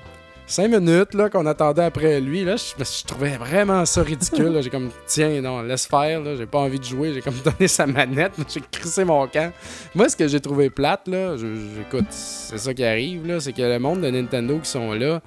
cinq 0.48 0.68
minutes, 0.70 1.14
là, 1.14 1.28
qu'on 1.30 1.46
attendait 1.46 1.84
après 1.84 2.20
lui. 2.20 2.42
Là, 2.44 2.56
je, 2.56 2.82
je 2.84 3.04
trouvais 3.06 3.36
vraiment 3.36 3.84
ça 3.84 4.02
ridicule. 4.02 4.48
là. 4.48 4.60
J'ai 4.62 4.70
comme, 4.70 4.90
tiens, 5.06 5.40
non, 5.40 5.62
laisse 5.62 5.86
faire, 5.86 6.20
là. 6.20 6.34
J'ai 6.36 6.46
pas 6.46 6.58
envie 6.58 6.78
de 6.80 6.84
jouer. 6.84 7.12
J'ai 7.14 7.20
comme 7.20 7.36
donné 7.44 7.68
sa 7.68 7.86
manette. 7.86 8.32
J'ai 8.48 8.60
crissé 8.70 9.04
mon 9.04 9.26
camp. 9.28 9.52
Moi, 9.94 10.08
ce 10.08 10.16
que 10.16 10.26
j'ai 10.26 10.40
trouvé 10.40 10.70
plate, 10.70 11.06
là, 11.06 11.36
je- 11.36 11.46
j'écoute, 11.76 12.06
c'est 12.10 12.58
ça 12.58 12.74
qui 12.74 12.84
arrive, 12.84 13.26
là, 13.26 13.38
c'est 13.38 13.52
que 13.52 13.62
le 13.62 13.78
monde 13.78 14.00
de 14.00 14.10
Nintendo 14.10 14.58
qui 14.58 14.68
sont 14.70 14.92
là, 14.94 15.20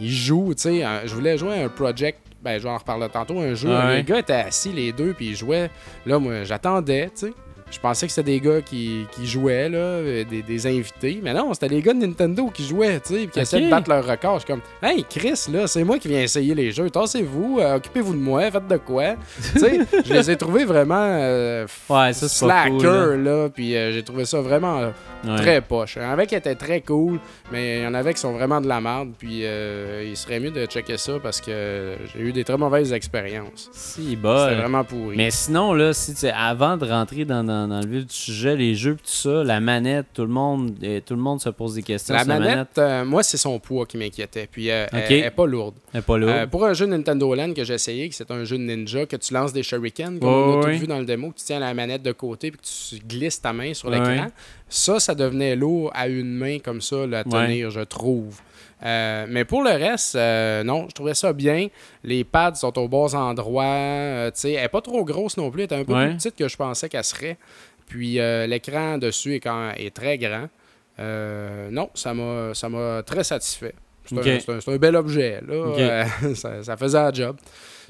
ils 0.00 0.10
jouent, 0.14 0.54
tu 0.54 0.62
sais. 0.62 0.84
Je 1.04 1.14
voulais 1.14 1.36
jouer 1.36 1.60
à 1.60 1.64
un 1.64 1.68
project, 1.68 2.20
ben, 2.42 2.56
je 2.58 2.62
vais 2.62 2.70
en 2.70 2.78
reparler 2.78 3.08
tantôt, 3.12 3.38
un 3.38 3.52
jeu. 3.54 3.68
Ah 3.70 3.88
ouais. 3.88 3.96
Les 3.98 4.02
gars 4.02 4.18
étaient 4.20 4.32
assis, 4.32 4.72
les 4.72 4.92
deux, 4.92 5.12
puis 5.12 5.28
ils 5.28 5.36
jouaient. 5.36 5.70
Là, 6.06 6.18
moi, 6.18 6.44
j'attendais, 6.44 7.06
tu 7.10 7.26
sais. 7.26 7.32
Je 7.70 7.78
pensais 7.78 8.06
que 8.06 8.12
c'était 8.12 8.30
des 8.32 8.40
gars 8.40 8.60
qui, 8.60 9.06
qui 9.12 9.26
jouaient, 9.26 9.68
là, 9.68 9.78
euh, 9.78 10.24
des, 10.24 10.42
des 10.42 10.66
invités. 10.66 11.20
Mais 11.22 11.32
non, 11.32 11.52
c'était 11.54 11.68
les 11.68 11.82
gars 11.82 11.92
de 11.94 11.98
Nintendo 11.98 12.50
qui 12.52 12.66
jouaient, 12.66 13.00
tu 13.00 13.14
sais, 13.14 13.20
puis 13.20 13.28
qui 13.28 13.40
essayaient 13.40 13.66
de 13.66 13.70
battre 13.70 13.88
leur 13.88 14.06
record. 14.06 14.34
Je 14.40 14.44
suis 14.44 14.52
comme, 14.52 14.62
hey, 14.82 15.04
Chris, 15.08 15.46
là, 15.52 15.66
c'est 15.66 15.84
moi 15.84 15.98
qui 15.98 16.08
viens 16.08 16.20
essayer 16.22 16.54
les 16.54 16.70
jeux. 16.72 16.90
Tassez-vous, 16.90 17.58
euh, 17.60 17.76
occupez-vous 17.76 18.12
de 18.14 18.18
moi, 18.20 18.50
faites 18.50 18.66
de 18.66 18.76
quoi. 18.76 19.14
tu 19.52 19.58
sais, 19.60 19.80
je 20.04 20.12
les 20.12 20.30
ai 20.30 20.36
trouvés 20.36 20.64
vraiment 20.64 20.94
euh, 21.00 21.66
Ouais, 21.88 22.12
ça, 22.12 22.46
pas 22.46 22.68
cool, 22.68 22.80
slacker, 22.80 23.16
là. 23.18 23.48
Puis 23.48 23.76
euh, 23.76 23.92
j'ai 23.92 24.02
trouvé 24.02 24.24
ça 24.24 24.40
vraiment 24.40 24.90
Ouais. 25.22 25.36
très 25.36 25.60
poche. 25.60 25.96
Il 25.96 26.02
y 26.02 26.06
en 26.06 26.12
avait 26.12 26.26
qui 26.26 26.34
étaient 26.34 26.54
très 26.54 26.80
cool, 26.80 27.20
mais 27.52 27.80
il 27.80 27.82
y 27.82 27.86
en 27.86 27.92
avait 27.92 28.14
qui 28.14 28.20
sont 28.20 28.32
vraiment 28.32 28.58
de 28.58 28.66
la 28.66 28.80
merde. 28.80 29.10
Puis 29.18 29.40
euh, 29.44 30.02
il 30.08 30.16
serait 30.16 30.40
mieux 30.40 30.50
de 30.50 30.64
checker 30.64 30.96
ça 30.96 31.18
parce 31.22 31.42
que 31.42 31.94
j'ai 32.14 32.20
eu 32.22 32.32
des 32.32 32.42
très 32.42 32.56
mauvaises 32.56 32.90
expériences. 32.94 33.68
Si, 33.70 34.02
C'était 34.02 34.16
bol. 34.16 34.54
vraiment 34.54 34.82
pourri. 34.82 35.18
Mais 35.18 35.30
sinon, 35.30 35.74
là, 35.74 35.92
si 35.92 36.14
tu 36.14 36.26
avant 36.26 36.78
de 36.78 36.86
rentrer 36.86 37.26
dans, 37.26 37.44
dans, 37.44 37.59
dans 37.68 37.80
le 37.80 37.86
vif 37.86 38.06
du 38.06 38.14
sujet, 38.14 38.56
les 38.56 38.74
jeux 38.74 38.94
tout 38.94 39.00
ça, 39.04 39.42
la 39.44 39.60
manette, 39.60 40.06
tout 40.14 40.22
le 40.22 40.28
monde, 40.28 40.72
euh, 40.82 41.00
tout 41.04 41.14
le 41.14 41.20
monde 41.20 41.40
se 41.40 41.48
pose 41.50 41.74
des 41.74 41.82
questions. 41.82 42.14
La 42.14 42.24
sur 42.24 42.28
manette, 42.28 42.78
euh, 42.78 43.04
moi, 43.04 43.22
c'est 43.22 43.36
son 43.36 43.58
poids 43.58 43.86
qui 43.86 43.96
m'inquiétait. 43.96 44.48
Puis 44.50 44.70
euh, 44.70 44.86
elle- 44.92 44.98
Ok. 44.98 45.10
elle 45.10 45.18
est 45.24 45.30
pas 45.30 45.46
lourde. 45.46 45.74
elle 45.92 45.98
est 45.98 46.02
pas 46.02 46.18
lourde. 46.18 46.32
Euh, 46.34 46.46
pour 46.46 46.64
un 46.64 46.72
jeu 46.74 46.86
Nintendo 46.86 47.34
Land 47.34 47.52
que 47.54 47.64
j'ai 47.64 47.74
essayé, 47.74 48.08
que 48.08 48.14
c'est 48.14 48.30
un 48.30 48.44
jeu 48.44 48.58
de 48.58 48.62
ninja, 48.62 49.06
que 49.06 49.16
tu 49.16 49.32
lances 49.34 49.52
des 49.52 49.62
shurikens, 49.62 50.18
comme 50.20 50.28
Ouais, 50.28 50.54
on 50.56 50.60
a 50.60 50.64
tout 50.74 50.80
vu 50.80 50.86
dans 50.86 50.98
le 50.98 51.04
démo, 51.04 51.30
que 51.30 51.38
tu 51.38 51.44
tiens 51.44 51.58
la 51.60 51.72
manette 51.74 52.02
de 52.02 52.12
côté 52.12 52.50
puis 52.50 52.60
que 52.60 52.66
tu 52.98 53.02
glisses 53.06 53.40
ta 53.40 53.52
main 53.52 53.74
sur 53.74 53.90
l'écran. 53.90 54.26
Ça, 54.68 55.00
ça 55.00 55.14
devenait 55.14 55.56
lourd 55.56 55.90
à 55.94 56.06
une 56.08 56.32
main 56.32 56.58
comme 56.60 56.80
ça, 56.80 57.06
la 57.06 57.24
tenir, 57.24 57.70
je 57.70 57.80
trouve. 57.80 58.40
Euh, 58.82 59.26
mais 59.28 59.44
pour 59.44 59.62
le 59.62 59.70
reste, 59.70 60.14
euh, 60.16 60.62
non, 60.64 60.86
je 60.88 60.94
trouvais 60.94 61.14
ça 61.14 61.32
bien. 61.32 61.68
Les 62.02 62.24
pads 62.24 62.54
sont 62.54 62.76
aux 62.78 62.88
bons 62.88 63.14
endroits. 63.14 63.64
euh, 63.64 64.30
sais, 64.34 64.52
elle 64.52 64.62
n'est 64.62 64.68
pas 64.68 64.80
trop 64.80 65.04
grosse 65.04 65.36
non 65.36 65.50
plus. 65.50 65.62
Elle 65.64 65.72
est 65.72 65.80
un 65.80 65.84
peu 65.84 65.92
Ouais. 65.94 66.06
plus 66.08 66.16
petite 66.16 66.36
que 66.36 66.48
je 66.48 66.56
pensais 66.56 66.88
qu'elle 66.88 67.04
serait. 67.04 67.36
Puis 67.86 68.18
euh, 68.20 68.46
l'écran 68.46 68.96
dessus 68.98 69.34
est, 69.34 69.40
quand, 69.40 69.72
est 69.76 69.94
très 69.94 70.16
grand. 70.18 70.48
Non, 71.70 71.90
ça 71.94 72.12
m'a 72.14 73.02
très 73.04 73.24
satisfait. 73.24 73.74
C'est 74.06 74.16
un- 74.50 74.54
un, 74.54 74.74
un 74.74 74.76
bel 74.76 74.96
objet. 74.96 75.40
Là. 75.46 76.04
Ça, 76.34 76.62
ça 76.64 76.76
faisait 76.76 76.98
la 76.98 77.12
job. 77.12 77.36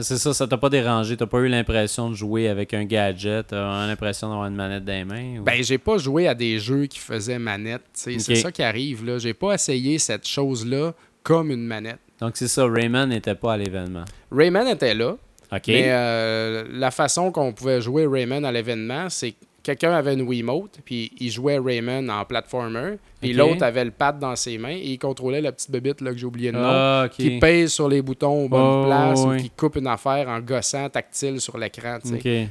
C'est 0.02 0.18
ça, 0.18 0.32
ça 0.34 0.46
t'a 0.46 0.56
pas 0.56 0.68
dérangé? 0.70 1.16
T'as 1.16 1.26
pas 1.26 1.38
eu 1.38 1.48
l'impression 1.48 2.10
de 2.10 2.14
jouer 2.14 2.48
avec 2.48 2.74
un 2.74 2.84
gadget. 2.84 3.48
T'as 3.48 3.86
l'impression 3.86 4.28
d'avoir 4.28 4.46
une 4.48 4.54
manette 4.56 4.84
dans 4.84 4.92
les 4.92 5.04
mains. 5.04 5.40
ou- 5.40 5.44
Ben, 5.44 5.62
j'ai 5.62 5.78
pas 5.78 5.98
joué 5.98 6.28
à 6.28 6.34
des 6.34 6.58
jeux 6.58 6.86
qui 6.86 6.98
faisaient 6.98 7.38
manette. 7.38 7.82
C'est 7.92 8.18
ça 8.18 8.50
qui 8.52 8.62
arrive. 8.62 9.04
là. 9.04 9.18
J'ai 9.18 9.34
pas 9.34 9.54
essayé 9.54 9.98
cette 9.98 10.26
chose-là 10.26 10.92
comme 11.22 11.50
une 11.50 11.66
manette. 11.66 11.98
Donc 12.20 12.32
c'est 12.36 12.48
ça, 12.48 12.66
Rayman 12.66 13.08
n'était 13.08 13.34
pas 13.34 13.54
à 13.54 13.56
l'événement. 13.56 14.04
Rayman 14.30 14.66
était 14.68 14.94
là, 14.94 15.16
OK. 15.52 15.62
mais 15.68 15.84
euh, 15.88 16.64
la 16.70 16.90
façon 16.90 17.32
qu'on 17.32 17.52
pouvait 17.52 17.80
jouer 17.80 18.06
Rayman 18.06 18.44
à 18.44 18.52
l'événement, 18.52 19.08
c'est 19.08 19.32
que 19.32 19.36
quelqu'un 19.76 19.92
avait 19.92 20.14
une 20.14 20.22
Wiimote, 20.22 20.78
puis 20.84 21.12
il 21.18 21.30
jouait 21.30 21.58
Rayman 21.58 22.10
en 22.10 22.24
platformer, 22.24 22.96
puis 23.20 23.32
l'autre 23.32 23.62
avait 23.62 23.84
le 23.84 23.90
pad 23.90 24.18
dans 24.18 24.34
ses 24.36 24.58
mains 24.58 24.70
et 24.70 24.90
il 24.92 24.98
contrôlait 24.98 25.40
la 25.40 25.52
petite 25.52 25.70
bébite 25.70 26.00
là, 26.00 26.10
que 26.12 26.18
j'ai 26.18 26.26
oublié 26.26 26.50
le 26.52 26.58
nom. 26.58 26.68
Ah. 26.68 27.06
Qui 27.10 27.38
pèse 27.38 27.72
sur 27.72 27.88
les 27.88 28.02
boutons 28.02 28.44
aux 28.44 28.48
bonnes 28.48 28.82
Oh, 28.82 28.86
places 28.86 29.20
ouais. 29.24 29.36
ou 29.36 29.38
qui 29.42 29.50
coupe 29.50 29.76
une 29.76 29.86
affaire 29.86 30.28
en 30.28 30.40
gossant 30.40 30.88
tactile 30.88 31.40
sur 31.40 31.56
l'écran. 31.58 31.98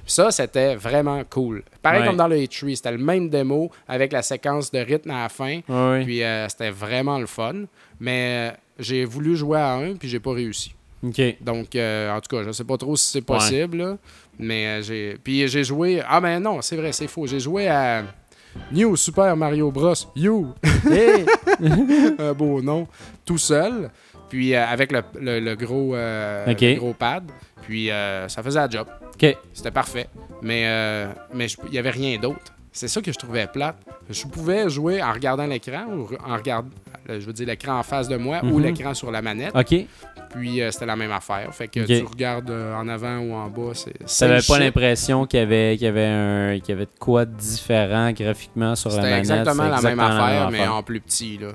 ça, 0.05 0.31
c'était 0.31 0.75
vraiment 0.75 1.23
cool. 1.29 1.63
Pareil 1.81 2.01
Ouais. 2.01 2.07
comme 2.07 2.17
dans 2.17 2.27
le 2.27 2.37
H3, 2.37 2.75
c'était 2.75 2.91
le 2.91 2.97
même 2.97 3.29
démo 3.29 3.69
avec 3.87 4.11
la 4.13 4.21
séquence 4.21 4.71
de 4.71 4.79
rythme 4.79 5.11
à 5.11 5.23
la 5.23 5.29
fin. 5.29 5.59
Puis 6.03 6.23
euh, 6.23 6.47
c'était 6.49 6.69
vraiment 6.71 7.19
le 7.19 7.25
fun. 7.25 7.65
Mais 7.99 8.51
euh, 8.51 8.57
j'ai 8.79 9.03
voulu 9.05 9.35
jouer 9.35 9.59
à 9.59 9.73
un, 9.73 9.95
puis 9.95 10.07
j'ai 10.07 10.19
pas 10.19 10.31
réussi. 10.31 10.73
Donc, 11.41 11.75
euh, 11.75 12.11
en 12.15 12.19
tout 12.21 12.35
cas, 12.35 12.43
je 12.43 12.51
sais 12.51 12.63
pas 12.63 12.77
trop 12.77 12.95
si 12.95 13.11
c'est 13.11 13.21
possible. 13.21 13.77
là. 13.77 13.97
mais 14.37 14.67
euh, 14.67 14.81
j'ai. 14.81 15.17
Puis 15.23 15.47
j'ai 15.47 15.63
joué. 15.63 16.01
Ah, 16.07 16.19
ben 16.21 16.39
non, 16.39 16.61
c'est 16.61 16.75
vrai, 16.75 16.91
c'est 16.91 17.07
faux. 17.07 17.25
J'ai 17.27 17.39
joué 17.39 17.67
à 17.67 18.03
New 18.71 18.95
Super 18.95 19.35
Mario 19.37 19.71
Bros. 19.71 19.93
You. 20.15 20.53
Hey! 20.91 21.25
un 22.19 22.33
beau 22.33 22.61
nom. 22.61 22.87
Tout 23.25 23.37
seul. 23.37 23.89
Puis 24.29 24.53
euh, 24.53 24.65
avec 24.65 24.91
le, 24.91 25.01
le- 25.19 25.39
le 25.39 25.55
gros, 25.55 25.95
euh, 25.95 26.45
le 26.73 26.79
gros 26.79 26.93
pad. 26.93 27.23
Puis 27.63 27.89
euh, 27.91 28.27
ça 28.27 28.43
faisait 28.43 28.59
la 28.59 28.69
job. 28.69 28.87
C'était 29.53 29.71
parfait. 29.71 30.07
Mais 30.41 30.63
euh, 30.67 31.07
mais 31.33 31.47
il 31.67 31.73
y 31.73 31.77
avait 31.77 31.89
rien 31.91 32.17
d'autre. 32.19 32.53
C'est 32.71 32.87
ça 32.87 33.01
que 33.01 33.11
je 33.11 33.17
trouvais 33.17 33.47
plate. 33.47 33.77
Je 34.09 34.25
pouvais 34.25 34.69
jouer 34.69 35.01
en 35.01 35.11
regardant 35.11 35.45
l'écran, 35.47 35.85
ou 35.87 36.07
en 36.25 36.35
regardant, 36.37 36.69
je 37.07 37.17
veux 37.25 37.33
dire 37.33 37.47
l'écran 37.47 37.79
en 37.79 37.83
face 37.83 38.07
de 38.07 38.15
moi 38.15 38.39
ou 38.43 38.57
Mhm. 38.59 38.63
l'écran 38.63 38.93
sur 38.93 39.11
la 39.11 39.21
manette. 39.21 39.55
Ok. 39.55 39.85
Puis 40.29 40.61
euh, 40.61 40.69
c'était 40.71 40.85
la 40.85 40.95
même 40.95 41.11
affaire. 41.11 41.53
Fait 41.53 41.67
que 41.67 41.79
tu 41.79 42.03
regardes 42.03 42.49
euh, 42.51 42.75
en 42.75 42.87
avant 42.87 43.17
ou 43.19 43.33
en 43.33 43.49
bas, 43.49 43.71
c'est. 43.73 43.93
T'avais 44.19 44.39
pas 44.47 44.59
l'impression 44.59 45.25
qu'il 45.25 45.39
y 45.39 45.43
avait, 45.43 45.75
qu'il 45.77 45.85
y 45.85 45.89
avait 45.89 46.05
un, 46.05 46.59
qu'il 46.59 46.69
y 46.69 46.71
avait 46.73 46.85
de 46.85 46.99
quoi 46.99 47.25
de 47.25 47.33
différent 47.35 48.11
graphiquement 48.11 48.75
sur 48.75 48.89
la 48.89 48.95
C'était 48.95 49.09
manette. 49.09 49.19
exactement 49.19 49.63
c'est 49.63 49.69
la 49.69 49.75
même 49.81 49.99
exactement 49.99 50.23
affaire, 50.23 50.51
mais 50.51 50.67
en 50.67 50.83
plus 50.83 51.01
petit. 51.01 51.37
Là. 51.39 51.49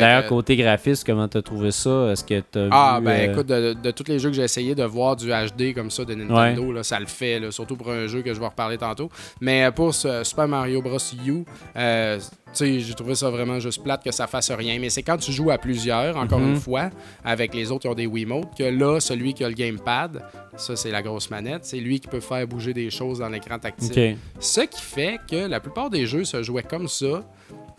D'ailleurs, 0.00 0.26
côté 0.26 0.56
graphiste, 0.56 1.04
comment 1.06 1.28
t'as 1.28 1.42
trouvé 1.42 1.70
ça? 1.70 2.10
Est-ce 2.12 2.24
que 2.24 2.40
t'as 2.40 2.68
Ah, 2.70 2.96
vu, 2.98 3.04
ben 3.06 3.10
euh, 3.28 3.32
écoute, 3.32 3.46
de, 3.46 3.72
de 3.74 3.90
tous 3.90 4.08
les 4.08 4.18
jeux 4.18 4.30
que 4.30 4.36
j'ai 4.36 4.42
essayé 4.42 4.74
de 4.74 4.84
voir 4.84 5.16
du 5.16 5.28
HD 5.30 5.74
comme 5.74 5.90
ça 5.90 6.04
de 6.04 6.14
Nintendo, 6.14 6.72
là, 6.72 6.82
ça 6.82 6.98
le 7.00 7.06
fait, 7.06 7.38
là, 7.40 7.50
surtout 7.50 7.76
pour 7.76 7.90
un 7.90 8.06
jeu 8.06 8.22
que 8.22 8.32
je 8.34 8.40
vais 8.40 8.46
reparler 8.46 8.78
tantôt. 8.78 9.08
Mais 9.40 9.64
euh, 9.64 9.70
pour 9.70 9.94
ce 9.94 10.24
Super 10.24 10.48
Mario 10.48 10.82
Bros. 10.82 10.98
U, 11.26 11.44
euh, 11.76 12.18
tu 12.18 12.22
sais, 12.52 12.80
j'ai 12.80 12.94
trouvé 12.94 13.14
ça 13.16 13.30
vraiment 13.30 13.58
juste 13.58 13.82
plate 13.82 14.04
que 14.04 14.12
ça 14.12 14.26
fasse 14.26 14.50
rien. 14.52 14.78
Mais 14.80 14.88
c'est 14.90 15.02
quand 15.02 15.16
tu 15.16 15.32
joues 15.32 15.50
à 15.50 15.58
plusieurs, 15.58 16.16
encore 16.16 16.38
Mhm. 16.38 16.50
une 16.50 16.60
fois, 16.60 16.90
avec 17.24 17.52
les 17.54 17.70
autres 17.72 17.82
qui 17.82 17.88
ont 17.88 17.94
des 17.94 18.06
Wiimote, 18.06 18.56
que 18.56 18.62
là, 18.64 19.00
celui 19.00 19.34
qui 19.34 19.42
a 19.44 19.48
le 19.48 19.54
gamepad, 19.54 20.22
ça 20.56 20.76
c'est 20.76 20.90
la 20.92 21.02
grosse 21.02 21.30
manette, 21.30 21.64
c'est 21.64 21.78
lui 21.80 21.98
qui 21.98 22.06
peut 22.08 22.20
faire 22.20 22.46
bouger 22.46 22.72
des 22.72 22.90
choses 22.90 23.18
dans 23.18 23.28
l'écran 23.28 23.58
tactile. 23.58 24.16
Ce 24.38 24.60
qui 24.60 24.80
fait 24.80 25.18
que 25.28 25.48
la 25.48 25.58
plupart 25.60 25.90
des 25.90 26.06
jeux 26.06 26.24
se 26.24 26.42
jouaient 26.44 26.62
comme 26.62 26.86
ça. 26.88 27.24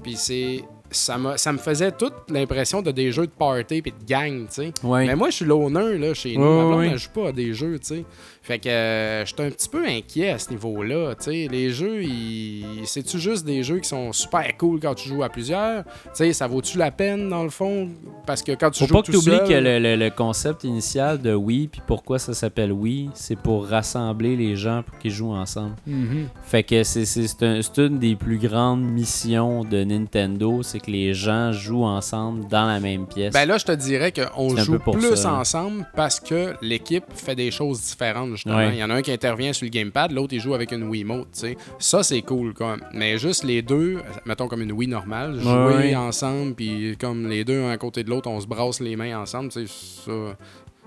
Puis 0.04 0.16
c'est. 0.18 0.62
Ça, 0.96 1.18
me 1.18 1.58
faisait 1.58 1.92
toute 1.92 2.14
l'impression 2.30 2.82
de 2.82 2.92
des 2.92 3.12
jeux 3.12 3.28
de 3.28 3.32
party 3.32 3.82
puis 3.82 3.92
de 3.92 4.06
gang, 4.06 4.48
tu 4.48 4.54
sais. 4.54 4.74
Ouais. 4.84 5.06
Mais 5.06 5.16
moi, 5.16 5.30
je 5.30 5.36
suis 5.38 5.46
l'owner, 5.46 5.98
là, 5.98 6.14
chez 6.14 6.36
nous. 6.38 6.44
Ouais, 6.44 6.56
Ma 6.56 6.64
blonde, 6.64 6.80
ouais. 6.80 6.88
elle 6.92 6.98
joue 6.98 7.10
pas 7.10 7.28
à 7.30 7.32
des 7.32 7.54
jeux, 7.54 7.78
tu 7.80 7.88
sais. 7.88 8.06
Fait 8.46 8.60
que 8.60 8.70
euh, 8.70 9.26
j'étais 9.26 9.42
un 9.44 9.50
petit 9.50 9.68
peu 9.68 9.84
inquiet 9.88 10.30
à 10.30 10.38
ce 10.38 10.52
niveau-là, 10.52 11.16
tu 11.16 11.24
sais. 11.24 11.48
Les 11.52 11.72
jeux, 11.72 12.04
ils... 12.04 12.64
c'est-tu 12.86 13.18
juste 13.20 13.44
des 13.44 13.64
jeux 13.64 13.80
qui 13.80 13.90
sont 13.90 14.14
super 14.14 14.56
cool 14.58 14.80
quand 14.80 14.94
tu 14.94 15.10
joues 15.10 15.24
à 15.24 15.30
plusieurs? 15.30 15.84
Tu 15.84 15.90
sais, 16.14 16.32
ça 16.34 16.46
vaut-tu 16.46 16.78
la 16.78 16.92
peine, 16.92 17.28
dans 17.30 17.44
le 17.44 17.50
fond? 17.50 17.90
Parce 18.28 18.44
que 18.44 18.52
quand 18.52 18.70
tu 18.70 18.82
Faut 18.82 18.88
joues 18.88 18.94
pas 18.94 19.02
que 19.02 19.12
tu 19.12 19.18
oublies 19.18 19.38
seul... 19.38 19.48
que 19.48 19.54
le, 19.54 19.80
le- 19.80 19.96
le 19.96 20.10
concept 20.12 20.64
initial 20.64 21.20
de 21.24 21.34
Wii, 21.34 21.70
puis 21.70 21.82
pourquoi 21.88 22.20
ça 22.20 22.36
s'appelle 22.36 22.72
Wii, 22.72 23.10
c'est 23.16 23.36
pour 23.36 23.66
rassembler 23.68 24.36
les 24.36 24.56
gens 24.56 24.84
pour 24.84 24.96
qu'ils 25.00 25.10
jouent 25.12 25.34
ensemble. 25.34 25.74
Mhm. 25.88 26.28
Fait 26.44 26.62
que 26.62 26.84
c'est 26.84 27.06
c'est- 27.06 27.26
c'est 27.28 27.42
un- 27.44 27.62
c'est 27.64 27.78
une 27.82 27.98
des 27.98 28.16
plus 28.16 28.38
grandes 28.38 28.84
missions 28.84 29.64
de 29.64 29.84
Nintendo, 29.84 30.62
c'est 30.62 30.80
que 30.80 30.92
les 30.92 31.16
gens 31.16 31.52
jouent 31.52 31.84
ensemble 31.86 32.48
dans 32.48 32.66
la 32.68 32.80
même 32.80 33.08
pièce. 33.08 33.34
Ben 33.34 33.46
là, 33.48 33.58
je 33.58 33.66
te 33.66 33.72
dirais 33.72 34.12
qu'on 34.12 34.56
joue 34.56 34.78
plus 34.78 35.16
ça, 35.16 35.34
ensemble 35.34 35.88
parce 35.96 36.20
que 36.20 36.54
l'équipe 36.62 37.06
fait 37.16 37.36
des 37.36 37.50
choses 37.50 37.82
différentes, 37.82 38.35
justement. 38.36 38.58
Ouais. 38.58 38.70
Il 38.74 38.78
y 38.78 38.84
en 38.84 38.90
a 38.90 38.96
un 38.96 39.02
qui 39.02 39.12
intervient 39.12 39.54
sur 39.54 39.66
le 39.66 39.70
gamepad, 39.70 40.12
l'autre, 40.12 40.34
il 40.34 40.40
joue 40.40 40.54
avec 40.54 40.72
une 40.72 40.84
Wiimote, 40.84 41.32
tu 41.34 41.40
sais. 41.40 41.58
Ça, 41.80 42.04
c'est 42.04 42.22
cool, 42.22 42.54
même. 42.60 42.82
Mais 42.94 43.18
juste 43.18 43.44
les 43.44 43.62
deux, 43.62 44.02
mettons 44.26 44.48
comme 44.48 44.62
une 44.62 44.72
Wii 44.72 44.88
normale, 44.88 45.40
jouer 45.40 45.76
ouais. 45.76 45.96
ensemble, 45.96 46.54
puis 46.56 46.96
comme 47.00 47.28
les 47.28 47.44
deux, 47.44 47.64
un 47.64 47.72
à 47.72 47.78
côté 47.78 48.04
de 48.04 48.10
l'autre, 48.10 48.30
on 48.30 48.40
se 48.40 48.48
brasse 48.48 48.80
les 48.80 48.96
mains 48.96 49.20
ensemble, 49.20 49.50
tu 49.50 49.66
sais, 49.68 49.74
ça, 50.06 50.12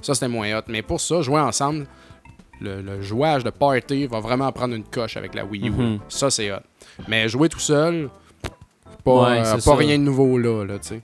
ça 0.02 0.14
c'était 0.14 0.28
moins 0.28 0.56
hot. 0.56 0.62
Mais 0.68 0.82
pour 0.82 1.00
ça, 1.00 1.20
jouer 1.22 1.40
ensemble, 1.40 1.86
le, 2.60 2.82
le 2.82 3.02
jouage 3.02 3.44
de 3.44 3.50
party 3.50 4.06
va 4.06 4.20
vraiment 4.20 4.50
prendre 4.52 4.74
une 4.74 4.84
coche 4.84 5.16
avec 5.16 5.34
la 5.34 5.44
Wii 5.44 5.68
U. 5.68 5.70
Mhm. 5.70 5.98
Ça, 6.08 6.30
c'est 6.30 6.50
hot. 6.52 6.62
Mais 7.06 7.28
jouer 7.28 7.48
tout 7.48 7.60
seul, 7.60 8.10
pas, 9.04 9.30
Ouais, 9.30 9.46
euh, 9.46 9.58
pas 9.64 9.76
rien 9.76 9.98
de 9.98 10.04
nouveau 10.04 10.38
là, 10.38 10.64
là 10.64 10.78
tu 10.78 10.88
sais. 10.88 11.00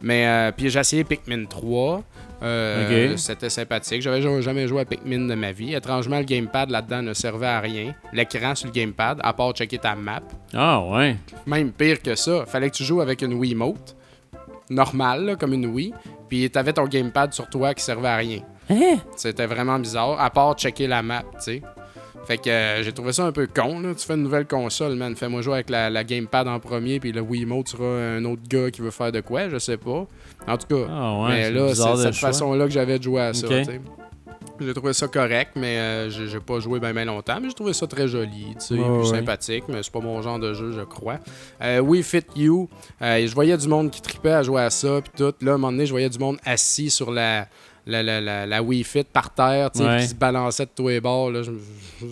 Mais 0.00 0.26
euh, 0.26 0.52
puis 0.56 0.68
j'ai 0.68 0.80
essayé 0.80 1.04
Pikmin 1.04 1.44
3. 1.44 2.02
Euh, 2.42 3.10
Ok. 3.12 3.18
C'était 3.18 3.48
sympathique. 3.50 4.02
J'avais 4.02 4.20
ja- 4.20 4.40
jamais 4.40 4.66
joué 4.66 4.80
à 4.80 4.84
Pikmin 4.84 5.26
de 5.28 5.34
ma 5.34 5.52
vie. 5.52 5.74
Étrangement, 5.74 6.18
le 6.18 6.24
gamepad 6.24 6.70
là-dedans 6.70 7.02
ne 7.02 7.14
servait 7.14 7.46
à 7.46 7.60
rien. 7.60 7.94
L'écran 8.12 8.54
sur 8.54 8.66
le 8.68 8.72
gamepad, 8.72 9.18
à 9.22 9.32
part 9.32 9.52
checker 9.52 9.78
ta 9.78 9.94
map. 9.94 10.22
Ah, 10.54 10.80
ouais. 10.82 11.16
Même 11.46 11.72
pire 11.72 12.02
que 12.02 12.14
ça, 12.14 12.44
fallait 12.46 12.70
que 12.70 12.76
tu 12.76 12.84
joues 12.84 13.00
avec 13.00 13.22
une 13.22 13.34
Wiimote. 13.34 13.96
Normale, 14.70 15.24
là, 15.24 15.36
comme 15.36 15.52
une 15.52 15.66
Wii. 15.66 15.92
Puis 16.28 16.48
t'avais 16.50 16.72
ton 16.72 16.84
gamepad 16.86 17.32
sur 17.32 17.48
toi 17.48 17.74
qui 17.74 17.82
servait 17.84 18.08
à 18.08 18.16
rien. 18.16 18.40
Hein? 18.70 18.96
C'était 19.16 19.46
vraiment 19.46 19.78
bizarre, 19.78 20.18
à 20.20 20.30
part 20.30 20.54
checker 20.54 20.86
la 20.86 21.02
map, 21.02 21.22
tu 21.34 21.40
sais. 21.40 21.62
Fait 22.26 22.38
que 22.38 22.48
euh, 22.48 22.82
j'ai 22.82 22.92
trouvé 22.92 23.12
ça 23.12 23.24
un 23.26 23.32
peu 23.32 23.46
con, 23.52 23.80
là. 23.80 23.94
Tu 23.94 24.06
fais 24.06 24.14
une 24.14 24.22
nouvelle 24.22 24.46
console, 24.46 24.94
man. 24.94 25.16
Fais-moi 25.16 25.42
jouer 25.42 25.54
avec 25.54 25.70
la, 25.70 25.90
la 25.90 26.04
gamepad 26.04 26.46
en 26.46 26.60
premier, 26.60 27.00
puis 27.00 27.10
le 27.12 27.20
Wiimote 27.20 27.68
sera 27.68 27.84
un 27.84 28.24
autre 28.24 28.42
gars 28.48 28.70
qui 28.70 28.80
veut 28.80 28.90
faire 28.92 29.10
de 29.10 29.20
quoi, 29.20 29.48
je 29.48 29.58
sais 29.58 29.76
pas. 29.76 30.06
En 30.46 30.56
tout 30.56 30.66
cas, 30.68 30.86
Ah, 30.88 31.20
ouais. 31.22 31.28
mais 31.30 31.50
là, 31.50 31.74
c'est 31.74 31.96
cette 31.96 32.14
façon-là 32.14 32.64
que 32.66 32.70
j'avais 32.72 32.98
de 32.98 33.02
jouer 33.04 33.22
à 33.22 33.32
ça. 33.34 33.46
J'ai 34.60 34.74
trouvé 34.74 34.92
ça 34.92 35.08
correct, 35.08 35.52
mais 35.56 35.78
euh, 35.78 36.10
j'ai 36.10 36.38
pas 36.38 36.60
joué 36.60 36.78
bien 36.78 36.92
longtemps, 37.04 37.38
mais 37.40 37.48
j'ai 37.48 37.54
trouvé 37.54 37.72
ça 37.72 37.86
très 37.88 38.06
joli, 38.06 38.54
tu 38.60 38.60
sais, 38.60 38.74
ouais. 38.74 39.04
sympathique, 39.04 39.64
mais 39.68 39.82
c'est 39.82 39.90
pas 39.92 39.98
mon 40.00 40.22
genre 40.22 40.38
de 40.38 40.54
jeu, 40.54 40.72
je 40.72 40.82
crois. 40.82 41.18
Euh, 41.60 41.80
We 41.80 42.04
Fit 42.04 42.24
You, 42.36 42.68
euh, 43.00 43.26
je 43.26 43.34
voyais 43.34 43.56
du 43.56 43.66
monde 43.66 43.90
qui 43.90 44.00
tripait 44.00 44.30
à 44.32 44.42
jouer 44.44 44.62
à 44.62 44.70
ça, 44.70 45.00
puis 45.02 45.12
tout. 45.16 45.34
Là, 45.44 45.52
à 45.52 45.54
un 45.54 45.58
moment 45.58 45.72
donné, 45.72 45.86
je 45.86 45.90
voyais 45.90 46.08
du 46.10 46.18
monde 46.18 46.36
assis 46.44 46.90
sur 46.90 47.10
la, 47.10 47.48
la, 47.86 48.02
la, 48.02 48.20
la, 48.20 48.46
la 48.46 48.62
Wii 48.62 48.84
Fit 48.84 49.04
par 49.04 49.32
terre, 49.34 49.70
tu 49.70 49.80
sais, 49.80 49.96
qui 50.00 50.08
se 50.08 50.14
balançait 50.14 50.64
de 50.66 50.70
tous 50.74 50.88
les 50.88 51.00
bords. 51.00 51.30
Là, 51.30 51.42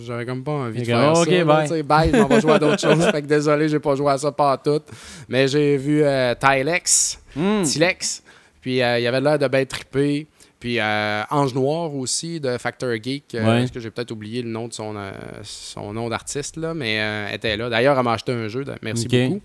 j'avais 0.05 0.25
comme 0.25 0.43
pas 0.43 0.51
envie 0.51 0.79
de 0.79 0.85
Fait 0.85 0.91
que, 0.91 0.97
faire 0.97 1.15
ça. 1.15 1.25
là, 1.31 1.43
bye. 1.45 1.67
sais, 1.67 1.83
bye, 1.83 2.11
m'en 2.11 2.27
vais 2.27 2.41
jouer 2.41 2.51
à 2.53 2.59
d'autres 2.59 2.79
choses. 2.81 3.05
Fait 3.11 3.21
que 3.21 3.27
désolé, 3.27 3.69
j'ai 3.69 3.79
pas 3.79 3.95
joué 3.95 4.11
à 4.11 4.17
ça 4.17 4.31
pas 4.31 4.57
tout. 4.57 4.81
Mais 5.29 5.47
j'ai 5.47 5.77
vu 5.77 6.03
euh, 6.03 6.33
Tylex, 6.35 7.19
Hmm. 7.35 7.63
Silex. 7.63 8.21
Puis 8.61 8.81
euh, 8.83 8.99
il 8.99 9.07
avait 9.07 9.21
l'air 9.21 9.39
de 9.39 9.47
bien 9.47 9.63
trippé. 9.65 10.27
Puis 10.61 10.79
euh, 10.79 11.23
Ange 11.31 11.53
Noir 11.55 11.93
aussi 11.95 12.39
de 12.39 12.57
Factor 12.57 12.91
Geek. 13.01 13.35
euh, 13.35 13.39
Ouais. 13.41 13.59
Parce 13.61 13.71
que 13.71 13.79
j'ai 13.81 13.89
peut-être 13.89 14.11
oublié 14.11 14.41
le 14.43 14.49
nom 14.49 14.67
de 14.69 14.73
son, 14.73 14.95
euh, 14.95 15.11
son 15.43 15.91
nom 15.91 16.07
d'artiste, 16.07 16.55
là, 16.55 16.73
mais 16.73 17.01
euh, 17.01 17.33
était 17.33 17.57
là. 17.57 17.67
D'ailleurs, 17.69 17.97
elle 17.97 18.03
m'a 18.05 18.13
acheté 18.13 18.31
un 18.31 18.47
jeu. 18.47 18.63
de- 18.63 18.75
Merci 18.83 19.07
beaucoup. 19.27 19.41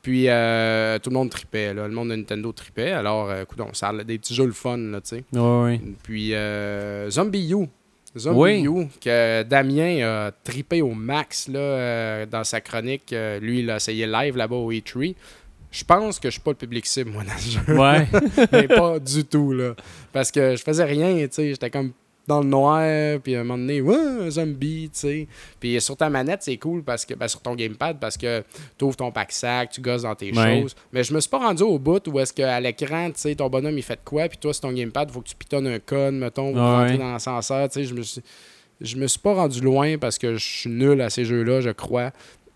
Puis 0.00 0.24
euh, 0.28 0.98
tout 1.00 1.10
le 1.10 1.14
monde 1.14 1.28
tripait. 1.28 1.74
Là. 1.74 1.86
Le 1.88 1.92
monde 1.94 2.10
de 2.10 2.14
Nintendo 2.16 2.52
tripait. 2.52 2.92
Alors, 2.92 3.30
écoute, 3.34 3.58
ça 3.74 3.88
a 3.88 4.04
des 4.04 4.16
petits 4.18 4.34
jeux 4.34 4.46
le 4.46 4.52
fun, 4.52 4.78
là, 4.78 5.00
tu 5.00 5.16
sais. 5.16 5.24
Ouais, 5.32 5.62
ouais. 5.64 5.80
Puis 6.04 6.32
Zombie 7.10 7.52
U. 7.52 7.66
Zombie 8.18 8.38
Oui. 8.38 8.62
U, 8.64 8.88
que 9.00 9.42
Damien 9.44 10.04
a 10.04 10.30
trippé 10.42 10.82
au 10.82 10.90
max 10.94 11.46
là, 11.48 12.26
dans 12.26 12.42
sa 12.44 12.60
chronique. 12.60 13.14
Lui, 13.40 13.60
il 13.60 13.70
a 13.70 13.76
essayé 13.76 14.06
live 14.06 14.36
là-bas 14.36 14.56
au 14.56 14.72
E3. 14.72 15.14
Je 15.70 15.84
pense 15.84 16.18
que 16.18 16.28
je 16.28 16.32
suis 16.32 16.40
pas 16.40 16.50
le 16.50 16.56
public 16.56 16.84
cible, 16.86 17.10
moi, 17.12 17.22
dans 17.22 17.32
le 17.32 17.38
jeu. 17.38 17.78
Ouais. 17.78 18.06
Mais 18.52 18.66
pas 18.68 18.98
du 18.98 19.24
tout, 19.24 19.52
là. 19.52 19.74
Parce 20.12 20.30
que 20.32 20.56
je 20.56 20.62
faisais 20.62 20.84
rien, 20.84 21.14
tu 21.26 21.28
sais. 21.30 21.48
J'étais 21.50 21.70
comme 21.70 21.92
dans 22.26 22.40
le 22.40 22.46
noir, 22.46 23.18
puis 23.24 23.34
à 23.34 23.40
un 23.40 23.44
moment 23.44 23.58
donné, 23.58 23.80
ouais, 23.80 23.96
un 23.96 24.30
zombie, 24.30 24.90
tu 24.92 24.98
sais. 25.00 25.28
Puis 25.58 25.80
sur 25.80 25.96
ta 25.96 26.08
manette, 26.10 26.42
c'est 26.42 26.56
cool 26.58 26.82
parce 26.82 27.04
que, 27.04 27.14
ben, 27.14 27.26
sur 27.28 27.40
ton 27.40 27.54
gamepad, 27.54 27.98
parce 28.00 28.16
que 28.16 28.44
tu 28.78 28.84
ouvres 28.84 28.96
ton 28.96 29.10
pack-sac, 29.10 29.70
tu 29.70 29.80
gosses 29.80 30.02
dans 30.02 30.14
tes 30.14 30.32
Ouais. 30.36 30.60
choses. 30.60 30.76
Mais 30.92 31.02
je 31.02 31.12
me 31.14 31.20
suis 31.20 31.30
pas 31.30 31.38
rendu 31.38 31.62
au 31.62 31.78
bout 31.78 32.06
où 32.08 32.18
est-ce 32.20 32.32
qu'à 32.32 32.60
l'écran, 32.60 33.06
tu 33.10 33.20
sais, 33.20 33.34
ton 33.34 33.48
bonhomme, 33.48 33.76
il 33.78 33.82
fait 33.82 33.96
de 33.96 34.00
quoi, 34.04 34.28
puis 34.28 34.38
toi, 34.38 34.52
sur 34.52 34.62
ton 34.62 34.72
gamepad, 34.72 35.08
il 35.10 35.12
faut 35.12 35.20
que 35.22 35.28
tu 35.28 35.34
pitonnes 35.36 35.66
un 35.66 35.78
code, 35.78 36.14
mettons, 36.14 36.50
ou 36.50 36.54
Ouais. 36.54 36.60
rentrer 36.60 36.98
dans 36.98 37.12
l'ascenseur, 37.12 37.68
tu 37.68 37.74
sais. 37.80 37.84
Je 37.84 37.94
me 37.94 38.02
suis. 38.02 38.20
Je 38.82 38.96
me 38.96 39.06
suis 39.08 39.18
pas 39.18 39.34
rendu 39.34 39.60
loin 39.60 39.98
parce 39.98 40.16
que 40.16 40.36
je 40.36 40.42
suis 40.60 40.70
nul 40.70 41.02
à 41.02 41.10
ces 41.10 41.26
jeux-là, 41.26 41.60
je 41.60 41.68
crois. 41.68 42.12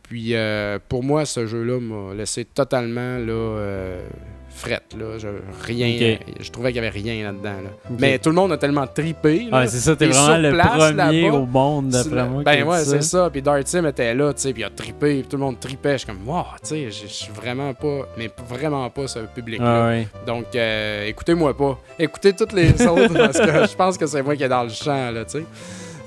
Puis 0.09 0.35
euh, 0.35 0.79
pour 0.89 1.03
moi, 1.03 1.25
ce 1.25 1.47
jeu-là 1.47 1.81
m'a 1.81 2.15
laissé 2.15 2.45
totalement 2.45 3.17
là, 3.19 3.33
euh, 3.33 4.07
frette. 4.51 4.95
Là. 4.99 5.19
Je, 5.19 5.29
rien, 5.67 6.19
je 6.39 6.51
trouvais 6.51 6.73
qu'il 6.73 6.81
n'y 6.83 6.87
avait 6.87 6.97
rien 6.99 7.25
là-dedans. 7.25 7.63
là. 7.65 7.71
Mais 7.99 8.19
tout 8.19 8.29
le 8.29 8.35
monde 8.37 8.53
a 8.53 8.59
tellement 8.59 8.87
tripé. 8.87 9.49
là. 9.51 9.61
Ouais, 9.61 9.67
c'est 9.67 9.79
ça, 9.79 9.97
t'es 9.97 10.07
vraiment 10.07 10.37
le 10.37 10.51
place, 10.53 10.93
premier 10.93 11.31
au 11.31 11.47
monde, 11.47 11.89
d'après 11.89 12.29
moi. 12.29 12.43
Ben 12.45 12.65
ouais, 12.65 12.85
c'est 12.85 13.03
ça. 13.03 13.31
Puis 13.33 13.41
Dart 13.41 13.61
Sim 13.65 13.87
était 13.87 14.15
là, 14.15 14.33
tu 14.35 14.43
sais, 14.43 14.53
puis 14.53 14.61
il 14.63 14.67
a 14.67 14.71
trippé, 14.71 15.21
puis 15.21 15.29
tout 15.29 15.37
le 15.39 15.43
monde 15.43 15.59
tripait. 15.59 15.95
Je 15.95 15.99
suis 15.99 16.07
comme, 16.07 16.29
wow, 16.29 16.45
tu 16.63 16.69
sais, 16.69 16.91
je 16.91 17.07
suis 17.07 17.33
vraiment 17.33 17.73
pas, 17.73 18.07
mais 18.19 18.31
vraiment 18.49 18.89
pas 18.91 19.07
ce 19.09 19.21
public-là. 19.21 19.87
Ouais. 19.89 20.07
Donc, 20.27 20.55
euh, 20.55 21.07
écoutez-moi 21.09 21.57
pas. 21.57 21.79
Écoutez 21.99 22.35
toutes 22.35 22.53
les 22.53 22.71
autres 22.87 23.15
parce 23.15 23.39
que 23.39 23.67
je 23.67 23.75
pense 23.75 23.97
que 23.97 24.07
c'est 24.07 24.23
moi 24.23 24.37
qui 24.37 24.43
est 24.43 24.49
dans 24.51 24.65
le 24.65 24.69
champ, 24.69 25.11
là, 25.11 25.25
tu 25.25 25.39
sais. 25.39 25.45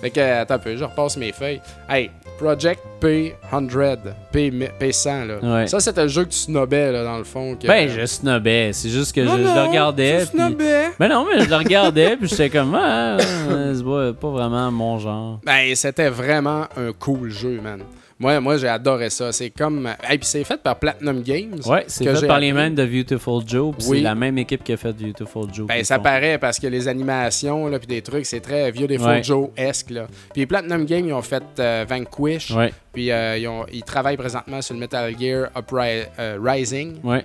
Fait 0.02 0.10
que, 0.12 0.20
attends 0.20 0.56
un 0.56 0.60
peu, 0.60 0.76
je 0.78 0.84
repasse 0.84 1.18
mes 1.18 1.32
feuilles. 1.32 1.62
Hey, 1.90 2.12
Project 2.38 2.82
P100, 3.02 3.98
P, 4.32 4.52
P100, 4.80 5.26
là. 5.26 5.36
Ouais. 5.42 5.68
Ça, 5.68 5.80
c'était 5.80 6.04
le 6.04 6.08
jeu 6.08 6.24
que 6.26 6.30
tu 6.30 6.38
snobais, 6.38 6.92
là, 6.92 7.04
dans 7.04 7.18
le 7.18 7.24
fond. 7.24 7.56
Que... 7.56 7.66
Ben, 7.66 7.90
je 7.90 8.06
snobais. 8.06 8.72
C'est 8.74 8.90
juste 8.90 9.14
que 9.16 9.24
je, 9.24 9.28
Non, 9.28 9.38
je 9.38 9.42
le 9.42 9.68
regardais. 9.68 10.20
Tu 10.22 10.28
puis- 10.28 10.38
snobais. 10.38 10.90
Ben 11.00 11.08
non, 11.10 11.26
mais 11.26 11.44
je 11.44 11.50
le 11.50 11.56
regardais, 11.56 12.16
puis 12.16 12.28
j'étais 12.28 12.50
comme, 12.52 12.76
ah, 12.76 13.18
c'est 13.74 13.84
pas, 13.84 14.14
pas 14.14 14.30
vraiment 14.30 14.72
mon 14.72 15.00
genre. 15.00 15.40
Ben, 15.44 15.74
c'était 15.76 16.10
vraiment 16.10 16.66
un 16.78 16.92
cool 17.00 17.32
jeu, 17.32 17.60
man. 17.64 17.80
Moi, 18.20 18.40
moi 18.40 18.58
j'ai 18.58 18.68
adoré 18.68 19.10
ça. 19.10 19.32
C'est 19.32 19.50
comme. 19.52 19.88
Et 20.10 20.18
puis 20.18 20.26
c'est 20.28 20.44
fait 20.44 20.62
par 20.62 20.78
Platinum 20.80 21.22
Games. 21.22 21.60
Ouais, 21.66 21.84
c'est 21.88 22.04
fait 22.16 22.26
par 22.28 22.40
les 22.40 22.52
mêmes 22.52 22.74
de 22.74 22.86
Beautiful 22.86 23.44
Joe, 23.46 23.76
puis 23.78 23.88
Oui. 23.90 23.98
c'est 23.98 24.04
la 24.04 24.16
même 24.16 24.38
équipe 24.40 24.64
qui 24.64 24.74
a 24.74 24.78
fait 24.78 24.94
Beautiful 24.94 25.48
Joe. 25.54 25.68
Ben, 25.68 25.84
ça 25.84 25.98
font. 25.98 26.02
paraît 26.04 26.38
parce 26.38 26.60
que 26.60 26.68
les 26.68 26.88
animations, 26.88 27.68
là, 27.68 27.78
puis 27.78 27.88
des 27.88 28.02
trucs, 28.02 28.26
c'est 28.26 28.40
très 28.40 28.72
des 28.72 28.98
Ouais. 28.98 29.24
Joe-esque, 29.24 29.92
là. 29.92 30.08
Puis 30.34 30.46
Platinum 30.46 30.86
Games, 30.86 31.06
ils 31.08 31.14
ont 31.14 31.22
fait 31.22 31.44
euh, 31.60 31.86
Vanquish. 31.88 32.52
Ouais, 32.52 32.74
Puis 32.92 33.12
euh, 33.12 33.38
ils, 33.38 33.48
ont- 33.48 33.66
ils 33.72 33.84
travaillent 33.84 34.18
présentement 34.18 34.62
sur 34.62 34.74
le 34.74 34.80
Metal 34.80 35.14
Gear 35.20 35.50
Upri- 35.56 36.06
euh, 36.20 36.38
Rising. 36.42 36.96
ouais. 37.04 37.24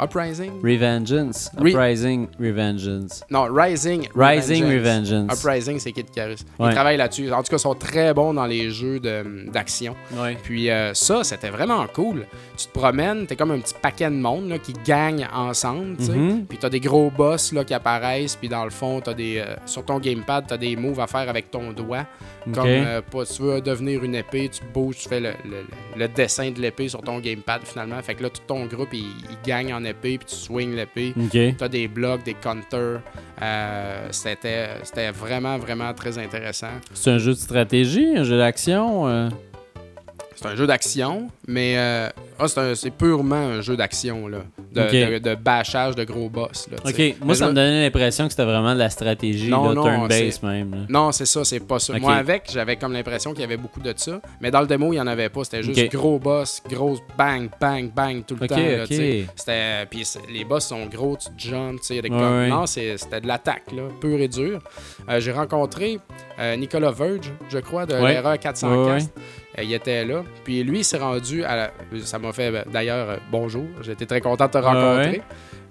Uprising? 0.00 0.60
Revengeance. 0.62 1.50
Re- 1.56 1.68
Uprising, 1.70 2.28
Revengeance. 2.40 3.22
Non, 3.30 3.46
Rising. 3.52 4.08
Rising 4.14 4.64
Revengeance. 4.64 5.32
Uprising, 5.38 5.78
c'est 5.78 5.92
Kid 5.92 6.06
Icarus. 6.10 6.40
Ils 6.58 6.64
Ouais. 6.64 6.72
travaillent 6.72 6.96
là-dessus. 6.96 7.32
En 7.32 7.42
tout 7.42 7.50
cas, 7.50 7.56
ils 7.56 7.60
sont 7.60 7.74
très 7.74 8.12
bons 8.12 8.34
dans 8.34 8.46
les 8.46 8.70
jeux 8.70 9.00
d'action. 9.00 9.94
Ouais. 10.14 10.36
Puis 10.42 10.70
euh, 10.70 10.92
ça, 10.94 11.22
c'était 11.24 11.50
vraiment 11.50 11.86
cool. 11.92 12.26
Tu 12.56 12.66
te 12.66 12.72
promènes, 12.72 13.26
t'es 13.26 13.36
comme 13.36 13.50
un 13.52 13.58
petit 13.60 13.74
paquet 13.80 14.06
de 14.10 14.16
monde 14.16 14.48
là, 14.48 14.58
qui 14.58 14.72
gagne 14.84 15.28
ensemble, 15.32 15.96
tu 15.98 16.04
sais. 16.06 16.12
Mhm. 16.12 16.46
Puis 16.46 16.58
t'as 16.58 16.68
des 16.70 16.80
gros 16.80 17.10
boss 17.10 17.52
là, 17.52 17.64
qui 17.64 17.74
apparaissent, 17.74 18.36
puis 18.36 18.48
dans 18.48 18.64
le 18.64 18.70
fond, 18.70 19.00
t'as 19.00 19.14
des, 19.14 19.38
euh, 19.38 19.54
sur 19.66 19.84
ton 19.84 19.98
gamepad, 19.98 20.44
t'as 20.48 20.56
des 20.56 20.76
moves 20.76 21.00
à 21.00 21.06
faire 21.06 21.28
avec 21.28 21.50
ton 21.50 21.72
doigt. 21.72 22.06
Ok. 22.46 22.54
Comme, 22.54 22.66
euh, 22.66 23.00
pas, 23.00 23.24
tu 23.24 23.42
veux 23.42 23.60
devenir 23.60 24.04
une 24.04 24.14
épée, 24.14 24.48
tu 24.48 24.60
bouges, 24.72 24.98
tu 24.98 25.08
fais 25.08 25.20
le, 25.20 25.30
le- 25.44 25.64
le 25.96 26.08
dessin 26.08 26.50
de 26.50 26.60
l'épée 26.60 26.88
sur 26.88 27.00
ton 27.02 27.18
gamepad 27.20 27.62
finalement. 27.64 28.00
Fait 28.02 28.14
que 28.14 28.22
là, 28.22 28.30
tout 28.30 28.42
ton 28.46 28.66
groupe, 28.66 28.88
il, 28.92 28.98
il 29.30 29.36
gagne 29.46 29.72
en 29.72 29.83
épée, 29.84 30.18
puis 30.18 30.26
tu 30.26 30.34
swings 30.34 30.74
l'épée. 30.74 31.14
Ok. 31.16 31.56
T'as 31.58 31.68
des 31.68 31.88
blocs, 31.88 32.24
des 32.24 32.34
counters. 32.34 33.00
Euh, 33.42 34.08
c'était, 34.10 34.68
c'était 34.82 35.10
vraiment, 35.10 35.58
vraiment 35.58 35.92
très 35.94 36.18
intéressant. 36.18 36.68
C'est 36.92 37.10
un 37.10 37.18
jeu 37.18 37.32
de 37.32 37.38
stratégie, 37.38 38.16
un 38.16 38.24
jeu 38.24 38.38
d'action. 38.38 39.06
euh? 39.08 39.28
C'est 40.36 40.46
un 40.46 40.56
jeu 40.56 40.66
d'action, 40.66 41.28
mais 41.46 41.74
euh, 41.76 42.08
ah, 42.38 42.48
c'est, 42.48 42.58
un- 42.60 42.74
c'est 42.74 42.90
purement 42.90 43.34
un 43.36 43.60
jeu 43.60 43.76
d'action, 43.76 44.26
là. 44.28 44.38
De, 44.72 44.80
de, 45.14 45.18
de 45.18 45.34
bâchage 45.36 45.94
de 45.94 46.02
gros 46.04 46.28
boss. 46.28 46.68
Là, 46.70 46.78
Ok, 46.84 46.98
moi 47.20 47.28
Mais 47.28 47.34
ça 47.34 47.46
me 47.48 47.52
donnait 47.52 47.84
l'impression 47.84 48.24
que 48.24 48.30
c'était 48.32 48.44
vraiment 48.44 48.74
de 48.74 48.78
la 48.80 48.90
stratégie, 48.90 49.48
Non, 49.48 49.68
là, 49.68 49.74
non, 49.74 49.84
turn-based 49.84 50.42
même. 50.44 50.70
là. 50.72 50.78
Non, 50.88 51.12
c'est 51.12 51.26
ça, 51.26 51.44
c'est 51.44 51.60
pas 51.60 51.78
ça. 51.78 51.96
Moi, 51.98 52.12
avec, 52.14 52.50
j'avais 52.52 52.74
comme 52.76 52.92
l'impression 52.92 53.30
qu'il 53.32 53.42
y 53.42 53.44
avait 53.44 53.56
beaucoup 53.56 53.80
de 53.80 53.94
ça. 53.96 54.20
Mais 54.40 54.50
dans 54.50 54.60
le 54.60 54.66
démo, 54.66 54.88
il 54.92 54.96
n'y 54.96 55.00
en 55.00 55.06
avait 55.06 55.28
pas. 55.28 55.44
C'était 55.44 55.62
juste 55.62 55.92
gros 55.92 56.18
boss, 56.18 56.60
gros 56.68 56.98
bang, 57.16 57.48
bang, 57.60 57.90
bang 57.94 58.24
tout 58.26 58.36
le 58.40 58.48
temps. 58.48 58.56
là. 58.56 58.84
C'était, 58.86 59.86
puis 59.88 60.04
les 60.32 60.44
boss 60.44 60.66
sont 60.66 60.86
gros, 60.86 61.16
tu 61.16 61.48
jumps, 61.48 61.78
tu 61.80 61.86
sais. 61.86 61.98
avec 61.98 62.12
Ouais. 62.12 62.48
Non, 62.48 62.66
c'est- 62.66 62.96
c'était 62.98 63.20
de 63.20 63.26
l'attaque, 63.28 63.70
là, 63.74 63.82
pur 64.00 64.18
et 64.20 64.28
dur. 64.28 64.60
Euh, 65.08 65.20
j'ai 65.20 65.32
rencontré 65.32 65.98
euh, 66.40 66.56
Nicolas 66.56 66.90
Verge, 66.90 67.32
je 67.48 67.58
crois, 67.58 67.86
de 67.86 67.94
Ouais. 67.94 68.14
l'erreur 68.14 68.38
400 68.38 68.84
Ouais, 68.86 68.92
cast. 68.94 69.12
Euh, 69.16 69.20
il 69.62 69.72
était 69.72 70.04
là. 70.04 70.22
Puis 70.44 70.62
lui, 70.64 70.80
il 70.80 70.84
s'est 70.84 70.98
rendu 70.98 71.44
à 71.44 71.56
la... 71.56 71.70
Ça 72.02 72.18
m'a 72.18 72.32
fait, 72.32 72.50
ben, 72.50 72.64
d'ailleurs, 72.72 73.10
euh, 73.10 73.16
bonjour. 73.30 73.66
J'étais 73.82 74.06
très 74.06 74.20
content 74.20 74.46
de 74.46 74.50
te 74.50 74.58
rencontrer. 74.58 75.10
ouais. 75.10 75.22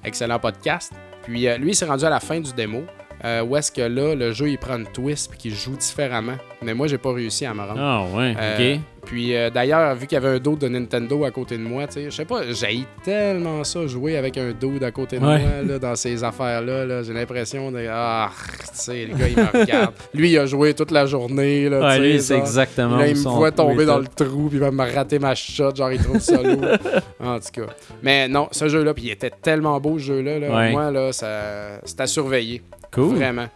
Excellent 0.06 0.40
podcast. 0.40 0.94
Puis 1.24 1.48
euh, 1.48 1.58
lui, 1.58 1.72
il 1.72 1.76
s'est 1.76 1.86
rendu 1.86 2.06
à 2.06 2.10
la 2.10 2.20
fin 2.20 2.40
du 2.40 2.54
démo. 2.54 2.84
Euh, 3.26 3.44
où 3.44 3.56
est-ce 3.56 3.72
que 3.72 3.82
là, 3.82 4.16
le 4.16 4.32
jeu, 4.32 4.50
il 4.50 4.58
prend 4.58 4.78
une 4.78 4.88
twist 4.88 5.30
puis 5.30 5.38
qu'il 5.40 5.54
joue 5.56 5.76
différemment. 5.78 6.36
Mais 6.62 6.74
moi, 6.74 6.88
j'ai 6.88 6.98
pas 6.98 7.12
réussi 7.14 7.46
à 7.46 7.54
me 7.54 7.62
rendre. 7.62 7.80
Ah 7.80 8.04
ouais, 8.16 8.36
Euh, 8.40 8.76
ok. 8.76 8.80
Puis 9.06 9.36
euh, 9.36 9.50
d'ailleurs, 9.50 9.94
vu 9.96 10.08
qu'il 10.08 10.16
y 10.16 10.18
avait 10.18 10.38
un 10.38 10.40
dos 10.40 10.56
de 10.56 10.66
Nintendo 10.70 11.26
à 11.26 11.32
côté 11.32 11.58
de 11.58 11.62
moi, 11.64 11.88
tu 11.88 11.94
sais, 11.96 12.06
je 12.06 12.10
sais 12.12 12.24
pas, 12.24 12.42
j'ai 12.50 12.86
tellement 13.04 13.62
ça 13.66 13.86
jouer 13.86 14.16
avec 14.16 14.38
un 14.38 14.54
dos 14.54 14.72
à 14.82 14.92
côté 14.92 15.20
de 15.20 15.26
Ouais. 15.26 15.40
moi 15.40 15.50
là, 15.68 15.78
dans 15.78 15.96
ces 15.96 16.24
affaires-là. 16.24 16.86
là. 16.86 17.04
J'ai 17.04 17.12
l'impression 17.12 17.70
de. 17.70 17.86
Ah, 17.92 18.30
tu 18.62 18.68
sais, 18.72 19.06
le 19.06 19.18
gars, 19.18 19.28
il 19.28 19.36
me 19.38 19.60
regarde. 19.62 19.94
Lui, 20.14 20.32
il 20.32 20.38
a 20.40 20.46
joué 20.46 20.74
toute 20.74 20.92
la 20.92 21.06
journée. 21.06 21.68
Là, 21.68 21.82
Ouais, 21.82 22.00
lui, 22.00 22.22
c'est 22.22 22.38
exactement. 22.38 22.96
Là, 22.98 23.08
il 23.10 23.18
me 23.18 23.24
voit 23.30 23.52
tomber 23.52 23.86
dans 23.86 24.00
le 24.00 24.08
trou, 24.08 24.48
puis 24.48 24.58
il 24.58 24.62
va 24.62 24.72
me 24.72 24.84
rater 24.96 25.20
ma 25.20 25.36
shot, 25.36 25.76
genre 25.76 25.92
il 25.92 26.02
trouve 26.02 26.20
ça 26.20 26.42
lourd. 26.42 26.66
en 27.20 27.40
tout 27.40 27.62
cas. 27.62 27.74
Mais 28.02 28.30
non, 28.30 28.48
ce 28.52 28.70
jeu-là, 28.70 28.94
puis 28.94 29.04
il 29.08 29.12
était 29.12 29.32
tellement 29.32 29.80
beau, 29.82 30.00
ce 30.00 30.06
jeu-là. 30.06 30.40
là. 30.40 30.56
Ouais. 30.56 30.72
Moi, 30.72 30.92
là, 30.92 31.12
ça, 31.12 31.80
c'est 31.84 32.00
à 32.00 32.08
surveiller. 32.08 32.62
Cool. 32.94 33.16
Vraiment. 33.16 33.48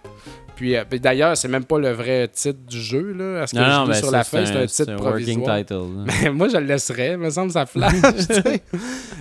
Puis, 0.56 0.76
euh, 0.76 0.84
puis 0.90 1.00
d'ailleurs, 1.00 1.38
c'est 1.38 1.48
même 1.48 1.66
pas 1.66 1.78
le 1.78 1.92
vrai 1.92 2.28
titre 2.30 2.58
du 2.68 2.82
jeu, 2.82 3.14
là. 3.14 3.44
À 3.44 3.48
ce 3.48 3.54
que 3.54 3.60
Non, 3.60 3.66
je 3.66 3.72
non, 3.72 3.86
ben, 3.86 3.94
sur 3.94 4.06
ça, 4.10 4.12
la 4.18 4.24
feuille, 4.24 4.48
c'est 4.48 4.56
un 4.56 4.66
titre 4.66 5.04
working 5.04 5.42
provisoire. 5.44 5.58
title. 5.60 5.84
Mais 6.24 6.30
moi, 6.32 6.48
je 6.50 6.58
le 6.58 6.66
laisserais, 6.66 7.12
il 7.12 7.18
me 7.18 7.30
semble 7.30 7.48
que 7.50 7.54
ça 7.54 7.66
flash. 7.68 7.94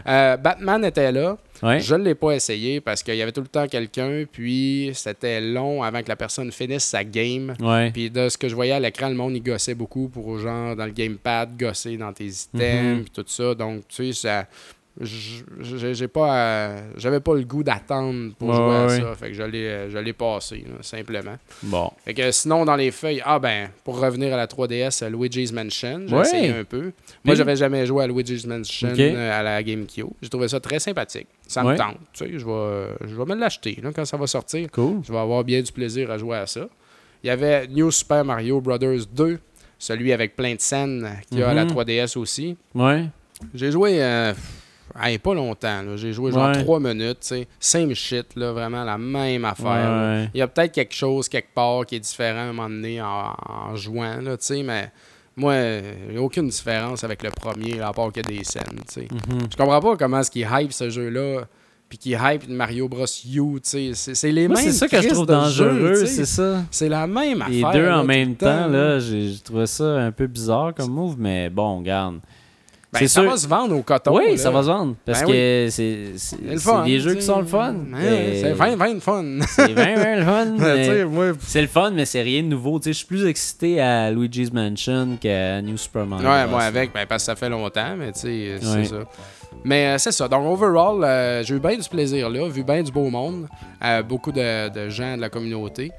Euh, 0.09 0.37
Batman 0.37 0.85
était 0.85 1.11
là. 1.11 1.37
Ouais. 1.65 1.81
Je 1.81 1.95
ne 1.97 2.05
l'ai 2.05 2.15
pas 2.15 2.31
essayé 2.31 2.81
parce 2.81 3.03
qu'il 3.03 3.17
y 3.17 3.23
avait 3.23 3.33
tout 3.33 3.41
le 3.41 3.49
temps 3.49 3.67
quelqu'un, 3.67 4.23
puis 4.31 4.93
c'était 4.95 5.41
long 5.41 5.83
avant 5.83 6.01
que 6.01 6.09
la 6.09 6.15
personne 6.15 6.53
finisse 6.53 6.85
sa 6.85 7.03
game. 7.03 7.55
Ouais. 7.61 7.91
Puis 7.91 8.09
de 8.09 8.29
ce 8.29 8.39
que 8.39 8.49
je 8.49 8.55
voyais 8.55 8.73
à 8.73 8.79
l'écran, 8.79 9.09
le 9.09 9.17
monde, 9.17 9.35
il 9.35 9.43
gossait 9.43 9.75
beaucoup 9.75 10.09
pour, 10.09 10.39
genre, 10.39 10.77
dans 10.77 10.85
le 10.85 10.93
gamepad, 10.93 11.59
gosser 11.59 11.97
dans 11.97 12.13
tes 12.13 12.27
items, 12.27 12.55
Mhm. 12.55 13.03
puis 13.03 13.11
tout 13.13 13.25
ça. 13.27 13.53
Donc, 13.55 13.83
tu 13.89 14.13
sais, 14.13 14.29
ça... 14.29 14.47
J'ai 15.01 16.09
pas... 16.09 16.37
euh, 16.37 16.81
J'avais 16.97 17.21
pas 17.21 17.35
le 17.35 17.43
goût 17.45 17.63
d'attendre 17.63 18.33
pour 18.39 18.49
Ouais, 18.49 18.55
jouer 18.55 18.75
à 18.77 18.87
ouais, 18.87 19.01
ça. 19.01 19.15
Fait 19.15 19.29
que 19.29 19.35
je 19.35 19.43
l'ai 19.43 19.67
euh, 19.67 19.91
je 19.91 19.99
l'ai 19.99 20.13
passé, 20.13 20.65
là, 20.67 20.77
simplement. 20.83 21.37
Bon. 21.63 21.91
Fait 22.05 22.15
que 22.15 22.31
sinon, 22.31 22.65
dans 22.65 22.77
les 22.77 22.91
feuilles, 22.91 23.23
ah 23.25 23.39
ben, 23.39 23.69
pour 23.85 24.01
revenir 24.01 24.33
à 24.35 24.37
la 24.37 24.47
3DS, 24.47 25.05
euh, 25.05 25.11
Luigi's 25.11 25.53
Mansion, 25.53 26.03
j'ai 26.07 26.15
Ouais. 26.15 26.23
essayé 26.23 26.51
un 26.51 26.65
peu. 26.65 26.93
Moi, 27.25 27.35
j'avais 27.35 27.57
jamais 27.57 27.85
joué 27.87 28.05
à 28.05 28.07
Luigi's 28.07 28.47
Mansion 28.47 28.89
à 28.89 29.43
la 29.43 29.63
GameCube. 29.63 30.09
J'ai 30.23 30.29
trouvé 30.29 30.49
ça 30.49 30.61
très 30.61 30.79
sympathique. 30.79 31.29
Ça 31.47 31.63
me 31.63 31.77
tente. 31.77 31.99
Tu 32.13 32.25
sais, 32.25 32.39
je 32.39 32.45
vais, 32.47 32.95
je 33.07 33.15
vais 33.15 33.25
me 33.25 33.35
l'acheter 33.35 33.79
quand 33.95 34.05
ça 34.05 34.17
va 34.17 34.27
sortir. 34.27 34.69
Cool. 34.73 35.01
Je 35.07 35.13
vais 35.13 35.19
avoir 35.19 35.45
bien 35.45 35.61
du 35.63 35.71
plaisir 35.73 36.11
à 36.11 36.19
jouer 36.19 36.39
à 36.39 36.47
ça. 36.47 36.69
Il 37.23 37.27
y 37.29 37.31
avait 37.31 37.67
New 37.69 37.91
Super 37.91 38.25
Mario 38.25 38.61
Bros. 38.61 38.79
2, 38.79 39.39
celui 39.79 40.13
avec 40.13 40.37
plein 40.37 40.55
de 40.55 40.61
scènes 40.61 41.09
qu'il 41.29 41.39
y 41.39 41.43
a 41.43 41.49
à 41.51 41.55
la 41.55 41.65
Mhm. 41.65 41.71
3DS 41.73 42.17
aussi. 42.17 42.57
Ouais. 42.75 43.05
J'ai 43.55 43.71
joué 43.71 44.03
euh, 44.03 44.33
hey, 45.03 45.19
pas 45.19 45.35
longtemps. 45.35 45.83
J'ai 45.97 46.13
joué 46.13 46.33
genre. 46.33 46.53
3 46.53 46.81
minutes. 46.81 47.35
Same 47.61 47.95
shit, 47.95 48.27
là, 48.37 48.53
vraiment 48.53 48.85
la 48.85 48.99
même 48.99 49.45
affaire. 49.45 50.29
Il 50.35 50.39
y 50.39 50.43
a 50.43 50.49
peut-être 50.49 50.73
quelque 50.73 50.95
chose 50.95 51.29
quelque 51.29 51.53
part 51.55 51.85
qui 51.87 51.97
est 51.97 52.01
différent 52.01 52.39
à 52.39 52.43
un 52.43 52.53
moment 52.53 52.69
donné 52.69 53.01
en, 53.01 53.35
en 53.49 53.75
jouant, 53.77 54.17
là, 54.21 54.37
mais 54.65 54.91
moi, 55.37 55.55
il 56.09 56.13
n'y 56.13 56.19
a 56.19 56.23
aucune 56.23 56.49
différence 56.49 57.05
avec 57.05 57.23
le 57.23 57.31
premier, 57.31 57.75
là, 57.75 57.89
à 57.89 57.93
part 57.93 58.11
qu'il 58.11 58.23
y 58.31 58.35
a 58.35 58.39
des 58.39 58.45
scènes, 58.45 58.81
sais. 58.89 59.09
Mhm. 59.13 59.41
Je 59.51 59.57
comprends 59.57 59.81
pas 59.81 59.97
comment 59.97 60.21
est-ce 60.21 60.31
qu'il 60.31 60.49
hype 60.51 60.73
ce 60.73 60.89
jeu-là, 60.89 61.43
puis 61.91 61.99
qu'il 61.99 62.19
hype 62.21 62.49
Mario 62.49 62.89
Bros. 62.89 63.05
U, 63.05 63.61
tu 63.61 63.95
sais. 63.95 64.15
C'est- 64.15 64.33
les 64.33 64.49
Moi, 64.49 64.57
mêmes 64.57 64.65
c'est 64.67 64.73
ça 64.73 64.89
que 64.89 65.01
je 65.01 65.09
trouve 65.09 65.27
dangereux, 65.27 66.07
c'est 66.07 66.25
ça. 66.25 66.63
C'est 66.71 66.89
la 66.89 67.07
même 67.07 67.45
Les 67.49 67.63
affaire. 67.63 67.73
deux 67.81 67.87
là, 67.87 68.01
en 68.01 68.05
même 68.05 68.35
temps, 68.35 68.67
là, 68.67 68.99
j'ai 68.99 69.29
j'ai 69.29 69.39
trouvé 69.41 69.67
ça 69.67 69.85
un 69.85 70.11
peu 70.11 70.27
bizarre 70.27 70.75
comme 70.75 70.91
move, 70.91 71.17
mais 71.19 71.51
bon, 71.51 71.83
garde. 71.83 72.21
Ben, 72.93 73.01
c'est 73.01 73.09
ça 73.09 73.21
sûr. 73.21 73.31
va 73.31 73.37
se 73.37 73.49
vendre 73.49 73.77
au 73.77 73.83
coton. 73.83 74.17
oui, 74.17 74.31
là. 74.31 74.37
ça 74.37 74.51
va 74.51 74.63
se 74.63 74.69
vendre. 74.69 74.95
Parce 75.05 75.21
Ben 75.23 75.27
que 75.27 75.67
c'est 75.71 76.13
des 76.85 77.01
jeux 77.01 77.15
qui 77.15 77.23
sont 77.23 77.41
le 77.41 77.47
fun. 77.47 77.75
Ouais, 77.75 78.01
mais 78.01 78.41
C'est 78.41 78.53
20, 78.53 78.77
20 78.77 78.95
le 78.95 79.01
fun. 79.01 79.25
C'est 79.49 79.75
bien, 79.75 79.95
bien 79.95 80.17
le 80.17 80.25
fun. 80.25 81.37
C'est 81.41 81.61
le 81.63 81.67
fun, 81.67 81.91
mais 81.91 82.05
c'est 82.05 82.23
rien 82.23 82.43
de 82.43 82.49
nouveau. 82.49 82.81
Je 82.85 82.93
suis 82.93 83.07
plus 83.07 83.27
excité 83.27 83.81
à 83.81 84.11
Luigi's 84.11 84.53
Mansion 84.53 85.19
qu'à 85.21 85.61
New 85.63 85.77
Super 85.77 86.07
Mario. 86.07 86.29
Ouais, 86.29 86.47
moi 86.47 86.63
avec, 86.63 86.93
ben, 86.93 87.07
parce 87.07 87.25
que 87.25 87.27
ça 87.27 87.37
fait 87.37 87.49
longtemps, 87.49 87.97
mais 87.99 88.11
c'est 88.15 88.59
ça. 88.61 88.97
Mais 89.65 89.87
euh, 89.87 89.99
c'est 89.99 90.13
ça. 90.13 90.29
Donc, 90.29 90.47
overall, 90.47 91.03
euh, 91.03 91.43
j'ai 91.43 91.55
eu 91.55 91.59
bien 91.59 91.77
du 91.77 91.89
plaisir 91.89 92.29
là, 92.31 92.49
vu 92.49 92.63
bien 92.63 92.83
du 92.83 92.93
beau 92.93 93.11
monde, 93.11 93.49
euh, 93.83 94.03
beaucoup 94.03 94.31
de, 94.31 94.69
de 94.69 94.89
gens 94.91 95.17
de 95.17 95.21
la 95.21 95.29
communauté. 95.29 95.91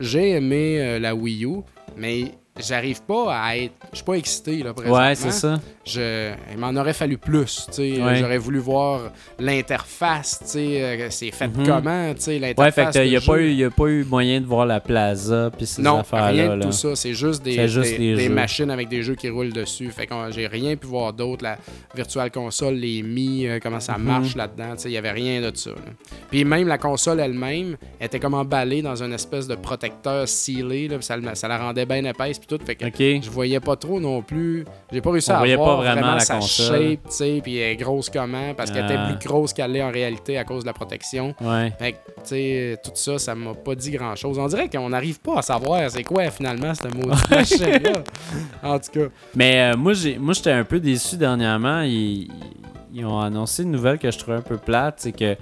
J'ai 0.00 0.30
aimé 0.30 0.98
la 0.98 1.14
Wii 1.14 1.44
U, 1.44 1.56
mais 1.96 2.32
j'arrive 2.58 3.02
pas 3.02 3.34
à 3.34 3.56
être. 3.56 3.72
Je 3.92 3.96
suis 3.96 4.04
pas 4.04 4.14
excité 4.14 4.62
là, 4.62 4.72
présentement. 4.74 4.98
Ouais, 5.06 5.14
c'est 5.14 5.30
ça. 5.30 5.60
Je, 5.86 6.32
il 6.52 6.58
m'en 6.58 6.74
aurait 6.80 6.92
fallu 6.92 7.16
plus. 7.18 7.66
tu 7.66 7.72
sais. 7.72 8.02
Ouais. 8.02 8.16
J'aurais 8.16 8.38
voulu 8.38 8.58
voir 8.58 9.12
l'interface, 9.38 10.38
tu 10.40 10.46
sais, 10.46 10.82
euh, 10.82 11.10
c'est 11.10 11.30
fait 11.30 11.48
Mhm. 11.48 11.66
comment, 11.66 12.14
tu 12.14 12.20
sais, 12.20 12.32
Ouais, 12.34 12.38
l'interface. 12.38 12.74
fait 12.74 13.00
qu'il 13.02 13.10
n'y 13.10 13.16
a, 13.16 13.20
pas 13.20 13.38
eu- 13.38 13.52
y 13.52 13.64
a 13.64 13.70
pas 13.70 13.86
eu 13.86 14.04
moyen 14.04 14.40
de 14.40 14.46
voir 14.46 14.66
la 14.66 14.80
plaza 14.80 15.50
puis 15.56 15.66
ces 15.66 15.82
Non, 15.82 15.98
affaires-là. 16.00 16.28
rien 16.30 16.48
de 16.50 16.54
là. 16.60 16.64
tout 16.66 16.72
ça. 16.72 16.94
C'est 16.96 17.14
juste 17.14 17.42
des, 17.42 17.66
juste 17.68 17.96
des, 17.98 18.28
machines 18.28 18.70
avec 18.70 18.88
des 18.88 19.02
jeux 19.02 19.14
qui 19.14 19.28
roulent 19.28 19.52
dessus. 19.52 19.90
Fait 19.90 20.06
que 20.06 20.14
j'ai 20.30 20.46
rien 20.46 20.76
pu 20.76 20.86
voir 20.86 21.12
d'autre. 21.12 21.42
La 21.44 21.58
Virtual 21.94 22.30
Console, 22.30 22.74
les 22.74 23.02
Mi, 23.02 23.46
euh, 23.46 23.58
comment 23.62 23.80
ça 23.80 23.96
Mhm. 23.98 24.04
marche 24.04 24.36
là-dedans. 24.36 24.74
Il 24.84 24.90
n'y 24.90 24.96
avait 24.96 25.10
rien 25.12 25.40
de 25.40 25.56
ça. 25.56 25.70
là. 25.70 25.76
Puis 26.30 26.44
même 26.44 26.68
la 26.68 26.78
console 26.78 27.20
elle-même 27.20 27.76
était 28.00 28.18
comme 28.20 28.34
emballée 28.34 28.82
dans 28.82 29.02
une 29.02 29.12
espèce 29.12 29.46
de 29.46 29.54
protecteur 29.56 30.28
scellé. 30.28 30.88
Là, 30.88 30.96
ça, 31.00 31.16
ça 31.34 31.48
la 31.48 31.58
rendait 31.58 31.86
bien 31.86 32.04
épaisse. 32.04 32.38
Puis 32.40 32.46
tout. 32.48 32.58
Fait 32.64 32.74
que 32.74 32.84
je 32.86 33.30
voyais 33.30 33.60
pas 33.60 33.76
trop 33.76 34.00
non 34.00 34.22
plus. 34.22 34.64
J'ai 34.92 35.00
pas 35.00 35.10
réussi 35.12 35.30
On 35.30 35.34
à 35.34 35.56
voir 35.56 35.68
pas 35.68 35.76
vraiment 35.94 36.14
la 36.14 36.20
sa 36.20 36.36
console. 36.38 36.66
shape, 36.66 37.00
tu 37.08 37.10
sais, 37.10 37.40
puis 37.42 37.58
elle 37.58 37.72
est 37.72 37.76
grosse 37.76 38.10
comment, 38.10 38.54
parce 38.54 38.70
qu'elle 38.70 38.86
Ah. 38.88 39.08
était 39.10 39.16
plus 39.18 39.28
grosse 39.28 39.52
qu'elle 39.52 39.76
est 39.76 39.82
en 39.82 39.90
réalité 39.90 40.38
à 40.38 40.44
cause 40.44 40.62
de 40.62 40.66
la 40.66 40.72
protection. 40.72 41.34
Ouais. 41.40 41.72
Fait 41.78 41.92
que, 41.92 41.96
tu 41.96 42.22
sais, 42.24 42.76
tout 42.82 42.90
ça, 42.94 43.18
ça 43.18 43.34
m'a 43.34 43.54
pas 43.54 43.74
dit 43.74 43.90
grand-chose. 43.90 44.38
On 44.38 44.46
dirait 44.48 44.68
qu'on 44.68 44.88
n'arrive 44.88 45.20
pas 45.20 45.38
à 45.38 45.42
savoir 45.42 45.90
c'est 45.90 46.02
quoi 46.04 46.30
finalement 46.30 46.74
cette 46.74 46.94
maudite 46.94 47.30
machine-là. 47.30 48.02
En 48.62 48.78
tout 48.78 48.90
cas, 48.92 49.06
Mais 49.34 49.72
euh, 49.72 49.76
moi, 49.76 49.92
j'ai, 49.92 50.18
moi, 50.18 50.34
j'étais 50.34 50.52
un 50.52 50.64
peu 50.64 50.80
déçu 50.80 51.16
dernièrement. 51.16 51.82
Ils, 51.82 52.28
ils 52.92 53.04
ont 53.04 53.20
annoncé 53.20 53.62
une 53.62 53.70
nouvelle 53.70 53.98
que 53.98 54.10
je 54.10 54.18
trouvais 54.18 54.36
un 54.38 54.42
peu 54.42 54.56
plate, 54.56 54.94
c'est 54.98 55.12
que 55.12 55.36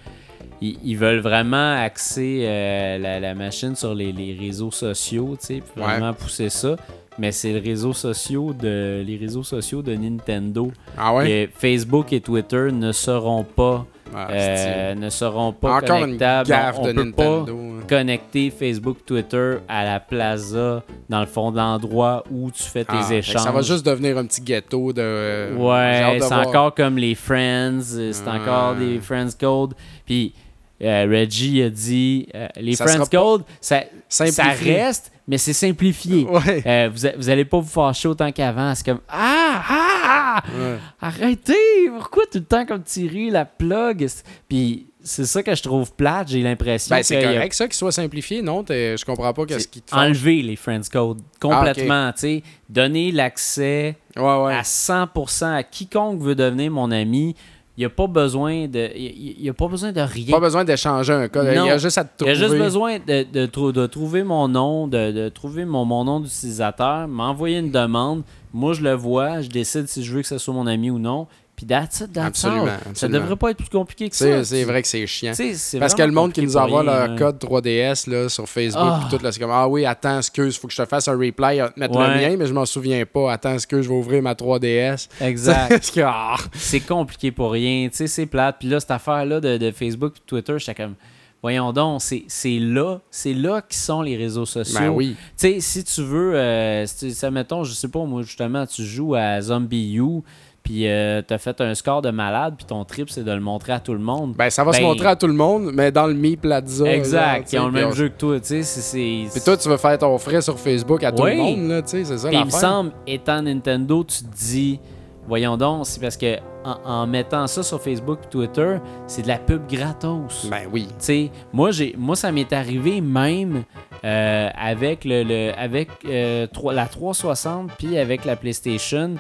ils, 0.61 0.79
ils 0.85 0.97
veulent 0.97 1.21
vraiment 1.21 1.75
axer 1.77 2.41
euh, 2.43 2.99
la, 2.99 3.21
la 3.21 3.35
machine 3.35 3.75
sur 3.77 3.95
les, 3.95 4.13
les 4.13 4.35
réseaux 4.39 4.71
sociaux, 4.71 5.37
tu 5.41 5.47
sais, 5.47 5.55
puis 5.63 5.81
Ouais. 5.83 5.89
vraiment 5.89 6.13
pousser 6.15 6.49
ça. 6.49 6.77
Mais 7.21 7.33
c'est 7.33 7.53
le 7.53 7.59
réseau 7.61 7.93
sociaux 7.93 8.53
de, 8.53 9.03
les 9.05 9.17
réseaux 9.17 9.43
sociaux 9.43 9.83
de 9.83 9.93
Nintendo. 9.95 10.71
ah 10.97 11.15
ouais? 11.15 11.31
Et 11.31 11.49
Facebook 11.53 12.13
et 12.13 12.21
Twitter 12.21 12.69
ne 12.73 12.93
seront 12.93 13.43
pas, 13.43 13.85
Ah, 14.15 14.29
euh, 14.31 14.95
ne 14.95 15.11
seront 15.11 15.53
pas 15.53 15.79
Encore 15.79 16.01
connectables. 16.01 16.55
on, 16.79 16.85
peut 16.95 17.13
pas 17.13 17.25
hein. 17.51 17.81
connecter 17.89 18.51
Facebook, 18.51 18.99
Twitter 19.05 19.57
à 19.69 19.85
la 19.85 19.99
plaza, 19.99 20.85
dans 21.09 21.19
le 21.19 21.27
fond 21.27 21.51
de 21.51 21.57
l'endroit 21.57 22.23
où 22.31 22.53
tu 22.53 22.63
fais 22.63 22.85
tes 22.85 22.93
Ah, 22.95 23.13
échanges. 23.13 23.43
Ça 23.43 23.51
va 23.51 23.63
juste 23.63 23.85
devenir 23.85 24.17
un 24.17 24.25
petit 24.25 24.41
ghetto 24.41 24.93
de. 24.93 25.01
euh, 25.03 25.57
Ouais, 25.57 26.21
c'est 26.21 26.33
encore 26.33 26.73
comme 26.73 26.99
les 26.99 27.17
Friends, 27.17 27.81
c'est 28.13 28.29
encore 28.29 28.77
des 28.77 29.01
Friends 29.01 29.31
Code. 29.41 29.75
Puis 30.07 30.35
euh, 30.83 31.07
Reggie 31.11 31.63
a 31.63 31.71
dit 31.71 32.29
euh, 32.35 32.49
les 32.61 32.75
Ça 32.77 32.87
Friends 32.87 33.07
Code, 33.11 33.43
ça, 33.61 33.83
ça 34.09 34.25
reste, 34.63 35.11
mais 35.27 35.39
c'est 35.39 35.53
simplifié. 35.53 36.25
Ouais. 36.31 36.63
Euh, 36.67 36.91
vous, 36.93 37.09
vous 37.17 37.29
allez 37.29 37.45
pas 37.45 37.59
vous 37.59 37.69
fâcher 37.69 38.09
autant 38.09 38.31
qu'avant. 38.33 38.75
C'est 38.75 38.85
comme 38.87 39.01
Ah, 39.09 39.63
ah, 39.69 40.43
Ouais. 40.59 40.79
arrêtez, 41.01 41.55
pourquoi 41.97 42.25
tout 42.25 42.39
le 42.39 42.45
temps 42.45 42.65
comme 42.67 42.83
tirer 42.83 43.31
la 43.31 43.45
plug? 43.45 44.07
Puis 44.49 44.87
c'est 45.03 45.25
ça 45.25 45.43
que 45.43 45.55
je 45.55 45.63
trouve 45.63 45.93
plate, 45.95 46.29
j'ai 46.29 46.43
l'impression. 46.43 46.95
Ben, 46.95 47.03
c'est 47.03 47.17
qu'il 47.17 47.25
y 47.25 47.31
a- 47.31 47.35
correct 47.35 47.55
ça 47.55 47.67
qu'il 47.67 47.75
soit 47.75 47.93
simplifié, 47.93 48.43
non? 48.43 48.65
Je 48.69 49.05
comprends 49.05 49.33
pas 49.33 49.47
qu'est-ce 49.47 49.67
qui 49.69 49.81
te 49.81 49.91
fait. 49.91 49.97
Enlever 49.97 50.43
les 50.43 50.57
Friends 50.57 50.83
Code 50.93 51.21
Ah, 51.23 51.39
complètement, 51.41 52.13
tu 52.13 52.19
sais, 52.21 52.43
donner 52.69 53.11
l'accès 53.13 53.97
ouais. 54.17 54.55
à 54.55 54.63
100% 54.63 55.55
à 55.57 55.63
quiconque 55.63 56.21
veut 56.21 56.35
devenir 56.35 56.71
mon 56.71 56.91
ami. 56.91 57.35
Il 57.79 57.83
n'y 57.83 57.85
a 57.87 57.91
pas 57.91 58.09
besoin 58.09 58.67
de 58.67 58.91
il 58.97 59.41
y 59.41 59.49
a 59.49 59.55
pas 59.55 59.69
besoin 59.69 59.93
de 59.93 60.01
rien. 60.01 60.33
Pas 60.33 60.41
besoin 60.41 60.65
d'échanger 60.65 61.13
un 61.13 61.29
code. 61.29 61.47
Non. 61.47 61.65
Il 61.65 61.69
y 61.69 61.71
a 61.71 61.79
juste 61.79 61.97
à 61.97 62.03
te 62.03 62.11
Il 62.11 62.13
y 62.15 62.17
trouver. 62.17 62.31
a 62.33 62.35
juste 62.35 62.59
besoin 62.59 62.99
de, 62.99 63.23
de, 63.33 63.47
trou- 63.47 63.71
de 63.71 63.87
trouver 63.87 64.25
mon 64.25 64.49
nom, 64.49 64.89
de, 64.89 65.13
de 65.13 65.29
trouver 65.29 65.65
mon, 65.65 65.85
mon 65.85 66.03
nom 66.05 66.19
d'utilisateur, 66.19 67.07
m'envoyer 67.07 67.59
une 67.59 67.71
demande. 67.71 68.25
Moi, 68.53 68.73
je 68.73 68.83
le 68.83 68.95
vois, 68.95 69.43
je 69.43 69.49
décide 69.49 69.87
si 69.87 70.03
je 70.03 70.13
veux 70.13 70.23
que 70.23 70.27
ce 70.27 70.39
soit 70.39 70.53
mon 70.53 70.67
ami 70.67 70.91
ou 70.91 70.99
non. 70.99 71.29
Puis 71.59 71.67
that's 71.67 71.99
it, 72.03 72.13
that's 72.13 72.25
Absolument, 72.45 72.67
all. 72.87 72.95
Ça 72.95 73.09
devrait 73.09 73.35
pas 73.35 73.51
être 73.51 73.57
plus 73.57 73.69
compliqué 73.69 74.09
que 74.09 74.15
ça. 74.15 74.45
C'est 74.45 74.63
vrai 74.63 74.81
que 74.81 74.87
c'est 74.87 75.05
chiant. 75.09 75.33
Parce 75.81 75.93
que 75.97 76.03
le 76.05 76.13
monde 76.13 76.33
qui 76.33 76.41
nous 76.43 76.57
envoie 76.57 76.83
rien, 76.83 76.93
leur 76.93 77.11
hein. 77.11 77.17
code 77.17 77.39
3DS 77.41 78.09
là, 78.09 78.29
sur 78.29 78.49
Facebook, 78.49 78.81
Ah. 78.89 79.01
pis 79.11 79.17
tout, 79.17 79.21
là, 79.25 79.33
c'est 79.33 79.41
comme 79.41 79.51
Ah 79.51 79.67
oui, 79.69 79.85
attends, 79.85 80.19
excuse, 80.19 80.57
faut 80.57 80.69
que 80.69 80.73
je 80.73 80.81
te 80.81 80.87
fasse 80.89 81.09
un 81.09 81.19
reply, 81.19 81.59
euh, 81.61 81.67
mettre 81.77 81.97
Ouais. 81.99 82.07
le 82.07 82.15
mien, 82.31 82.37
mais 82.39 82.47
je 82.47 82.55
m'en 82.55 82.65
souviens 82.65 83.05
pas. 83.05 83.33
Attends, 83.33 83.55
excuse, 83.55 83.83
je 83.83 83.89
vais 83.89 83.95
ouvrir 83.97 84.23
ma 84.23 84.35
3DS. 84.37 85.09
Exact. 85.21 85.69
Parce 85.71 85.91
que, 85.91 86.01
ah, 86.05 86.37
c'est 86.55 86.79
compliqué 86.79 87.33
pour 87.33 87.51
rien, 87.51 87.89
tu 87.89 87.97
sais, 87.97 88.07
c'est 88.07 88.27
plate. 88.27 88.59
Puis 88.61 88.69
là, 88.69 88.79
cette 88.79 88.93
affaire-là 88.93 89.41
de, 89.41 89.57
de 89.57 89.71
Facebook 89.73 90.13
et 90.17 90.21
Twitter, 90.27 90.55
j'étais 90.59 90.77
comme, 90.81 90.95
voyons 91.43 91.73
donc, 91.73 92.03
c'est 92.03 92.23
c'est 92.29 92.61
là, 92.61 93.01
c'est 93.11 93.35
là 93.35 93.63
qui 93.69 93.77
sont 93.79 94.01
les 94.03 94.17
réseaux 94.17 94.47
sociaux. 94.47 94.79
ben 94.79 94.89
oui. 94.91 95.17
Tu 95.37 95.49
sais, 95.55 95.61
si 95.61 95.83
tu 95.83 96.03
veux, 96.03 96.37
euh, 96.37 96.87
si, 96.87 97.13
ça 97.13 97.33
mettons, 97.33 97.65
je 97.65 97.73
sais 97.73 97.89
pas, 97.89 98.05
moi, 98.05 98.23
justement, 98.23 98.65
tu 98.65 98.85
joues 98.85 99.17
à 99.17 99.41
Zombie 99.41 99.97
U, 99.97 100.23
puis 100.69 100.87
euh, 100.87 101.23
t'as 101.27 101.39
fait 101.39 101.59
un 101.63 101.75
score 101.75 102.03
de 102.03 102.11
malade, 102.11 102.53
puis 102.59 102.67
ton 102.67 102.85
trip, 102.85 103.09
c'est 103.09 103.25
de 103.25 103.33
le 103.33 103.41
montrer 103.41 103.73
à 103.73 103.81
tout 103.81 103.95
le 103.95 103.99
monde. 104.01 104.35
Ben, 104.37 104.51
ça 104.51 104.65
va 104.65 104.75
se 104.75 104.81
Ben- 104.81 104.85
montrer 104.87 105.07
à 105.07 105.17
tout 105.17 105.27
le 105.27 105.33
monde, 105.33 105.71
mais 105.73 105.91
dans 105.91 106.07
le 106.07 106.13
Mi 106.13 106.37
Plaza. 106.37 106.85
exact, 106.93 107.51
ils 107.55 107.59
ont 107.59 107.67
le 107.69 107.73
même 107.73 107.89
on- 107.89 107.93
jeu 107.93 108.11
que 108.11 108.19
toi, 108.19 108.39
tu 108.39 108.63
sais. 108.63 109.27
Puis 109.33 109.41
toi, 109.43 109.57
tu 109.57 109.67
veux 109.67 109.79
faire 109.79 109.97
ton 109.97 110.19
frais 110.19 110.43
sur 110.43 110.59
Facebook 110.59 111.03
à 111.05 111.11
tout 111.11 111.23
Oui. 111.23 111.37
le 111.37 111.43
monde, 111.43 111.69
là, 111.71 111.81
tu 111.81 111.89
sais, 111.89 112.05
c'est 112.05 112.19
ça 112.19 112.29
Puis 112.29 112.37
il 112.37 112.45
me 112.45 112.51
semble, 112.51 112.93
étant 113.07 113.41
Nintendo, 113.41 114.05
tu 114.05 114.25
te 114.25 114.37
dis, 114.37 114.79
voyons 115.27 115.57
donc, 115.57 115.87
c'est 115.87 116.01
parce 116.03 116.19
que 116.19 116.37
en, 116.65 116.77
en 116.85 117.07
mettant 117.07 117.47
ça 117.47 117.63
sur 117.63 117.81
Facebook 117.81 118.19
et 118.25 118.29
Twitter, 118.29 118.77
c'est 119.07 119.23
de 119.23 119.29
la 119.29 119.39
pub 119.39 119.63
gratos. 119.71 120.49
Ben 120.51 120.63
oui. 120.71 120.87
Tu 120.91 120.95
sais, 120.99 121.31
moi, 121.51 121.71
j'ai, 121.71 121.95
moi, 121.97 122.15
ça 122.15 122.31
m'est 122.31 122.53
arrivé 122.53 123.01
même 123.01 123.63
euh, 124.05 124.49
avec, 124.55 125.05
le, 125.07 125.23
le- 125.23 125.53
avec 125.59 125.89
euh, 126.07 126.47
la 126.73 126.87
360 126.87 127.71
puis 127.79 127.97
avec 127.97 128.27
la 128.27 128.37
PlayStation 128.37 129.15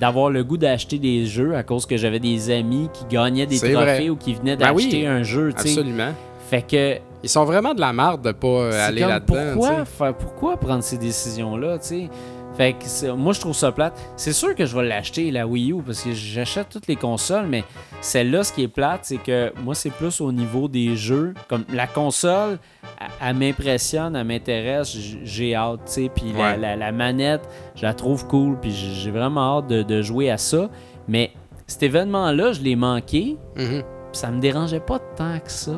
d'avoir 0.00 0.30
le 0.30 0.44
goût 0.44 0.56
d'acheter 0.56 0.98
des 0.98 1.26
jeux 1.26 1.54
à 1.56 1.62
cause 1.62 1.86
que 1.86 1.96
j'avais 1.96 2.20
des 2.20 2.50
amis 2.50 2.88
qui 2.92 3.04
gagnaient 3.14 3.46
des 3.46 3.58
trophées 3.58 3.74
vrai. 3.74 4.08
ou 4.10 4.16
qui 4.16 4.34
venaient 4.34 4.56
Ben 4.56 4.72
oui, 4.74 4.84
d'acheter 4.84 5.06
un 5.06 5.22
jeu. 5.22 5.52
tu 5.56 5.62
sais. 5.62 5.78
Absolument. 5.78 6.12
Fait 6.50 6.62
que 6.62 6.96
Ils 7.22 7.28
sont 7.28 7.44
vraiment 7.44 7.74
de 7.74 7.80
la 7.80 7.92
marde 7.92 8.22
de 8.22 8.32
pas 8.32 8.84
aller 8.86 9.00
là-dedans. 9.00 9.52
pourquoi, 9.54 10.12
pourquoi 10.12 10.56
prendre 10.56 10.82
ces 10.82 10.98
décisions-là, 10.98 11.78
tu 11.78 11.86
sais? 11.88 12.08
Fait 12.56 12.72
que 12.74 13.10
moi, 13.12 13.32
je 13.34 13.40
trouve 13.40 13.54
ça 13.54 13.70
plate. 13.70 13.98
C'est 14.16 14.32
sûr 14.32 14.54
que 14.54 14.64
je 14.64 14.74
vais 14.76 14.84
l'acheter, 14.86 15.30
la 15.30 15.46
Wii 15.46 15.72
U, 15.72 15.82
parce 15.82 16.02
que 16.02 16.12
j'achète 16.12 16.68
toutes 16.70 16.86
les 16.86 16.96
consoles, 16.96 17.46
mais 17.46 17.64
celle-là, 18.00 18.44
ce 18.44 18.52
qui 18.52 18.62
est 18.62 18.68
plate, 18.68 19.00
c'est 19.02 19.18
que 19.18 19.52
moi, 19.62 19.74
c'est 19.74 19.90
plus 19.90 20.20
au 20.22 20.32
niveau 20.32 20.66
des 20.68 20.96
jeux. 20.96 21.34
Comme 21.48 21.64
la 21.72 21.86
console, 21.86 22.58
elle, 23.00 23.06
elle 23.28 23.36
m'impressionne, 23.36 24.16
elle 24.16 24.26
m'intéresse, 24.26 24.96
j'ai 25.24 25.54
hâte, 25.54 25.80
tu 25.86 25.92
sais. 25.92 26.10
Puis 26.14 26.32
la, 26.32 26.38
Ouais. 26.52 26.56
la- 26.56 26.76
la 26.76 26.92
manette, 26.92 27.46
je 27.74 27.82
la 27.82 27.92
trouve 27.92 28.26
cool, 28.26 28.58
puis 28.58 28.72
j'ai 28.72 29.10
vraiment 29.10 29.58
hâte 29.58 29.66
de, 29.66 29.82
de 29.82 30.00
jouer 30.00 30.30
à 30.30 30.38
ça. 30.38 30.70
Mais 31.08 31.32
cet 31.66 31.82
événement-là, 31.82 32.52
je 32.52 32.62
l'ai 32.62 32.76
manqué, 32.76 33.36
Mhm. 33.56 33.82
puis 33.82 33.84
ça 34.12 34.30
me 34.30 34.40
dérangeait 34.40 34.80
pas 34.80 34.98
tant 34.98 35.38
que 35.40 35.50
ça. 35.50 35.72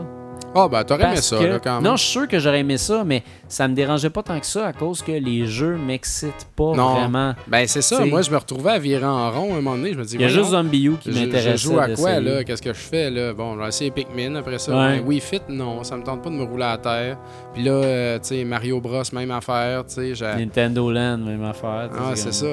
Ah, 0.64 0.68
ben 0.68 0.84
t'aurais 0.84 1.04
aimé 1.04 1.16
ça, 1.16 1.38
que- 1.38 1.44
là, 1.44 1.58
quand 1.58 1.74
même. 1.76 1.84
Non, 1.84 1.96
je 1.96 2.02
suis 2.02 2.12
sûr 2.12 2.28
que 2.28 2.38
j'aurais 2.38 2.60
aimé 2.60 2.76
ça, 2.78 3.02
mais 3.04 3.22
ça 3.48 3.68
me 3.68 3.74
dérangeait 3.74 4.10
pas 4.10 4.22
tant 4.22 4.38
que 4.40 4.46
ça 4.46 4.66
à 4.66 4.72
cause 4.72 5.02
que 5.02 5.12
les 5.12 5.46
jeux 5.46 5.76
m'excitent 5.76 6.46
pas 6.56 6.74
Non. 6.74 6.94
vraiment. 6.94 7.34
Ben 7.46 7.66
c'est 7.66 7.82
ça. 7.82 7.96
T'sais- 7.96 8.06
Moi, 8.06 8.22
je 8.22 8.30
me 8.30 8.36
retrouvais 8.36 8.72
à 8.72 8.78
virer 8.78 9.04
en 9.04 9.30
rond 9.30 9.52
un 9.52 9.60
moment 9.60 9.76
donné. 9.76 9.92
Je 9.92 9.98
me 9.98 10.04
dis, 10.04 10.14
Il 10.14 10.20
y 10.20 10.24
a 10.24 10.28
juste 10.28 10.50
Zombie 10.50 10.84
U 10.86 10.92
qui 11.00 11.12
je, 11.12 11.16
je 11.18 11.24
m'intéressait. 11.24 11.56
joue 11.56 11.78
à 11.78 11.88
quoi, 11.88 12.20
là? 12.20 12.44
Qu'est-ce 12.44 12.62
que 12.62 12.72
je 12.72 12.78
fais, 12.78 13.10
là? 13.10 13.32
Bon, 13.34 13.54
je 13.56 13.60
vais 13.62 13.68
essayer 13.68 13.90
Pikmin 13.90 14.34
après 14.36 14.58
ça. 14.58 14.72
Ouais. 14.72 14.98
Ben, 14.98 15.06
Wii 15.06 15.20
Fit, 15.20 15.40
non. 15.48 15.82
Ça 15.84 15.96
me 15.96 16.02
tente 16.02 16.22
pas 16.22 16.30
de 16.30 16.34
me 16.34 16.44
rouler 16.44 16.64
à 16.64 16.78
terre. 16.78 17.18
Puis 17.54 17.62
là, 17.62 17.72
euh, 17.72 18.18
tu 18.18 18.28
sais, 18.28 18.44
Mario 18.44 18.80
Bros, 18.80 19.02
même 19.12 19.30
affaire, 19.30 19.84
tu 19.86 20.14
sais. 20.14 20.36
Nintendo 20.36 20.90
Land, 20.90 21.18
même 21.18 21.44
affaire. 21.44 21.90
Ah, 21.94 22.10
c'est 22.14 22.24
comme- 22.24 22.32
ça. 22.32 22.46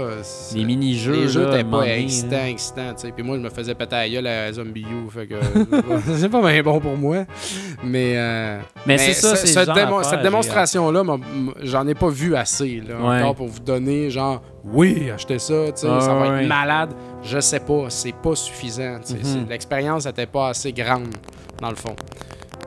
Les 0.56 0.64
mini-jeux. 0.64 1.14
Les 1.14 1.28
jeux 1.28 1.48
à 1.50 1.64
moment 1.64 1.80
pas 1.80 1.98
excitants, 1.98 2.94
tu 2.96 3.02
sais. 3.08 3.12
Puis 3.12 3.24
moi, 3.24 3.38
je 3.38 3.42
me 3.42 3.50
faisais 3.50 3.76
péter 3.76 3.96
la 3.96 4.10
gueule 4.10 4.28
à 4.28 4.52
Zombie 4.54 4.82
U, 4.84 5.10
fait 5.10 5.28
que 5.28 5.36
c'est 6.18 6.30
pas 6.30 6.42
bien 6.42 6.62
bon 6.64 6.80
pour 6.80 6.98
moi. 6.98 7.26
Mais, 7.96 8.14
euh, 8.18 8.60
Mais 8.86 8.98
c'est 8.98 9.14
ça, 9.14 9.38
c'est 9.38 9.48
ce 9.48 9.60
démo- 9.72 10.04
cette 10.04 10.22
démonstration-là, 10.22 11.02
j'en 11.64 11.88
ai 11.88 11.96
pas 11.96 12.10
vu 12.10 12.36
assez, 12.36 12.82
là, 12.86 12.96
Ouais. 13.00 13.22
encore 13.22 13.36
pour 13.36 13.48
vous 13.48 13.62
donner, 13.62 14.10
genre, 14.10 14.42
oui, 14.66 15.10
achetez 15.12 15.40
ça, 15.40 15.74
ça 15.76 15.88
va 15.88 16.30
ouais. 16.30 16.42
être 16.44 16.50
malade. 16.50 16.90
Je 17.24 17.40
sais 17.40 17.62
pas, 17.62 17.86
c'est 17.90 18.12
pas 18.14 18.36
suffisant. 18.36 18.96
Mhm. 18.96 19.02
c'est- 19.04 19.50
L'expérience 19.50 20.06
n'était 20.08 20.26
pas 20.26 20.50
assez 20.50 20.74
grande, 20.74 21.08
dans 21.62 21.70
le 21.70 21.76
fond. 21.78 21.96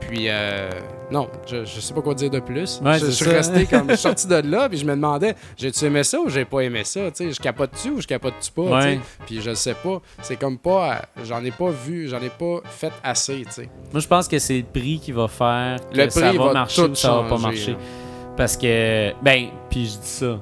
Puis, 0.09 0.25
euh, 0.27 0.69
non, 1.11 1.29
je, 1.45 1.65
je 1.65 1.79
sais 1.79 1.93
pas 1.93 2.01
quoi 2.01 2.15
dire 2.15 2.31
de 2.31 2.39
plus. 2.39 2.81
Ouais, 2.83 2.97
je, 2.97 3.05
suis 3.11 3.25
ça. 3.25 3.31
resté 3.31 3.65
comme, 3.69 3.87
je 3.89 3.93
suis 3.93 4.01
sorti 4.01 4.27
de 4.27 4.35
là, 4.35 4.67
puis 4.67 4.79
je 4.79 4.85
me 4.85 4.91
demandais, 4.95 5.35
j'ai-tu 5.55 5.85
aimé 5.85 6.03
ça 6.03 6.19
ou 6.19 6.29
j'ai 6.29 6.45
pas 6.45 6.61
aimé 6.61 6.83
ça, 6.83 7.11
tu 7.11 7.25
sais, 7.25 7.31
je 7.31 7.39
capote-tu 7.39 7.91
ou 7.91 8.01
je 8.01 8.07
capote-tu 8.07 8.51
pas, 8.51 8.63
tu 8.63 8.69
sais? 8.69 8.87
Ouais. 8.87 8.99
Puis 9.27 9.41
je 9.41 9.53
sais 9.53 9.75
pas, 9.75 10.01
c'est 10.23 10.35
comme 10.35 10.57
pas, 10.57 11.03
j'en 11.23 11.43
ai 11.43 11.51
pas 11.51 11.69
vu, 11.69 12.07
j'en 12.07 12.21
ai 12.21 12.29
pas 12.29 12.61
fait 12.65 12.91
assez, 13.03 13.43
tu 13.45 13.51
sais. 13.51 13.69
Moi, 13.91 13.99
je 14.01 14.07
pense 14.07 14.27
que 14.27 14.39
c'est 14.39 14.57
le 14.57 14.63
prix 14.63 14.99
qui 14.99 15.11
va 15.11 15.27
faire 15.27 15.77
que 15.91 15.97
Le 15.97 16.09
ça 16.09 16.27
prix 16.29 16.37
va, 16.37 16.45
va 16.45 16.53
marcher 16.53 16.81
tout 16.83 16.91
ou 16.91 16.95
ça 16.95 17.11
va 17.21 17.29
pas 17.29 17.37
marcher. 17.37 17.71
là. 17.73 17.77
Parce 18.35 18.57
que, 18.57 19.11
ben, 19.21 19.47
puis 19.69 19.85
je 19.85 19.91
dis 19.99 20.07
ça. 20.07 20.39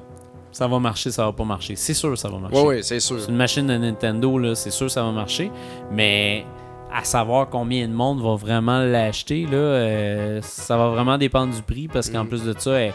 Ça 0.50 0.66
va 0.66 0.78
marcher, 0.80 1.10
ça 1.10 1.24
va 1.24 1.32
pas 1.32 1.44
marcher. 1.44 1.76
C'est 1.76 1.94
sûr 1.94 2.16
ça 2.16 2.28
va 2.28 2.38
marcher. 2.38 2.56
Oui, 2.58 2.76
oui, 2.76 2.82
c'est 2.82 2.98
sûr. 3.00 3.20
C'est 3.20 3.28
une 3.28 3.36
machine 3.36 3.66
de 3.66 3.76
Nintendo, 3.76 4.38
là, 4.38 4.54
c'est 4.54 4.70
sûr 4.70 4.90
ça 4.90 5.02
va 5.04 5.12
marcher. 5.12 5.52
Mais 5.92 6.44
à 6.92 7.04
savoir 7.04 7.48
combien 7.48 7.86
de 7.88 7.92
monde 7.92 8.20
va 8.22 8.34
vraiment 8.36 8.80
l'acheter, 8.80 9.44
là, 9.46 9.56
euh, 9.56 10.40
ça 10.42 10.76
va 10.76 10.88
vraiment 10.88 11.18
dépendre 11.18 11.54
du 11.54 11.62
prix 11.62 11.88
parce 11.88 12.08
qu'en 12.10 12.22
Mhm. 12.24 12.28
plus 12.28 12.44
de 12.44 12.54
ça, 12.58 12.72
elle- 12.80 12.92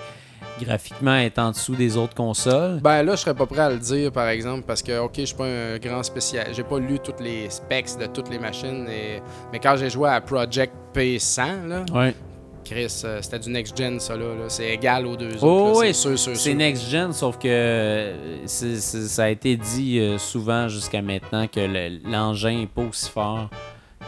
graphiquement, 0.62 1.16
elle 1.16 1.26
est 1.26 1.40
en 1.40 1.52
dessous 1.52 1.76
des 1.76 1.98
autres 1.98 2.14
consoles. 2.14 2.80
Ben 2.82 3.04
là, 3.04 3.16
je 3.16 3.22
serais 3.22 3.34
pas 3.34 3.46
prêt 3.46 3.62
à 3.62 3.70
le 3.70 3.78
dire, 3.80 4.12
par 4.12 4.28
exemple, 4.30 4.64
parce 4.68 4.82
que, 4.84 5.00
ok, 5.00 5.14
je 5.18 5.26
suis 5.26 5.36
pas 5.36 5.46
un 5.46 5.78
grand 5.78 6.04
spécial. 6.04 6.48
J'ai 6.54 6.64
pas 6.64 6.80
lu 6.80 7.00
toutes 7.00 7.20
les 7.22 7.50
specs 7.50 7.98
de 8.00 8.06
toutes 8.08 8.30
les 8.30 8.40
machines, 8.40 8.88
et... 8.90 9.22
mais 9.52 9.60
quand 9.60 9.76
j'ai 9.78 9.90
joué 9.90 10.10
à 10.10 10.22
Project 10.22 10.74
P100, 10.94 11.68
là, 11.68 11.86
Ouais. 11.94 12.14
Chris, 12.66 13.02
euh, 13.04 13.20
c'était 13.22 13.40
du 13.40 13.50
next-gen, 13.50 14.00
ça, 14.00 14.16
là. 14.16 14.24
là. 14.26 14.46
C'est 14.48 14.70
égal 14.70 15.06
aux 15.06 15.18
deux 15.18 15.36
Oh, 15.42 15.46
autres. 15.74 15.82
oui, 15.82 15.94
c'est 16.36 16.54
next-gen, 16.54 17.12
sauf 17.12 17.38
que 17.38 17.48
euh, 17.50 18.48
ça 18.48 19.24
a 19.26 19.30
été 19.30 19.58
dit 19.58 20.16
souvent 20.18 20.70
jusqu'à 20.70 21.02
maintenant 21.02 21.46
que 21.48 21.60
le- 21.60 22.00
l'engin 22.10 22.60
n'est 22.60 22.68
pas 22.68 22.84
aussi 22.84 23.10
fort 23.10 23.50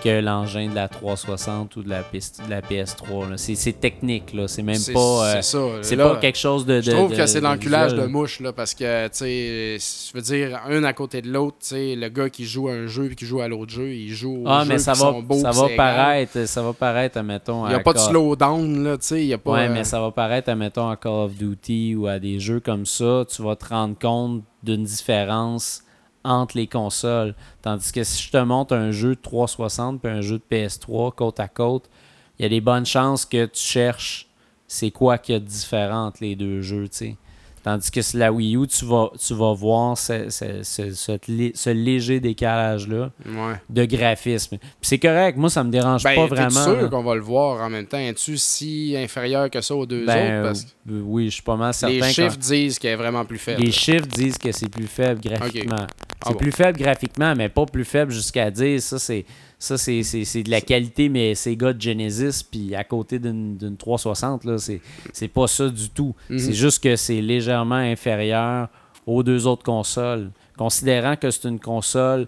que 0.04 0.20
l'engin 0.22 0.70
de 0.70 0.76
la 0.76 0.88
360 0.88 1.76
ou 1.78 1.84
de 1.84 1.90
la, 1.90 2.00
de 2.02 2.50
la 2.50 2.62
PS3. 2.62 3.30
là. 3.30 3.38
C'est 3.38 3.80
technique, 3.80 4.34
là. 4.34 4.48
C'est 4.48 4.64
même 4.64 4.80
pas... 4.94 5.00
euh, 5.00 5.34
c'est 5.36 5.42
ça. 5.44 5.60
c'est 5.82 5.96
là. 5.96 6.10
pas 6.10 6.16
quelque 6.18 6.38
chose 6.38 6.66
de... 6.66 6.82
Je 6.82 6.92
trouve 6.92 7.12
de- 7.12 7.18
que 7.18 7.26
c'est 7.26 7.42
l'enculage 7.42 7.94
de 7.94 8.06
mouche, 8.06 8.40
là, 8.40 8.54
parce 8.54 8.74
que, 8.74 9.08
tu 9.08 9.14
sais, 9.14 9.78
je 9.80 10.14
veux 10.14 10.22
dire, 10.22 10.60
un 10.70 10.84
à 10.84 10.94
côté 10.94 11.22
de 11.22 11.30
l'autre, 11.32 11.58
tu 11.62 11.68
sais, 11.68 11.96
le 11.96 12.10
gars 12.10 12.30
qui 12.30 12.46
joue 12.46 12.68
à 12.70 12.74
un 12.74 12.88
jeu 12.88 13.08
puis 13.08 13.16
qui 13.16 13.26
joue 13.26 13.42
à 13.42 13.48
l'autre 13.48 13.72
jeu, 13.74 13.90
il 13.94 14.14
joue 14.14 14.44
aux 14.44 14.48
Ah, 14.48 14.64
jeux 14.64 14.70
mais 14.70 14.78
ça 14.80 14.94
qui 14.94 15.00
va, 15.00 15.06
sont 15.06 15.22
beaux, 15.22 15.40
ça 15.40 15.52
va 15.52 15.68
paraître, 15.76 16.46
ça 16.48 16.62
va 16.62 16.74
paraître, 16.74 17.18
admettons, 17.18 17.66
Il 17.66 17.70
n'y 17.70 17.76
a 17.76 17.80
pas 17.80 17.94
de 17.94 18.00
slowdown, 18.00 18.84
là, 18.84 18.98
tu 18.98 19.08
sais, 19.08 19.26
il 19.26 19.34
a 19.34 19.38
pas... 19.38 19.52
Ouais, 19.52 19.68
euh, 19.68 19.74
mais 19.74 19.84
ça 19.84 20.00
va 20.00 20.12
paraître, 20.12 20.50
admettons, 20.50 20.90
à 20.90 20.96
Call 20.96 21.12
of 21.12 21.36
Duty 21.36 21.96
ou 21.96 22.08
à 22.08 22.20
des 22.20 22.40
jeux 22.40 22.60
comme 22.60 22.86
ça, 22.86 23.24
tu 23.30 23.42
vas 23.44 23.56
te 23.56 23.66
rendre 23.70 23.98
compte 24.00 24.44
d'une 24.64 24.84
différence 24.84 25.84
entre 26.26 26.58
les 26.58 26.68
consoles. 26.68 27.36
Tandis 27.62 27.92
que 27.92 28.04
si 28.04 28.24
je 28.24 28.32
te 28.32 28.38
montre 28.38 28.76
un 28.76 28.92
jeu 28.92 29.16
de 29.16 29.22
360 29.22 30.02
puis 30.02 30.12
un 30.12 30.22
jeu 30.22 30.40
de 30.40 30.56
PS3 30.56 31.14
côte 31.14 31.40
à 31.40 31.48
côte, 31.48 31.90
il 32.38 32.44
y 32.44 32.46
a 32.46 32.50
des 32.50 32.62
bonnes 32.62 32.86
chances 32.86 33.26
que 33.26 33.46
tu 33.46 33.62
cherches 33.62 34.28
c'est 34.68 34.92
quoi 34.92 35.18
qu'il 35.18 35.34
y 35.34 35.36
a 35.36 35.40
de 35.40 35.46
différent 35.46 36.08
entre 36.08 36.20
les 36.22 36.36
deux 36.36 36.62
jeux, 36.62 36.90
tu 36.90 36.98
sais. 36.98 37.18
Tandis 37.66 37.90
que 37.90 38.04
sur 38.04 38.20
la 38.20 38.32
Wii 38.32 38.58
U, 38.58 38.68
tu 38.68 38.86
vas, 38.86 39.10
tu 39.18 39.34
vas 39.34 39.52
voir 39.56 39.98
ce, 39.98 40.30
ce- 40.30 40.62
ce- 40.62 40.92
ce 40.94 41.18
lé- 41.28 41.52
ce 41.56 41.72
léger 41.72 42.20
décalage-là 42.20 43.10
Ouais. 43.26 43.56
de 43.72 43.86
graphisme. 43.86 44.58
Puis 44.60 44.70
c'est 44.84 45.00
correct, 45.00 45.36
moi 45.36 45.50
ça 45.50 45.64
me 45.64 45.72
dérange 45.72 46.04
Ben, 46.04 46.14
pas 46.16 46.28
vraiment. 46.28 46.52
sûr 46.64 46.80
là. 46.84 46.88
qu'on 46.90 47.02
va 47.02 47.16
le 47.16 47.22
voir 47.22 47.60
en 47.66 47.70
même 47.72 47.88
temps? 47.88 47.98
Es-tu 47.98 48.38
si 48.38 48.94
inférieur 48.96 49.50
que 49.50 49.62
ça 49.62 49.74
aux 49.74 49.88
deux 49.88 50.06
Ben, 50.06 50.42
autres? 50.42 50.48
Parce 50.48 50.64
que 50.66 50.70
euh, 50.92 51.02
oui, 51.04 51.26
je 51.26 51.34
suis 51.34 51.42
pas 51.42 51.56
mal 51.56 51.74
certain. 51.74 51.96
les 51.96 52.04
chiffres 52.14 52.38
disent 52.38 52.78
qu'elle 52.78 52.92
est 52.92 52.98
vraiment 52.98 53.26
plus 53.26 53.40
faible. 53.40 53.64
Les 53.64 53.72
chiffres 53.72 54.06
disent 54.06 54.38
que 54.38 54.52
c'est 54.52 54.70
plus 54.70 54.86
faible 54.86 55.20
graphiquement. 55.20 55.76
Ah 55.80 55.88
c'est 56.28 56.34
bon. 56.34 56.38
plus 56.40 56.52
faible 56.52 56.78
graphiquement, 56.78 57.34
mais 57.36 57.50
pas 57.50 57.66
plus 57.66 57.84
faible 57.86 58.12
jusqu'à 58.12 58.52
dire 58.52 58.80
ça 58.80 59.00
c'est 59.00 59.26
ça 59.60 59.78
c'est, 59.78 60.04
c'est- 60.04 60.26
c'est 60.26 60.44
de 60.44 60.52
la 60.52 60.62
qualité, 60.62 61.10
mais 61.10 61.34
c'est 61.36 61.56
gars 61.56 61.74
de 61.74 61.82
Genesis, 61.82 62.44
puis 62.44 62.76
à 62.76 62.84
côté 62.84 63.20
d'une, 63.20 63.58
d'une 63.58 63.78
360, 63.78 64.44
là, 64.46 64.58
c'est, 64.58 64.82
c'est 65.14 65.28
pas 65.28 65.48
ça 65.48 65.70
du 65.70 65.90
tout. 65.90 66.14
Mhm. 66.30 66.40
C'est 66.40 66.54
juste 66.54 66.84
que 66.84 66.96
c'est 66.96 67.22
légèrement 67.22 67.76
inférieur 67.76 68.68
aux 69.08 69.24
deux 69.24 69.48
autres 69.48 69.64
consoles. 69.64 70.32
Considérant 70.58 71.16
que 71.16 71.30
c'est 71.32 71.48
une 71.48 71.60
console 71.60 72.28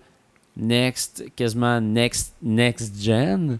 next, 0.55 1.23
quasiment 1.35 1.79
next, 1.81 2.33
next 2.41 2.99
gen, 3.01 3.59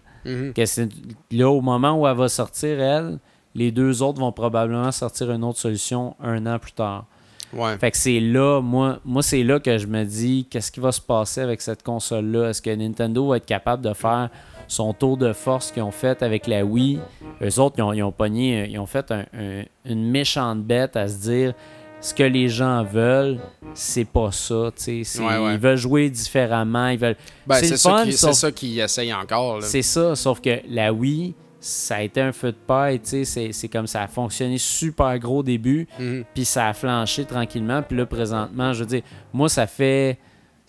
que 0.52 0.66
c'est 0.66 0.88
là 1.30 1.48
au 1.50 1.60
moment 1.60 2.00
où 2.00 2.06
elle 2.06 2.16
va 2.16 2.28
sortir, 2.28 2.80
elle, 2.80 3.18
les 3.54 3.70
deux 3.72 4.02
autres 4.02 4.20
vont 4.20 4.32
probablement 4.32 4.92
sortir 4.92 5.30
une 5.30 5.42
autre 5.44 5.58
solution 5.58 6.14
un 6.20 6.44
an 6.46 6.58
plus 6.58 6.72
tard. 6.72 7.06
Ouais. 7.52 7.78
Fait 7.78 7.90
que 7.90 7.96
c'est 7.96 8.20
là, 8.20 8.60
moi, 8.60 9.00
moi 9.04 9.22
c'est 9.22 9.42
là 9.42 9.58
que 9.60 9.78
je 9.78 9.86
me 9.86 10.04
dis, 10.04 10.46
qu'est-ce 10.50 10.70
qui 10.70 10.80
va 10.80 10.92
se 10.92 11.00
passer 11.00 11.40
avec 11.40 11.60
cette 11.62 11.82
console-là? 11.82 12.50
Est-ce 12.50 12.60
que 12.62 12.70
Nintendo 12.74 13.28
va 13.28 13.36
être 13.38 13.46
capable 13.46 13.82
de 13.82 13.94
faire 13.94 14.28
son 14.66 14.92
tour 14.92 15.16
de 15.16 15.32
force 15.32 15.72
qu'ils 15.72 15.82
ont 15.82 15.90
fait 15.90 16.22
avec 16.22 16.46
la 16.46 16.64
Wii? 16.64 16.98
Eux 17.42 17.58
autres, 17.60 17.76
ils 17.78 17.82
ont, 17.82 17.92
ils 17.92 18.02
ont 18.02 18.12
pogné, 18.12 18.68
ils 18.68 18.78
ont 18.78 18.86
fait 18.86 19.10
un- 19.10 19.24
un- 19.32 19.62
une 19.86 20.10
méchante 20.10 20.62
bête 20.62 20.94
à 20.96 21.08
se 21.08 21.16
dire, 21.20 21.54
ce 22.00 22.14
que 22.14 22.22
les 22.22 22.48
gens 22.48 22.84
veulent, 22.84 23.38
c'est 23.74 24.04
pas 24.04 24.30
ça, 24.30 24.70
Ouais, 25.24 25.38
ouais. 25.38 25.54
Ils 25.54 25.58
veulent 25.58 25.76
jouer 25.76 26.10
différemment, 26.10 26.88
ils 26.88 26.98
veulent... 26.98 27.16
Ben, 27.46 27.56
c'est 27.56 27.76
ça 27.76 28.52
qu'ils 28.52 28.78
essayent 28.80 29.12
encore. 29.14 29.62
c'est 29.62 29.82
ça, 29.82 30.14
sauf 30.14 30.40
que 30.40 30.60
la 30.68 30.92
Wii, 30.92 31.34
ça 31.60 31.96
a 31.96 32.02
été 32.02 32.20
un 32.20 32.32
feu 32.32 32.52
de 32.52 32.56
paille, 32.66 33.00
tu 33.00 33.24
sais, 33.24 33.52
c'est- 33.52 33.68
comme 33.68 33.86
ça 33.86 34.02
a 34.02 34.06
fonctionné 34.06 34.58
super 34.58 35.18
gros 35.18 35.38
au 35.38 35.42
début, 35.42 35.88
Mhm. 35.98 36.24
puis 36.34 36.44
ça 36.44 36.68
a 36.68 36.72
flanché 36.72 37.24
tranquillement, 37.24 37.82
puis 37.82 37.96
là, 37.96 38.06
présentement, 38.06 38.72
je 38.72 38.80
veux 38.80 38.86
dire, 38.86 39.02
moi, 39.32 39.48
ça 39.48 39.66
fait 39.66 40.18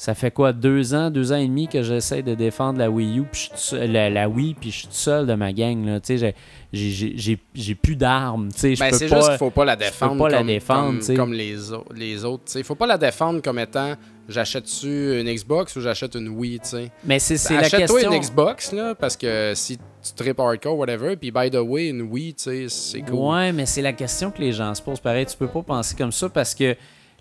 ça 0.02 0.16
fait 0.16 0.32
quoi, 0.32 0.54
deux 0.54 0.94
ans, 0.96 1.10
deux 1.12 1.34
ans 1.34 1.36
et 1.36 1.46
demi 1.46 1.68
que 1.68 1.84
j'essaie 1.84 2.22
de 2.22 2.34
défendre 2.34 2.80
la 2.80 2.90
Wii 2.90 3.20
U, 3.20 3.24
puis 3.24 3.32
je 3.34 3.38
suis 3.40 3.50
tout 3.50 3.58
seul- 3.58 3.92
la, 3.92 4.10
la 4.10 4.30
Wii, 4.30 4.54
puis 4.54 4.72
je 4.72 4.78
suis 4.78 4.88
tout 4.88 4.94
seul 4.94 5.28
de 5.28 5.34
ma 5.34 5.52
gang. 5.52 5.86
Là. 5.86 6.00
Tu 6.00 6.18
sais, 6.18 6.34
j'ai- 6.72 7.76
plus 7.76 7.98
d'armes. 7.98 8.48
Tu 8.54 8.60
sais, 8.60 8.76
je 8.76 8.80
Ben, 8.80 8.94
c'est 8.94 9.10
juste 9.10 9.28
qu'il 9.28 9.38
faut 9.38 9.50
pas 9.50 9.66
la 9.66 9.76
défendre 9.76 10.18
pas 10.24 10.30
la 10.30 10.38
comme, 10.38 10.48
défendre, 10.48 10.86
comme- 10.88 11.00
tu 11.00 11.06
sais. 11.06 11.14
comme 11.16 11.34
les, 11.34 11.74
au- 11.74 11.84
les 11.94 12.24
autres. 12.24 12.44
Il 12.56 12.64
faut 12.64 12.76
pas 12.76 12.88
la 12.88 12.98
défendre 12.98 13.42
comme 13.42 13.60
étant 13.60 13.96
j'achète-tu 14.30 15.20
une 15.20 15.28
Xbox 15.34 15.76
ou 15.76 15.82
j'achète 15.82 16.16
une 16.16 16.30
Wii. 16.30 16.60
t'sais. 16.62 16.92
Mais 17.04 17.20
c'est 17.20 17.34
la 17.54 17.60
Achète-toi 17.60 18.00
question... 18.00 18.14
une 18.14 18.20
Xbox, 18.22 18.72
là, 18.72 18.96
parce 18.96 19.18
que 19.18 19.52
si 19.54 19.78
tu 20.04 20.14
tripes 20.14 20.40
hardcore, 20.40 20.78
whatever, 20.78 21.16
puis 21.16 21.32
by 21.32 21.50
the 21.50 21.56
way, 21.62 21.90
une 21.90 22.04
Wii, 22.04 22.34
tu 22.34 22.44
sais, 22.44 22.70
c'est 22.70 23.02
cool. 23.02 23.16
Ouais, 23.16 23.52
mais 23.52 23.66
c'est 23.66 23.82
la 23.82 23.94
question 23.94 24.32
que 24.32 24.40
les 24.40 24.52
gens 24.52 24.74
se 24.74 24.82
posent. 24.82 25.00
Pareil, 25.00 25.26
tu 25.26 25.36
peux 25.38 25.48
pas 25.48 25.62
penser 25.62 25.96
comme 25.96 26.12
ça 26.12 26.30
parce 26.30 26.56
que 26.56 26.76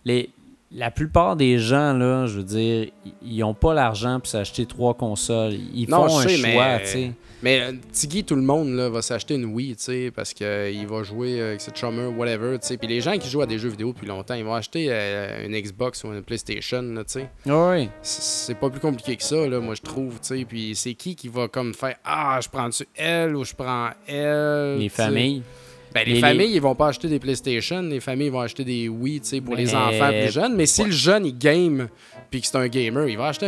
les, 0.05 0.31
la 0.73 0.91
plupart 0.91 1.35
des 1.37 1.59
gens, 1.59 1.93
là, 1.95 2.27
je 2.27 2.39
veux 2.39 2.45
dire, 2.45 2.89
ils- 3.23 3.43
ont 3.43 3.55
pas 3.55 3.75
l'argent 3.75 4.19
pour 4.21 4.29
s'acheter 4.29 4.65
trois 4.67 4.95
consoles. 4.95 5.55
Ils 5.75 5.89
Non, 5.89 6.09
font 6.09 6.21
je 6.21 6.25
un 6.27 6.29
sais, 6.29 6.37
choix, 6.37 6.51
mais- 6.77 6.81
tu 6.83 6.87
sais. 6.89 7.13
Mais 7.43 7.61
euh, 7.61 7.73
Tiggy, 7.93 8.25
tout 8.25 8.35
le 8.35 8.43
monde 8.43 8.71
là, 8.75 8.89
va 8.89 9.01
s'acheter 9.01 9.35
une 9.35 9.45
Wii, 9.45 9.77
tu 9.77 9.83
sais, 9.85 10.11
parce 10.15 10.35
qu'il 10.35 10.87
va 10.89 11.03
jouer 11.05 11.41
avec 11.41 11.61
ses 11.61 11.71
chummers, 11.73 12.11
whatever, 12.19 12.59
tu 12.59 12.67
sais. 12.67 12.77
Puis 12.77 12.89
les 12.89 13.01
gens 13.01 13.17
qui 13.17 13.29
jouent 13.31 13.43
à 13.43 13.47
des 13.47 13.59
jeux 13.59 13.69
vidéo 13.69 13.93
depuis 13.93 14.09
longtemps, 14.09 14.35
ils 14.35 14.45
vont 14.45 14.55
acheter 14.55 14.87
euh, 14.91 15.47
une 15.47 15.57
Xbox 15.57 16.03
ou 16.03 16.09
une 16.09 16.23
PlayStation, 16.23 16.83
tu 16.83 17.03
sais. 17.07 17.29
Oui. 17.47 17.89
C'est 18.03 18.57
pas 18.59 18.69
plus 18.71 18.81
compliqué 18.81 19.15
que 19.17 19.23
ça, 19.23 19.47
là, 19.47 19.61
moi, 19.61 19.77
je 19.77 19.83
trouve, 19.83 20.15
tu 20.21 20.37
sais. 20.39 20.45
Puis 20.49 20.75
c'est 20.75 20.95
qui 20.95 21.15
qui 21.15 21.29
va 21.29 21.47
comme 21.47 21.75
faire 21.75 21.95
Ah, 22.05 22.41
je 22.43 22.49
prends-tu 22.49 22.85
elle 22.97 23.37
ou 23.37 23.45
je 23.45 23.55
prends 23.55 23.91
elle 24.09 24.79
Les 24.79 24.89
familles. 24.89 25.43
Ben, 25.95 26.03
les 26.07 26.15
Les- 26.15 26.21
familles, 26.21 26.53
ils 26.55 26.61
vont 26.61 26.75
pas 26.75 26.89
acheter 26.89 27.09
des 27.09 27.19
PlayStation, 27.19 27.81
les 27.81 28.01
familles 28.01 28.29
vont 28.29 28.41
acheter 28.41 28.63
des 28.63 28.89
Wii, 28.89 29.21
tu 29.21 29.27
sais, 29.29 29.41
pour 29.41 29.55
les 29.55 29.75
enfants 29.75 30.11
plus 30.11 30.31
jeunes. 30.33 30.55
Mais 30.55 30.67
si 30.67 30.83
Ouais. 30.83 30.89
le 30.89 30.93
jeune, 30.93 31.25
il 31.25 31.39
game, 31.39 31.89
puis 32.31 32.41
que 32.41 32.47
c'est 32.47 32.57
un 32.59 32.69
gamer, 32.69 33.09
il 33.09 33.17
va 33.17 33.29
acheter 33.29 33.47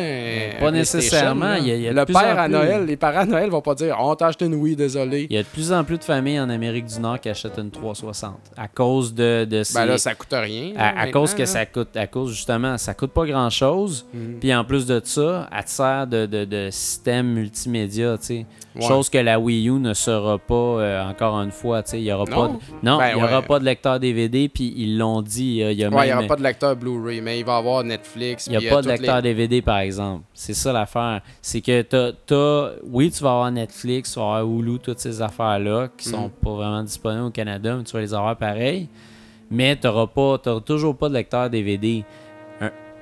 un. 0.56 0.60
Pas 0.60 0.68
un 0.68 0.70
nécessairement, 0.72 1.54
il 1.54 1.66
y 1.68 1.70
a- 1.70 1.74
il 1.76 1.82
y 1.82 1.88
a 1.88 1.92
de 1.92 1.98
le 1.98 2.04
père 2.06 2.38
à 2.38 2.44
plus. 2.44 2.52
Noël, 2.52 2.84
les 2.86 2.96
parents 2.96 3.20
à 3.20 3.26
Noël 3.26 3.50
vont 3.50 3.60
pas 3.60 3.74
dire 3.74 3.96
On 4.00 4.14
t'a 4.14 4.28
acheté 4.28 4.46
une 4.46 4.54
Wii, 4.54 4.76
désolé. 4.76 5.26
Il 5.30 5.34
y 5.36 5.38
a 5.38 5.42
de 5.42 5.48
plus 5.48 5.72
en 5.72 5.84
plus 5.84 5.98
de 5.98 6.04
familles 6.04 6.40
en 6.40 6.48
Amérique 6.50 6.86
du 6.86 6.98
Nord 7.00 7.20
qui 7.20 7.28
achètent 7.28 7.58
une 7.58 7.70
360 7.70 8.34
à 8.56 8.68
cause 8.68 9.14
de, 9.14 9.44
de 9.44 9.62
ces- 9.62 9.74
Ben 9.74 9.86
là, 9.86 9.98
ça 9.98 10.14
coûte 10.14 10.32
rien. 10.32 10.72
là, 10.74 10.94
à, 10.98 11.10
cause 11.10 11.34
que 11.34 11.40
là. 11.40 11.46
ça 11.46 11.66
coûte, 11.66 11.96
à 11.96 12.06
cause 12.06 12.30
justement, 12.32 12.78
ça 12.78 12.94
coûte 12.94 13.12
pas 13.12 13.26
grand 13.26 13.50
chose. 13.50 14.06
Mhm. 14.14 14.38
Puis 14.40 14.54
en 14.54 14.64
plus 14.64 14.86
de 14.86 15.00
ça, 15.04 15.48
elle 15.56 15.64
te 15.64 15.70
sert 15.70 16.06
de, 16.06 16.26
de, 16.26 16.44
de 16.44 16.68
système 16.70 17.26
multimédia, 17.26 18.16
tu 18.18 18.26
sais. 18.26 18.46
Ouais. 18.76 18.82
Chose 18.86 19.10
que 19.10 19.18
la 19.18 19.40
Wii 19.40 19.68
U 19.68 19.72
ne 19.80 19.94
sera 19.94 20.38
pas 20.38 20.54
euh, 20.54 21.10
encore 21.10 21.34
une 21.40 21.50
fois, 21.50 21.82
tu 21.82 21.90
sais. 21.90 21.98
Il 22.00 22.04
y 22.04 22.12
aura 22.12 22.24
Non? 22.26 22.36
pas 22.36 22.48
de, 22.48 22.52
non, 22.84 22.98
Ben 22.98 23.08
il 23.08 23.12
y 23.12 23.14
aura 23.22 23.40
ouais. 23.40 23.46
pas 23.46 23.58
de 23.58 23.64
lecteur 23.64 23.98
DVD, 23.98 24.48
puis 24.48 24.72
ils 24.76 24.96
l'ont 24.96 25.22
dit. 25.22 25.60
euh, 25.60 25.72
Il 25.72 25.82
Ouais, 25.88 26.02
n'y 26.04 26.08
même- 26.10 26.18
aura 26.18 26.26
pas 26.28 26.36
de 26.36 26.42
lecteur 26.44 26.76
Blu-ray, 26.76 27.20
mais 27.20 27.40
il 27.40 27.44
va 27.44 27.54
y 27.56 27.58
avoir 27.58 27.82
Netflix. 27.82 28.46
il 28.46 28.56
n'y 28.56 28.64
a 28.64 28.68
euh, 28.68 28.70
pas 28.70 28.76
de 28.82 28.88
toutes 28.88 28.90
lecteur 28.98 29.16
les- 29.16 29.22
DVD, 29.22 29.60
par 29.60 29.78
exemple. 29.78 30.22
C'est 30.32 30.54
ça 30.54 30.72
l'affaire. 30.72 31.20
C'est 31.42 31.60
que 31.60 31.82
t'as, 31.82 32.12
t'as- 32.26 32.70
oui, 32.88 33.10
tu 33.10 33.22
vas 33.24 33.30
avoir 33.32 33.50
Netflix, 33.50 34.12
tu 34.12 34.20
vas 34.20 34.36
avoir 34.36 34.44
Hulu, 34.46 34.78
toutes 34.78 35.00
ces 35.00 35.20
affaires-là 35.20 35.88
qui 35.96 36.08
sont 36.08 36.24
Mhm. 36.24 36.30
pas 36.42 36.50
vraiment 36.52 36.82
disponibles 36.84 37.24
au 37.24 37.30
Canada, 37.30 37.74
mais 37.76 37.82
tu 37.82 37.92
vas 37.92 38.00
les 38.00 38.14
avoir 38.14 38.36
pareil. 38.36 38.88
Mais 39.50 39.74
tu 39.74 39.88
n'auras 39.88 40.06
toujours 40.64 40.96
pas 40.96 41.08
de 41.08 41.14
lecteur 41.14 41.50
DVD. 41.50 42.04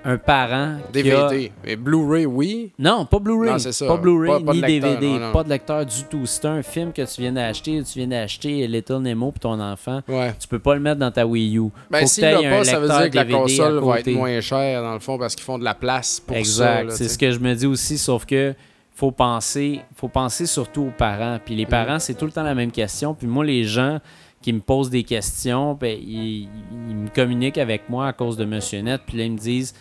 Un, 0.04 0.16
parent 0.16 0.76
qui 0.92 0.98
a- 1.00 1.02
DVD. 1.02 1.52
Mais 1.64 1.76
Blu-ray, 1.76 2.24
oui. 2.26 2.72
Non, 2.78 3.04
pas 3.04 3.18
Blu-ray. 3.18 3.50
Non, 3.50 3.58
c'est 3.58 3.72
ça. 3.72 3.86
Pas 3.86 3.96
Blu-ray 3.96 4.42
ni 4.44 4.60
DVD. 4.60 5.06
non, 5.06 5.18
non. 5.18 5.32
Pas 5.32 5.44
de 5.44 5.48
lecteur 5.48 5.84
du 5.84 6.04
tout. 6.10 6.24
T'as 6.40 6.50
un 6.50 6.62
film 6.62 6.92
que 6.92 7.02
tu 7.02 7.20
viens 7.20 7.32
d'acheter, 7.32 7.82
tu 7.82 7.98
viens 7.98 8.08
d'acheter 8.08 8.66
Little 8.66 8.98
Nemo 9.00 9.30
pour 9.32 9.40
ton 9.40 9.60
enfant, 9.60 10.00
Ouais. 10.08 10.34
tu 10.38 10.46
peux 10.48 10.58
pas 10.58 10.74
le 10.74 10.80
mettre 10.80 11.00
dans 11.00 11.10
ta 11.10 11.26
Wii 11.26 11.58
U. 11.58 11.70
Ben, 11.90 12.06
s'il 12.06 12.24
l'a 12.24 12.38
un 12.38 12.42
pas, 12.58 12.64
ça 12.64 12.78
veut 12.80 12.86
dire 12.88 13.10
que 13.10 13.16
la 13.16 13.24
DVD 13.24 13.32
console 13.34 13.78
va 13.84 14.00
être 14.00 14.10
moins 14.12 14.40
chère, 14.40 14.82
dans 14.82 14.94
le 14.94 15.00
fond, 15.00 15.18
parce 15.18 15.34
qu'ils 15.34 15.44
font 15.44 15.58
de 15.58 15.64
la 15.64 15.74
place 15.74 16.20
pour 16.20 16.36
exact. 16.36 16.90
ça. 16.90 16.96
c'est 16.96 17.08
ce 17.08 17.18
que 17.18 17.30
je 17.30 17.38
me 17.40 17.54
dis 17.54 17.66
aussi, 17.66 17.98
sauf 17.98 18.24
que 18.24 18.54
faut 18.94 19.10
penser, 19.12 19.80
faut 19.94 20.08
penser 20.08 20.46
surtout 20.46 20.82
aux 20.82 20.92
parents. 20.96 21.38
Puis 21.44 21.54
les 21.54 21.66
Mm. 21.66 21.68
parents, 21.68 21.98
c'est 21.98 22.14
tout 22.14 22.24
le 22.24 22.32
temps 22.32 22.42
la 22.42 22.54
même 22.54 22.70
question. 22.72 23.14
Puis 23.14 23.26
moi, 23.28 23.44
les 23.44 23.62
gens 23.64 24.00
qui 24.42 24.52
me 24.52 24.60
posent 24.60 24.90
des 24.90 25.02
questions, 25.04 25.74
ben, 25.74 25.96
ils, 26.00 26.48
ils 26.88 26.96
me 26.96 27.08
communiquent 27.08 27.58
avec 27.58 27.88
moi 27.88 28.08
à 28.08 28.12
cause 28.12 28.36
de 28.36 28.44
Monsieur 28.44 28.80
Net. 28.80 29.00
Puis 29.06 29.16
là, 29.18 29.24
ils 29.24 29.32
me 29.32 29.38
disent 29.38 29.74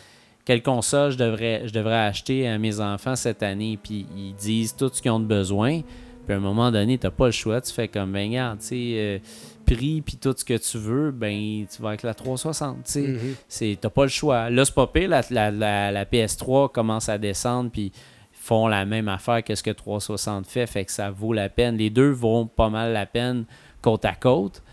quelle 0.48 0.64
console 0.64 1.12
je 1.12 1.18
devrais, 1.18 1.68
je 1.68 1.74
devrais 1.74 1.98
acheter 1.98 2.48
à 2.48 2.58
mes 2.58 2.80
enfants 2.80 3.18
cette 3.18 3.44
année. 3.44 3.78
Puis 3.84 4.06
ils 4.16 4.34
disent 4.34 4.74
tout 4.74 4.90
ce 4.94 5.02
qu'ils 5.02 5.12
ont 5.12 5.20
de 5.20 5.26
besoin. 5.26 5.82
Puis 6.26 6.34
à 6.34 6.38
un 6.38 6.40
moment 6.40 6.72
donné, 6.72 6.98
tu 6.98 7.06
n'as 7.06 7.12
pas 7.12 7.26
le 7.26 7.34
choix. 7.34 7.60
Tu 7.60 7.74
fais 7.74 7.90
comme, 7.90 8.14
ben, 8.14 8.30
regarde, 8.30 8.60
tu 8.60 8.68
sais, 8.68 8.76
euh, 8.96 9.20
prix, 9.66 10.02
puis 10.02 10.16
tout 10.16 10.34
ce 10.38 10.46
que 10.46 10.54
tu 10.54 10.78
veux, 10.78 11.12
ben, 11.12 11.66
tu 11.70 11.82
vas 11.82 11.90
avec 11.90 12.04
la 12.04 12.14
360, 12.14 12.78
tu. 12.86 13.18
C'est, 13.50 13.78
t'as 13.82 13.90
pas 13.90 14.04
le 14.04 14.10
choix. 14.10 14.50
Là, 14.50 14.64
c'est 14.64 14.74
pas 14.74 14.88
pire. 14.88 15.10
La, 15.10 15.22
la, 15.30 15.52
la, 15.52 15.92
la 15.92 16.06
PS3 16.06 16.72
commence 16.72 17.10
à 17.10 17.18
descendre, 17.18 17.70
puis 17.70 17.92
font 18.32 18.70
la 18.70 18.86
même 18.86 19.10
affaire 19.10 19.44
que 19.44 19.54
ce 19.54 19.64
que 19.64 19.72
360 19.72 20.48
fait, 20.48 20.66
fait 20.66 20.86
que 20.86 20.94
ça 20.94 21.12
vaut 21.12 21.34
la 21.34 21.50
peine. 21.50 21.76
Les 21.76 21.90
deux 21.90 22.12
vont 22.12 22.48
pas 22.48 22.70
mal 22.70 22.94
la 22.94 23.06
peine 23.06 23.44
côte 23.82 24.06
à 24.06 24.16
côte. 24.16 24.64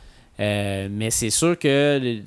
Euh, 0.40 0.88
mais 0.90 1.10
c'est 1.10 1.30
sûr 1.30 1.58
que 1.58 2.00
le- 2.02 2.22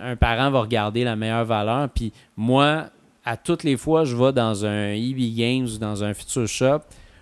un 0.00 0.16
parent 0.16 0.50
va 0.50 0.60
regarder 0.60 1.02
la 1.04 1.16
meilleure 1.16 1.44
valeur. 1.46 1.88
Puis 1.88 2.12
moi, 2.36 2.86
à 3.24 3.36
toutes 3.36 3.64
les 3.64 3.76
fois, 3.76 4.04
je 4.04 4.14
vais 4.16 4.32
dans 4.32 4.64
un 4.66 4.92
EB 4.92 5.34
Games 5.34 5.66
ou 5.66 5.78
dans 5.78 6.04
un 6.04 6.12
Future 6.12 6.46
Shop, 6.46 6.80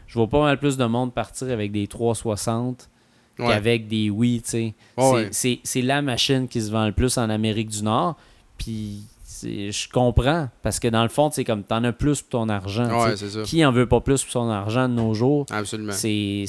je 0.08 0.14
vois 0.14 0.26
pas 0.28 0.40
mal 0.42 0.58
plus 0.58 0.76
de 0.76 0.84
monde 0.84 1.12
partir 1.14 1.48
avec 1.50 1.70
des 1.72 1.86
360 1.86 2.88
Ouais. 3.38 3.46
qu'avec 3.46 3.86
des 3.88 4.10
Wii, 4.10 4.42
tu 4.42 4.48
sais. 4.48 4.74
Ouais, 4.98 5.28
C'est- 5.30 5.60
ouais. 5.76 5.82
la 5.82 6.02
machine 6.02 6.46
qui 6.48 6.60
se 6.60 6.70
vend 6.70 6.86
le 6.86 6.92
plus 6.92 7.16
en 7.16 7.30
Amérique 7.30 7.70
du 7.70 7.82
Nord. 7.82 8.16
Puis 8.58 9.04
je 9.42 9.88
comprends. 9.88 10.48
Parce 10.62 10.78
que 10.78 10.88
dans 10.88 11.02
le 11.02 11.08
fond, 11.08 11.30
c'est 11.32 11.44
comme 11.44 11.62
t'en 11.62 11.82
as 11.84 11.92
plus 11.92 12.22
pour 12.22 12.40
ton 12.40 12.48
argent. 12.48 12.86
Ouais, 13.04 13.16
ça. 13.16 13.42
Qui 13.42 13.64
en 13.64 13.72
veut 13.72 13.86
pas 13.86 14.00
plus 14.00 14.22
pour 14.22 14.32
son 14.32 14.48
argent 14.48 14.88
de 14.88 14.94
nos 14.94 15.14
jours? 15.14 15.46
Absolument. 15.50 15.92
C'est, 15.92 16.44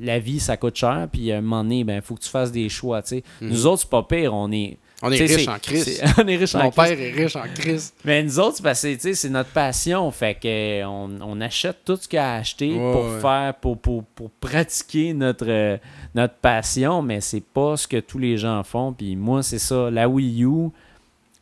la 0.00 0.18
vie, 0.18 0.40
ça 0.40 0.56
coûte 0.56 0.76
cher. 0.76 1.08
Puis 1.12 1.32
à 1.32 1.38
un 1.38 1.40
moment 1.40 1.62
donné, 1.62 1.80
il 1.80 1.84
ben, 1.84 2.00
faut 2.00 2.14
que 2.14 2.20
tu 2.22 2.28
fasses 2.30 2.52
des 2.52 2.68
choix. 2.68 3.00
Mhm. 3.10 3.22
Nous 3.48 3.66
autres, 3.66 3.82
c'est 3.82 3.90
pas 3.90 4.02
pire. 4.02 4.34
On 4.34 4.50
est, 4.52 4.78
On 5.02 5.10
est 5.10 5.18
riche 5.24 5.48
en 5.48 5.58
crise. 5.58 5.84
c'est- 5.84 6.04
on 6.22 6.26
est 6.28 6.36
riche 6.36 6.54
en 6.54 6.64
Mon 6.64 6.70
père 6.70 6.98
est 7.00 7.10
riche 7.10 7.36
en 7.36 7.44
crise. 7.54 7.92
Mais 8.04 8.22
nous 8.22 8.38
autres, 8.38 8.60
c'est 8.74 9.28
notre 9.30 9.50
passion. 9.50 10.10
Fait 10.10 10.34
que 10.34 10.84
on, 10.84 11.10
on 11.20 11.40
achète 11.40 11.78
tout 11.84 11.96
ce 11.96 12.06
qu'il 12.08 12.16
y 12.16 12.20
a 12.20 12.34
à 12.34 12.36
acheter 12.38 12.72
Ouais, 12.72 12.92
pour 12.92 13.04
ouais. 13.04 13.20
faire, 13.20 13.54
pour, 13.60 13.78
pour, 13.78 14.04
pour 14.04 14.30
pratiquer 14.30 15.12
notre, 15.12 15.46
euh, 15.48 15.76
notre 16.14 16.34
passion, 16.34 17.02
mais 17.02 17.20
c'est 17.20 17.42
pas 17.42 17.76
ce 17.76 17.86
que 17.88 17.98
tous 18.00 18.18
les 18.18 18.36
gens 18.36 18.62
font. 18.62 18.92
Puis 18.92 19.16
moi, 19.16 19.42
c'est 19.42 19.58
ça. 19.58 19.90
La 19.90 20.08
Wii 20.08 20.44
U, 20.44 20.68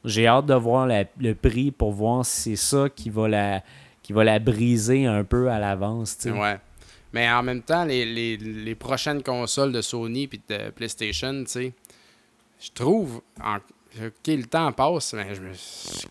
j'ai 0.04 0.26
hâte 0.26 0.46
de 0.46 0.54
voir 0.54 0.86
la- 0.86 1.04
le 1.18 1.34
prix 1.34 1.70
pour 1.70 1.92
voir 1.92 2.24
si 2.24 2.56
c'est 2.56 2.56
ça 2.56 2.88
qui 2.88 3.10
va 3.10 3.28
la 3.28 3.62
qui 4.02 4.12
va 4.12 4.24
la 4.24 4.38
briser 4.38 5.06
un 5.06 5.22
peu 5.24 5.50
à 5.50 5.58
l'avance. 5.58 6.16
Ouais. 6.26 6.58
Mais 7.12 7.30
en 7.30 7.42
même 7.42 7.62
temps, 7.62 7.84
les, 7.84 8.04
les, 8.04 8.36
les 8.36 8.74
prochaines 8.74 9.22
consoles 9.22 9.72
de 9.72 9.80
Sony 9.82 10.26
puis 10.26 10.40
de 10.48 10.70
PlayStation, 10.70 11.44
je 11.54 12.68
trouve, 12.74 13.20
en, 13.42 13.56
ok, 13.56 14.26
le 14.26 14.44
temps 14.44 14.70
passe, 14.72 15.12
mais 15.14 15.34
je 15.34 15.40
me, 15.40 15.50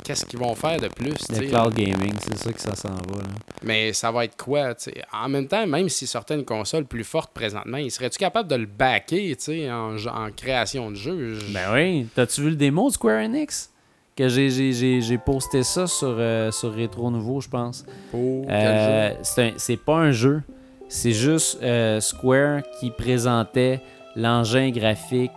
qu'est-ce 0.03 0.26
qu'ils 0.26 0.40
vont 0.40 0.56
faire 0.56 0.80
de 0.80 0.88
plus, 0.88 1.14
Le 1.30 1.48
cloud 1.48 1.74
gaming, 1.74 2.14
c'est 2.22 2.38
ça 2.38 2.52
que 2.53 2.61
ça 2.61 2.76
s'en 2.76 2.90
va. 2.94 3.18
là. 3.22 3.30
Mais 3.64 3.94
ça 3.94 4.11
va 4.11 4.26
être 4.26 4.38
quoi, 4.38 4.76
tu 4.76 4.86
sais? 4.86 5.03
En 5.14 5.30
même 5.30 5.48
temps, 5.48 5.66
même 5.68 5.90
s'ils 5.90 6.07
sortaient 6.07 6.36
une 6.36 6.45
console 6.45 6.86
plus 6.86 7.03
forte 7.03 7.32
présentement, 7.34 7.78
ils 7.78 7.91
seraient-tu 7.91 8.18
capables 8.18 8.49
de 8.49 8.56
le 8.56 8.66
backer, 8.66 9.36
en, 9.72 9.95
en 10.07 10.32
création 10.32 10.90
de 10.91 10.95
jeu? 10.95 11.36
Je- 11.36 11.53
Ben 11.53 11.74
oui. 11.74 12.07
T'as-tu 12.16 12.41
vu 12.41 12.49
le 12.52 12.56
démo 12.56 12.88
de 12.90 12.94
Square 12.94 13.24
Enix? 13.24 13.72
Que 14.20 14.28
j'ai- 14.28 15.18
posté 15.26 15.64
ça 15.64 15.88
sur, 15.88 16.14
euh, 16.20 16.52
sur 16.52 16.74
Rétro 16.74 17.10
Nouveau, 17.10 17.40
je 17.40 17.48
pense. 17.48 17.86
Euh, 18.14 19.12
c'est 19.24 19.78
pas 19.78 19.96
un 19.96 20.12
jeu. 20.12 20.41
C'est 20.90 21.14
juste 21.14 21.60
euh, 21.64 22.02
Square 22.02 22.64
qui 22.82 22.91
présentait 22.91 23.80
l'engin 24.18 24.72
graphique 24.72 25.32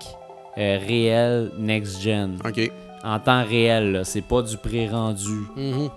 euh, 0.59 0.79
réel 0.85 1.53
next-gen. 1.61 2.39
En 3.05 3.21
temps 3.21 3.45
réel, 3.45 4.03
c'est 4.05 4.25
pas 4.25 4.43
du 4.43 4.57
pré-rendu. 4.57 5.43
Mhm. 5.57 5.89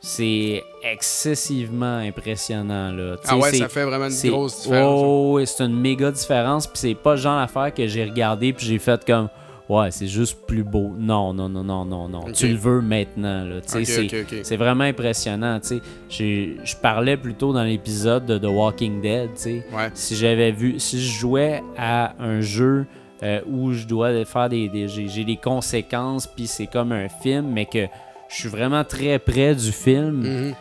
C'est 0.00 0.64
excessivement 0.82 1.98
impressionnant. 1.98 2.90
Là. 2.92 3.14
Ah 3.28 3.36
ouais, 3.36 3.52
ça 3.54 3.68
fait 3.68 3.84
vraiment 3.84 4.08
une 4.08 4.30
grosse 4.30 4.62
différence. 4.62 5.00
hein. 5.00 5.04
Oh, 5.06 5.32
ouais, 5.34 5.46
c'est 5.46 5.64
une 5.64 5.78
méga 5.80 6.10
différence. 6.10 6.66
Puis 6.66 6.78
c'est 6.78 6.94
pas 6.94 7.12
le 7.12 7.20
genre 7.20 7.38
d'affaire 7.40 7.72
que 7.72 7.86
j'ai 7.86 8.04
regardé 8.04 8.52
puis 8.52 8.66
j'ai 8.66 8.78
fait 8.80 9.04
comme 9.04 9.28
ouais, 9.68 9.90
c'est 9.90 10.06
juste 10.06 10.38
plus 10.46 10.62
beau. 10.64 10.92
Non, 10.98 11.32
non, 11.34 11.48
non, 11.48 11.62
non, 11.64 11.84
non, 11.84 12.08
non. 12.08 12.24
Tu 12.32 12.48
le 12.48 12.56
veux 12.56 12.80
maintenant. 12.80 13.44
Là. 13.44 13.60
Tu 13.60 13.68
sais, 13.68 13.78
Ok, 13.78 14.08
c'est, 14.10 14.20
ok, 14.22 14.26
ok. 14.32 14.38
c'est 14.42 14.56
vraiment 14.56 14.84
impressionnant. 14.84 15.60
tu 15.60 15.68
sais. 15.68 15.80
J'ai- 16.08 16.56
Je 16.64 16.76
parlais 16.76 17.16
plutôt 17.16 17.52
dans 17.52 17.64
l'épisode 17.64 18.26
de 18.26 18.38
The 18.38 18.46
Walking 18.46 19.00
Dead. 19.00 19.30
Ouais. 19.46 19.90
Si 19.94 20.16
j'avais 20.16 20.52
vu, 20.52 20.78
si 20.78 21.00
je 21.00 21.18
jouais 21.18 21.62
à 21.76 22.14
un 22.22 22.40
jeu 22.40 22.86
euh, 23.22 23.40
où 23.50 23.72
je 23.72 23.84
dois 23.86 24.24
faire 24.24 24.48
des, 24.48 24.68
des- 24.68 24.86
j'ai, 24.88 25.08
j'ai 25.08 25.24
des 25.24 25.36
conséquences, 25.36 26.26
puis 26.26 26.46
c'est 26.46 26.66
comme 26.68 26.92
un 26.92 27.08
film, 27.08 27.48
mais 27.52 27.66
que 27.66 27.86
je 28.28 28.34
suis 28.36 28.48
vraiment 28.48 28.84
très 28.84 29.18
près 29.18 29.54
du 29.56 29.72
film 29.72 30.22
Mhm. 30.22 30.54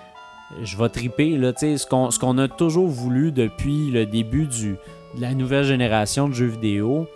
je 0.64 0.78
vais 0.78 0.90
triper. 0.90 1.38
Là, 1.38 1.54
tu 1.54 1.60
sais, 1.60 1.78
ce 1.78 1.86
qu'on 1.86 2.10
ce 2.10 2.18
qu'on 2.18 2.38
a 2.40 2.48
toujours 2.48 2.88
voulu 2.88 3.32
depuis 3.32 3.92
le 3.92 4.06
début 4.08 4.46
du, 4.48 4.72
de 5.16 5.22
la 5.22 5.34
nouvelle 5.36 5.66
génération 5.66 6.30
de 6.30 6.34
jeux 6.34 6.46
vidéo, 6.48 7.08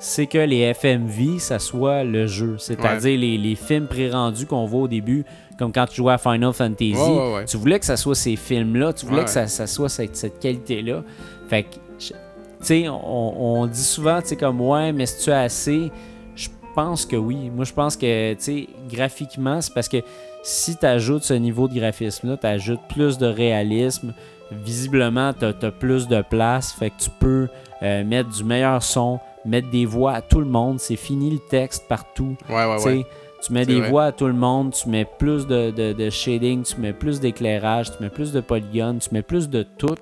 c'est 0.00 0.26
que 0.26 0.38
les 0.38 0.72
FMV, 0.72 1.38
ça 1.38 1.58
soit 1.58 2.04
le 2.04 2.26
jeu. 2.26 2.56
C'est-à-dire 2.58 3.18
les, 3.18 3.36
les 3.36 3.54
films 3.54 3.86
pré-rendus 3.86 4.46
qu'on 4.46 4.64
voit 4.64 4.82
au 4.82 4.88
début, 4.88 5.24
comme 5.58 5.72
quand 5.72 5.84
tu 5.86 5.96
jouais 5.96 6.14
à 6.14 6.18
Final 6.18 6.54
Fantasy. 6.54 6.94
Ouais, 6.94 7.08
ouais, 7.08 7.34
ouais. 7.34 7.44
Tu 7.44 7.58
voulais 7.58 7.78
que 7.78 7.84
ça 7.84 7.98
soit 7.98 8.14
ces 8.14 8.34
films-là, 8.34 8.94
tu 8.94 9.04
voulais 9.04 9.24
que 9.24 9.30
ça, 9.30 9.46
ça 9.46 9.66
soit 9.66 9.90
cette, 9.90 10.16
cette 10.16 10.38
qualité-là. 10.40 11.02
Fait 11.48 11.64
que, 11.64 11.74
tu 11.98 12.14
sais, 12.60 12.88
on, 12.88 13.60
on 13.60 13.66
dit 13.66 13.84
souvent, 13.84 14.22
tu 14.22 14.28
sais, 14.28 14.36
comme, 14.36 14.60
ouais, 14.62 14.90
mais 14.92 15.04
si 15.04 15.24
tu 15.24 15.30
as 15.30 15.42
assez, 15.42 15.92
je 16.34 16.48
pense 16.74 17.04
que 17.04 17.16
oui. 17.16 17.50
Moi, 17.50 17.66
je 17.66 17.74
pense 17.74 17.94
que, 17.94 18.32
tu 18.32 18.42
sais, 18.42 18.68
graphiquement, 18.90 19.60
c'est 19.60 19.74
parce 19.74 19.88
que 19.88 19.98
si 20.42 20.78
tu 20.78 20.86
ajoutes 20.86 21.24
ce 21.24 21.34
niveau 21.34 21.68
de 21.68 21.74
graphisme-là, 21.74 22.38
tu 22.38 22.46
ajoutes 22.46 22.80
plus 22.88 23.18
de 23.18 23.26
réalisme, 23.26 24.14
visiblement, 24.50 25.34
tu 25.34 25.44
as, 25.44 25.70
plus 25.70 26.08
de 26.08 26.22
place, 26.22 26.72
fait 26.72 26.88
que 26.88 26.96
tu 26.98 27.10
peux 27.18 27.48
euh, 27.82 28.02
mettre 28.04 28.30
du 28.30 28.44
meilleur 28.44 28.82
son, 28.82 29.20
mettre 29.44 29.70
des 29.70 29.86
voix 29.86 30.12
à 30.12 30.20
tout 30.22 30.40
le 30.40 30.46
monde, 30.46 30.78
c'est 30.80 30.96
fini 30.96 31.30
le 31.30 31.38
texte 31.38 31.86
partout. 31.88 32.36
Ouais, 32.48 32.54
ouais, 32.66 32.76
Tu 32.76 32.82
sais, 32.82 32.88
ouais. 32.96 33.06
Tu 33.42 33.52
mets 33.54 33.64
des 33.64 33.80
vrai. 33.80 33.88
voix 33.88 34.04
à 34.04 34.12
tout 34.12 34.26
le 34.26 34.34
monde, 34.34 34.72
tu 34.74 34.88
mets 34.90 35.06
plus 35.18 35.46
de, 35.46 35.70
de- 35.70 35.94
de 35.94 36.10
shading, 36.10 36.62
tu 36.62 36.78
mets 36.78 36.92
plus 36.92 37.20
d'éclairage, 37.20 37.90
tu 37.96 38.02
mets 38.02 38.10
plus 38.10 38.32
de 38.32 38.40
polygones, 38.40 38.98
tu 38.98 39.08
mets 39.12 39.22
plus 39.22 39.48
de 39.48 39.62
tout. 39.62 39.94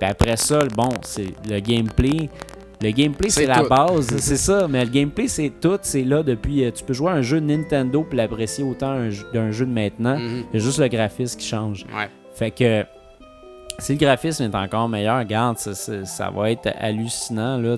Puis 0.00 0.08
après 0.08 0.36
ça, 0.38 0.64
bon, 0.74 0.88
c'est 1.02 1.26
le 1.50 1.60
gameplay. 1.60 2.30
Le 2.80 2.90
gameplay, 2.92 3.28
C'est 3.28 3.44
la 3.44 3.64
base, 3.64 4.06
c'est 4.18 4.36
ça. 4.36 4.68
Mais 4.68 4.84
le 4.84 4.90
gameplay, 4.90 5.28
c'est 5.28 5.52
tout. 5.60 5.78
C'est 5.82 6.04
là 6.04 6.22
depuis. 6.22 6.64
euh, 6.64 6.70
Tu 6.70 6.82
peux 6.84 6.94
jouer 6.94 7.10
à 7.10 7.14
un 7.14 7.22
jeu 7.22 7.40
de 7.42 7.46
Nintendo 7.46 8.06
puis 8.08 8.16
l'apprécier 8.16 8.64
autant 8.64 8.96
d'un 9.34 9.50
jeu 9.50 9.66
de 9.66 9.70
maintenant. 9.72 10.16
Mhm. 10.18 10.44
C'est 10.52 10.60
juste 10.60 10.78
le 10.78 10.88
graphisme 10.88 11.38
qui 11.38 11.46
change. 11.46 11.84
Ouais. 11.94 12.08
Fait 12.32 12.52
que 12.52 12.84
si 13.78 13.92
le 13.92 13.98
graphisme 13.98 14.42
est 14.42 14.54
encore 14.56 14.88
meilleur, 14.88 15.18
regarde, 15.18 15.56
ça, 15.56 16.30
va 16.30 16.50
être 16.50 16.68
hallucinant. 16.78 17.58
Là, 17.58 17.76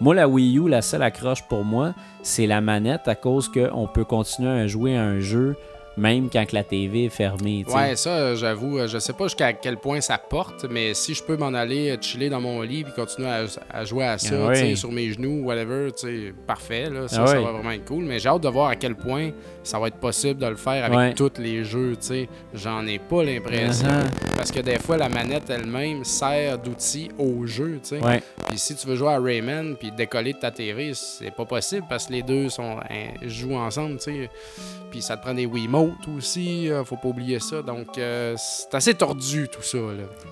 moi, 0.00 0.14
la 0.14 0.28
Wii 0.28 0.58
U, 0.58 0.68
la 0.68 0.82
seule 0.82 1.02
accroche 1.02 1.42
pour 1.44 1.64
moi, 1.64 1.94
c'est 2.22 2.46
la 2.46 2.60
manette 2.60 3.06
à 3.06 3.14
cause 3.14 3.48
qu'on 3.48 3.86
peut 3.86 4.04
continuer 4.04 4.50
à 4.50 4.66
jouer 4.66 4.96
à 4.96 5.04
un 5.04 5.20
jeu 5.20 5.56
même 5.96 6.28
quand 6.30 6.52
la 6.52 6.62
TV 6.64 7.04
est 7.06 7.08
fermée. 7.10 7.64
Ouais, 7.68 7.96
ça, 7.96 8.34
j'avoue, 8.34 8.78
euh, 8.78 8.86
je 8.88 8.98
sais 8.98 9.12
pas 9.12 9.24
jusqu'à 9.24 9.52
quel 9.52 9.76
point 9.78 10.00
ça 10.00 10.18
porte, 10.18 10.66
mais 10.70 10.94
si 10.94 11.14
je 11.14 11.22
peux 11.22 11.36
m'en 11.36 11.54
aller 11.54 11.90
euh, 11.90 11.96
chiller 12.00 12.28
dans 12.28 12.40
mon 12.40 12.60
lit 12.62 12.84
puis 12.84 12.92
continuer 12.92 13.28
à, 13.28 13.44
à 13.72 13.84
jouer 13.84 14.04
à 14.04 14.18
ça, 14.18 14.34
Ah 14.50 14.74
sur 14.76 14.92
mes 14.92 15.12
genoux, 15.12 15.44
whatever, 15.44 15.90
parfait, 16.46 16.90
là, 16.90 17.08
ça, 17.08 17.22
Ah 17.22 17.26
ça 17.28 17.40
va 17.40 17.52
vraiment 17.52 17.70
être 17.70 17.84
cool. 17.84 18.04
Mais 18.04 18.18
j'ai 18.18 18.28
hâte 18.28 18.42
de 18.42 18.48
voir 18.48 18.68
à 18.70 18.76
quel 18.76 18.94
point 18.94 19.30
ça 19.62 19.78
va 19.78 19.88
être 19.88 19.96
possible 19.96 20.40
de 20.40 20.46
le 20.46 20.56
faire 20.56 20.84
avec 20.84 20.96
Ouais. 20.98 21.12
tous 21.14 21.32
les 21.38 21.64
jeux. 21.64 21.94
J'en 22.54 22.86
ai 22.86 22.98
pas 22.98 23.22
l'impression. 23.24 23.88
Uh-huh. 23.88 24.34
Parce 24.36 24.50
que 24.52 24.60
des 24.60 24.78
fois, 24.78 24.96
la 24.96 25.08
manette 25.08 25.50
elle-même 25.50 26.04
sert 26.04 26.58
d'outil 26.58 27.10
au 27.18 27.46
jeu, 27.46 27.80
tu. 27.86 27.96
Ouais. 27.96 28.22
Puis 28.48 28.58
si 28.58 28.74
tu 28.76 28.86
veux 28.86 28.96
jouer 28.96 29.08
à 29.14 29.18
Rayman 29.20 29.76
puis 29.76 29.90
décoller 29.90 30.32
de 30.34 30.38
ta 30.38 30.50
TV, 30.50 30.92
c'est 30.94 31.30
pas 31.34 31.44
possible 31.44 31.86
parce 31.88 32.06
que 32.06 32.12
les 32.12 32.22
deux 32.22 32.48
sont 32.48 32.76
hein, 32.90 33.08
jouent 33.26 33.56
ensemble, 33.56 33.98
tu. 33.98 34.28
Puis 34.90 35.02
ça 35.02 35.16
te 35.16 35.22
prend 35.22 35.34
des 35.34 35.46
Wiimotes 35.86 36.08
aussi, 36.16 36.70
euh, 36.70 36.84
faut 36.84 36.96
pas 36.96 37.08
oublier 37.08 37.38
ça. 37.40 37.62
Donc 37.62 37.98
euh, 37.98 38.34
c'est 38.38 38.74
assez 38.74 38.94
tordu 38.94 39.48
tout 39.50 39.62
ça. 39.62 39.78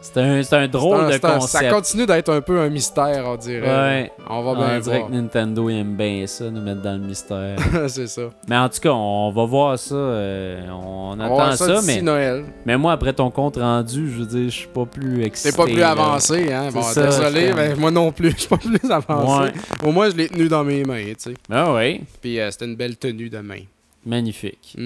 C'est 0.02 0.18
un, 0.20 0.42
un 0.62 0.68
drôle 0.68 1.00
un- 1.04 1.08
de 1.10 1.14
un- 1.14 1.18
concept. 1.18 1.64
Ça 1.64 1.70
continue 1.70 2.06
d'être 2.06 2.32
un 2.32 2.40
peu 2.40 2.60
un 2.60 2.68
mystère, 2.68 3.24
on 3.26 3.36
dirait. 3.36 3.60
Ouais. 3.68 4.12
On 4.28 4.42
va 4.42 4.50
On 4.50 4.56
bien 4.56 4.80
dirait 4.80 4.98
voir. 4.98 5.08
que 5.10 5.14
Nintendo 5.14 5.68
aime 5.68 5.96
bien 5.96 6.26
ça, 6.26 6.50
nous 6.50 6.60
mettre 6.62 6.82
dans 6.82 6.92
le 6.92 7.06
mystère. 7.06 7.56
c'est 7.88 8.06
ça. 8.06 8.22
mais 8.48 8.56
en 8.56 8.68
tout 8.68 8.80
cas, 8.80 8.90
on 8.92 9.30
va 9.30 9.44
voir 9.44 9.78
ça. 9.78 9.94
euh, 9.94 10.66
on 10.70 11.04
On 11.16 11.20
attend 11.20 11.34
voir 11.34 11.56
ça, 11.56 11.76
ça, 11.76 11.82
mais, 11.86 12.02
Noël. 12.02 12.44
mais 12.66 12.76
moi, 12.76 12.92
après 12.92 13.12
ton 13.12 13.30
compte 13.30 13.56
rendu, 13.56 14.10
je 14.10 14.18
veux 14.20 14.26
dire, 14.26 14.44
je 14.50 14.56
suis 14.56 14.68
pas 14.68 14.84
plus 14.86 15.22
excité. 15.22 15.50
C'est 15.50 15.56
pas 15.56 15.64
plus 15.64 15.76
là. 15.76 15.90
avancé, 15.90 16.52
hein? 16.52 16.68
Bon, 16.72 16.82
ça, 16.82 17.06
désolé, 17.06 17.52
mais 17.54 17.74
moi 17.76 17.90
non 17.90 18.10
plus, 18.10 18.30
je 18.32 18.36
suis 18.38 18.48
pas 18.48 18.56
plus 18.56 18.90
avancé. 18.90 19.52
Ouais. 19.52 19.88
Au 19.88 19.92
moins, 19.92 20.10
je 20.10 20.16
l'ai 20.16 20.28
tenu 20.28 20.48
dans 20.48 20.64
mes 20.64 20.82
mains, 20.84 21.04
tu 21.08 21.14
sais. 21.30 21.34
Ah 21.50 21.72
oui, 21.74 22.00
Puis 22.20 22.40
euh, 22.40 22.50
c'était 22.50 22.64
une 22.64 22.74
belle 22.76 22.96
tenue 22.96 23.28
de 23.30 23.38
main. 23.38 23.60
magnifique. 24.04 24.76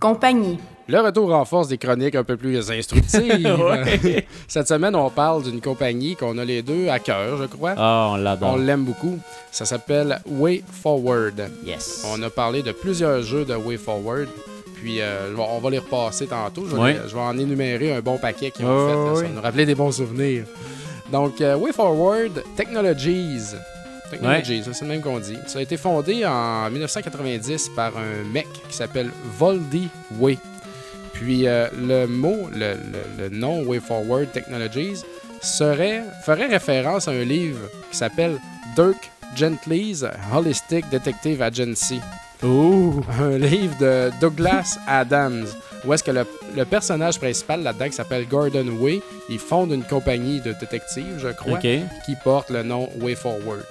Compagnie. 0.00 0.58
Le 0.90 1.00
retour 1.00 1.34
en 1.34 1.44
force 1.44 1.68
des 1.68 1.76
chroniques 1.76 2.14
un 2.14 2.24
peu 2.24 2.36
plus 2.36 2.70
instructives. 2.70 3.46
Ouais. 3.58 4.24
Cette 4.46 4.68
semaine, 4.68 4.94
on 4.96 5.10
parle 5.10 5.42
d'une 5.42 5.60
compagnie 5.60 6.16
qu'on 6.16 6.38
a 6.38 6.44
les 6.44 6.62
deux 6.62 6.88
à 6.88 6.98
cœur, 6.98 7.36
je 7.36 7.44
crois. 7.44 7.74
Ah, 7.76 8.08
on 8.10 8.14
On 8.14 8.16
l'adore. 8.16 8.56
l'aime 8.56 8.84
beaucoup. 8.84 9.18
Ça 9.50 9.66
s'appelle 9.66 10.20
Way 10.26 10.62
Forward. 10.82 11.50
Yes. 11.66 12.06
On 12.10 12.22
a 12.22 12.30
parlé 12.30 12.62
de 12.62 12.72
plusieurs 12.72 13.22
jeux 13.22 13.44
de 13.44 13.54
Way 13.54 13.76
Forward. 13.76 14.28
Puis 14.76 15.00
euh, 15.02 15.30
je 15.32 15.36
vais- 15.36 15.42
on 15.50 15.58
va 15.58 15.70
les 15.70 15.78
repasser 15.80 16.26
tantôt. 16.26 16.64
Je 16.70 16.74
vais, 16.76 16.80
Ouais. 16.80 16.92
les- 16.94 17.08
je 17.08 17.14
vais 17.14 17.20
en 17.20 17.36
énumérer 17.36 17.94
un 17.96 18.00
bon 18.00 18.16
paquet 18.16 18.50
qu'ils 18.50 18.64
ont 18.64 18.88
fait. 18.88 18.94
là. 19.22 19.28
Ça 19.28 19.34
nous 19.34 19.42
rappeler 19.42 19.66
des 19.66 19.74
bons 19.74 19.92
souvenirs. 19.92 20.44
Donc, 21.12 21.40
euh, 21.40 21.56
Way 21.56 21.72
Forward 21.72 22.44
Technologies. 22.56 23.54
Technologies, 24.10 24.62
c'est 24.72 24.82
le 24.82 24.88
même 24.88 25.00
qu'on 25.02 25.18
dit. 25.18 25.38
Ça 25.46 25.58
a 25.58 25.62
été 25.62 25.76
fondé 25.76 26.24
en 26.26 26.70
1990 26.70 27.70
par 27.76 27.92
un 27.96 28.24
mec 28.32 28.46
qui 28.68 28.76
s'appelle 28.76 29.10
Voldy 29.38 29.88
Way. 30.18 30.38
Puis 31.12 31.46
euh, 31.46 31.66
le 31.76 32.06
mot, 32.06 32.48
le, 32.52 32.74
le- 32.74 33.24
le 33.24 33.28
nom 33.28 33.62
Way 33.64 33.80
Forward 33.80 34.30
Technologies 34.32 35.02
serait, 35.40 36.02
ferait 36.24 36.46
référence 36.46 37.08
à 37.08 37.12
un 37.12 37.24
livre 37.24 37.60
qui 37.90 37.96
s'appelle 37.96 38.38
Dirk 38.76 39.10
Gently's 39.36 40.04
Holistic 40.34 40.88
Detective 40.90 41.42
Agency. 41.42 42.00
Ouh. 42.42 43.00
Un 43.20 43.36
livre 43.38 43.76
de 43.78 44.10
Douglas 44.20 44.78
Adams. 44.86 45.46
Où 45.84 45.92
est-ce 45.92 46.02
que 46.04 46.10
le, 46.10 46.24
le 46.56 46.64
personnage 46.64 47.18
principal 47.18 47.62
là-dedans, 47.62 47.86
qui 47.86 47.92
s'appelle 47.92 48.26
Gordon 48.26 48.66
Way, 48.80 49.00
il 49.28 49.38
fonde 49.38 49.72
une 49.72 49.84
compagnie 49.84 50.40
de 50.40 50.52
détectives, 50.52 51.18
je 51.18 51.28
crois, 51.28 51.58
qui 52.04 52.14
porte 52.22 52.50
le 52.50 52.62
nom 52.64 52.88
Way 53.00 53.14
Forward. 53.14 53.64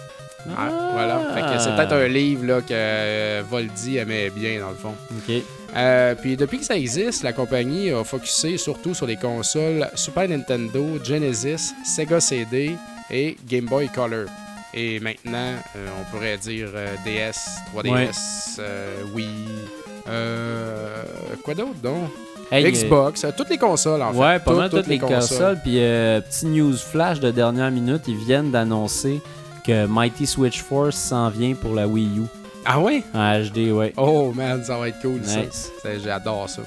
Ah, 0.49 0.69
Ah. 0.69 0.89
Voilà. 0.93 1.19
Fait 1.34 1.41
que 1.41 1.61
c'est 1.61 1.76
peut-être 1.76 1.93
un 1.93 2.07
livre 2.07 2.45
là, 2.45 2.61
que 2.61 2.68
euh, 2.72 3.43
Voldy 3.49 3.97
aimait 3.97 4.30
bien, 4.30 4.59
dans 4.61 4.69
le 4.69 4.76
fond. 4.76 4.93
OK. 5.11 5.35
Euh, 5.76 6.15
puis 6.15 6.38
depuis 6.38 6.59
que 6.59 6.65
ça 6.65 6.76
existe, 6.77 7.23
la 7.23 7.34
compagnie 7.34 7.91
a 7.91 8.03
focusé 8.03 8.57
surtout 8.57 8.93
sur 8.93 9.05
les 9.05 9.18
consoles 9.18 9.88
Super 9.95 10.27
Nintendo, 10.30 10.85
Genesis, 11.03 11.73
Sega 11.85 12.19
CD 12.19 12.76
et 13.11 13.35
Game 13.47 13.65
Boy 13.65 13.89
Color. 13.89 14.26
Et 14.73 14.99
maintenant, 14.99 15.53
euh, 15.76 15.88
on 15.99 16.03
pourrait 16.15 16.38
dire 16.38 16.69
euh, 16.73 16.93
DS, 17.05 17.59
3DS, 17.73 18.59
Ouais. 18.59 19.14
Wii, 19.14 19.27
quoi 21.43 21.53
d'autre 21.53 21.76
donc? 21.84 22.09
Hey, 22.49 22.72
Xbox, 22.72 23.26
euh, 23.26 23.31
toutes 23.35 23.49
les 23.49 23.57
consoles 23.57 24.01
en 24.01 24.14
fait. 24.14 24.18
Ouais, 24.19 24.39
pas 24.39 24.53
mal 24.53 24.69
Toutes- 24.69 24.80
toutes 24.80 24.88
les 24.88 24.99
consoles. 24.99 25.59
Puis, 25.61 25.80
euh, 25.84 26.22
petit 26.22 26.45
news 26.45 26.77
flash 26.77 27.19
de 27.19 27.30
dernière 27.30 27.69
minute, 27.72 28.03
ils 28.07 28.15
viennent 28.15 28.51
d'annoncer 28.51 29.22
que 29.68 29.85
Mighty 29.85 30.26
Switch 30.26 30.61
Force 30.64 30.95
s'en 30.95 31.30
vient 31.30 31.53
pour 31.53 31.73
la 31.76 31.88
Wii 31.88 32.19
U. 32.19 32.23
Ah 32.65 32.80
ouais? 32.80 33.03
En 33.14 33.39
HD, 33.44 33.72
ouais. 33.72 33.94
Oh 33.98 34.31
man, 34.34 34.64
ça 34.64 34.77
va 34.77 34.88
être 34.89 35.02
cool 35.02 35.19
ça. 35.23 35.41
Nice. 35.41 35.69
Ça, 35.84 35.89
J'adore 35.99 36.49
ça. 36.49 36.61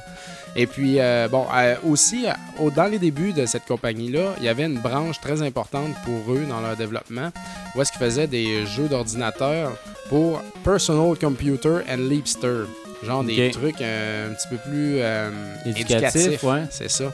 Et 0.56 0.66
puis, 0.66 0.98
euh, 0.98 1.28
bon, 1.28 1.46
euh, 1.54 1.76
aussi, 1.88 2.26
euh, 2.26 2.70
dans 2.70 2.86
les 2.86 2.98
débuts 2.98 3.32
de 3.32 3.46
cette 3.46 3.64
compagnie-là, 3.66 4.34
il 4.38 4.44
y 4.44 4.48
avait 4.48 4.64
une 4.64 4.78
branche 4.80 5.20
très 5.20 5.42
importante 5.42 5.92
pour 6.04 6.34
eux 6.34 6.44
dans 6.48 6.60
leur 6.60 6.76
développement, 6.76 7.30
où 7.74 7.80
est-ce 7.82 7.92
qu'ils 7.92 8.00
faisaient 8.00 8.26
des 8.26 8.66
jeux 8.66 8.88
d'ordinateur 8.88 9.72
pour 10.08 10.42
Personal 10.64 11.16
Computer 11.18 11.78
and 11.88 11.98
Leapster. 12.08 12.64
Genre 13.04 13.24
des 13.24 13.50
trucs 13.50 13.80
un 13.80 14.34
petit 14.34 14.48
peu 14.50 14.56
plus 14.56 14.96
euh, 14.98 15.30
Éducatif, 15.64 16.16
éducatifs. 16.16 16.42
ouais. 16.44 16.62
C'est 16.70 16.90
ça. 16.90 17.12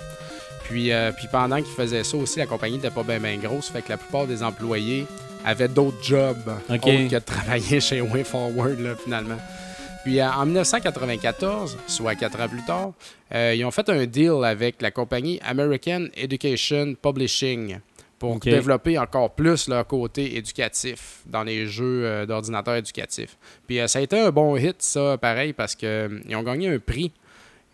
Puis, 0.65 0.91
puis 1.17 1.29
pendant 1.31 1.57
qu'ils 1.59 1.75
faisaient 1.77 2.03
ça 2.03 2.17
aussi, 2.17 2.39
la 2.41 2.47
compagnie 2.47 2.75
n'était 2.77 2.91
pas 2.91 3.05
bien 3.05 3.37
grosse, 3.37 3.69
fait 3.69 3.83
que 3.83 3.91
la 3.91 3.97
plupart 3.99 4.27
des 4.27 4.43
employés 4.43 5.07
avaient 5.47 5.69
d'autres 5.69 6.03
jobs 6.03 6.37
autres 6.69 6.77
que 7.09 7.15
de 7.15 7.19
travailler 7.21 7.81
chez 7.81 8.03
WayForward, 8.03 8.81
là, 8.81 8.91
finalement. 9.03 9.39
Puis 10.05 10.21
euh, 10.21 10.29
en 10.29 10.45
1994, 10.45 11.79
soit 11.87 12.15
quatre 12.15 12.41
ans 12.41 12.49
plus 12.49 12.65
tard, 12.65 12.93
euh, 13.35 13.55
ils 13.57 13.65
ont 13.65 13.71
fait 13.71 13.89
un 13.89 14.05
deal 14.07 14.45
avec 14.45 14.83
la 14.83 14.91
compagnie 14.91 15.41
American 15.43 16.07
Education 16.15 16.95
Publishing 17.01 17.79
pour 18.19 18.39
développer 18.39 18.99
encore 18.99 19.35
plus 19.35 19.69
leur 19.69 19.87
côté 19.87 20.37
éducatif 20.37 21.21
dans 21.27 21.43
les 21.43 21.67
jeux 21.67 22.05
euh, 22.05 22.27
d'ordinateur 22.27 22.77
éducatifs. 22.77 23.37
Puis 23.67 23.81
euh, 23.81 23.87
ça 23.87 23.99
a 23.99 24.03
été 24.03 24.19
un 24.19 24.31
bon 24.31 24.57
hit, 24.57 24.77
ça, 24.81 25.19
pareil, 25.19 25.53
parce 25.53 25.75
qu'ils 25.75 26.35
ont 26.35 26.43
gagné 26.43 26.69
un 26.69 26.79
prix 26.79 27.13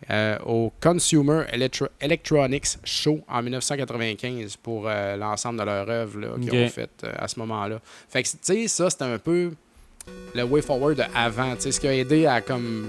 euh, 0.09 0.37
au 0.45 0.71
Consumer 0.81 1.43
Electro- 1.51 1.87
Electronics 2.01 2.77
Show 2.83 3.21
en 3.27 3.41
1995 3.41 4.57
pour 4.57 4.85
euh, 4.87 5.15
l'ensemble 5.17 5.59
de 5.59 5.65
leur 5.65 5.89
œuvre 5.89 6.19
qu'ils 6.39 6.49
ont 6.65 6.69
fait 6.69 6.89
euh, 7.03 7.11
à 7.17 7.27
ce 7.27 7.39
moment-là. 7.39 7.79
Fait 8.09 8.23
que, 8.23 8.27
tu 8.29 8.37
sais, 8.41 8.67
ça, 8.67 8.89
c'était 8.89 9.03
un 9.05 9.17
peu 9.17 9.51
le 10.35 10.43
way 10.43 10.61
forward 10.61 10.97
de 10.97 11.03
avant, 11.15 11.55
tu 11.55 11.61
sais, 11.61 11.71
ce 11.71 11.79
qui 11.79 11.87
a 11.87 11.93
aidé 11.95 12.25
à 12.25 12.41
comme 12.41 12.87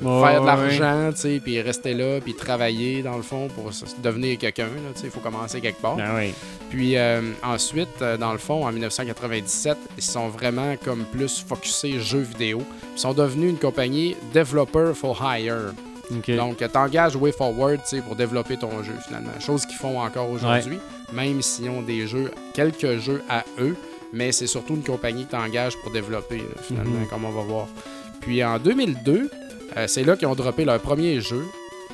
faire 0.00 0.40
de 0.40 0.46
l'argent, 0.46 1.12
tu 1.12 1.18
sais, 1.20 1.40
puis 1.42 1.60
rester 1.60 1.94
là, 1.94 2.20
puis 2.20 2.34
travailler 2.34 3.02
dans 3.02 3.16
le 3.16 3.22
fond 3.22 3.46
pour 3.48 3.70
devenir 4.02 4.36
quelqu'un, 4.36 4.66
tu 4.94 5.00
sais, 5.00 5.06
il 5.06 5.10
faut 5.10 5.20
commencer 5.20 5.60
quelque 5.60 5.80
part. 5.80 5.96
Ah 6.00 6.14
oui. 6.16 6.34
Puis 6.70 6.96
ensuite, 7.44 8.02
dans 8.18 8.32
le 8.32 8.38
fond, 8.38 8.66
en 8.66 8.72
1997, 8.72 9.78
ils 9.96 10.02
sont 10.02 10.28
vraiment 10.28 10.74
comme 10.84 11.04
plus 11.04 11.44
focusés 11.46 12.00
jeux 12.00 12.18
vidéo. 12.22 12.60
Ils 12.94 12.98
sont 12.98 13.12
devenus 13.14 13.50
une 13.50 13.58
compagnie 13.58 14.16
Developer 14.34 14.90
for 14.94 15.16
Hire. 15.22 15.72
Donc, 16.36 16.56
tu 16.58 16.78
engages 16.78 17.16
WayForward 17.16 17.78
tu 17.82 17.96
sais, 17.96 18.00
pour 18.02 18.14
développer 18.16 18.56
ton 18.56 18.82
jeu, 18.82 18.92
finalement. 19.06 19.30
Chose 19.40 19.66
qu'ils 19.66 19.76
font 19.76 20.00
encore 20.00 20.30
aujourd'hui, 20.30 20.78
même 21.12 21.42
s'ils 21.42 21.68
ont 21.70 21.82
des 21.82 22.06
jeux, 22.06 22.30
quelques 22.54 22.98
jeux 22.98 23.22
à 23.28 23.44
eux, 23.60 23.76
mais 24.12 24.30
c'est 24.32 24.46
surtout 24.46 24.74
une 24.76 24.84
compagnie 24.84 25.22
qui 25.24 25.30
t'engage 25.30 25.76
pour 25.82 25.90
développer, 25.92 26.38
là, 26.38 26.62
finalement, 26.62 27.00
Mhm. 27.00 27.06
comme 27.08 27.24
on 27.24 27.30
va 27.32 27.42
voir. 27.42 27.66
Puis 28.20 28.42
en 28.44 28.58
2002, 28.58 29.30
euh, 29.76 29.84
c'est 29.88 30.04
là 30.04 30.16
qu'ils 30.16 30.28
ont 30.28 30.34
droppé 30.34 30.64
leur 30.64 30.78
premier 30.80 31.20
jeu, 31.20 31.44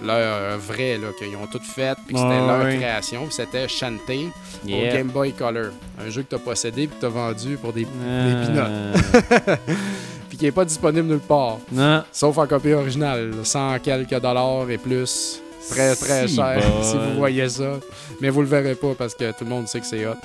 leur 0.05 0.16
euh, 0.16 0.57
vrai, 0.58 0.99
là, 0.99 1.08
qu'ils 1.18 1.34
ont 1.36 1.47
tout 1.47 1.60
fait, 1.62 1.97
puis 2.07 2.15
que 2.15 2.20
c'était 2.20 2.39
leur 2.39 2.65
ouais. 2.65 2.76
création, 2.76 3.31
c'était 3.31 3.68
Shantae 3.68 4.28
au 4.65 4.68
Yeah. 4.68 4.97
Game 4.97 5.08
Boy 5.08 5.32
Color. 5.32 5.70
Un 6.00 6.10
jeu 6.10 6.23
que 6.23 6.28
tu 6.28 6.34
as 6.36 6.39
possédé 6.39 6.86
puis 6.86 6.97
que 6.97 7.00
tu 7.00 7.07
as 7.07 7.08
vendu 7.08 7.57
pour 7.57 7.73
des. 7.73 7.86
Euh, 8.05 8.92
puis 8.94 9.74
qui 10.43 10.47
n'est 10.47 10.53
pas 10.53 10.65
disponible 10.65 11.07
nulle 11.07 11.21
part. 11.21 11.59
non. 11.71 12.03
Sauf 12.11 12.37
en 12.37 12.49
copie 12.49 12.73
originale, 12.73 13.31
100 13.45 13.79
quelques 13.79 14.19
dollars 14.21 14.69
et 14.69 14.77
plus. 14.77 15.41
Très 15.71 15.95
très 15.95 16.27
Si 16.27 16.35
cher 16.35 16.61
si 16.83 16.97
vous 16.97 17.17
voyez 17.17 17.49
ça. 17.49 17.75
Mais 18.21 18.29
vous 18.29 18.41
le 18.41 18.49
verrez 18.49 18.75
pas 18.75 18.93
parce 18.99 19.15
que 19.15 19.31
tout 19.31 19.45
le 19.45 19.51
monde 19.51 19.69
sait 19.69 19.79
que 19.79 19.87
c'est 19.87 20.05
hot. 20.05 20.17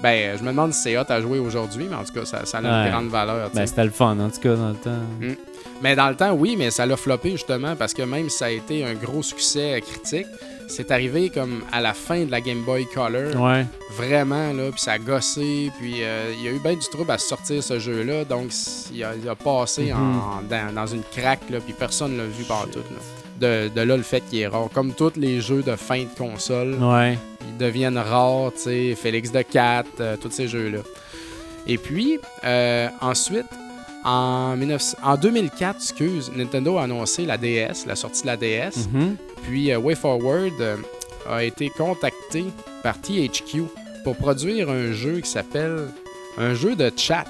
Ben, 0.00 0.38
je 0.38 0.44
me 0.44 0.50
demande 0.50 0.72
si 0.72 0.82
c'est 0.82 0.96
hot 0.96 1.02
à 1.08 1.20
jouer 1.20 1.40
aujourd'hui, 1.40 1.86
mais 1.90 1.96
en 1.96 2.04
tout 2.04 2.12
cas, 2.12 2.24
ça, 2.24 2.44
ça 2.44 2.58
a 2.58 2.60
une 2.60 2.66
Ouais. 2.84 2.90
grande 2.92 3.08
valeur. 3.08 3.50
Ben, 3.52 3.66
c'était 3.66 3.82
le 3.84 3.90
fun, 3.90 4.16
en 4.20 4.30
tout 4.30 4.40
cas, 4.40 4.54
dans 4.54 4.68
le 4.68 4.74
temps. 4.76 5.36
mais 5.82 5.96
dans 5.96 6.08
le 6.08 6.14
temps, 6.14 6.30
oui, 6.34 6.54
mais 6.56 6.70
ça 6.70 6.86
l'a 6.86 6.96
floppé 6.96 7.32
justement 7.32 7.74
parce 7.74 7.92
que 7.94 8.02
même 8.02 8.28
si 8.30 8.38
ça 8.38 8.44
a 8.46 8.50
été 8.50 8.84
un 8.84 8.94
gros 8.94 9.24
succès 9.24 9.82
critique, 9.84 10.26
c'est 10.68 10.90
arrivé 10.90 11.30
comme 11.30 11.62
à 11.72 11.80
la 11.80 11.94
fin 11.94 12.24
de 12.24 12.30
la 12.30 12.40
Game 12.40 12.62
Boy 12.62 12.86
Color. 12.92 13.40
Ouais. 13.40 13.66
Vraiment, 13.96 14.52
là, 14.52 14.70
puis 14.70 14.80
ça 14.80 14.92
a 14.92 14.98
gossé, 14.98 15.70
puis 15.78 16.02
euh, 16.02 16.32
il 16.36 16.44
y 16.44 16.48
a 16.48 16.50
eu 16.52 16.58
bien 16.58 16.74
du 16.74 16.88
trouble 16.90 17.10
à 17.10 17.18
sortir 17.18 17.62
ce 17.62 17.78
jeu-là, 17.78 18.24
donc 18.24 18.50
il 18.92 19.02
a, 19.04 19.12
il 19.14 19.28
a 19.28 19.34
passé 19.34 19.92
en- 19.92 19.98
Mhm. 19.98 20.48
dans, 20.48 20.74
dans 20.74 20.86
une 20.86 21.02
craque, 21.12 21.48
là, 21.50 21.58
puis 21.60 21.72
personne 21.74 22.16
l'a 22.16 22.24
vu 22.24 22.44
partout. 22.44 22.78
Là. 22.90 22.98
De, 23.40 23.68
de 23.68 23.80
là 23.80 23.96
le 23.96 24.02
fait 24.04 24.20
qu'il 24.20 24.38
est 24.40 24.46
rare. 24.46 24.68
Comme 24.72 24.92
tous 24.94 25.12
les 25.16 25.40
jeux 25.40 25.62
de 25.62 25.74
fin 25.76 26.02
de 26.04 26.08
console, 26.16 26.74
Ouais. 26.80 27.18
ils 27.42 27.56
deviennent 27.58 27.98
rares, 27.98 28.52
tu 28.54 28.62
sais, 28.62 28.94
Félix 28.94 29.32
de 29.32 29.42
4, 29.42 30.18
tous 30.20 30.30
ces 30.30 30.46
jeux-là. 30.48 30.78
Et 31.66 31.78
puis, 31.78 32.18
euh, 32.44 32.88
ensuite, 33.00 33.46
en, 34.04 34.56
19 34.56 34.96
en 35.02 35.16
2004, 35.16 35.76
excuse, 35.76 36.30
Nintendo 36.34 36.78
a 36.78 36.84
annoncé 36.84 37.24
la 37.24 37.38
DS, 37.38 37.86
la 37.86 37.96
sortie 37.96 38.22
de 38.22 38.26
la 38.26 38.36
DS. 38.36 38.88
Mhm. 38.92 39.16
Puis 39.44 39.72
euh, 39.72 39.78
WayForward 39.78 40.60
euh, 40.60 40.76
a 41.28 41.42
été 41.42 41.70
contacté 41.70 42.44
par 42.82 43.00
THQ 43.00 43.64
pour 44.04 44.16
produire 44.16 44.68
un 44.70 44.92
jeu 44.92 45.20
qui 45.20 45.30
s'appelle 45.30 45.88
un 46.36 46.54
jeu 46.54 46.74
de 46.74 46.90
chat 46.96 47.26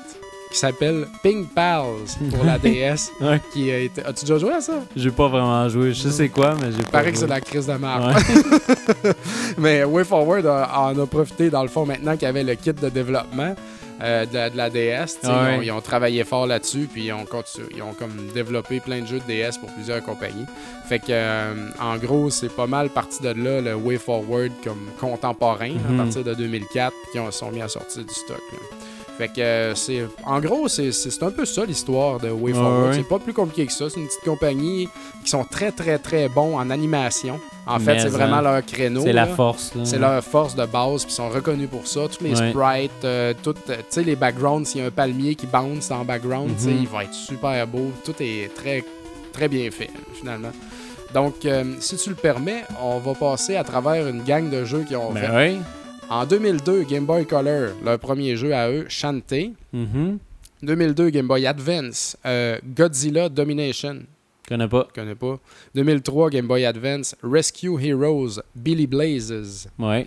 qui 0.54 0.60
s'appelle 0.60 1.06
Ping 1.22 1.46
Pals 1.48 2.06
pour 2.30 2.44
la 2.44 2.58
DS. 2.60 3.10
Ouais. 3.20 3.40
Qui 3.52 3.72
a 3.72 3.78
été... 3.80 4.04
As-tu 4.04 4.24
déjà 4.24 4.38
joué 4.38 4.52
à 4.52 4.60
ça? 4.60 4.74
J'ai 4.94 5.10
pas 5.10 5.26
vraiment 5.26 5.68
joué. 5.68 5.92
Je 5.92 6.02
sais 6.02 6.10
c'est 6.10 6.28
quoi, 6.28 6.54
mais 6.60 6.70
j'ai 6.70 6.82
pas. 6.84 6.90
paraît 6.90 7.10
que 7.10 7.18
c'est 7.18 7.26
la 7.26 7.40
crise 7.40 7.66
de 7.66 7.72
marque. 7.72 8.16
Ouais. 8.16 9.12
Mais 9.58 9.84
WayForward 9.84 10.46
en 10.46 10.96
a 10.96 11.06
profité 11.06 11.50
dans 11.50 11.62
le 11.62 11.68
fond 11.68 11.84
maintenant 11.84 12.12
qu'il 12.12 12.22
y 12.22 12.26
avait 12.26 12.44
le 12.44 12.54
kit 12.54 12.72
de 12.72 12.88
développement. 12.88 13.56
Euh, 14.04 14.26
de, 14.26 14.34
la, 14.34 14.50
de 14.50 14.56
la 14.56 14.70
DS, 14.70 15.06
sais, 15.22 15.26
Ouais. 15.26 15.32
ils, 15.32 15.58
ont, 15.58 15.62
ils 15.62 15.70
ont 15.72 15.80
travaillé 15.80 16.22
fort 16.24 16.46
là-dessus, 16.46 16.88
puis 16.92 17.04
ils 17.06 17.12
ont, 17.12 17.24
continu- 17.24 17.66
ils 17.74 17.82
ont 17.82 17.94
comme 17.94 18.12
développé 18.34 18.78
plein 18.80 19.00
de 19.00 19.06
jeux 19.06 19.20
de 19.20 19.24
DS 19.26 19.58
pour 19.58 19.72
plusieurs 19.72 20.02
compagnies. 20.02 20.46
Fait 20.86 20.98
que, 20.98 21.06
euh, 21.10 21.54
en 21.80 21.96
gros, 21.96 22.28
c'est 22.30 22.54
pas 22.54 22.66
mal 22.66 22.90
parti 22.90 23.22
de 23.22 23.30
là 23.30 23.60
le 23.60 23.74
Way 23.74 23.96
Forward 23.98 24.52
comme 24.62 24.90
contemporain 25.00 25.70
Mhm. 25.88 25.98
à 26.00 26.02
partir 26.04 26.22
de 26.24 26.34
2004, 26.34 26.92
puis 27.02 27.12
qui 27.12 27.18
ont- 27.18 27.30
sont 27.30 27.50
mis 27.50 27.62
à 27.62 27.68
sortir 27.68 28.04
du 28.04 28.12
stock. 28.14 28.40
là. 28.52 28.58
Fait 29.18 29.28
que 29.28 29.40
euh, 29.40 29.74
c'est. 29.76 30.04
En 30.24 30.40
gros, 30.40 30.66
c'est 30.66 30.90
c'est- 30.90 31.10
c'est 31.10 31.22
un 31.22 31.30
peu 31.30 31.44
ça 31.44 31.64
l'histoire 31.64 32.18
de 32.18 32.30
Way 32.30 32.52
Ouais, 32.52 32.52
Forward. 32.52 32.88
ouais. 32.88 32.94
C'est 32.96 33.08
pas 33.08 33.18
plus 33.20 33.32
compliqué 33.32 33.64
que 33.66 33.72
ça. 33.72 33.88
C'est 33.88 34.00
une 34.00 34.06
petite 34.06 34.24
compagnie 34.24 34.88
qui 35.22 35.30
sont 35.30 35.44
très 35.44 35.70
très 35.70 35.98
très 35.98 36.28
bons 36.28 36.56
en 36.58 36.68
animation. 36.70 37.38
En 37.66 37.78
fait, 37.78 38.00
c'est 38.00 38.08
vraiment 38.08 38.36
hein, 38.38 38.42
leur 38.42 38.66
créneau. 38.66 39.02
C'est 39.02 39.12
la 39.12 39.26
force. 39.26 39.72
là. 39.76 39.84
C'est 39.84 39.98
leur 39.98 40.22
force 40.22 40.54
de 40.56 40.66
base, 40.66 41.04
puis 41.04 41.12
ils 41.12 41.16
sont 41.16 41.28
reconnus 41.30 41.68
pour 41.70 41.86
ça. 41.86 42.00
Tous 42.08 42.24
les 42.24 42.38
Ouais. 42.38 42.50
sprites, 42.50 43.04
euh, 43.04 43.32
tout, 43.42 43.54
euh, 43.70 43.76
tu 43.76 43.82
sais, 43.88 44.02
les 44.02 44.16
backgrounds, 44.16 44.68
s'il 44.68 44.80
y 44.80 44.84
a 44.84 44.88
un 44.88 44.90
palmier 44.90 45.34
qui 45.36 45.46
bounce 45.46 45.90
en 45.92 46.04
background, 46.04 46.50
tu 46.56 46.64
sais, 46.64 46.70
Mhm. 46.70 46.78
il 46.82 46.88
va 46.88 47.04
être 47.04 47.14
super 47.14 47.66
beau. 47.68 47.92
Tout 48.04 48.14
est 48.20 48.50
très, 48.54 48.84
très 49.32 49.48
bien 49.48 49.70
fait, 49.70 49.90
finalement. 50.12 50.50
Donc, 51.14 51.44
euh, 51.46 51.62
si 51.78 51.96
tu 51.96 52.08
le 52.10 52.16
permets, 52.16 52.64
on 52.82 52.98
va 52.98 53.14
passer 53.14 53.54
à 53.56 53.62
travers 53.62 54.08
une 54.08 54.24
gang 54.24 54.50
de 54.50 54.64
jeux 54.64 54.84
qui 54.86 54.96
ont 54.96 55.12
Ben 55.12 55.20
fait. 55.20 55.56
En 56.10 56.26
2002, 56.26 56.84
Game 56.84 57.04
Boy 57.06 57.26
Color, 57.26 57.70
leur 57.84 57.98
premier 57.98 58.36
jeu 58.36 58.54
à 58.54 58.68
eux, 58.70 58.86
Shantae. 58.88 59.52
Mhm. 59.72 60.18
2002, 60.62 61.10
Game 61.10 61.26
Boy 61.26 61.46
Advance, 61.46 62.16
euh, 62.24 62.58
Godzilla 62.76 63.28
Domination. 63.28 64.00
Je 64.44 64.48
connais 64.48 64.68
pas. 64.68 64.86
Je 64.94 65.00
connais 65.00 65.14
pas. 65.14 65.38
2003, 65.74 66.30
Game 66.30 66.46
Boy 66.46 66.64
Advance, 66.64 67.14
Rescue 67.22 67.78
Heroes, 67.82 68.40
Billy 68.54 68.86
Blazes. 68.86 69.68
Ouais. 69.78 70.06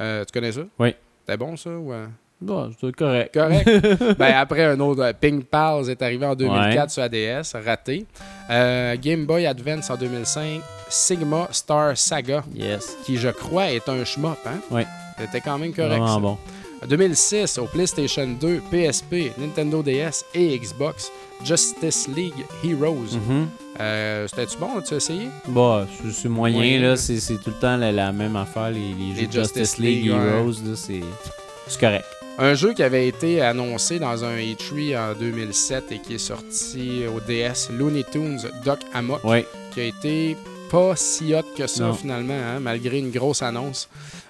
Euh, 0.00 0.24
tu 0.24 0.32
connais 0.32 0.52
ça? 0.52 0.62
Oui. 0.78 0.94
C'était 1.24 1.36
bon, 1.38 1.56
ça? 1.56 1.70
Ou, 1.70 1.92
euh? 1.92 2.06
Bon, 2.40 2.70
c'est 2.78 2.94
correct. 2.94 3.32
Correct. 3.32 3.66
ben, 4.18 4.34
après, 4.36 4.64
un 4.64 4.78
autre, 4.80 5.02
euh, 5.02 5.12
Ping 5.18 5.42
Pals 5.42 5.88
est 5.88 6.02
arrivé 6.02 6.26
en 6.26 6.34
2004 6.34 6.82
Ouais. 6.82 6.88
sur 6.88 7.02
ADS, 7.02 7.64
raté. 7.64 8.04
Euh, 8.50 8.96
Game 9.00 9.24
Boy 9.24 9.46
Advance 9.46 9.88
en 9.90 9.96
2005, 9.96 10.60
Sigma 10.88 11.48
Star 11.50 11.96
Saga, 11.96 12.44
Yes. 12.54 12.96
qui, 13.04 13.16
je 13.16 13.28
crois, 13.30 13.70
est 13.72 13.88
un 13.88 14.04
shmup, 14.04 14.36
hein? 14.46 14.60
Ouais. 14.70 14.86
C'était 15.18 15.40
quand 15.40 15.58
même 15.58 15.72
correct, 15.72 15.98
Vraiment 15.98 16.14
ça. 16.14 16.20
bon. 16.20 16.38
En 16.82 16.86
2006, 16.86 17.58
au 17.58 17.64
PlayStation 17.66 18.26
2, 18.38 18.60
PSP, 18.70 19.32
Nintendo 19.38 19.82
DS 19.82 20.24
et 20.34 20.58
Xbox, 20.58 21.10
Justice 21.42 22.06
League 22.14 22.34
Heroes. 22.62 23.16
Mhm. 23.28 23.48
Euh, 23.80 24.26
C'était-tu 24.28 24.58
bon? 24.58 24.78
As-tu 24.78 24.94
essayé? 24.94 25.28
Bah, 25.48 25.86
c'est- 26.12 26.28
moyen, 26.28 26.80
là. 26.80 26.96
C'est 26.96 27.18
tout 27.42 27.50
le 27.50 27.52
temps 27.60 27.76
la, 27.76 27.92
la 27.92 28.12
même 28.12 28.36
affaire. 28.36 28.70
Les, 28.70 28.80
les 28.80 29.14
jeux 29.14 29.20
Les 29.22 29.26
de 29.26 29.32
Justice 29.32 29.56
Justice 29.56 29.78
League, 29.78 30.04
League, 30.04 30.12
ouais. 30.12 30.38
Heroes, 30.38 30.52
là, 30.66 30.76
c'est 30.76 31.78
correct. 31.80 32.04
Un 32.38 32.52
jeu 32.54 32.74
qui 32.74 32.82
avait 32.82 33.08
été 33.08 33.40
annoncé 33.40 33.98
dans 33.98 34.22
un 34.22 34.36
E3 34.36 34.98
en 34.98 35.14
2007 35.18 35.84
et 35.92 35.98
qui 36.00 36.14
est 36.14 36.18
sorti 36.18 37.02
au 37.08 37.20
DS, 37.20 37.70
Looney 37.72 38.04
Tunes 38.12 38.40
Doc 38.64 38.80
Amok, 38.92 39.24
Ouais. 39.24 39.46
qui 39.72 39.80
a 39.80 39.84
été 39.84 40.36
pas 40.70 40.94
si 40.96 41.34
hot 41.34 41.40
que 41.56 41.66
ça 41.66 41.84
Non. 41.84 41.94
finalement, 41.94 42.34
hein, 42.34 42.60
malgré 42.60 42.98
une 42.98 43.10
grosse 43.10 43.40
annonce. 43.40 43.88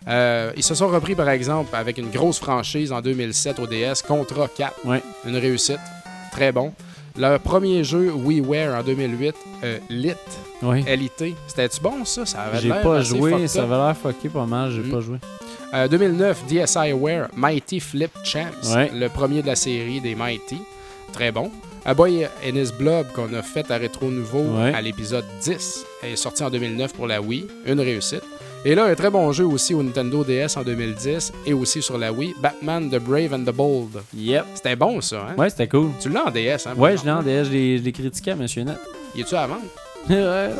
Euh, 0.09 0.53
ils 0.57 0.63
se 0.63 0.75
sont 0.75 0.89
repris 0.89 1.15
par 1.15 1.29
exemple 1.29 1.75
avec 1.75 1.99
une 1.99 2.11
grosse 2.11 2.39
franchise 2.39 2.93
en 2.93 3.01
2007 3.01 3.59
au 3.59 3.67
DS, 3.67 4.03
Contra 4.07 4.47
4, 4.49 4.75
Ouais. 4.85 5.03
une 5.27 5.37
réussite, 5.37 5.81
très 6.33 6.53
bon. 6.53 6.73
Leur 7.19 7.41
premier 7.41 7.83
jeu 7.83 8.13
WiiWare 8.13 8.79
en 8.79 8.83
2008, 8.83 9.35
euh, 9.65 9.79
Lit, 9.89 10.13
Ouais. 10.63 10.83
LIT, 10.97 11.35
c'était-tu 11.49 11.81
bon 11.81 12.05
ça? 12.05 12.25
Ça 12.27 12.43
avait 12.43 12.61
J'ai 12.61 12.69
pas 12.69 12.99
assez 12.99 13.17
joué. 13.17 13.47
Ça 13.49 13.63
avait 13.63 13.75
l'air 13.75 13.97
fucké 13.97 14.29
pas 14.29 14.47
mal. 14.47 14.71
J'ai 14.71 14.81
Mhm. 14.83 14.91
pas 14.91 15.01
joué. 15.01 15.17
Euh, 15.75 15.89
2009, 15.89 16.45
DSiWare 16.47 17.29
Mighty 17.35 17.81
Flip 17.81 18.11
Champs, 18.23 18.75
Ouais. 18.75 18.91
le 18.95 19.09
premier 19.09 19.43
de 19.43 19.47
la 19.49 19.57
série 19.57 20.01
des 20.01 20.15
Mighty. 20.15 20.59
Très 21.13 21.33
bon. 21.33 21.51
A 21.85 21.95
Boy 21.95 22.25
and 22.45 22.57
His 22.57 22.73
Blob 22.79 23.07
qu'on 23.15 23.33
a 23.35 23.43
fait 23.43 23.71
à 23.71 23.77
Rétro 23.77 24.07
Nouveau 24.11 24.43
Ouais. 24.59 24.73
à 24.75 24.81
l'épisode 24.83 25.25
10 25.43 25.85
est 26.03 26.17
sorti 26.17 26.43
en 26.43 26.51
2009 26.51 26.93
pour 26.95 27.07
la 27.07 27.21
Wii. 27.23 27.47
Une 27.65 27.81
réussite. 27.81 28.23
Et 28.69 28.75
là, 28.75 28.87
un 28.87 28.95
très 28.97 29.11
bon 29.11 29.31
jeu 29.31 29.45
aussi 29.47 29.75
au 29.75 29.83
Nintendo 29.83 30.25
DS 30.25 30.57
en 30.57 30.63
2010 30.63 31.33
et 31.47 31.53
aussi 31.53 31.81
sur 31.81 31.97
la 31.99 32.13
Wii, 32.13 32.35
Batman 32.43 32.91
The 32.91 32.99
Brave 32.99 33.33
and 33.33 33.45
the 33.45 33.55
Bold. 33.55 34.03
Yep. 34.13 34.45
C'était 34.57 34.75
bon 34.75 35.01
ça, 35.01 35.29
hein? 35.31 35.35
Ouais, 35.39 35.49
c'était 35.51 35.69
cool. 35.69 35.91
Tu 36.01 36.09
l'as 36.09 36.25
en 36.27 36.31
DS, 36.33 36.67
hein? 36.67 36.75
Ouais, 36.77 36.97
je 36.97 37.05
l'ai 37.05 37.13
en? 37.13 37.23
DS. 37.23 37.45
Je 37.45 37.51
l'ai 37.85 37.93
critiqué 37.93 38.33
à 38.33 38.35
Monsieur 38.35 38.65
Net. 38.65 38.77
Y 39.15 39.21
est-tu 39.21 39.37
à 39.37 39.47
vendre? 39.47 39.61
ouais. 40.11 40.51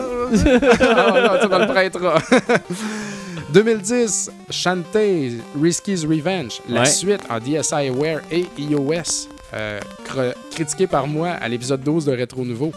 ah, 0.81 1.21
non, 1.21 1.41
tu 1.41 1.49
me 1.49 1.59
le 1.59 1.67
prêteras. 1.67 2.21
2010, 3.53 4.31
Shantae 4.51 5.39
Risky's 5.61 6.05
Revenge, 6.05 6.61
la 6.69 6.81
Ouais. 6.81 6.87
suite 6.87 7.23
en 7.29 7.39
DSiWare 7.41 8.21
et 8.31 8.47
iOS, 8.59 9.29
euh, 9.55 9.81
cr- 10.07 10.35
critiqué 10.53 10.87
par 10.87 11.07
moi 11.07 11.31
à 11.31 11.49
l'épisode 11.49 11.81
12 11.83 12.05
de 12.07 12.13
Rétro 12.13 12.45
Nouveau. 12.45 12.73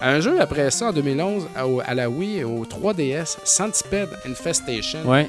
Un 0.00 0.20
jeu 0.20 0.40
après 0.40 0.70
ça 0.70 0.86
en 0.88 0.92
2011 0.92 1.48
à, 1.84 1.94
la 1.94 2.08
Wii 2.08 2.44
au 2.44 2.64
3DS, 2.64 3.36
Centipede 3.44 4.08
Infestation. 4.28 5.00
Ouais. 5.04 5.28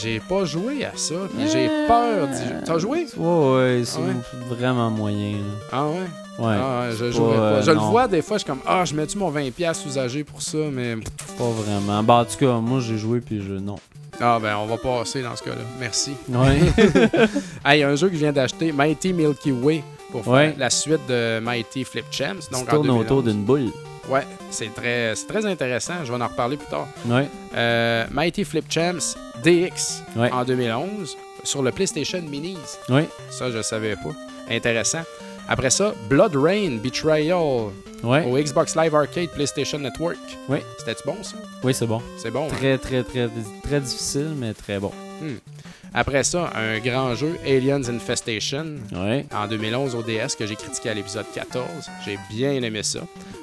J'ai 0.00 0.20
pas 0.20 0.44
joué 0.44 0.84
à 0.84 0.92
ça, 0.96 1.14
puis 1.36 1.48
j'ai 1.50 1.68
peur 1.86 2.28
d'y 2.28 2.64
T'as 2.64 2.78
joué? 2.78 3.06
Ouais, 3.16 3.54
ouais, 3.54 3.82
c'est 3.84 3.98
Ouais. 3.98 4.14
vraiment 4.48 4.88
moyen. 4.90 5.32
Là. 5.32 5.38
Ah 5.72 5.86
ouais? 5.86 5.94
Ouais, 6.38 6.54
Ah 6.58 6.80
ouais, 6.88 6.96
je 6.96 7.04
pas, 7.04 7.10
jouerais 7.10 7.36
pas. 7.36 7.42
euh, 7.42 7.62
Je 7.62 7.70
le 7.70 7.76
non. 7.76 7.90
vois 7.90 8.08
des 8.08 8.22
fois, 8.22 8.38
je 8.38 8.44
suis 8.44 8.46
comme, 8.50 8.60
ah, 8.66 8.84
je 8.84 8.94
mets-tu 8.94 9.18
mon 9.18 9.30
20$ 9.30 9.84
usagé 9.86 10.24
pour 10.24 10.40
ça, 10.42 10.58
mais. 10.72 10.96
pas 11.36 11.44
vraiment. 11.50 12.02
Bah, 12.02 12.14
en 12.14 12.24
tout 12.24 12.38
cas, 12.38 12.52
moi, 12.60 12.80
j'ai 12.80 12.96
joué, 12.96 13.20
puis 13.20 13.42
je. 13.46 13.52
Non. 13.54 13.76
Ah, 14.20 14.38
ben, 14.40 14.56
on 14.56 14.66
va 14.66 14.76
passer 14.78 15.22
dans 15.22 15.34
ce 15.36 15.42
cas-là. 15.42 15.62
Merci. 15.78 16.12
Ouais. 16.28 16.60
Hey, 17.64 17.78
il 17.78 17.80
y 17.80 17.82
a 17.82 17.88
un 17.88 17.96
jeu 17.96 18.08
que 18.08 18.14
je 18.14 18.20
viens 18.20 18.32
d'acheter, 18.32 18.72
Mighty 18.72 19.12
Milky 19.12 19.52
Way, 19.52 19.82
pour 20.12 20.22
faire 20.24 20.32
Ouais. 20.32 20.54
la 20.58 20.70
suite 20.70 21.00
de 21.08 21.40
Mighty 21.40 21.84
Flip 21.84 22.04
Champs. 22.10 22.34
Donc 22.52 22.70
2011. 22.70 23.00
autour 23.04 23.22
d'une 23.22 23.42
boule. 23.44 23.70
Ouais, 24.08 24.26
c'est 24.50 24.72
très, 24.74 25.14
c'est 25.14 25.26
très 25.26 25.44
intéressant. 25.46 25.94
Je 26.04 26.12
vais 26.12 26.22
en 26.22 26.26
reparler 26.28 26.56
plus 26.56 26.68
tard. 26.68 26.86
Ouais. 27.06 27.28
Euh, 27.56 28.04
Mighty 28.10 28.44
Flip 28.44 28.64
Champs 28.70 29.14
DX 29.42 30.02
Ouais. 30.16 30.30
en 30.30 30.44
2011 30.44 31.16
sur 31.42 31.62
le 31.62 31.70
PlayStation 31.72 32.20
Minis. 32.22 32.58
Ouais. 32.88 33.08
Ça, 33.30 33.50
je 33.50 33.62
savais 33.62 33.94
pas. 33.96 34.10
Intéressant. 34.50 35.02
Après 35.48 35.70
ça, 35.70 35.92
Blood 36.08 36.36
Rain 36.36 36.78
Betrayal 36.82 37.70
Ouais. 38.02 38.24
au 38.26 38.36
Xbox 38.38 38.76
Live 38.76 38.94
Arcade 38.94 39.30
PlayStation 39.30 39.78
Network. 39.78 40.18
Oui. 40.48 40.58
C'était-tu 40.78 41.02
bon, 41.06 41.16
ça? 41.22 41.36
Oui, 41.62 41.72
c'est 41.72 41.86
bon. 41.86 42.02
C'est 42.18 42.30
bon. 42.30 42.44
hein? 42.44 42.54
Très, 42.56 42.76
très, 42.76 43.02
très, 43.02 43.28
très 43.62 43.80
difficile, 43.80 44.34
mais 44.36 44.52
très 44.52 44.78
bon. 44.78 44.92
Après 45.96 46.24
ça, 46.24 46.50
un 46.56 46.78
grand 46.80 47.14
jeu, 47.14 47.36
Aliens 47.46 47.88
Infestation, 47.88 48.66
Ouais. 48.92 49.26
en 49.32 49.46
2011 49.46 49.94
au 49.94 50.02
DS, 50.02 50.34
que 50.36 50.44
j'ai 50.46 50.56
critiqué 50.56 50.88
à 50.90 50.94
l'épisode 50.94 51.26
14. 51.32 51.66
J'ai 52.04 52.18
bien 52.30 52.52
aimé 52.52 52.82
ça. 52.82 53.00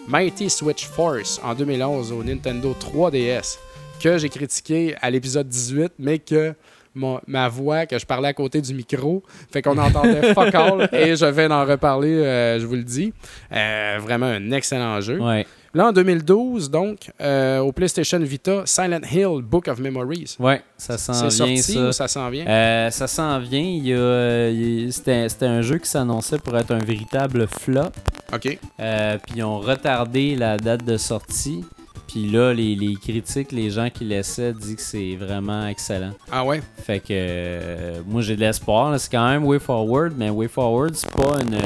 Mighty 0.07 0.49
Switch 0.49 0.85
Force, 0.85 1.39
en 1.43 1.55
2011 1.55 2.11
au 2.11 2.23
Nintendo 2.23 2.75
3DS, 2.77 3.57
que 4.01 4.17
j'ai 4.17 4.27
critiqué 4.29 4.95
à 5.01 5.09
l'épisode 5.09 5.47
18, 5.47 5.93
mais 5.97 6.19
que 6.19 6.53
mon- 6.93 7.21
ma 7.25 7.47
voix, 7.47 7.85
que 7.85 7.97
je 7.97 8.05
parlais 8.05 8.27
à 8.27 8.33
côté 8.33 8.59
du 8.59 8.73
micro, 8.73 9.23
fait 9.49 9.61
qu'on 9.61 9.77
entendait 9.77 10.21
fuck 10.33 10.53
all, 10.53 10.89
et 10.91 11.15
je 11.15 11.25
vais 11.25 11.47
en 11.49 11.65
reparler, 11.65 12.15
euh, 12.15 12.59
je 12.59 12.65
vous 12.65 12.75
le 12.75 12.83
dis. 12.83 13.13
Euh, 13.53 13.97
vraiment 14.01 14.25
un 14.25 14.51
excellent 14.51 14.99
jeu. 14.99 15.19
Ouais. 15.21 15.45
Là, 15.73 15.87
en 15.87 15.91
2012, 15.93 16.69
donc, 16.69 17.11
euh, 17.21 17.59
au 17.59 17.71
PlayStation 17.71 18.19
Vita, 18.19 18.63
Silent 18.65 18.99
Hill 19.09 19.41
Book 19.41 19.69
of 19.69 19.79
Memories. 19.79 20.35
Ouais, 20.37 20.61
ça 20.77 20.97
s'en 20.97 21.13
vient, 21.13 21.29
sorti 21.29 21.57
ça. 21.61 21.87
ou 21.87 21.91
ça 21.93 22.07
s'en 22.09 22.29
vient? 22.29 22.45
Euh, 22.45 22.89
ça 22.91 23.07
s'en 23.07 23.39
vient. 23.39 23.61
Il 23.61 23.87
y 23.87 23.93
a, 23.93 23.97
euh, 23.97 24.51
il- 24.53 24.91
C'était 24.91 25.29
c'était 25.29 25.45
un 25.45 25.61
jeu 25.61 25.77
qui 25.77 25.89
s'annonçait 25.89 26.39
pour 26.39 26.57
être 26.57 26.71
un 26.71 26.79
véritable 26.79 27.47
flop. 27.47 27.91
OK. 28.33 28.57
Euh, 28.81 29.17
puis 29.25 29.35
ils 29.37 29.43
ont 29.43 29.59
retardé 29.59 30.35
la 30.35 30.57
date 30.57 30.83
de 30.83 30.97
sortie. 30.97 31.63
Puis 32.11 32.29
là, 32.29 32.53
les, 32.53 32.75
les 32.75 32.95
critiques, 32.95 33.51
les 33.53 33.69
gens 33.69 33.89
qui 33.89 34.03
laissaient 34.03 34.51
disent 34.53 34.75
que 34.75 34.81
c'est 34.81 35.15
vraiment 35.15 35.65
excellent. 35.67 36.11
Ah 36.29 36.43
ouais? 36.43 36.61
Fait 36.83 36.99
que 36.99 37.05
euh, 37.11 38.01
moi 38.05 38.21
j'ai 38.21 38.35
de 38.35 38.41
l'espoir. 38.41 38.99
C'est 38.99 39.09
quand 39.11 39.29
même 39.29 39.45
Way 39.45 39.59
Forward, 39.59 40.13
mais 40.17 40.29
Way 40.29 40.49
Forward, 40.49 40.93
c'est 40.93 41.09
pas 41.11 41.39
une. 41.41 41.57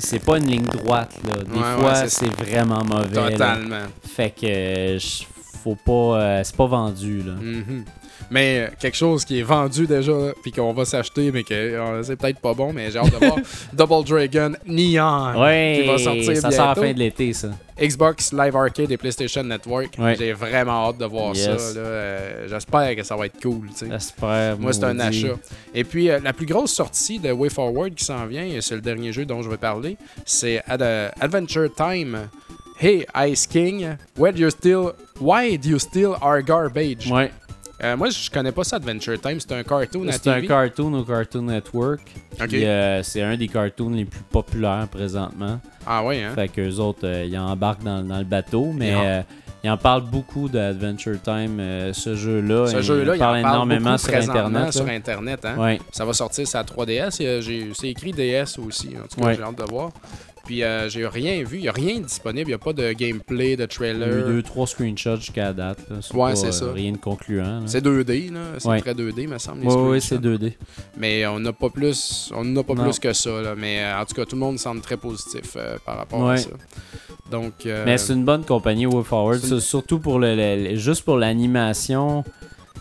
c'est- 0.00 0.22
pas 0.24 0.36
une 0.38 0.46
ligne 0.46 0.64
droite. 0.66 1.14
Là. 1.26 1.42
Des 1.42 1.58
Ouais, 1.58 1.80
fois, 1.80 1.94
c'est- 1.94 2.08
c'est 2.26 2.44
vraiment 2.44 2.84
mauvais. 2.84 3.14
là. 3.14 3.30
Totalement. 3.30 3.86
Fait 4.06 4.30
que 4.30 4.46
euh, 4.46 4.98
faut 5.62 5.74
pas. 5.76 6.20
euh, 6.20 6.40
c'est 6.44 6.56
pas 6.56 6.66
vendu. 6.66 7.22
Là. 7.22 7.32
Mhm. 7.40 7.84
Mais 8.32 8.60
euh, 8.60 8.68
quelque 8.80 8.96
chose 8.96 9.24
qui 9.26 9.38
est 9.40 9.42
vendu 9.42 9.86
déjà, 9.86 10.12
puis 10.42 10.50
qu'on 10.52 10.72
va 10.72 10.84
s'acheter, 10.86 11.30
mais 11.30 11.44
que 11.44 11.52
euh, 11.52 12.02
c'est 12.02 12.16
peut-être 12.16 12.40
pas 12.40 12.54
bon, 12.54 12.72
mais 12.72 12.90
j'ai 12.90 12.98
hâte 12.98 13.12
de 13.12 13.18
voir 13.26 13.36
Double 13.74 14.04
Dragon 14.08 14.52
Neon 14.66 15.38
Ouais, 15.40 15.80
qui 15.82 15.86
va 15.86 15.98
sortir 15.98 16.36
ça 16.38 16.50
sort 16.50 16.64
à 16.64 16.68
la 16.68 16.74
fin 16.74 16.92
de 16.92 16.98
l'été, 16.98 17.32
ça. 17.34 17.48
Xbox 17.80 18.32
Live 18.32 18.56
Arcade 18.56 18.90
et 18.90 18.96
PlayStation 18.96 19.42
Network. 19.44 19.94
Ouais. 19.98 20.14
J'ai 20.18 20.32
vraiment 20.32 20.88
hâte 20.88 20.98
de 20.98 21.04
voir 21.04 21.34
Yes. 21.34 21.44
ça. 21.44 21.78
Euh, 21.78 22.46
J'espère 22.48 22.96
que 22.96 23.02
ça 23.02 23.16
va 23.16 23.26
être 23.26 23.40
cool. 23.42 23.68
J'espère. 23.78 24.58
Moi, 24.58 24.72
c'est 24.72 24.84
un 24.84 24.98
achat. 25.00 25.34
Et 25.74 25.84
puis, 25.84 26.08
euh, 26.10 26.18
la 26.22 26.32
plus 26.32 26.46
grosse 26.46 26.72
sortie 26.72 27.18
de 27.18 27.30
WayForward 27.32 27.94
qui 27.94 28.04
s'en 28.04 28.24
vient, 28.26 28.44
et 28.44 28.60
c'est 28.60 28.74
le 28.76 28.80
dernier 28.82 29.12
jeu 29.12 29.24
dont 29.26 29.42
je 29.42 29.50
vais 29.50 29.56
parler, 29.58 29.96
c'est 30.24 30.62
Ad- 30.66 31.12
Adventure 31.20 31.68
Time. 31.74 32.28
Hey, 32.80 33.06
Ice 33.28 33.46
King, 33.46 33.96
why 34.18 34.32
do 34.32 34.40
you 34.40 34.50
still, 34.50 34.92
why 35.20 35.56
do 35.56 35.68
you 35.68 35.78
steal 35.78 36.16
our 36.20 36.42
garbage? 36.42 37.08
Ouais, 37.08 37.30
Euh, 37.84 37.96
moi, 37.96 38.10
je 38.10 38.30
connais 38.30 38.52
pas 38.52 38.62
ça, 38.62 38.76
Adventure 38.76 39.20
Time. 39.20 39.40
C'est 39.40 39.52
un 39.52 39.64
cartoon 39.64 40.06
à 40.08 40.12
c'est 40.12 40.28
un 40.30 40.40
cartoon 40.46 40.94
au 40.94 41.02
Cartoon 41.04 41.42
Network. 41.42 42.00
Euh, 42.40 43.00
c'est 43.02 43.22
un 43.22 43.36
des 43.36 43.48
cartoons 43.48 43.90
les 43.90 44.04
plus 44.04 44.20
populaires 44.20 44.86
présentement. 44.88 45.58
Ah 45.84 46.04
ouais, 46.04 46.22
hein? 46.22 46.30
Fait 46.34 46.46
qu'eux 46.48 46.76
autres, 46.76 47.00
euh, 47.04 47.24
ils 47.24 47.36
embarquent 47.36 47.82
dans, 47.82 48.02
dans 48.02 48.18
le 48.18 48.24
bateau, 48.24 48.70
mais 48.72 48.90
Ils 48.90 48.94
en- 48.96 49.04
euh, 49.04 49.22
ils 49.64 49.70
en 49.70 49.76
parlent 49.76 50.02
beaucoup 50.04 50.48
d'Adventure 50.48 51.20
Time, 51.22 51.58
euh, 51.58 51.92
ce 51.92 52.14
jeu-là. 52.14 52.66
Ce 52.68 52.82
jeu-là, 52.82 53.16
il 53.16 53.18
en 53.22 53.24
parle 53.24 53.38
énormément 53.38 53.98
sur 53.98 54.14
Internet. 54.14 54.72
sur. 54.72 54.86
Internet. 54.88 55.44
Hein? 55.44 55.56
Ouais. 55.58 55.80
Ça 55.90 56.04
va 56.04 56.12
sortir 56.12 56.46
sur 56.46 56.58
la 56.58 56.64
3DS. 56.64 57.20
et, 57.20 57.26
euh, 57.26 57.40
j'ai- 57.40 57.72
C'est 57.74 57.88
écrit 57.88 58.12
DS 58.12 58.58
aussi. 58.64 58.90
En 58.96 59.08
tout 59.08 59.20
cas, 59.20 59.26
Ouais. 59.26 59.34
j'ai 59.34 59.42
hâte 59.42 59.58
de 59.58 59.64
voir. 59.64 59.90
Puis, 60.52 60.62
euh, 60.64 60.86
j'ai 60.90 61.06
rien 61.06 61.42
vu. 61.44 61.56
Il 61.56 61.62
n'y 61.62 61.68
a 61.68 61.72
rien 61.72 61.98
de 62.00 62.04
disponible. 62.04 62.42
Il 62.50 62.52
n'y 62.52 62.54
a 62.54 62.58
pas 62.58 62.74
de 62.74 62.92
gameplay, 62.92 63.56
de 63.56 63.56
Il 63.56 63.58
y 63.58 63.62
a 63.62 63.64
eu 63.64 63.68
trailer. 63.68 64.26
deux, 64.26 64.42
trois 64.42 64.66
screenshots 64.66 65.16
jusqu'à 65.16 65.44
la 65.44 65.52
date. 65.54 65.78
là. 65.88 65.96
Ouais, 66.12 66.36
c'est 66.36 66.48
euh, 66.48 66.52
ça. 66.52 66.70
Rien 66.74 66.92
de 66.92 66.98
concluant. 66.98 67.62
C'est 67.64 67.80
2D, 67.82 68.30
là. 68.30 68.40
C'est 68.58 68.68
Ouais. 68.68 68.80
très 68.82 68.92
2D, 68.92 69.26
me 69.26 69.38
semble. 69.38 69.64
Ouais, 69.64 69.70
screenshots. 69.70 70.00
c'est 70.00 70.18
2D. 70.18 70.52
Mais 70.98 71.26
on 71.26 71.40
n'a 71.40 71.54
pas 71.54 71.70
plus, 71.70 72.30
on 72.36 72.44
n'a 72.44 72.62
pas 72.62 72.74
Non. 72.74 72.84
plus 72.84 72.98
que 72.98 73.14
ça. 73.14 73.30
Là. 73.40 73.54
Mais 73.56 73.82
euh, 73.82 73.98
en 73.98 74.04
tout 74.04 74.14
cas, 74.14 74.26
tout 74.26 74.36
le 74.36 74.40
monde 74.40 74.58
semble 74.58 74.82
très 74.82 74.98
positif 74.98 75.52
euh, 75.56 75.78
par 75.86 75.96
rapport 75.96 76.28
à 76.28 76.36
ça. 76.36 76.50
Donc, 77.30 77.64
euh, 77.64 77.84
Mais 77.86 77.96
c'est 77.96 78.12
une 78.12 78.26
bonne 78.26 78.44
compagnie, 78.44 78.84
une- 78.84 79.38
Ça, 79.48 79.58
Surtout 79.58 80.00
pour 80.00 80.18
le, 80.18 80.36
le- 80.36 80.68
le- 80.72 80.76
juste 80.76 81.02
pour 81.06 81.16
l'animation, 81.16 82.24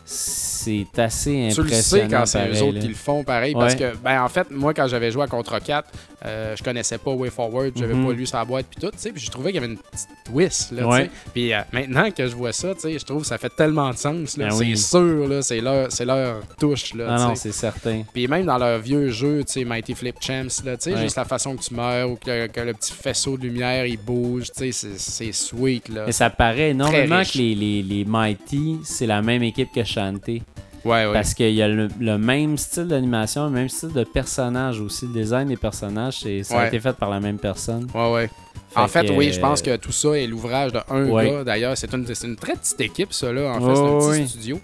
c'est 0.03 0.50
assez 0.97 1.49
tu 1.53 1.61
le 1.61 1.65
impressionnant. 1.65 1.75
sais 1.81 2.07
quand 2.09 2.25
c'est 2.25 2.49
eux 2.49 2.63
autres 2.63 2.75
là. 2.75 2.79
qui 2.81 2.87
le 2.87 2.93
font 2.95 3.23
pareil. 3.23 3.53
Parce 3.53 3.73
Ouais. 3.73 3.79
que, 3.79 3.97
ben, 3.97 4.21
en 4.23 4.29
fait, 4.29 4.49
moi, 4.51 4.73
quand 4.73 4.87
j'avais 4.87 5.11
joué 5.11 5.23
à 5.23 5.27
Contre 5.27 5.59
4, 5.59 5.89
euh, 6.25 6.55
je 6.55 6.63
connaissais 6.63 6.97
pas 6.97 7.11
WayForward, 7.11 7.71
j'avais 7.75 7.93
Mhm. 7.93 8.05
pas 8.05 8.13
lu 8.13 8.25
sa 8.25 8.45
boîte, 8.45 8.67
puis 8.69 8.79
tout, 8.79 8.91
tu 8.91 8.97
sais, 8.99 9.11
puis 9.11 9.21
je 9.23 9.31
trouvais 9.31 9.51
qu'il 9.51 9.61
y 9.61 9.63
avait 9.63 9.73
une 9.73 9.79
petite 9.79 10.07
twist, 10.25 10.71
là, 10.71 10.87
Ouais. 10.87 11.09
Puis 11.33 11.53
euh, 11.53 11.61
maintenant 11.71 12.11
que 12.11 12.27
je 12.27 12.35
vois 12.35 12.51
ça, 12.53 12.73
tu 12.75 12.81
sais, 12.81 12.99
je 12.99 13.05
trouve 13.05 13.21
que 13.21 13.27
ça 13.27 13.37
fait 13.37 13.49
tellement 13.55 13.89
de 13.91 13.97
sens, 13.97 14.37
là. 14.37 14.49
Ben 14.49 14.51
c'est 14.51 14.63
oui. 14.65 14.77
sûr, 14.77 15.27
là, 15.27 15.41
c'est 15.41 15.61
leur, 15.61 15.91
c'est 15.91 16.05
leur 16.05 16.41
touche, 16.59 16.93
là, 16.93 17.05
Ah 17.09 17.27
non, 17.29 17.35
c'est 17.35 17.51
certain. 17.51 18.03
Puis 18.13 18.27
même 18.27 18.45
dans 18.45 18.57
leurs 18.57 18.79
vieux 18.79 19.09
jeux, 19.09 19.43
tu 19.45 19.53
sais, 19.53 19.65
Mighty 19.65 19.95
Flip 19.95 20.15
Champs, 20.21 20.47
là, 20.65 20.77
tu 20.77 20.83
sais, 20.83 20.93
Ouais. 20.93 21.01
juste 21.01 21.15
la 21.17 21.25
façon 21.25 21.55
que 21.55 21.63
tu 21.63 21.73
meurs 21.73 22.09
ou 22.11 22.15
que, 22.15 22.47
que 22.47 22.59
le 22.61 22.73
petit 22.73 22.93
faisceau 22.93 23.37
de 23.37 23.43
lumière, 23.43 23.85
il 23.85 23.97
bouge, 23.97 24.47
tu 24.55 24.71
sais, 24.71 24.71
c'est- 24.71 24.99
c'est 24.99 25.31
sweet, 25.31 25.89
là. 25.89 26.03
Mais 26.05 26.11
ça 26.11 26.29
paraît 26.29 26.69
énormément 26.71 27.23
que 27.23 27.37
les, 27.37 27.55
les, 27.55 27.81
les 27.81 28.05
Mighty, 28.05 28.77
c'est 28.83 29.07
la 29.07 29.21
même 29.21 29.41
équipe 29.43 29.69
que 29.73 29.83
Shantae. 29.83 30.41
Ouais, 30.83 31.05
ouais. 31.05 31.13
Parce 31.13 31.33
qu'il 31.33 31.53
y 31.53 31.61
a 31.61 31.67
le, 31.67 31.87
le 31.99 32.17
même 32.17 32.57
style 32.57 32.87
d'animation, 32.87 33.45
le 33.45 33.51
même 33.51 33.69
style 33.69 33.93
de 33.93 34.03
personnage 34.03 34.79
aussi. 34.79 35.05
Le 35.07 35.13
design 35.13 35.47
des 35.47 35.57
personnages, 35.57 36.19
c'est- 36.21 36.43
ça 36.43 36.55
a 36.55 36.61
Ouais. 36.61 36.67
été 36.67 36.79
fait 36.79 36.93
par 36.93 37.09
la 37.09 37.19
même 37.19 37.37
personne. 37.37 37.87
Ouais, 37.93 38.11
ouais. 38.13 38.29
En 38.75 38.87
fait, 38.87 39.05
que, 39.05 39.11
oui, 39.11 39.31
je 39.33 39.39
pense 39.39 39.61
que 39.61 39.75
tout 39.77 39.91
ça 39.91 40.09
est 40.17 40.27
l'ouvrage 40.27 40.71
de 40.71 40.79
un 40.89 41.05
Ouais. 41.09 41.29
gars. 41.29 41.43
D'ailleurs, 41.43 41.77
c'est 41.77 41.93
une, 41.93 42.05
très 42.35 42.53
petite 42.55 42.79
équipe, 42.81 43.11
ça, 43.13 43.31
là. 43.31 43.51
En 43.53 43.59
fait, 43.59 43.75
c'est 43.75 43.81
un 43.81 44.21
petit 44.23 44.29
studio. 44.29 44.59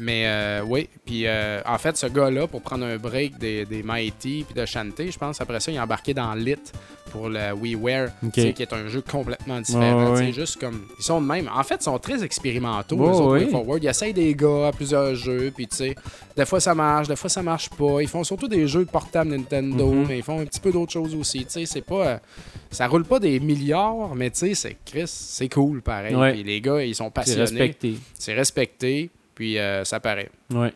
Mais 0.00 0.26
euh, 0.26 0.62
oui, 0.64 0.88
puis 1.04 1.26
euh, 1.26 1.60
en 1.66 1.76
fait, 1.76 1.96
ce 1.96 2.06
gars-là, 2.06 2.46
pour 2.46 2.62
prendre 2.62 2.84
un 2.86 2.96
break 2.98 3.36
des, 3.38 3.64
des 3.64 3.82
Mighty 3.82 4.44
puis 4.48 4.54
de 4.60 4.64
Shantae, 4.64 5.10
je 5.10 5.18
pense, 5.18 5.40
après 5.40 5.58
ça, 5.58 5.72
il 5.72 5.74
est 5.76 5.80
embarqué 5.80 6.14
dans 6.14 6.32
Lit 6.34 6.54
pour 7.10 7.28
le 7.28 7.52
WiiWare, 7.52 8.10
Ok. 8.24 8.32
tu 8.34 8.42
sais, 8.42 8.52
qui 8.52 8.62
est 8.62 8.72
un 8.72 8.86
jeu 8.86 9.00
complètement 9.02 9.60
différent. 9.60 10.14
Sais, 10.14 10.26
ouais. 10.26 10.32
Juste 10.32 10.60
comme. 10.60 10.82
Ils 11.00 11.02
sont 11.04 11.20
de 11.20 11.26
même. 11.26 11.50
En 11.52 11.64
fait, 11.64 11.76
ils 11.80 11.84
sont 11.84 11.98
très 11.98 12.22
expérimentaux, 12.22 12.94
Ouais, 12.96 13.10
les 13.10 13.16
autres. 13.18 13.30
WayForward. 13.32 13.82
Ils 13.82 13.88
essayent 13.88 14.12
des 14.12 14.32
gars 14.36 14.68
à 14.68 14.72
plusieurs 14.72 15.16
jeux, 15.16 15.50
puis 15.56 15.66
tu 15.66 15.74
sais, 15.76 15.94
des 16.36 16.44
fois 16.46 16.60
ça 16.60 16.76
marche, 16.76 17.08
des 17.08 17.16
fois 17.16 17.30
ça 17.30 17.42
marche 17.42 17.68
pas. 17.70 18.00
Ils 18.00 18.06
font 18.08 18.22
surtout 18.22 18.46
des 18.46 18.68
jeux 18.68 18.84
de 18.84 18.90
portable 18.90 19.30
Nintendo, 19.30 19.90
Mhm. 19.90 20.06
mais 20.06 20.18
ils 20.18 20.22
font 20.22 20.38
un 20.38 20.44
petit 20.44 20.60
peu 20.60 20.70
d'autres 20.70 20.92
choses 20.92 21.12
aussi. 21.16 21.40
Tu 21.40 21.46
sais, 21.48 21.66
c'est 21.66 21.80
pas. 21.82 22.06
euh, 22.06 22.18
ça 22.70 22.86
roule 22.86 23.04
pas 23.04 23.18
des 23.18 23.40
milliards, 23.48 24.14
mais 24.14 24.30
tu 24.30 24.38
sais, 24.38 24.54
c'est 24.54 24.76
Chris, 24.84 25.02
c'est 25.06 25.48
cool 25.48 25.82
pareil. 25.82 26.14
Ouais. 26.14 26.32
Puis 26.32 26.44
les 26.44 26.60
gars, 26.60 26.82
ils 26.82 26.94
sont 26.94 27.06
C'est 27.06 27.10
passionnés. 27.14 27.40
respecté. 27.42 27.94
C'est 28.18 28.34
respecté, 28.34 29.10
puis 29.34 29.58
euh, 29.58 29.84
ça 29.84 29.98
paraît. 29.98 30.30
Ouais. 30.54 30.72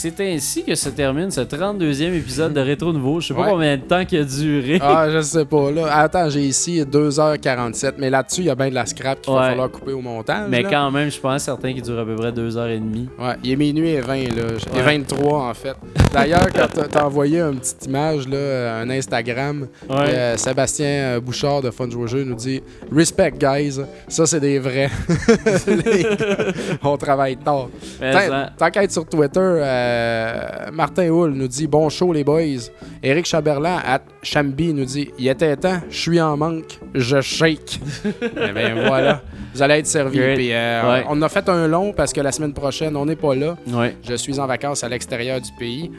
C'est 0.00 0.18
ainsi 0.20 0.64
que 0.64 0.74
se 0.74 0.88
termine 0.88 1.30
ce 1.30 1.42
32e 1.42 2.14
épisode 2.14 2.54
de 2.54 2.60
Rétro 2.60 2.90
Nouveau. 2.92 3.20
Je 3.20 3.28
sais 3.28 3.34
pas 3.34 3.42
Ouais. 3.42 3.50
combien 3.50 3.76
de 3.76 3.82
temps 3.82 4.04
qu'il 4.06 4.20
a 4.20 4.24
duré. 4.24 4.78
Ah, 4.80 5.08
je 5.10 5.20
sais 5.20 5.44
pas. 5.44 5.70
Là. 5.70 5.94
Attends, 5.94 6.30
j'ai 6.30 6.40
ici 6.40 6.82
2h47, 6.82 7.94
mais 7.98 8.08
là-dessus, 8.08 8.40
il 8.40 8.46
y 8.46 8.50
a 8.50 8.54
bien 8.54 8.70
de 8.70 8.74
la 8.74 8.86
scrap 8.86 9.20
qu'il 9.20 9.32
va 9.34 9.50
falloir 9.50 9.70
couper 9.70 9.92
au 9.92 10.00
montage. 10.00 10.48
Mais 10.48 10.62
là. 10.62 10.70
quand 10.70 10.90
même, 10.90 11.10
je 11.10 11.20
pense 11.20 11.42
certain 11.42 11.72
qu'il 11.74 11.82
dure 11.82 11.98
à 11.98 12.04
peu 12.06 12.14
près 12.16 12.32
2h30. 12.32 13.08
Ouais, 13.18 13.34
il 13.44 13.52
est 13.52 13.56
minuit 13.56 13.90
et 13.90 14.00
20, 14.00 14.14
là. 14.14 14.22
Et 14.74 14.76
Ouais. 14.78 14.82
23, 14.82 15.48
en 15.50 15.54
fait. 15.54 15.74
D'ailleurs, 16.12 16.48
quand 16.54 16.66
t'as- 16.88 17.04
envoyé 17.04 17.40
une 17.40 17.58
petite 17.58 17.84
image, 17.86 18.26
là, 18.28 18.78
un 18.80 18.88
Instagram, 18.90 19.66
euh, 19.90 20.36
Sébastien 20.36 20.86
euh, 20.86 21.20
Bouchard 21.20 21.60
de 21.62 21.70
Fun 21.70 21.88
Jeu 22.06 22.24
nous 22.24 22.34
dit 22.34 22.62
Respect, 22.94 23.32
guys. 23.38 23.80
Ça, 24.08 24.24
c'est 24.26 24.40
des 24.40 24.58
vrais. 24.58 24.90
Les 25.66 26.06
On 26.82 26.96
travaille 26.96 27.36
tard. 27.36 27.68
Tant, 28.00 28.70
sur 28.88 29.06
Twitter, 29.06 29.40
euh, 29.40 29.89
Martin 30.72 31.08
Hull 31.10 31.32
nous 31.32 31.48
dit 31.48 31.66
Bon 31.66 31.88
show, 31.88 32.12
les 32.12 32.24
boys. 32.24 32.40
Éric 33.02 33.26
Chaberlan, 33.26 33.78
à 33.84 34.00
Chamby, 34.22 34.72
nous 34.74 34.84
dit 34.84 35.10
Il 35.18 35.28
était 35.28 35.56
temps, 35.56 35.80
je 35.90 35.98
suis 35.98 36.20
en 36.20 36.36
manque, 36.36 36.78
je 36.94 37.20
shake. 37.20 37.80
Eh 38.22 38.52
bien, 38.52 38.74
voilà. 38.86 39.22
Vous 39.54 39.62
allez 39.62 39.74
être. 39.74 40.10
Puis, 40.10 40.52
euh, 40.52 40.80
Ouais. 40.92 41.04
On 41.08 41.20
a 41.22 41.28
fait 41.28 41.48
un 41.48 41.66
long 41.68 41.92
parce 41.92 42.12
que 42.12 42.20
la 42.20 42.32
semaine 42.32 42.52
prochaine, 42.52 42.96
on 42.96 43.04
n'est 43.06 43.16
pas 43.16 43.34
là. 43.34 43.56
Ouais. 43.68 43.96
Je 44.08 44.14
suis 44.14 44.38
en 44.38 44.46
vacances 44.46 44.84
à 44.84 44.88
l'extérieur 44.88 45.40
du 45.40 45.50
pays, 45.58 45.90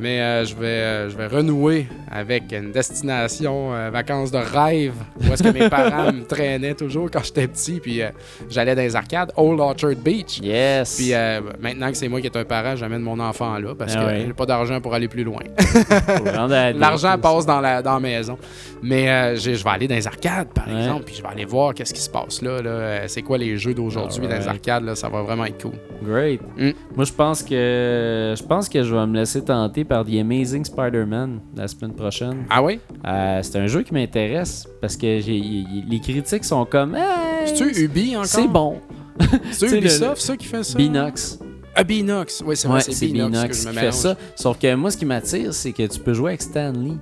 mais 0.00 0.20
euh, 0.20 0.44
je, 0.44 0.54
vais, 0.54 0.66
euh, 0.66 1.10
je 1.10 1.16
vais 1.16 1.26
renouer 1.26 1.86
avec 2.10 2.52
une 2.52 2.70
destination 2.72 3.74
euh, 3.74 3.90
vacances 3.90 4.30
de 4.30 4.38
rêve, 4.38 4.94
où 5.20 5.32
est-ce 5.32 5.42
que 5.42 5.48
mes 5.48 5.68
parents 5.68 6.12
me 6.12 6.24
traînaient 6.24 6.74
toujours 6.74 7.10
quand 7.10 7.22
j'étais 7.24 7.46
petit, 7.48 7.80
puis 7.80 8.00
j'allais 8.48 8.74
dans 8.74 8.82
les 8.82 8.96
arcades, 8.96 9.32
Old 9.36 9.60
Orchard 9.60 9.96
Beach. 9.96 10.40
Yes. 10.40 10.96
Puis 10.96 11.12
maintenant 11.60 11.90
que 11.90 11.96
c'est 11.96 12.08
moi 12.08 12.20
qui 12.20 12.26
est 12.26 12.36
un 12.36 12.44
parent, 12.44 12.76
j'amène 12.76 13.02
mon 13.02 13.18
enfant 13.20 13.58
là 13.58 13.74
parce 13.76 13.94
Ah 13.96 14.00
que 14.00 14.06
ouais. 14.06 14.24
j'ai 14.26 14.32
pas 14.32 14.46
d'argent 14.46 14.80
pour 14.80 14.94
aller 14.94 15.08
plus 15.08 15.24
loin. 15.24 15.40
L'argent 16.76 17.16
passe 17.18 17.46
dans 17.46 17.60
la, 17.60 17.82
dans 17.82 17.94
la 17.94 18.00
maison. 18.00 18.38
Mais 18.82 19.36
je 19.36 19.50
vais 19.50 19.70
aller 19.70 19.88
dans 19.88 19.94
les 19.94 20.06
arcades, 20.06 20.48
par 20.54 20.68
Ouais. 20.68 20.78
exemple, 20.78 21.04
puis 21.04 21.14
je 21.16 21.22
vais 21.22 21.28
aller 21.28 21.44
voir 21.44 21.74
qu'est-ce 21.74 21.94
qui 21.94 22.00
se 22.00 22.10
passe 22.10 22.42
là. 22.42 22.60
là. 22.62 23.08
C'est 23.08 23.22
quoi 23.22 23.38
les 23.38 23.56
jeux 23.56 23.74
d'aujourd'hui 23.74 24.26
dans 24.28 24.36
les 24.36 24.46
arcades. 24.48 24.84
Là, 24.84 24.94
ça 24.94 25.08
va 25.08 25.22
vraiment 25.22 25.44
être 25.46 25.60
cool. 25.62 25.72
Great. 26.02 26.40
Mm. 26.56 26.70
Moi, 26.94 27.04
je 27.04 27.12
pense 27.12 27.42
que 27.42 28.34
je 28.36 28.42
pense 28.44 28.68
que 28.68 28.82
je 28.82 28.94
vais 28.94 29.06
me 29.06 29.16
laisser 29.18 29.42
tenter 29.42 29.84
par 29.88 30.04
The 30.04 30.14
Amazing 30.20 30.64
Spider-Man 30.64 31.40
la 31.56 31.66
semaine 31.68 31.94
prochaine. 31.94 32.44
Ah 32.50 32.62
oui? 32.62 32.78
Euh, 33.06 33.40
c'est 33.42 33.56
un 33.58 33.66
jeu 33.66 33.82
qui 33.82 33.92
m'intéresse 33.94 34.66
parce 34.80 34.96
que 34.96 35.20
j'ai- 35.20 35.36
y- 35.36 35.62
y- 35.62 35.84
les 35.88 36.00
critiques 36.00 36.44
sont 36.44 36.64
comme. 36.64 36.94
Hey, 36.94 37.46
C'est-tu 37.46 37.84
Ubi 37.84 38.14
encore? 38.16 38.26
C'est 38.26 38.48
bon. 38.48 38.76
C'est 39.50 39.76
Ubisoft, 39.78 40.20
ça, 40.20 40.36
qui 40.36 40.46
fait 40.46 40.62
ça? 40.62 40.78
Binox. 40.78 41.40
Ah, 41.74 41.84
Binox. 41.84 42.42
Oui, 42.46 42.56
c'est 42.56 42.66
vrai, 42.68 42.76
Ouais, 42.78 42.82
c'est 42.92 43.06
Binox, 43.06 43.30
Binox 43.32 43.48
que 43.48 43.54
je 43.64 43.68
qui 43.72 43.78
fait 43.78 43.92
ça. 43.92 44.16
Sauf 44.36 44.58
que 44.58 44.74
moi, 44.74 44.90
ce 44.90 44.96
qui 44.96 45.04
m'attire, 45.04 45.54
c'est 45.54 45.72
que 45.72 45.86
tu 45.86 45.98
peux 46.00 46.12
jouer 46.12 46.30
avec 46.30 46.42
Stanley. 46.42 46.92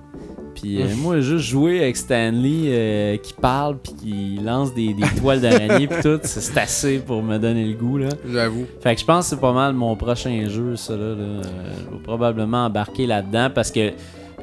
Puis 0.60 0.80
euh, 0.80 0.86
moi, 0.96 1.20
juste 1.20 1.44
jouer 1.44 1.80
avec 1.82 1.96
Stanley 1.96 2.62
euh, 2.66 3.16
qui 3.18 3.34
parle 3.34 3.76
puis 3.78 3.92
qui 3.94 4.38
lance 4.42 4.72
des, 4.74 4.94
des 4.94 5.02
toiles 5.20 5.40
d'araignée 5.40 5.86
puis 5.86 6.00
tout, 6.02 6.18
c'est 6.22 6.40
c'est 6.40 6.58
assez 6.58 6.98
pour 6.98 7.22
me 7.22 7.38
donner 7.38 7.64
le 7.66 7.74
goût 7.74 7.98
là. 7.98 8.08
J'avoue. 8.28 8.64
Fait 8.80 8.94
que 8.94 9.00
je 9.00 9.04
pense 9.06 9.26
que 9.26 9.34
c'est 9.36 9.40
pas 9.40 9.52
mal 9.52 9.74
mon 9.74 9.94
prochain 9.96 10.48
jeu, 10.48 10.74
ça 10.76 10.94
là. 10.94 10.98
là. 10.98 11.04
Euh, 11.04 11.42
je 11.90 11.94
vais 11.96 12.02
probablement 12.02 12.64
embarquer 12.66 13.06
là-dedans 13.06 13.50
parce 13.54 13.70
que 13.70 13.92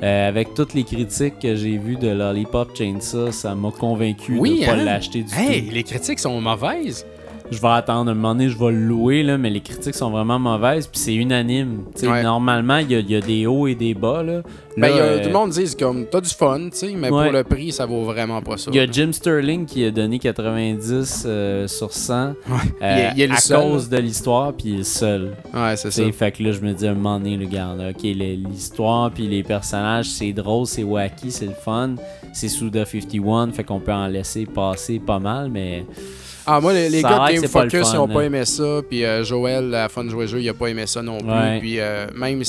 euh, 0.02 0.28
avec 0.28 0.54
toutes 0.54 0.74
les 0.74 0.84
critiques 0.84 1.40
que 1.40 1.56
j'ai 1.56 1.78
vues 1.78 1.96
de 1.96 2.10
Lollipop 2.10 2.76
Chainsaw, 2.76 3.32
ça 3.32 3.56
m'a 3.56 3.72
convaincu 3.72 4.38
Oui, 4.38 4.60
de 4.62 4.66
pas 4.66 4.74
hein? 4.74 4.84
l'acheter 4.84 5.24
du 5.24 5.34
Hey, 5.34 5.68
tout. 5.68 5.74
les 5.74 5.84
critiques 5.84 6.20
sont 6.20 6.40
mauvaises. 6.42 7.06
Je 7.54 7.62
vais 7.62 7.68
attendre 7.70 8.12
un 8.12 8.14
moment 8.14 8.34
donné, 8.36 8.50
je 8.50 8.58
vais 8.58 8.72
le 8.72 8.80
louer, 8.86 9.24
là, 9.24 9.38
mais 9.38 9.50
les 9.50 9.62
critiques 9.62 9.96
sont 9.96 10.10
vraiment 10.10 10.40
mauvaises, 10.40 10.88
puis 10.88 11.00
c'est 11.00 11.14
unanime. 11.16 11.86
Ouais. 12.02 12.24
Normalement, 12.24 12.78
il 12.78 12.92
y, 12.92 13.12
y 13.12 13.16
a 13.16 13.22
des 13.22 13.46
hauts 13.48 13.68
et 13.68 13.76
des 13.76 13.94
bas. 13.94 14.22
Là. 14.24 14.42
Ben, 14.76 14.90
Là, 14.90 14.96
y 14.96 15.00
a- 15.00 15.04
euh, 15.04 15.20
tout 15.22 15.28
le 15.28 15.34
monde 15.34 15.50
dit 15.52 15.76
comme 15.80 16.06
t'as 16.08 16.20
du 16.22 16.30
fun, 16.30 16.60
mais 16.96 17.10
Ouais. 17.10 17.24
pour 17.26 17.32
le 17.32 17.44
prix, 17.44 17.72
ça 17.72 17.86
vaut 17.86 18.04
vraiment 18.04 18.42
pas 18.42 18.58
ça. 18.58 18.72
Il 18.74 18.78
y 18.78 18.80
a 18.80 18.88
Jim 18.92 19.12
Sterling 19.12 19.66
qui 19.66 19.86
a 19.86 19.92
donné 19.92 20.18
90 20.20 21.24
euh, 21.26 21.68
sur 21.68 21.94
100 21.94 22.14
euh, 22.14 22.34
Il 22.82 22.86
est- 22.86 23.12
il 23.16 23.22
est 23.22 23.28
le 23.28 23.34
à 23.34 23.38
seul, 23.38 23.62
cause 23.62 23.88
de 23.90 23.98
l'histoire, 23.98 24.54
puis 24.54 24.70
il 24.70 24.80
est 24.80 24.84
seul. 24.84 25.32
Ouais, 25.54 25.76
c'est 25.76 25.92
ça. 25.92 26.04
Fait 26.12 26.32
que 26.32 26.44
là, 26.44 26.52
je 26.52 26.60
me 26.62 26.74
dis 26.74 26.88
à 26.88 26.92
un 26.92 26.96
moment 26.96 27.20
donné, 27.20 27.38
le 27.38 27.46
gars, 27.46 27.76
là, 27.78 27.90
ok, 27.92 28.02
l'histoire 28.04 29.12
puis 29.12 29.28
les 29.28 29.44
personnages, 29.44 30.10
c'est 30.10 30.34
drôle, 30.34 30.66
c'est 30.66 30.84
wacky, 30.84 31.32
c'est 31.32 31.46
le 31.46 31.54
fun. 31.54 31.96
C'est 32.34 32.48
Suda 32.50 32.84
51, 32.86 33.52
fait 33.52 33.64
qu'on 33.64 33.80
peut 33.80 33.94
en 33.94 34.08
laisser 34.08 34.46
passer 34.48 35.00
pas 35.00 35.20
mal, 35.20 35.50
mais 35.52 35.86
Ah, 36.46 36.60
moi, 36.60 36.74
les, 36.74 36.90
les 36.90 37.02
Ça 37.02 37.08
a 37.08 37.12
gars 37.12 37.28
de 37.36 37.40
Game 37.42 37.50
Focus, 37.50 37.88
fun, 37.88 37.94
ils 37.94 38.00
ont 38.00 38.08
pas 38.08 38.22
aimé 38.22 38.44
ça. 38.46 38.82
Puis 38.90 39.06
euh, 39.06 39.24
Joël, 39.24 39.74
à 39.74 39.84
la 39.84 39.90
fin 39.90 40.04
de 40.04 40.10
jouer 40.10 40.22
le 40.26 40.28
jeu, 40.28 40.42
il 40.42 40.50
a 40.50 40.54
pas 40.54 40.68
aimé 40.68 40.86
ça 40.88 41.02
non 41.02 41.18
plus. 41.20 41.30
Ouais. 41.30 41.60
Puis 41.60 41.80
euh, 41.80 42.08
même 42.16 42.42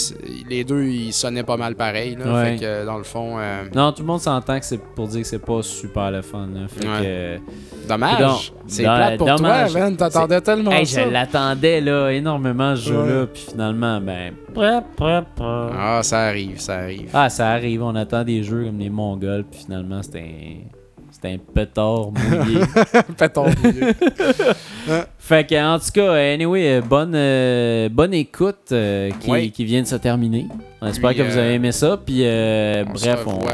les 0.48 0.64
deux, 0.64 0.84
ils 0.84 1.12
sonnaient 1.12 1.44
pas 1.44 1.56
mal 1.56 1.74
pareil. 1.76 2.16
Là, 2.16 2.32
Ouais. 2.34 2.44
Fait 2.55 2.56
que 2.60 2.64
euh, 2.64 2.84
dans 2.84 2.98
le 2.98 3.05
fond, 3.05 3.36
euh, 3.39 3.62
non, 3.74 3.92
tout 3.92 4.02
le 4.02 4.06
monde 4.08 4.20
s'entend 4.20 4.58
que 4.58 4.64
c'est 4.64 4.81
pour 4.81 5.06
dire 5.08 5.23
que 5.23 5.26
c'est 5.28 5.39
pas 5.39 5.62
super 5.62 6.10
le 6.10 6.23
fun. 6.23 6.48
là. 6.52 6.66
Fait 6.68 6.86
Ouais. 6.86 7.40
que, 7.84 7.89
dommage. 7.89 8.52
C'est 8.66 8.82
plate 8.82 9.18
pour 9.18 9.26
dommage. 9.28 9.73
toi, 9.73 9.81
man. 9.81 9.97
T'attendais 9.97 10.40
tellement 10.40 10.70
Hey, 10.73 10.86
ça. 10.86 11.05
je 11.05 11.10
l'attendais 11.10 11.81
là 11.81 12.10
énormément 12.10 12.74
ce 12.74 12.89
jeu-là, 12.89 13.26
puis 13.26 13.47
finalement, 13.50 14.00
ben. 14.00 14.32
Ah, 15.40 16.00
ça 16.02 16.20
arrive, 16.26 16.58
ça 16.60 16.76
arrive. 16.78 17.10
Ah, 17.12 17.28
ça 17.28 17.48
arrive, 17.50 17.82
on 17.82 17.94
attend 17.94 18.24
des 18.24 18.42
jeux 18.42 18.64
comme 18.64 18.78
les 18.78 18.89
Mongols, 18.90 19.44
puis 19.50 19.60
finalement, 19.66 20.02
c'était 20.02 20.58
un. 21.28 21.38
C'était 21.38 22.98
un 22.98 23.12
pétard 23.14 23.46
mouillé. 23.52 23.74
Milieu. 23.74 23.92
fait 25.18 25.48
que, 25.48 25.74
en 25.74 25.78
tout 25.78 25.90
cas, 25.92 26.12
anyway, 26.12 26.80
bonne, 26.80 27.14
euh, 27.14 27.88
bonne 27.88 28.14
écoute 28.14 28.72
euh, 28.72 29.10
qui, 29.20 29.30
Oui. 29.30 29.50
qui 29.50 29.64
vient 29.64 29.82
de 29.82 29.86
se 29.86 29.96
terminer. 29.96 30.46
On 30.84 30.88
espère 30.88 31.10
Puis, 31.10 31.18
que 31.18 31.22
vous 31.22 31.36
avez 31.38 31.54
aimé 31.54 31.72
ça, 31.72 31.96
puis 32.04 32.20
euh, 32.26 32.84
On 32.86 32.92
bref, 32.92 33.00
se 33.02 33.08
on. 33.28 33.30
revoit, 33.38 33.52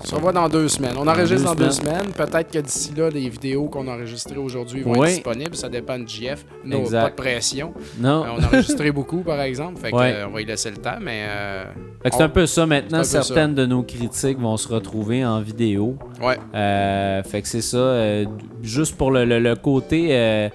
on 0.00 0.04
se 0.04 0.14
revoit 0.14 0.32
dans 0.32 0.48
deux 0.48 0.68
semaines. 0.68 0.94
On 0.98 1.06
enregistre 1.08 1.44
dans 1.46 1.54
deux 1.54 1.70
semaines. 1.70 2.12
Peut-être 2.14 2.50
que 2.52 2.58
d'ici 2.58 2.92
là, 2.96 3.08
les 3.08 3.28
vidéos 3.28 3.64
qu'on 3.68 3.88
a 3.88 3.92
enregistrées 3.92 4.36
aujourd'hui 4.36 4.82
vont 4.82 4.92
Oui. 4.92 5.08
être 5.08 5.14
disponibles. 5.14 5.56
Ça 5.56 5.68
dépend 5.70 5.98
de 5.98 6.06
JF. 6.06 6.44
Non, 6.64 6.80
Exact. 6.80 7.02
pas 7.02 7.10
de 7.10 7.14
pression. 7.14 7.72
Non. 7.98 8.24
Euh, 8.24 8.28
on 8.36 8.42
a 8.42 8.46
enregistré 8.46 8.92
beaucoup, 8.92 9.22
par 9.22 9.40
exemple. 9.40 9.80
Fait 9.80 9.90
que, 9.90 9.96
Ouais. 9.96 10.12
euh, 10.14 10.26
on 10.28 10.32
va 10.32 10.40
y 10.42 10.44
laisser 10.44 10.70
le 10.70 10.76
temps, 10.76 10.98
mais... 11.00 11.24
Fait 12.02 12.10
que 12.10 12.16
c'est 12.16 12.22
on- 12.22 12.26
un 12.26 12.28
peu 12.28 12.46
ça 12.46 12.66
maintenant. 12.66 12.98
peu 12.98 13.04
Certaines 13.04 13.54
de 13.54 13.64
nos 13.64 13.82
critiques 13.82 14.38
vont 14.38 14.56
se 14.58 14.68
retrouver 14.68 15.24
en 15.24 15.40
vidéo. 15.40 15.96
Ouais. 16.22 16.36
Fait 17.24 17.40
que 17.42 17.48
c'est 17.48 17.62
ça. 17.62 18.22
juste 18.62 18.96
pour 18.96 19.10
le, 19.10 19.24
le- 19.24 19.38
le 19.40 19.56
côté. 19.56 20.50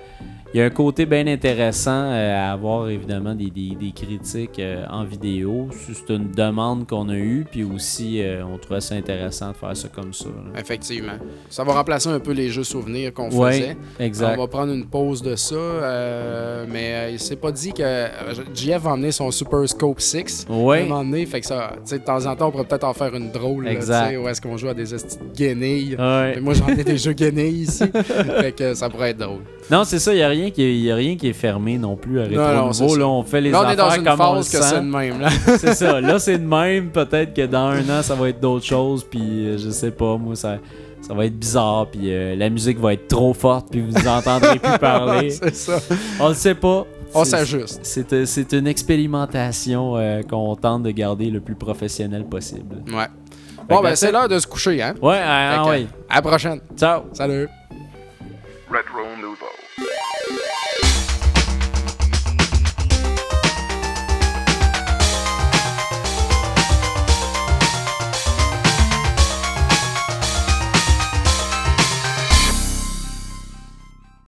Il 0.53 0.57
y 0.59 0.61
a 0.61 0.65
un 0.65 0.69
côté 0.69 1.05
bien 1.05 1.27
intéressant 1.27 1.91
euh, 2.11 2.35
à 2.49 2.51
avoir 2.51 2.89
évidemment 2.89 3.33
des, 3.35 3.49
des- 3.49 3.75
des 3.79 3.91
critiques 3.91 4.59
euh, 4.59 4.83
en 4.89 5.03
vidéo. 5.05 5.67
C'est 5.71 6.13
une 6.13 6.31
demande 6.31 6.87
qu'on 6.87 7.07
a 7.09 7.15
eue, 7.15 7.45
puis 7.49 7.63
aussi 7.63 8.21
euh, 8.21 8.43
on 8.45 8.57
trouvait 8.57 8.81
ça 8.81 8.95
intéressant 8.95 9.51
de 9.51 9.55
faire 9.57 9.75
ça 9.77 9.87
comme 9.87 10.13
ça. 10.13 10.25
là. 10.25 10.59
Effectivement. 10.59 11.13
Ça 11.49 11.63
va 11.63 11.73
remplacer 11.73 12.09
un 12.09 12.19
peu 12.19 12.31
les 12.33 12.49
jeux 12.49 12.63
souvenirs 12.63 13.13
qu'on 13.13 13.29
Ouais, 13.31 13.51
faisait. 13.51 13.77
exact. 13.99 14.35
On 14.37 14.41
va 14.41 14.47
prendre 14.47 14.73
une 14.73 14.85
pause 14.87 15.21
de 15.21 15.35
ça, 15.35 15.55
euh, 15.55 16.65
mais 16.69 17.13
il 17.13 17.19
s'est 17.19 17.35
pas 17.37 17.51
dit 17.51 17.73
que 17.73 18.07
JF 18.53 18.81
va 18.81 18.91
emmener 18.91 19.11
son 19.11 19.31
Super 19.31 19.67
Scope 19.67 20.01
6 20.01 20.47
à 20.49 20.53
un 20.53 20.57
Ouais. 20.57 20.83
moment 20.83 21.03
donné. 21.03 21.25
Fait 21.25 21.39
que 21.41 21.45
ça, 21.47 21.73
tu 21.75 21.81
sais, 21.85 21.99
de 21.99 22.03
temps 22.03 22.25
en 22.25 22.35
temps, 22.35 22.47
on 22.47 22.51
pourrait 22.51 22.65
peut-être 22.65 22.83
en 22.83 22.93
faire 22.93 23.15
une 23.15 23.31
drôle. 23.31 23.67
Exact. 23.67 24.17
Où 24.17 24.27
est-ce 24.27 24.41
qu'on 24.41 24.57
joue 24.57 24.67
à 24.67 24.73
des 24.73 24.85
guenilles. 25.35 25.95
Ouais. 25.97 26.33
Mais 26.35 26.41
moi, 26.41 26.53
j'en 26.53 26.67
ai 26.67 26.83
des 26.83 26.97
jeux 26.97 27.13
guenilles 27.13 27.61
ici. 27.63 27.83
fait 27.93 28.51
que 28.55 28.73
ça 28.73 28.89
pourrait 28.89 29.11
être 29.11 29.17
drôle. 29.19 29.41
Non, 29.71 29.83
c'est 29.85 29.99
ça, 29.99 30.13
il 30.13 30.17
n'y 30.17 30.21
a, 30.23 30.27
rien 30.27 30.51
qui 30.51 30.61
est- 30.63 30.77
y 30.79 30.91
a 30.91 30.95
rien 30.95 31.15
qui 31.15 31.27
est 31.29 31.33
fermé 31.33 31.77
non 31.77 31.95
plus 31.95 32.19
à 32.19 32.23
Rétro 32.23 32.35
Non, 32.43 32.73
c'est 32.73 32.83
Nouveau. 32.83 32.93
ça. 32.95 32.99
Là, 32.99 33.07
on 33.07 33.23
fait 33.23 33.41
les 33.41 33.51
Là, 33.51 33.61
on 33.65 33.69
est 33.69 33.75
dans 33.77 33.85
affaires 33.87 33.99
une 33.99 34.05
comme 34.05 34.19
on 34.21 34.31
le 34.33 34.37
phase 34.41 34.51
que 34.51 34.57
sent. 34.57 34.63
c'est 34.69 34.75
de 34.81 34.85
même. 34.85 35.21
Là. 35.21 35.29
c'est 35.57 35.73
ça. 35.73 36.01
Là, 36.01 36.19
c'est 36.19 36.37
de 36.37 36.45
même. 36.45 36.89
Peut-être 36.89 37.33
que 37.33 37.45
dans 37.45 37.67
un 37.69 37.89
an, 37.89 38.01
ça 38.03 38.15
va 38.15 38.29
être 38.29 38.39
d'autres 38.41 38.65
choses. 38.65 39.03
Puis, 39.03 39.21
euh, 39.21 39.57
je 39.57 39.69
sais 39.69 39.91
pas, 39.91 40.17
moi, 40.17 40.35
ça, 40.35 40.57
ça 41.01 41.13
va 41.13 41.25
être 41.25 41.37
bizarre. 41.39 41.87
Puis, 41.89 42.11
euh, 42.13 42.35
la 42.35 42.49
musique 42.49 42.79
va 42.79 42.93
être 42.93 43.07
trop 43.07 43.33
forte. 43.33 43.67
Puis, 43.71 43.81
vous 43.81 44.07
entendrez 44.07 44.59
plus 44.59 44.77
parler. 44.79 45.29
c'est 45.29 45.55
ça. 45.55 45.79
On 46.19 46.27
le 46.27 46.33
sait 46.35 46.55
pas. 46.55 46.85
On 47.13 47.23
C'est- 47.23 47.31
s'ajuste. 47.31 47.79
C'est 47.83 48.11
euh, 48.13 48.25
c'est 48.25 48.51
une 48.53 48.67
expérimentation 48.67 49.95
euh, 49.97 50.21
qu'on 50.21 50.55
tente 50.55 50.83
de 50.83 50.91
garder 50.91 51.29
le 51.29 51.39
plus 51.39 51.55
professionnel 51.55 52.25
possible. 52.25 52.77
Ouais. 52.87 53.05
Bon, 53.69 53.77
ben, 53.81 53.89
that's 53.89 53.99
c'est 54.01 54.07
it. 54.07 54.11
l'heure 54.13 54.27
de 54.27 54.37
se 54.39 54.47
coucher, 54.47 54.81
hein? 54.81 54.95
Ouais, 55.01 55.19
ah, 55.23 55.61
Fait 55.63 55.63
que, 55.63 55.69
ouais. 55.83 55.87
À 56.09 56.15
la 56.15 56.21
prochaine. 56.21 56.59
Ciao. 56.77 57.03
Salut. 57.13 57.47
Retro 58.69 58.99
Nouveau. 59.21 59.45
Yeah. 59.81 60.10